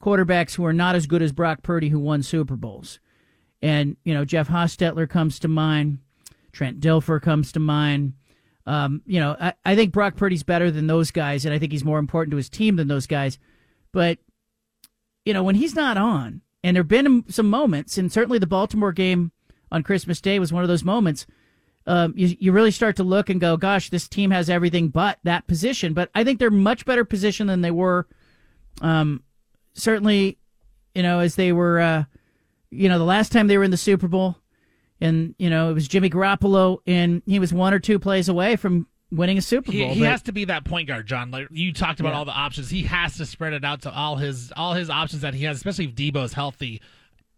quarterbacks 0.01 0.55
who 0.55 0.63
are 0.63 0.71
not 0.71 0.95
as 0.95 1.07
good 1.07 1.21
as 1.21 1.33
Brock 1.33 1.61
Purdy 1.61 1.89
who 1.89 1.99
won 1.99 2.23
Super 2.23 2.55
Bowls, 2.55 2.99
and 3.63 3.95
you 4.03 4.13
know 4.13 4.25
Jeff 4.25 4.49
Hostetler 4.49 5.09
comes 5.09 5.39
to 5.39 5.47
mind, 5.47 5.97
Trent 6.51 6.79
Dilfer 6.79 7.19
comes 7.19 7.51
to 7.53 7.59
mind. 7.59 8.13
Um, 8.65 9.01
you 9.05 9.19
know, 9.19 9.35
I, 9.39 9.53
I 9.65 9.75
think 9.75 9.91
Brock 9.91 10.15
Purdy's 10.15 10.43
better 10.43 10.69
than 10.69 10.87
those 10.87 11.11
guys, 11.11 11.45
and 11.45 11.53
I 11.53 11.59
think 11.59 11.71
he's 11.71 11.83
more 11.83 11.99
important 11.99 12.31
to 12.31 12.37
his 12.37 12.49
team 12.49 12.75
than 12.75 12.87
those 12.87 13.07
guys. 13.07 13.39
But 13.91 14.19
you 15.25 15.33
know, 15.33 15.43
when 15.43 15.55
he's 15.55 15.75
not 15.75 15.97
on, 15.97 16.41
and 16.63 16.75
there've 16.75 16.87
been 16.87 17.23
some 17.29 17.49
moments, 17.49 17.97
and 17.97 18.11
certainly 18.11 18.37
the 18.37 18.45
Baltimore 18.45 18.91
game 18.91 19.31
on 19.71 19.81
Christmas 19.81 20.21
Day 20.21 20.39
was 20.39 20.53
one 20.53 20.63
of 20.63 20.69
those 20.69 20.83
moments. 20.83 21.25
Um, 21.85 22.13
you, 22.15 22.35
you 22.39 22.51
really 22.51 22.71
start 22.71 22.95
to 22.97 23.03
look 23.03 23.29
and 23.29 23.41
go, 23.41 23.57
gosh, 23.57 23.89
this 23.89 24.07
team 24.07 24.31
has 24.31 24.49
everything 24.49 24.87
but 24.87 25.19
that 25.23 25.47
position. 25.47 25.93
But 25.93 26.09
I 26.15 26.23
think 26.23 26.39
they're 26.39 26.49
much 26.49 26.85
better 26.85 27.03
positioned 27.03 27.49
than 27.49 27.61
they 27.61 27.71
were. 27.71 28.07
Um, 28.81 29.23
certainly, 29.73 30.37
you 30.95 31.03
know, 31.03 31.19
as 31.19 31.35
they 31.35 31.51
were, 31.51 31.79
uh, 31.79 32.03
you 32.73 32.89
know, 32.89 32.97
the 32.97 33.05
last 33.05 33.31
time 33.31 33.47
they 33.47 33.57
were 33.57 33.63
in 33.63 33.71
the 33.71 33.77
Super 33.77 34.07
Bowl, 34.07 34.37
and 35.01 35.35
you 35.37 35.49
know, 35.49 35.69
it 35.69 35.73
was 35.73 35.87
Jimmy 35.87 36.09
Garoppolo, 36.09 36.79
and 36.87 37.21
he 37.25 37.39
was 37.39 37.53
one 37.53 37.73
or 37.73 37.79
two 37.79 37.99
plays 37.99 38.29
away 38.29 38.55
from 38.55 38.87
winning 39.11 39.37
a 39.37 39.41
Super 39.41 39.71
Bowl. 39.71 39.93
he 39.93 39.99
but- 39.99 40.09
has 40.09 40.21
to 40.23 40.31
be 40.31 40.45
that 40.45 40.65
point 40.65 40.87
guard, 40.87 41.05
John. 41.07 41.31
Like 41.31 41.47
you 41.51 41.73
talked 41.73 41.99
about 41.99 42.13
Yeah. 42.13 42.17
all 42.19 42.25
the 42.25 42.31
options. 42.31 42.69
He 42.69 42.83
has 42.83 43.17
to 43.17 43.25
spread 43.25 43.53
it 43.53 43.63
out 43.65 43.81
to 43.83 43.91
all 43.93 44.15
his 44.17 44.51
all 44.55 44.73
his 44.73 44.89
options 44.89 45.21
that 45.21 45.33
he 45.33 45.43
has, 45.45 45.57
especially 45.57 45.85
if 45.85 45.95
Deebo's 45.95 46.33
healthy. 46.33 46.81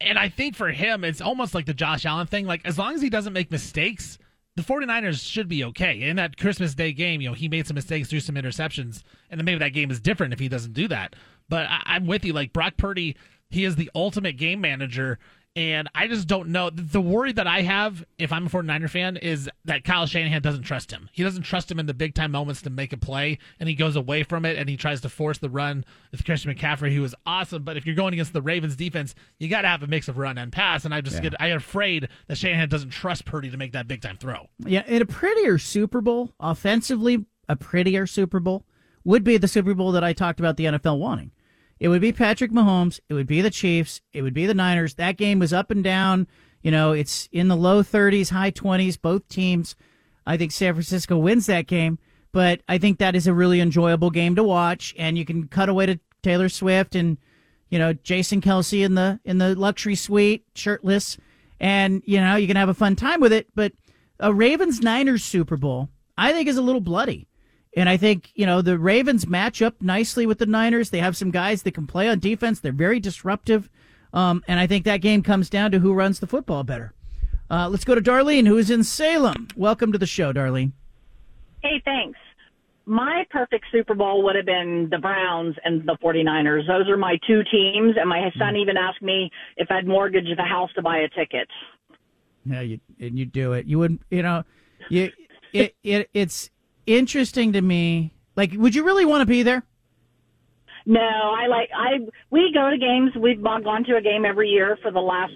And 0.01 0.19
I 0.19 0.29
think 0.29 0.55
for 0.55 0.71
him, 0.71 1.03
it's 1.03 1.21
almost 1.21 1.55
like 1.55 1.65
the 1.65 1.73
Josh 1.73 2.05
Allen 2.05 2.27
thing. 2.27 2.45
Like 2.45 2.61
as 2.65 2.77
long 2.77 2.93
as 2.95 3.01
he 3.01 3.09
doesn't 3.09 3.33
make 3.33 3.49
mistakes, 3.51 4.17
the 4.57 4.61
49ers 4.61 5.25
should 5.25 5.47
be 5.47 5.63
okay. 5.65 6.01
In 6.01 6.17
that 6.17 6.37
Christmas 6.37 6.75
Day 6.75 6.91
game, 6.93 7.21
you 7.21 7.29
know, 7.29 7.33
he 7.33 7.47
made 7.49 7.65
some 7.67 7.75
mistakes, 7.75 8.09
threw 8.09 8.19
some 8.19 8.35
interceptions, 8.35 9.03
and 9.29 9.39
then 9.39 9.45
maybe 9.45 9.59
that 9.59 9.73
game 9.73 9.91
is 9.91 9.99
different 9.99 10.33
if 10.33 10.39
he 10.39 10.47
doesn't 10.49 10.73
do 10.73 10.87
that. 10.89 11.15
But 11.49 11.67
I, 11.67 11.81
I'm 11.85 12.07
with 12.07 12.23
you. 12.25 12.33
Like 12.33 12.53
Brock 12.53 12.75
Purdy, 12.77 13.15
he 13.55 13.63
is 13.65 13.75
the 13.75 13.89
ultimate 13.95 14.37
game 14.37 14.61
manager. 14.61 15.17
And 15.57 15.87
I 15.95 16.09
just 16.09 16.27
don't 16.27 16.49
know. 16.49 16.69
The 16.69 16.99
worry 16.99 17.31
that 17.31 17.47
I 17.47 17.61
have, 17.61 18.03
if 18.17 18.33
I'm 18.33 18.47
a 18.47 18.49
49er 18.49 18.89
fan, 18.89 19.15
is 19.15 19.49
that 19.63 19.85
Kyle 19.85 20.05
Shanahan 20.05 20.41
doesn't 20.41 20.63
trust 20.63 20.91
him. 20.91 21.07
He 21.13 21.23
doesn't 21.23 21.43
trust 21.43 21.71
him 21.71 21.79
in 21.79 21.85
the 21.85 21.93
big 21.93 22.13
time 22.13 22.31
moments 22.33 22.61
to 22.63 22.69
make 22.69 22.91
a 22.91 22.97
play, 22.97 23.37
and 23.57 23.69
he 23.69 23.73
goes 23.73 23.95
away 23.95 24.23
from 24.23 24.43
it 24.43 24.57
and 24.57 24.67
he 24.67 24.75
tries 24.75 24.99
to 24.99 25.07
force 25.07 25.37
the 25.37 25.49
run 25.49 25.85
with 26.11 26.25
Christian 26.25 26.53
McCaffrey, 26.53 26.93
who 26.93 27.01
is 27.05 27.15
awesome. 27.25 27.63
But 27.63 27.77
if 27.77 27.85
you're 27.85 27.95
going 27.95 28.11
against 28.13 28.33
the 28.33 28.41
Ravens 28.41 28.75
defense, 28.75 29.15
you 29.39 29.47
got 29.47 29.61
to 29.61 29.69
have 29.69 29.81
a 29.81 29.87
mix 29.87 30.09
of 30.09 30.17
run 30.17 30.37
and 30.37 30.51
pass. 30.51 30.83
And 30.83 30.93
I 30.93 30.99
just 30.99 31.15
Yeah. 31.23 31.29
get, 31.29 31.35
I'm 31.41 31.55
afraid 31.55 32.09
that 32.27 32.37
Shanahan 32.37 32.67
doesn't 32.67 32.89
trust 32.89 33.23
Purdy 33.23 33.49
to 33.49 33.55
make 33.55 33.71
that 33.71 33.87
big 33.87 34.01
time 34.01 34.17
throw. 34.17 34.49
Yeah, 34.59 34.83
in 34.87 35.01
a 35.01 35.05
prettier 35.05 35.57
Super 35.57 36.01
Bowl, 36.01 36.33
offensively, 36.37 37.23
a 37.47 37.55
prettier 37.55 38.05
Super 38.07 38.41
Bowl 38.41 38.65
would 39.05 39.23
be 39.23 39.37
the 39.37 39.47
Super 39.47 39.73
Bowl 39.73 39.93
that 39.93 40.03
I 40.03 40.11
talked 40.11 40.41
about 40.41 40.57
the 40.57 40.65
NFL 40.65 40.99
wanting. 40.99 41.31
It 41.79 41.89
would 41.89 42.01
be 42.01 42.11
Patrick 42.11 42.51
Mahomes. 42.51 42.99
It 43.09 43.13
would 43.13 43.27
be 43.27 43.41
the 43.41 43.49
Chiefs. 43.49 44.01
It 44.13 44.21
would 44.21 44.33
be 44.33 44.45
the 44.45 44.53
Niners. 44.53 44.95
That 44.95 45.17
game 45.17 45.39
was 45.39 45.53
up 45.53 45.71
and 45.71 45.83
down. 45.83 46.27
You 46.61 46.71
know, 46.71 46.93
it's 46.93 47.29
in 47.31 47.47
the 47.47 47.55
low 47.55 47.83
30s, 47.83 48.31
high 48.31 48.51
20s, 48.51 48.99
both 48.99 49.27
teams. 49.27 49.75
I 50.25 50.37
think 50.37 50.51
San 50.51 50.73
Francisco 50.73 51.17
wins 51.17 51.45
that 51.45 51.67
game, 51.67 51.99
but 52.31 52.61
I 52.67 52.77
think 52.77 52.97
that 52.97 53.15
is 53.15 53.27
a 53.27 53.33
really 53.33 53.61
enjoyable 53.61 54.09
game 54.09 54.35
to 54.35 54.43
watch. 54.43 54.95
And 54.97 55.17
you 55.17 55.25
can 55.25 55.47
cut 55.47 55.69
away 55.69 55.85
to 55.85 55.99
Taylor 56.23 56.49
Swift 56.49 56.95
and, 56.95 57.17
you 57.69 57.77
know, 57.77 57.93
Jason 57.93 58.41
Kelce 58.41 58.83
in 58.83 58.95
the 58.95 59.19
in 59.23 59.37
the 59.37 59.55
luxury 59.55 59.95
suite, 59.95 60.45
shirtless, 60.55 61.17
and 61.59 62.01
you 62.05 62.19
know 62.19 62.35
you 62.35 62.47
can 62.47 62.57
have 62.57 62.69
a 62.69 62.73
fun 62.73 62.95
time 62.95 63.21
with 63.21 63.33
it. 63.33 63.47
But 63.53 63.73
a 64.19 64.33
Ravens 64.33 64.81
Niners 64.81 65.23
Super 65.23 65.57
Bowl, 65.57 65.89
I 66.17 66.31
think, 66.31 66.47
is 66.47 66.57
a 66.57 66.61
little 66.61 66.81
bloody. 66.81 67.27
And 67.75 67.89
I 67.89 67.97
think, 67.97 68.31
you 68.35 68.45
know, 68.45 68.61
the 68.61 68.79
Ravens 68.79 69.27
match 69.27 69.61
up 69.61 69.75
nicely 69.81 70.25
with 70.25 70.39
the 70.39 70.45
Niners. 70.45 70.89
They 70.89 70.99
have 70.99 71.17
some 71.17 71.29
guys 71.29 71.63
that 71.63 71.73
can 71.73 71.85
play 71.85 72.07
on 72.07 72.19
defense. 72.19 72.61
They're 72.61 72.71
very 72.71 73.01
disruptive. 73.01 73.69
Um, 74.13 74.43
and 74.47 74.59
I 74.61 74.67
think 74.67 74.85
that 74.85 75.01
game 75.01 75.21
comes 75.21 75.49
down 75.49 75.71
to 75.71 75.79
who 75.79 75.93
runs 75.93 76.19
the 76.19 76.27
football 76.27 76.63
better. 76.63 76.93
Uh, 77.51 77.67
let's 77.69 77.83
go 77.83 77.93
to 77.93 78.01
Darlene, 78.01 78.47
who 78.47 78.57
is 78.57 78.69
in 78.69 78.83
Salem. 78.83 79.49
Welcome 79.57 79.91
to 79.91 79.97
the 79.97 80.05
show, 80.05 80.31
Darlene. 80.31 80.71
Hey, 81.61 81.81
thanks. 81.83 82.17
My 82.85 83.25
perfect 83.29 83.65
Super 83.71 83.93
Bowl 83.93 84.23
would 84.23 84.35
have 84.35 84.45
been 84.45 84.87
the 84.89 84.99
Browns 84.99 85.55
and 85.65 85.81
the 85.87 85.97
49ers. 86.03 86.67
Those 86.67 86.87
are 86.87 86.97
my 86.97 87.17
two 87.27 87.43
teams, 87.51 87.95
and 87.99 88.07
my 88.07 88.31
son 88.37 88.55
even 88.55 88.77
asked 88.77 89.01
me 89.01 89.31
if 89.57 89.69
I'd 89.69 89.87
mortgage 89.87 90.27
the 90.37 90.43
house 90.43 90.71
to 90.75 90.81
buy 90.81 90.99
a 90.99 91.09
ticket. 91.09 91.49
Yeah, 92.45 92.61
you 92.61 92.79
and 92.99 93.17
you 93.17 93.25
do 93.25 93.53
it. 93.53 93.65
You 93.65 93.79
wouldn't, 93.79 94.01
you 94.11 94.21
know, 94.21 94.43
you 94.89 95.11
it, 95.51 95.75
it 95.83 96.09
it's 96.13 96.51
interesting 96.85 97.53
to 97.53 97.61
me. 97.61 98.13
Like, 98.35 98.51
would 98.53 98.75
you 98.75 98.83
really 98.83 99.05
want 99.05 99.21
to 99.21 99.25
be 99.25 99.43
there? 99.43 99.63
No, 100.85 100.99
I 101.01 101.47
like 101.47 101.69
I 101.75 101.97
we 102.29 102.51
go 102.53 102.69
to 102.69 102.77
games. 102.77 103.11
We've 103.19 103.41
gone 103.41 103.83
to 103.85 103.95
a 103.95 104.01
game 104.01 104.23
every 104.25 104.49
year 104.49 104.77
for 104.81 104.91
the 104.91 104.99
last 104.99 105.33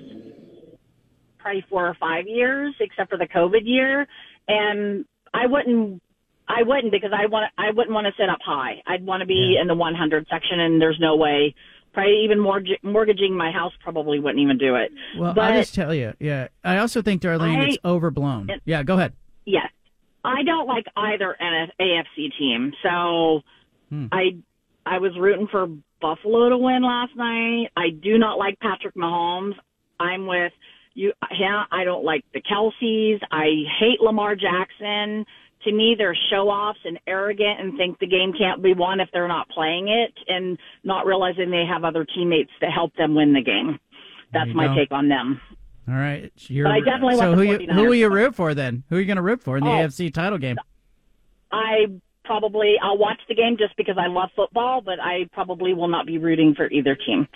probably 1.40 1.66
four 1.70 1.88
or 1.88 1.96
five 2.00 2.28
years, 2.28 2.76
except 2.80 3.10
for 3.10 3.18
the 3.18 3.26
COVID 3.28 3.62
year. 3.64 4.08
And 4.48 5.06
I 5.34 5.46
wouldn't, 5.48 6.02
I 6.48 6.64
wouldn't 6.64 6.92
because 6.92 7.12
I 7.14 7.26
want, 7.28 7.52
I 7.58 7.72
wouldn't 7.72 7.94
want 7.94 8.08
to 8.08 8.14
sit 8.22 8.30
up 8.30 8.40
high. 8.46 8.82
I'd 8.86 9.06
want 9.06 9.22
to 9.22 9.26
be 9.28 9.58
in 9.60 9.68
the 9.68 9.76
100 9.76 10.28
section, 10.30 10.60
and 10.60 10.82
there's 10.82 11.00
no 11.00 11.16
way. 11.16 11.56
Probably 11.94 12.24
even 12.24 12.40
mortgaging 12.40 13.36
my 13.36 13.52
house 13.52 13.74
probably 13.82 14.20
wouldn't 14.20 14.40
even 14.40 14.58
do 14.60 14.76
it. 14.76 14.92
Well, 15.18 15.34
but 15.34 15.52
I 15.54 15.58
just 15.60 15.74
tell 15.74 15.94
you, 15.94 16.14
yeah. 16.20 16.50
I 16.64 16.78
also 16.78 17.02
think, 17.02 17.22
Darlene, 17.22 17.58
I- 17.58 17.66
it's 17.70 17.78
overblown. 17.84 18.50
Yeah, 18.66 18.84
go 18.84 18.96
ahead. 18.96 19.14
yes, 19.46 19.72
I 20.24 20.44
don't 20.44 20.68
like 20.68 20.86
either 20.96 21.36
AFC 21.42 22.30
team. 22.38 22.74
So 22.84 23.42
Hmm. 23.90 24.06
I 24.12 24.38
I 24.86 25.00
was 25.00 25.12
rooting 25.18 25.48
for 25.52 25.68
Buffalo 26.02 26.50
to 26.50 26.58
win 26.58 26.84
last 26.84 27.16
night. 27.16 27.70
I 27.76 27.90
do 27.90 28.18
not 28.18 28.38
like 28.38 28.60
Patrick 28.60 28.96
Mahomes. 28.96 29.54
I'm 30.00 30.28
with 30.28 30.54
you. 30.94 31.12
Yeah, 31.38 31.64
I 31.72 31.84
don't 31.84 32.04
like 32.06 32.24
the 32.34 32.42
Kelces. 32.42 33.20
I 33.32 33.64
hate 33.80 34.00
Lamar 34.02 34.36
Jackson. 34.36 35.26
to 35.66 35.72
me, 35.74 35.94
they're 35.98 36.16
show 36.30 36.50
offs 36.50 36.80
and 36.86 36.98
arrogant 37.06 37.60
and 37.60 37.78
think 37.78 38.00
the 38.00 38.08
game 38.08 38.32
can't 38.38 38.64
be 38.64 38.74
won 38.74 39.02
if 39.02 39.10
they're 39.12 39.28
not 39.28 39.50
playing 39.50 39.90
it 39.90 40.14
and 40.28 40.58
not 40.86 41.06
realizing 41.06 41.52
they 41.52 41.66
have 41.66 41.84
other 41.84 42.06
teammates 42.06 42.52
to 42.62 42.68
help 42.68 42.96
them 42.96 43.14
win 43.14 43.34
the 43.34 43.42
game. 43.42 43.78
That's 44.32 44.52
my 44.54 44.68
go. 44.68 44.76
take 44.76 44.92
on 44.92 45.10
them. 45.10 45.42
All 45.90 45.96
right. 45.96 46.32
You're, 46.48 46.66
But 46.66 46.74
I 46.74 46.80
definitely 46.82 47.16
so 47.16 47.30
want 47.30 47.36
who 47.36 47.42
you, 47.44 47.58
49ers. 47.60 47.74
who 47.74 47.84
will 47.86 47.96
you 47.96 48.10
root 48.10 48.36
for 48.36 48.54
then? 48.54 48.84
Who 48.90 48.98
are 48.98 49.00
you 49.00 49.06
going 49.06 49.16
to 49.18 49.22
root 49.24 49.42
for 49.42 49.58
in 49.58 49.64
the 49.64 49.70
Oh. 49.70 49.74
AFC 49.74 50.14
title 50.14 50.38
game? 50.38 50.58
I 51.52 51.88
probably 52.26 52.76
I'll 52.82 52.98
watch 52.98 53.20
the 53.28 53.36
game 53.36 53.58
just 53.58 53.76
because 53.76 53.98
I 53.98 54.08
love 54.08 54.30
football, 54.36 54.82
but 54.82 55.00
I 55.00 55.28
probably 55.34 55.74
will 55.74 55.88
not 55.88 56.06
be 56.06 56.18
rooting 56.18 56.54
for 56.56 56.70
either 56.70 56.96
team. 56.96 57.28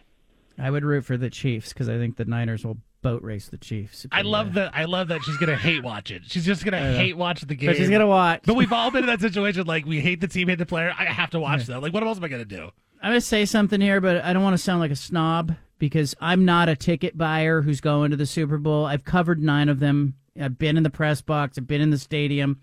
I 0.59 0.69
would 0.69 0.85
root 0.85 1.03
for 1.05 1.17
the 1.17 1.31
Chiefs 1.31 1.73
because 1.73 1.89
I 1.89 1.97
think 1.97 2.17
the 2.17 2.25
Niners 2.25 2.63
will 2.63 2.77
boat 3.01 3.23
race 3.23 3.47
the 3.47 3.57
Chiefs. 3.57 4.05
I 4.11 4.21
love 4.21 4.53
that. 4.53 4.71
I 4.75 4.85
love 4.85 5.07
that 5.07 5.23
she's 5.23 5.37
gonna 5.37 5.55
hate 5.57 5.83
watch 5.83 6.11
it. 6.11 6.21
She's 6.27 6.45
just 6.45 6.63
gonna 6.63 6.93
hate 6.93 7.17
watch 7.17 7.41
the 7.41 7.55
game. 7.55 7.69
But 7.71 7.77
she's 7.77 7.89
gonna 7.89 8.05
watch. 8.07 8.41
But 8.45 8.55
we've 8.55 8.71
all 8.71 8.91
been 8.91 9.01
in 9.03 9.07
that 9.07 9.19
situation. 9.19 9.65
Like 9.65 9.85
we 9.87 9.99
hate 9.99 10.21
the 10.21 10.27
team, 10.27 10.47
hate 10.47 10.59
the 10.59 10.65
player. 10.67 10.93
I 10.97 11.05
have 11.05 11.31
to 11.31 11.39
watch 11.39 11.61
Yeah. 11.61 11.75
though. 11.75 11.79
Like 11.79 11.91
what 11.93 12.03
else 12.03 12.19
am 12.19 12.23
I 12.23 12.27
gonna 12.27 12.45
do? 12.45 12.69
I'm 13.01 13.09
going 13.09 13.19
to 13.19 13.25
say 13.25 13.43
something 13.43 13.81
here, 13.81 13.99
but 13.99 14.23
I 14.23 14.31
don't 14.31 14.43
want 14.43 14.53
to 14.53 14.57
sound 14.63 14.79
like 14.79 14.89
a 14.91 14.95
snob 14.95 15.55
because 15.79 16.15
I'm 16.21 16.45
not 16.45 16.69
a 16.69 16.75
ticket 16.75 17.17
buyer 17.17 17.61
who's 17.61 17.81
going 17.81 18.11
to 18.11 18.17
the 18.17 18.25
Super 18.25 18.57
Bowl. 18.57 18.85
I've 18.85 19.03
covered 19.03 19.41
nine 19.41 19.69
of 19.69 19.79
them. 19.79 20.15
I've 20.39 20.57
been 20.57 20.77
in 20.77 20.83
the 20.83 20.89
press 20.89 21.21
box. 21.21 21.57
I've 21.57 21.67
been 21.67 21.81
in 21.81 21.89
the 21.89 21.97
stadium. 21.97 22.61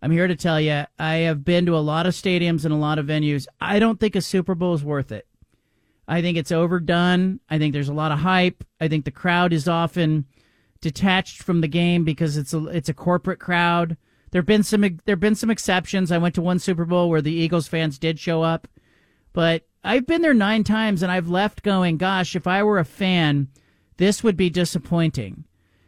I'm 0.00 0.10
here 0.10 0.26
to 0.26 0.34
tell 0.34 0.60
you, 0.60 0.84
I 0.98 1.14
have 1.16 1.44
been 1.44 1.66
to 1.66 1.76
a 1.76 1.78
lot 1.78 2.06
of 2.06 2.14
stadiums 2.14 2.64
and 2.64 2.74
a 2.74 2.76
lot 2.76 2.98
of 2.98 3.06
venues. 3.06 3.46
I 3.60 3.78
don't 3.78 4.00
think 4.00 4.16
a 4.16 4.20
Super 4.20 4.54
Bowl 4.54 4.74
is 4.74 4.82
worth 4.82 5.12
it. 5.12 5.28
I 6.08 6.20
think 6.20 6.36
it's 6.36 6.50
overdone. 6.50 7.38
I 7.48 7.58
think 7.58 7.72
there's 7.72 7.88
a 7.88 7.94
lot 7.94 8.10
of 8.10 8.18
hype. 8.18 8.64
I 8.80 8.88
think 8.88 9.04
the 9.04 9.12
crowd 9.12 9.52
is 9.52 9.68
often 9.68 10.26
detached 10.80 11.42
from 11.42 11.60
the 11.60 11.68
game 11.68 12.02
because 12.02 12.36
it's 12.36 12.52
a 12.52 12.66
it's 12.66 12.88
a 12.88 12.94
corporate 12.94 13.38
crowd. 13.38 13.96
There've 14.32 14.44
been 14.44 14.64
some 14.64 14.98
there've 15.04 15.20
been 15.20 15.36
some 15.36 15.50
exceptions. 15.50 16.10
I 16.10 16.18
went 16.18 16.34
to 16.34 16.42
one 16.42 16.58
Super 16.58 16.84
Bowl 16.84 17.08
where 17.08 17.22
the 17.22 17.32
Eagles 17.32 17.68
fans 17.68 17.98
did 17.98 18.18
show 18.18 18.42
up, 18.42 18.66
but 19.32 19.66
I've 19.84 20.06
been 20.06 20.22
there 20.22 20.34
9 20.34 20.64
times 20.64 21.02
and 21.02 21.10
I've 21.10 21.28
left 21.28 21.62
going, 21.62 21.96
gosh, 21.96 22.36
if 22.36 22.46
I 22.46 22.62
were 22.62 22.78
a 22.78 22.84
fan, 22.84 23.48
this 23.96 24.22
would 24.22 24.36
be 24.36 24.50
disappointing. 24.50 25.44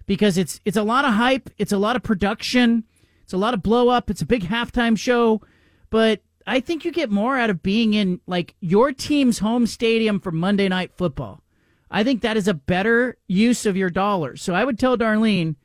Because 0.06 0.36
it's 0.36 0.60
it's 0.64 0.76
a 0.76 0.82
lot 0.82 1.06
of 1.06 1.14
hype, 1.14 1.48
it's 1.56 1.72
a 1.72 1.78
lot 1.78 1.96
of 1.96 2.02
production, 2.02 2.84
it's 3.22 3.32
a 3.32 3.38
lot 3.38 3.54
of 3.54 3.62
blow 3.62 3.88
up, 3.88 4.10
it's 4.10 4.20
a 4.20 4.26
big 4.26 4.44
halftime 4.44 4.98
show, 4.98 5.40
but 5.88 6.20
I 6.46 6.60
think 6.60 6.84
you 6.84 6.92
get 6.92 7.10
more 7.10 7.38
out 7.38 7.48
of 7.48 7.62
being 7.62 7.94
in 7.94 8.20
like 8.26 8.54
your 8.60 8.92
team's 8.92 9.38
home 9.38 9.66
stadium 9.66 10.20
for 10.20 10.30
Monday 10.30 10.68
night 10.68 10.92
football. 10.94 11.42
I 11.90 12.04
think 12.04 12.20
that 12.20 12.36
is 12.36 12.48
a 12.48 12.54
better 12.54 13.16
use 13.28 13.64
of 13.64 13.76
your 13.76 13.88
dollars. 13.88 14.42
So 14.42 14.52
I 14.52 14.64
would 14.64 14.78
tell 14.78 14.98
Darlene, 14.98 15.56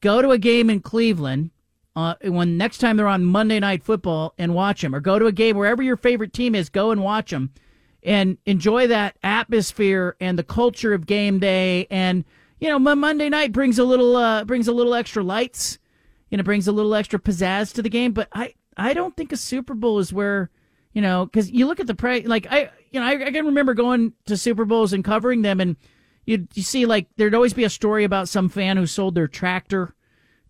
go 0.00 0.22
to 0.22 0.30
a 0.30 0.38
game 0.38 0.70
in 0.70 0.80
Cleveland 0.80 1.50
uh, 1.94 2.14
when 2.22 2.56
next 2.56 2.78
time 2.78 2.96
they're 2.96 3.06
on 3.06 3.24
Monday 3.24 3.58
Night 3.58 3.82
Football 3.82 4.34
and 4.36 4.54
watch 4.54 4.82
them, 4.82 4.94
or 4.94 5.00
go 5.00 5.18
to 5.18 5.26
a 5.26 5.32
game 5.32 5.56
wherever 5.56 5.82
your 5.82 5.96
favorite 5.96 6.32
team 6.32 6.54
is, 6.54 6.68
go 6.68 6.90
and 6.90 7.02
watch 7.02 7.30
them, 7.30 7.52
and 8.06 8.38
enjoy 8.46 8.86
that 8.86 9.18
atmosphere 9.24 10.16
and 10.20 10.38
the 10.38 10.44
culture 10.44 10.94
of 10.94 11.06
game 11.06 11.40
day. 11.40 11.88
And 11.90 12.24
you 12.60 12.68
know, 12.68 12.78
Mon- 12.78 13.00
Monday 13.00 13.28
night 13.28 13.52
brings 13.52 13.78
a 13.78 13.84
little 13.84 14.16
uh, 14.16 14.44
brings 14.44 14.68
a 14.68 14.72
little 14.72 14.94
extra 14.94 15.22
lights, 15.22 15.78
you 16.30 16.38
know, 16.38 16.44
brings 16.44 16.68
a 16.68 16.72
little 16.72 16.94
extra 16.94 17.18
pizzazz 17.18 17.74
to 17.74 17.82
the 17.82 17.90
game. 17.90 18.12
But 18.12 18.28
I 18.32 18.54
I 18.76 18.94
don't 18.94 19.14
think 19.16 19.32
a 19.32 19.36
Super 19.36 19.74
Bowl 19.74 19.98
is 19.98 20.12
where 20.12 20.50
you 20.94 21.02
know 21.02 21.26
because 21.26 21.50
you 21.50 21.66
look 21.66 21.80
at 21.80 21.88
the 21.88 21.94
price 21.94 22.26
like 22.26 22.46
I 22.50 22.70
you 22.92 23.00
know 23.00 23.06
I, 23.06 23.26
I 23.26 23.32
can 23.32 23.44
remember 23.44 23.74
going 23.74 24.14
to 24.26 24.36
Super 24.36 24.64
Bowls 24.64 24.94
and 24.94 25.04
covering 25.04 25.42
them 25.42 25.60
and. 25.60 25.76
You, 26.28 26.48
you 26.54 26.64
see, 26.64 26.86
like, 26.86 27.06
there'd 27.16 27.36
always 27.36 27.52
be 27.52 27.62
a 27.62 27.70
story 27.70 28.02
about 28.02 28.28
some 28.28 28.48
fan 28.48 28.76
who 28.76 28.88
sold 28.88 29.14
their 29.14 29.28
tractor 29.28 29.94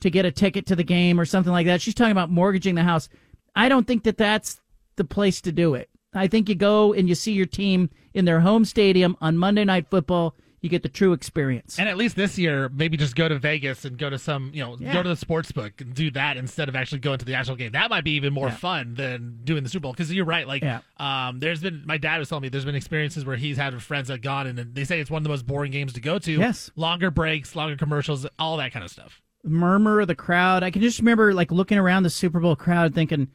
to 0.01 0.09
get 0.09 0.24
a 0.24 0.31
ticket 0.31 0.65
to 0.69 0.74
the 0.74 0.83
game 0.83 1.20
or 1.20 1.27
something 1.27 1.53
like 1.53 1.66
that. 1.66 1.83
She's 1.83 1.93
talking 1.93 2.12
about 2.12 2.31
mortgaging 2.31 2.77
the 2.77 2.83
house. 2.83 3.11
I 3.55 3.69
don't 3.69 3.87
think 3.87 4.05
that 4.05 4.16
that's 4.16 4.59
the 4.97 5.05
place 5.05 5.43
to 5.43 5.53
do 5.53 5.74
it. 5.74 5.91
I 6.18 6.26
think 6.28 6.48
you 6.48 6.55
go 6.55 6.93
and 6.93 7.09
you 7.09 7.14
see 7.14 7.32
your 7.32 7.47
team 7.47 7.90
in 8.14 8.24
their 8.24 8.40
home 8.40 8.64
stadium 8.64 9.16
on 9.20 9.36
Monday 9.36 9.64
Night 9.64 9.88
Football. 9.90 10.34
You 10.62 10.70
get 10.70 10.82
the 10.82 10.88
true 10.88 11.12
experience. 11.12 11.78
And 11.78 11.88
at 11.88 11.97
least 11.97 12.16
this 12.16 12.38
year, 12.38 12.68
maybe 12.70 12.97
just 12.97 13.14
go 13.14 13.28
to 13.28 13.38
Vegas 13.38 13.84
and 13.84 13.97
go 13.97 14.10
to 14.10 14.18
some, 14.18 14.51
you 14.52 14.64
know, 14.64 14.76
Yeah. 14.80 14.93
go 14.94 15.02
to 15.02 15.09
the 15.10 15.14
sports 15.14 15.52
book 15.52 15.80
and 15.80 15.94
do 15.94 16.10
that 16.12 16.36
instead 16.36 16.68
of 16.68 16.74
actually 16.74 17.01
going 17.01 17.18
to 17.18 17.24
the 17.24 17.34
actual 17.34 17.55
game. 17.55 17.72
That 17.72 17.88
might 17.90 18.02
be 18.02 18.12
even 18.12 18.32
more 18.32 18.48
Yeah. 18.48 18.55
fun 18.56 18.94
than 18.94 19.38
doing 19.44 19.62
the 19.62 19.68
Super 19.68 19.82
Bowl. 19.82 19.93
Because 19.93 20.12
you're 20.12 20.24
right. 20.24 20.48
Like, 20.48 20.62
Yeah. 20.62 20.80
um, 20.98 21.38
there's 21.38 21.60
been 21.60 21.82
my 21.86 21.98
dad 21.98 22.18
was 22.18 22.30
telling 22.30 22.43
me 22.43 22.48
there's 22.48 22.64
been 22.64 22.74
experiences 22.74 23.24
where 23.24 23.36
he's 23.36 23.59
had 23.59 23.80
friends 23.80 24.09
that 24.09 24.22
gone 24.22 24.47
and 24.48 24.59
they 24.74 24.84
say 24.84 24.98
it's 24.98 25.10
one 25.10 25.18
of 25.20 25.24
the 25.24 25.28
most 25.28 25.47
boring 25.47 25.70
games 25.70 25.93
to 25.93 26.01
go 26.01 26.18
to. 26.18 26.32
Yes. 26.32 26.70
longer 26.74 27.10
breaks, 27.12 27.55
longer 27.55 27.76
commercials, 27.76 28.26
all 28.38 28.56
that 28.56 28.72
kind 28.72 28.84
of 28.84 28.90
stuff. 28.90 29.20
murmur 29.44 30.01
of 30.01 30.09
the 30.09 30.14
crowd. 30.16 30.64
I 30.64 30.72
can 30.72 30.82
just 30.82 30.98
remember 30.98 31.32
like 31.32 31.52
looking 31.52 31.78
around 31.78 32.02
the 32.02 32.10
Super 32.10 32.40
Bowl 32.40 32.56
crowd 32.56 32.93
thinking, 32.97 33.28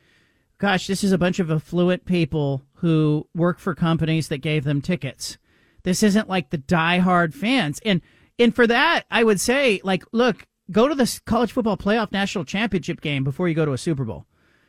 gosh, 0.62 0.86
this 0.86 1.04
is 1.04 1.12
a 1.12 1.18
bunch 1.18 1.40
of 1.40 1.50
affluent 1.50 2.06
people 2.06 2.62
who 2.76 3.28
work 3.34 3.58
for 3.58 3.74
companies 3.74 4.28
that 4.28 4.38
gave 4.38 4.64
them 4.64 4.80
tickets. 4.80 5.40
This 5.82 6.04
isn't 6.04 6.30
like 6.30 6.52
the 6.52 6.60
diehard 6.60 7.34
fans. 7.34 7.82
And 7.84 8.02
and 8.38 8.56
for 8.56 8.68
that, 8.68 9.06
I 9.10 9.24
would 9.24 9.42
say 9.42 9.82
like 9.84 10.04
look, 10.12 10.46
go 10.70 10.88
to 10.88 10.94
the 10.94 11.20
college 11.26 11.52
football 11.52 11.78
playoff 11.78 12.12
national 12.12 12.46
championship 12.46 13.02
game 13.02 13.24
before 13.24 13.50
you 13.50 13.56
go 13.56 13.66
to 13.66 13.74
a 13.74 13.78
Super 13.78 14.06
Bowl. 14.06 14.28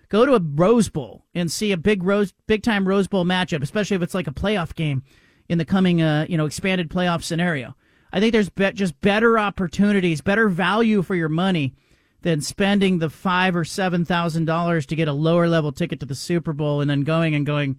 Go 0.08 0.24
to 0.24 0.34
a 0.34 0.40
Rose 0.40 0.88
Bowl 0.88 1.26
and 1.34 1.52
see 1.52 1.72
a 1.72 1.76
big 1.76 2.02
rose 2.02 2.32
big 2.46 2.62
time 2.62 2.88
Rose 2.88 3.06
Bowl 3.06 3.26
matchup, 3.26 3.62
especially 3.62 3.96
if 3.96 4.02
it's 4.02 4.14
like 4.14 4.26
a 4.26 4.32
playoff 4.32 4.74
game 4.74 5.02
in 5.50 5.58
the 5.58 5.64
coming 5.66 6.00
uh, 6.00 6.24
you 6.26 6.38
know, 6.38 6.46
expanded 6.46 6.88
playoff 6.88 7.22
scenario. 7.22 7.76
I 8.14 8.20
think 8.20 8.32
there's 8.32 8.48
be- 8.48 8.72
just 8.72 8.98
better 9.02 9.38
opportunities, 9.38 10.22
better 10.22 10.48
value 10.48 11.02
for 11.02 11.14
your 11.14 11.28
money 11.28 11.74
than 12.22 12.40
spending 12.40 12.98
the 12.98 13.10
five 13.10 13.54
or 13.54 13.64
seven 13.64 14.04
thousand 14.04 14.44
dollars 14.44 14.86
to 14.86 14.96
get 14.96 15.08
a 15.08 15.12
lower 15.12 15.48
level 15.48 15.72
ticket 15.72 16.00
to 16.00 16.06
the 16.06 16.14
Super 16.14 16.52
Bowl 16.52 16.80
and 16.80 16.90
then 16.90 17.02
going 17.02 17.34
and 17.34 17.44
going. 17.46 17.78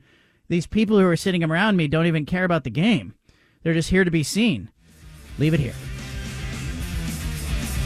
These 0.50 0.68
people 0.68 1.00
who 1.00 1.06
are 1.06 1.16
sitting 1.16 1.44
around 1.44 1.78
me 1.78 1.88
don't 1.88 2.06
even 2.06 2.26
care 2.26 2.44
about 2.44 2.64
the 2.64 2.70
game. 2.70 3.16
They're 3.64 3.74
just 3.74 3.90
here 3.90 4.04
to 4.04 4.12
be 4.12 4.24
seen. 4.24 4.70
Leave 5.40 5.54
it 5.54 5.60
here. 5.60 5.74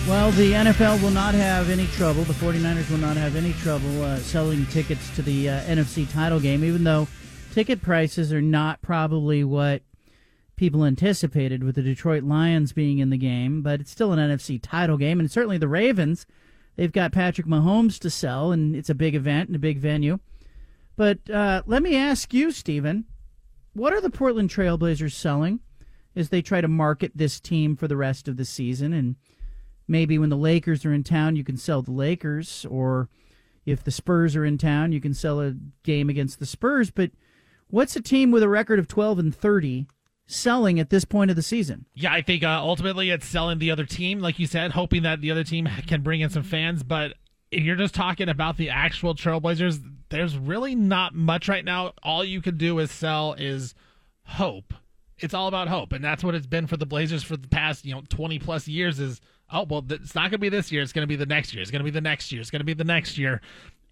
Well, 0.08 0.32
the 0.32 0.54
NFL 0.54 1.02
will 1.04 1.12
not 1.12 1.34
have 1.36 1.70
any 1.70 1.86
trouble. 1.88 2.24
The 2.24 2.34
49ers 2.34 2.90
will 2.90 2.98
not 2.98 3.18
have 3.18 3.36
any 3.36 3.54
trouble 3.54 4.04
uh, 4.04 4.18
selling 4.18 4.66
tickets 4.68 5.14
to 5.18 5.22
the 5.22 5.50
uh, 5.50 5.60
NFC 5.62 6.10
title 6.12 6.40
game, 6.40 6.64
even 6.64 6.84
though 6.84 7.08
ticket 7.54 7.82
prices 7.82 8.32
are 8.32 8.42
not 8.42 8.82
probably 8.82 9.44
what 9.44 9.82
people 10.56 10.86
anticipated 10.86 11.64
with 11.64 11.76
the 11.76 11.82
Detroit 11.82 12.24
Lions 12.24 12.72
being 12.72 13.00
in 13.00 13.10
the 13.10 13.18
game, 13.18 13.62
but 13.62 13.82
it's 13.82 13.92
still 13.92 14.14
an 14.14 14.20
NFC 14.20 14.60
title 14.62 14.98
game. 14.98 15.20
And 15.20 15.30
certainly 15.30 15.58
the 15.58 15.68
Ravens, 15.68 16.26
they've 16.78 16.92
got 16.92 17.12
Patrick 17.12 17.48
Mahomes 17.48 18.00
to 18.00 18.10
sell, 18.10 18.54
and 18.54 18.76
it's 18.76 18.90
a 18.90 18.96
big 18.96 19.16
event 19.16 19.50
and 19.50 19.56
a 19.56 19.60
big 19.60 19.80
venue. 19.80 20.20
But 20.96 21.30
uh, 21.30 21.64
let 21.66 21.84
me 21.84 21.96
ask 21.96 22.34
you, 22.34 22.52
Stephen, 22.52 23.06
what 23.74 23.94
are 23.94 24.02
the 24.02 24.10
Portland 24.10 24.50
Trailblazers 24.50 25.12
selling 25.12 25.60
as 26.16 26.30
they 26.30 26.42
try 26.42 26.62
to 26.62 26.68
market 26.68 27.12
this 27.14 27.40
team 27.40 27.76
for 27.76 27.88
the 27.88 27.98
rest 27.98 28.28
of 28.28 28.38
the 28.38 28.46
season? 28.46 28.94
And 28.94 29.16
maybe 29.88 30.18
when 30.18 30.30
the 30.30 30.38
Lakers 30.38 30.86
are 30.86 30.94
in 30.94 31.04
town, 31.04 31.36
you 31.36 31.44
can 31.44 31.58
sell 31.58 31.82
the 31.82 31.92
Lakers, 31.92 32.66
or 32.70 33.10
if 33.66 33.84
the 33.84 33.92
Spurs 33.92 34.36
are 34.36 34.46
in 34.46 34.58
town, 34.58 34.92
you 34.92 35.02
can 35.02 35.14
sell 35.14 35.42
a 35.42 35.56
game 35.84 36.10
against 36.10 36.40
the 36.40 36.46
Spurs. 36.46 36.90
But 36.90 37.12
what's 37.68 37.96
a 37.96 38.02
team 38.02 38.32
with 38.32 38.42
a 38.42 38.50
record 38.50 38.80
of 38.80 38.88
12 38.88 39.20
and 39.20 39.36
30 39.36 39.88
selling 40.28 40.80
at 40.80 40.90
this 40.90 41.06
point 41.06 41.32
of 41.32 41.36
the 41.36 41.42
season? 41.42 41.86
Yeah, 41.96 42.14
I 42.14 42.22
think 42.22 42.44
uh, 42.44 42.60
ultimately 42.62 43.10
it's 43.10 43.26
selling 43.26 43.60
the 43.60 43.72
other 43.72 43.86
team, 43.86 44.20
like 44.20 44.38
you 44.38 44.46
said, 44.46 44.72
hoping 44.72 45.04
that 45.04 45.22
the 45.22 45.32
other 45.32 45.44
team 45.44 45.68
can 45.88 46.02
bring 46.02 46.22
in 46.22 46.30
some 46.30 46.44
fans. 46.44 46.84
But 46.84 47.14
if 47.52 47.64
you're 47.64 47.76
just 47.76 47.96
talking 47.96 48.30
about 48.30 48.58
the 48.58 48.70
actual 48.70 49.16
Trailblazers, 49.16 49.82
there's 50.10 50.38
really 50.38 50.76
not 50.76 51.16
much 51.16 51.48
right 51.48 51.66
now. 51.66 51.94
All 52.04 52.24
you 52.24 52.42
can 52.42 52.58
do 52.58 52.78
is 52.80 52.92
sell 52.92 53.34
is 53.34 53.74
hope. 54.24 54.74
It's 55.20 55.34
all 55.34 55.48
about 55.48 55.68
hope, 55.68 55.94
and 55.94 56.04
that's 56.04 56.24
what 56.24 56.36
it's 56.36 56.46
been 56.46 56.68
for 56.68 56.78
the 56.78 56.86
Blazers 56.86 57.24
for 57.24 57.38
the 57.38 57.48
past 57.48 57.86
you 57.86 57.96
know 57.96 58.04
20 58.08 58.38
plus 58.38 58.68
years. 58.68 59.00
Is 59.00 59.20
oh 59.52 59.66
well, 59.68 59.84
it's 59.90 60.14
not 60.14 60.24
going 60.24 60.32
to 60.32 60.38
be 60.38 60.50
this 60.50 60.72
year. 60.72 60.84
It's 60.84 60.94
going 60.94 61.04
to 61.04 61.08
be 61.08 61.16
the 61.16 61.26
next 61.26 61.54
year. 61.54 61.62
It's 61.62 61.72
going 61.72 61.80
to 61.80 61.84
be 61.86 61.90
the 61.90 62.02
next 62.02 62.32
year. 62.32 62.40
It's 62.40 62.52
going 62.52 62.60
to 62.60 62.66
be 62.66 62.76
the 62.76 62.84
next 62.84 63.18
year. 63.18 63.42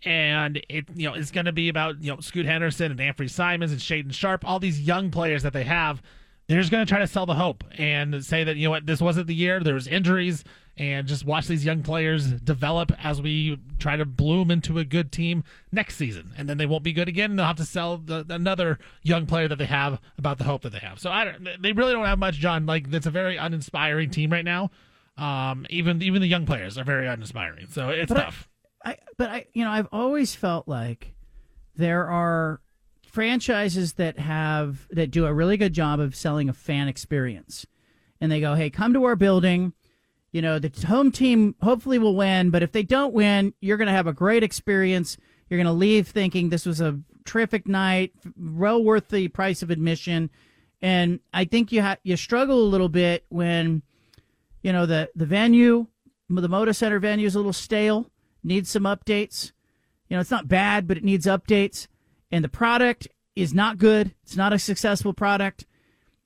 And 0.04 0.58
it, 0.70 0.86
you 0.94 1.10
know, 1.10 1.16
it's 1.16 1.32
going 1.32 1.46
to 1.46 1.52
be 1.52 1.68
about 1.68 2.00
you 2.04 2.14
know 2.14 2.20
Scoot 2.20 2.46
Henderson 2.46 2.92
and 2.92 3.02
Anthony 3.02 3.28
Simons 3.28 3.72
and 3.72 3.82
Shaedon 3.82 4.14
Sharpe, 4.14 4.48
all 4.48 4.60
these 4.60 4.80
young 4.80 5.10
players 5.10 5.42
that 5.42 5.54
they 5.54 5.64
have 5.64 6.04
they're 6.48 6.60
just 6.60 6.72
going 6.72 6.86
to 6.86 6.90
try 6.90 7.00
to 7.00 7.08
sell 7.08 7.26
the 7.26 7.34
hope 7.36 7.64
and 7.78 8.24
say 8.24 8.44
that 8.44 8.56
you 8.56 8.66
know 8.66 8.72
what 8.72 8.86
this 8.86 9.02
wasn't 9.02 9.28
the 9.28 9.36
year 9.36 9.60
there 9.62 9.74
was 9.74 9.88
injuries 9.88 10.44
and 10.78 11.08
just 11.08 11.26
watch 11.26 11.48
these 11.48 11.64
young 11.64 11.82
players 11.84 12.32
develop 12.42 12.92
as 13.02 13.22
we 13.22 13.58
try 13.80 13.96
to 13.96 14.04
bloom 14.06 14.52
into 14.52 14.78
a 14.78 14.84
good 14.84 15.10
team 15.10 15.42
next 15.72 15.96
season. 15.96 16.34
And 16.38 16.50
then 16.50 16.58
they 16.58 16.66
won't 16.66 16.84
be 16.84 16.92
good 16.92 17.08
again. 17.08 17.30
And 17.30 17.40
they'll 17.40 17.46
have 17.46 17.56
to 17.56 17.64
sell 17.66 17.96
the, 17.98 18.26
another 18.30 18.78
young 19.02 19.26
player 19.26 19.48
that 19.48 19.58
they 19.58 19.68
have 19.68 20.02
about 20.18 20.38
the 20.38 20.44
hope 20.44 20.64
that 20.64 20.74
they 20.74 20.80
have. 20.80 21.00
So 21.00 21.10
i 21.10 21.24
don't 21.24 21.48
they 21.62 21.72
really 21.72 21.94
don't 21.94 22.06
have 22.06 22.20
much 22.20 22.36
john. 22.36 22.66
Like 22.66 22.94
it's 22.94 23.06
a 23.06 23.10
very 23.12 23.38
uninspiring 23.38 24.10
team 24.10 24.32
right 24.34 24.44
now. 24.44 24.70
Um 25.18 25.66
even 25.70 26.02
even 26.02 26.22
the 26.22 26.28
young 26.28 26.46
players 26.46 26.78
are 26.78 26.84
very 26.84 27.08
uninspiring. 27.08 27.68
So 27.72 27.90
it's 27.90 28.10
But 28.10 28.18
I- 28.18 28.24
tough. 28.26 28.50
I, 28.84 28.98
but 29.18 29.30
I, 29.30 29.46
you 29.54 29.64
know, 29.64 29.72
I've 29.72 29.88
always 29.94 30.36
felt 30.36 30.68
like 30.68 31.14
there 31.76 32.06
are 32.08 32.60
franchises 33.16 33.94
that 33.94 34.20
have 34.20 34.88
that 34.92 35.10
do 35.10 35.26
a 35.26 35.34
really 35.34 35.56
good 35.56 35.74
job 35.74 36.02
of 36.02 36.16
selling 36.16 36.50
a 36.50 36.54
fan 36.54 36.90
experience, 36.90 37.66
and 38.20 38.30
they 38.30 38.42
go, 38.42 38.56
"Hey, 38.56 38.70
come 38.70 38.94
to 38.94 39.06
our 39.06 39.16
building. 39.16 39.74
You 40.34 40.42
know, 40.42 40.60
the 40.60 40.70
home 40.86 41.14
team 41.14 41.56
hopefully 41.62 41.98
will 41.98 42.16
win, 42.16 42.50
but 42.50 42.62
if 42.62 42.74
they 42.74 42.84
don't 42.84 43.14
win, 43.14 43.54
you're 43.62 43.78
going 43.78 43.88
to 43.88 43.94
have 43.94 44.06
a 44.06 44.14
great 44.14 44.44
experience. 44.44 45.16
You're 45.50 45.58
going 45.58 45.66
to 45.66 45.72
leave 45.72 46.10
thinking 46.10 46.50
this 46.50 46.66
was 46.66 46.82
a 46.82 47.00
terrific 47.24 47.68
night, 47.70 48.12
well 48.38 48.84
worth 48.84 49.08
the 49.08 49.30
price 49.30 49.64
of 49.64 49.70
admission. 49.70 50.30
And 50.82 51.22
I 51.34 51.46
think 51.46 51.72
you 51.72 51.88
you 52.04 52.18
struggle 52.18 52.62
a 52.62 52.68
little 52.68 52.90
bit 52.90 53.26
when, 53.30 53.82
you 54.62 54.74
know, 54.74 54.86
the 54.86 55.10
the 55.16 55.26
venue, 55.26 55.88
the 56.30 56.50
Moda 56.50 56.76
Center 56.76 57.00
venue 57.00 57.28
is 57.28 57.36
a 57.36 57.40
little 57.40 57.54
stale, 57.54 58.12
needs 58.44 58.70
some 58.70 58.84
updates. 58.84 59.54
You 60.10 60.18
know, 60.18 60.22
it's 60.22 60.32
not 60.32 60.50
bad, 60.50 60.86
but 60.86 60.98
it 60.98 61.04
needs 61.06 61.26
updates. 61.26 61.88
And 62.36 62.44
the 62.44 62.50
product 62.50 63.08
is 63.38 63.54
not 63.54 63.78
good. 63.78 64.14
It's 64.24 64.36
not 64.36 64.52
a 64.52 64.60
successful 64.60 65.14
product. 65.14 65.66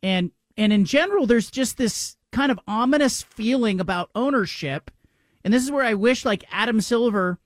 And 0.02 0.32
and 0.58 0.74
in 0.74 0.84
general, 0.84 1.28
there's 1.28 1.52
just 1.52 1.78
this 1.78 2.18
kind 2.32 2.52
of 2.52 2.60
ominous 2.68 3.22
feeling 3.22 3.80
about 3.80 4.10
ownership. 4.16 4.90
And 5.44 5.54
this 5.54 5.64
is 5.64 5.70
where 5.70 5.86
I 5.86 5.94
wish 5.94 6.26
like 6.26 6.44
Adam 6.52 6.82
Silver, 6.82 7.38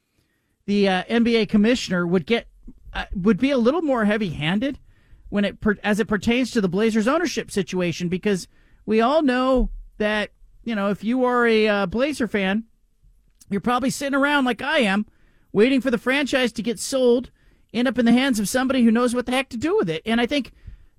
the 0.65 0.87
uh, 0.87 1.03
NBA 1.09 1.49
commissioner, 1.49 2.07
would 2.07 2.25
get 2.25 2.47
uh, 2.93 3.03
would 3.13 3.37
be 3.37 3.51
a 3.51 3.57
little 3.57 3.81
more 3.81 4.05
heavy-handed 4.05 4.79
when 5.27 5.43
it 5.43 5.59
per- 5.59 5.77
as 5.83 5.99
it 5.99 6.07
pertains 6.07 6.49
to 6.51 6.61
the 6.61 6.69
Blazers 6.69 7.05
ownership 7.05 7.51
situation 7.51 8.07
because 8.07 8.47
we 8.85 9.01
all 9.01 9.21
know 9.21 9.71
that 9.97 10.31
you 10.63 10.73
know 10.73 10.89
if 10.89 11.03
you 11.03 11.25
are 11.25 11.45
a 11.45 11.67
uh, 11.67 11.85
Blazer 11.85 12.29
fan, 12.29 12.63
you're 13.49 13.59
probably 13.59 13.89
sitting 13.89 14.15
around 14.15 14.45
like 14.45 14.61
I 14.61 14.79
am, 14.79 15.05
waiting 15.51 15.81
for 15.81 15.91
the 15.91 15.97
franchise 15.97 16.53
to 16.53 16.63
get 16.63 16.79
sold, 16.79 17.29
end 17.73 17.87
up 17.87 17.97
in 17.97 18.05
the 18.05 18.11
hands 18.11 18.39
of 18.39 18.47
somebody 18.47 18.83
who 18.83 18.91
knows 18.91 19.15
what 19.15 19.25
the 19.25 19.31
heck 19.31 19.49
to 19.49 19.57
do 19.57 19.75
with 19.77 19.89
it. 19.89 20.01
And 20.05 20.21
I 20.21 20.25
think 20.25 20.51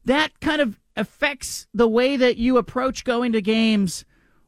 that 0.05 0.39
kind 0.41 0.61
of 0.61 0.81
affects 0.97 1.67
the 1.73 1.89
way 1.89 2.17
that 2.17 2.37
you 2.37 2.57
approach 2.57 3.05
going 3.05 3.33
to 3.33 3.41
games 3.41 4.05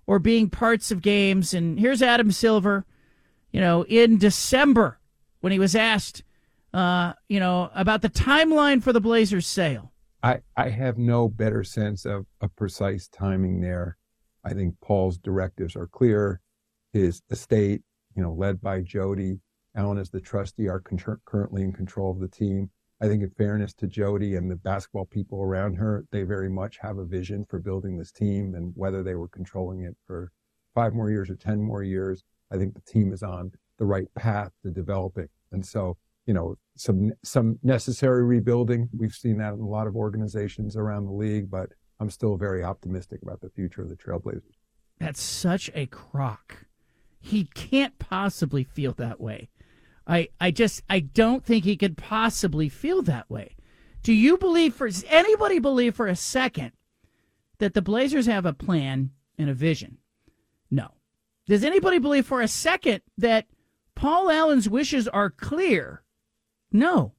or 0.07 0.19
being 0.19 0.51
parts 0.51 0.91
of 0.91 1.03
games. 1.03 1.55
And 1.55 1.79
here's 1.79 2.03
Adam 2.03 2.31
Silver, 2.31 2.85
you 3.51 3.61
know, 3.61 3.85
in 3.85 4.19
December 4.19 4.99
when 5.41 5.53
he 5.53 5.59
was 5.59 5.75
asked, 5.75 6.23
uh, 6.73 7.15
you 7.29 7.41
know, 7.41 7.71
about 7.75 8.03
the 8.03 8.11
timeline 8.11 8.83
for 8.83 8.93
the 8.93 9.01
Blazers 9.01 9.47
sale. 9.47 9.93
I, 10.23 10.41
I 10.57 10.71
have 10.71 10.99
no 10.99 11.29
better 11.29 11.63
sense 11.63 12.05
of, 12.05 12.27
a 12.41 12.49
precise 12.49 13.09
timing 13.09 13.61
there. 13.61 13.97
I 14.45 14.53
think 14.55 14.75
Paul's 14.81 15.19
directives 15.19 15.77
are 15.77 15.87
clear. 15.87 16.41
His 16.93 17.23
estate, 17.31 17.83
you 18.15 18.23
know, 18.23 18.33
led 18.33 18.61
by 18.61 18.81
Jody, 18.81 19.41
Allen 19.77 19.99
as 19.99 20.11
the 20.11 20.21
trustee, 20.21 20.69
are 20.69 20.81
con- 20.81 21.21
currently 21.25 21.63
in 21.63 21.73
control 21.73 22.11
of 22.11 22.19
the 22.19 22.29
team. 22.29 22.71
I 23.01 23.09
think, 23.09 23.23
in 23.23 23.31
fairness 23.31 23.75
to 23.75 23.87
Jody 23.87 24.37
and 24.37 24.51
the 24.51 24.57
basketball 24.57 25.05
people 25.05 25.43
around 25.43 25.75
her, 25.75 26.07
they 26.11 26.23
very 26.23 26.49
much 26.49 26.79
have 26.79 26.97
a 26.97 27.05
vision 27.05 27.45
for 27.49 27.59
building 27.59 27.99
this 27.99 28.11
team. 28.11 28.55
And 28.55 28.73
whether 28.75 29.03
they 29.03 29.15
were 29.15 29.29
controlling 29.29 29.83
it 29.83 29.95
for 30.07 30.33
five 30.75 30.95
more 30.95 31.11
years 31.11 31.29
or 31.29 31.37
10 31.37 31.61
more 31.61 31.83
years, 31.83 32.25
I 32.51 32.57
think 32.57 32.75
the 32.75 32.81
team 32.81 33.13
is 33.13 33.23
on 33.23 33.53
the 33.79 33.85
right 33.85 34.13
path 34.15 34.53
to 34.63 34.71
developing. 34.71 35.29
And 35.53 35.65
so, 35.65 35.99
you 36.27 36.33
know, 36.33 36.57
some 36.77 37.13
some 37.23 37.59
necessary 37.63 38.25
rebuilding. 38.25 38.89
We've 38.97 39.13
seen 39.13 39.39
that 39.39 39.53
in 39.53 39.61
a 39.61 39.67
lot 39.67 39.87
of 39.87 39.95
organizations 39.95 40.77
around 40.77 41.05
the 41.05 41.13
league, 41.13 41.51
but 41.51 41.69
I'm 42.01 42.11
still 42.11 42.37
very 42.37 42.65
optimistic 42.65 43.21
about 43.23 43.41
the 43.41 43.51
future 43.51 43.83
of 43.83 43.89
the 43.89 43.97
Trailblazers. 43.97 44.57
That's 44.99 45.21
such 45.21 45.71
a 45.75 45.87
crock. 45.87 46.67
He 47.19 47.45
can't 47.55 47.99
possibly 47.99 48.65
feel 48.65 48.93
that 48.93 49.21
way. 49.21 49.49
I, 50.07 50.29
I 50.41 50.51
just 50.51 50.83
I 50.89 51.01
don't 51.01 51.45
think 51.45 51.65
he 51.65 51.77
could 51.77 51.97
possibly 51.97 52.69
feel 52.69 53.03
that 53.03 53.29
way. 53.29 53.57
Do 54.03 54.13
you 54.13 54.39
believe 54.39 54.75
for 54.75 54.89
anybody 55.09 55.59
believe 55.59 55.95
for 55.97 56.07
a 56.07 56.15
second 56.15 56.73
that 57.59 57.75
the 57.75 57.83
Blazers 57.83 58.27
have 58.27 58.47
a 58.47 58.53
plan 58.53 59.11
and 59.37 59.51
a 59.51 59.55
vision? 59.55 59.99
No. 60.71 60.93
Does 61.47 61.65
anybody 61.65 61.99
believe 61.99 62.27
for 62.27 62.41
a 62.41 62.49
second 62.49 63.03
that 63.19 63.47
Paul 63.95 64.31
Allen's 64.31 64.69
wishes 64.69 65.09
are 65.09 65.31
clear? 65.31 66.03
No. 66.71 67.15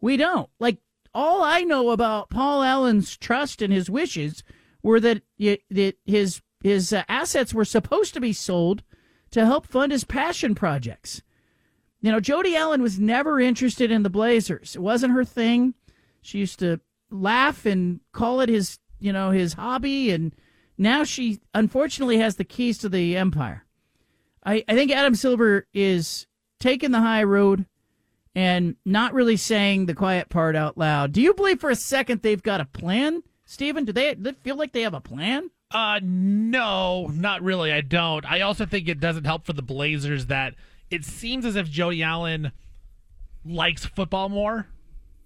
We 0.00 0.16
don't. 0.16 0.48
Like 0.60 0.78
all 1.14 1.42
I 1.42 1.62
know 1.62 1.90
about 1.90 2.30
Paul 2.30 2.62
Allen's 2.62 3.16
trust 3.16 3.62
and 3.62 3.72
his 3.72 3.90
wishes 3.90 4.44
were 4.82 5.00
that, 5.00 5.22
that 5.38 5.94
his 6.04 6.40
his 6.62 6.92
uh, 6.92 7.02
assets 7.08 7.52
were 7.52 7.64
supposed 7.64 8.14
to 8.14 8.20
be 8.20 8.32
sold 8.32 8.82
to 9.32 9.44
help 9.44 9.66
fund 9.66 9.90
his 9.90 10.04
passion 10.04 10.54
projects. 10.54 11.22
You 12.02 12.10
know, 12.10 12.20
Jody 12.20 12.56
Allen 12.56 12.82
was 12.82 12.98
never 12.98 13.40
interested 13.40 13.90
in 13.90 14.02
the 14.02 14.10
Blazers. 14.10 14.74
It 14.74 14.82
wasn't 14.82 15.14
her 15.14 15.24
thing. 15.24 15.74
She 16.20 16.38
used 16.38 16.58
to 16.58 16.80
laugh 17.10 17.64
and 17.64 18.00
call 18.12 18.40
it 18.40 18.48
his, 18.48 18.78
you 18.98 19.12
know, 19.12 19.30
his 19.30 19.54
hobby. 19.54 20.10
And 20.10 20.34
now 20.76 21.04
she 21.04 21.40
unfortunately 21.54 22.18
has 22.18 22.36
the 22.36 22.44
keys 22.44 22.78
to 22.78 22.88
the 22.88 23.16
empire. 23.16 23.64
I, 24.44 24.64
I 24.68 24.74
think 24.74 24.90
Adam 24.90 25.14
Silver 25.14 25.68
is 25.72 26.26
taking 26.58 26.90
the 26.90 27.00
high 27.00 27.22
road 27.22 27.66
and 28.34 28.74
not 28.84 29.14
really 29.14 29.36
saying 29.36 29.86
the 29.86 29.94
quiet 29.94 30.28
part 30.28 30.56
out 30.56 30.76
loud. 30.76 31.12
Do 31.12 31.22
you 31.22 31.34
believe 31.34 31.60
for 31.60 31.70
a 31.70 31.76
second 31.76 32.22
they've 32.22 32.42
got 32.42 32.60
a 32.60 32.64
plan, 32.64 33.22
Stephen? 33.44 33.84
Do 33.84 33.92
they, 33.92 34.14
they 34.14 34.32
feel 34.32 34.56
like 34.56 34.72
they 34.72 34.82
have 34.82 34.94
a 34.94 35.00
plan? 35.00 35.50
Uh, 35.70 36.00
no, 36.02 37.06
not 37.06 37.42
really. 37.42 37.72
I 37.72 37.80
don't. 37.80 38.24
I 38.30 38.40
also 38.40 38.66
think 38.66 38.88
it 38.88 39.00
doesn't 39.00 39.24
help 39.24 39.46
for 39.46 39.52
the 39.52 39.62
Blazers 39.62 40.26
that 40.26 40.54
it 40.92 41.04
seems 41.04 41.44
as 41.44 41.56
if 41.56 41.68
Jody 41.68 42.02
Allen 42.02 42.52
likes 43.44 43.86
football 43.86 44.28
more. 44.28 44.66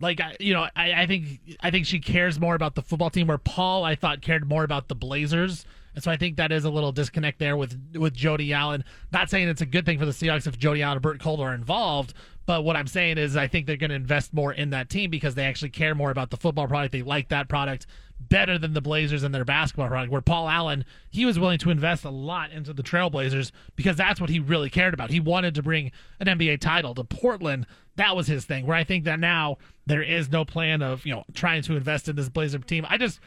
Like 0.00 0.20
you 0.40 0.52
know, 0.52 0.68
I, 0.76 1.02
I 1.02 1.06
think 1.06 1.40
I 1.60 1.70
think 1.70 1.86
she 1.86 1.98
cares 1.98 2.38
more 2.38 2.54
about 2.54 2.74
the 2.74 2.82
football 2.82 3.10
team. 3.10 3.26
Where 3.26 3.38
Paul, 3.38 3.82
I 3.82 3.94
thought, 3.94 4.20
cared 4.20 4.46
more 4.46 4.62
about 4.62 4.88
the 4.88 4.94
Blazers, 4.94 5.64
and 5.94 6.04
so 6.04 6.10
I 6.10 6.18
think 6.18 6.36
that 6.36 6.52
is 6.52 6.66
a 6.66 6.70
little 6.70 6.92
disconnect 6.92 7.38
there 7.38 7.56
with 7.56 7.78
with 7.94 8.12
Jody 8.12 8.52
Allen. 8.52 8.84
Not 9.10 9.30
saying 9.30 9.48
it's 9.48 9.62
a 9.62 9.66
good 9.66 9.86
thing 9.86 9.98
for 9.98 10.04
the 10.04 10.12
Seahawks 10.12 10.46
if 10.46 10.58
Jody 10.58 10.82
Allen 10.82 10.98
and 10.98 11.02
Bert 11.02 11.18
Kolde 11.18 11.40
are 11.40 11.54
involved, 11.54 12.12
but 12.44 12.62
what 12.62 12.76
I'm 12.76 12.86
saying 12.86 13.16
is 13.16 13.38
I 13.38 13.48
think 13.48 13.66
they're 13.66 13.78
going 13.78 13.90
to 13.90 13.96
invest 13.96 14.34
more 14.34 14.52
in 14.52 14.70
that 14.70 14.90
team 14.90 15.10
because 15.10 15.34
they 15.34 15.44
actually 15.44 15.70
care 15.70 15.94
more 15.94 16.10
about 16.10 16.28
the 16.28 16.36
football 16.36 16.68
product. 16.68 16.92
They 16.92 17.02
like 17.02 17.30
that 17.30 17.48
product 17.48 17.86
better 18.18 18.58
than 18.58 18.72
the 18.72 18.80
Blazers 18.80 19.22
and 19.22 19.34
their 19.34 19.44
basketball 19.44 19.88
product. 19.88 20.10
Where 20.12 20.20
Paul 20.20 20.48
Allen, 20.48 20.84
he 21.10 21.24
was 21.24 21.38
willing 21.38 21.58
to 21.58 21.70
invest 21.70 22.04
a 22.04 22.10
lot 22.10 22.50
into 22.50 22.72
the 22.72 22.82
Trailblazers 22.82 23.52
because 23.76 23.96
that's 23.96 24.20
what 24.20 24.30
he 24.30 24.40
really 24.40 24.70
cared 24.70 24.94
about. 24.94 25.10
He 25.10 25.20
wanted 25.20 25.54
to 25.54 25.62
bring 25.62 25.92
an 26.20 26.26
NBA 26.26 26.60
title 26.60 26.94
to 26.94 27.04
Portland. 27.04 27.66
That 27.96 28.16
was 28.16 28.26
his 28.26 28.44
thing. 28.44 28.66
Where 28.66 28.76
I 28.76 28.84
think 28.84 29.04
that 29.04 29.20
now 29.20 29.58
there 29.86 30.02
is 30.02 30.30
no 30.30 30.44
plan 30.44 30.82
of 30.82 31.04
you 31.06 31.14
know 31.14 31.24
trying 31.34 31.62
to 31.62 31.76
invest 31.76 32.08
in 32.08 32.16
this 32.16 32.28
Blazer 32.28 32.58
team. 32.58 32.84
I 32.88 32.98
just 32.98 33.20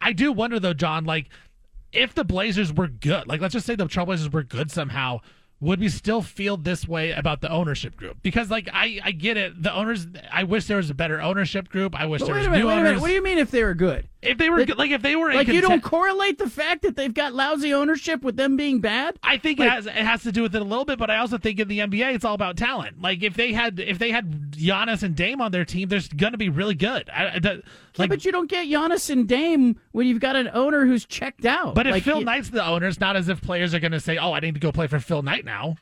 I 0.00 0.12
do 0.12 0.32
wonder 0.32 0.58
though, 0.60 0.74
John, 0.74 1.04
like 1.04 1.28
if 1.92 2.14
the 2.14 2.24
Blazers 2.24 2.72
were 2.72 2.88
good, 2.88 3.26
like 3.26 3.40
let's 3.40 3.52
just 3.54 3.66
say 3.66 3.74
the 3.76 3.86
Trailblazers 3.86 4.32
were 4.32 4.42
good 4.42 4.70
somehow 4.70 5.20
would 5.60 5.80
we 5.80 5.88
still 5.88 6.20
feel 6.20 6.56
this 6.56 6.86
way 6.86 7.12
about 7.12 7.40
the 7.40 7.50
ownership 7.50 7.96
group? 7.96 8.18
Because 8.22 8.50
like 8.50 8.68
I, 8.72 9.00
I 9.02 9.12
get 9.12 9.36
it. 9.36 9.62
The 9.62 9.72
owners 9.74 10.06
I 10.30 10.44
wish 10.44 10.66
there 10.66 10.76
was 10.76 10.90
a 10.90 10.94
better 10.94 11.20
ownership 11.20 11.68
group. 11.68 11.98
I 11.98 12.06
wish 12.06 12.20
But 12.20 12.26
there 12.26 12.34
was 12.36 12.46
a 12.46 12.50
minute, 12.50 12.62
new 12.62 12.68
wait 12.68 12.74
a 12.74 12.76
owners. 12.76 12.88
minute. 12.90 13.00
What 13.00 13.08
do 13.08 13.14
you 13.14 13.22
mean 13.22 13.38
if 13.38 13.50
they 13.50 13.64
were 13.64 13.74
good? 13.74 14.06
If 14.22 14.38
they 14.38 14.48
were 14.50 14.58
Like- 14.60 14.76
like 14.78 14.90
if 14.90 15.02
they 15.02 15.14
were 15.14 15.32
Like 15.32 15.46
you 15.46 15.60
don't 15.60 15.82
correlate 15.82 16.38
the 16.38 16.48
fact 16.48 16.82
that 16.82 16.96
they've 16.96 17.12
got 17.12 17.34
lousy 17.34 17.72
ownership 17.74 18.22
with 18.22 18.36
them 18.36 18.56
being 18.56 18.80
bad? 18.80 19.18
I 19.22 19.36
think 19.36 19.58
Like- 19.58 19.68
it 19.68 19.72
has 19.72 19.86
it 19.86 19.92
has 19.92 20.22
to 20.22 20.32
do 20.32 20.42
with 20.42 20.56
it 20.56 20.62
a 20.62 20.64
little 20.64 20.84
bit, 20.86 20.98
but 20.98 21.10
I 21.10 21.18
also 21.18 21.36
think 21.38 21.60
in 21.60 21.68
the 21.68 21.80
NBA 21.80 22.14
it's 22.14 22.24
all 22.24 22.34
about 22.34 22.56
talent. 22.56 23.00
Like 23.00 23.22
if 23.22 23.34
they 23.34 23.52
had 23.52 23.78
if 23.78 23.98
they 23.98 24.10
had 24.10 24.52
Giannis 24.52 25.02
and 25.02 25.14
Dame 25.14 25.40
on 25.40 25.52
their 25.52 25.64
team, 25.66 25.88
they're 25.88 26.00
going 26.16 26.32
to 26.32 26.38
be 26.38 26.48
really 26.48 26.74
good. 26.74 27.08
I, 27.10 27.38
that- 27.38 27.56
Yeah, 27.56 27.62
like, 27.98 28.10
but 28.10 28.24
you 28.24 28.32
don't 28.32 28.48
get 28.50 28.66
Giannis 28.66 29.10
and 29.10 29.28
Dame 29.28 29.78
when 29.92 30.06
you've 30.06 30.20
got 30.20 30.34
an 30.34 30.48
owner 30.52 30.86
who's 30.86 31.04
checked 31.04 31.44
out. 31.44 31.74
but 31.74 31.86
if 31.86 31.92
Like, 31.92 32.02
Phil 32.02 32.22
Knight's 32.22 32.48
the 32.50 32.66
owner, 32.66 32.86
it's 32.88 32.98
not 33.00 33.16
as 33.16 33.28
if 33.28 33.40
players 33.42 33.74
are 33.74 33.80
going 33.80 33.92
to 33.92 34.00
say, 34.00 34.16
"Oh, 34.18 34.32
I 34.32 34.40
need 34.40 34.54
to 34.54 34.60
go 34.60 34.72
play 34.72 34.86
for 34.86 34.98
Phil 34.98 35.22
Knight 35.22 35.44
now." 35.44 35.76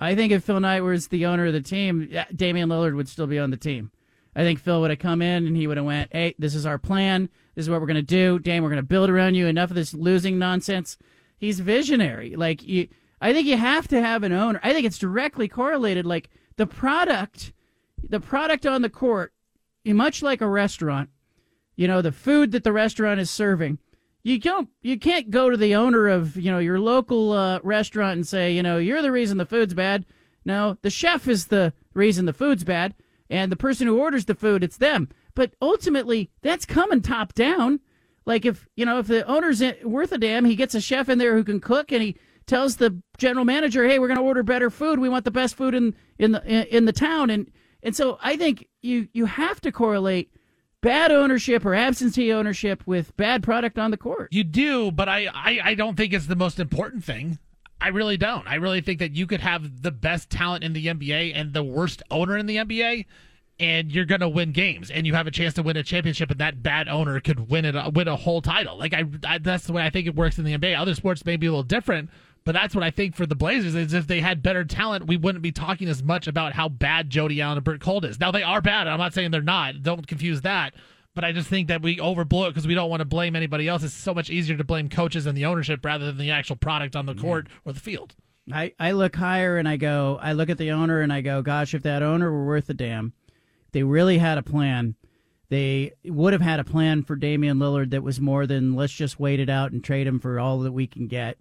I 0.00 0.14
think 0.14 0.32
if 0.32 0.44
Phil 0.44 0.58
Knight 0.60 0.80
was 0.82 1.08
the 1.08 1.26
owner 1.26 1.46
of 1.46 1.52
the 1.52 1.60
team, 1.60 2.08
Damian 2.34 2.68
Lillard 2.68 2.94
would 2.96 3.08
still 3.08 3.26
be 3.26 3.38
on 3.38 3.50
the 3.50 3.56
team. 3.56 3.90
I 4.34 4.42
think 4.42 4.58
Phil 4.60 4.80
would 4.80 4.90
have 4.90 4.98
come 4.98 5.20
in 5.20 5.46
and 5.46 5.56
he 5.56 5.66
would 5.66 5.76
have 5.76 5.84
went, 5.86 6.10
"Hey, 6.12 6.34
this 6.38 6.54
is 6.54 6.64
our 6.64 6.78
plan. 6.78 7.28
This 7.54 7.64
is 7.64 7.70
what 7.70 7.80
we're 7.80 7.86
going 7.86 7.96
to 7.96 8.02
do. 8.02 8.38
Dame, 8.38 8.62
we're 8.62 8.70
going 8.70 8.76
to 8.76 8.82
build 8.82 9.10
around 9.10 9.34
you. 9.34 9.46
Enough 9.46 9.70
of 9.70 9.76
this 9.76 9.94
losing 9.94 10.38
nonsense." 10.38 10.96
He's 11.36 11.58
visionary. 11.58 12.36
Like 12.36 12.62
you, 12.62 12.88
I 13.20 13.32
think 13.32 13.48
you 13.48 13.56
have 13.56 13.88
to 13.88 14.00
have 14.00 14.22
an 14.22 14.32
owner. 14.32 14.60
I 14.62 14.72
think 14.72 14.86
it's 14.86 14.98
directly 14.98 15.48
correlated. 15.48 16.06
Like 16.06 16.30
the 16.56 16.66
product, 16.66 17.52
the 18.08 18.20
product 18.20 18.64
on 18.64 18.82
the 18.82 18.90
court, 18.90 19.32
much 19.84 20.22
like 20.22 20.40
a 20.40 20.48
restaurant. 20.48 21.10
You 21.74 21.88
know, 21.88 22.00
the 22.00 22.12
food 22.12 22.52
that 22.52 22.62
the 22.62 22.72
restaurant 22.72 23.18
is 23.18 23.30
serving 23.30 23.78
you 24.22 24.38
don't 24.38 24.68
you 24.82 24.98
can't 24.98 25.30
go 25.30 25.50
to 25.50 25.56
the 25.56 25.74
owner 25.74 26.08
of 26.08 26.36
you 26.36 26.50
know 26.50 26.58
your 26.58 26.78
local 26.78 27.32
uh, 27.32 27.58
restaurant 27.62 28.16
and 28.16 28.26
say 28.26 28.52
you 28.52 28.62
know 28.62 28.78
you're 28.78 29.02
the 29.02 29.12
reason 29.12 29.38
the 29.38 29.46
food's 29.46 29.74
bad 29.74 30.06
no 30.44 30.76
the 30.82 30.90
chef 30.90 31.28
is 31.28 31.46
the 31.46 31.72
reason 31.94 32.26
the 32.26 32.32
food's 32.32 32.64
bad 32.64 32.94
and 33.28 33.50
the 33.50 33.56
person 33.56 33.86
who 33.86 33.98
orders 33.98 34.24
the 34.26 34.34
food 34.34 34.62
it's 34.62 34.76
them 34.76 35.08
but 35.34 35.54
ultimately 35.60 36.30
that's 36.42 36.64
coming 36.64 37.00
top 37.00 37.32
down 37.34 37.80
like 38.24 38.44
if 38.44 38.68
you 38.76 38.84
know 38.84 38.98
if 38.98 39.06
the 39.06 39.26
owner's 39.26 39.62
worth 39.84 40.12
a 40.12 40.18
damn 40.18 40.44
he 40.44 40.56
gets 40.56 40.74
a 40.74 40.80
chef 40.80 41.08
in 41.08 41.18
there 41.18 41.34
who 41.34 41.44
can 41.44 41.60
cook 41.60 41.92
and 41.92 42.02
he 42.02 42.16
tells 42.46 42.76
the 42.76 43.00
general 43.18 43.44
manager 43.44 43.86
hey 43.86 43.98
we're 43.98 44.08
going 44.08 44.18
to 44.18 44.24
order 44.24 44.42
better 44.42 44.70
food 44.70 44.98
we 44.98 45.08
want 45.08 45.24
the 45.24 45.30
best 45.30 45.56
food 45.56 45.74
in 45.74 45.94
in 46.18 46.32
the 46.32 46.76
in, 46.76 46.84
the 46.84 46.92
town 46.92 47.30
and 47.30 47.50
and 47.82 47.94
so 47.94 48.18
i 48.22 48.36
think 48.36 48.68
you 48.80 49.08
you 49.12 49.26
have 49.26 49.60
to 49.60 49.70
correlate 49.70 50.32
bad 50.82 51.10
ownership 51.10 51.64
or 51.64 51.74
absentee 51.74 52.32
ownership 52.32 52.82
with 52.86 53.16
bad 53.16 53.42
product 53.42 53.78
on 53.78 53.90
the 53.90 53.96
court. 53.96 54.28
You 54.32 54.44
do, 54.44 54.90
but 54.90 55.08
I, 55.08 55.28
I, 55.32 55.60
I 55.64 55.74
don't 55.74 55.96
think 55.96 56.12
it's 56.12 56.26
the 56.26 56.36
most 56.36 56.60
important 56.60 57.04
thing. 57.04 57.38
I 57.80 57.88
really 57.88 58.16
don't. 58.16 58.46
I 58.46 58.56
really 58.56 58.80
think 58.80 58.98
that 58.98 59.12
you 59.12 59.26
could 59.26 59.40
have 59.40 59.82
the 59.82 59.90
best 59.90 60.28
talent 60.28 60.62
in 60.62 60.72
the 60.72 60.86
NBA 60.86 61.32
and 61.34 61.52
the 61.52 61.64
worst 61.64 62.02
owner 62.10 62.36
in 62.36 62.46
the 62.46 62.56
NBA, 62.56 63.06
and 63.62 63.92
you're 63.92 64.04
going 64.04 64.20
to 64.20 64.28
win 64.28 64.50
games, 64.50 64.90
and 64.90 65.06
you 65.06 65.14
have 65.14 65.28
a 65.28 65.30
chance 65.30 65.54
to 65.54 65.62
win 65.62 65.76
a 65.76 65.84
championship, 65.84 66.32
and 66.32 66.40
that 66.40 66.64
bad 66.64 66.88
owner 66.88 67.20
could 67.20 67.48
win 67.48 67.64
it, 67.64 67.94
win 67.94 68.08
a 68.08 68.16
whole 68.16 68.42
title. 68.42 68.76
Like 68.76 68.92
I, 68.92 69.04
I 69.24 69.38
that's 69.38 69.66
the 69.66 69.72
way 69.72 69.84
I 69.84 69.90
think 69.90 70.08
it 70.08 70.16
works 70.16 70.36
in 70.36 70.44
the 70.44 70.58
NBA. 70.58 70.76
Other 70.76 70.96
sports 70.96 71.24
may 71.24 71.36
be 71.36 71.46
a 71.46 71.50
little 71.50 71.62
different, 71.62 72.10
but 72.44 72.52
that's 72.52 72.74
what 72.74 72.82
I 72.82 72.90
think 72.90 73.14
for 73.14 73.24
the 73.24 73.36
Blazers 73.36 73.76
is 73.76 73.94
if 73.94 74.08
they 74.08 74.20
had 74.20 74.42
better 74.42 74.64
talent, 74.64 75.06
we 75.06 75.16
wouldn't 75.16 75.42
be 75.42 75.52
talking 75.52 75.88
as 75.88 76.02
much 76.02 76.26
about 76.26 76.54
how 76.54 76.68
bad 76.68 77.08
Jody 77.08 77.40
Allen 77.40 77.58
and 77.58 77.64
Bert 77.64 77.80
Kolde 77.80 78.04
is. 78.04 78.18
Now 78.18 78.32
they 78.32 78.42
are 78.42 78.60
bad. 78.60 78.88
I'm 78.88 78.98
not 78.98 79.14
saying 79.14 79.30
they're 79.30 79.42
not. 79.42 79.82
Don't 79.84 80.08
confuse 80.08 80.40
that. 80.40 80.74
But 81.14 81.24
I 81.24 81.30
just 81.30 81.48
think 81.48 81.68
that 81.68 81.82
we 81.82 81.98
overblow 81.98 82.48
it 82.48 82.50
because 82.50 82.66
we 82.66 82.74
don't 82.74 82.88
want 82.90 83.00
to 83.00 83.04
blame 83.04 83.36
anybody 83.36 83.68
else. 83.68 83.82
It's 83.84 83.92
so 83.92 84.14
much 84.14 84.30
easier 84.30 84.56
to 84.56 84.64
blame 84.64 84.88
coaches 84.88 85.26
and 85.26 85.36
the 85.36 85.44
ownership 85.44 85.84
rather 85.84 86.06
than 86.06 86.16
the 86.16 86.30
actual 86.30 86.56
product 86.56 86.96
on 86.96 87.04
the 87.04 87.14
court 87.14 87.48
or 87.66 87.74
the 87.74 87.80
field. 87.80 88.14
I, 88.50 88.72
I 88.80 88.92
look 88.92 89.14
higher 89.14 89.58
and 89.58 89.68
I 89.68 89.76
go, 89.76 90.18
I 90.20 90.32
look 90.32 90.48
at 90.48 90.58
the 90.58 90.72
owner 90.72 91.00
and 91.00 91.12
I 91.12 91.20
go, 91.20 91.42
gosh, 91.42 91.74
if 91.74 91.82
that 91.82 92.02
owner 92.02 92.32
were 92.32 92.46
worth 92.46 92.68
a 92.70 92.74
damn, 92.74 93.12
they 93.72 93.82
really 93.82 94.18
had 94.18 94.38
a 94.38 94.42
plan. 94.42 94.94
They 95.48 95.92
would 96.04 96.32
have 96.32 96.42
had 96.42 96.60
a 96.60 96.64
plan 96.64 97.02
for 97.02 97.16
Damian 97.16 97.58
Lillard 97.58 97.90
that 97.90 98.02
was 98.02 98.20
more 98.20 98.46
than 98.46 98.74
let's 98.74 98.92
just 98.92 99.20
wait 99.20 99.40
it 99.40 99.50
out 99.50 99.72
and 99.72 99.82
trade 99.84 100.06
him 100.06 100.18
for 100.18 100.40
all 100.40 100.60
that 100.60 100.72
we 100.72 100.86
can 100.86 101.08
get. 101.08 101.36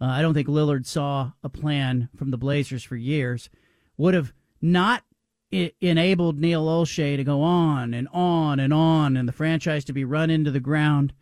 Uh, 0.00 0.06
I 0.06 0.22
don't 0.22 0.34
think 0.34 0.48
Lillard 0.48 0.86
saw 0.86 1.32
a 1.42 1.48
plan 1.48 2.08
from 2.16 2.30
the 2.30 2.38
Blazers 2.38 2.82
for 2.82 2.96
years. 2.96 3.50
Would 3.98 4.14
have 4.14 4.32
not 4.60 5.04
enabled 5.52 6.38
Neil 6.38 6.66
Olshey 6.66 7.16
to 7.16 7.24
go 7.24 7.42
on 7.42 7.92
and 7.92 8.08
on 8.12 8.58
and 8.58 8.72
on 8.72 9.16
and 9.16 9.28
the 9.28 9.32
franchise 9.32 9.84
to 9.84 9.92
be 9.92 10.04
run 10.04 10.30
into 10.30 10.50
the 10.50 10.60
ground. 10.60 11.12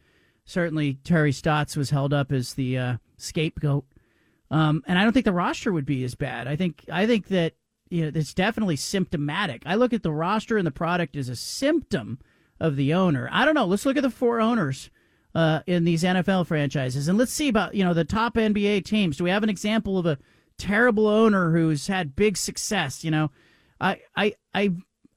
Certainly, 0.45 0.95
Terry 1.05 1.33
Stotts 1.33 1.77
was 1.77 1.91
held 1.91 2.13
up 2.13 2.31
as 2.31 2.55
the 2.55 2.79
uh, 2.79 2.97
scapegoat. 3.17 3.85
Um, 4.51 4.83
and 4.87 4.99
I 4.99 5.05
don't 5.05 5.13
think 5.13 5.25
the 5.25 5.33
roster 5.33 5.73
would 5.73 5.87
be 5.87 6.05
as 6.05 6.15
bad. 6.15 6.47
I 6.47 6.57
think 6.57 6.85
I 6.91 7.07
think 7.07 7.29
that 7.29 7.55
you 7.91 8.03
know, 8.03 8.13
it's 8.15 8.33
definitely 8.33 8.77
symptomatic. 8.77 9.63
I 9.67 9.75
look 9.75 9.93
at 9.93 10.03
the 10.03 10.13
roster 10.13 10.57
and 10.57 10.67
the 10.67 10.71
product 10.71 11.17
as 11.17 11.29
a 11.29 11.37
symptom 11.37 12.19
of 12.59 12.77
the 12.77 12.95
owner. 12.95 13.29
I 13.33 13.45
don't 13.45 13.55
know. 13.55 13.67
Let's 13.67 13.85
look 13.85 13.97
at 13.97 14.03
the 14.03 14.11
four 14.11 14.41
owners 14.41 14.91
uh, 15.35 15.61
in 15.67 15.85
these 15.85 16.03
NFL 16.03 16.47
franchises, 16.47 17.09
and 17.09 17.19
let's 17.19 17.33
see 17.33 17.49
about 17.49 17.75
you 17.75 17.85
know 17.85 17.95
the 17.95 18.05
top 18.05 18.35
NBA 18.35 18.85
teams. 18.85 19.17
Do 19.17 19.25
we 19.25 19.31
have 19.31 19.43
an 19.43 19.51
example 19.51 19.99
of 19.99 20.07
a 20.07 20.19
terrible 20.57 21.07
owner 21.07 21.53
who's 21.53 21.89
had 21.89 22.17
big 22.17 22.37
success? 22.37 23.05
You 23.05 23.11
know, 23.11 23.31
I 23.81 24.01
I 24.17 24.35
I, 24.55 24.73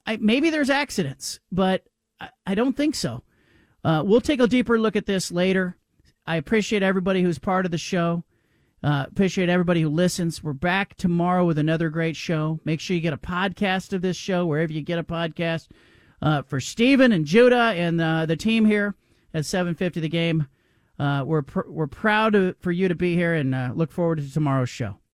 I 0.06 0.18
maybe 0.18 0.50
there's 0.50 0.70
accidents, 0.70 1.40
but 1.52 1.84
I, 2.20 2.30
I 2.46 2.56
don't 2.56 2.76
think 2.76 2.96
so. 2.96 3.24
Uh, 3.84 4.02
we'll 4.06 4.22
take 4.22 4.40
a 4.40 4.48
deeper 4.48 4.80
look 4.80 4.96
at 4.96 5.06
this 5.06 5.32
later. 5.32 5.78
I 6.26 6.38
appreciate 6.38 6.84
everybody 6.84 7.22
who's 7.22 7.38
part 7.38 7.66
of 7.66 7.72
the 7.72 7.78
show. 7.78 8.24
Uh, 8.84 9.06
appreciate 9.08 9.48
everybody 9.48 9.82
who 9.82 9.90
listens. 9.90 10.44
We're 10.44 10.52
back 10.52 10.96
tomorrow 10.98 11.46
with 11.46 11.58
another 11.58 11.90
great 11.90 12.18
show. 12.18 12.60
Make 12.66 12.82
sure 12.82 12.96
you 12.96 13.02
get 13.02 13.14
a 13.14 13.18
podcast 13.18 13.94
of 13.94 14.02
this 14.02 14.18
show 14.18 14.46
wherever 14.46 14.74
you 14.74 14.82
get 14.82 15.00
a 15.00 15.04
podcast. 15.04 15.70
Uh, 16.22 16.42
for 16.42 16.60
Steven 16.60 17.12
and 17.14 17.26
Judah 17.26 17.74
and 17.76 18.02
uh, 18.02 18.26
the 18.26 18.36
team 18.36 18.66
here 18.66 18.96
at 19.34 19.46
750 19.46 20.02
The 20.02 20.10
Game, 20.10 20.48
uh, 21.00 21.24
we're 21.26 21.42
pr- 21.44 21.70
we're 21.70 21.88
proud 21.88 22.56
for 22.60 22.72
you 22.72 22.90
to 22.90 22.96
be 22.96 23.16
here 23.16 23.34
and 23.34 23.56
uh, 23.56 23.72
look 23.74 23.92
forward 23.92 24.18
to 24.20 24.32
tomorrow's 24.32 24.70
show. 24.70 24.98